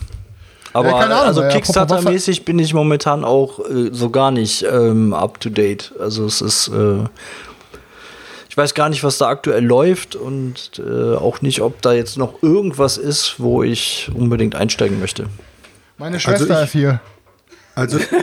Aber 0.73 0.87
Ja, 0.89 0.99
keine 0.99 1.15
Ahnung, 1.15 1.27
also 1.27 1.41
ja, 1.43 1.49
Kickstarter-mäßig 1.49 2.45
bin 2.45 2.57
ich 2.59 2.73
momentan 2.73 3.23
auch 3.23 3.59
äh, 3.59 3.89
so 3.91 4.09
gar 4.09 4.31
nicht 4.31 4.63
ähm, 4.63 5.13
up 5.13 5.39
to 5.39 5.49
date. 5.49 5.93
Also 5.99 6.25
es 6.25 6.41
ist, 6.41 6.67
äh, 6.69 7.03
ich 8.49 8.57
weiß 8.57 8.73
gar 8.73 8.89
nicht, 8.89 9.03
was 9.03 9.17
da 9.19 9.27
aktuell 9.27 9.63
läuft 9.63 10.15
und 10.15 10.71
äh, 10.79 11.15
auch 11.15 11.41
nicht, 11.41 11.61
ob 11.61 11.81
da 11.81 11.93
jetzt 11.93 12.17
noch 12.17 12.41
irgendwas 12.41 12.97
ist, 12.97 13.35
wo 13.37 13.61
ich 13.63 14.09
unbedingt 14.15 14.55
einsteigen 14.55 14.99
möchte. 14.99 15.27
Meine 15.97 16.19
Schwester 16.19 16.57
ich- 16.59 16.65
ist 16.65 16.71
hier. 16.71 16.99
Also, 17.75 17.97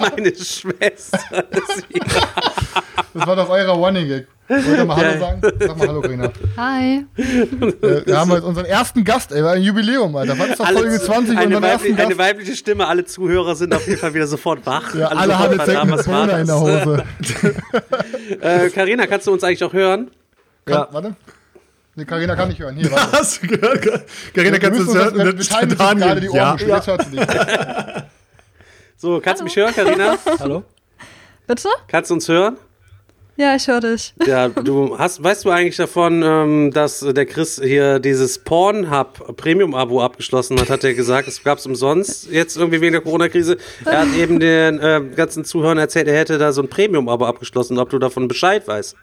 Meine 0.00 0.34
Schwester 0.34 1.44
ist 1.50 1.86
hier. 1.88 2.02
Das 3.14 3.26
war 3.26 3.36
doch 3.36 3.48
euer 3.48 3.68
Running-Gag. 3.72 4.26
Wollt 4.48 4.66
ihr 4.66 4.84
mal 4.84 4.96
Hallo 4.96 5.18
sagen? 5.20 5.40
Sag 5.60 5.76
mal 5.78 5.88
Hallo, 5.88 6.00
Grina. 6.00 6.30
Hi. 6.56 7.04
Äh, 7.16 8.06
wir 8.06 8.18
haben 8.18 8.30
jetzt 8.32 8.44
unseren 8.44 8.64
ersten 8.64 9.04
Gast, 9.04 9.30
ey, 9.32 9.44
war 9.44 9.52
ein 9.52 9.62
Jubiläum, 9.62 10.14
Alter. 10.16 10.38
Was 10.38 10.48
ist 10.48 10.60
das 10.60 10.66
Alle 10.66 10.78
Folge 10.78 10.98
zu- 10.98 11.06
20 11.06 11.36
eine, 11.38 11.46
unseren 11.56 11.64
ersten 11.64 11.82
weiblich, 11.84 11.96
Gast? 11.96 12.06
eine 12.10 12.18
weibliche 12.18 12.56
Stimme, 12.56 12.86
alle 12.86 13.04
Zuhörer 13.04 13.54
sind 13.56 13.74
auf 13.74 13.86
jeden 13.86 14.00
Fall 14.00 14.14
wieder 14.14 14.26
sofort 14.26 14.64
wach. 14.66 14.94
Ja, 14.94 15.08
alle 15.08 15.38
haben 15.38 15.52
jetzt 15.58 16.04
Corona 16.06 16.38
in 16.40 16.46
der? 16.46 16.60
Hose. 16.60 17.04
Äh, 18.40 18.68
Carina, 18.70 19.06
kannst 19.06 19.26
du 19.26 19.32
uns 19.32 19.42
eigentlich 19.42 19.64
auch 19.64 19.72
hören? 19.72 20.10
Kann, 20.66 20.86
Warte. 20.90 21.16
Nee, 21.98 22.04
Carina 22.04 22.36
kann 22.36 22.48
nicht 22.48 22.60
hören. 22.60 22.76
Hier, 22.76 22.88
warte. 22.92 23.10
hast 23.10 23.42
du 23.42 23.48
gehört? 23.48 24.04
Carina, 24.32 24.58
kannst 24.60 24.80
du 24.80 24.94
hören? 24.94 25.16
wir 25.16 25.36
teilen 25.36 25.70
uns 25.72 25.78
gerade 25.78 26.20
die. 26.20 26.28
Ohren. 26.28 26.36
Ja. 26.36 26.56
Jetzt 26.56 26.86
hört 26.86 27.04
sie 27.04 27.16
dich. 27.16 27.26
So, 29.00 29.20
kannst 29.20 29.40
du 29.40 29.44
mich 29.44 29.54
hören, 29.54 29.72
Carina? 29.72 30.16
Hallo? 30.40 30.64
Bitte? 31.46 31.68
Kannst 31.86 32.10
du 32.10 32.14
uns 32.14 32.28
hören? 32.28 32.56
Ja, 33.36 33.54
ich 33.54 33.68
höre 33.68 33.80
dich. 33.80 34.12
Ja, 34.26 34.48
du 34.48 34.98
hast, 34.98 35.22
weißt 35.22 35.44
du 35.44 35.50
eigentlich 35.50 35.76
davon, 35.76 36.20
ähm, 36.24 36.72
dass 36.72 36.98
der 36.98 37.24
Chris 37.24 37.60
hier 37.62 38.00
dieses 38.00 38.40
Pornhub 38.40 39.36
Premium-Abo 39.36 40.02
abgeschlossen 40.02 40.60
hat, 40.60 40.68
hat 40.68 40.82
er 40.82 40.94
gesagt, 40.94 41.28
es 41.28 41.44
gab 41.44 41.58
es 41.58 41.66
umsonst 41.66 42.28
jetzt 42.28 42.56
irgendwie 42.56 42.80
wegen 42.80 42.90
der 42.90 43.02
Corona-Krise. 43.02 43.58
Er 43.84 44.00
hat 44.00 44.14
eben 44.16 44.40
den 44.40 44.80
äh, 44.80 45.00
ganzen 45.14 45.44
Zuhörern 45.44 45.78
erzählt, 45.78 46.08
er 46.08 46.18
hätte 46.18 46.36
da 46.38 46.52
so 46.52 46.60
ein 46.62 46.68
Premium-Abo 46.68 47.24
abgeschlossen, 47.24 47.78
ob 47.78 47.90
du 47.90 48.00
davon 48.00 48.26
Bescheid 48.26 48.66
weißt. 48.66 48.96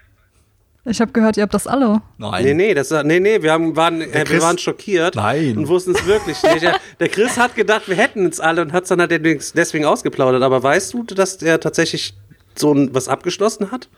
Ich 0.87 1.01
habe 1.01 1.11
gehört, 1.11 1.35
ihr 1.37 1.43
habt 1.43 1.53
das 1.53 1.65
alle. 1.65 2.01
Nein. 2.19 2.43
Nee, 2.43 2.53
nee, 2.53 2.73
das, 2.75 2.91
nee, 2.91 3.19
nee, 3.19 3.41
wir, 3.41 3.51
haben, 3.51 3.75
waren, 3.75 4.01
äh, 4.01 4.13
wir 4.13 4.23
Chris- 4.23 4.43
waren 4.43 4.57
schockiert 4.59 5.15
Nein. 5.15 5.57
und 5.57 5.67
wussten 5.67 5.91
es 5.95 6.05
wirklich 6.05 6.41
nicht. 6.43 6.61
Ja, 6.61 6.75
Der 6.99 7.09
Chris 7.09 7.37
hat 7.37 7.55
gedacht, 7.55 7.87
wir 7.87 7.95
hätten 7.95 8.27
es 8.27 8.39
alle 8.39 8.61
und 8.61 8.71
hat 8.71 8.83
es 8.83 8.89
dann 8.89 8.99
halt 9.01 9.11
deswegen 9.11 9.85
ausgeplaudert. 9.85 10.43
Aber 10.43 10.61
weißt 10.61 10.93
du, 10.93 11.03
dass 11.03 11.41
er 11.41 11.59
tatsächlich 11.59 12.13
so 12.55 12.71
ein, 12.73 12.93
was 12.93 13.07
abgeschlossen 13.07 13.71
hat? 13.71 13.89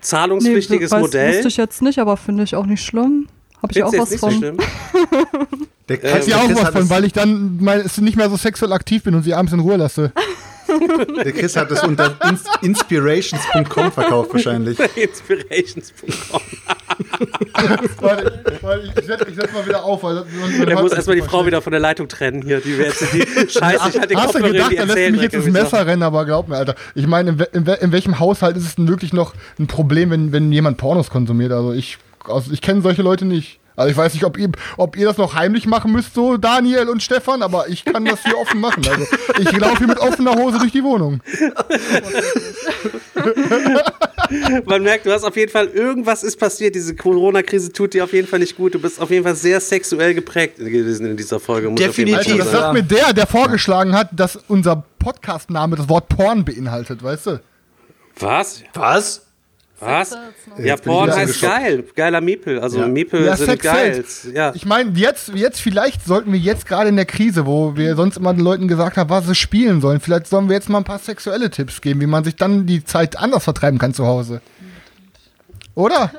Zahlungspflichtiges 0.00 0.90
weiß, 0.90 1.00
Modell? 1.00 1.34
Wusste 1.34 1.48
ich 1.48 1.56
jetzt 1.56 1.82
nicht, 1.82 1.98
aber 1.98 2.16
finde 2.16 2.42
ich 2.44 2.54
auch 2.56 2.66
nicht 2.66 2.84
schlimm. 2.84 3.28
Habe 3.62 3.72
ich 3.72 3.78
Findest 3.78 3.96
auch 3.96 4.02
was 4.02 4.10
nicht 4.10 4.20
so 4.20 4.28
von. 4.30 4.36
schlimm? 4.38 4.56
Der, 5.88 6.04
Ähm, 6.04 6.14
Hat 6.14 6.22
sie 6.24 6.30
der 6.30 6.38
auch 6.40 6.46
Chris 6.46 6.62
was 6.62 6.68
von, 6.70 6.90
weil 6.90 7.04
ich 7.04 7.12
dann 7.12 7.58
mein, 7.60 7.88
nicht 8.00 8.16
mehr 8.16 8.30
so 8.30 8.36
sexuell 8.36 8.72
aktiv 8.72 9.02
bin 9.02 9.14
und 9.14 9.22
sie 9.22 9.34
abends 9.34 9.52
in 9.52 9.60
Ruhe 9.60 9.76
lasse. 9.76 10.12
Der 11.24 11.32
Chris 11.32 11.56
hat 11.56 11.70
es 11.70 11.82
unter 11.82 12.14
ins 12.28 12.44
inspirations.com 12.62 13.92
verkauft 13.92 14.32
wahrscheinlich. 14.32 14.78
Inspirations.com. 14.96 16.40
warte, 18.00 18.42
warte, 18.60 18.82
ich, 18.84 18.96
ich 18.96 19.06
setz, 19.06 19.22
ich 19.28 19.34
setz 19.34 19.52
mal 19.52 19.66
wieder 19.66 19.84
auf. 19.84 20.02
Weil, 20.02 20.14
man, 20.14 20.66
Der 20.66 20.80
muss 20.80 20.92
erstmal 20.92 21.16
die 21.16 21.22
Frau 21.22 21.46
wieder 21.46 21.62
von 21.62 21.70
der 21.70 21.80
Leitung 21.80 22.08
trennen 22.08 22.42
hier. 22.42 22.60
Die, 22.60 22.72
jetzt, 22.72 23.02
die 23.12 23.20
Scheiße, 23.48 23.88
ich 23.90 24.00
hatte 24.00 24.16
Hast 24.16 24.34
du 24.34 24.42
gedacht, 24.42 24.72
er 24.72 24.86
lässt 24.86 25.12
mich 25.12 25.22
jetzt 25.22 25.34
ins 25.34 25.46
Messer 25.46 25.86
rennen, 25.86 26.02
aber 26.02 26.24
glaub 26.24 26.48
mir, 26.48 26.56
Alter. 26.56 26.74
Ich 26.94 27.06
meine, 27.06 27.30
in, 27.30 27.38
in, 27.52 27.66
in 27.66 27.92
welchem 27.92 28.18
Haushalt 28.18 28.56
ist 28.56 28.64
es 28.64 28.76
denn 28.76 28.88
wirklich 28.88 29.12
noch 29.12 29.34
ein 29.58 29.66
Problem, 29.66 30.10
wenn, 30.10 30.32
wenn 30.32 30.52
jemand 30.52 30.76
Pornos 30.78 31.10
konsumiert? 31.10 31.52
Also 31.52 31.72
ich, 31.72 31.98
also 32.24 32.52
ich 32.52 32.60
kenne 32.60 32.82
solche 32.82 33.02
Leute 33.02 33.24
nicht. 33.24 33.60
Also 33.78 33.92
ich 33.92 33.96
weiß 33.96 34.12
nicht, 34.14 34.24
ob 34.24 34.36
ihr, 34.36 34.50
ob 34.76 34.96
ihr 34.96 35.06
das 35.06 35.18
noch 35.18 35.34
heimlich 35.34 35.66
machen 35.66 35.92
müsst, 35.92 36.12
so 36.12 36.36
Daniel 36.36 36.88
und 36.88 37.00
Stefan, 37.00 37.42
aber 37.42 37.68
ich 37.68 37.84
kann 37.84 38.04
das 38.04 38.24
hier 38.24 38.36
offen 38.36 38.60
machen. 38.60 38.84
Also 38.88 39.06
ich 39.38 39.56
laufe 39.56 39.78
hier 39.78 39.86
mit 39.86 40.00
offener 40.00 40.34
Hose 40.34 40.58
durch 40.58 40.72
die 40.72 40.82
Wohnung. 40.82 41.20
Man 44.66 44.82
merkt, 44.82 45.06
du 45.06 45.12
hast 45.12 45.22
auf 45.22 45.36
jeden 45.36 45.52
Fall, 45.52 45.68
irgendwas 45.68 46.24
ist 46.24 46.40
passiert. 46.40 46.74
Diese 46.74 46.96
Corona-Krise 46.96 47.72
tut 47.72 47.94
dir 47.94 48.02
auf 48.02 48.12
jeden 48.12 48.26
Fall 48.26 48.40
nicht 48.40 48.56
gut. 48.56 48.74
Du 48.74 48.80
bist 48.80 49.00
auf 49.00 49.10
jeden 49.10 49.22
Fall 49.22 49.36
sehr 49.36 49.60
sexuell 49.60 50.12
geprägt 50.12 50.56
gewesen 50.58 51.06
in 51.06 51.16
dieser 51.16 51.38
Folge. 51.38 51.70
Muss 51.70 51.80
Fall 51.80 51.88
Alter, 51.88 52.02
Definitiv. 52.02 52.36
das 52.38 52.50
sagt 52.50 52.72
mir 52.72 52.82
der, 52.82 53.12
der 53.12 53.28
vorgeschlagen 53.28 53.94
hat, 53.94 54.08
dass 54.12 54.36
unser 54.48 54.84
Podcast-Name 54.98 55.76
das 55.76 55.88
Wort 55.88 56.08
Porn 56.08 56.44
beinhaltet, 56.44 57.00
weißt 57.00 57.26
du? 57.26 57.40
Was? 58.18 58.64
Was? 58.74 59.27
Was? 59.80 60.16
Ja, 60.58 60.76
Porn 60.76 61.10
heißt 61.14 61.40
geil. 61.40 61.84
Geiler 61.94 62.20
Miepel. 62.20 62.58
Also 62.58 62.80
Ja. 62.80 62.88
Miepel 62.88 63.24
Ja, 63.24 63.36
sind 63.36 63.62
geil. 63.62 64.04
Ja. 64.34 64.52
Ich 64.54 64.66
meine, 64.66 64.90
jetzt, 64.98 65.30
jetzt 65.34 65.60
vielleicht 65.60 66.04
sollten 66.04 66.32
wir 66.32 66.38
jetzt 66.38 66.66
gerade 66.66 66.88
in 66.88 66.96
der 66.96 67.06
Krise, 67.06 67.46
wo 67.46 67.76
wir 67.76 67.94
sonst 67.94 68.16
immer 68.16 68.34
den 68.34 68.42
Leuten 68.42 68.66
gesagt 68.66 68.96
haben, 68.96 69.08
was 69.10 69.26
sie 69.26 69.34
spielen 69.34 69.80
sollen, 69.80 70.00
vielleicht 70.00 70.26
sollen 70.26 70.48
wir 70.48 70.56
jetzt 70.56 70.68
mal 70.68 70.78
ein 70.78 70.84
paar 70.84 70.98
sexuelle 70.98 71.50
Tipps 71.50 71.80
geben, 71.80 72.00
wie 72.00 72.06
man 72.06 72.24
sich 72.24 72.36
dann 72.36 72.66
die 72.66 72.84
Zeit 72.84 73.16
anders 73.18 73.44
vertreiben 73.44 73.78
kann 73.78 73.94
zu 73.94 74.06
Hause. 74.06 74.40
Oder? 75.78 76.10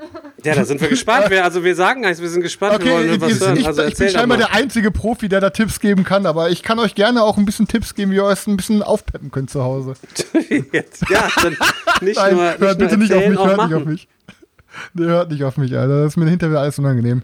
ja, 0.46 0.56
da 0.56 0.64
sind 0.64 0.80
wir 0.80 0.88
gespannt. 0.88 1.26
Wer, 1.28 1.44
also 1.44 1.66
wir 1.66 1.76
sagen 1.76 2.06
eins, 2.06 2.22
wir 2.22 2.30
sind 2.30 2.44
gespannt. 2.44 2.80
wir 2.80 2.80
Okay, 2.80 2.92
wollen 2.96 3.14
ich, 3.16 3.20
was 3.22 3.32
ich, 3.34 3.40
hören. 3.42 3.58
ich, 3.58 3.68
Also 3.68 3.84
ich 3.84 3.98
bin 3.98 4.08
scheinbar 4.08 4.38
mal. 4.38 4.46
der 4.46 4.54
einzige 4.56 4.90
Profi, 4.90 5.28
der 5.28 5.42
da 5.42 5.50
Tipps 5.50 5.82
geben 5.82 6.06
kann, 6.06 6.26
aber 6.26 6.50
ich 6.50 6.64
kann 6.64 6.80
euch 6.80 6.96
gerne 6.96 7.24
auch 7.24 7.38
ein 7.38 7.44
bisschen 7.44 7.68
Tipps 7.68 7.94
geben, 7.94 8.12
wie 8.12 8.16
ihr 8.16 8.24
euch 8.24 8.48
ein 8.48 8.56
bisschen 8.56 8.82
aufpeppen 8.82 9.32
könnt 9.32 9.50
zu 9.50 9.62
Hause. 9.62 9.96
Jetzt, 10.72 11.04
ja, 11.10 11.28
dann 11.44 11.58
nicht 12.00 12.16
Nein, 12.16 12.36
nur, 12.36 12.44
nicht 12.46 12.60
hört 12.62 12.80
nur 12.80 12.88
bitte 12.88 12.98
nicht 12.98 13.14
auf 13.14 13.20
mich, 13.28 13.38
hört 13.38 13.48
nicht 13.50 13.58
auf 13.58 13.58
machen. 13.58 13.86
mich. 13.90 14.08
Nee, 14.94 15.06
hört 15.08 15.30
nicht 15.32 15.44
auf 15.44 15.58
mich, 15.58 15.78
Alter. 15.78 16.04
Das 16.04 16.14
ist 16.14 16.18
mir 16.18 16.30
hinterher 16.30 16.60
alles 16.60 16.80
unangenehm. 16.80 17.24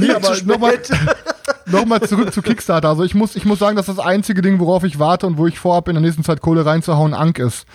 Nee, 0.00 0.10
aber 0.14 0.36
nochmal 0.44 0.78
noch 1.66 1.84
mal 1.86 2.00
zurück 2.02 2.32
zu 2.32 2.42
Kickstarter. 2.42 2.88
Also 2.88 3.04
ich 3.04 3.14
muss, 3.14 3.36
ich 3.36 3.44
muss 3.44 3.60
sagen, 3.60 3.76
dass 3.76 3.86
das 3.86 4.00
einzige 4.00 4.42
Ding, 4.42 4.58
worauf 4.58 4.82
ich 4.82 4.98
warte 4.98 5.28
und 5.28 5.38
wo 5.38 5.46
ich 5.46 5.60
vorhabe, 5.60 5.92
in 5.92 5.94
der 5.94 6.02
nächsten 6.02 6.24
Zeit 6.24 6.40
Kohle 6.40 6.66
reinzuhauen, 6.66 7.14
Ank 7.14 7.38
ist. 7.38 7.66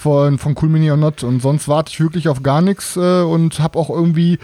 Von, 0.00 0.38
von 0.38 0.56
Cool 0.60 0.70
Mini 0.70 0.90
or 0.90 0.96
Not. 0.96 1.22
Und 1.22 1.42
sonst 1.42 1.68
warte 1.68 1.92
ich 1.92 2.00
wirklich 2.00 2.28
auf 2.28 2.42
gar 2.42 2.62
nichts 2.62 2.96
äh, 2.96 3.20
und 3.20 3.60
habe 3.60 3.78
auch 3.78 3.90
irgendwie, 3.90 4.38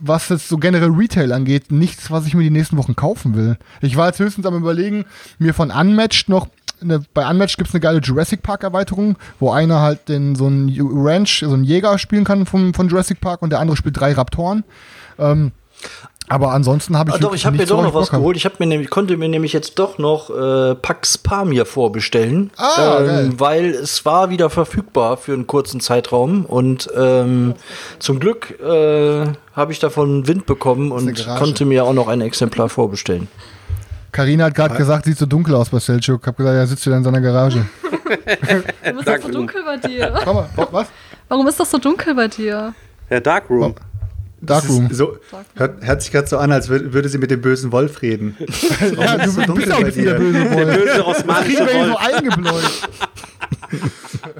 was 0.00 0.28
jetzt 0.28 0.48
so 0.48 0.58
generell 0.58 0.90
Retail 0.90 1.32
angeht, 1.32 1.72
nichts, 1.72 2.10
was 2.10 2.26
ich 2.26 2.34
mir 2.34 2.42
die 2.42 2.50
nächsten 2.50 2.76
Wochen 2.76 2.94
kaufen 2.94 3.34
will. 3.34 3.56
Ich 3.80 3.96
war 3.96 4.08
jetzt 4.08 4.18
höchstens 4.18 4.44
am 4.44 4.56
überlegen, 4.56 5.06
mir 5.38 5.54
von 5.54 5.70
Unmatched 5.70 6.28
noch 6.28 6.48
eine, 6.80 7.00
bei 7.14 7.28
Unmatched 7.28 7.56
gibt 7.56 7.68
es 7.68 7.74
eine 7.74 7.80
geile 7.80 8.00
Jurassic 8.00 8.42
Park 8.42 8.62
Erweiterung, 8.62 9.16
wo 9.40 9.50
einer 9.50 9.80
halt 9.80 10.08
den, 10.08 10.36
so 10.36 10.46
einen 10.46 10.70
Ranch, 10.78 11.42
so 11.44 11.52
einen 11.52 11.64
Jäger 11.64 11.98
spielen 11.98 12.24
kann 12.24 12.46
vom, 12.46 12.74
von 12.74 12.88
Jurassic 12.88 13.20
Park 13.20 13.42
und 13.42 13.50
der 13.50 13.60
andere 13.60 13.76
spielt 13.76 13.98
drei 13.98 14.12
Raptoren. 14.12 14.64
Ähm, 15.18 15.52
aber 16.28 16.52
ansonsten 16.52 16.96
habe 16.98 17.10
ich 17.10 17.16
Ah, 17.16 17.18
doch, 17.18 17.34
ich 17.34 17.46
habe 17.46 17.56
mir 17.56 17.66
doch 17.66 17.82
noch 17.82 17.88
ich 17.88 17.94
was 17.94 18.10
geholt. 18.10 18.36
Ich 18.36 18.44
hab 18.44 18.60
mir 18.60 18.66
nämlich, 18.66 18.90
konnte 18.90 19.16
mir 19.16 19.28
nämlich 19.28 19.52
jetzt 19.52 19.78
doch 19.78 19.98
noch 19.98 20.30
äh, 20.30 20.74
Pax 20.74 21.18
Pamir 21.18 21.66
vorbestellen. 21.66 22.50
Ah, 22.56 22.98
ähm, 23.00 23.38
weil 23.40 23.66
es 23.70 24.04
war 24.04 24.30
wieder 24.30 24.50
verfügbar 24.50 25.16
für 25.16 25.32
einen 25.32 25.46
kurzen 25.46 25.80
Zeitraum. 25.80 26.44
Und 26.44 26.88
ähm, 26.96 27.54
zum 27.98 28.20
Glück 28.20 28.58
äh, 28.60 29.26
habe 29.54 29.72
ich 29.72 29.78
davon 29.78 30.26
Wind 30.26 30.46
bekommen 30.46 30.92
und 30.92 31.26
konnte 31.38 31.64
mir 31.64 31.84
auch 31.84 31.92
noch 31.94 32.08
ein 32.08 32.20
Exemplar 32.20 32.68
vorbestellen. 32.68 33.28
Carina 34.12 34.44
hat 34.46 34.54
gerade 34.54 34.74
gesagt, 34.74 35.04
sieht 35.04 35.18
so 35.18 35.26
dunkel 35.26 35.54
aus 35.54 35.68
bei 35.68 35.78
Selchuk. 35.78 36.26
Hab 36.26 36.36
gesagt, 36.36 36.56
er 36.56 36.66
sitzt 36.66 36.84
wieder 36.86 36.96
in 36.96 37.04
seiner 37.04 37.20
Garage. 37.20 37.64
Warum 38.82 38.98
ist 38.98 39.06
das 39.08 39.22
so 39.22 39.28
dunkel 39.30 39.62
bei 39.64 39.76
dir? 39.76 40.14
Komm 40.24 40.36
mal, 40.36 40.48
wa- 40.56 40.68
was? 40.72 40.86
Warum 41.28 41.46
ist 41.46 41.60
das 41.60 41.70
so 41.70 41.78
dunkel 41.78 42.14
bei 42.14 42.26
dir? 42.28 42.72
Ja, 43.10 43.20
Darkroom. 43.20 43.74
Darkroom. 44.40 44.88
So, 44.92 45.18
hört, 45.56 45.84
hört 45.84 46.02
sich 46.02 46.12
gerade 46.12 46.28
so 46.28 46.38
an, 46.38 46.52
als 46.52 46.68
würd, 46.68 46.92
würde 46.92 47.08
sie 47.08 47.18
mit 47.18 47.30
dem 47.30 47.40
bösen 47.40 47.72
Wolf 47.72 48.02
reden. 48.02 48.36
Ja, 48.98 49.18
du 49.18 49.30
so 49.30 49.54
bist 49.54 49.70
auch 49.72 49.80
bisschen 49.82 50.04
der 50.04 50.14
böse 50.14 50.44
Boy. 50.44 50.64
Böse 50.64 50.86
Kriegen 50.86 51.02
osmanische 51.02 51.50
hier 51.50 51.68
so 51.68 51.90
Wolf. 51.90 51.96
eingebläut. 51.98 52.62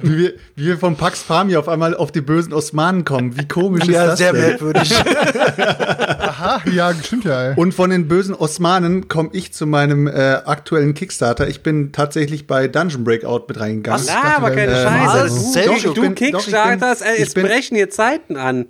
Wie 0.01 0.17
wir, 0.17 0.33
wie 0.55 0.65
wir 0.67 0.77
vom 0.77 0.95
Pax 0.95 1.23
Pamir 1.23 1.59
auf 1.59 1.67
einmal 1.69 1.95
auf 1.95 2.11
die 2.11 2.21
bösen 2.21 2.53
Osmanen 2.53 3.05
kommen. 3.05 3.37
Wie 3.37 3.47
komisch 3.47 3.83
ist 3.83 3.89
Ja, 3.89 4.07
das 4.07 4.17
sehr 4.17 4.31
denn? 4.33 4.41
merkwürdig. 4.41 4.93
Aha, 5.67 6.61
ja, 6.71 6.93
stimmt 6.93 7.25
ja, 7.25 7.49
ey. 7.49 7.53
Und 7.55 7.73
von 7.73 7.89
den 7.89 8.07
bösen 8.07 8.33
Osmanen 8.35 9.07
komme 9.07 9.29
ich 9.33 9.51
zu 9.53 9.65
meinem 9.67 10.07
äh, 10.07 10.11
aktuellen 10.45 10.93
Kickstarter. 10.93 11.47
Ich 11.47 11.61
bin 11.63 11.91
tatsächlich 11.91 12.47
bei 12.47 12.67
Dungeon 12.67 13.03
Breakout 13.03 13.45
mit 13.47 13.59
reingegangen. 13.59 14.01
Was? 14.01 14.09
Ah, 14.09 14.37
aber 14.37 14.51
keine 14.51 14.71
äh, 14.71 14.83
Scheiße. 14.83 15.23
was? 15.23 15.51
Du, 15.51 15.59
Doch, 15.61 15.93
du 15.95 16.01
bin- 16.01 16.15
doch, 16.15 16.21
ich 16.21 16.31
Kickstarters, 16.45 16.99
bin- 16.99 17.07
ey, 17.07 17.15
ich 17.17 17.21
es 17.23 17.33
bin- 17.33 17.45
brechen 17.45 17.75
hier 17.75 17.89
Zeiten 17.89 18.37
an. 18.37 18.65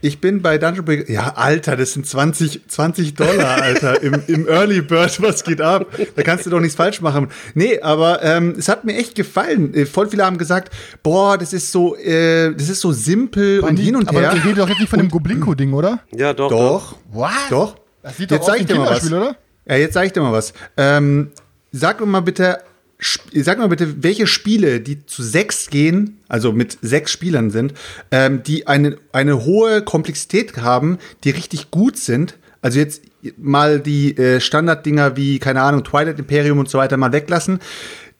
Ich 0.00 0.20
bin 0.20 0.42
bei 0.42 0.58
Dungeon 0.58 0.84
Breakout. 0.84 1.12
Ja, 1.12 1.34
Alter, 1.36 1.76
das 1.76 1.92
sind 1.92 2.06
20, 2.06 2.68
20 2.68 3.14
Dollar, 3.14 3.62
Alter. 3.62 4.02
Im, 4.02 4.22
Im 4.28 4.46
Early 4.46 4.80
Bird, 4.80 5.20
was 5.22 5.42
geht 5.44 5.60
ab? 5.60 5.86
Da 6.14 6.22
kannst 6.22 6.46
du 6.46 6.50
doch 6.50 6.60
nichts 6.60 6.76
falsch 6.76 7.00
machen. 7.00 7.28
Nee, 7.54 7.80
aber 7.80 8.22
ähm, 8.22 8.54
es 8.56 8.68
hat 8.68 8.84
mir 8.84 8.96
echt 8.96 9.14
gefallen. 9.14 9.74
Äh, 9.74 9.86
Voll 9.86 10.08
viele 10.08 10.24
haben 10.24 10.38
gesagt, 10.38 10.72
boah, 11.02 11.36
das 11.36 11.52
ist 11.52 11.72
so, 11.72 11.96
äh, 11.96 12.54
das 12.54 12.68
ist 12.68 12.80
so 12.80 12.92
simpel 12.92 13.60
und 13.60 13.76
hin 13.78 13.96
und 13.96 14.08
aber 14.08 14.20
her. 14.20 14.32
ihr 14.34 14.44
redet 14.44 14.58
doch 14.58 14.68
jetzt 14.68 14.78
nicht 14.80 14.90
von 14.90 14.98
dem 15.00 15.08
Goblinko-Ding, 15.10 15.72
oder? 15.72 16.00
Ja, 16.14 16.32
doch. 16.32 16.48
Doch, 16.50 16.94
What? 17.12 17.30
doch. 17.50 17.76
Das 18.02 18.16
sieht 18.16 18.30
doch 18.30 18.36
Jetzt 18.36 18.48
aus 18.48 18.54
wie 18.54 18.56
ich 18.58 18.62
ein 18.62 18.66
dir 18.68 18.74
mal 18.76 18.90
was. 18.90 19.00
Kinderspiel, 19.00 19.18
oder? 19.18 19.36
Ja, 19.66 19.76
jetzt 19.76 19.94
sag 19.94 20.06
ich 20.06 20.12
dir 20.12 20.20
mal 20.22 20.32
was. 20.32 20.52
Ähm, 20.76 21.30
sag 21.72 22.00
mir 22.00 22.06
mal 22.06 22.20
bitte, 22.20 22.58
sag 23.00 23.58
mal 23.58 23.68
bitte, 23.68 24.02
welche 24.02 24.26
Spiele, 24.26 24.80
die 24.80 25.06
zu 25.06 25.22
sechs 25.22 25.70
gehen, 25.70 26.18
also 26.28 26.52
mit 26.52 26.78
sechs 26.82 27.12
Spielern 27.12 27.50
sind, 27.50 27.74
ähm, 28.10 28.42
die 28.42 28.66
eine, 28.66 28.96
eine 29.12 29.44
hohe 29.44 29.82
Komplexität 29.82 30.56
haben, 30.56 30.98
die 31.24 31.30
richtig 31.30 31.70
gut 31.70 31.96
sind. 31.96 32.36
Also 32.60 32.80
jetzt 32.80 33.02
mal 33.36 33.80
die 33.80 34.16
äh, 34.16 34.40
Standarddinger 34.40 35.16
wie, 35.16 35.38
keine 35.38 35.62
Ahnung, 35.62 35.84
Twilight 35.84 36.18
Imperium 36.18 36.58
und 36.58 36.68
so 36.68 36.78
weiter 36.78 36.96
mal 36.96 37.12
weglassen. 37.12 37.60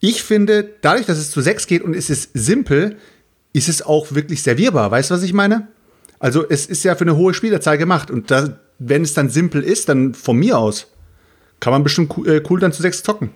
Ich 0.01 0.23
finde, 0.23 0.69
dadurch, 0.81 1.07
dass 1.07 1.19
es 1.19 1.33
zu 1.33 1.41
sechs 1.41 1.67
geht 1.67 1.83
und 1.83 1.95
es 1.95 2.09
ist 2.09 2.31
simpel, 2.35 2.97
ist 3.53 3.69
es 3.69 3.83
auch 3.83 4.15
wirklich 4.15 4.43
servierbar. 4.43 4.93
Weißt 4.93 5.11
du, 5.11 5.15
was 5.15 5.25
ich 5.25 5.33
meine? 5.33 5.67
Also 6.21 6.49
es 6.49 6.67
ist 6.67 6.85
ja 6.85 6.95
für 6.95 7.03
eine 7.03 7.17
hohe 7.17 7.35
Spielerzahl 7.35 7.79
gemacht 7.79 8.11
und 8.11 8.31
da, 8.31 8.61
wenn 8.79 9.03
es 9.03 9.15
dann 9.15 9.29
simpel 9.29 9.63
ist, 9.63 9.89
dann 9.89 10.15
von 10.15 10.37
mir 10.37 10.59
aus 10.59 10.87
kann 11.61 11.73
man 11.73 11.83
bestimmt 11.83 12.17
cool, 12.17 12.29
äh, 12.29 12.43
cool 12.49 12.61
dann 12.61 12.73
zu 12.73 12.83
sechs 12.83 13.03
zocken. 13.03 13.31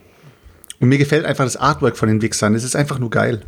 Und 0.82 0.88
mir 0.88 0.98
gefällt 0.98 1.24
einfach 1.24 1.44
das 1.44 1.56
Artwork 1.56 1.96
von 1.96 2.08
den 2.08 2.22
Wichsern. 2.22 2.56
Es 2.56 2.64
ist 2.64 2.74
einfach 2.74 2.98
nur 2.98 3.08
geil. 3.08 3.42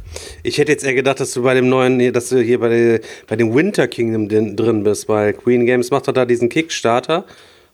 Ich 0.45 0.59
hätte 0.59 0.71
jetzt 0.71 0.85
eher 0.85 0.95
gedacht, 0.95 1.19
dass 1.19 1.33
du 1.33 1.43
bei 1.43 1.55
dem 1.55 1.69
neuen, 1.69 2.13
dass 2.13 2.29
du 2.29 2.41
hier 2.41 2.61
bei, 2.61 2.69
der, 2.69 3.01
bei 3.27 3.35
dem 3.35 3.53
Winter 3.53 3.89
Kingdom 3.89 4.29
drin 4.29 4.85
bist, 4.85 5.09
weil 5.09 5.33
Queen 5.33 5.67
Games 5.67 5.91
macht 5.91 6.07
doch 6.07 6.13
da 6.13 6.27
diesen 6.27 6.49
Kickstarter 6.49 7.25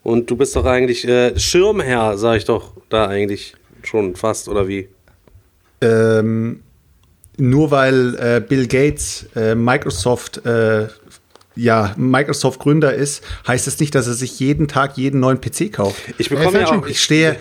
und 0.02 0.30
du 0.30 0.36
bist 0.36 0.56
doch 0.56 0.64
eigentlich 0.64 1.06
äh, 1.06 1.38
Schirmherr, 1.38 2.16
sag 2.16 2.38
ich 2.38 2.46
doch, 2.46 2.72
da 2.88 3.06
eigentlich 3.08 3.52
schon 3.82 4.16
fast, 4.16 4.48
oder 4.48 4.66
wie? 4.66 4.88
Ähm, 5.82 6.62
nur 7.36 7.70
weil 7.70 8.14
äh, 8.14 8.40
Bill 8.40 8.66
Gates 8.66 9.26
äh, 9.36 9.54
Microsoft 9.54 10.38
äh, 10.46 10.88
ja, 11.60 11.92
Microsoft 11.96 12.58
Gründer 12.58 12.94
ist, 12.94 13.22
heißt 13.46 13.66
es 13.66 13.78
nicht, 13.80 13.94
dass 13.94 14.06
er 14.06 14.14
sich 14.14 14.40
jeden 14.40 14.66
Tag 14.66 14.96
jeden 14.96 15.20
neuen 15.20 15.40
PC 15.40 15.72
kauft. 15.72 16.00
Ich 16.16 16.30
bekomme 16.30 16.58
ja 16.58 16.66
Selchuk, 16.66 16.84
auch, 16.84 16.88
Ich 16.88 17.02
stehe, 17.02 17.36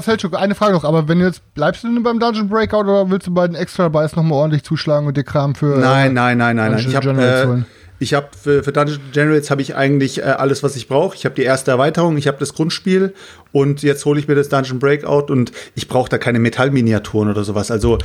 Selchuk, 0.00 0.34
eine 0.34 0.54
Frage 0.54 0.72
noch, 0.72 0.84
aber 0.84 1.08
wenn 1.08 1.18
du 1.18 1.26
jetzt, 1.26 1.42
bleibst 1.54 1.84
du 1.84 1.88
denn 1.88 2.02
beim 2.02 2.18
Dungeon 2.18 2.48
Breakout 2.48 2.84
oder 2.84 3.10
willst 3.10 3.26
du 3.26 3.34
bei 3.34 3.46
den 3.46 3.56
Extra 3.56 3.88
Buys 3.88 4.16
nochmal 4.16 4.38
ordentlich 4.38 4.62
zuschlagen 4.62 5.06
und 5.06 5.16
dir 5.16 5.24
Kram 5.24 5.54
für. 5.54 5.78
Nein, 5.78 6.14
nein, 6.14 6.38
nein, 6.38 6.56
nein, 6.56 6.72
nein. 6.72 6.86
Ich 6.88 6.96
habe 6.96 7.10
äh, 7.10 7.62
ich 7.98 8.14
habe 8.14 8.28
für, 8.34 8.64
für 8.64 8.72
Dungeons 8.72 9.00
Generals 9.12 9.50
habe 9.50 9.60
ich 9.60 9.76
eigentlich 9.76 10.20
äh, 10.20 10.22
alles, 10.22 10.62
was 10.62 10.74
ich 10.76 10.88
brauche. 10.88 11.14
Ich 11.14 11.26
habe 11.26 11.34
die 11.34 11.42
erste 11.42 11.70
Erweiterung, 11.70 12.16
ich 12.16 12.28
habe 12.28 12.38
das 12.38 12.54
Grundspiel 12.54 13.12
und 13.52 13.82
jetzt 13.82 14.06
hole 14.06 14.18
ich 14.18 14.26
mir 14.26 14.34
das 14.34 14.48
Dungeon 14.48 14.78
Breakout 14.78 15.30
und 15.30 15.52
ich 15.74 15.86
brauche 15.86 16.08
da 16.08 16.16
keine 16.16 16.38
Metallminiaturen 16.38 17.28
oder 17.28 17.44
sowas. 17.44 17.70
Also 17.70 17.98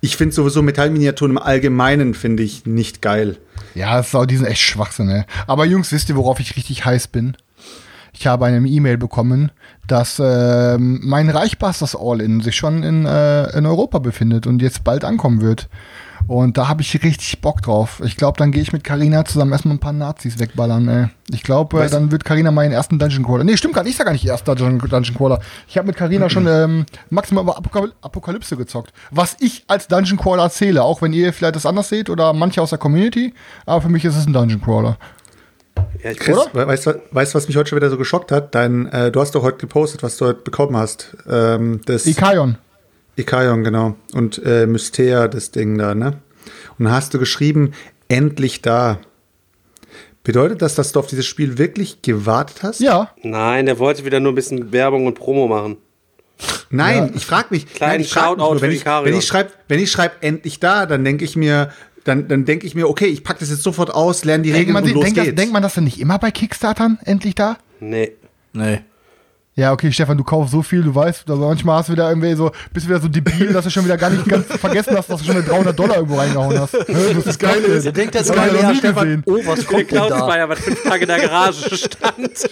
ich 0.00 0.16
finde 0.16 0.34
sowieso 0.34 0.62
Metallminiaturen 0.62 1.32
im 1.32 1.38
Allgemeinen 1.38 2.14
finde 2.14 2.42
ich 2.42 2.66
nicht 2.66 3.02
geil. 3.02 3.38
Ja, 3.74 4.00
ist 4.00 4.14
die 4.28 4.36
sind 4.36 4.46
echt 4.46 4.60
Schwachsinn, 4.60 5.08
ey. 5.08 5.24
Aber 5.46 5.64
Jungs, 5.64 5.92
wisst 5.92 6.08
ihr, 6.08 6.16
worauf 6.16 6.40
ich 6.40 6.56
richtig 6.56 6.84
heiß 6.84 7.08
bin? 7.08 7.36
Ich 8.12 8.26
habe 8.26 8.46
eine 8.46 8.66
E-Mail 8.66 8.98
bekommen, 8.98 9.52
dass 9.86 10.20
ähm, 10.22 11.00
mein 11.04 11.30
Reichbusters 11.30 11.96
All-In 11.96 12.40
sich 12.40 12.56
schon 12.56 12.82
in, 12.82 13.06
äh, 13.06 13.56
in 13.56 13.66
Europa 13.66 13.98
befindet 13.98 14.46
und 14.46 14.62
jetzt 14.62 14.84
bald 14.84 15.04
ankommen 15.04 15.40
wird. 15.40 15.68
Und 16.26 16.58
da 16.58 16.68
habe 16.68 16.82
ich 16.82 16.92
richtig 17.02 17.40
Bock 17.40 17.62
drauf. 17.62 18.02
Ich 18.04 18.16
glaube, 18.16 18.36
dann 18.38 18.50
gehe 18.52 18.60
ich 18.62 18.72
mit 18.72 18.84
Karina 18.84 19.24
zusammen 19.24 19.52
erstmal 19.52 19.76
ein 19.76 19.80
paar 19.80 19.92
Nazis 19.92 20.38
wegballern, 20.38 20.88
ey. 20.88 21.06
Ich 21.30 21.42
glaube, 21.42 21.84
äh, 21.84 21.88
dann 21.90 22.10
wird 22.10 22.24
Karina 22.24 22.50
meinen 22.50 22.72
ersten 22.72 22.98
Dungeon 22.98 23.24
Crawler. 23.24 23.44
Nee, 23.44 23.56
stimmt 23.56 23.74
gar 23.74 23.82
nicht, 23.82 23.92
ich 23.92 23.96
sag 23.98 24.04
gar 24.06 24.12
nicht 24.12 24.26
erster 24.26 24.54
Dungeon, 24.54 24.78
Dungeon 24.90 25.16
Crawler. 25.16 25.40
Ich 25.68 25.76
habe 25.78 25.86
mit 25.86 25.96
Karina 25.96 26.28
schon 26.28 26.46
ähm, 26.46 26.86
maximal 27.10 27.44
über 27.44 27.56
Apokal 27.56 27.92
Apokalypse 28.02 28.56
gezockt. 28.56 28.92
Was 29.10 29.36
ich 29.40 29.64
als 29.68 29.88
Dungeon 29.88 30.18
Crawler 30.18 30.50
zähle, 30.50 30.82
auch 30.82 31.00
wenn 31.02 31.12
ihr 31.12 31.32
vielleicht 31.32 31.56
das 31.56 31.66
anders 31.66 31.88
seht 31.88 32.10
oder 32.10 32.32
manche 32.32 32.60
aus 32.60 32.70
der 32.70 32.78
Community, 32.78 33.32
aber 33.66 33.82
für 33.82 33.88
mich 33.88 34.04
ist 34.04 34.16
es 34.16 34.26
ein 34.26 34.32
Dungeon 34.32 34.60
Crawler. 34.60 34.98
Ja, 36.02 36.10
ich 36.10 36.28
Oder? 36.28 36.46
We- 36.52 36.66
Weißt 36.66 36.86
du, 36.86 37.00
weißt, 37.12 37.34
was 37.36 37.46
mich 37.46 37.56
heute 37.56 37.68
schon 37.70 37.76
wieder 37.76 37.90
so 37.90 37.96
geschockt 37.96 38.32
hat? 38.32 38.54
Dein, 38.54 38.86
äh, 38.86 39.12
du 39.12 39.20
hast 39.20 39.34
doch 39.34 39.42
heute 39.42 39.58
gepostet, 39.58 40.02
was 40.02 40.16
du 40.16 40.26
heute 40.26 40.40
bekommen 40.42 40.76
hast. 40.76 41.16
Ähm, 41.30 41.80
das 41.86 42.06
Ikaion. 42.06 42.58
Ikaion, 43.18 43.64
genau. 43.64 43.96
Und 44.14 44.40
äh, 44.44 44.66
Mystea, 44.66 45.28
das 45.28 45.50
Ding 45.50 45.76
da, 45.78 45.94
ne? 45.94 46.20
Und 46.78 46.84
dann 46.86 46.92
hast 46.92 47.12
du 47.14 47.18
geschrieben, 47.18 47.72
endlich 48.08 48.62
da. 48.62 48.98
Bedeutet 50.24 50.60
das, 50.62 50.74
dass 50.74 50.92
du 50.92 50.98
auf 51.00 51.06
dieses 51.06 51.26
Spiel 51.26 51.58
wirklich 51.58 52.02
gewartet 52.02 52.62
hast? 52.62 52.80
Ja. 52.80 53.10
Nein, 53.22 53.66
der 53.66 53.78
wollte 53.78 54.04
wieder 54.04 54.20
nur 54.20 54.32
ein 54.32 54.34
bisschen 54.34 54.72
Werbung 54.72 55.06
und 55.06 55.14
Promo 55.14 55.46
machen. 55.48 55.78
Nein, 56.70 57.06
Ja. 57.08 57.10
ich 57.16 57.24
frage 57.26 57.48
mich. 57.50 57.66
Kleinen 57.72 57.92
nein, 57.92 58.00
ich 58.02 58.12
frag 58.12 58.22
mich 58.22 58.38
Shoutout 58.38 58.52
nur, 58.54 58.60
wenn 58.62 58.70
für 58.70 58.74
ich, 58.76 58.80
Ikarion. 58.82 59.12
wenn 59.12 59.18
ich 59.18 59.26
schreibe, 59.26 59.50
wenn 59.68 59.80
ich 59.80 59.90
schreibe, 59.90 60.14
endlich 60.20 60.60
da, 60.60 60.86
dann 60.86 61.04
denke 61.04 61.24
ich 61.24 61.34
mir, 61.34 61.70
dann, 62.04 62.28
dann 62.28 62.44
denke 62.44 62.66
ich 62.66 62.74
mir, 62.74 62.88
okay, 62.88 63.06
ich 63.06 63.24
packe 63.24 63.40
das 63.40 63.50
jetzt 63.50 63.62
sofort 63.62 63.90
aus, 63.90 64.24
lerne 64.24 64.42
die 64.44 64.50
Denkt 64.50 64.60
Regeln 64.68 64.74
man, 64.74 64.84
und 64.84 64.92
los 64.92 65.04
denkt, 65.04 65.18
das, 65.18 65.24
geht's. 65.26 65.36
denkt 65.36 65.52
man 65.52 65.62
das 65.62 65.74
denn 65.74 65.84
nicht 65.84 66.00
immer 66.00 66.18
bei 66.18 66.30
Kickstartern 66.30 66.98
endlich 67.04 67.34
da? 67.34 67.56
Nee. 67.80 68.12
Nee. 68.52 68.80
Ja, 69.58 69.72
okay, 69.72 69.90
Stefan, 69.90 70.16
du 70.16 70.22
kaufst 70.22 70.52
so 70.52 70.62
viel, 70.62 70.84
du 70.84 70.94
weißt, 70.94 71.28
also 71.28 71.42
manchmal 71.48 71.78
hast 71.78 71.88
du 71.88 71.92
wieder 71.94 72.08
irgendwie 72.08 72.32
so, 72.36 72.52
bist 72.72 72.86
du 72.86 72.90
wieder 72.90 73.00
so 73.00 73.08
debil, 73.08 73.52
dass 73.52 73.64
du 73.64 73.70
schon 73.72 73.84
wieder 73.84 73.96
gar 73.96 74.08
nicht 74.08 74.24
ganz 74.24 74.46
vergessen 74.60 74.96
hast, 74.96 75.10
dass 75.10 75.18
du 75.18 75.26
schon 75.26 75.34
eine 75.34 75.44
300 75.44 75.76
Dollar 75.76 75.96
irgendwo 75.96 76.14
reingehauen 76.14 76.60
hast. 76.60 76.74
Hä, 76.86 77.14
Das 77.14 77.26
ist 77.26 77.40
geil. 77.40 77.60
Der 77.82 77.90
denkt 77.90 78.14
Das 78.14 78.28
noch 78.28 78.36
ja, 78.36 78.72
Stefan, 78.72 79.04
gesehen. 79.04 79.22
oh, 79.26 79.38
was 79.44 79.56
Der 79.58 79.64
kommt 79.64 79.90
denn 79.90 79.98
da? 79.98 80.06
Cloudsmeier, 80.06 80.48
was 80.48 80.60
fünf 80.60 80.82
Tage 80.84 81.02
in 81.02 81.08
der 81.08 81.18
Garage 81.18 81.76
stand. 81.76 82.48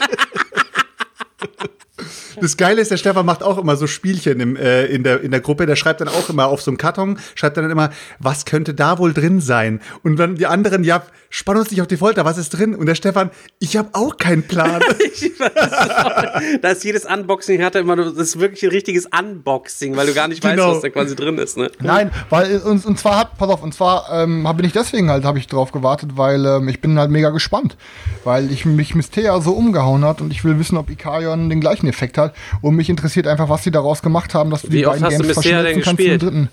Das 2.39 2.59
Geile 2.59 2.82
ist, 2.82 2.90
der 2.90 2.98
Stefan 2.98 3.24
macht 3.24 3.43
auch 3.43 3.56
immer 3.56 3.77
so 3.77 3.86
Spielchen 3.86 4.40
im, 4.40 4.56
äh, 4.56 4.85
in, 4.85 5.02
der, 5.02 5.23
in 5.23 5.31
der 5.31 5.40
Gruppe. 5.40 5.64
Der 5.64 5.74
schreibt 5.77 6.02
dann 6.02 6.09
auch 6.09 6.28
immer 6.28 6.48
auf 6.48 6.60
so 6.60 6.70
einem 6.70 6.77
Karton, 6.77 7.18
schreibt 7.35 7.56
dann 7.56 7.70
immer, 7.70 7.89
was 8.18 8.44
könnte 8.44 8.74
da 8.74 8.98
wohl 8.98 9.14
drin 9.14 9.40
sein? 9.40 9.81
Und 10.02 10.16
dann 10.16 10.35
die 10.36 10.47
anderen, 10.47 10.85
ja, 10.85 11.02
spann 11.31 11.56
uns 11.56 11.70
nicht 11.70 11.81
auf 11.81 11.86
die 11.86 11.97
Folter, 11.97 12.27
was 12.27 12.36
ist 12.36 12.51
drin? 12.51 12.74
Und 12.74 12.85
der 12.86 12.94
Stefan, 12.94 13.31
ich 13.59 13.78
habe 13.78 13.89
auch 13.94 14.18
keinen 14.18 14.43
Plan. 14.43 14.82
Ich 15.18 15.40
weiß 15.40 15.51
auch. 15.56 16.60
Da 16.60 16.68
ist 16.70 16.85
jedes 16.85 17.06
Unboxing 17.06 17.62
hat 17.62 17.74
er 17.74 17.81
immer, 17.81 17.97
nur- 17.97 18.06
das 18.12 18.14
ist 18.28 18.39
wirklich 18.40 18.62
ein 18.64 18.68
richtiges 18.70 19.06
Unboxing, 19.18 19.97
weil 19.97 20.06
du 20.06 20.12
gar 20.14 20.28
nicht 20.28 20.44
weißt, 20.44 20.56
Genau. 20.56 20.74
was 20.74 20.82
da 20.82 20.90
quasi 20.90 21.16
drin 21.16 21.39
ist, 21.39 21.56
ne? 21.56 21.70
Nein, 21.81 22.10
weil 22.28 22.59
und, 22.59 22.85
und 22.85 22.98
zwar 22.98 23.18
hat, 23.20 23.39
pass 23.39 23.48
auf, 23.48 23.62
und 23.62 23.73
zwar 23.73 24.10
ähm, 24.12 24.47
bin 24.56 24.66
ich 24.66 24.73
deswegen 24.73 25.10
halt, 25.10 25.24
habe 25.24 25.39
ich 25.39 25.47
drauf 25.47 25.73
gewartet, 25.73 26.10
weil 26.16 26.44
ähm, 26.44 26.68
ich 26.68 26.81
bin 26.82 26.98
halt 26.98 27.10
mega 27.10 27.31
gespannt, 27.31 27.77
weil 28.24 28.51
ich 28.52 28.66
mich 28.66 28.94
Mystea 28.94 29.40
so 29.40 29.52
umgehauen 29.52 30.05
hat 30.05 30.20
und 30.20 30.31
ich 30.32 30.44
will 30.44 30.59
wissen, 30.59 30.77
ob 30.77 30.90
Ikarion 30.90 31.48
den 31.48 31.60
gleichen 31.60 31.86
Effekt 31.89 32.19
hat 32.19 32.35
und 32.61 32.75
mich 32.77 32.89
interessiert 32.91 33.27
einfach, 33.27 33.49
was 33.49 33.65
sie 33.65 33.71
daraus 33.71 34.03
gemacht 34.03 34.35
haben, 34.35 34.51
dass 34.51 34.63
du 34.63 34.73
Wie 34.73 34.79
die 34.79 34.87
oft 34.87 34.95
beiden 35.01 35.05
hast 35.07 35.19
du 35.19 35.23
Games 35.23 35.35
denn 35.35 35.43
verschmelzen 35.43 35.83
kannst 35.83 35.89
im 35.89 35.97
gespielt? 35.97 36.23
dritten. 36.23 36.49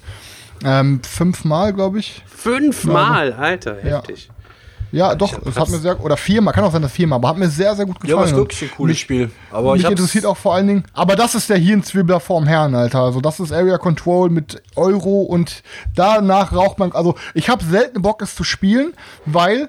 Ähm, 0.66 1.02
fünfmal, 1.04 1.74
glaube 1.74 2.00
ich. 2.00 2.24
Fünfmal, 2.28 3.34
Alter, 3.34 3.78
Ja. 3.86 3.98
heftig. 3.98 4.30
Ja, 4.92 5.16
doch, 5.16 5.34
es 5.48 5.56
hat 5.58 5.70
mir 5.70 5.80
sehr, 5.80 6.00
oder 6.06 6.16
viermal, 6.16 6.54
kann 6.54 6.64
auch 6.64 6.72
sein, 6.72 6.84
dass 6.84 6.92
viermal, 6.92 7.16
aber 7.18 7.30
hat 7.30 7.38
mir 7.40 7.50
sehr, 7.50 7.76
sehr 7.76 7.88
gut 7.88 7.96
Ja, 7.96 8.02
gefallen. 8.02 8.20
aber 8.20 8.26
ist 8.28 8.36
wirklich 8.36 8.62
ein 8.62 8.72
cooles 8.78 8.92
mich, 8.94 9.00
Spiel. 9.00 9.32
Aber 9.52 9.74
mich 9.74 9.90
interessiert 9.90 10.24
auch 10.28 10.38
vor 10.38 10.54
allen 10.54 10.68
Dingen, 10.68 10.84
aber 10.94 11.16
das 11.16 11.34
ist 11.34 11.50
der 11.50 11.58
Hirnzwiebler 11.58 12.20
vorm 12.20 12.46
Herrn, 12.46 12.76
Alter. 12.76 13.00
Also 13.00 13.20
das 13.20 13.40
ist 13.40 13.52
Area 13.52 13.80
Control 13.80 14.30
mit 14.30 14.62
Euro 14.76 15.24
und 15.24 15.64
danach 15.96 16.54
raucht 16.54 16.78
man, 16.78 16.92
also 16.92 17.16
ich 17.34 17.50
habe 17.50 17.64
selten 17.66 18.04
Bock, 18.04 18.22
es 18.22 18.36
zu 18.36 18.44
spielen, 18.44 18.94
weil 19.26 19.68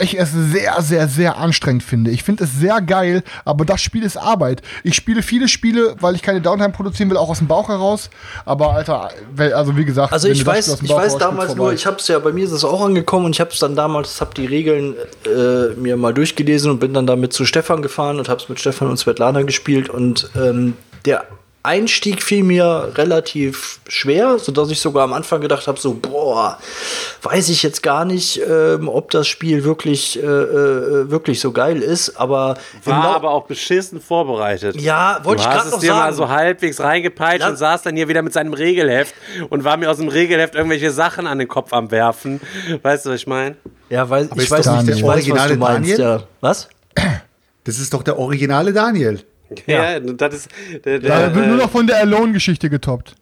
ich 0.00 0.18
es 0.18 0.32
sehr, 0.32 0.80
sehr, 0.80 1.08
sehr 1.08 1.36
anstrengend 1.36 1.82
finde. 1.82 2.10
Ich 2.10 2.22
finde 2.22 2.44
es 2.44 2.52
sehr 2.54 2.80
geil, 2.80 3.22
aber 3.44 3.64
das 3.64 3.80
Spiel 3.80 4.02
ist 4.02 4.16
Arbeit. 4.16 4.62
Ich 4.84 4.94
spiele 4.94 5.22
viele 5.22 5.48
Spiele, 5.48 5.94
weil 6.00 6.14
ich 6.14 6.22
keine 6.22 6.40
Downtime 6.40 6.70
produzieren 6.70 7.10
will, 7.10 7.16
auch 7.16 7.28
aus 7.28 7.38
dem 7.38 7.46
Bauch 7.46 7.68
heraus. 7.68 8.10
Aber 8.44 8.72
Alter, 8.72 9.10
also 9.54 9.76
wie 9.76 9.84
gesagt, 9.84 10.12
Also 10.12 10.28
ich 10.28 10.44
weiß, 10.44 10.80
ich 10.82 10.90
weiß 10.90 11.18
damals 11.18 11.54
nur, 11.54 11.72
ich 11.72 11.86
habe 11.86 11.96
es 11.96 12.08
ja, 12.08 12.18
bei 12.18 12.32
mir 12.32 12.44
ist 12.44 12.52
es 12.52 12.64
auch 12.64 12.84
angekommen 12.84 13.26
und 13.26 13.34
ich 13.34 13.40
habe 13.40 13.50
es 13.50 13.58
dann 13.58 13.76
damals, 13.76 14.20
habe 14.20 14.34
die 14.34 14.46
Regeln 14.46 14.94
äh, 15.26 15.74
mir 15.76 15.96
mal 15.96 16.14
durchgelesen 16.14 16.70
und 16.70 16.78
bin 16.78 16.94
dann 16.94 17.06
damit 17.06 17.32
zu 17.32 17.44
Stefan 17.44 17.82
gefahren 17.82 18.18
und 18.18 18.28
habe 18.28 18.40
es 18.40 18.48
mit 18.48 18.60
Stefan 18.60 18.88
und 18.88 18.96
Svetlana 18.96 19.42
gespielt 19.42 19.88
und 19.88 20.30
ähm, 20.36 20.74
der 21.04 21.24
Einstieg 21.62 22.22
fiel 22.22 22.42
mir 22.42 22.92
relativ 22.94 23.80
schwer, 23.86 24.38
sodass 24.38 24.70
ich 24.70 24.80
sogar 24.80 25.04
am 25.04 25.12
Anfang 25.12 25.42
gedacht 25.42 25.66
habe, 25.66 25.78
so, 25.78 25.92
boah, 25.92 26.58
weiß 27.22 27.50
ich 27.50 27.62
jetzt 27.62 27.82
gar 27.82 28.06
nicht, 28.06 28.40
ähm, 28.48 28.88
ob 28.88 29.10
das 29.10 29.28
Spiel 29.28 29.62
wirklich, 29.62 30.22
äh, 30.22 30.24
äh, 30.26 31.10
wirklich 31.10 31.38
so 31.38 31.52
geil 31.52 31.82
ist, 31.82 32.16
aber 32.16 32.56
War 32.84 33.02
Lau- 33.04 33.14
aber 33.14 33.30
auch 33.30 33.44
beschissen 33.46 34.00
vorbereitet. 34.00 34.80
Ja, 34.80 35.20
wollte 35.22 35.42
du 35.42 35.48
ich 35.48 35.54
hast 35.54 35.56
grad 35.56 35.66
es 35.66 35.72
noch 35.72 35.80
dir 35.80 35.92
mal 35.92 35.98
sagen. 36.14 36.16
so 36.16 36.28
halbwegs 36.30 36.80
reingepeitscht 36.80 37.40
Ja. 37.42 37.48
und 37.50 37.56
saß 37.56 37.82
dann 37.82 37.94
hier 37.94 38.08
wieder 38.08 38.22
mit 38.22 38.32
seinem 38.32 38.54
Regelheft 38.54 39.14
und 39.50 39.62
war 39.62 39.76
mir 39.76 39.90
aus 39.90 39.98
dem 39.98 40.08
Regelheft 40.08 40.54
irgendwelche 40.54 40.90
Sachen 40.90 41.26
an 41.26 41.38
den 41.38 41.48
Kopf 41.48 41.74
am 41.74 41.90
Werfen. 41.90 42.40
Weißt 42.82 43.04
du, 43.04 43.10
was 43.10 43.16
ich 43.20 43.26
meine? 43.26 43.56
ja, 43.90 44.08
weiß, 44.08 44.28
ich 44.34 44.50
weiß 44.50 44.66
nicht, 44.66 44.82
nicht 44.86 44.94
ich 44.96 45.00
der 45.02 45.08
weiß, 45.08 45.16
was 45.18 45.24
du 45.26 45.32
originale 45.32 45.56
meinst, 45.56 45.90
Daniel? 45.98 46.00
ja. 46.00 46.22
Was? 46.40 46.68
Das 47.64 47.78
ist 47.78 47.92
doch 47.92 48.02
der 48.02 48.18
originale 48.18 48.72
Daniel. 48.72 49.20
Ja, 49.66 49.98
das 50.00 50.34
ist 50.34 50.48
der, 50.84 50.98
Da 51.00 51.18
der, 51.28 51.34
wird 51.34 51.46
nur 51.46 51.56
äh, 51.56 51.62
noch 51.62 51.70
von 51.70 51.86
der 51.86 51.98
Alone-Geschichte 51.98 52.70
getoppt. 52.70 53.14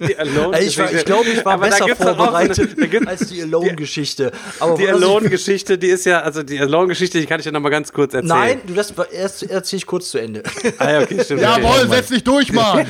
die 0.00 0.16
Alone 0.18 0.60
Ich, 0.60 0.78
war- 0.78 0.92
ich 0.92 1.04
glaube, 1.04 1.28
ich 1.30 1.44
war 1.44 1.54
Aber 1.54 1.66
besser 1.66 1.84
eine- 1.84 1.96
vorbereitet 1.96 2.70
da 2.78 2.86
gibt- 2.86 3.06
als 3.08 3.28
die 3.28 3.42
Alone-Geschichte. 3.42 4.32
Aber 4.60 4.76
Die 4.76 4.88
Alone-Geschichte, 4.88 5.76
die 5.78 5.88
ist 5.88 6.04
ja, 6.06 6.20
also 6.20 6.42
die 6.42 6.58
Alone-Geschichte, 6.58 7.18
die 7.20 7.26
kann 7.26 7.40
ich 7.40 7.44
dir 7.44 7.52
noch 7.52 7.60
mal 7.60 7.68
ganz 7.70 7.92
kurz 7.92 8.14
erzählen. 8.14 8.28
Nein, 8.28 8.60
du 8.66 8.74
das 8.74 8.92
erst 9.12 9.42
erzähle 9.44 9.78
ich 9.78 9.86
kurz 9.86 10.10
zu 10.10 10.18
Ende. 10.18 10.42
Ah, 10.78 10.90
ja, 10.92 11.00
okay, 11.02 11.22
stimmt. 11.24 11.40
Jawohl, 11.42 11.80
okay. 11.84 11.88
setz 11.96 12.08
dich 12.08 12.24
durch, 12.24 12.52
Mann! 12.52 12.86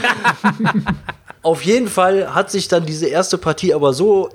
Auf 1.42 1.62
jeden 1.62 1.88
Fall 1.88 2.34
hat 2.34 2.50
sich 2.50 2.68
dann 2.68 2.86
diese 2.86 3.06
erste 3.06 3.36
Partie 3.38 3.74
aber 3.74 3.92
so 3.92 4.30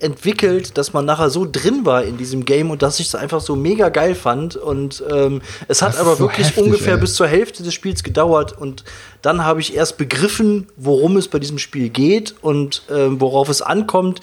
entwickelt, 0.00 0.76
dass 0.78 0.92
man 0.92 1.04
nachher 1.04 1.30
so 1.30 1.46
drin 1.50 1.84
war 1.84 2.04
in 2.04 2.16
diesem 2.16 2.44
Game 2.44 2.70
und 2.70 2.82
dass 2.82 3.00
ich 3.00 3.06
es 3.08 3.14
einfach 3.14 3.40
so 3.40 3.56
mega 3.56 3.88
geil 3.88 4.14
fand. 4.14 4.56
Und 4.56 5.02
ähm, 5.10 5.42
es 5.68 5.82
hat 5.82 5.96
aber 5.98 6.16
so 6.16 6.24
wirklich 6.24 6.48
heftig, 6.48 6.64
ungefähr 6.64 6.94
ey. 6.94 7.00
bis 7.00 7.14
zur 7.14 7.26
Hälfte 7.28 7.62
des 7.62 7.74
Spiels 7.74 8.02
gedauert. 8.02 8.56
Und 8.56 8.84
dann 9.22 9.44
habe 9.44 9.60
ich 9.60 9.74
erst 9.74 9.96
begriffen, 9.98 10.66
worum 10.76 11.16
es 11.16 11.28
bei 11.28 11.38
diesem 11.38 11.58
Spiel 11.58 11.88
geht 11.90 12.34
und 12.42 12.82
ähm, 12.90 13.20
worauf 13.20 13.48
es 13.48 13.62
ankommt. 13.62 14.20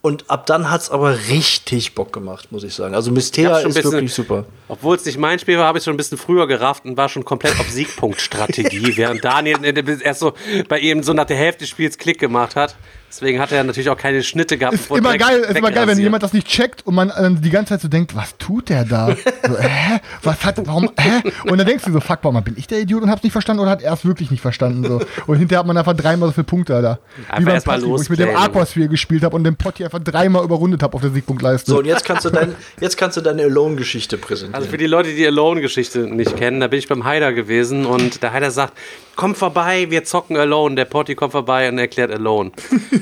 Und 0.00 0.30
ab 0.30 0.46
dann 0.46 0.70
hat 0.70 0.82
es 0.82 0.90
aber 0.90 1.18
richtig 1.28 1.94
Bock 1.96 2.12
gemacht, 2.12 2.52
muss 2.52 2.62
ich 2.62 2.72
sagen. 2.72 2.94
Also 2.94 3.10
schon 3.10 3.16
ist 3.16 3.36
ein 3.36 3.64
bisschen- 3.74 3.92
wirklich 3.92 4.14
super. 4.14 4.44
Obwohl 4.68 4.96
es 4.96 5.04
nicht 5.04 5.18
mein 5.18 5.38
Spiel 5.40 5.58
war, 5.58 5.66
habe 5.66 5.78
ich 5.78 5.84
schon 5.84 5.92
ein 5.94 5.96
bisschen 5.96 6.18
früher 6.18 6.46
gerafft 6.46 6.84
und 6.84 6.96
war 6.96 7.08
schon 7.08 7.24
komplett 7.24 7.58
auf 7.58 7.68
Siegpunktstrategie, 7.68 8.92
während 8.96 9.24
Daniel 9.24 9.58
erst 10.02 10.20
so 10.20 10.34
bei 10.68 10.78
ihm 10.78 11.02
so 11.02 11.12
nach 11.14 11.24
der 11.26 11.36
Hälfte 11.36 11.60
des 11.60 11.70
Spiels 11.70 11.98
Klick 11.98 12.18
gemacht 12.20 12.54
hat. 12.56 12.76
Deswegen 13.10 13.40
hat 13.40 13.52
er 13.52 13.64
natürlich 13.64 13.88
auch 13.88 13.96
keine 13.96 14.22
Schnitte 14.22 14.58
gehabt. 14.58 14.74
Ist 14.74 14.90
immer 14.90 15.16
geil, 15.16 15.40
ist 15.40 15.56
immer 15.56 15.70
geil, 15.70 15.86
wenn 15.86 15.98
jemand 15.98 16.22
das 16.22 16.34
nicht 16.34 16.46
checkt 16.46 16.86
und 16.86 16.94
man 16.94 17.08
äh, 17.08 17.30
die 17.40 17.48
ganze 17.48 17.70
Zeit 17.70 17.80
so 17.80 17.88
denkt, 17.88 18.14
was 18.14 18.36
tut 18.36 18.68
der 18.68 18.84
da? 18.84 19.16
So, 19.46 19.58
hä? 19.58 20.00
Was 20.22 20.44
hat, 20.44 20.58
warum, 20.66 20.90
hä? 20.98 21.22
Und 21.44 21.56
dann 21.56 21.66
denkst 21.66 21.84
du 21.84 21.92
so, 21.92 22.00
fuck, 22.00 22.18
warum 22.22 22.42
bin 22.44 22.54
ich 22.58 22.66
der 22.66 22.80
Idiot 22.80 23.02
und 23.02 23.10
hab's 23.10 23.22
nicht 23.22 23.32
verstanden 23.32 23.62
oder 23.62 23.70
hat 23.70 23.82
er 23.82 23.94
es 23.94 24.04
wirklich 24.04 24.30
nicht 24.30 24.42
verstanden? 24.42 24.84
So. 24.84 25.00
Und 25.26 25.38
hinterher 25.38 25.60
hat 25.60 25.66
man 25.66 25.78
einfach 25.78 25.96
dreimal 25.96 26.28
so 26.28 26.34
viele 26.34 26.44
Punkte 26.44 26.82
da. 26.82 26.98
Einfach 27.28 27.38
Wie 27.38 27.44
beim 27.44 27.62
Potti, 27.62 27.86
wo 27.86 28.00
ich 28.00 28.10
mit 28.10 28.18
dem. 28.18 28.36
Aquasphere 28.36 28.88
gespielt 28.88 29.22
habe 29.24 29.34
und 29.34 29.44
den 29.44 29.56
Potti 29.56 29.84
einfach 29.84 30.00
dreimal 30.00 30.44
überrundet 30.44 30.82
habe 30.82 30.94
auf 30.94 31.00
der 31.00 31.10
Siegpunktleiste. 31.10 31.70
So, 31.70 31.78
und 31.78 31.86
jetzt 31.86 32.04
kannst 32.04 32.26
du, 32.26 32.30
dein, 32.30 32.54
jetzt 32.78 32.98
kannst 32.98 33.16
du 33.16 33.22
deine 33.22 33.44
Alone-Geschichte 33.44 34.18
präsentieren. 34.18 34.54
Also 34.54 34.68
für 34.68 34.76
die 34.76 34.86
Leute, 34.86 35.08
die 35.08 35.16
die 35.16 35.26
Alone-Geschichte 35.26 36.00
nicht 36.00 36.36
kennen, 36.36 36.60
da 36.60 36.68
bin 36.68 36.78
ich 36.78 36.88
beim 36.88 37.04
Heider 37.04 37.32
gewesen 37.32 37.86
und 37.86 38.22
der 38.22 38.32
Heider 38.32 38.50
sagt, 38.50 38.74
komm 39.18 39.34
vorbei, 39.34 39.90
wir 39.90 40.04
zocken 40.04 40.36
Alone. 40.36 40.76
Der 40.76 40.84
Potti 40.84 41.16
kommt 41.16 41.32
vorbei 41.32 41.68
und 41.68 41.76
erklärt 41.76 42.12
Alone. 42.12 42.52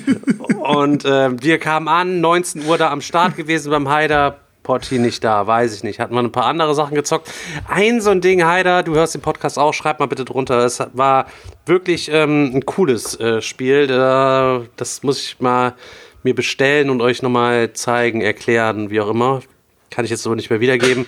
und 0.58 1.04
äh, 1.04 1.30
wir 1.42 1.58
kamen 1.58 1.88
an, 1.88 2.20
19 2.22 2.64
Uhr 2.64 2.78
da 2.78 2.90
am 2.90 3.02
Start 3.02 3.36
gewesen 3.36 3.70
beim 3.70 3.88
Heider. 3.88 4.38
Potti 4.62 4.98
nicht 4.98 5.22
da, 5.22 5.46
weiß 5.46 5.76
ich 5.76 5.84
nicht. 5.84 6.00
Hatten 6.00 6.14
wir 6.14 6.20
ein 6.20 6.32
paar 6.32 6.46
andere 6.46 6.74
Sachen 6.74 6.94
gezockt. 6.94 7.30
Ein 7.68 8.00
so 8.00 8.10
ein 8.10 8.22
Ding, 8.22 8.44
Heider, 8.44 8.82
du 8.82 8.94
hörst 8.94 9.14
den 9.14 9.20
Podcast 9.20 9.58
auch, 9.58 9.74
schreib 9.74 10.00
mal 10.00 10.06
bitte 10.06 10.24
drunter. 10.24 10.64
Es 10.64 10.82
war 10.94 11.26
wirklich 11.66 12.10
ähm, 12.10 12.50
ein 12.54 12.64
cooles 12.64 13.20
äh, 13.20 13.42
Spiel. 13.42 13.90
Äh, 13.90 14.66
das 14.76 15.02
muss 15.02 15.22
ich 15.22 15.38
mal 15.38 15.74
mir 16.22 16.34
bestellen 16.34 16.88
und 16.88 17.02
euch 17.02 17.20
nochmal 17.20 17.74
zeigen, 17.74 18.22
erklären, 18.22 18.88
wie 18.88 19.02
auch 19.02 19.10
immer. 19.10 19.42
Kann 19.90 20.06
ich 20.06 20.10
jetzt 20.10 20.26
aber 20.26 20.34
nicht 20.34 20.48
mehr 20.48 20.60
wiedergeben. 20.60 21.06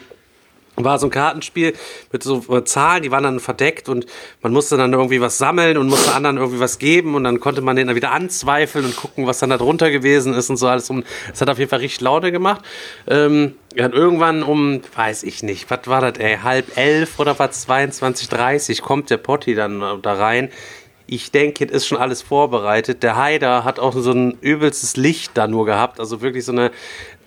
War 0.84 0.98
so 0.98 1.06
ein 1.06 1.10
Kartenspiel 1.10 1.74
mit 2.12 2.22
so 2.22 2.44
äh, 2.54 2.64
Zahlen, 2.64 3.02
die 3.02 3.10
waren 3.10 3.24
dann 3.24 3.40
verdeckt 3.40 3.88
und 3.88 4.06
man 4.42 4.52
musste 4.52 4.76
dann 4.76 4.92
irgendwie 4.92 5.20
was 5.20 5.38
sammeln 5.38 5.76
und 5.76 5.88
musste 5.88 6.14
anderen 6.14 6.36
irgendwie 6.36 6.60
was 6.60 6.78
geben 6.78 7.14
und 7.14 7.24
dann 7.24 7.40
konnte 7.40 7.60
man 7.60 7.76
den 7.76 7.88
dann 7.88 7.96
wieder 7.96 8.12
anzweifeln 8.12 8.84
und 8.84 8.96
gucken, 8.96 9.26
was 9.26 9.38
dann 9.38 9.50
da 9.50 9.58
drunter 9.58 9.90
gewesen 9.90 10.34
ist 10.34 10.50
und 10.50 10.56
so 10.56 10.68
alles. 10.68 10.90
Und 10.90 11.04
es 11.32 11.40
hat 11.40 11.50
auf 11.50 11.58
jeden 11.58 11.70
Fall 11.70 11.80
richtig 11.80 12.00
Laune 12.00 12.32
gemacht. 12.32 12.64
Ähm, 13.06 13.54
und 13.76 13.94
irgendwann 13.94 14.42
um, 14.42 14.80
weiß 14.94 15.22
ich 15.22 15.42
nicht, 15.42 15.70
was 15.70 15.80
war 15.86 16.00
das, 16.00 16.18
ey, 16.18 16.38
halb 16.42 16.76
elf 16.76 17.18
oder 17.18 17.38
was, 17.38 17.68
22.30 17.68 18.82
kommt 18.82 19.10
der 19.10 19.18
Potti 19.18 19.54
dann 19.54 19.82
äh, 19.82 19.98
da 20.00 20.14
rein. 20.14 20.50
Ich 21.06 21.30
denke, 21.30 21.64
es 21.64 21.70
ist 21.70 21.86
schon 21.86 21.98
alles 21.98 22.20
vorbereitet. 22.20 23.02
Der 23.02 23.16
Haider 23.16 23.64
hat 23.64 23.78
auch 23.78 23.94
so 23.94 24.12
ein 24.12 24.36
übelstes 24.40 24.96
Licht 24.96 25.32
da 25.34 25.46
nur 25.46 25.64
gehabt, 25.64 26.00
also 26.00 26.20
wirklich 26.20 26.44
so 26.44 26.52
eine 26.52 26.70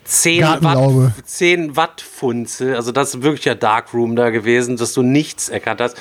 10 0.04 0.44
Watt, 0.44 0.62
Gartenlaube. 0.62 1.14
10 1.26 1.76
Watt 1.76 2.02
Funzel. 2.02 2.76
Also 2.76 2.92
das 2.92 3.16
ist 3.16 3.24
wirklich 3.24 3.46
ja 3.46 3.56
Darkroom 3.56 4.16
da 4.16 4.30
gewesen, 4.30 4.78
dass 4.78 4.94
du 4.94 5.02
nichts 5.02 5.50
erkannt 5.50 5.82
hast. 5.82 5.98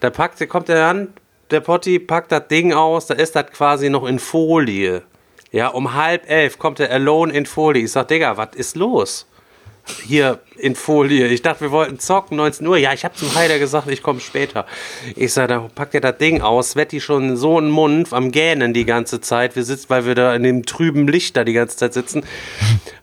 Da 0.00 0.10
packt, 0.10 0.46
kommt 0.48 0.68
er 0.68 0.86
an, 0.86 1.08
der 1.50 1.60
Potti 1.60 1.98
packt 1.98 2.32
das 2.32 2.48
Ding 2.48 2.72
aus, 2.72 3.06
da 3.06 3.14
ist 3.14 3.34
das 3.34 3.46
quasi 3.46 3.90
noch 3.90 4.06
in 4.06 4.18
Folie. 4.18 5.02
Ja, 5.50 5.68
um 5.68 5.94
halb 5.94 6.28
elf 6.28 6.58
kommt 6.58 6.78
er 6.78 6.90
alone 6.90 7.32
in 7.32 7.46
Folie. 7.46 7.84
Ich 7.84 7.92
sag, 7.92 8.08
Digga, 8.08 8.36
was 8.36 8.54
ist 8.54 8.76
los? 8.76 9.26
Hier 10.06 10.40
in 10.56 10.74
Folie. 10.74 11.28
Ich 11.28 11.42
dachte, 11.42 11.62
wir 11.62 11.70
wollten 11.70 11.98
zocken, 11.98 12.36
19 12.36 12.66
Uhr. 12.66 12.76
Ja, 12.76 12.92
ich 12.92 13.04
habe 13.04 13.14
zum 13.14 13.34
Heiler 13.34 13.58
gesagt, 13.58 13.88
ich 13.88 14.02
komme 14.02 14.20
später. 14.20 14.66
Ich 15.16 15.32
sage, 15.32 15.48
dann 15.48 15.70
packt 15.70 15.94
ihr 15.94 16.00
das 16.00 16.18
Ding 16.18 16.42
aus. 16.42 16.76
Wetti 16.76 17.00
schon 17.00 17.36
so 17.36 17.58
einen 17.58 17.70
Mund 17.70 18.12
am 18.12 18.32
Gähnen 18.32 18.74
die 18.74 18.84
ganze 18.84 19.20
Zeit. 19.20 19.56
Wir 19.56 19.64
sitzen, 19.64 19.86
weil 19.88 20.06
wir 20.06 20.14
da 20.14 20.34
in 20.34 20.42
dem 20.42 20.66
trüben 20.66 21.06
Licht 21.06 21.36
da 21.36 21.44
die 21.44 21.52
ganze 21.52 21.76
Zeit 21.76 21.94
sitzen. 21.94 22.20
Und 22.20 22.28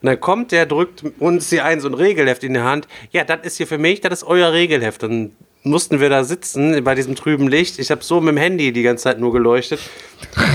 dann 0.02 0.20
kommt 0.20 0.52
der, 0.52 0.66
drückt 0.66 1.04
uns 1.18 1.50
hier 1.50 1.64
ein 1.64 1.80
so 1.80 1.88
ein 1.88 1.94
Regelheft 1.94 2.44
in 2.44 2.54
die 2.54 2.60
Hand. 2.60 2.86
Ja, 3.10 3.24
das 3.24 3.40
ist 3.42 3.56
hier 3.56 3.66
für 3.66 3.78
mich, 3.78 4.00
das 4.00 4.22
ist 4.22 4.24
euer 4.24 4.52
Regelheft. 4.52 5.02
Dann 5.02 5.32
mussten 5.66 6.00
wir 6.00 6.08
da 6.08 6.24
sitzen 6.24 6.82
bei 6.84 6.94
diesem 6.94 7.16
trüben 7.16 7.48
Licht. 7.48 7.78
Ich 7.78 7.90
habe 7.90 8.02
so 8.02 8.20
mit 8.20 8.34
dem 8.34 8.38
Handy 8.38 8.72
die 8.72 8.82
ganze 8.82 9.04
Zeit 9.04 9.18
nur 9.18 9.32
geleuchtet. 9.32 9.80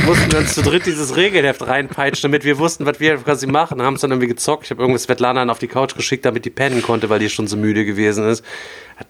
mussten 0.05 0.31
wir 0.31 0.39
uns 0.39 0.55
zu 0.55 0.61
dritt 0.61 0.85
dieses 0.85 1.15
Regelheft 1.15 1.67
reinpeitschen, 1.67 2.31
damit 2.31 2.45
wir 2.45 2.57
wussten, 2.57 2.85
was 2.85 2.99
wir 2.99 3.17
quasi 3.17 3.45
machen. 3.45 3.81
Haben 3.81 3.95
es 3.95 4.01
dann 4.01 4.11
irgendwie 4.11 4.29
gezockt. 4.29 4.65
Ich 4.65 4.71
habe 4.71 4.81
irgendwas 4.81 5.03
Svetlana 5.03 5.49
auf 5.51 5.59
die 5.59 5.67
Couch 5.67 5.95
geschickt, 5.95 6.25
damit 6.25 6.45
die 6.45 6.49
pennen 6.49 6.81
konnte, 6.81 7.09
weil 7.09 7.19
die 7.19 7.29
schon 7.29 7.47
so 7.47 7.57
müde 7.57 7.85
gewesen 7.85 8.27
ist. 8.27 8.43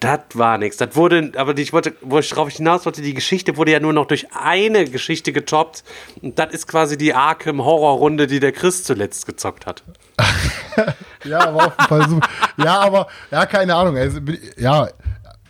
Das 0.00 0.20
war 0.34 0.58
nichts. 0.58 0.76
Das 0.76 0.96
wurde, 0.96 1.32
aber 1.36 1.56
ich 1.56 1.72
wollte, 1.72 1.94
wo 2.00 2.18
ich 2.18 2.28
drauf 2.30 2.50
hinaus 2.50 2.84
wollte, 2.84 3.02
die 3.02 3.14
Geschichte 3.14 3.56
wurde 3.56 3.72
ja 3.72 3.80
nur 3.80 3.92
noch 3.92 4.06
durch 4.06 4.26
eine 4.32 4.86
Geschichte 4.86 5.32
getoppt. 5.32 5.84
Und 6.20 6.38
das 6.38 6.52
ist 6.52 6.66
quasi 6.66 6.98
die 6.98 7.14
Arkham-Horror-Runde, 7.14 8.26
die 8.26 8.40
der 8.40 8.52
Chris 8.52 8.82
zuletzt 8.82 9.26
gezockt 9.26 9.66
hat. 9.66 9.84
ja, 11.24 11.46
aber 11.46 11.66
auf 11.66 11.72
jeden 11.78 11.88
Fall 11.88 12.08
so. 12.08 12.20
Ja, 12.62 12.80
aber, 12.80 13.06
ja, 13.30 13.46
keine 13.46 13.74
Ahnung. 13.74 13.96
Also, 13.96 14.20
ja, 14.56 14.88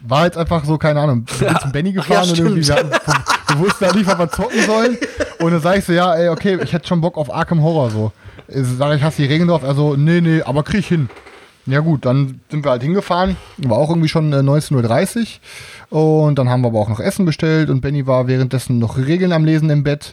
war 0.07 0.25
jetzt 0.25 0.37
einfach 0.37 0.65
so, 0.65 0.79
keine 0.79 1.01
Ahnung, 1.01 1.25
bin 1.39 1.49
ja. 1.49 1.59
zum 1.59 1.73
Benny 1.73 1.93
gefahren 1.93 2.25
ja, 2.25 2.31
und 2.33 2.39
irgendwie, 2.39 2.67
wir, 2.67 2.75
hatten, 2.75 3.59
wussten 3.59 3.85
ja 3.85 3.93
nicht, 3.95 4.07
was 4.07 4.19
wir 4.19 4.31
zocken 4.31 4.63
sollen. 4.67 4.99
Und 5.41 5.53
dann 5.53 5.61
sag 5.61 5.79
ich 5.79 5.85
so, 5.85 5.93
ja, 5.93 6.15
ey, 6.15 6.29
okay, 6.29 6.59
ich 6.63 6.73
hätte 6.73 6.87
schon 6.87 7.01
Bock 7.01 7.17
auf 7.17 7.33
Arkham 7.33 7.63
Horror 7.63 7.91
so. 7.91 8.13
Sag 8.49 8.97
ich, 8.97 9.03
hast 9.03 9.19
du 9.19 9.23
die 9.23 9.29
Regeln 9.29 9.49
drauf? 9.49 9.65
Also, 9.65 9.97
nee, 9.97 10.21
nee, 10.21 10.43
aber 10.43 10.63
krieg 10.63 10.81
ich 10.81 10.89
hin. 10.89 11.09
Ja 11.65 11.79
gut, 11.79 12.05
dann 12.05 12.41
sind 12.51 12.65
wir 12.65 12.73
halt 12.73 12.83
hingefahren. 12.83 13.37
War 13.59 13.79
auch 13.79 13.89
irgendwie 13.89 14.09
schon 14.09 14.33
äh, 14.33 14.37
19.30 14.37 15.39
Uhr. 15.91 16.25
Und 16.25 16.39
dann 16.39 16.49
haben 16.49 16.63
wir 16.63 16.69
aber 16.69 16.81
auch 16.81 16.89
noch 16.89 16.99
Essen 16.99 17.25
bestellt. 17.25 17.71
Und 17.71 17.81
Benny 17.81 18.07
war 18.07 18.27
währenddessen 18.27 18.81
noch 18.81 18.97
Regeln 18.99 19.33
am 19.33 19.45
Lesen 19.45 19.71
im 19.71 19.85
Bett 19.85 20.13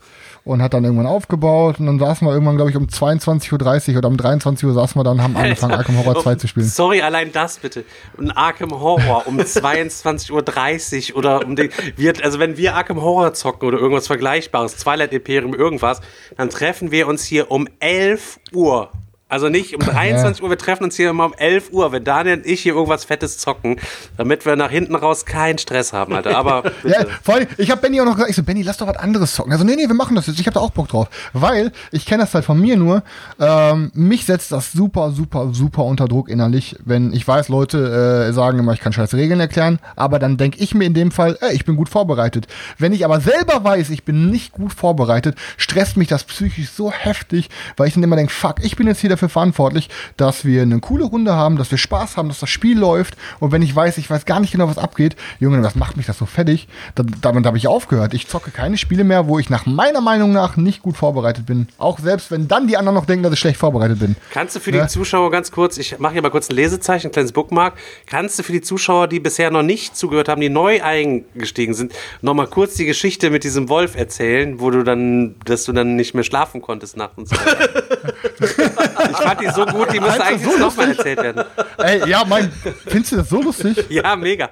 und 0.50 0.64
hat 0.64 0.74
dann 0.74 0.84
irgendwann 0.84 1.06
aufgebaut. 1.06 1.80
Und 1.80 1.86
dann 1.86 2.00
saßen 2.00 2.28
wir 2.28 2.34
irgendwann, 2.34 2.56
glaube 2.56 2.72
ich, 2.72 2.78
um 2.78 2.86
22.30 2.86 3.92
Uhr 3.92 3.98
oder 4.00 4.08
um 4.08 4.18
23 4.18 4.68
Uhr 4.68 4.74
saßen 4.74 5.00
wir 5.00 5.04
dann 5.04 5.18
und 5.18 5.24
haben 5.24 5.38
angefangen, 5.38 5.74
Arkham 5.74 5.98
Horror 5.98 6.22
2 6.22 6.36
zu 6.36 6.48
spielen. 6.48 6.66
Sorry, 6.66 7.02
allein 7.02 7.32
das 7.32 7.60
bitte. 7.60 7.86
Ein 8.18 8.32
Arkham 8.32 8.72
Horror 8.72 9.28
um 9.28 9.40
22.30 9.40 11.12
Uhr 11.12 11.18
oder 11.18 11.46
um 11.46 11.56
den. 11.56 11.70
Wir, 11.96 12.14
also 12.24 12.40
wenn 12.40 12.58
wir 12.58 12.76
Arkham 12.76 13.02
Horror 13.02 13.34
zocken 13.34 13.68
oder 13.68 13.78
irgendwas 13.78 14.08
Vergleichbares, 14.08 14.76
Twilight 14.78 15.14
Imperium, 15.14 15.54
irgendwas, 15.54 16.02
dann 16.36 16.50
treffen 16.50 16.92
wir 16.92 17.08
uns 17.08 17.24
hier 17.24 17.52
um 17.52 17.68
11 17.80 18.40
Uhr 18.52 18.90
also 19.30 19.48
nicht 19.48 19.76
um 19.76 19.82
23 19.82 20.40
ja. 20.40 20.44
Uhr, 20.44 20.50
wir 20.50 20.58
treffen 20.58 20.86
uns 20.86 20.96
hier 20.96 21.12
immer 21.12 21.26
um 21.26 21.34
11 21.34 21.72
Uhr, 21.72 21.92
wenn 21.92 22.04
Daniel 22.04 22.38
und 22.38 22.48
ich 22.48 22.62
hier 22.62 22.74
irgendwas 22.74 23.06
Fettes 23.06 23.38
zocken, 23.38 23.80
damit 24.18 24.44
wir 24.46 24.56
nach 24.56 24.72
hinten 24.72 24.96
raus 24.96 25.24
keinen 25.24 25.60
Stress 25.60 25.94
haben, 25.94 26.16
Alter. 26.16 26.36
Aber 26.36 26.64
bitte. 26.84 26.90
Ja, 26.90 27.06
vor 27.22 27.36
allem, 27.36 27.48
ich 27.58 27.70
habe 27.70 27.80
Benny 27.80 28.02
auch 28.02 28.06
noch 28.06 28.16
gesagt, 28.16 28.32
ich 28.32 28.36
so, 28.36 28.42
Benny, 28.42 28.64
lass 28.64 28.78
doch 28.78 28.88
was 28.88 28.98
anderes 28.98 29.36
zocken. 29.36 29.52
Also 29.52 29.64
nee, 29.64 29.76
nee, 29.76 29.88
wir 29.88 29.94
machen 29.94 30.16
das 30.16 30.26
jetzt, 30.26 30.40
ich 30.40 30.48
habe 30.48 30.56
da 30.56 30.60
auch 30.60 30.72
Bock 30.72 30.88
drauf. 30.88 31.10
Weil, 31.34 31.72
ich 31.92 32.08
kenne 32.08 32.24
das 32.24 32.34
halt 32.34 32.44
von 32.44 32.60
mir 32.60 32.76
nur, 32.76 33.04
ähm, 33.40 33.92
mich 33.94 34.26
setzt 34.26 34.52
das 34.52 34.72
super, 34.72 35.12
super, 35.12 35.50
super 35.54 35.86
unter 35.86 36.08
Druck 36.08 36.28
innerlich, 36.28 36.76
wenn 36.84 37.14
ich 37.14 37.28
weiß, 37.28 37.50
Leute 37.50 38.30
äh, 38.30 38.34
sagen 38.34 38.58
immer, 38.58 38.74
ich 38.74 38.80
kann 38.80 38.94
scheiß 38.94 39.14
Regeln 39.14 39.40
erklären, 39.40 39.78
aber 39.96 40.18
dann 40.18 40.38
denke 40.38 40.58
ich 40.58 40.74
mir 40.74 40.86
in 40.86 40.96
dem 40.96 41.12
Fall, 41.12 41.38
ey, 41.42 41.54
ich 41.54 41.66
bin 41.66 41.76
gut 41.76 41.90
vorbereitet. 41.90 42.48
Wenn 42.80 42.94
ich 42.94 43.06
aber 43.06 43.22
selber 43.22 43.64
weiß, 43.64 43.92
ich 43.92 44.04
bin 44.04 44.32
nicht 44.32 44.54
gut 44.54 44.74
vorbereitet, 44.74 45.36
stresst 45.58 45.98
mich 45.98 46.08
das 46.08 46.24
psychisch 46.24 46.72
so 46.72 46.92
heftig, 46.92 47.50
weil 47.78 47.88
ich 47.88 47.94
dann 47.94 48.02
immer 48.02 48.16
denke, 48.16 48.34
fuck, 48.34 48.56
ich 48.64 48.76
bin 48.76 48.88
jetzt 48.88 49.02
hier 49.02 49.10
der 49.10 49.19
dafür 49.20 49.30
verantwortlich, 49.30 49.90
dass 50.18 50.46
wir 50.46 50.62
eine 50.62 50.80
coole 50.80 51.04
Runde 51.04 51.34
haben, 51.34 51.58
dass 51.58 51.70
wir 51.72 51.78
Spaß 51.78 52.16
haben, 52.18 52.30
dass 52.30 52.40
das 52.40 52.50
Spiel 52.50 52.80
läuft. 52.80 53.18
Und 53.40 53.52
wenn 53.52 53.62
ich 53.62 53.76
weiß, 53.76 53.98
ich 53.98 54.10
weiß 54.10 54.26
gar 54.26 54.40
nicht 54.40 54.52
genau, 54.52 54.70
was 54.70 54.78
abgeht, 54.78 55.16
Junge, 55.40 55.62
was 55.62 55.76
macht 55.76 55.98
mich 55.98 56.06
das 56.06 56.18
so 56.18 56.26
fertig? 56.26 56.68
Dann, 56.96 57.14
damit 57.22 57.46
habe 57.46 57.58
ich 57.58 57.68
aufgehört. 57.68 58.14
Ich 58.14 58.28
zocke 58.28 58.52
keine 58.52 58.78
Spiele 58.78 59.04
mehr, 59.04 59.28
wo 59.28 59.40
ich 59.40 59.50
nach 59.50 59.66
meiner 59.66 60.02
Meinung 60.02 60.32
nach 60.32 60.56
nicht 60.56 60.82
gut 60.82 60.96
vorbereitet 60.96 61.46
bin. 61.46 61.68
Auch 61.78 62.00
selbst 62.00 62.32
wenn 62.32 62.48
dann 62.48 62.68
die 62.68 62.78
anderen 62.78 62.96
noch 62.96 63.06
denken, 63.06 63.24
dass 63.24 63.34
ich 63.34 63.40
schlecht 63.40 63.58
vorbereitet 63.58 64.00
bin. 64.00 64.16
Kannst 64.32 64.56
du 64.56 64.60
für 64.60 64.72
ja? 64.72 64.84
die 64.84 64.90
Zuschauer 64.90 65.32
ganz 65.32 65.52
kurz, 65.52 65.78
ich 65.78 66.00
mache 66.00 66.14
hier 66.14 66.22
mal 66.22 66.32
kurz 66.32 66.50
ein 66.50 66.56
Lesezeichen, 66.56 67.08
ein 67.08 67.12
kleines 67.12 67.34
Bookmark. 67.34 67.74
Kannst 68.06 68.40
du 68.40 68.44
für 68.44 68.54
die 68.54 68.62
Zuschauer, 68.62 69.08
die 69.08 69.20
bisher 69.20 69.52
noch 69.52 69.64
nicht 69.64 69.98
zugehört 69.98 70.30
haben, 70.30 70.42
die 70.42 70.50
neu 70.50 70.82
eingestiegen 70.82 71.74
sind, 71.74 71.94
nochmal 72.22 72.48
kurz 72.48 72.76
die 72.76 72.86
Geschichte 72.86 73.30
mit 73.30 73.44
diesem 73.44 73.68
Wolf 73.68 73.96
erzählen, 73.96 74.60
wo 74.60 74.70
du 74.72 74.84
dann, 74.84 75.36
dass 75.46 75.66
du 75.66 75.74
dann 75.74 75.96
nicht 75.96 76.14
mehr 76.14 76.24
schlafen 76.24 76.62
konntest 76.62 76.96
nachts 76.98 77.18
und 77.18 77.28
so. 77.28 77.36
ich 79.10 79.18
fand 79.18 79.42
die 79.42 79.50
so 79.50 79.66
gut, 79.66 79.94
die 79.94 80.00
müsste 80.00 80.24
eigentlich 80.24 80.50
so 80.50 80.58
nochmal 80.58 80.90
erzählt 80.90 81.22
werden. 81.22 81.44
Ey, 81.78 82.10
ja, 82.10 82.24
mein, 82.26 82.52
findest 82.88 83.12
du 83.12 83.16
das 83.18 83.30
so 83.30 83.42
lustig? 83.42 83.86
Ja, 83.90 84.16
mega. 84.16 84.50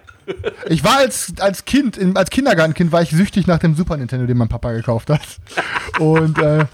Ich 0.67 0.83
war 0.83 0.97
als, 0.97 1.33
als 1.39 1.65
Kind, 1.65 1.97
als 2.15 2.29
Kindergartenkind, 2.29 2.91
war 2.91 3.01
ich 3.01 3.09
süchtig 3.11 3.47
nach 3.47 3.59
dem 3.59 3.75
Super 3.75 3.97
Nintendo, 3.97 4.25
den 4.25 4.37
mein 4.37 4.49
Papa 4.49 4.71
gekauft 4.73 5.09
hat. 5.09 5.21
Und 5.99 6.37
äh, 6.39 6.65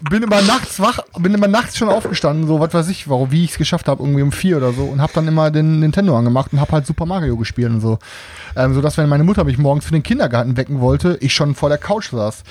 bin 0.00 0.22
immer 0.22 0.42
nachts 0.42 0.78
wach, 0.80 0.98
bin 1.18 1.34
immer 1.34 1.48
nachts 1.48 1.76
schon 1.76 1.88
aufgestanden, 1.88 2.46
so 2.46 2.60
was 2.60 2.74
weiß 2.74 2.88
ich, 2.88 3.08
warum, 3.08 3.32
wie 3.32 3.44
ich 3.44 3.52
es 3.52 3.58
geschafft 3.58 3.88
habe, 3.88 4.02
irgendwie 4.02 4.22
um 4.22 4.32
vier 4.32 4.58
oder 4.58 4.72
so 4.72 4.84
und 4.84 5.00
habe 5.00 5.12
dann 5.14 5.26
immer 5.26 5.50
den 5.50 5.80
Nintendo 5.80 6.16
angemacht 6.16 6.52
und 6.52 6.60
habe 6.60 6.72
halt 6.72 6.86
Super 6.86 7.06
Mario 7.06 7.36
gespielt 7.36 7.70
und 7.70 7.80
so. 7.80 7.98
Ähm, 8.56 8.74
so 8.74 8.80
dass 8.80 8.98
wenn 8.98 9.08
meine 9.08 9.24
Mutter 9.24 9.44
mich 9.44 9.58
morgens 9.58 9.86
für 9.86 9.92
den 9.92 10.02
Kindergarten 10.02 10.56
wecken 10.56 10.80
wollte, 10.80 11.18
ich 11.20 11.34
schon 11.34 11.54
vor 11.54 11.68
der 11.68 11.78
Couch 11.78 12.10
saß. 12.10 12.42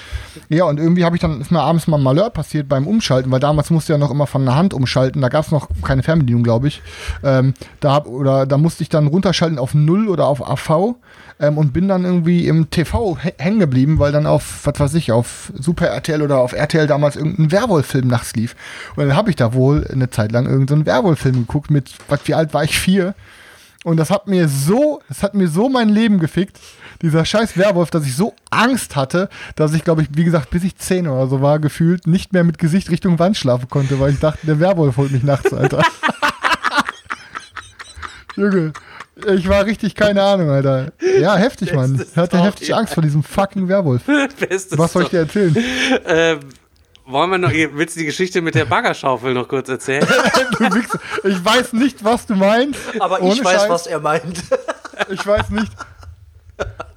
Ja, 0.50 0.66
und 0.66 0.80
irgendwie 0.80 1.06
habe 1.06 1.16
ich 1.16 1.22
dann, 1.22 1.42
ist 1.42 1.52
mir 1.52 1.62
abends 1.62 1.88
mal 1.88 1.98
ein 1.98 2.04
Malheur 2.04 2.30
passiert 2.30 2.68
beim 2.68 2.88
Umschalten, 2.88 3.32
weil 3.32 3.40
damals 3.40 3.70
musste 3.70 3.94
ja 3.94 4.00
noch 4.00 4.12
immer 4.12 4.28
von 4.28 4.46
der 4.46 4.56
Hand 4.56 4.74
umschalten, 4.74 5.22
da 5.22 5.30
gab 5.30 5.46
es 5.46 5.52
noch 5.52 5.70
keine 5.84 6.04
Fernbedienung, 6.04 6.44
glaube 6.44 6.68
ich. 6.68 6.82
Ähm, 7.24 7.54
da, 7.80 7.94
hab, 7.94 8.08
oder, 8.08 8.46
da 8.46 8.58
musste 8.58 8.84
ich 8.84 8.90
dann 8.90 9.08
runterschalten 9.08 9.60
auf 9.60 9.74
Null 9.74 10.08
oder 10.08 10.28
auf 10.28 10.48
AV 10.48 10.96
ähm, 11.40 11.58
und 11.58 11.74
bin 11.74 11.88
dann 11.88 12.06
irgendwie 12.06 12.48
im 12.48 12.70
TV 12.70 13.18
hängen 13.38 13.60
geblieben, 13.60 14.00
weil 14.00 14.12
dann 14.12 14.26
auf, 14.26 14.66
was 14.66 14.80
weiß 14.80 14.94
ich, 14.96 15.12
auf 15.12 15.52
Super 15.58 15.88
RTL 15.88 16.22
oder 16.22 16.40
auf 16.40 16.54
RTL 16.54 16.88
damals 16.88 17.16
irgendein 17.16 17.52
Werwolf-Film 17.52 18.08
nachts 18.08 18.36
lief. 18.36 18.56
Und 18.96 19.08
dann 19.08 19.16
habe 19.16 19.30
ich 19.30 19.36
da 19.36 19.54
wohl 19.54 19.88
eine 19.92 20.10
Zeit 20.10 20.32
lang 20.32 20.46
irgendeinen 20.46 20.82
so 20.82 20.86
Werwolf-Film 20.86 21.36
geguckt 21.36 21.72
mit, 21.72 21.92
was, 22.08 22.22
wie 22.26 22.34
alt 22.34 22.54
war 22.54 22.64
ich? 22.64 22.80
Vier. 22.80 23.16
Und 23.84 23.98
das 23.98 24.10
hat 24.10 24.28
mir 24.28 24.48
so, 24.48 25.02
das 25.08 25.22
hat 25.22 25.36
mir 25.36 25.48
so 25.48 25.70
mein 25.70 25.90
Leben 25.90 26.20
gefickt, 26.20 26.60
dieser 27.04 27.24
scheiß 27.24 27.56
Werwolf, 27.56 27.92
dass 27.92 28.06
ich 28.06 28.16
so 28.16 28.34
Angst 28.50 28.96
hatte, 28.96 29.30
dass 29.56 29.74
ich, 29.74 29.84
glaube 29.84 30.02
ich, 30.02 30.08
wie 30.14 30.24
gesagt, 30.24 30.50
bis 30.50 30.64
ich 30.64 30.78
zehn 30.78 31.08
oder 31.08 31.28
so 31.28 31.42
war, 31.42 31.60
gefühlt 31.60 32.08
nicht 32.08 32.34
mehr 32.34 32.44
mit 32.44 32.58
Gesicht 32.58 32.90
Richtung 32.90 33.20
Wand 33.20 33.38
schlafen 33.38 33.70
konnte, 33.70 34.00
weil 34.00 34.14
ich 34.14 34.20
dachte, 34.20 34.48
der 34.48 34.60
Werwolf 34.60 34.98
holt 34.98 35.12
mich 35.12 35.22
nachts, 35.22 35.54
Alter. 35.54 35.84
Junge, 38.36 38.74
ich 39.36 39.48
war 39.48 39.66
richtig, 39.66 39.96
keine 39.96 40.22
Ahnung, 40.22 40.50
Alter. 40.50 40.92
Ja, 41.20 41.36
heftig, 41.36 41.74
Mann. 41.74 42.04
Ich 42.10 42.18
hatte 42.18 42.42
heftig 42.42 42.76
Angst 42.76 42.94
vor 42.94 43.04
diesem 43.04 43.24
fucking 43.24 43.68
Werwolf. 43.68 44.04
Bestes 44.40 44.78
Was 44.78 44.94
soll 44.94 45.04
ich 45.04 45.10
dir 45.10 45.20
erzählen? 45.20 45.56
Ähm, 46.06 46.40
wollen 47.06 47.30
wir 47.30 47.38
noch, 47.38 47.52
willst 47.52 47.96
du 47.96 48.00
die 48.00 48.08
Geschichte 48.08 48.42
mit 48.42 48.56
der 48.56 48.66
Baggerschaufel 48.66 49.34
noch 49.34 49.48
kurz 49.48 49.70
erzählen? 49.70 50.06
ich 51.24 51.46
weiß 51.46 51.74
nicht, 51.74 52.04
was 52.04 52.26
du 52.26 52.36
meinst. 52.36 52.80
Aber 53.00 53.22
ich 53.22 53.44
weiß, 53.44 53.62
Scheiß. 53.62 53.70
was 53.70 53.88
er 53.88 54.00
meint. 54.00 54.44
Ich 55.10 55.26
weiß 55.26 55.50
nicht. 55.52 55.72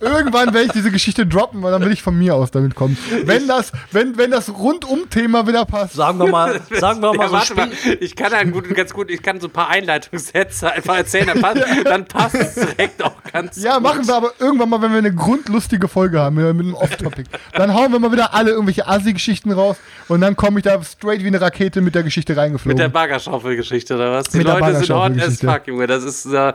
Irgendwann 0.01 0.55
werde 0.55 0.67
ich 0.67 0.73
diese 0.73 0.93
Geschichte 0.93 1.27
droppen, 1.27 1.61
weil 1.63 1.73
dann 1.73 1.85
will 1.85 1.91
ich 1.91 2.03
von 2.03 2.17
mir 2.17 2.37
aus 2.37 2.53
damit 2.53 2.77
kommen. 2.77 2.97
Wenn 3.25 3.49
das, 3.49 3.73
wenn, 3.91 4.17
wenn 4.17 4.31
das 4.31 4.49
Rundum-Thema 4.49 5.49
wieder 5.49 5.65
passt. 5.65 5.95
Sagen 5.95 6.19
wir 6.19 6.29
mal, 6.29 6.61
sagen 6.71 7.01
wir 7.01 7.13
mal, 7.15 7.25
ja, 7.25 7.29
so 7.29 7.35
warte 7.35 7.55
mal, 7.55 7.69
ich 7.99 8.15
kann 8.15 8.33
einen 8.33 8.53
guten, 8.53 8.75
ganz 8.75 8.93
gut, 8.93 9.11
ich 9.11 9.23
kann 9.23 9.41
so 9.41 9.49
ein 9.49 9.53
paar 9.53 9.69
Einleitungssätze 9.71 10.71
einfach 10.71 10.99
erzählen, 10.99 11.27
dann 11.27 11.41
passt, 11.41 11.65
dann 11.85 12.05
passt 12.05 12.35
es 12.37 12.55
direkt 12.55 13.03
auch 13.03 13.15
ganz 13.33 13.61
Ja, 13.61 13.75
gut. 13.75 13.83
machen 13.83 14.07
wir 14.07 14.15
aber 14.15 14.33
irgendwann 14.39 14.69
mal, 14.69 14.81
wenn 14.83 14.93
wir 14.93 14.99
eine 14.99 15.13
grundlustige 15.13 15.89
Folge 15.89 16.21
haben, 16.21 16.37
mit 16.37 16.47
einem 16.47 16.75
Off-Topic. 16.75 17.29
Dann 17.55 17.75
hauen 17.75 17.91
wir 17.91 17.99
mal 17.99 18.13
wieder 18.13 18.33
alle 18.35 18.53
irgendwelche 18.53 18.87
Assi-Geschichten 18.87 19.51
raus 19.51 19.79
und 20.07 20.21
dann 20.21 20.37
komme 20.37 20.61
ich 20.61 20.65
da 20.65 20.81
straight 20.85 21.25
wie 21.25 21.27
eine 21.27 21.41
Rakete 21.41 21.81
mit 21.81 21.97
der 21.97 22.05
Geschichte 22.05 22.37
reingeflogen. 22.37 22.77
Mit 22.77 22.79
der 22.79 22.89
Baggerschaufel-Geschichte 22.89 23.97
oder 23.97 24.13
was? 24.13 24.29
Die 24.29 24.39
mit 24.39 24.47
Leute 24.47 24.77
sind 24.77 24.95
hot 24.95 25.21
as 25.21 25.41
fuck, 25.41 25.67
Junge. 25.67 25.89
Das 25.89 26.05
ist, 26.05 26.27
uh, 26.27 26.53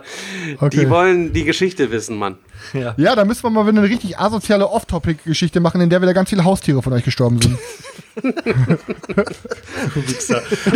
okay. 0.60 0.70
die 0.70 0.88
wollen 0.88 1.34
die 1.34 1.44
Geschichte 1.44 1.90
wissen, 1.90 2.16
Mann. 2.16 2.38
Ja. 2.72 2.94
ja, 2.96 3.14
da 3.14 3.24
müssen 3.24 3.44
wir 3.44 3.50
mal 3.50 3.66
wieder 3.66 3.78
eine 3.78 3.88
richtig 3.88 4.18
asoziale 4.18 4.68
Off-Topic-Geschichte 4.68 5.60
machen, 5.60 5.80
in 5.80 5.90
der 5.90 6.02
wieder 6.02 6.14
ganz 6.14 6.30
viele 6.30 6.44
Haustiere 6.44 6.82
von 6.82 6.92
euch 6.92 7.04
gestorben 7.04 7.40
sind. 7.40 7.56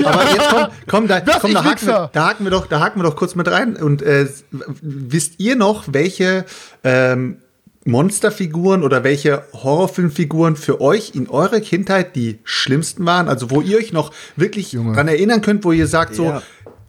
Aber 0.05 0.24
jetzt 0.24 0.48
komm, 0.48 0.66
komm, 0.86 1.09
da, 1.09 1.20
komm 1.20 1.55
da, 1.55 1.65
haken 1.65 1.86
wir, 1.86 2.10
da, 2.12 2.28
haken 2.28 2.44
wir, 2.44 2.51
doch, 2.51 2.66
da 2.66 2.81
haken 2.81 3.01
wir 3.01 3.05
doch 3.05 3.16
kurz 3.16 3.35
mit 3.35 3.48
rein. 3.48 3.77
Und 3.77 4.02
äh, 4.02 4.28
wisst 4.51 5.35
ihr 5.39 5.56
noch, 5.56 5.85
welche 5.89 6.44
ähm, 6.85 7.39
Monsterfiguren 7.85 8.82
oder 8.82 9.02
welche 9.02 9.44
Horrorfilmfiguren 9.52 10.56
für 10.56 10.81
euch 10.81 11.15
in 11.15 11.28
eurer 11.28 11.60
Kindheit 11.60 12.16
die 12.16 12.39
schlimmsten 12.44 13.06
waren? 13.06 13.28
Also 13.28 13.51
wo 13.51 13.60
ihr 13.60 13.78
euch 13.78 13.93
noch 13.93 14.12
wirklich 14.36 14.73
Junge. 14.73 14.94
dran 14.94 15.09
erinnern 15.09 15.40
könnt, 15.40 15.65
wo 15.65 15.73
ihr 15.73 15.86
sagt 15.86 16.15
so, 16.15 16.24
ja 16.24 16.43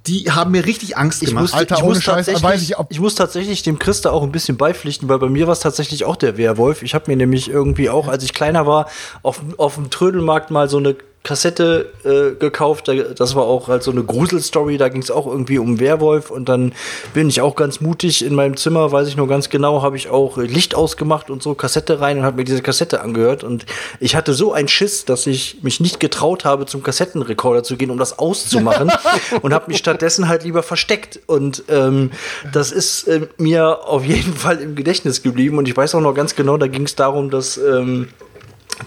die 0.09 0.31
haben 0.31 0.51
mir 0.51 0.65
richtig 0.65 0.97
Angst 0.97 1.21
gemacht. 1.21 1.45
Ich 1.45 1.51
muss, 1.51 1.53
Alter, 1.53 1.75
ich 1.77 1.83
muss, 1.83 2.03
Scheiß, 2.03 2.27
ich, 2.27 2.73
ich 2.89 2.99
muss 2.99 3.15
tatsächlich 3.15 3.61
dem 3.61 3.77
Christa 3.77 4.09
auch 4.09 4.23
ein 4.23 4.31
bisschen 4.31 4.57
beipflichten, 4.57 5.07
weil 5.07 5.19
bei 5.19 5.29
mir 5.29 5.45
war 5.45 5.53
es 5.53 5.59
tatsächlich 5.59 6.03
auch 6.05 6.15
der 6.15 6.37
Werwolf. 6.37 6.81
Ich 6.81 6.95
habe 6.95 7.05
mir 7.07 7.17
nämlich 7.17 7.49
irgendwie 7.49 7.89
auch, 7.89 8.07
als 8.07 8.23
ich 8.23 8.33
kleiner 8.33 8.65
war, 8.65 8.89
auf, 9.21 9.41
auf 9.57 9.75
dem 9.75 9.89
Trödelmarkt 9.89 10.49
mal 10.49 10.67
so 10.67 10.77
eine 10.77 10.95
Kassette 11.23 11.91
äh, 12.05 12.35
gekauft. 12.39 12.89
Das 13.17 13.35
war 13.35 13.43
auch 13.43 13.67
halt 13.67 13.83
so 13.83 13.91
eine 13.91 14.03
Gruselstory. 14.03 14.77
Da 14.77 14.87
ging 14.87 15.01
es 15.01 15.11
auch 15.11 15.27
irgendwie 15.27 15.59
um 15.59 15.79
Werwolf. 15.79 16.31
Und 16.31 16.47
dann 16.47 16.73
bin 17.13 17.27
ich 17.27 17.41
auch 17.41 17.55
ganz 17.55 17.81
mutig 17.81 18.23
in 18.23 18.33
meinem 18.33 18.55
Zimmer, 18.55 18.91
weiß 18.91 19.07
ich 19.09 19.17
nur 19.17 19.27
ganz 19.27 19.49
genau, 19.49 19.81
habe 19.81 19.97
ich 19.97 20.09
auch 20.09 20.37
Licht 20.37 20.75
ausgemacht 20.75 21.29
und 21.29 21.43
so 21.43 21.55
Kassette 21.55 21.99
rein 21.99 22.19
und 22.19 22.23
habe 22.23 22.37
mir 22.37 22.45
diese 22.45 22.61
Kassette 22.61 23.01
angehört. 23.01 23.43
Und 23.43 23.65
ich 23.99 24.15
hatte 24.15 24.33
so 24.33 24.53
einen 24.53 24.69
Schiss, 24.69 25.03
dass 25.03 25.27
ich 25.27 25.61
mich 25.61 25.81
nicht 25.81 25.99
getraut 25.99 26.45
habe, 26.45 26.65
zum 26.65 26.83
Kassettenrekorder 26.83 27.63
zu 27.63 27.75
gehen, 27.75 27.91
um 27.91 27.97
das 27.97 28.17
auszumachen. 28.17 28.89
und 29.41 29.53
habe 29.53 29.65
mich 29.67 29.77
stattdessen 29.77 30.29
halt 30.29 30.45
lieber 30.45 30.63
versteckt. 30.63 31.19
Und 31.27 31.63
ähm, 31.67 32.11
das 32.53 32.71
ist 32.71 33.07
äh, 33.09 33.27
mir 33.37 33.87
auf 33.87 34.05
jeden 34.05 34.33
Fall 34.33 34.59
im 34.59 34.75
Gedächtnis 34.75 35.21
geblieben. 35.21 35.57
Und 35.57 35.67
ich 35.67 35.75
weiß 35.75 35.95
auch 35.95 36.01
noch 36.01 36.13
ganz 36.13 36.35
genau, 36.35 36.55
da 36.57 36.67
ging 36.67 36.83
es 36.83 36.95
darum, 36.95 37.29
dass. 37.29 37.57
Ähm, 37.57 38.07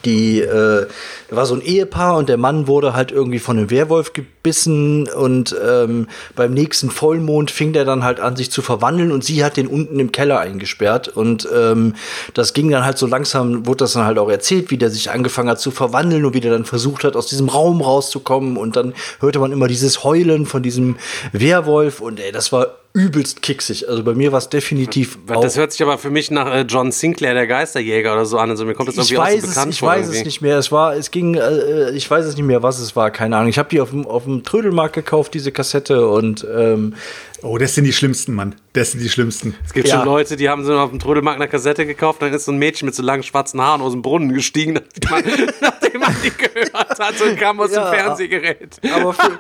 die 0.05 0.40
äh, 0.40 0.86
war 1.31 1.47
so 1.47 1.55
ein 1.55 1.60
Ehepaar 1.60 2.16
und 2.16 2.28
der 2.28 2.36
Mann 2.36 2.66
wurde 2.66 2.94
halt 2.94 3.12
irgendwie 3.12 3.39
von 3.39 3.59
einem 3.59 3.70
Werwolf 3.70 4.12
gebissen 4.12 5.09
und 5.09 5.55
ähm, 5.64 6.09
beim 6.35 6.52
nächsten 6.52 6.90
Vollmond 6.90 7.51
fing 7.51 7.73
der 7.73 7.85
dann 7.85 8.05
halt 8.05 8.20
an 8.20 8.36
sich 8.36 8.51
zu 8.51 8.62
verwandeln 8.62 9.12
und 9.12 9.24
sie 9.24 9.44
hat 9.44 9.56
den 9.56 9.66
unten 9.66 10.01
im 10.01 10.12
Keller 10.12 10.40
eingesperrt 10.40 11.09
und 11.09 11.48
ähm, 11.55 11.94
das 12.35 12.55
ging 12.55 12.70
dann 12.70 12.85
halt 12.85 12.98
so 12.98 13.06
langsam 13.06 13.66
wurde 13.66 13.78
das 13.78 13.93
dann 13.93 14.05
halt 14.05 14.19
auch 14.19 14.31
erzählt 14.31 14.70
wie 14.70 14.78
der 14.78 14.90
sich 14.90 15.10
angefangen 15.10 15.48
hat 15.48 15.60
zu 15.60 15.70
verwandeln 15.70 16.24
und 16.24 16.35
wie 16.35 16.40
der 16.40 16.52
dann 16.52 16.64
versucht 16.64 17.05
hat 17.05 17.16
aus 17.16 17.27
diesem 17.27 17.48
Raum 17.48 17.81
rauszukommen 17.81 18.56
und 18.56 18.77
dann 18.77 18.94
hörte 19.20 19.39
man 19.39 19.52
immer 19.52 19.69
dieses 19.69 20.05
Heulen 20.05 20.47
von 20.47 20.62
diesem 20.62 20.97
Werwolf 21.32 22.01
und 22.01 22.20
ey 22.20 22.32
das 22.32 22.52
war 22.52 22.81
übelst 22.94 23.40
kicksig. 23.40 23.89
Also 23.89 24.05
bei 24.05 24.14
mir 24.14 24.32
war 24.32 24.39
es 24.39 24.48
definitiv. 24.51 25.19
Das 25.27 25.56
hört 25.56 25.73
sich 25.73 25.82
aber 25.82 25.97
für 25.97 26.10
mich 26.10 26.31
nach 26.31 26.52
äh, 26.52 26.62
John 26.62 26.93
Sinclair, 26.93 27.32
der 27.32 27.47
Geisterjäger 27.47 28.12
oder 28.12 28.27
so 28.27 28.39
an. 28.39 28.51
Also 28.51 28.66
mir 28.66 28.74
kommt 28.74 28.89
das 28.89 28.97
irgendwie 28.97 29.14
ich 29.14 29.20
weiß 29.20 29.43
so 29.43 29.48
bekannt 29.48 29.70
es, 29.70 29.77
Ich 29.77 29.82
weiß 29.82 30.01
irgendwie. 30.06 30.19
es 30.19 30.24
nicht 30.27 30.43
mehr. 30.43 30.59
Es 30.59 30.70
war, 30.73 30.94
es 30.94 31.10
ging, 31.10 31.35
äh, 31.35 31.90
ich 31.93 32.10
weiß 32.10 32.27
es 32.27 32.36
nicht 32.36 32.44
mehr, 32.44 32.62
was 32.62 32.78
es 32.81 32.94
war. 32.94 33.10
Keine 33.10 33.36
Ahnung. 33.36 33.48
Ich 33.48 33.59
habe 33.59 33.70
die 33.70 33.81
auf 33.81 33.90
dem, 33.90 34.06
auf 34.06 34.24
dem 34.24 34.43
Trödelmarkt 34.43 34.94
gekauft, 34.94 35.32
diese 35.32 35.52
Kassette 35.52 36.06
und 36.06 36.47
ähm, 36.55 36.94
Oh, 37.43 37.59
das 37.59 37.74
sind 37.74 37.85
die 37.85 37.93
schlimmsten, 37.93 38.35
Mann. 38.35 38.55
Das 38.73 38.93
sind 38.93 39.02
die 39.02 39.09
schlimmsten. 39.09 39.55
Es 39.64 39.73
gibt 39.73 39.89
ja. 39.89 39.97
schon 39.97 40.05
Leute, 40.05 40.36
die 40.36 40.48
haben 40.48 40.64
so 40.64 40.78
auf 40.78 40.90
dem 40.90 41.01
Trödelmarkt 41.01 41.40
eine 41.40 41.51
Kassette 41.51 41.86
gekauft, 41.86 42.23
dann 42.23 42.32
ist 42.32 42.44
so 42.44 42.52
ein 42.52 42.59
Mädchen 42.59 42.86
mit 42.86 42.94
so 42.94 43.02
langen 43.02 43.24
schwarzen 43.24 43.60
Haaren 43.60 43.81
aus 43.81 43.93
dem 43.93 44.02
Brunnen 44.02 44.32
gestiegen, 44.32 44.74
nachdem 45.10 45.10
man, 45.10 45.55
nachdem 45.60 46.01
man 46.01 46.16
die 46.23 46.31
gehört 46.31 46.98
hat 46.98 47.20
und 47.20 47.36
kam 47.36 47.59
aus 47.60 47.73
ja, 47.73 47.90
dem 47.90 47.98
Fernsehgerät. 47.98 48.81
Aber 48.94 49.12
für, 49.12 49.39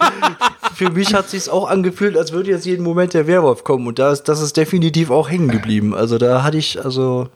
für 0.74 0.90
mich 0.90 1.14
hat 1.14 1.30
sich 1.30 1.48
auch 1.48 1.68
angefühlt, 1.68 2.16
als 2.16 2.32
würde 2.32 2.50
jetzt 2.50 2.66
jeden 2.66 2.82
Moment 2.82 3.14
der 3.14 3.28
Werwolf 3.28 3.62
kommen 3.62 3.86
und 3.86 4.00
da 4.00 4.10
ist, 4.10 4.24
das 4.24 4.40
ist 4.40 4.56
definitiv 4.56 5.10
auch 5.10 5.30
hängen 5.30 5.48
geblieben. 5.48 5.94
Also 5.94 6.18
da 6.18 6.42
hatte 6.42 6.58
ich, 6.58 6.84
also, 6.84 7.28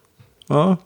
ja. 0.48 0.78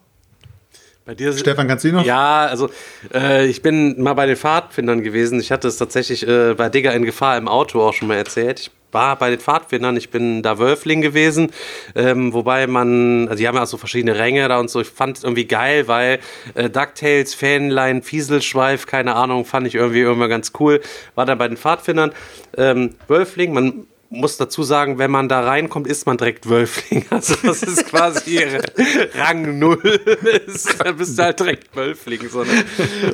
Dir, 1.15 1.33
Stefan, 1.33 1.69
kannst 1.69 1.85
du 1.85 1.93
noch? 1.93 2.05
Ja, 2.05 2.47
also 2.47 2.71
äh, 3.13 3.47
ich 3.47 3.63
bin 3.63 4.01
mal 4.03 4.15
bei 4.15 4.27
den 4.27 4.37
Pfadfindern 4.37 5.03
gewesen. 5.03 5.41
Ich 5.41 5.51
hatte 5.51 5.69
es 5.69 5.77
tatsächlich 5.77 6.27
äh, 6.27 6.55
bei 6.55 6.69
Digger 6.69 6.95
in 6.95 7.05
Gefahr 7.05 7.37
im 7.37 7.49
Auto 7.49 7.81
auch 7.81 7.95
schon 7.95 8.09
mal 8.09 8.17
erzählt. 8.17 8.61
Ich 8.61 8.71
war 8.93 9.17
bei 9.17 9.31
den 9.31 9.39
Pfadfindern, 9.39 9.97
ich 9.97 10.11
bin 10.11 10.43
da 10.43 10.59
Wölfling 10.59 11.01
gewesen, 11.01 11.53
ähm, 11.95 12.33
wobei 12.33 12.67
man, 12.67 13.29
also 13.29 13.39
die 13.39 13.49
haben 13.49 13.55
ja 13.55 13.63
auch 13.63 13.69
so 13.69 13.77
verschiedene 13.77 14.19
Ränge 14.19 14.49
da 14.49 14.59
und 14.59 14.71
so, 14.71 14.81
ich 14.81 14.89
fand 14.89 15.19
es 15.19 15.25
irgendwie 15.25 15.45
geil, 15.45 15.87
weil 15.89 16.19
äh, 16.55 16.69
DuckTales, 16.69 17.35
Fähnlein, 17.35 18.03
Fieselschweif, 18.03 18.87
keine 18.87 19.15
Ahnung, 19.15 19.45
fand 19.45 19.67
ich 19.67 19.75
irgendwie 19.75 20.03
immer 20.03 20.29
ganz 20.29 20.53
cool, 20.59 20.81
war 21.15 21.27
da 21.27 21.35
bei 21.35 21.49
den 21.49 21.57
Pfadfindern. 21.57 22.13
Ähm, 22.57 22.97
Wölfling, 23.07 23.53
man 23.53 23.87
muss 24.11 24.37
dazu 24.37 24.65
sagen, 24.65 24.99
wenn 24.99 25.11
man 25.11 25.29
da 25.29 25.41
reinkommt, 25.41 25.87
ist 25.87 26.05
man 26.05 26.19
direkt 26.19 26.49
Wölfling. 26.49 27.07
Also 27.11 27.35
das 27.43 27.63
ist 27.63 27.87
quasi 27.87 28.41
Rang 29.15 29.59
Null. 29.59 29.79
da 30.79 30.93
bist 30.93 31.19
du 31.19 31.23
halt 31.23 31.41
direkt 31.41 31.75
Wölfling. 31.75 32.21
Ne? 32.23 32.65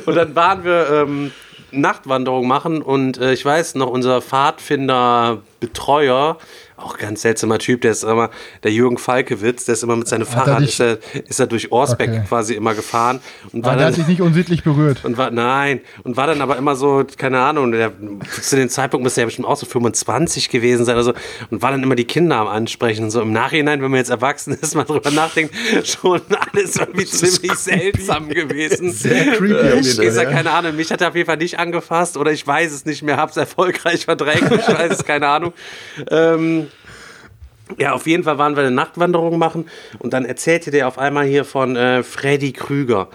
Und 0.05 0.15
dann 0.15 0.35
waren 0.35 0.63
wir 0.63 0.89
ähm, 0.89 1.31
Nachtwanderung 1.71 2.47
machen 2.47 2.81
und 2.81 3.17
äh, 3.17 3.33
ich 3.33 3.45
weiß 3.45 3.75
noch, 3.75 3.89
unser 3.89 4.21
Pfadfinder 4.21 5.41
Betreuer 5.59 6.37
auch 6.77 6.97
ganz 6.97 7.23
seltsamer 7.23 7.57
Typ, 7.57 7.81
der 7.81 7.91
ist 7.91 8.03
immer, 8.03 8.29
der 8.63 8.71
Jürgen 8.71 8.99
Falkewitz, 8.99 9.65
der 9.65 9.73
ist 9.73 9.83
immer 9.83 9.95
mit 9.95 10.07
seinem 10.07 10.27
Fahrrad, 10.27 10.61
ist 10.61 10.79
er, 10.79 10.99
ist 11.27 11.39
er 11.39 11.47
durch 11.47 11.71
Orsbeck 11.71 12.09
okay. 12.09 12.23
quasi 12.27 12.53
immer 12.53 12.75
gefahren. 12.75 13.19
Und 13.51 13.65
war 13.65 13.71
der 13.71 13.79
dann, 13.79 13.87
hat 13.87 13.95
sich 13.95 14.07
nicht 14.07 14.21
unsittlich 14.21 14.63
berührt. 14.63 15.03
Und 15.03 15.17
war, 15.17 15.31
nein, 15.31 15.81
und 16.03 16.17
war 16.17 16.27
dann 16.27 16.39
aber 16.39 16.55
immer 16.55 16.75
so, 16.75 17.03
keine 17.17 17.39
Ahnung, 17.39 17.71
der, 17.71 17.93
zu 18.41 18.55
dem 18.55 18.69
Zeitpunkt 18.69 19.03
müsste 19.03 19.21
er 19.21 19.23
ja 19.23 19.25
bestimmt 19.25 19.47
auch 19.47 19.57
so 19.57 19.65
25 19.65 20.49
gewesen 20.49 20.85
sein 20.85 20.95
oder 20.95 21.03
so, 21.03 21.13
und 21.49 21.63
war 21.63 21.71
dann 21.71 21.81
immer 21.81 21.95
die 21.95 22.05
Kinder 22.05 22.35
am 22.35 22.47
Ansprechen 22.47 23.05
und 23.05 23.09
so. 23.09 23.21
Im 23.21 23.33
Nachhinein, 23.33 23.81
wenn 23.81 23.89
man 23.89 23.97
jetzt 23.97 24.11
erwachsen 24.11 24.53
ist, 24.53 24.75
mal 24.75 24.83
drüber 24.83 25.09
nachdenkt, 25.09 25.55
schon 25.83 26.21
alles 26.53 26.75
irgendwie 26.75 27.05
ziemlich 27.05 27.53
seltsam 27.53 28.29
gewesen. 28.29 28.91
Sehr 28.91 29.33
creepy. 29.33 29.79
Ich, 29.79 29.97
ist 29.97 30.15
ja, 30.15 30.25
keine 30.25 30.51
Ahnung, 30.51 30.75
mich 30.75 30.91
hat 30.91 31.01
er 31.01 31.09
auf 31.09 31.15
jeden 31.15 31.25
Fall 31.25 31.37
nicht 31.37 31.57
angefasst 31.57 32.17
oder 32.17 32.31
ich 32.31 32.45
weiß 32.45 32.71
es 32.71 32.85
nicht 32.85 33.01
mehr, 33.01 33.17
hab's 33.17 33.35
erfolgreich 33.35 34.05
verdrängt, 34.05 34.51
ich 34.51 34.67
weiß 34.67 34.91
es, 34.91 35.05
keine 35.05 35.27
Ahnung. 35.27 35.53
Ähm, 36.11 36.66
ja, 37.77 37.93
auf 37.93 38.07
jeden 38.07 38.23
Fall 38.23 38.37
waren 38.37 38.55
wir 38.55 38.63
eine 38.63 38.71
Nachtwanderung 38.71 39.37
machen 39.37 39.69
und 39.99 40.13
dann 40.13 40.25
erzählte 40.25 40.71
der 40.71 40.87
auf 40.87 40.97
einmal 40.97 41.25
hier 41.25 41.45
von 41.45 41.75
äh, 41.75 42.03
Freddy 42.03 42.53
Krüger. 42.53 43.09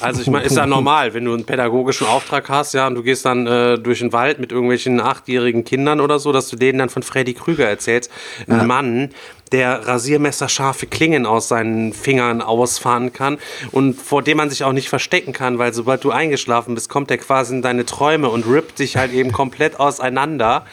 Also 0.00 0.20
ich 0.20 0.28
meine, 0.28 0.44
ist 0.44 0.56
ja 0.56 0.66
normal, 0.66 1.14
wenn 1.14 1.24
du 1.24 1.32
einen 1.32 1.44
pädagogischen 1.44 2.06
Auftrag 2.06 2.48
hast, 2.48 2.74
ja, 2.74 2.86
und 2.86 2.96
du 2.96 3.02
gehst 3.02 3.24
dann 3.24 3.46
äh, 3.46 3.78
durch 3.78 4.00
den 4.00 4.12
Wald 4.12 4.38
mit 4.38 4.52
irgendwelchen 4.52 5.00
achtjährigen 5.00 5.64
Kindern 5.64 6.00
oder 6.00 6.18
so, 6.18 6.32
dass 6.32 6.48
du 6.48 6.56
denen 6.56 6.78
dann 6.78 6.88
von 6.88 7.02
Freddy 7.02 7.34
Krüger 7.34 7.68
erzählst. 7.68 8.10
Ein 8.48 8.58
ja. 8.58 8.64
Mann, 8.64 9.10
der 9.52 9.86
rasiermesserscharfe 9.86 10.86
Klingen 10.86 11.26
aus 11.26 11.48
seinen 11.48 11.92
Fingern 11.92 12.42
ausfahren 12.42 13.12
kann 13.12 13.38
und 13.72 13.94
vor 13.94 14.22
dem 14.22 14.38
man 14.38 14.50
sich 14.50 14.64
auch 14.64 14.72
nicht 14.72 14.88
verstecken 14.88 15.32
kann, 15.32 15.58
weil 15.58 15.72
sobald 15.72 16.02
du 16.04 16.10
eingeschlafen 16.10 16.74
bist, 16.74 16.88
kommt 16.88 17.10
er 17.10 17.18
quasi 17.18 17.54
in 17.54 17.62
deine 17.62 17.86
Träume 17.86 18.28
und 18.28 18.46
rippt 18.46 18.78
dich 18.78 18.96
halt 18.96 19.12
eben 19.12 19.32
komplett 19.32 19.78
auseinander. 19.78 20.64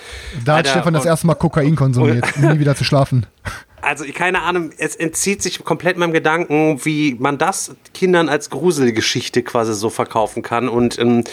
Da 0.44 0.58
hat 0.58 0.68
Stefan 0.68 0.94
das 0.94 1.06
erste 1.06 1.28
Mal 1.28 1.36
Kokain 1.36 1.76
konsumiert, 1.76 2.26
um 2.36 2.52
nie 2.52 2.60
wieder 2.60 2.76
zu 2.76 2.84
schlafen. 2.84 3.26
Also 3.84 4.06
keine 4.14 4.44
Ahnung, 4.44 4.70
es 4.78 4.96
entzieht 4.96 5.44
sich 5.44 5.62
komplett 5.62 5.98
meinem 5.98 6.14
Gedanken, 6.14 6.86
wie 6.86 7.18
man 7.20 7.38
das 7.38 7.76
Kindern 7.94 8.30
als 8.30 8.50
Gruselgeschichte 8.50 9.44
quasi 9.44 9.74
so 9.74 9.90
verkaufen 9.90 10.42
kann 10.42 10.70
und 10.70 10.98
ähm, 11.00 11.26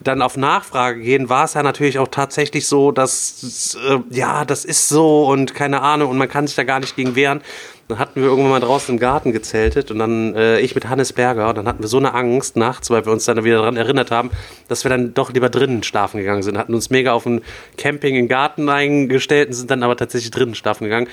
dann 0.00 0.22
auf 0.22 0.36
Nachfrage 0.36 1.00
gehen, 1.00 1.28
war 1.28 1.44
es 1.44 1.54
ja 1.54 1.62
natürlich 1.62 1.98
auch 1.98 2.08
tatsächlich 2.08 2.66
so, 2.66 2.90
dass, 2.90 3.76
äh, 3.86 3.98
ja, 4.10 4.44
das 4.44 4.64
ist 4.64 4.88
so 4.88 5.26
und 5.26 5.54
keine 5.54 5.82
Ahnung 5.82 6.10
und 6.10 6.18
man 6.18 6.28
kann 6.28 6.46
sich 6.46 6.56
da 6.56 6.64
gar 6.64 6.80
nicht 6.80 6.96
gegen 6.96 7.14
wehren. 7.14 7.42
Dann 7.88 7.98
hatten 7.98 8.20
wir 8.20 8.28
irgendwann 8.28 8.52
mal 8.52 8.60
draußen 8.60 8.94
im 8.94 9.00
Garten 9.00 9.32
gezeltet 9.32 9.90
und 9.90 9.98
dann 9.98 10.34
äh, 10.36 10.60
ich 10.60 10.74
mit 10.74 10.88
Hannes 10.88 11.12
Berger 11.12 11.48
und 11.48 11.58
dann 11.58 11.66
hatten 11.66 11.82
wir 11.82 11.88
so 11.88 11.98
eine 11.98 12.14
Angst 12.14 12.56
nachts, 12.56 12.88
weil 12.88 13.04
wir 13.04 13.12
uns 13.12 13.24
dann 13.24 13.42
wieder 13.42 13.56
daran 13.56 13.76
erinnert 13.76 14.10
haben, 14.12 14.30
dass 14.68 14.84
wir 14.84 14.90
dann 14.90 15.12
doch 15.12 15.32
lieber 15.32 15.50
drinnen 15.50 15.82
schlafen 15.82 16.18
gegangen 16.18 16.42
sind. 16.42 16.56
Hatten 16.56 16.74
uns 16.74 16.90
mega 16.90 17.12
auf 17.12 17.26
ein 17.26 17.42
Camping 17.76 18.14
im 18.14 18.28
Garten 18.28 18.68
eingestellt 18.68 19.48
und 19.48 19.54
sind 19.54 19.70
dann 19.70 19.82
aber 19.82 19.96
tatsächlich 19.96 20.30
drinnen 20.30 20.54
schlafen 20.54 20.84
gegangen 20.84 21.08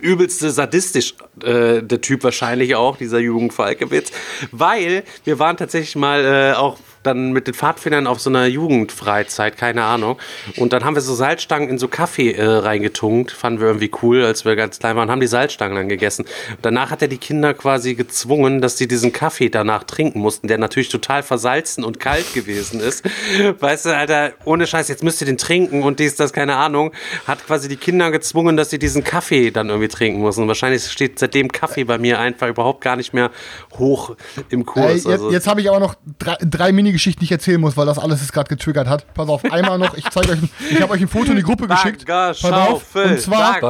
übelste 0.00 0.50
sadistisch 0.50 1.14
äh, 1.42 1.82
der 1.82 2.00
Typ 2.00 2.22
wahrscheinlich 2.22 2.76
auch, 2.76 2.96
dieser 2.96 3.20
Falkewitz, 3.50 4.12
weil 4.52 5.02
wir 5.24 5.40
waren 5.40 5.56
tatsächlich 5.56 5.96
mal 5.96 6.24
äh, 6.24 6.56
auch 6.56 6.78
dann 7.02 7.32
mit 7.32 7.46
den 7.46 7.54
Pfadfindern 7.54 8.06
auf 8.06 8.20
so 8.20 8.30
einer 8.30 8.46
Jugendfreizeit, 8.46 9.56
keine 9.56 9.84
Ahnung. 9.84 10.18
Und 10.56 10.72
dann 10.72 10.84
haben 10.84 10.94
wir 10.94 11.02
so 11.02 11.14
Salzstangen 11.14 11.68
in 11.68 11.78
so 11.78 11.88
Kaffee 11.88 12.32
äh, 12.32 12.44
reingetunkt. 12.44 13.32
Fanden 13.32 13.60
wir 13.60 13.68
irgendwie 13.68 13.90
cool, 14.02 14.24
als 14.24 14.44
wir 14.44 14.56
ganz 14.56 14.78
klein 14.78 14.96
waren, 14.96 15.10
haben 15.10 15.20
die 15.20 15.26
Salzstangen 15.26 15.76
dann 15.76 15.88
gegessen. 15.88 16.26
Und 16.50 16.58
danach 16.62 16.90
hat 16.90 17.02
er 17.02 17.08
die 17.08 17.18
Kinder 17.18 17.54
quasi 17.54 17.94
gezwungen, 17.94 18.60
dass 18.60 18.76
sie 18.76 18.88
diesen 18.88 19.12
Kaffee 19.12 19.48
danach 19.48 19.84
trinken 19.84 20.20
mussten, 20.20 20.48
der 20.48 20.58
natürlich 20.58 20.88
total 20.88 21.22
versalzen 21.22 21.84
und 21.84 22.00
kalt 22.00 22.34
gewesen 22.34 22.80
ist. 22.80 23.04
Weißt 23.60 23.86
du, 23.86 23.96
Alter, 23.96 24.32
ohne 24.44 24.66
Scheiß, 24.66 24.88
jetzt 24.88 25.02
müsst 25.02 25.20
ihr 25.22 25.26
den 25.26 25.38
trinken 25.38 25.82
und 25.82 26.00
dies, 26.00 26.16
das, 26.16 26.32
keine 26.32 26.56
Ahnung. 26.56 26.92
Hat 27.26 27.46
quasi 27.46 27.68
die 27.68 27.76
Kinder 27.76 28.10
gezwungen, 28.10 28.56
dass 28.56 28.70
sie 28.70 28.78
diesen 28.78 29.04
Kaffee 29.04 29.50
dann 29.50 29.68
irgendwie 29.68 29.88
trinken 29.88 30.20
mussten. 30.20 30.46
wahrscheinlich 30.48 30.84
steht 30.84 31.18
seitdem 31.18 31.50
Kaffee 31.50 31.84
bei 31.84 31.98
mir 31.98 32.18
einfach 32.18 32.48
überhaupt 32.48 32.82
gar 32.82 32.96
nicht 32.96 33.12
mehr 33.12 33.30
hoch 33.78 34.16
im 34.50 34.66
Kurs. 34.66 34.84
Äh, 34.86 34.94
jetzt, 34.94 35.06
also. 35.06 35.30
jetzt 35.30 35.46
habe 35.46 35.60
ich 35.60 35.68
aber 35.68 35.80
noch 35.80 35.94
drei, 36.18 36.36
drei 36.40 36.72
Mini 36.72 36.89
Mini-Geschichten 36.90 37.22
nicht 37.22 37.32
erzählen 37.32 37.60
muss, 37.60 37.76
weil 37.76 37.86
das 37.86 37.98
alles 37.98 38.22
es 38.22 38.32
gerade 38.32 38.48
getriggert 38.48 38.88
hat. 38.88 39.12
Pass 39.14 39.28
auf, 39.28 39.44
einmal 39.50 39.78
noch, 39.78 39.96
ich 39.96 40.08
zeige 40.10 40.32
euch, 40.32 40.38
ich 40.70 40.80
habe 40.80 40.92
euch 40.92 41.00
ein 41.00 41.08
Foto 41.08 41.30
in 41.30 41.36
die 41.36 41.42
Gruppe 41.42 41.68
geschickt. 41.68 42.04
Pass 42.06 42.44
auf, 42.44 42.94
und 42.94 43.20
zwar, 43.20 43.60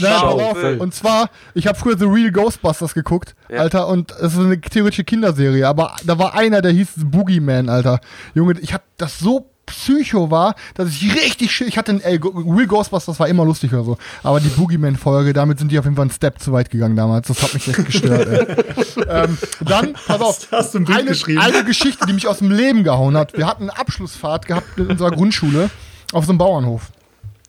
nein, 0.00 0.80
und 0.80 0.94
zwar, 0.94 1.30
ich 1.54 1.66
habe 1.66 1.78
früher 1.78 1.98
The 1.98 2.04
Real 2.04 2.30
Ghostbusters 2.30 2.94
geguckt, 2.94 3.34
ja. 3.48 3.60
Alter, 3.60 3.88
und 3.88 4.12
es 4.12 4.34
ist 4.34 4.38
eine 4.38 4.60
theoretische 4.60 5.04
Kinderserie, 5.04 5.66
aber 5.66 5.96
da 6.04 6.18
war 6.18 6.34
einer, 6.34 6.62
der 6.62 6.72
hieß 6.72 6.92
Boogeyman, 6.96 7.68
Alter. 7.68 8.00
Junge, 8.34 8.58
ich 8.60 8.72
habe 8.72 8.84
das 8.96 9.18
so 9.18 9.50
Psycho 9.66 10.30
war, 10.30 10.54
dass 10.74 10.88
ich 10.90 11.12
richtig 11.14 11.60
ich 11.60 11.76
hatte 11.76 11.92
ein 11.92 12.00
ey, 12.00 12.18
Real 12.22 12.66
Ghostbusters 12.66 13.18
war 13.18 13.28
immer 13.28 13.44
lustig 13.44 13.72
oder 13.72 13.84
so, 13.84 13.98
aber 14.22 14.40
die 14.40 14.48
Boogeyman-Folge, 14.48 15.32
damit 15.32 15.58
sind 15.58 15.72
die 15.72 15.78
auf 15.78 15.84
jeden 15.84 15.96
Fall 15.96 16.04
einen 16.04 16.12
Step 16.12 16.40
zu 16.40 16.52
weit 16.52 16.70
gegangen 16.70 16.96
damals. 16.96 17.28
Das 17.28 17.42
hat 17.42 17.54
mich 17.54 17.68
echt 17.68 17.84
gestört. 17.84 18.28
ey. 18.28 19.04
ähm, 19.08 19.38
dann, 19.60 19.94
pass 20.06 20.20
auf, 20.20 20.48
hast 20.52 20.74
du 20.74 20.78
ein 20.78 20.86
eine, 20.88 21.10
eine 21.40 21.64
Geschichte, 21.64 22.06
die 22.06 22.12
mich 22.12 22.28
aus 22.28 22.38
dem 22.38 22.50
Leben 22.50 22.84
gehauen 22.84 23.16
hat. 23.16 23.36
Wir 23.36 23.46
hatten 23.46 23.64
eine 23.64 23.78
Abschlussfahrt 23.78 24.46
gehabt 24.46 24.78
in 24.78 24.86
unserer 24.86 25.10
Grundschule 25.10 25.70
auf 26.12 26.24
so 26.24 26.30
einem 26.30 26.38
Bauernhof. 26.38 26.90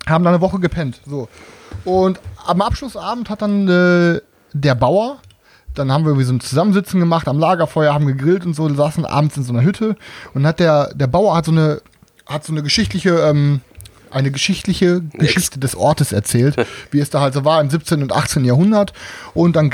Haben 0.07 0.23
da 0.23 0.31
eine 0.31 0.41
Woche 0.41 0.59
gepennt. 0.59 1.01
So. 1.05 1.29
Und 1.85 2.19
am 2.45 2.61
Abschlussabend 2.61 3.29
hat 3.29 3.41
dann 3.41 3.67
äh, 3.67 4.21
der 4.53 4.75
Bauer 4.75 5.19
dann 5.77 5.91
haben 5.91 6.03
wir 6.03 6.09
irgendwie 6.09 6.25
so 6.25 6.33
ein 6.33 6.39
Zusammensitzen 6.39 6.99
gemacht 6.99 7.27
am 7.27 7.39
Lagerfeuer, 7.39 7.93
haben 7.93 8.07
gegrillt 8.07 8.45
und 8.45 8.55
so, 8.55 8.67
saßen 8.67 9.05
abends 9.05 9.37
in 9.37 9.43
so 9.43 9.53
einer 9.53 9.63
Hütte 9.63 9.95
und 10.33 10.45
hat 10.45 10.59
der, 10.59 10.93
der 10.93 11.07
Bauer 11.07 11.35
hat 11.35 11.45
so 11.45 11.51
eine, 11.51 11.81
hat 12.27 12.45
so 12.45 12.53
eine 12.53 12.63
geschichtliche, 12.63 13.11
ähm, 13.19 13.61
eine 14.09 14.31
geschichtliche 14.31 15.01
Geschichte 15.01 15.59
des 15.59 15.75
Ortes 15.75 16.11
erzählt, 16.11 16.55
wie 16.91 16.99
es 16.99 17.09
da 17.09 17.21
halt 17.21 17.33
so 17.33 17.45
war 17.45 17.61
im 17.61 17.69
17. 17.69 18.01
und 18.01 18.13
18. 18.13 18.45
Jahrhundert. 18.45 18.93
Und 19.33 19.55
dann 19.55 19.69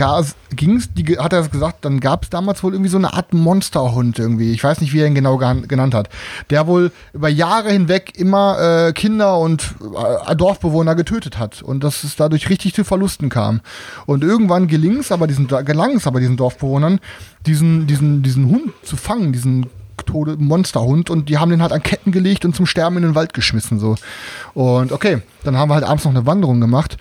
ging 0.56 0.78
es, 0.78 0.90
hat 1.20 1.34
er 1.34 1.48
gesagt, 1.48 1.86
dann 1.86 2.00
gab 2.00 2.24
es 2.24 2.30
damals 2.30 2.64
wohl 2.64 2.74
irgendwie 2.74 2.90
so 2.90 2.98
eine 2.98 3.14
Art 3.14 3.34
Monsterhund 3.34 4.20
irgendwie. 4.20 4.52
Ich 4.52 4.64
weiß 4.64 4.82
nicht, 4.82 4.94
wie 4.94 5.00
er 5.00 5.08
ihn 5.08 5.16
genau 5.16 5.38
genannt 5.38 5.94
hat. 5.94 6.10
Der 6.50 6.68
wohl 6.68 6.92
über 7.14 7.30
Jahre 7.30 7.72
hinweg 7.72 8.18
immer 8.18 8.88
äh, 8.88 8.94
Kinder 8.94 9.38
und 9.40 9.76
äh, 10.28 10.36
Dorfbewohner 10.36 10.96
getötet 10.96 11.38
hat. 11.38 11.62
Und 11.62 11.84
dass 11.84 12.04
es 12.04 12.16
dadurch 12.16 12.50
richtig 12.50 12.74
zu 12.74 12.84
Verlusten 12.84 13.30
kam. 13.30 13.62
Und 14.06 14.24
irgendwann 14.24 14.68
gelang 14.68 15.00
es 15.00 15.12
aber 15.12 15.28
diesen, 15.28 15.48
gelang 15.48 15.96
es 15.96 16.08
aber 16.08 16.20
diesen 16.20 16.38
Dorfbewohnern, 16.38 17.00
diesen, 17.46 17.88
diesen, 17.88 18.24
diesen 18.24 18.50
Hund 18.50 18.74
zu 18.84 18.98
fangen, 18.98 19.32
diesen 19.34 19.68
Tode 20.06 20.38
Monsterhund 20.38 21.10
und 21.10 21.30
die 21.30 21.38
haben 21.38 21.52
den 21.52 21.62
halt 21.62 21.72
an 21.72 21.84
Ketten 21.84 22.12
gelegt 22.12 22.46
und 22.46 22.56
zum 22.56 22.66
Sterben 22.66 22.98
in 22.98 23.04
den 23.04 23.16
Wald 23.16 23.34
geschmissen 23.34 23.80
so. 23.80 23.96
Und 24.54 24.92
okay, 24.92 25.22
dann 25.44 25.58
haben 25.58 25.70
wir 25.70 25.76
halt 25.76 25.86
abends 25.86 26.06
noch 26.06 26.12
eine 26.12 26.26
Wanderung 26.26 26.62
gemacht 26.62 26.98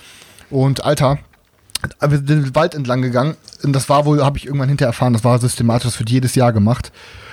und 0.51 0.85
Alter, 0.85 1.19
wir 2.01 2.17
sind 2.17 2.29
den 2.29 2.55
Wald 2.55 2.75
entlang 2.75 3.03
gegangen 3.03 3.37
und 3.63 3.73
das 3.73 3.89
war 3.89 4.05
wohl, 4.05 4.25
habe 4.25 4.39
ich 4.39 4.47
irgendwann 4.47 4.69
hinterher 4.69 4.91
erfahren, 4.91 5.13
das 5.13 5.25
war 5.25 5.39
systematisch, 5.39 5.85
das 5.85 5.99
wird 5.99 6.11
jedes 6.11 6.35
Jahr 6.35 6.53
gemacht. 6.53 6.93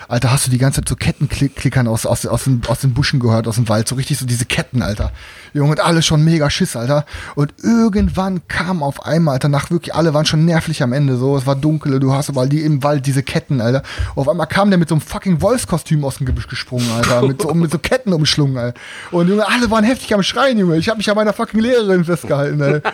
Alter, 0.10 0.32
hast 0.32 0.48
du 0.48 0.52
die 0.52 0.58
ganze 0.58 0.82
Zeit 0.82 0.90
so 0.90 0.96
Kettenklickern 0.96 1.88
aus, 1.88 2.08
aus, 2.08 2.26
aus, 2.26 2.46
den, 2.46 2.64
aus 2.68 2.80
den 2.80 2.96
Buschen 2.96 3.20
gehört, 3.20 3.48
aus 3.48 3.56
dem 3.56 3.70
Wald, 3.70 3.88
so 3.88 3.94
richtig 3.94 4.18
so 4.18 4.26
diese 4.26 4.46
Ketten, 4.46 4.82
Alter. 4.82 5.12
Junge, 5.54 5.70
und 5.70 5.80
alle 5.82 6.02
schon 6.02 6.24
mega 6.24 6.50
Schiss, 6.50 6.76
Alter. 6.76 7.06
Und 7.36 7.54
irgendwann 7.62 8.42
kam 8.48 8.82
auf 8.82 9.06
einmal, 9.06 9.34
Alter, 9.36 9.50
nach 9.50 9.70
wirklich, 9.70 9.94
alle 9.94 10.16
waren 10.16 10.26
schon 10.26 10.46
nervlich 10.46 10.82
am 10.82 10.94
Ende, 10.94 11.16
so, 11.18 11.38
es 11.38 11.46
war 11.46 11.56
dunkel, 11.56 12.00
du 12.00 12.12
hast 12.12 12.30
überall 12.30 12.50
die 12.50 12.64
im 12.64 12.82
Wald 12.82 13.06
diese 13.06 13.22
Ketten, 13.22 13.62
Alter. 13.62 13.84
Und 14.16 14.22
auf 14.22 14.30
einmal 14.30 14.48
kam 14.48 14.72
der 14.72 14.80
mit 14.80 14.90
so 14.90 14.96
einem 14.96 15.02
fucking 15.02 15.44
Wolfskostüm 15.44 16.04
aus 16.04 16.18
dem 16.18 16.26
Gebüsch 16.26 16.48
gesprungen, 16.48 16.90
Alter, 16.92 17.22
mit 17.28 17.44
so, 17.44 17.54
mit 17.54 17.72
so 17.72 17.78
Ketten 17.78 18.12
umschlungen, 18.12 18.58
Alter. 18.58 18.80
Und 19.12 19.30
Junge, 19.30 19.48
alle 19.48 19.70
waren 19.70 19.84
heftig 19.84 20.12
am 20.16 20.24
Schreien, 20.24 20.58
Junge. 20.58 20.78
Ich 20.78 20.90
habe 20.90 20.98
mich 20.98 21.10
an 21.12 21.18
meiner 21.18 21.34
fucking 21.34 21.60
Lehrerin 21.60 22.04
festgehalten, 22.04 22.60
Alter. 22.60 22.94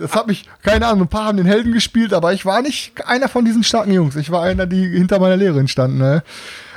Das 0.00 0.14
hat 0.14 0.26
mich, 0.26 0.48
keine 0.62 0.86
Ahnung, 0.86 1.02
ein 1.02 1.08
paar 1.08 1.26
haben 1.26 1.36
den 1.36 1.46
Helden 1.46 1.72
gespielt, 1.72 2.14
aber 2.14 2.32
ich 2.32 2.46
war 2.46 2.62
nicht 2.62 2.92
einer 3.06 3.28
von 3.28 3.44
diesen 3.44 3.62
starken 3.62 3.92
Jungs. 3.92 4.16
Ich 4.16 4.30
war 4.30 4.42
einer, 4.42 4.66
die 4.66 4.88
hinter 4.88 5.18
meiner 5.18 5.36
Lehrerin 5.36 5.68
standen, 5.68 6.01
ne? 6.02 6.22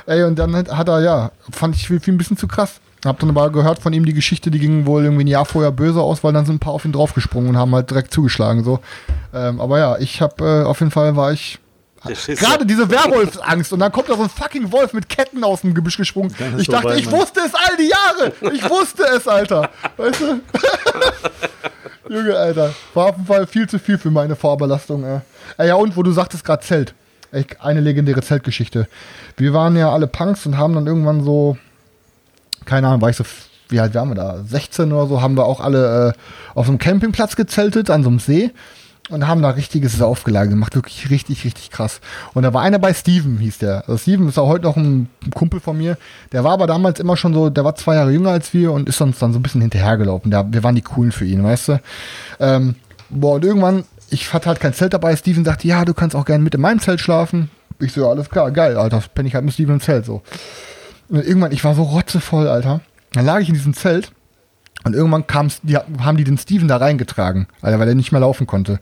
Ey, 0.06 0.22
und 0.22 0.38
dann 0.38 0.54
hat 0.56 0.88
er, 0.88 1.00
ja, 1.00 1.30
fand 1.50 1.74
ich 1.74 1.88
viel, 1.88 2.00
ein 2.06 2.18
bisschen 2.18 2.36
zu 2.36 2.46
krass. 2.46 2.80
Hab 3.04 3.18
dann 3.20 3.28
aber 3.28 3.50
gehört 3.50 3.80
von 3.80 3.92
ihm 3.92 4.04
die 4.04 4.14
Geschichte, 4.14 4.50
die 4.50 4.58
ging 4.58 4.86
wohl 4.86 5.04
irgendwie 5.04 5.24
ein 5.24 5.28
Jahr 5.28 5.44
vorher 5.44 5.70
böse 5.70 6.00
aus, 6.00 6.24
weil 6.24 6.32
dann 6.32 6.46
sind 6.46 6.56
ein 6.56 6.60
paar 6.60 6.72
auf 6.72 6.84
ihn 6.84 6.92
draufgesprungen 6.92 7.50
und 7.50 7.56
haben 7.56 7.74
halt 7.74 7.90
direkt 7.90 8.12
zugeschlagen, 8.12 8.64
so. 8.64 8.80
Ähm, 9.34 9.60
aber 9.60 9.78
ja, 9.78 9.98
ich 9.98 10.22
hab, 10.22 10.40
äh, 10.40 10.62
auf 10.62 10.80
jeden 10.80 10.90
Fall 10.92 11.14
war 11.16 11.32
ich, 11.32 11.58
Gerade 12.26 12.64
diese 12.64 12.88
Werwolfsangst 12.88 13.72
und 13.72 13.80
dann 13.80 13.90
kommt 13.90 14.08
da 14.08 14.14
so 14.14 14.22
ein 14.22 14.28
fucking 14.28 14.70
Wolf 14.70 14.92
mit 14.92 15.08
Ketten 15.08 15.42
aus 15.42 15.62
dem 15.62 15.74
Gebüsch 15.74 15.96
gesprungen. 15.96 16.32
Ich 16.56 16.68
dachte, 16.68 16.94
ich 16.94 17.10
wusste 17.10 17.40
es 17.40 17.52
all 17.52 17.76
die 17.76 17.88
Jahre. 17.88 18.54
Ich 18.54 18.68
wusste 18.68 19.02
es, 19.04 19.26
Alter. 19.26 19.70
Weißt 19.96 20.20
du? 20.20 20.40
Junge, 22.14 22.36
Alter. 22.36 22.74
War 22.94 23.06
auf 23.06 23.16
jeden 23.16 23.26
Fall 23.26 23.46
viel 23.48 23.68
zu 23.68 23.80
viel 23.80 23.98
für 23.98 24.12
meine 24.12 24.36
Vorbelastung, 24.36 25.04
ey 25.04 25.66
ja, 25.66 25.74
und 25.74 25.96
wo 25.96 26.02
du 26.02 26.12
sagtest 26.12 26.44
gerade 26.44 26.62
Zelt. 26.64 26.94
Ey, 27.32 27.44
eine 27.60 27.80
legendäre 27.80 28.22
Zeltgeschichte. 28.22 28.88
Wir 29.36 29.52
waren 29.52 29.76
ja 29.76 29.92
alle 29.92 30.06
Punks 30.06 30.46
und 30.46 30.56
haben 30.56 30.74
dann 30.74 30.86
irgendwann 30.86 31.24
so, 31.24 31.56
keine 32.64 32.88
Ahnung, 32.88 33.00
war 33.00 33.10
ich 33.10 33.16
so, 33.16 33.24
wie 33.68 33.80
alt 33.80 33.94
waren 33.94 34.10
wir 34.10 34.14
da? 34.14 34.44
16 34.44 34.92
oder 34.92 35.06
so, 35.06 35.22
haben 35.22 35.36
wir 35.36 35.44
auch 35.44 35.60
alle 35.60 36.08
äh, 36.10 36.12
auf 36.54 36.66
so 36.66 36.72
einem 36.72 36.78
Campingplatz 36.78 37.36
gezeltet, 37.36 37.90
an 37.90 38.02
so 38.02 38.08
einem 38.08 38.18
See 38.18 38.52
und 39.08 39.26
haben 39.26 39.42
da 39.42 39.50
richtiges 39.50 39.96
Saufgelage 39.96 40.50
gemacht, 40.50 40.74
wirklich 40.74 41.10
richtig, 41.10 41.44
richtig 41.44 41.70
krass. 41.70 42.00
Und 42.34 42.42
da 42.42 42.52
war 42.52 42.62
einer 42.62 42.78
bei 42.78 42.92
Steven, 42.92 43.38
hieß 43.38 43.58
der. 43.58 43.84
Also 43.86 43.98
Steven 43.98 44.28
ist 44.28 44.38
auch 44.38 44.48
heute 44.48 44.64
noch 44.64 44.76
ein 44.76 45.08
Kumpel 45.34 45.60
von 45.60 45.78
mir. 45.78 45.96
Der 46.32 46.44
war 46.44 46.52
aber 46.52 46.66
damals 46.66 46.98
immer 46.98 47.16
schon 47.16 47.32
so, 47.32 47.50
der 47.50 47.64
war 47.64 47.76
zwei 47.76 47.94
Jahre 47.94 48.10
jünger 48.10 48.30
als 48.30 48.52
wir 48.52 48.72
und 48.72 48.88
ist 48.88 49.00
uns 49.00 49.18
dann 49.18 49.32
so 49.32 49.38
ein 49.38 49.42
bisschen 49.42 49.60
hinterhergelaufen. 49.60 50.30
Der, 50.30 50.52
wir 50.52 50.62
waren 50.64 50.74
die 50.74 50.82
Coolen 50.82 51.12
für 51.12 51.24
ihn, 51.24 51.44
weißt 51.44 51.68
du. 51.68 51.80
Ähm, 52.40 52.74
boah, 53.08 53.36
und 53.36 53.44
irgendwann, 53.44 53.84
ich 54.10 54.32
hatte 54.32 54.48
halt 54.48 54.60
kein 54.60 54.74
Zelt 54.74 54.94
dabei. 54.94 55.16
Steven 55.16 55.44
sagte, 55.44 55.68
ja, 55.68 55.84
du 55.84 55.94
kannst 55.94 56.16
auch 56.16 56.24
gerne 56.24 56.44
mit 56.44 56.54
in 56.54 56.60
meinem 56.60 56.80
Zelt 56.80 57.00
schlafen. 57.00 57.50
Ich 57.78 57.92
so, 57.92 58.08
alles 58.08 58.30
klar, 58.30 58.50
geil, 58.50 58.76
Alter, 58.76 59.02
penne 59.14 59.28
ich 59.28 59.34
halt 59.34 59.44
mit 59.44 59.54
Steven 59.54 59.74
im 59.74 59.80
Zelt 59.80 60.06
so. 60.06 60.22
Und 61.08 61.24
irgendwann, 61.24 61.52
ich 61.52 61.62
war 61.64 61.74
so 61.74 61.82
rotzevoll, 61.82 62.48
Alter. 62.48 62.80
Dann 63.12 63.24
lag 63.24 63.40
ich 63.40 63.48
in 63.48 63.54
diesem 63.54 63.74
Zelt 63.74 64.12
und 64.84 64.94
irgendwann 64.94 65.26
kam's, 65.26 65.60
die, 65.62 65.76
haben 65.76 66.16
die 66.16 66.24
den 66.24 66.38
Steven 66.38 66.68
da 66.68 66.76
reingetragen, 66.76 67.46
Alter, 67.60 67.78
weil 67.78 67.88
er 67.88 67.94
nicht 67.94 68.12
mehr 68.12 68.20
laufen 68.20 68.46
konnte. 68.46 68.80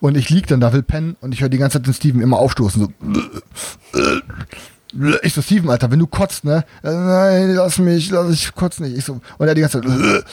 Und 0.00 0.16
ich 0.16 0.30
lieg 0.30 0.46
dann 0.46 0.60
da, 0.60 0.72
will 0.72 0.82
pennen 0.82 1.16
und 1.20 1.32
ich 1.32 1.40
höre 1.40 1.48
die 1.48 1.58
ganze 1.58 1.78
Zeit 1.78 1.86
den 1.86 1.94
Steven 1.94 2.20
immer 2.20 2.38
aufstoßen, 2.38 2.82
so. 2.82 4.00
Ich 5.22 5.34
so, 5.34 5.42
Steven, 5.42 5.70
Alter, 5.70 5.90
wenn 5.90 5.98
du 5.98 6.06
kotzt, 6.06 6.44
ne? 6.44 6.64
Nein, 6.82 7.54
lass 7.54 7.78
mich, 7.78 8.10
lass 8.10 8.30
ich 8.30 8.54
kotz 8.54 8.78
nicht. 8.78 8.96
Ich 8.96 9.04
so, 9.04 9.20
und 9.38 9.48
er 9.48 9.54
die 9.54 9.60
ganze 9.60 9.80
Zeit, 9.80 10.24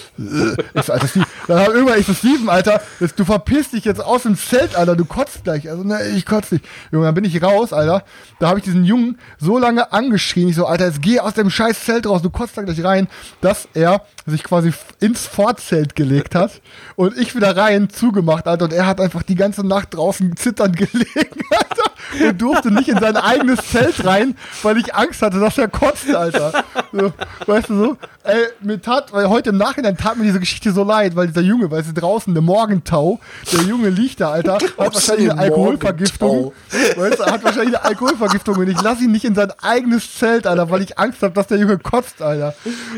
ich 0.74 0.84
so, 0.84 0.94
Alter, 0.94 1.08
Steven. 1.08 1.26
Dann 1.48 1.60
hab 1.60 1.70
irgendwann, 1.70 2.00
ich 2.00 2.06
so, 2.06 2.14
Steven, 2.14 2.50
Alter, 2.50 2.82
du 3.16 3.26
verpisst 3.26 3.74
dich 3.74 3.86
jetzt 3.86 4.04
aus 4.04 4.24
dem 4.24 4.38
Zelt, 4.38 4.76
Alter, 4.76 4.96
du 4.96 5.06
kotzt 5.06 5.44
gleich. 5.44 5.70
Also, 5.70 5.84
ne, 5.84 6.10
ich 6.10 6.26
kotz 6.26 6.52
nicht. 6.52 6.64
Junge, 6.92 7.06
dann 7.06 7.16
bin 7.16 7.24
ich 7.24 7.42
raus, 7.42 7.74
Alter. 7.74 8.04
Da 8.40 8.50
habe 8.50 8.60
ich 8.60 8.66
diesen 8.66 8.84
Jungen 8.84 9.18
so 9.40 9.58
lange 9.58 9.92
angeschrien. 9.92 10.50
Ich 10.50 10.56
so, 10.56 10.66
Alter, 10.66 10.86
jetzt 10.86 11.02
geh 11.02 11.20
aus 11.20 11.34
dem 11.34 11.50
scheiß 11.50 11.86
Zelt 11.86 12.06
raus, 12.06 12.22
du 12.22 12.30
kotzt 12.30 12.58
da 12.58 12.62
gleich 12.62 12.84
rein, 12.84 13.08
dass 13.42 13.68
er 13.74 14.06
sich 14.26 14.44
quasi 14.44 14.72
ins 15.00 15.26
Vorzelt 15.26 15.96
gelegt 15.96 16.36
hat 16.36 16.62
und 16.96 17.18
ich 17.18 17.36
wieder 17.36 17.58
rein 17.58 17.90
zugemacht, 17.90 18.48
Alter. 18.48 18.66
Und 18.66 18.74
er 18.74 18.86
hat 18.86 19.02
einfach 19.02 19.24
die 19.24 19.36
ganze 19.36 19.66
Nacht 19.66 19.94
draußen 19.94 20.36
zitternd 20.38 20.78
gelegen, 20.78 21.42
Alter. 21.50 21.92
Und 22.28 22.42
durfte 22.42 22.72
nicht 22.72 22.90
in 22.90 23.00
sein 23.00 23.16
eigenes 23.16 23.60
Zelt 23.70 24.06
rein, 24.06 24.36
weil 24.64 24.78
ich 24.78 24.94
Angst 24.94 25.22
hatte, 25.22 25.40
dass 25.40 25.58
er 25.58 25.68
kotzt, 25.68 26.14
Alter. 26.14 26.64
So, 26.92 27.14
weißt 27.46 27.70
du 27.70 27.78
so? 27.78 27.98
Ey, 28.24 28.48
mir 28.62 28.82
tat, 28.82 29.12
weil 29.14 29.30
heute 29.30 29.50
im 29.50 29.58
Nachhinein 29.58 29.98
tat 29.98 30.18
mir 30.18 30.24
diese 30.24 30.40
Geschichte 30.40 30.72
so 30.72 30.84
leid, 30.84 31.16
weil 31.16 31.28
dieser 31.28 31.42
Junge, 31.42 31.72
weißt 31.72 31.90
du, 31.90 31.94
draußen, 32.00 32.34
der 32.34 32.44
Morgentau, 32.44 33.20
der 33.52 33.62
Junge 33.62 33.90
liegt 33.90 34.22
da, 34.22 34.32
Alter, 34.32 34.56
hat 34.56 34.78
wahrscheinlich 34.78 35.32
eine 35.32 35.42
Alkoholvergiftung. 35.42 36.54
Weißt 36.96 37.20
du, 37.20 37.26
hat 37.26 37.44
wahrscheinlich 37.44 37.76
eine 37.78 37.84
Alkoholvergiftung 37.84 38.58
und 38.58 38.68
ich 38.68 38.82
lasse 38.82 39.04
ihn 39.04 39.12
nicht 39.12 39.26
in 39.26 39.36
sein 39.36 39.52
eigenes 39.62 40.18
Zelt, 40.18 40.46
Alter, 40.46 40.70
weil 40.70 40.82
ich 40.82 41.00
Angst 41.00 41.24
habe, 41.24 41.34
dass 41.34 41.48
der 41.48 41.58
Junge 41.58 41.78
kotzt, 41.80 42.22
Alter. 42.22 42.54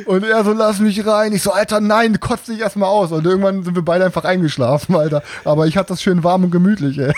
Und 0.05 0.23
er 0.23 0.43
so, 0.43 0.51
lass 0.53 0.79
mich 0.79 1.05
rein. 1.05 1.31
Ich 1.31 1.43
so, 1.43 1.51
Alter, 1.51 1.79
nein, 1.79 2.19
kotzt 2.19 2.47
dich 2.49 2.59
erstmal 2.59 2.89
aus. 2.89 3.11
Und 3.11 3.25
irgendwann 3.25 3.63
sind 3.63 3.75
wir 3.75 3.83
beide 3.83 4.05
einfach 4.05 4.25
eingeschlafen, 4.25 4.95
Alter. 4.95 5.23
Aber 5.45 5.67
ich 5.67 5.77
hatte 5.77 5.89
das 5.93 6.01
schön 6.01 6.23
warm 6.23 6.43
und 6.43 6.51
gemütlich, 6.51 6.97
ey. 6.97 7.13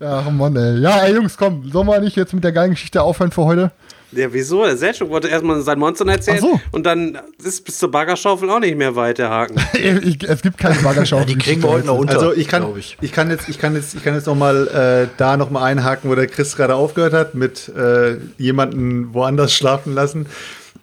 Ach 0.00 0.30
Mann, 0.30 0.56
ey. 0.56 0.80
Ja, 0.80 1.00
ey 1.00 1.14
Jungs, 1.14 1.36
komm, 1.36 1.70
sollen 1.70 1.86
wir 1.86 2.00
nicht 2.00 2.16
jetzt 2.16 2.32
mit 2.32 2.42
der 2.42 2.52
geilen 2.52 2.70
Geschichte 2.70 3.02
aufhören 3.02 3.30
für 3.30 3.44
heute? 3.44 3.70
Ja, 4.12 4.32
wieso? 4.32 4.64
Der 4.64 4.76
Selchuk 4.76 5.10
wollte 5.10 5.28
erstmal 5.28 5.60
sein 5.60 5.78
Monster 5.78 6.06
erzählen 6.08 6.38
Ach 6.40 6.48
so. 6.48 6.60
und 6.72 6.84
dann 6.84 7.18
ist 7.44 7.64
bis 7.64 7.78
zur 7.78 7.90
Baggerschaufel 7.90 8.50
auch 8.50 8.58
nicht 8.58 8.76
mehr 8.76 8.96
weit, 8.96 9.18
der 9.18 9.30
Haken. 9.30 9.60
ich, 9.74 10.24
es 10.28 10.42
gibt 10.42 10.58
keine 10.58 10.76
Baggerschaufel. 10.76 11.26
Die 11.26 11.36
kriegen 11.36 11.62
wir 11.62 11.70
heute 11.70 11.86
noch 11.86 11.98
unter. 11.98 12.14
Also 12.14 12.34
ich 12.34 12.48
kann, 12.48 12.62
glaub 12.62 12.76
ich. 12.76 12.96
kann 13.12 13.30
jetzt, 13.30 13.48
ich 13.48 13.58
kann 13.58 13.74
jetzt, 13.74 13.94
ich 13.94 14.02
kann 14.02 14.14
jetzt 14.14 14.26
noch 14.26 14.34
mal 14.34 14.66
äh, 14.68 15.08
da 15.16 15.36
noch 15.36 15.50
mal 15.50 15.62
einhaken, 15.62 16.10
wo 16.10 16.14
der 16.14 16.26
Chris 16.26 16.56
gerade 16.56 16.74
aufgehört 16.74 17.12
hat, 17.12 17.34
mit 17.34 17.68
äh, 17.68 18.16
jemanden 18.38 19.14
woanders 19.14 19.52
schlafen 19.52 19.94
lassen. 19.94 20.26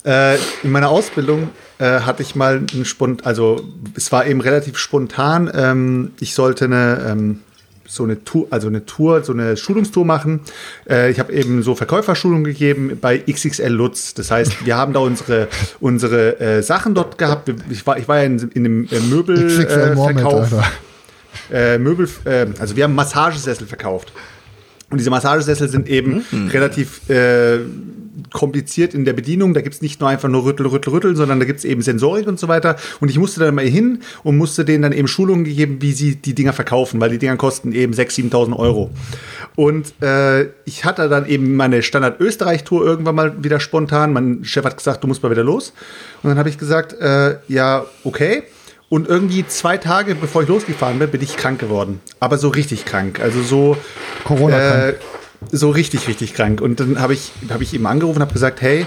Äh, 0.05 0.35
in 0.63 0.71
meiner 0.71 0.89
Ausbildung 0.89 1.49
äh, 1.79 2.01
hatte 2.01 2.21
ich 2.21 2.35
mal 2.35 2.61
ein 2.73 2.85
Spont, 2.85 3.25
also 3.25 3.61
es 3.95 4.11
war 4.11 4.25
eben 4.25 4.39
relativ 4.39 4.77
spontan. 4.77 5.51
Ähm, 5.53 6.11
ich 6.19 6.33
sollte 6.33 6.65
eine 6.65 7.05
ähm, 7.09 7.41
so 7.97 8.03
eine 8.03 8.23
Tour, 8.23 8.47
also 8.49 8.67
eine 8.67 8.85
Tour, 8.85 9.23
so 9.23 9.33
eine 9.33 9.57
Schulungstour 9.57 10.05
machen. 10.05 10.39
Äh, 10.89 11.11
ich 11.11 11.19
habe 11.19 11.33
eben 11.33 11.61
so 11.63 11.75
Verkäuferschulung 11.75 12.43
gegeben 12.43 12.97
bei 13.01 13.17
XXL 13.17 13.67
Lutz. 13.67 14.13
Das 14.13 14.31
heißt, 14.31 14.65
wir 14.65 14.77
haben 14.77 14.93
da 14.93 14.99
unsere, 14.99 15.47
unsere 15.79 16.39
äh, 16.39 16.63
Sachen 16.63 16.95
dort 16.95 17.17
gehabt. 17.17 17.51
Ich 17.69 17.85
war, 17.85 17.97
ich 17.97 18.07
war 18.07 18.17
ja 18.19 18.23
in, 18.23 18.39
in 18.53 18.63
dem 18.63 18.87
äh, 18.89 18.99
Möbelverkauf. 19.01 20.53
Äh, 21.51 21.77
Möbel, 21.77 22.09
äh, 22.25 22.47
also 22.59 22.75
wir 22.75 22.83
haben 22.83 22.95
Massagesessel 22.95 23.67
verkauft. 23.67 24.11
Und 24.89 24.97
diese 24.97 25.09
Massagesessel 25.09 25.67
sind 25.67 25.87
eben 25.89 26.25
mhm. 26.31 26.47
relativ 26.47 27.09
äh, 27.09 27.59
kompliziert 28.31 28.93
in 28.93 29.05
der 29.05 29.13
Bedienung. 29.13 29.53
Da 29.53 29.61
gibt 29.61 29.75
es 29.75 29.81
nicht 29.81 29.99
nur 29.99 30.09
einfach 30.09 30.29
nur 30.29 30.45
Rüttel, 30.45 30.67
Rüttel, 30.67 30.91
Rüttel, 30.91 31.15
sondern 31.15 31.39
da 31.39 31.45
gibt 31.45 31.59
es 31.59 31.65
eben 31.65 31.81
Sensorik 31.81 32.27
und 32.27 32.39
so 32.39 32.47
weiter. 32.47 32.75
Und 32.99 33.09
ich 33.09 33.17
musste 33.17 33.39
dann 33.39 33.55
mal 33.55 33.65
hin 33.65 33.99
und 34.23 34.37
musste 34.37 34.65
denen 34.65 34.83
dann 34.83 34.91
eben 34.91 35.07
Schulungen 35.07 35.43
gegeben, 35.43 35.77
wie 35.81 35.91
sie 35.91 36.15
die 36.15 36.35
Dinger 36.35 36.53
verkaufen, 36.53 36.99
weil 36.99 37.09
die 37.09 37.17
Dinger 37.17 37.37
kosten 37.37 37.71
eben 37.71 37.93
6.000, 37.93 38.31
7.000 38.31 38.57
Euro. 38.57 38.89
Und 39.55 39.93
äh, 40.01 40.49
ich 40.65 40.85
hatte 40.85 41.09
dann 41.09 41.27
eben 41.27 41.55
meine 41.55 41.81
Standard-Österreich-Tour 41.81 42.85
irgendwann 42.85 43.15
mal 43.15 43.43
wieder 43.43 43.59
spontan. 43.59 44.13
Mein 44.13 44.43
Chef 44.43 44.65
hat 44.65 44.77
gesagt, 44.77 45.03
du 45.03 45.07
musst 45.07 45.23
mal 45.23 45.31
wieder 45.31 45.43
los. 45.43 45.73
Und 46.23 46.29
dann 46.29 46.37
habe 46.37 46.49
ich 46.49 46.57
gesagt, 46.57 46.93
äh, 46.93 47.37
ja, 47.47 47.85
okay. 48.03 48.43
Und 48.89 49.09
irgendwie 49.09 49.45
zwei 49.47 49.77
Tage 49.77 50.15
bevor 50.15 50.43
ich 50.43 50.47
losgefahren 50.47 50.97
bin, 50.99 51.09
bin 51.09 51.21
ich 51.21 51.35
krank 51.35 51.59
geworden. 51.59 51.99
Aber 52.19 52.37
so 52.37 52.47
richtig 52.47 52.85
krank. 52.85 53.19
Also 53.19 53.41
so. 53.41 53.77
Corona-krank. 54.23 54.93
Äh, 54.93 55.16
so 55.51 55.69
richtig, 55.69 56.07
richtig 56.07 56.33
krank. 56.33 56.61
Und 56.61 56.79
dann 56.79 56.99
habe 56.99 57.13
ich, 57.13 57.31
hab 57.49 57.61
ich 57.61 57.73
ihm 57.73 57.85
angerufen 57.85 58.17
und 58.17 58.21
habe 58.21 58.33
gesagt, 58.33 58.61
hey, 58.61 58.85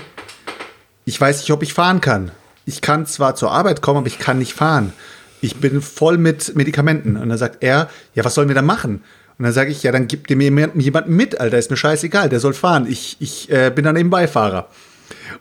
ich 1.04 1.20
weiß 1.20 1.38
nicht, 1.40 1.50
ob 1.50 1.62
ich 1.62 1.74
fahren 1.74 2.00
kann. 2.00 2.30
Ich 2.66 2.80
kann 2.80 3.06
zwar 3.06 3.34
zur 3.34 3.50
Arbeit 3.50 3.82
kommen, 3.82 3.98
aber 3.98 4.06
ich 4.06 4.18
kann 4.18 4.38
nicht 4.38 4.52
fahren. 4.52 4.92
Ich 5.40 5.56
bin 5.56 5.80
voll 5.80 6.18
mit 6.18 6.54
Medikamenten. 6.54 7.16
Und 7.16 7.28
dann 7.28 7.38
sagt 7.38 7.62
er, 7.62 7.88
ja, 8.14 8.24
was 8.24 8.34
sollen 8.34 8.48
wir 8.48 8.54
da 8.54 8.62
machen? 8.62 9.02
Und 9.38 9.44
dann 9.44 9.52
sage 9.52 9.70
ich, 9.70 9.82
ja, 9.82 9.90
dann 9.90 10.06
gibt 10.06 10.28
mir 10.28 10.70
jemand 10.74 11.08
mit, 11.08 11.40
Alter, 11.40 11.58
ist 11.58 11.70
mir 11.70 11.76
scheißegal, 11.78 12.28
der 12.28 12.40
soll 12.40 12.52
fahren. 12.52 12.86
Ich, 12.86 13.16
ich 13.20 13.50
äh, 13.50 13.72
bin 13.74 13.84
dann 13.86 13.96
eben 13.96 14.10
Beifahrer. 14.10 14.68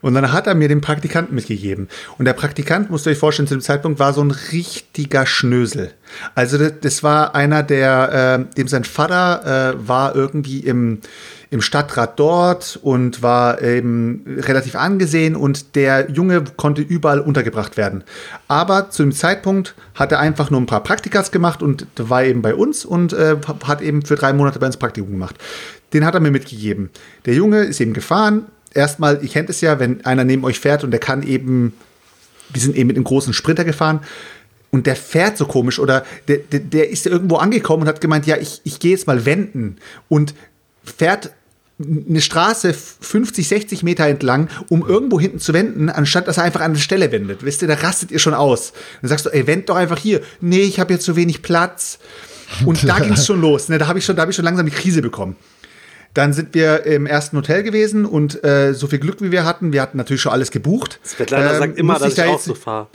Und 0.01 0.13
dann 0.13 0.31
hat 0.31 0.47
er 0.47 0.55
mir 0.55 0.67
den 0.67 0.81
Praktikanten 0.81 1.35
mitgegeben. 1.35 1.89
Und 2.17 2.26
der 2.26 2.34
Praktikant, 2.34 2.89
musst 2.89 3.05
du 3.05 3.09
euch 3.09 3.17
vorstellen, 3.17 3.47
zu 3.47 3.55
dem 3.55 3.61
Zeitpunkt 3.61 3.99
war 3.99 4.13
so 4.13 4.21
ein 4.21 4.31
richtiger 4.31 5.26
Schnösel. 5.26 5.91
Also 6.35 6.57
das, 6.57 6.73
das 6.81 7.03
war 7.03 7.35
einer, 7.35 7.63
der, 7.63 8.47
äh, 8.49 8.55
dem 8.55 8.67
sein 8.67 8.84
Vater 8.84 9.73
äh, 9.76 9.88
war 9.88 10.15
irgendwie 10.15 10.59
im, 10.59 10.99
im 11.51 11.61
Stadtrat 11.61 12.19
dort 12.19 12.80
und 12.81 13.23
war 13.23 13.61
eben 13.61 14.23
relativ 14.39 14.76
angesehen 14.76 15.35
und 15.35 15.76
der 15.76 16.11
Junge 16.11 16.43
konnte 16.57 16.81
überall 16.81 17.19
untergebracht 17.19 17.76
werden. 17.76 18.03
Aber 18.47 18.91
zu 18.91 19.03
dem 19.03 19.11
Zeitpunkt 19.11 19.76
hat 19.95 20.11
er 20.11 20.19
einfach 20.19 20.51
nur 20.51 20.61
ein 20.61 20.67
paar 20.67 20.84
Praktikas 20.84 21.31
gemacht 21.31 21.63
und 21.63 21.88
war 21.97 22.23
eben 22.23 22.41
bei 22.41 22.53
uns 22.53 22.85
und 22.85 23.13
äh, 23.13 23.38
hat 23.65 23.81
eben 23.81 24.03
für 24.03 24.15
drei 24.15 24.34
Monate 24.34 24.59
bei 24.59 24.67
uns 24.67 24.77
Praktikum 24.77 25.11
gemacht. 25.11 25.35
Den 25.93 26.05
hat 26.05 26.13
er 26.13 26.19
mir 26.19 26.31
mitgegeben. 26.31 26.91
Der 27.26 27.34
Junge 27.34 27.61
ist 27.61 27.81
eben 27.81 27.93
gefahren, 27.93 28.45
erstmal, 28.74 29.22
ihr 29.22 29.30
kennt 29.30 29.50
es 29.50 29.62
ja, 29.62 29.80
wenn 29.80 30.06
einer 30.06 30.24
neben 30.24 30.44
euch 30.44 30.60
fährt 30.60 30.84
und 30.84 30.91
der 30.91 31.00
kann 31.00 31.24
eben, 31.24 31.74
wir 32.50 32.62
sind 32.62 32.76
eben 32.76 32.88
mit 32.88 32.96
einem 32.96 33.04
großen 33.04 33.34
Sprinter 33.34 33.66
gefahren 33.66 34.02
und 34.72 34.88
der 34.88 34.96
fährt 34.96 35.38
so 35.38 35.46
komisch 35.46 35.80
oder 35.80 36.06
der, 36.28 36.38
der, 36.38 36.60
der 36.60 36.90
ist 36.90 37.06
irgendwo 37.06 37.38
angekommen 37.38 37.84
und 37.84 37.88
hat 37.88 38.02
gemeint, 38.02 38.28
ja, 38.28 38.38
ich, 38.38 38.62
ich 38.64 38.80
gehe 38.80 38.91
jetzt 38.91 39.08
mal 39.08 39.26
wenden 39.26 39.78
und 40.08 40.34
fährt 40.84 41.32
eine 41.80 42.20
Straße 42.20 42.74
50, 42.74 43.48
60 43.48 43.84
Meter 43.84 44.06
entlang, 44.06 44.50
um 44.68 44.86
irgendwo 44.86 45.20
hinten 45.20 45.40
zu 45.40 45.54
wenden, 45.54 45.90
anstatt 45.90 46.28
dass 46.28 46.38
er 46.38 46.44
einfach 46.44 46.60
an 46.60 46.74
der 46.74 46.82
Stelle 46.82 47.12
wendet. 47.12 47.44
Wisst 47.44 47.62
ihr, 47.62 47.70
da 47.70 47.76
rastet 47.76 48.12
ihr 48.12 48.20
schon 48.20 48.34
aus. 48.34 48.74
Dann 49.02 49.08
sagst 49.08 49.26
du, 49.26 49.30
ey, 49.30 49.48
wend 49.48 49.70
doch 49.70 49.78
einfach 49.78 49.98
hier. 49.98 50.22
Nee, 50.41 50.62
ich 50.62 50.80
habe 50.80 50.94
jetzt 50.94 51.06
zu 51.06 51.16
wenig 51.16 51.41
Platz. 51.41 52.00
Und 52.66 52.88
da 52.88 53.00
ging 53.00 53.14
es 53.14 53.26
schon 53.26 53.40
los. 53.40 53.70
Ne? 53.70 53.78
Da 53.78 53.88
habe 53.88 53.98
ich, 53.98 54.06
schon, 54.06 54.18
da 54.18 54.24
hab 54.24 54.30
ich 54.30 54.36
schon 54.36 54.46
langsam 54.46 54.66
die 54.66 54.74
Krise 54.74 55.02
bekommen. 55.02 55.38
Dann 56.14 56.34
sind 56.34 56.53
wir 56.56 56.86
im 56.86 57.06
ersten 57.06 57.38
Hotel 57.38 57.64
gewesen 57.64 58.06
und 58.06 58.44
äh, 58.44 58.73
so 58.73 58.88
viel 58.88 58.99
Glück 58.99 59.22
wie 59.22 59.31
wir 59.31 59.45
hatten, 59.45 59.72
wir 59.73 59.81
hatten 59.81 59.98
natürlich 59.98 60.22
schon 60.22 60.31
alles 60.31 60.49
gebucht. 60.52 60.99
Svetlana 61.06 61.53
Ähm, 61.53 61.60
sagt 61.60 61.77
immer, 61.77 61.99
dass 61.99 62.07
ich 62.10 62.15
da 62.15 62.26
auch 62.27 62.34
jetzt- 62.34 62.45
so 62.45 62.56
fahre. 62.56 62.88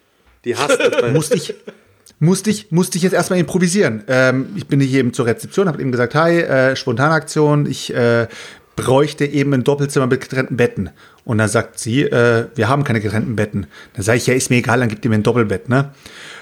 Die 0.44 0.56
hasst 0.56 0.78
bei- 1.00 1.10
musste 1.12 1.36
ich, 1.36 1.54
musste 2.18 2.50
ich, 2.50 2.70
musste 2.72 2.96
ich 2.98 3.02
jetzt 3.04 3.12
erstmal 3.14 3.38
improvisieren. 3.38 4.02
Ähm, 4.08 4.48
ich 4.56 4.66
bin 4.66 4.80
hier 4.80 5.00
eben 5.00 5.12
zur 5.12 5.26
Rezeption, 5.26 5.68
habe 5.68 5.80
ihm 5.80 5.90
gesagt, 5.92 6.14
hi, 6.14 6.40
äh, 6.40 6.76
Spontanaktion, 6.76 7.66
ich 7.66 7.94
äh, 7.94 8.26
bräuchte 8.76 9.24
eben 9.24 9.54
ein 9.54 9.62
Doppelzimmer 9.64 10.06
mit 10.08 10.20
getrennten 10.20 10.56
Betten. 10.56 10.90
Und 11.24 11.38
dann 11.38 11.48
sagt 11.48 11.78
sie, 11.78 12.02
äh, 12.02 12.46
wir 12.56 12.68
haben 12.68 12.84
keine 12.84 13.00
getrennten 13.00 13.36
Betten. 13.36 13.66
Dann 13.94 14.02
sage 14.02 14.18
ich, 14.18 14.26
ja, 14.26 14.34
ist 14.34 14.50
mir 14.50 14.56
egal, 14.56 14.80
dann 14.80 14.88
gibt 14.88 15.04
ihr 15.04 15.08
mir 15.08 15.14
ein 15.14 15.22
Doppelbett, 15.22 15.68
ne? 15.68 15.94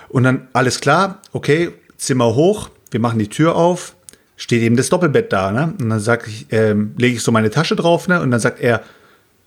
Und 0.09 0.25
dann, 0.25 0.49
alles 0.53 0.81
klar, 0.81 1.21
okay, 1.33 1.71
Zimmer 1.97 2.35
hoch, 2.35 2.71
wir 2.91 2.99
machen 3.01 3.19
die 3.19 3.29
Tür 3.29 3.55
auf, 3.57 3.95
steht 4.43 4.63
eben 4.63 4.77
das 4.77 4.89
Doppelbett 4.89 5.33
da, 5.33 5.53
ne? 5.53 5.73
Und 5.81 5.89
dann 5.89 6.01
sag 6.01 6.27
ich, 6.27 6.47
ähm, 6.51 6.95
lege 6.99 7.15
ich 7.15 7.23
so 7.23 7.31
meine 7.31 7.49
Tasche 7.49 7.77
drauf, 7.77 8.09
ne? 8.09 8.21
Und 8.21 8.33
dann 8.33 8.41
sagt 8.41 8.59
er, 8.59 8.83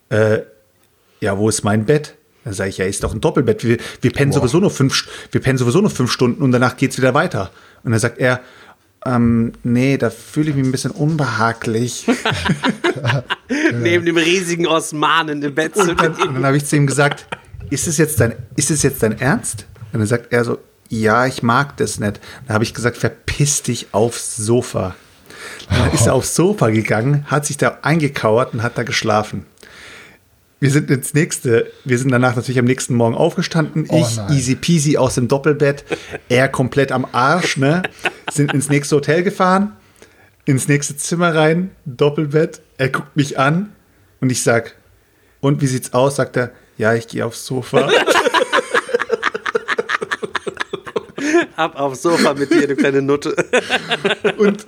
äh, 0.08 0.40
ja, 1.20 1.38
wo 1.38 1.50
ist 1.50 1.66
mein 1.66 1.84
Bett? 1.84 2.16
Dann 2.46 2.54
sage 2.54 2.70
ich, 2.70 2.78
ja, 2.78 2.86
ist 2.86 3.04
doch 3.04 3.14
ein 3.14 3.20
Doppelbett. 3.20 3.66
Wir, 3.66 3.78
wir 4.00 4.12
pennen 4.12 4.32
sowieso 4.32 4.62
nur 4.62 4.72
fünf, 4.72 5.06
wir 5.34 5.42
pennen 5.42 5.58
sowieso 5.58 5.82
nur 5.82 5.90
fünf 5.90 6.14
Stunden 6.14 6.42
und 6.42 6.54
danach 6.54 6.78
geht's 6.78 6.98
wieder 6.98 7.14
weiter. 7.14 7.52
Und 7.84 7.92
dann 7.92 8.00
sagt 8.00 8.20
er, 8.20 8.40
ähm, 9.06 9.52
nee, 9.64 9.98
da 9.98 10.10
fühle 10.10 10.52
ich 10.52 10.56
mich 10.56 10.66
ein 10.66 10.72
bisschen 10.72 10.92
unbehaglich. 10.92 12.08
Neben 13.74 14.06
dem 14.06 14.16
riesigen 14.16 14.66
Osmanen 14.66 15.44
im 15.44 15.54
Bett 15.54 15.76
zu 15.76 15.82
Und 15.82 16.02
dann, 16.02 16.14
und 16.14 16.36
dann 16.36 16.46
habe 16.46 16.56
ich 16.56 16.66
zu 16.66 16.78
ihm 16.78 16.88
gesagt, 16.88 17.28
ist 17.70 17.86
es 17.90 17.98
jetzt 17.98 18.22
dein, 18.22 18.34
ist 18.56 18.72
es 18.72 18.82
jetzt 18.82 19.04
dein 19.04 19.20
Ernst? 19.20 19.66
Und 19.92 20.00
dann 20.00 20.08
sagt 20.08 20.32
er 20.32 20.46
so, 20.46 20.60
ja, 20.90 21.26
ich 21.26 21.44
mag 21.44 21.78
das 21.78 22.00
nicht. 22.00 22.20
Dann 22.48 22.54
habe 22.54 22.64
ich 22.64 22.74
gesagt, 22.74 22.98
verpiss 22.98 23.64
dich 23.64 23.88
aufs 23.92 24.36
Sofa. 24.36 24.96
Dann 25.70 25.92
ist 25.92 26.06
er 26.06 26.14
aufs 26.16 26.36
Sofa 26.36 26.70
gegangen, 26.70 27.26
hat 27.28 27.46
sich 27.46 27.58
da 27.58 27.80
eingekauert 27.82 28.54
und 28.54 28.64
hat 28.64 28.78
da 28.78 28.84
geschlafen. 28.84 29.46
Wir 30.60 30.72
sind 30.72 30.90
ins 30.90 31.14
nächste, 31.14 31.72
wir 31.84 32.00
sind 32.00 32.12
danach 32.12 32.36
natürlich 32.36 32.60
am 32.60 32.66
nächsten 32.66 32.96
Morgen 32.96 33.14
aufgestanden. 33.14 33.86
Oh 33.90 34.00
ich 34.00 34.16
nein. 34.16 34.32
easy 34.32 34.56
peasy 34.56 34.98
aus 34.98 35.16
dem 35.16 35.28
Doppelbett, 35.28 35.84
er 36.30 36.48
komplett 36.48 36.92
am 36.92 37.06
Arsch, 37.12 37.58
ne? 37.58 37.84
Sind 38.32 38.54
ins 38.54 38.70
nächste 38.70 38.96
Hotel 38.96 39.22
gefahren, 39.22 39.74
ins 40.46 40.68
nächste 40.68 40.96
Zimmer 40.96 41.36
rein, 41.36 41.72
Doppelbett. 41.86 42.62
Er 42.78 42.90
guckt 42.90 43.16
mich 43.16 43.38
an 43.38 43.74
und 44.22 44.32
ich 44.32 44.44
sag, 44.44 44.76
und 45.42 45.62
wie 45.62 45.68
sieht's 45.68 45.94
aus? 45.94 46.16
Sagt 46.16 46.38
er, 46.38 46.52
ja, 46.78 46.94
ich 46.94 47.08
gehe 47.08 47.26
aufs 47.26 47.46
Sofa. 47.46 47.90
Ab 51.56 51.80
aufs 51.80 52.02
Sofa 52.02 52.34
mit 52.34 52.52
dir, 52.52 52.68
du 52.68 52.76
kleine 52.76 53.02
Nutte. 53.02 53.36
und, 54.38 54.66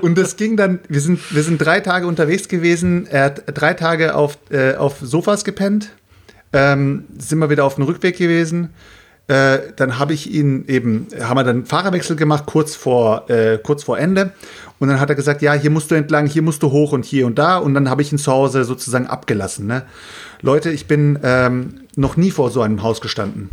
und 0.00 0.16
das 0.16 0.36
ging 0.36 0.56
dann, 0.56 0.80
wir 0.88 1.00
sind, 1.00 1.20
wir 1.34 1.42
sind 1.42 1.58
drei 1.58 1.80
Tage 1.80 2.06
unterwegs 2.06 2.48
gewesen. 2.48 3.06
Er 3.06 3.24
hat 3.24 3.42
drei 3.46 3.74
Tage 3.74 4.14
auf, 4.14 4.38
äh, 4.50 4.74
auf 4.74 4.96
Sofas 5.00 5.44
gepennt. 5.44 5.90
Ähm, 6.52 7.04
sind 7.18 7.38
wir 7.38 7.50
wieder 7.50 7.64
auf 7.64 7.76
dem 7.76 7.84
Rückweg 7.84 8.16
gewesen. 8.16 8.70
Äh, 9.28 9.58
dann 9.76 9.98
habe 9.98 10.14
ich 10.14 10.30
ihn 10.30 10.64
eben, 10.66 11.06
haben 11.20 11.36
wir 11.36 11.44
dann 11.44 11.64
Fahrerwechsel 11.64 12.16
gemacht, 12.16 12.44
kurz 12.46 12.74
vor, 12.74 13.30
äh, 13.30 13.58
kurz 13.58 13.84
vor 13.84 13.98
Ende. 13.98 14.32
Und 14.78 14.88
dann 14.88 14.98
hat 15.00 15.10
er 15.10 15.14
gesagt, 15.14 15.42
ja, 15.42 15.52
hier 15.52 15.70
musst 15.70 15.90
du 15.90 15.94
entlang, 15.94 16.26
hier 16.26 16.42
musst 16.42 16.62
du 16.62 16.70
hoch 16.70 16.92
und 16.92 17.04
hier 17.04 17.26
und 17.26 17.38
da. 17.38 17.58
Und 17.58 17.74
dann 17.74 17.88
habe 17.88 18.02
ich 18.02 18.10
ihn 18.10 18.18
zu 18.18 18.32
Hause 18.32 18.64
sozusagen 18.64 19.06
abgelassen. 19.06 19.66
Ne? 19.66 19.84
Leute, 20.40 20.70
ich 20.70 20.88
bin 20.88 21.18
ähm, 21.22 21.81
noch 21.96 22.16
nie 22.16 22.30
vor 22.30 22.50
so 22.50 22.62
einem 22.62 22.82
Haus 22.82 23.00
gestanden. 23.00 23.50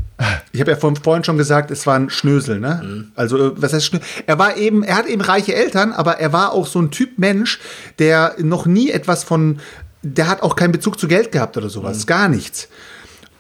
Ich 0.52 0.62
habe 0.62 0.72
ja 0.72 0.78
vor, 0.78 0.94
vorhin 0.96 1.24
schon 1.24 1.38
gesagt, 1.38 1.72
es 1.72 1.86
war 1.86 1.96
ein 1.96 2.10
Schnösel. 2.10 2.60
Ne? 2.60 3.08
Also, 3.16 3.38
äh, 3.38 3.62
was 3.62 3.74
heißt 3.74 3.86
Schnösel? 3.86 4.08
Er 4.28 4.40
war 4.40 4.58
eben, 4.58 4.84
er 4.84 4.96
hat 4.96 5.08
eben 5.08 5.22
reiche 5.22 5.54
Eltern, 5.54 5.92
aber 5.92 6.20
er 6.20 6.32
war 6.32 6.54
auch 6.54 6.66
so 6.66 6.80
ein 6.80 6.92
Typ 6.92 7.18
Mensch, 7.20 7.60
der 8.00 8.36
noch 8.40 8.66
nie 8.66 8.90
etwas 8.90 9.24
von, 9.24 9.60
der 10.02 10.28
hat 10.28 10.42
auch 10.42 10.56
keinen 10.56 10.72
Bezug 10.72 11.00
zu 11.00 11.08
Geld 11.08 11.32
gehabt 11.32 11.58
oder 11.58 11.70
sowas. 11.70 12.06
Gar 12.06 12.30
nichts. 12.30 12.70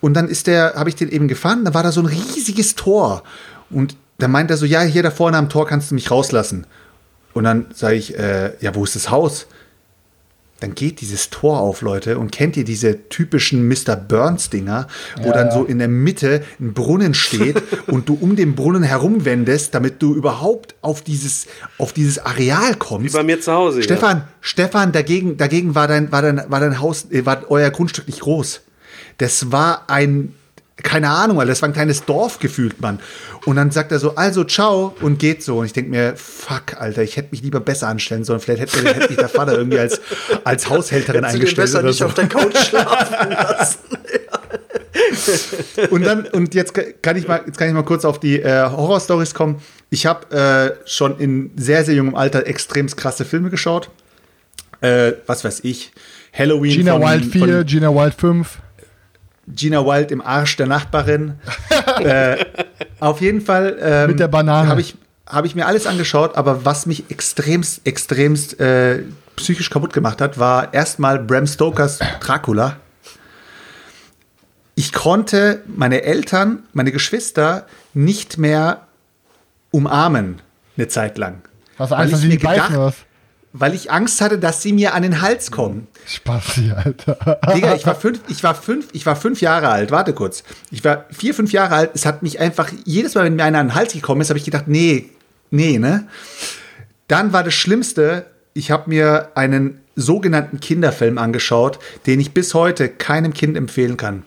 Und 0.01 0.13
dann 0.13 0.27
ist 0.27 0.47
der, 0.47 0.73
habe 0.75 0.89
ich 0.89 0.95
den 0.95 1.09
eben 1.09 1.27
gefahren, 1.27 1.65
da 1.65 1.73
war 1.73 1.83
da 1.83 1.91
so 1.91 2.01
ein 2.01 2.05
riesiges 2.05 2.75
Tor. 2.75 3.23
Und 3.69 3.95
da 4.17 4.27
meint 4.27 4.51
er 4.51 4.57
so, 4.57 4.65
ja, 4.65 4.81
hier 4.81 5.03
da 5.03 5.11
vorne 5.11 5.37
am 5.37 5.49
Tor 5.49 5.65
kannst 5.65 5.91
du 5.91 5.95
mich 5.95 6.11
rauslassen. 6.11 6.65
Und 7.33 7.43
dann 7.45 7.67
sage 7.73 7.95
ich, 7.95 8.17
äh, 8.17 8.53
ja, 8.59 8.75
wo 8.75 8.83
ist 8.83 8.95
das 8.95 9.09
Haus? 9.09 9.47
Dann 10.59 10.75
geht 10.75 11.01
dieses 11.01 11.29
Tor 11.29 11.59
auf, 11.59 11.81
Leute. 11.81 12.17
Und 12.17 12.31
kennt 12.31 12.57
ihr 12.57 12.63
diese 12.63 13.09
typischen 13.09 13.67
Mr. 13.67 13.95
Burns-Dinger, 13.95 14.87
wo 15.21 15.31
dann 15.31 15.51
so 15.51 15.63
in 15.63 15.79
der 15.79 15.87
Mitte 15.87 16.43
ein 16.59 16.73
Brunnen 16.73 17.13
steht 17.13 17.61
und 17.87 18.09
du 18.09 18.17
um 18.19 18.35
den 18.35 18.55
Brunnen 18.55 18.83
herumwendest, 18.83 19.73
damit 19.73 20.01
du 20.01 20.15
überhaupt 20.15 20.75
auf 20.81 21.01
dieses, 21.01 21.47
auf 21.77 21.93
dieses 21.93 22.19
Areal 22.19 22.75
kommst? 22.75 23.13
Wie 23.13 23.17
bei 23.17 23.23
mir 23.23 23.39
zu 23.39 23.51
Hause. 23.51 23.83
Stefan, 23.83 24.27
Stefan, 24.41 24.91
dagegen, 24.91 25.37
dagegen 25.37 25.75
war 25.75 25.87
dein, 25.87 26.11
war 26.11 26.21
dein, 26.21 26.41
war 26.47 26.59
dein 26.59 26.79
Haus, 26.79 27.07
äh, 27.11 27.25
war 27.25 27.49
euer 27.49 27.69
Grundstück 27.69 28.07
nicht 28.07 28.21
groß. 28.21 28.61
Das 29.17 29.51
war 29.51 29.89
ein, 29.89 30.33
keine 30.83 31.09
Ahnung, 31.09 31.39
Alter, 31.39 31.49
das 31.51 31.61
war 31.61 31.69
ein 31.69 31.73
kleines 31.73 32.05
Dorf 32.05 32.39
gefühlt, 32.39 32.81
Mann. 32.81 32.99
Und 33.45 33.55
dann 33.55 33.71
sagt 33.71 33.91
er 33.91 33.99
so, 33.99 34.15
also 34.15 34.43
ciao 34.43 34.95
und 35.01 35.19
geht 35.19 35.43
so. 35.43 35.59
Und 35.59 35.65
ich 35.65 35.73
denke 35.73 35.91
mir, 35.91 36.13
fuck, 36.15 36.79
Alter, 36.79 37.03
ich 37.03 37.17
hätte 37.17 37.29
mich 37.31 37.41
lieber 37.41 37.59
besser 37.59 37.87
anstellen 37.87 38.23
sollen. 38.23 38.39
Vielleicht 38.39 38.61
hätte, 38.61 38.93
hätte 38.93 39.07
mich 39.07 39.17
der 39.17 39.29
Vater 39.29 39.57
irgendwie 39.57 39.79
als, 39.79 39.99
als 40.43 40.69
Haushälterin 40.69 41.23
eingestellt. 41.23 41.55
besser 41.67 41.79
Oder 41.79 41.87
nicht 41.89 41.99
so. 41.99 42.05
auf 42.05 42.13
der 42.13 42.27
Couch 42.27 42.57
schlafen 42.57 43.31
lassen. 43.31 43.79
Und 45.91 46.05
dann, 46.05 46.25
und 46.27 46.53
jetzt 46.55 46.73
kann 47.01 47.15
ich 47.15 47.27
mal, 47.27 47.41
jetzt 47.45 47.57
kann 47.57 47.67
ich 47.67 47.73
mal 47.73 47.83
kurz 47.83 48.05
auf 48.05 48.19
die 48.19 48.41
äh, 48.41 48.69
Horror-Stories 48.69 49.33
kommen. 49.33 49.61
Ich 49.89 50.05
habe 50.05 50.35
äh, 50.35 50.87
schon 50.87 51.19
in 51.19 51.51
sehr, 51.55 51.83
sehr 51.85 51.95
jungem 51.95 52.15
Alter 52.15 52.47
extrem 52.47 52.87
krasse 52.87 53.25
Filme 53.25 53.49
geschaut. 53.49 53.89
Äh, 54.81 55.13
was 55.25 55.43
weiß 55.43 55.61
ich. 55.63 55.91
Halloween 56.33 56.71
Gina 56.71 56.93
von, 56.93 57.01
Wild 57.01 57.25
4, 57.25 57.39
von 57.39 57.65
Gina 57.65 57.93
Wild 57.93 58.13
5. 58.13 58.59
Gina 59.55 59.85
Wild 59.85 60.11
im 60.11 60.21
Arsch 60.21 60.55
der 60.57 60.67
Nachbarin. 60.67 61.35
äh, 61.99 62.45
auf 62.99 63.21
jeden 63.21 63.41
Fall. 63.41 63.77
Ähm, 63.81 64.11
Mit 64.11 64.19
der 64.19 64.27
Banane. 64.27 64.67
Habe 64.67 64.81
ich, 64.81 64.95
hab 65.25 65.45
ich 65.45 65.55
mir 65.55 65.65
alles 65.65 65.87
angeschaut, 65.87 66.35
aber 66.35 66.65
was 66.65 66.85
mich 66.85 67.09
extremst, 67.09 67.85
extremst 67.85 68.59
äh, 68.59 69.03
psychisch 69.35 69.69
kaputt 69.69 69.93
gemacht 69.93 70.21
hat, 70.21 70.37
war 70.37 70.73
erstmal 70.73 71.19
Bram 71.19 71.47
Stokers 71.47 71.99
Dracula. 72.19 72.77
Ich 74.75 74.93
konnte 74.93 75.61
meine 75.67 76.03
Eltern, 76.03 76.63
meine 76.73 76.91
Geschwister 76.91 77.65
nicht 77.93 78.37
mehr 78.37 78.87
umarmen 79.71 80.41
eine 80.77 80.87
Zeit 80.87 81.17
lang. 81.17 81.41
Was 81.77 81.91
Angst, 81.91 82.13
dass 82.13 82.21
sie 82.21 82.29
die 82.29 82.37
beißen 82.37 82.77
was? 82.77 82.95
Weil 83.51 83.73
ich 83.73 83.91
Angst 83.91 84.21
hatte, 84.21 84.37
dass 84.37 84.61
sie 84.61 84.73
mir 84.73 84.93
an 84.93 85.01
den 85.01 85.21
Hals 85.21 85.49
kommen. 85.49 85.87
Spaß, 86.05 86.59
Alter. 86.75 87.39
Digga, 87.55 87.73
ich 87.75 87.85
war 87.85 87.95
fünf, 87.95 88.19
ich 88.27 88.43
war 88.43 88.53
fünf, 88.53 88.87
ich 88.93 89.05
war 89.07 89.15
fünf 89.15 89.41
Jahre 89.41 89.69
alt. 89.69 89.89
Warte 89.89 90.13
kurz. 90.13 90.43
Ich 90.69 90.83
war 90.83 91.05
vier, 91.09 91.33
fünf 91.33 91.51
Jahre 91.51 91.75
alt. 91.75 91.91
Es 91.95 92.05
hat 92.05 92.21
mich 92.21 92.39
einfach 92.39 92.69
jedes 92.85 93.15
Mal, 93.15 93.25
wenn 93.25 93.35
mir 93.35 93.43
einer 93.43 93.57
an 93.59 93.69
den 93.69 93.75
Hals 93.75 93.93
gekommen 93.93 94.21
ist, 94.21 94.29
habe 94.29 94.37
ich 94.37 94.45
gedacht, 94.45 94.67
nee, 94.67 95.09
nee, 95.49 95.79
ne? 95.79 96.07
Dann 97.07 97.33
war 97.33 97.43
das 97.43 97.55
Schlimmste. 97.55 98.27
Ich 98.53 98.69
habe 98.69 98.87
mir 98.89 99.29
einen 99.33 99.81
sogenannten 99.95 100.59
Kinderfilm 100.59 101.17
angeschaut, 101.17 101.79
den 102.05 102.19
ich 102.19 102.33
bis 102.33 102.53
heute 102.53 102.87
keinem 102.87 103.33
Kind 103.33 103.57
empfehlen 103.57 103.97
kann. 103.97 104.23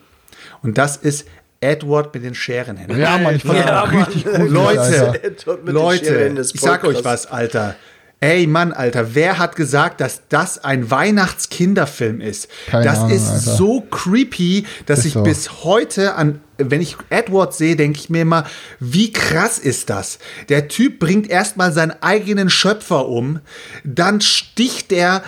Und 0.61 0.77
das 0.77 0.97
ist 0.97 1.25
Edward 1.61 2.13
mit 2.13 2.25
den 2.25 2.35
Scherenhänden. 2.35 2.99
Ja, 2.99 3.17
Mann, 3.17 3.35
ich 3.37 3.43
fand 3.43 3.59
Ja, 3.59 3.83
das 3.85 3.93
Mann. 3.93 4.03
richtig 4.03 4.25
gruselig, 4.25 4.51
Leute, 4.51 5.17
Leute, 5.65 6.41
ich 6.53 6.59
sag 6.59 6.83
euch 6.83 7.03
was, 7.05 7.25
Alter. 7.25 7.75
Ey, 8.23 8.47
Mann, 8.47 8.71
Alter, 8.71 9.15
wer 9.15 9.37
hat 9.37 9.57
gesagt, 9.57 9.99
dass 9.99 10.21
das 10.29 10.63
ein 10.63 10.89
Weihnachtskinderfilm 10.89 12.21
ist? 12.21 12.47
Keine 12.67 12.85
das 12.85 12.99
Ahnung, 12.99 13.11
ist 13.11 13.27
Alter. 13.27 13.55
so 13.57 13.81
creepy, 13.81 14.65
dass 14.85 14.99
Ist 14.99 15.05
ich 15.07 15.13
so. 15.15 15.23
bis 15.23 15.63
heute 15.65 16.15
an, 16.15 16.39
wenn 16.57 16.79
ich 16.79 16.95
Edward 17.09 17.53
sehe, 17.53 17.75
denke 17.75 17.99
ich 17.99 18.09
mir 18.09 18.21
immer, 18.21 18.45
wie 18.79 19.11
krass 19.11 19.59
ist 19.59 19.89
das? 19.89 20.19
Der 20.47 20.69
Typ 20.69 20.99
bringt 20.99 21.29
erstmal 21.29 21.73
seinen 21.73 22.01
eigenen 22.01 22.49
Schöpfer 22.49 23.09
um, 23.09 23.41
dann 23.83 24.21
sticht 24.21 24.93
er 24.93 25.21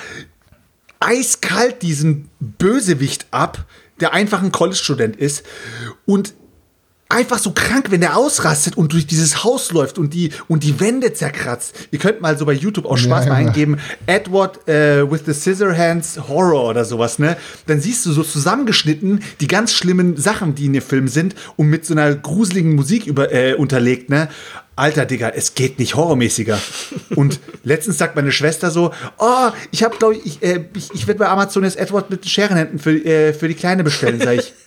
eiskalt 1.01 1.82
diesen 1.82 2.30
Bösewicht 2.40 3.25
ab, 3.32 3.65
der 3.99 4.14
einfach 4.14 4.41
ein 4.41 4.53
College-Student 4.53 5.17
ist 5.17 5.43
und 6.06 6.33
einfach 7.08 7.38
so 7.38 7.51
krank, 7.51 7.92
wenn 7.92 8.01
der 8.01 8.17
ausrastet 8.17 8.77
und 8.77 8.92
durch 8.92 9.06
dieses 9.06 9.43
Haus 9.43 9.72
läuft 9.72 9.98
und 9.98 10.14
die, 10.14 10.32
und 10.48 10.64
die 10.64 10.80
Wände 10.80 11.14
zerkratzt. 11.14 11.88
Ihr 11.92 12.00
könnt 12.00 12.22
mal 12.22 12.38
so 12.38 12.45
bei 12.45 12.53
YouTube 12.53 12.85
auch 12.85 12.98
Spaß 12.98 13.25
Ja, 13.25 13.32
mal 13.32 13.38
eingeben, 13.38 13.77
Edward 14.08 14.67
äh, 14.67 15.09
with 15.09 15.22
the 15.25 15.34
Scissorhands 15.34 16.19
Horror 16.27 16.69
oder 16.69 16.84
sowas, 16.84 17.19
ne? 17.19 17.38
Dann 17.67 17.80
siehst 17.80 18.06
du 18.06 18.11
so 18.11 18.24
zusammengeschnitten 18.24 19.24
die 19.40 19.48
ganz 19.48 19.74
schlimmen 19.74 20.17
Sachen, 20.17 20.56
die 20.56 20.66
in 20.66 20.74
dem 20.74 20.82
Film 20.82 21.08
sind 21.08 21.35
und 21.58 21.67
mit 21.67 21.85
so 21.85 21.93
einer 21.93 22.16
gruseligen 22.16 22.75
Musik 22.75 23.06
über, 23.06 23.32
äh, 23.32 23.53
unterlegt, 23.53 24.09
ne? 24.09 24.30
Alter, 24.77 25.06
Digga, 25.06 25.30
es 25.30 25.56
geht 25.56 25.80
nicht 25.80 25.95
horrormäßiger. 25.95 26.59
Und 27.16 27.40
letztens 27.64 27.98
sagt 27.98 28.17
meine 28.17 28.34
Schwester 28.34 28.72
so, 28.72 28.92
oh, 29.19 29.50
ich 29.72 29.84
habe, 29.84 29.95
glaube 29.98 30.16
ich, 30.16 30.25
ich, 30.25 30.43
äh, 30.43 30.66
ich, 30.75 30.93
ich 30.93 31.08
werde 31.08 31.19
bei 31.19 31.30
Amazon 31.30 31.64
jetzt 31.64 31.77
Edward 31.77 32.09
mit 32.09 32.25
den 32.25 32.30
Scherenhänden 32.30 32.80
für, 32.80 32.92
äh, 32.92 33.32
für 33.32 33.48
die 33.48 33.53
Kleine 33.53 33.85
bestellen. 33.85 34.19
Sag 34.19 34.40
ich, 34.40 34.53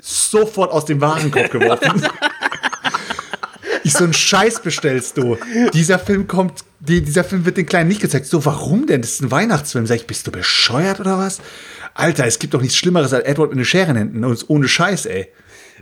sofort 0.00 0.72
aus 0.72 0.84
dem 0.84 1.00
Warenkorb 1.00 1.50
geworfen. 1.50 2.06
Ich 3.84 3.92
so 3.92 4.04
einen 4.04 4.14
Scheiß 4.14 4.60
bestellst 4.60 5.18
du. 5.18 5.36
Dieser 5.74 5.98
Film 5.98 6.26
kommt, 6.26 6.64
die, 6.80 7.02
dieser 7.02 7.22
Film 7.22 7.44
wird 7.44 7.58
den 7.58 7.66
Kleinen 7.66 7.88
nicht 7.88 8.00
gezeigt. 8.00 8.26
So, 8.26 8.44
warum 8.46 8.86
denn? 8.86 9.02
Das 9.02 9.12
ist 9.12 9.22
ein 9.22 9.30
Weihnachtsfilm. 9.30 9.86
Sag 9.86 9.96
ich, 9.96 10.06
bist 10.06 10.26
du 10.26 10.32
bescheuert 10.32 11.00
oder 11.00 11.18
was? 11.18 11.40
Alter, 11.92 12.26
es 12.26 12.38
gibt 12.38 12.54
doch 12.54 12.62
nichts 12.62 12.76
Schlimmeres 12.76 13.12
als 13.12 13.26
Edward 13.26 13.50
mit 13.50 13.58
den 13.58 13.64
Scherenhänden. 13.66 14.24
Und 14.24 14.44
ohne 14.48 14.68
Scheiß, 14.68 15.04
ey. 15.06 15.28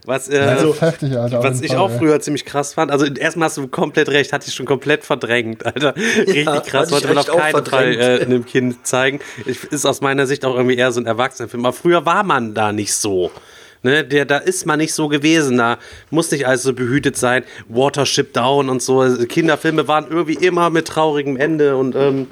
Was, 0.05 0.29
äh, 0.29 0.69
ist 0.69 0.81
heftig, 0.81 1.17
Alter. 1.17 1.45
was 1.45 1.61
ich 1.61 1.73
Fall, 1.73 1.79
auch 1.79 1.91
ey. 1.91 1.99
früher 1.99 2.21
ziemlich 2.21 2.45
krass 2.45 2.75
fand, 2.75 2.91
also 2.91 3.07
erstmal 3.07 3.47
hast 3.47 3.59
du 3.59 3.69
komplett 3.69 4.09
recht, 4.09 4.33
hatte 4.33 4.49
ich 4.49 4.55
schon 4.55 4.67
komplett 4.67 5.05
verdrängt, 5.05 5.65
Alter. 5.65 5.95
Richtig 5.95 6.47
hatte 6.47 6.71
krass, 6.71 6.85
ich 6.87 6.91
sollte 6.91 7.09
man 7.09 7.19
auf 7.19 7.27
keinen 7.29 7.67
Fall 7.67 7.95
äh, 7.95 8.23
einem 8.23 8.45
Kind 8.45 8.85
zeigen. 8.85 9.21
Ich, 9.47 9.63
ist 9.65 9.87
aus 9.87 10.01
meiner 10.01 10.27
Sicht 10.27 10.45
auch 10.45 10.57
irgendwie 10.57 10.77
eher 10.77 10.91
so 10.91 11.01
ein 11.01 11.07
Erwachsenenfilm. 11.07 11.65
Aber 11.65 11.73
früher 11.73 12.05
war 12.05 12.25
man 12.25 12.55
da 12.55 12.73
nicht 12.73 12.95
so. 12.95 13.31
Ne, 13.85 14.05
der, 14.05 14.25
da 14.25 14.39
ist 14.39 14.65
man 14.67 14.79
nicht 14.79 14.95
so 14.95 15.09
gewesen, 15.09 15.59
da 15.59 15.79
muss 16.11 16.31
nicht 16.31 16.47
alles 16.47 16.63
so 16.63 16.73
behütet 16.73 17.17
sein. 17.17 17.43
Watership 17.69 18.33
Down 18.33 18.69
und 18.69 18.81
so. 18.81 19.01
Kinderfilme 19.29 19.89
waren 19.89 20.07
irgendwie 20.09 20.35
immer 20.35 20.71
mit 20.71 20.87
traurigem 20.87 21.37
Ende 21.37 21.77
und 21.77 21.97
ähm, 21.97 22.29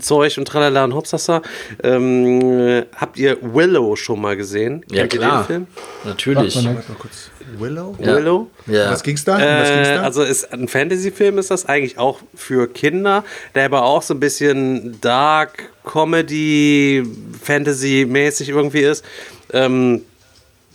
Zeug 0.00 0.38
und 0.38 0.48
tralala 0.48 0.82
und 0.84 0.94
hopsasa. 0.94 1.42
Ähm, 1.82 2.40
äh, 2.58 2.86
habt 2.96 3.18
ihr 3.18 3.36
Willow 3.42 3.96
schon 3.96 4.18
mal 4.22 4.34
gesehen? 4.34 4.82
Ja, 4.90 5.02
Kennt 5.02 5.12
ihr 5.14 5.20
klar. 5.20 5.42
den 5.42 5.46
Film? 5.46 5.66
Natürlich. 6.04 6.54
Sagt 6.54 6.64
man 6.64 6.74
Mal 6.74 6.82
kurz. 6.98 7.30
Willow? 7.58 7.94
Ja. 8.00 8.16
Willow? 8.16 8.50
Ja. 8.66 8.90
Was 8.90 9.02
ging's 9.02 9.24
da? 9.24 9.34
Was 9.34 9.68
ging's 9.70 9.88
Äh, 9.88 9.94
da? 9.96 10.02
also 10.02 10.22
ist 10.22 10.50
ein 10.54 10.68
Fantasy-Film 10.68 11.36
ist 11.36 11.50
das 11.50 11.66
eigentlich 11.66 11.98
auch 11.98 12.20
für 12.34 12.66
Kinder, 12.66 13.24
der 13.54 13.66
aber 13.66 13.82
auch 13.84 14.00
so 14.00 14.14
ein 14.14 14.20
bisschen 14.20 14.98
Dark 15.02 15.64
Comedy 15.84 17.02
Fantasy 17.42 18.06
mäßig 18.08 18.48
irgendwie 18.48 18.80
ist, 18.80 19.04
ähm, 19.52 20.00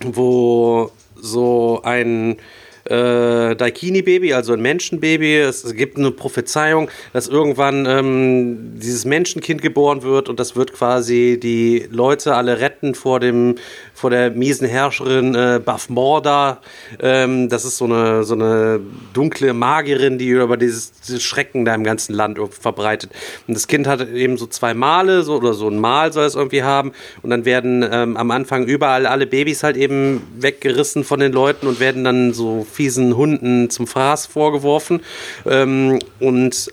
wo 0.06 0.92
so 1.16 1.82
ein 1.84 2.38
äh, 2.86 3.56
Daikini-Baby, 3.56 4.34
also 4.34 4.54
ein 4.54 4.62
Menschenbaby. 4.62 5.38
Es 5.38 5.76
gibt 5.76 5.98
eine 5.98 6.12
Prophezeiung, 6.12 6.90
dass 7.14 7.28
irgendwann 7.28 7.86
ähm, 7.86 8.80
dieses 8.80 9.06
Menschenkind 9.06 9.62
geboren 9.62 10.02
wird 10.02 10.30
und 10.30 10.40
das 10.40 10.56
wird 10.56 10.74
quasi 10.74 11.40
die 11.42 11.88
Leute 11.92 12.36
alle 12.36 12.60
retten 12.60 12.96
vor 12.96 13.20
dem 13.20 13.56
vor 14.00 14.12
der 14.12 14.32
miesen 14.32 14.66
Herrscherin 14.66 15.36
äh, 15.36 15.60
Buff 15.64 15.90
Morda. 15.90 16.62
Ähm, 17.02 17.50
das 17.50 17.66
ist 17.66 17.78
so 17.78 17.84
eine 17.86 18.24
so 18.24 18.34
eine 18.34 18.80
dunkle 19.14 19.54
Magierin, 19.54 20.18
die 20.18 20.30
über 20.30 20.56
dieses, 20.56 20.94
dieses 21.02 21.22
Schrecken 21.22 21.66
da 21.66 21.76
im 21.76 21.84
ganzen 21.84 22.14
Land 22.14 22.40
verbreitet. 22.52 23.12
Und 23.46 23.56
das 23.56 23.68
Kind 23.68 23.88
hat 23.88 24.08
eben 24.10 24.38
so 24.38 24.48
zwei 24.48 24.74
Male 24.74 25.24
so 25.24 25.36
oder 25.36 25.54
so 25.54 25.68
ein 25.68 25.80
Mal 25.80 26.14
soll 26.14 26.26
es 26.26 26.36
irgendwie 26.36 26.64
haben 26.64 26.94
und 27.24 27.30
dann 27.30 27.44
werden 27.44 27.86
ähm, 27.92 28.16
am 28.16 28.32
Anfang 28.32 28.66
überall 28.66 29.06
alle 29.06 29.28
Babys 29.28 29.64
halt 29.64 29.76
eben 29.76 30.22
weggerissen 30.38 31.04
von 31.04 31.20
den 31.20 31.34
Leuten 31.34 31.68
und 31.68 31.82
werden 31.82 32.06
dann 32.06 32.34
so 32.34 32.66
fiesen 32.72 33.18
Hunden 33.18 33.70
zum 33.70 33.86
Fraß 33.86 34.28
vorgeworfen. 34.28 35.02
Ähm, 35.46 36.00
und 36.22 36.72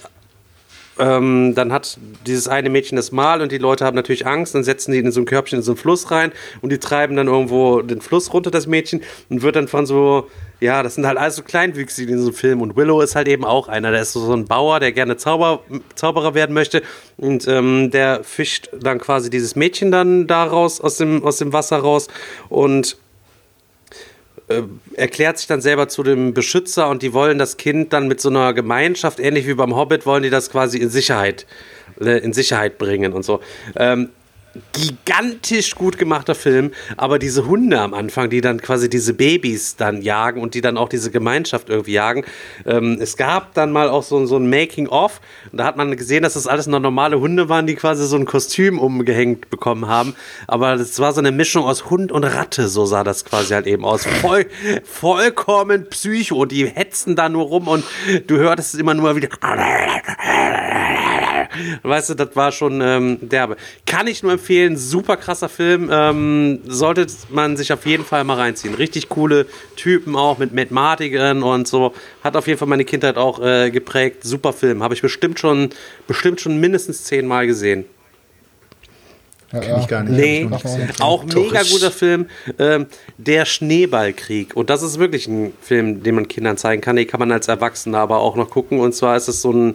ähm, 0.99 1.55
dann 1.55 1.73
hat 1.73 1.99
dieses 2.27 2.49
eine 2.49 2.71
Mädchen 2.71 2.97
das 2.97 3.13
Mal 3.13 3.43
und 3.43 3.53
die 3.53 3.59
Leute 3.59 3.85
haben 3.85 3.95
natürlich 3.95 4.27
Angst, 4.27 4.55
dann 4.55 4.65
setzen 4.65 4.93
die 4.93 4.99
in 4.99 5.13
so 5.13 5.21
ein 5.21 5.27
Körbchen 5.27 5.59
in 5.59 5.63
so 5.63 5.73
einen 5.73 5.79
Fluss 5.79 6.11
rein 6.11 6.33
und 6.63 6.71
die 6.71 6.79
treiben 6.79 7.17
dann 7.17 7.27
irgendwo 7.27 7.83
den 7.83 8.01
Fluss 8.01 8.33
runter, 8.33 8.51
das 8.51 8.67
Mädchen, 8.67 9.03
und 9.29 9.43
wird 9.43 9.57
dann 9.57 9.69
von 9.69 9.87
so, 9.87 10.29
ja, 10.61 10.83
das 10.83 10.95
sind 10.95 11.07
halt 11.07 11.19
alles 11.19 11.37
so 11.37 11.43
Kleinwüchsige 11.43 12.13
in 12.13 12.21
einem 12.21 12.33
Film 12.33 12.63
und 12.63 12.77
Willow 12.77 13.01
ist 13.01 13.15
halt 13.15 13.29
eben 13.29 13.45
auch 13.45 13.69
einer, 13.69 13.91
der 13.91 14.03
ist 14.03 14.13
so, 14.13 14.33
ein 14.33 14.47
Bauer, 14.47 14.81
der 14.81 14.93
gerne 14.93 15.17
Zauber, 15.17 15.63
Zauberer 15.95 16.35
werden 16.35 16.55
möchte 16.55 16.83
und 17.17 17.47
ähm, 17.49 17.91
der 17.91 18.25
fischt 18.25 18.71
dann 18.81 18.99
quasi 18.99 19.31
dieses 19.31 19.57
Mädchen 19.57 19.91
dann 19.91 20.27
daraus, 20.27 20.81
aus 20.81 20.97
dem, 20.97 21.25
aus 21.25 21.39
dem 21.39 21.53
Wasser 21.53 21.79
raus 21.79 22.09
und 22.49 22.97
äh, 24.49 24.63
erklärt 24.95 25.39
sich 25.39 25.47
dann 25.47 25.61
selber 25.61 25.89
zu 25.89 26.03
dem 26.03 26.35
Beschützer 26.35 26.89
und 26.89 27.03
die 27.03 27.13
wollen 27.13 27.39
das 27.39 27.57
Kind 27.57 27.93
dann 27.93 28.09
mit 28.09 28.21
so 28.21 28.29
einer 28.29 28.55
Gemeinschaft, 28.55 29.19
ähnlich 29.19 29.47
wie 29.47 29.55
beim 29.55 29.75
Hobbit, 29.75 30.07
wollen 30.07 30.23
die 30.23 30.31
das 30.31 30.51
quasi 30.51 30.79
in 30.79 30.89
Sicherheit, 30.89 31.47
äh, 32.01 32.19
in 32.19 32.33
Sicherheit 32.33 32.79
bringen 32.79 33.13
und 33.13 33.25
so. 33.25 33.41
Ähm, 33.75 34.11
gigantisch 34.73 35.75
gut 35.75 35.99
gemachter 35.99 36.35
Film, 36.35 36.73
aber 36.97 37.19
diese 37.19 37.47
Hunde 37.47 37.81
am 37.81 37.95
Anfang, 37.95 38.31
die 38.31 38.41
dann 38.41 38.61
quasi 38.61 38.89
diese 38.89 39.15
Babys 39.15 39.77
dann 39.77 40.03
jagen 40.03 40.41
und 40.41 40.55
die 40.55 40.61
dann 40.61 40.77
auch 40.77 40.89
diese 40.89 41.11
Gemeinschaft 41.11 41.69
irgendwie 41.69 41.93
jagen. 41.93 42.25
Ähm, 42.65 42.99
es 43.01 43.17
gab 43.17 43.55
dann 43.55 43.73
mal 43.73 43.89
auch 43.89 44.03
so, 44.03 44.25
so 44.27 44.37
ein 44.37 44.49
Making-of 44.49 45.21
und 45.53 45.59
da 45.59 45.65
hat 45.65 45.77
man 45.77 45.97
gesehen, 45.97 46.23
dass 46.23 46.35
das 46.35 46.47
alles 46.47 46.67
noch 46.67 46.81
normale 46.81 47.21
Hunde 47.21 47.49
waren, 47.49 47.67
die 47.67 47.75
quasi 47.75 48.07
so 48.07 48.17
ein 48.17 48.25
Kostüm 48.25 48.79
umgehängt 48.79 49.51
bekommen 49.51 49.89
haben, 49.89 50.15
aber 50.47 50.77
das 50.77 50.99
war 51.01 51.13
so 51.13 51.21
eine 51.21 51.33
Mischung 51.33 51.65
aus 51.65 51.91
Hund 51.91 52.13
und 52.13 52.25
Ratte, 52.25 52.69
so 52.69 52.87
sah 52.87 53.05
das 53.05 53.25
quasi 53.25 53.55
halt 53.55 53.67
eben 53.67 53.85
aus. 53.85 54.05
Voll, 54.05 54.47
vollkommen 54.85 55.89
psycho, 55.91 56.45
die 56.45 56.67
hetzen 56.67 57.17
da 57.17 57.29
nur 57.29 57.45
rum 57.45 57.69
und 57.69 57.85
du 58.27 58.37
hörtest 58.37 58.75
immer 58.77 58.95
nur 58.95 59.17
wieder 59.17 59.29
Weißt 61.83 62.11
du, 62.11 62.15
das 62.15 62.35
war 62.35 62.53
schon 62.53 62.81
ähm, 62.81 63.19
derbe. 63.21 63.57
Kann 63.87 64.07
ich 64.07 64.23
nur 64.23 64.33
empfehlen, 64.33 64.77
super 64.77 65.17
krasser 65.17 65.49
Film. 65.49 65.89
Ähm, 65.93 66.61
sollte 66.67 67.07
man 67.31 67.57
sich 67.57 67.73
auf 67.73 67.87
jeden 67.87 68.05
Fall 68.05 68.25
mal 68.25 68.37
reinziehen. 68.37 68.75
Richtig 68.75 69.09
coole 69.09 69.47
Typen 69.77 70.17
auch 70.17 70.39
mit 70.39 70.71
Mardigan 70.71 71.43
und 71.43 71.67
so. 71.67 71.95
Hat 72.23 72.37
auf 72.37 72.47
jeden 72.47 72.59
Fall 72.59 72.69
meine 72.69 72.85
Kindheit 72.85 73.17
auch 73.17 73.41
äh, 73.41 73.71
geprägt. 73.71 74.25
Super 74.25 74.53
Film. 74.53 74.83
Habe 74.83 74.95
ich 74.95 75.03
bestimmt 75.03 75.39
schon, 75.39 75.71
bestimmt 76.07 76.41
schon 76.41 76.59
mindestens 76.59 77.05
zehnmal 77.05 77.47
gesehen. 77.47 77.85
Ja, 79.57 79.63
Kenn 79.63 79.81
ich 79.81 79.89
gar 79.89 80.03
nicht. 80.03 80.17
Nee, 80.17 80.49
auch 81.01 81.25
Doch, 81.25 81.35
mega 81.35 81.63
guter 81.63 81.91
Film. 81.91 82.27
Ähm, 82.59 82.87
der 83.19 83.45
Schneeballkrieg. 83.45 84.57
Und 84.57 84.71
das 84.71 84.83
ist 84.83 84.99
wirklich 84.99 85.27
ein 85.29 85.53
Film, 85.61 86.03
den 86.03 86.15
man 86.15 86.29
Kindern 86.29 86.57
zeigen 86.57 86.83
kann. 86.83 86.97
Den 86.97 87.07
kann 87.07 87.21
man 87.21 87.33
als 87.33 87.49
Erwachsener 87.49 87.99
aber 87.99 88.19
auch 88.19 88.37
noch 88.37 88.51
gucken. 88.51 88.81
Und 88.81 88.95
zwar 88.95 89.17
ist 89.17 89.29
es 89.29 89.43
so 89.43 89.53
ein 89.53 89.75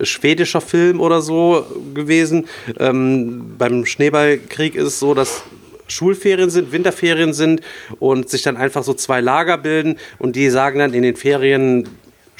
schwedischer 0.00 0.60
Film 0.60 1.00
oder 1.00 1.20
so 1.22 1.64
gewesen. 1.94 2.46
Ähm, 2.78 3.54
beim 3.58 3.86
Schneeballkrieg 3.86 4.74
ist 4.74 4.86
es 4.86 4.98
so, 4.98 5.14
dass 5.14 5.42
Schulferien 5.88 6.50
sind, 6.50 6.72
Winterferien 6.72 7.32
sind 7.32 7.60
und 7.98 8.28
sich 8.28 8.42
dann 8.42 8.56
einfach 8.56 8.82
so 8.82 8.94
zwei 8.94 9.20
Lager 9.20 9.58
bilden 9.58 9.98
und 10.18 10.36
die 10.36 10.48
sagen 10.48 10.78
dann 10.78 10.94
in 10.94 11.02
den 11.02 11.16
Ferien 11.16 11.88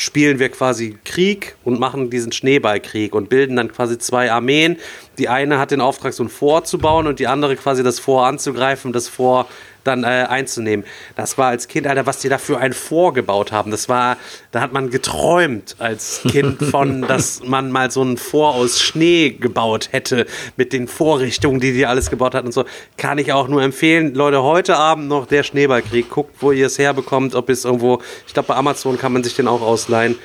spielen 0.02 0.38
wir 0.38 0.48
quasi 0.48 0.98
Krieg 1.04 1.54
und 1.64 1.78
machen 1.78 2.10
diesen 2.10 2.32
Schneeballkrieg 2.32 3.14
und 3.14 3.28
bilden 3.28 3.56
dann 3.56 3.70
quasi 3.70 3.98
zwei 3.98 4.32
Armeen. 4.32 4.76
Die 5.18 5.28
eine 5.28 5.58
hat 5.58 5.70
den 5.70 5.80
Auftrag, 5.80 6.12
so 6.12 6.24
ein 6.24 6.28
Fort 6.28 6.66
zu 6.66 6.78
bauen 6.78 7.06
und 7.06 7.20
die 7.20 7.28
andere 7.28 7.56
quasi 7.56 7.82
das 7.82 8.00
Fort 8.00 8.26
anzugreifen, 8.26 8.92
das 8.92 9.08
Fort 9.08 9.48
dann 9.84 10.04
äh, 10.04 10.26
einzunehmen. 10.28 10.86
Das 11.16 11.38
war 11.38 11.48
als 11.48 11.68
Kind, 11.68 11.86
Alter, 11.86 12.06
was 12.06 12.18
die 12.18 12.28
da 12.28 12.38
für 12.38 12.58
ein 12.58 12.72
Fort 12.72 13.14
gebaut 13.14 13.52
haben. 13.52 13.70
Das 13.70 13.88
war, 13.88 14.16
da 14.50 14.60
hat 14.60 14.72
man 14.72 14.90
geträumt 14.90 15.76
als 15.78 16.22
Kind 16.28 16.62
von, 16.70 17.02
dass 17.02 17.42
man 17.44 17.70
mal 17.70 17.90
so 17.90 18.02
ein 18.02 18.16
Fort 18.16 18.56
aus 18.56 18.80
Schnee 18.80 19.30
gebaut 19.30 19.88
hätte 19.92 20.26
mit 20.56 20.72
den 20.72 20.88
Vorrichtungen, 20.88 21.60
die 21.60 21.72
die 21.72 21.86
alles 21.86 22.10
gebaut 22.10 22.34
hat 22.34 22.44
und 22.44 22.52
so. 22.52 22.64
Kann 22.96 23.18
ich 23.18 23.32
auch 23.32 23.48
nur 23.48 23.62
empfehlen. 23.62 24.14
Leute, 24.14 24.42
heute 24.42 24.76
Abend 24.76 25.08
noch 25.08 25.26
der 25.26 25.42
Schneeballkrieg. 25.42 26.10
Guckt, 26.10 26.36
wo 26.40 26.52
ihr 26.52 26.66
es 26.66 26.78
herbekommt, 26.78 27.34
ob 27.34 27.48
es 27.48 27.64
irgendwo, 27.64 28.00
ich 28.26 28.34
glaube 28.34 28.48
bei 28.48 28.54
Amazon 28.54 28.98
kann 28.98 29.12
man 29.12 29.24
sich 29.24 29.34
den 29.34 29.48
auch 29.48 29.62
ausleihen. 29.62 30.16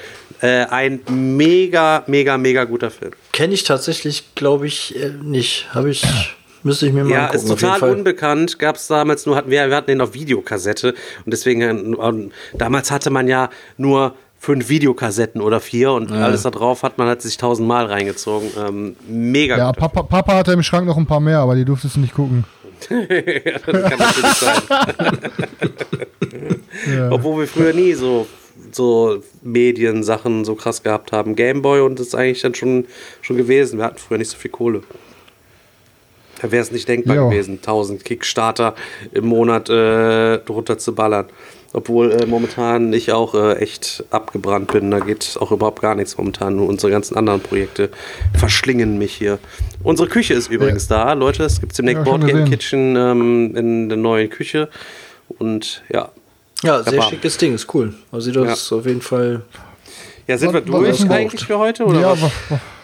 Äh, 0.41 0.65
ein 0.65 1.01
mega, 1.09 2.03
mega, 2.07 2.37
mega 2.37 2.63
guter 2.65 2.91
Film. 2.91 3.11
Kenne 3.31 3.53
ich 3.53 3.63
tatsächlich, 3.63 4.35
glaube 4.35 4.67
ich, 4.67 4.95
äh, 4.95 5.09
nicht. 5.09 5.67
Habe 5.73 5.89
ich. 5.89 6.03
Müsste 6.67 6.87
ich 6.87 6.93
mir 6.93 7.03
mal 7.03 7.11
Ja, 7.11 7.19
angucken. 7.27 7.37
ist 7.37 7.51
auf 7.51 7.61
jeden 7.61 7.73
total 7.73 7.89
unbekannt. 7.91 8.59
Gab 8.59 8.75
es 8.75 8.87
damals 8.87 9.25
nur, 9.25 9.35
hatten 9.35 9.49
wir, 9.49 9.67
wir 9.69 9.75
hatten 9.75 9.87
den 9.87 10.01
auf 10.01 10.13
Videokassette 10.13 10.89
und 11.25 11.31
deswegen, 11.33 11.95
ähm, 12.01 12.31
damals 12.53 12.91
hatte 12.91 13.09
man 13.09 13.27
ja 13.27 13.49
nur 13.77 14.13
fünf 14.39 14.69
Videokassetten 14.69 15.41
oder 15.41 15.59
vier 15.59 15.91
und 15.93 16.11
alles 16.11 16.43
da 16.43 16.51
drauf 16.51 16.83
hat 16.83 16.99
man 16.99 17.07
hat 17.07 17.23
sich 17.23 17.37
tausendmal 17.37 17.87
reingezogen. 17.87 18.49
Ähm, 18.67 18.95
mega 19.07 19.57
Ja, 19.57 19.67
gut. 19.71 19.77
Papa, 19.77 20.03
Papa 20.03 20.35
hatte 20.35 20.51
im 20.53 20.61
Schrank 20.61 20.85
noch 20.85 20.97
ein 20.97 21.07
paar 21.07 21.19
mehr, 21.19 21.39
aber 21.39 21.55
die 21.55 21.65
durftest 21.65 21.95
du 21.95 22.01
nicht 22.01 22.13
gucken. 22.13 22.43
das 22.89 22.89
kann 23.65 23.99
natürlich 23.99 24.33
sein. 24.35 24.61
Obwohl 27.11 27.39
wir 27.41 27.47
früher 27.47 27.73
nie 27.73 27.93
so, 27.93 28.27
so 28.71 29.23
Mediensachen 29.41 30.45
so 30.45 30.53
krass 30.55 30.83
gehabt 30.83 31.11
haben. 31.11 31.35
Gameboy 31.35 31.81
und 31.81 31.99
das 31.99 32.07
ist 32.07 32.15
eigentlich 32.15 32.41
dann 32.41 32.53
schon, 32.53 32.85
schon 33.21 33.37
gewesen. 33.37 33.79
Wir 33.79 33.85
hatten 33.85 33.97
früher 33.97 34.19
nicht 34.19 34.29
so 34.29 34.37
viel 34.37 34.51
Kohle. 34.51 34.83
Da 36.41 36.51
wäre 36.51 36.61
es 36.61 36.71
nicht 36.71 36.87
denkbar 36.87 37.15
Ja. 37.15 37.27
gewesen, 37.29 37.55
1000 37.61 38.03
Kickstarter 38.05 38.75
im 39.11 39.25
Monat 39.27 39.69
äh, 39.69 40.37
drunter 40.39 40.77
zu 40.77 40.93
ballern. 40.93 41.25
Obwohl 41.73 42.11
äh, 42.13 42.25
momentan 42.25 42.93
ich 42.93 43.11
auch 43.11 43.35
äh, 43.35 43.55
echt 43.57 44.03
abgebrannt 44.09 44.71
bin. 44.71 44.89
Da 44.89 44.99
geht 44.99 45.37
auch 45.39 45.51
überhaupt 45.51 45.81
gar 45.81 45.95
nichts 45.95 46.17
momentan. 46.17 46.55
Nur 46.55 46.67
unsere 46.69 46.91
ganzen 46.91 47.17
anderen 47.17 47.41
Projekte 47.41 47.89
verschlingen 48.37 48.97
mich 48.97 49.13
hier. 49.13 49.37
Unsere 49.83 50.07
Küche 50.07 50.33
ist 50.33 50.49
übrigens 50.49 50.87
da, 50.87 51.11
Leute. 51.13 51.43
Es 51.43 51.59
gibt 51.59 51.77
demnächst 51.77 51.99
Ja, 51.99 52.03
Board 52.03 52.25
Game. 52.25 52.45
Kitchen 52.45 52.95
ähm, 52.95 53.55
in 53.55 53.89
der 53.89 53.97
neuen 53.97 54.29
Küche. 54.29 54.69
Und 55.39 55.83
ja. 55.89 56.09
Ja, 56.63 56.81
sehr 56.83 57.01
schickes 57.03 57.37
Ding, 57.37 57.53
ist 57.53 57.71
cool. 57.75 57.93
Also 58.11 58.31
das 58.31 58.61
ist 58.61 58.71
auf 58.71 58.85
jeden 58.85 59.01
Fall. 59.01 59.41
Ja, 60.27 60.37
sind 60.37 60.49
Was- 60.49 60.55
wir 60.55 60.61
durch 60.61 61.09
eigentlich 61.09 61.45
für 61.45 61.57
heute? 61.57 61.85
Oder 61.85 62.01
ja, 62.01 62.11
was? 62.11 62.31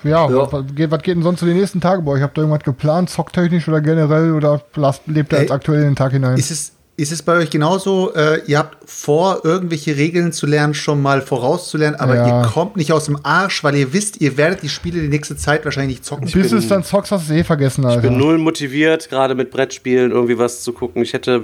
ja, 0.04 0.30
Ja. 0.30 0.52
Was, 0.52 0.64
geht, 0.76 0.90
was 0.92 1.02
geht 1.02 1.16
denn 1.18 1.24
sonst 1.24 1.40
zu 1.40 1.46
den 1.46 1.58
nächsten 1.58 1.82
Tagen 1.82 2.06
bei 2.06 2.14
euch? 2.14 2.22
Habt 2.22 2.38
ihr 2.38 2.42
irgendwas 2.42 2.64
geplant, 2.64 3.10
zocktechnisch 3.10 3.68
oder 3.68 3.82
generell 3.82 4.32
oder 4.34 4.62
lasst, 4.76 5.02
lebt 5.08 5.34
ihr 5.34 5.40
jetzt 5.42 5.52
aktuell 5.52 5.80
in 5.82 5.90
den 5.90 5.96
Tag 5.96 6.14
hinein? 6.14 6.38
Ist 6.38 6.52
es, 6.52 6.72
ist 6.96 7.12
es 7.12 7.22
bei 7.24 7.34
euch 7.38 7.50
genauso, 7.50 8.14
äh, 8.14 8.42
ihr 8.46 8.60
habt 8.60 8.78
vor, 8.90 9.42
irgendwelche 9.44 9.98
Regeln 9.98 10.32
zu 10.32 10.46
lernen, 10.46 10.74
schon 10.76 11.02
mal 11.02 11.22
vorauszulernen, 11.22 12.00
aber 12.00 12.16
Ja. 12.16 12.42
ihr 12.44 12.48
kommt 12.48 12.78
nicht 12.78 12.94
aus 12.94 13.06
dem 13.06 13.18
Arsch, 13.24 13.64
weil 13.64 13.76
ihr 13.76 13.92
wisst, 13.94 14.22
ihr 14.22 14.38
werdet 14.38 14.62
die 14.62 14.70
Spiele 14.70 15.02
die 15.02 15.08
nächste 15.10 15.36
Zeit 15.36 15.66
wahrscheinlich 15.66 15.98
nicht 15.98 16.06
zocken. 16.06 16.30
Bis 16.32 16.50
du 16.52 16.58
es 16.58 16.68
dann 16.68 16.84
zockst, 16.84 17.12
hast 17.12 17.28
du 17.30 17.34
es 17.34 17.40
eh 17.40 17.44
vergessen, 17.44 17.84
Alter. 17.86 18.04
Ich 18.04 18.10
bin 18.10 18.18
null 18.20 18.38
motiviert, 18.38 19.10
gerade 19.10 19.34
mit 19.36 19.50
Brettspielen 19.52 20.12
irgendwie 20.12 20.38
was 20.38 20.62
zu 20.62 20.72
gucken. 20.72 21.02
Ich 21.02 21.14
hätte, 21.14 21.42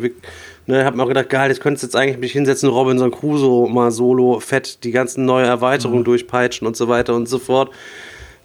ne, 0.69 0.85
hab 0.85 0.95
mir 0.95 1.03
auch 1.03 1.07
gedacht, 1.07 1.29
geil, 1.29 1.49
jetzt 1.49 1.61
könntest 1.61 1.83
du 1.83 1.87
jetzt 1.87 1.95
eigentlich 1.95 2.19
mich 2.19 2.31
hinsetzen, 2.31 2.69
Robinson 2.69 3.11
Crusoe 3.11 3.69
mal 3.69 3.91
solo, 3.91 4.39
fett, 4.39 4.83
die 4.83 4.91
ganzen 4.91 5.25
neue 5.25 5.45
Erweiterungen 5.45 6.03
durchpeitschen 6.03 6.65
und 6.67 6.77
so 6.77 6.87
weiter 6.87 7.15
und 7.15 7.27
so 7.27 7.39
fort. 7.39 7.71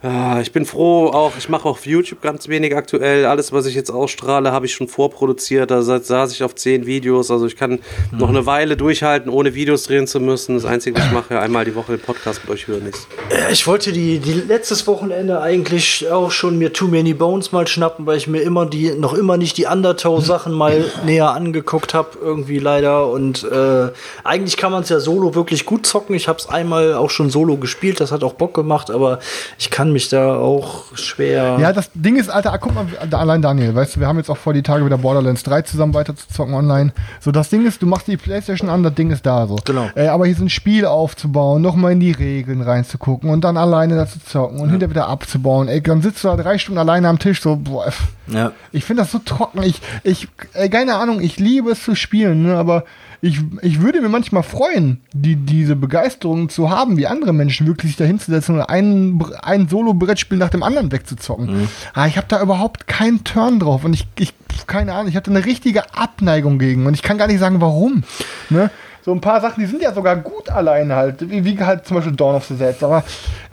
Ah, 0.07 0.39
ich 0.43 0.53
bin 0.53 0.67
froh, 0.67 1.07
auch 1.07 1.33
ich 1.39 1.49
mache 1.49 1.67
auf 1.67 1.87
YouTube 1.87 2.21
ganz 2.21 2.47
wenig 2.49 2.77
aktuell. 2.77 3.25
Alles, 3.25 3.53
was 3.55 3.65
ich 3.65 3.75
jetzt 3.75 3.89
ausstrahle, 3.91 4.53
habe 4.53 4.67
ich 4.67 4.75
schon 4.75 4.87
vorproduziert. 4.87 5.71
Da 5.71 5.81
sa- 5.81 5.99
saß 5.99 6.31
ich 6.33 6.43
auf 6.45 6.55
zehn 6.55 6.85
Videos. 6.85 7.31
Also 7.31 7.47
ich 7.47 7.57
kann 7.57 7.79
noch 8.13 8.29
eine 8.29 8.45
Weile 8.45 8.77
durchhalten, 8.77 9.31
ohne 9.33 9.55
Videos 9.55 9.85
drehen 9.85 10.07
zu 10.07 10.21
müssen. 10.21 10.57
Das 10.57 10.67
Einzige, 10.67 10.99
was 10.99 11.07
ich 11.07 11.13
mache, 11.13 11.41
einmal 11.41 11.65
die 11.65 11.75
Woche 11.75 11.93
den 11.93 12.01
Podcast 12.03 12.43
mit 12.45 12.53
euch 12.53 12.67
hören 12.67 12.87
ist. 12.87 13.07
Äh, 13.31 13.51
Ich 13.51 13.67
wollte 13.67 13.93
die, 13.93 14.19
die 14.19 14.35
letztes 14.35 14.87
Wochenende 14.87 15.41
eigentlich 15.41 16.07
auch 16.11 16.31
schon 16.31 16.59
mir 16.59 16.75
Too 16.75 16.89
Many 16.89 17.15
Bones 17.15 17.51
mal 17.53 17.67
schnappen, 17.67 18.05
weil 18.05 18.19
ich 18.19 18.27
mir 18.27 18.43
immer 18.43 18.67
die, 18.67 18.91
noch 18.93 19.15
immer 19.15 19.39
nicht 19.39 19.57
die 19.57 19.65
Undertow-Sachen 19.65 20.53
mal 20.53 20.85
näher 21.07 21.31
angeguckt 21.31 21.95
habe, 21.95 22.11
irgendwie 22.21 22.59
leider. 22.59 23.09
Und 23.09 23.43
äh, 23.45 23.89
eigentlich 24.23 24.59
kann 24.59 24.71
man 24.71 24.83
es 24.83 24.91
ja 24.91 25.01
solo 25.01 25.35
wirklich 25.35 25.65
gut 25.65 25.87
zocken. 25.87 26.15
Ich 26.15 26.29
habe 26.29 26.39
es 26.39 26.47
einmal 26.47 26.93
auch 26.93 27.09
schon 27.09 27.31
solo 27.31 27.57
gespielt, 27.57 28.01
das 28.01 28.13
hat 28.13 28.23
auch 28.23 28.35
Bock 28.35 28.53
gemacht, 28.53 28.91
aber 28.91 29.19
ich 29.59 29.71
kann 29.71 29.94
mich 29.95 30.11
da 30.11 30.37
auch 30.37 30.95
schwer. 30.95 31.57
Ja, 31.59 31.73
das 31.73 31.91
Ding 31.95 32.17
ist, 32.17 32.29
Alter, 32.29 32.57
guck 32.59 32.75
mal, 32.75 32.87
allein 33.11 33.41
Daniel, 33.41 33.75
weißt 33.75 33.97
du, 33.97 34.01
wir 34.01 34.07
haben 34.07 34.19
jetzt 34.19 34.29
auch 34.29 34.37
vor 34.37 34.53
die 34.53 34.63
Tage 34.63 34.85
wieder 34.85 34.99
Borderlands 34.99 35.43
3 35.45 35.63
zusammen 35.63 35.95
weiter 35.95 36.15
zu 36.15 36.29
zocken 36.29 36.53
online. 36.53 36.93
So, 37.21 37.33
das 37.33 37.49
Ding 37.49 37.65
ist, 37.65 37.81
du 37.81 37.87
machst 37.87 38.07
die 38.07 38.19
Playstation 38.19 38.69
an, 38.69 38.83
das 38.83 38.95
Ding 38.95 39.11
ist 39.11 39.25
da 39.25 39.47
so. 39.47 39.57
Genau. 39.65 39.89
Äh, 39.95 40.09
aber 40.09 40.27
hier 40.27 40.37
so 40.37 40.45
ein 40.45 40.51
Spiel 40.51 40.85
aufzubauen, 40.85 41.63
nochmal 41.63 41.93
in 41.93 42.01
die 42.01 42.13
Regeln 42.13 42.61
reinzugucken 42.61 43.31
und 43.31 43.43
dann 43.43 43.57
alleine 43.57 43.97
da 43.97 44.07
zu 44.07 44.23
zocken 44.23 44.61
und 44.61 44.69
hinterher 44.69 44.91
wieder 44.91 45.09
abzubauen. 45.09 45.69
Ey, 45.69 45.81
dann 45.81 46.03
sitzt 46.03 46.23
du 46.25 46.29
da 46.29 46.37
drei 46.37 46.59
Stunden 46.59 46.79
alleine 46.79 47.09
am 47.09 47.19
Tisch, 47.19 47.41
so, 47.41 47.57
boah. 47.57 47.91
Ja. 48.27 48.53
Ich 48.73 48.85
finde 48.85 49.03
das 49.03 49.13
so 49.13 49.19
trocken. 49.19 49.63
Ich, 49.63 49.81
ich, 50.03 50.29
ey, 50.53 50.69
keine 50.69 50.97
Ahnung, 50.97 51.21
ich 51.21 51.39
liebe 51.39 51.71
es 51.71 51.85
zu 51.85 51.95
spielen, 51.95 52.43
ne, 52.43 52.57
aber 52.57 52.85
ich, 53.25 53.41
ich 53.63 53.81
würde 53.81 54.03
mir 54.03 54.11
manchmal 54.11 54.43
freuen, 54.43 55.01
die, 55.15 55.35
diese 55.35 55.77
Begeisterung 55.77 56.51
zu 56.51 56.69
haben, 56.69 56.99
wie 56.99 57.07
andere 57.07 57.33
Menschen 57.33 57.67
wirklich 57.67 57.93
sich 57.93 57.97
da 57.97 58.05
hinzusetzen 58.05 58.57
und 58.57 58.61
ein, 58.61 59.25
ein 59.41 59.67
Solo-Brettspiel 59.67 60.37
nach 60.37 60.51
dem 60.51 60.63
anderen 60.63 60.93
wegzuzocken. 60.93 61.69
Aber 61.95 62.07
ich 62.07 62.19
habe 62.19 62.27
da 62.29 62.43
überhaupt 62.43 62.87
keinen 62.87 63.25
Turn 63.25 63.61
drauf 63.61 63.83
und 63.85 63.95
ich, 63.95 64.07
ich 64.19 64.35
keine 64.67 64.93
Ahnung, 64.93 65.09
ich 65.09 65.17
hatte 65.17 65.31
eine 65.31 65.45
richtige 65.47 65.95
Abneigung 65.95 66.59
gegen 66.59 66.87
und 66.87 66.93
ich 66.93 67.03
kann 67.03 67.17
gar 67.17 67.27
nicht 67.27 67.41
sagen, 67.41 67.63
warum. 67.63 68.05
Ne? 68.51 68.71
So 69.05 69.13
ein 69.13 69.21
paar 69.21 69.39
Sachen, 69.43 69.61
die 69.61 69.67
sind 69.67 69.83
ja 69.83 69.93
sogar 69.93 70.17
gut 70.17 70.49
alleine 70.49 70.97
halt, 70.97 71.29
wie, 71.29 71.45
wie 71.45 71.59
halt 71.59 71.87
zum 71.87 71.97
Beispiel 71.97 72.17
Dawn 72.17 72.37
of 72.37 72.47
the 72.47 72.55
Dead, 72.55 72.75
aber 72.81 73.05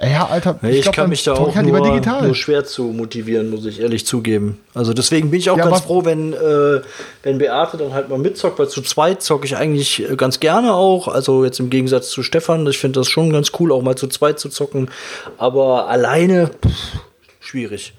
ja, 0.02 0.26
Alter, 0.28 0.58
Nee, 0.62 0.78
ich, 0.78 0.84
glaub, 0.84 0.96
kann 0.96 1.10
mich 1.10 1.26
da 1.26 1.34
auch 1.34 1.50
ich 1.50 1.56
halt 1.58 1.68
nur, 1.68 2.22
nur 2.22 2.36
schwer 2.36 2.64
zu 2.64 2.84
motivieren, 2.84 3.50
muss 3.50 3.66
ich 3.66 3.82
ehrlich 3.82 4.06
zugeben. 4.06 4.62
Also 4.74 4.94
deswegen 4.94 5.30
bin 5.30 5.42
ich 5.42 5.50
auch 5.50 5.58
Ja, 5.58 5.66
ganz 5.66 5.82
froh, 5.82 6.06
wenn, 6.06 6.32
äh, 6.32 6.82
wenn 7.24 7.38
Beate 7.38 7.76
dann 7.76 7.94
halt 7.94 8.08
mal 8.08 8.18
mitzockt, 8.18 8.60
weil 8.60 8.70
zu 8.70 8.82
zweit 8.82 9.22
zocke 9.24 9.46
ich 9.46 9.58
eigentlich 9.58 10.10
äh, 10.10 10.16
ganz 10.16 10.40
gerne 10.40 10.74
auch. 10.74 11.10
Also 11.10 11.44
jetzt 11.44 11.60
im 11.60 11.70
Gegensatz 11.70 12.12
zu 12.12 12.24
Stefan, 12.24 12.66
ich 12.68 12.78
finde 12.78 13.02
das 13.02 13.10
schon 13.10 13.34
ganz 13.34 13.52
cool, 13.60 13.74
auch 13.74 13.82
mal 13.82 13.98
zu 13.98 14.08
zweit 14.08 14.40
zu 14.40 14.48
zocken. 14.48 14.90
Aber 15.38 15.90
alleine, 15.90 16.50
pff, 16.66 17.02
schwierig. 17.42 17.94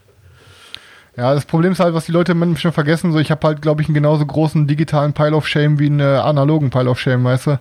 Ja, 1.15 1.35
das 1.35 1.45
Problem 1.45 1.73
ist 1.73 1.81
halt, 1.81 1.93
was 1.93 2.07
die 2.07 2.13
Leute 2.13 2.35
manchmal 2.35 2.73
vergessen, 2.73 3.13
so 3.13 3.19
ich 3.19 3.31
habe 3.31 3.47
halt, 3.47 3.61
glaube 3.61 3.83
ich, 3.83 3.89
einen 3.89 3.95
genauso 3.95 4.25
großen 4.25 4.67
digitalen 4.67 5.13
Pile 5.13 5.37
of 5.37 5.47
Shame 5.47 5.79
wie 5.79 5.85
einen 5.85 6.01
äh, 6.01 6.05
analogen 6.05 6.71
Pile 6.71 6.89
of 6.89 6.99
Shame, 6.99 7.23
weißt 7.23 7.49
du? 7.49 7.61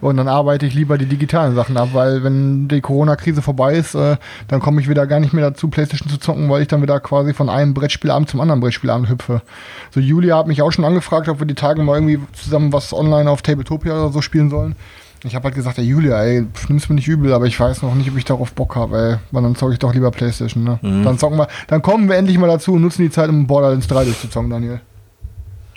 Und 0.00 0.18
dann 0.18 0.28
arbeite 0.28 0.66
ich 0.66 0.74
lieber 0.74 0.98
die 0.98 1.06
digitalen 1.06 1.56
Sachen 1.56 1.76
ab, 1.76 1.88
weil 1.94 2.22
wenn 2.22 2.68
die 2.68 2.80
Corona-Krise 2.80 3.42
vorbei 3.42 3.74
ist, 3.74 3.96
äh, 3.96 4.18
dann 4.46 4.60
komme 4.60 4.80
ich 4.80 4.88
wieder 4.88 5.08
gar 5.08 5.18
nicht 5.18 5.32
mehr 5.32 5.50
dazu, 5.50 5.66
Playstation 5.66 6.08
zu 6.08 6.18
zocken, 6.18 6.48
weil 6.48 6.62
ich 6.62 6.68
dann 6.68 6.80
wieder 6.80 7.00
quasi 7.00 7.34
von 7.34 7.48
einem 7.48 7.74
Brettspielabend 7.74 8.28
zum 8.28 8.40
anderen 8.40 8.60
Brettspielabend 8.60 9.08
hüpfe. 9.08 9.42
So, 9.90 9.98
Julia 9.98 10.38
hat 10.38 10.46
mich 10.46 10.62
auch 10.62 10.70
schon 10.70 10.84
angefragt, 10.84 11.28
ob 11.28 11.40
wir 11.40 11.46
die 11.46 11.56
Tage 11.56 11.82
mal 11.82 11.96
irgendwie 11.96 12.20
zusammen 12.34 12.72
was 12.72 12.92
online 12.92 13.28
auf 13.28 13.42
Tabletopia 13.42 13.94
oder 13.94 14.12
so 14.12 14.22
spielen 14.22 14.48
sollen. 14.48 14.76
Ich 15.24 15.34
habe 15.36 15.44
halt 15.44 15.54
gesagt, 15.54 15.78
ey 15.78 15.84
Julia, 15.84 16.20
ey, 16.22 16.44
nimm's 16.68 16.88
mir 16.88 16.96
nicht 16.96 17.06
übel, 17.06 17.32
aber 17.32 17.46
ich 17.46 17.58
weiß 17.58 17.82
noch 17.82 17.94
nicht, 17.94 18.10
ob 18.10 18.16
ich 18.16 18.24
darauf 18.24 18.52
Bock 18.52 18.74
habe, 18.74 18.98
ey. 18.98 19.16
Weil 19.30 19.42
dann 19.42 19.54
zocke 19.54 19.72
ich 19.72 19.78
doch 19.78 19.94
lieber 19.94 20.10
Playstation, 20.10 20.64
ne? 20.64 20.78
Dann 20.82 21.16
zocken 21.18 21.38
wir, 21.38 21.46
dann 21.68 21.80
kommen 21.80 22.08
wir 22.08 22.16
endlich 22.16 22.38
mal 22.38 22.48
dazu 22.48 22.72
und 22.72 22.82
nutzen 22.82 23.02
die 23.02 23.10
Zeit, 23.10 23.28
um 23.28 23.46
Borderlands 23.46 23.86
3 23.86 24.04
durchzuzocken, 24.04 24.50
Daniel. 24.50 24.80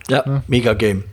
Ja, 0.09 0.41
mega 0.47 0.73
Game. 0.73 1.03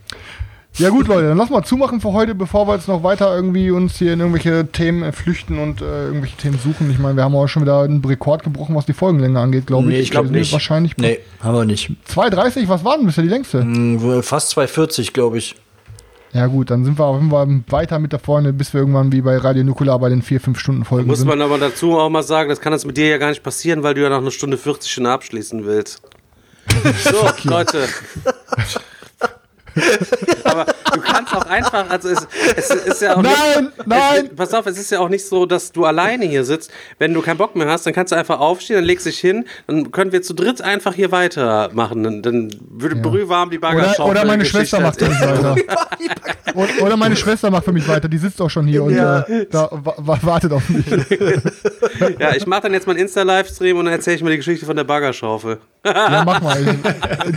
Ja 0.79 0.89
gut, 0.89 1.07
Leute, 1.07 1.29
dann 1.29 1.37
lass 1.37 1.51
mal 1.51 1.63
zumachen 1.63 2.01
für 2.01 2.15
heute, 2.15 2.35
bevor 2.35 2.67
wir 2.67 2.75
jetzt 2.75 2.89
noch 2.89 3.03
weiter 3.03 3.35
irgendwie 3.37 3.71
uns 3.71 3.99
hier 3.99 4.15
in 4.15 4.21
irgendwelche 4.21 4.67
Themen 4.67 5.03
äh, 5.03 5.13
flüchten 5.13 5.59
und 5.59 5.83
äh, 5.83 6.07
irgendwelche 6.07 6.39
Themen 6.39 6.59
suchen. 6.59 6.91
Ich 6.91 6.99
meine, 6.99 7.15
wir 7.17 7.25
haben 7.25 7.37
auch 7.37 7.47
schon 7.47 7.63
wieder 7.63 7.83
einen 7.83 8.03
Rekord 8.03 8.43
gebrochen, 8.43 8.75
was 8.75 8.87
die 8.87 8.95
Folgenlänge 8.95 9.39
angeht, 9.39 9.67
glaube 9.67 9.89
ich. 9.91 9.97
Nee, 9.97 10.01
ich 10.01 10.11
glaube 10.11 10.31
nicht. 10.31 10.51
Wahrscheinlich 10.51 10.97
Nee, 10.97 11.19
haben 11.41 11.55
wir 11.55 11.67
nicht. 11.67 11.91
2,30, 12.09 12.69
was 12.69 12.85
war 12.85 12.97
denn 12.97 13.05
bisher 13.05 13.23
die 13.23 13.29
längste? 13.29 13.61
Hm, 13.61 14.23
Fast 14.23 14.49
240, 14.51 15.13
glaube 15.13 15.37
ich. 15.37 15.57
Ja 16.35 16.47
gut, 16.47 16.71
dann 16.71 16.85
sind 16.85 16.99
wir 16.99 17.05
auf 17.05 17.19
jeden 17.19 17.31
Fall 17.31 17.63
weiter 17.69 17.99
mit 17.99 18.13
da 18.13 18.19
vorne, 18.19 18.53
bis 18.55 18.73
wir 18.73 18.81
irgendwann 18.81 19.13
wie 19.13 19.21
bei 19.21 19.37
Radio 19.37 19.65
Nukular 19.65 19.99
bei 19.99 20.09
den 20.09 20.23
4-5 20.23 20.57
Stunden 20.57 20.85
Folgen 20.85 21.09
Muss 21.09 21.19
sind. 21.19 21.29
man 21.29 21.43
aber 21.43 21.59
dazu 21.59 21.99
auch 21.99 22.09
mal 22.09 22.23
sagen, 22.23 22.49
das 22.49 22.61
kann 22.61 22.73
das 22.73 22.87
mit 22.87 22.97
dir 22.97 23.09
ja 23.09 23.19
gar 23.19 23.29
nicht 23.29 23.43
passieren, 23.43 23.83
weil 23.83 23.95
du 23.95 24.03
ja 24.03 24.09
nach 24.09 24.19
einer 24.19 24.31
Stunde 24.31 24.57
40 24.57 24.91
schon 24.91 25.07
abschließen 25.07 25.65
willst. 25.65 26.01
So, 27.05 27.29
Leute. 27.49 27.87
Aber 30.45 30.67
du 30.95 31.01
kannst 31.01 31.35
auch 31.35 31.47
einfach, 31.47 31.89
also 31.91 32.09
es, 32.11 32.27
es 32.57 32.71
ist 32.71 33.03
ja 33.03 33.17
auch 33.17 33.23
Nein, 33.23 33.33
nicht, 33.65 33.87
nein! 33.87 34.29
Es, 34.31 34.37
pass 34.37 34.55
auf, 34.55 34.67
es 34.67 34.79
ist 34.79 34.91
ja 34.91 34.99
auch 35.01 35.09
nicht 35.09 35.27
so, 35.27 35.47
dass 35.47 35.73
du 35.73 35.85
alleine 35.85 36.25
hier 36.27 36.45
sitzt. 36.45 36.71
Wenn 36.99 37.15
du 37.15 37.23
keinen 37.23 37.39
Bock 37.39 37.57
mehr 37.57 37.69
hast, 37.69 37.87
dann 37.87 37.93
kannst 37.95 38.13
du 38.13 38.17
einfach 38.17 38.39
aufstehen, 38.41 38.77
dann 38.77 38.85
legst 38.85 39.07
dich 39.07 39.19
hin, 39.19 39.45
dann 39.67 39.91
können 39.93 40.13
wir 40.13 40.23
zu 40.23 40.35
dritt 40.35 40.61
einfach 40.63 40.95
hier 40.95 41.11
weitermachen. 41.13 42.03
Dann, 42.03 42.23
dann 42.23 42.51
würde 42.71 42.97
brühwarm 42.97 43.51
die 43.51 43.59
Oder, 43.59 43.69
Baggerschaufel 43.69 44.11
oder 44.11 44.25
meine 44.25 44.43
Geschichte 44.45 44.67
Schwester 44.67 44.81
macht 44.81 44.99
für 44.99 45.09
mich 45.09 45.21
weiter. 45.21 45.57
oder, 46.55 46.83
oder 46.87 46.97
meine 46.97 47.17
Schwester 47.17 47.51
macht 47.51 47.65
für 47.65 47.73
mich 47.73 47.87
weiter. 47.89 48.09
Die 48.09 48.19
sitzt 48.19 48.41
auch 48.41 48.51
schon 48.51 48.67
hier 48.67 48.83
und 48.85 48.95
Ja. 48.95 49.21
äh, 49.21 49.47
da 49.51 49.69
wa 49.73 49.95
wa 49.99 50.19
wartet 50.23 50.53
auf 50.53 50.69
mich. 50.69 50.85
Ja, 52.19 52.35
ich 52.35 52.47
mache 52.47 52.63
dann 52.63 52.73
jetzt 52.73 52.87
mal 52.87 52.93
einen 52.93 53.03
Insta-Livestream 53.03 53.77
und 53.79 53.85
dann 53.85 53.95
erzähle 53.95 54.17
ich 54.17 54.23
mir 54.23 54.31
die 54.31 54.37
Geschichte 54.39 54.67
von 54.67 54.77
der 54.77 54.85
Baggerschaufel. 54.85 55.59
Ja, 55.85 56.23
mach 56.25 56.41
mal. 56.41 56.77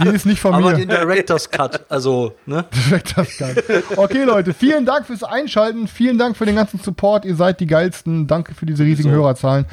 Die 0.03 0.09
ist 0.09 0.25
nicht 0.25 0.39
von 0.41 0.53
Aber 0.53 0.71
mir. 0.71 0.77
den 0.77 0.89
Director's 0.89 1.49
Cut, 1.49 1.81
also, 1.89 2.24
ne? 2.45 2.65
Direkt 2.87 3.17
das 3.17 3.37
geil. 3.37 3.63
Okay, 3.95 4.23
Leute, 4.23 4.53
vielen 4.53 4.85
Dank 4.85 5.05
fürs 5.05 5.23
Einschalten. 5.23 5.87
Vielen 5.87 6.17
Dank 6.17 6.37
für 6.37 6.45
den 6.45 6.55
ganzen 6.55 6.79
Support. 6.79 7.25
Ihr 7.25 7.35
seid 7.35 7.59
die 7.59 7.67
geilsten. 7.67 8.27
Danke 8.27 8.53
für 8.53 8.65
diese 8.65 8.83
riesigen 8.83 9.11
Hörerzahlen. 9.11 9.65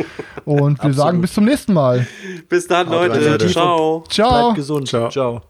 Und 0.44 0.82
wir 0.82 0.92
sagen 0.94 1.20
bis 1.20 1.34
zum 1.34 1.44
nächsten 1.44 1.72
Mal. 1.72 2.06
Bis 2.48 2.66
dann, 2.66 2.88
Leute. 2.88 3.20
Leute. 3.20 3.48
Ciao. 3.48 4.04
Ciao. 4.08 4.30
Bleibt 4.30 4.56
gesund. 4.56 4.88
Ciao. 4.88 5.42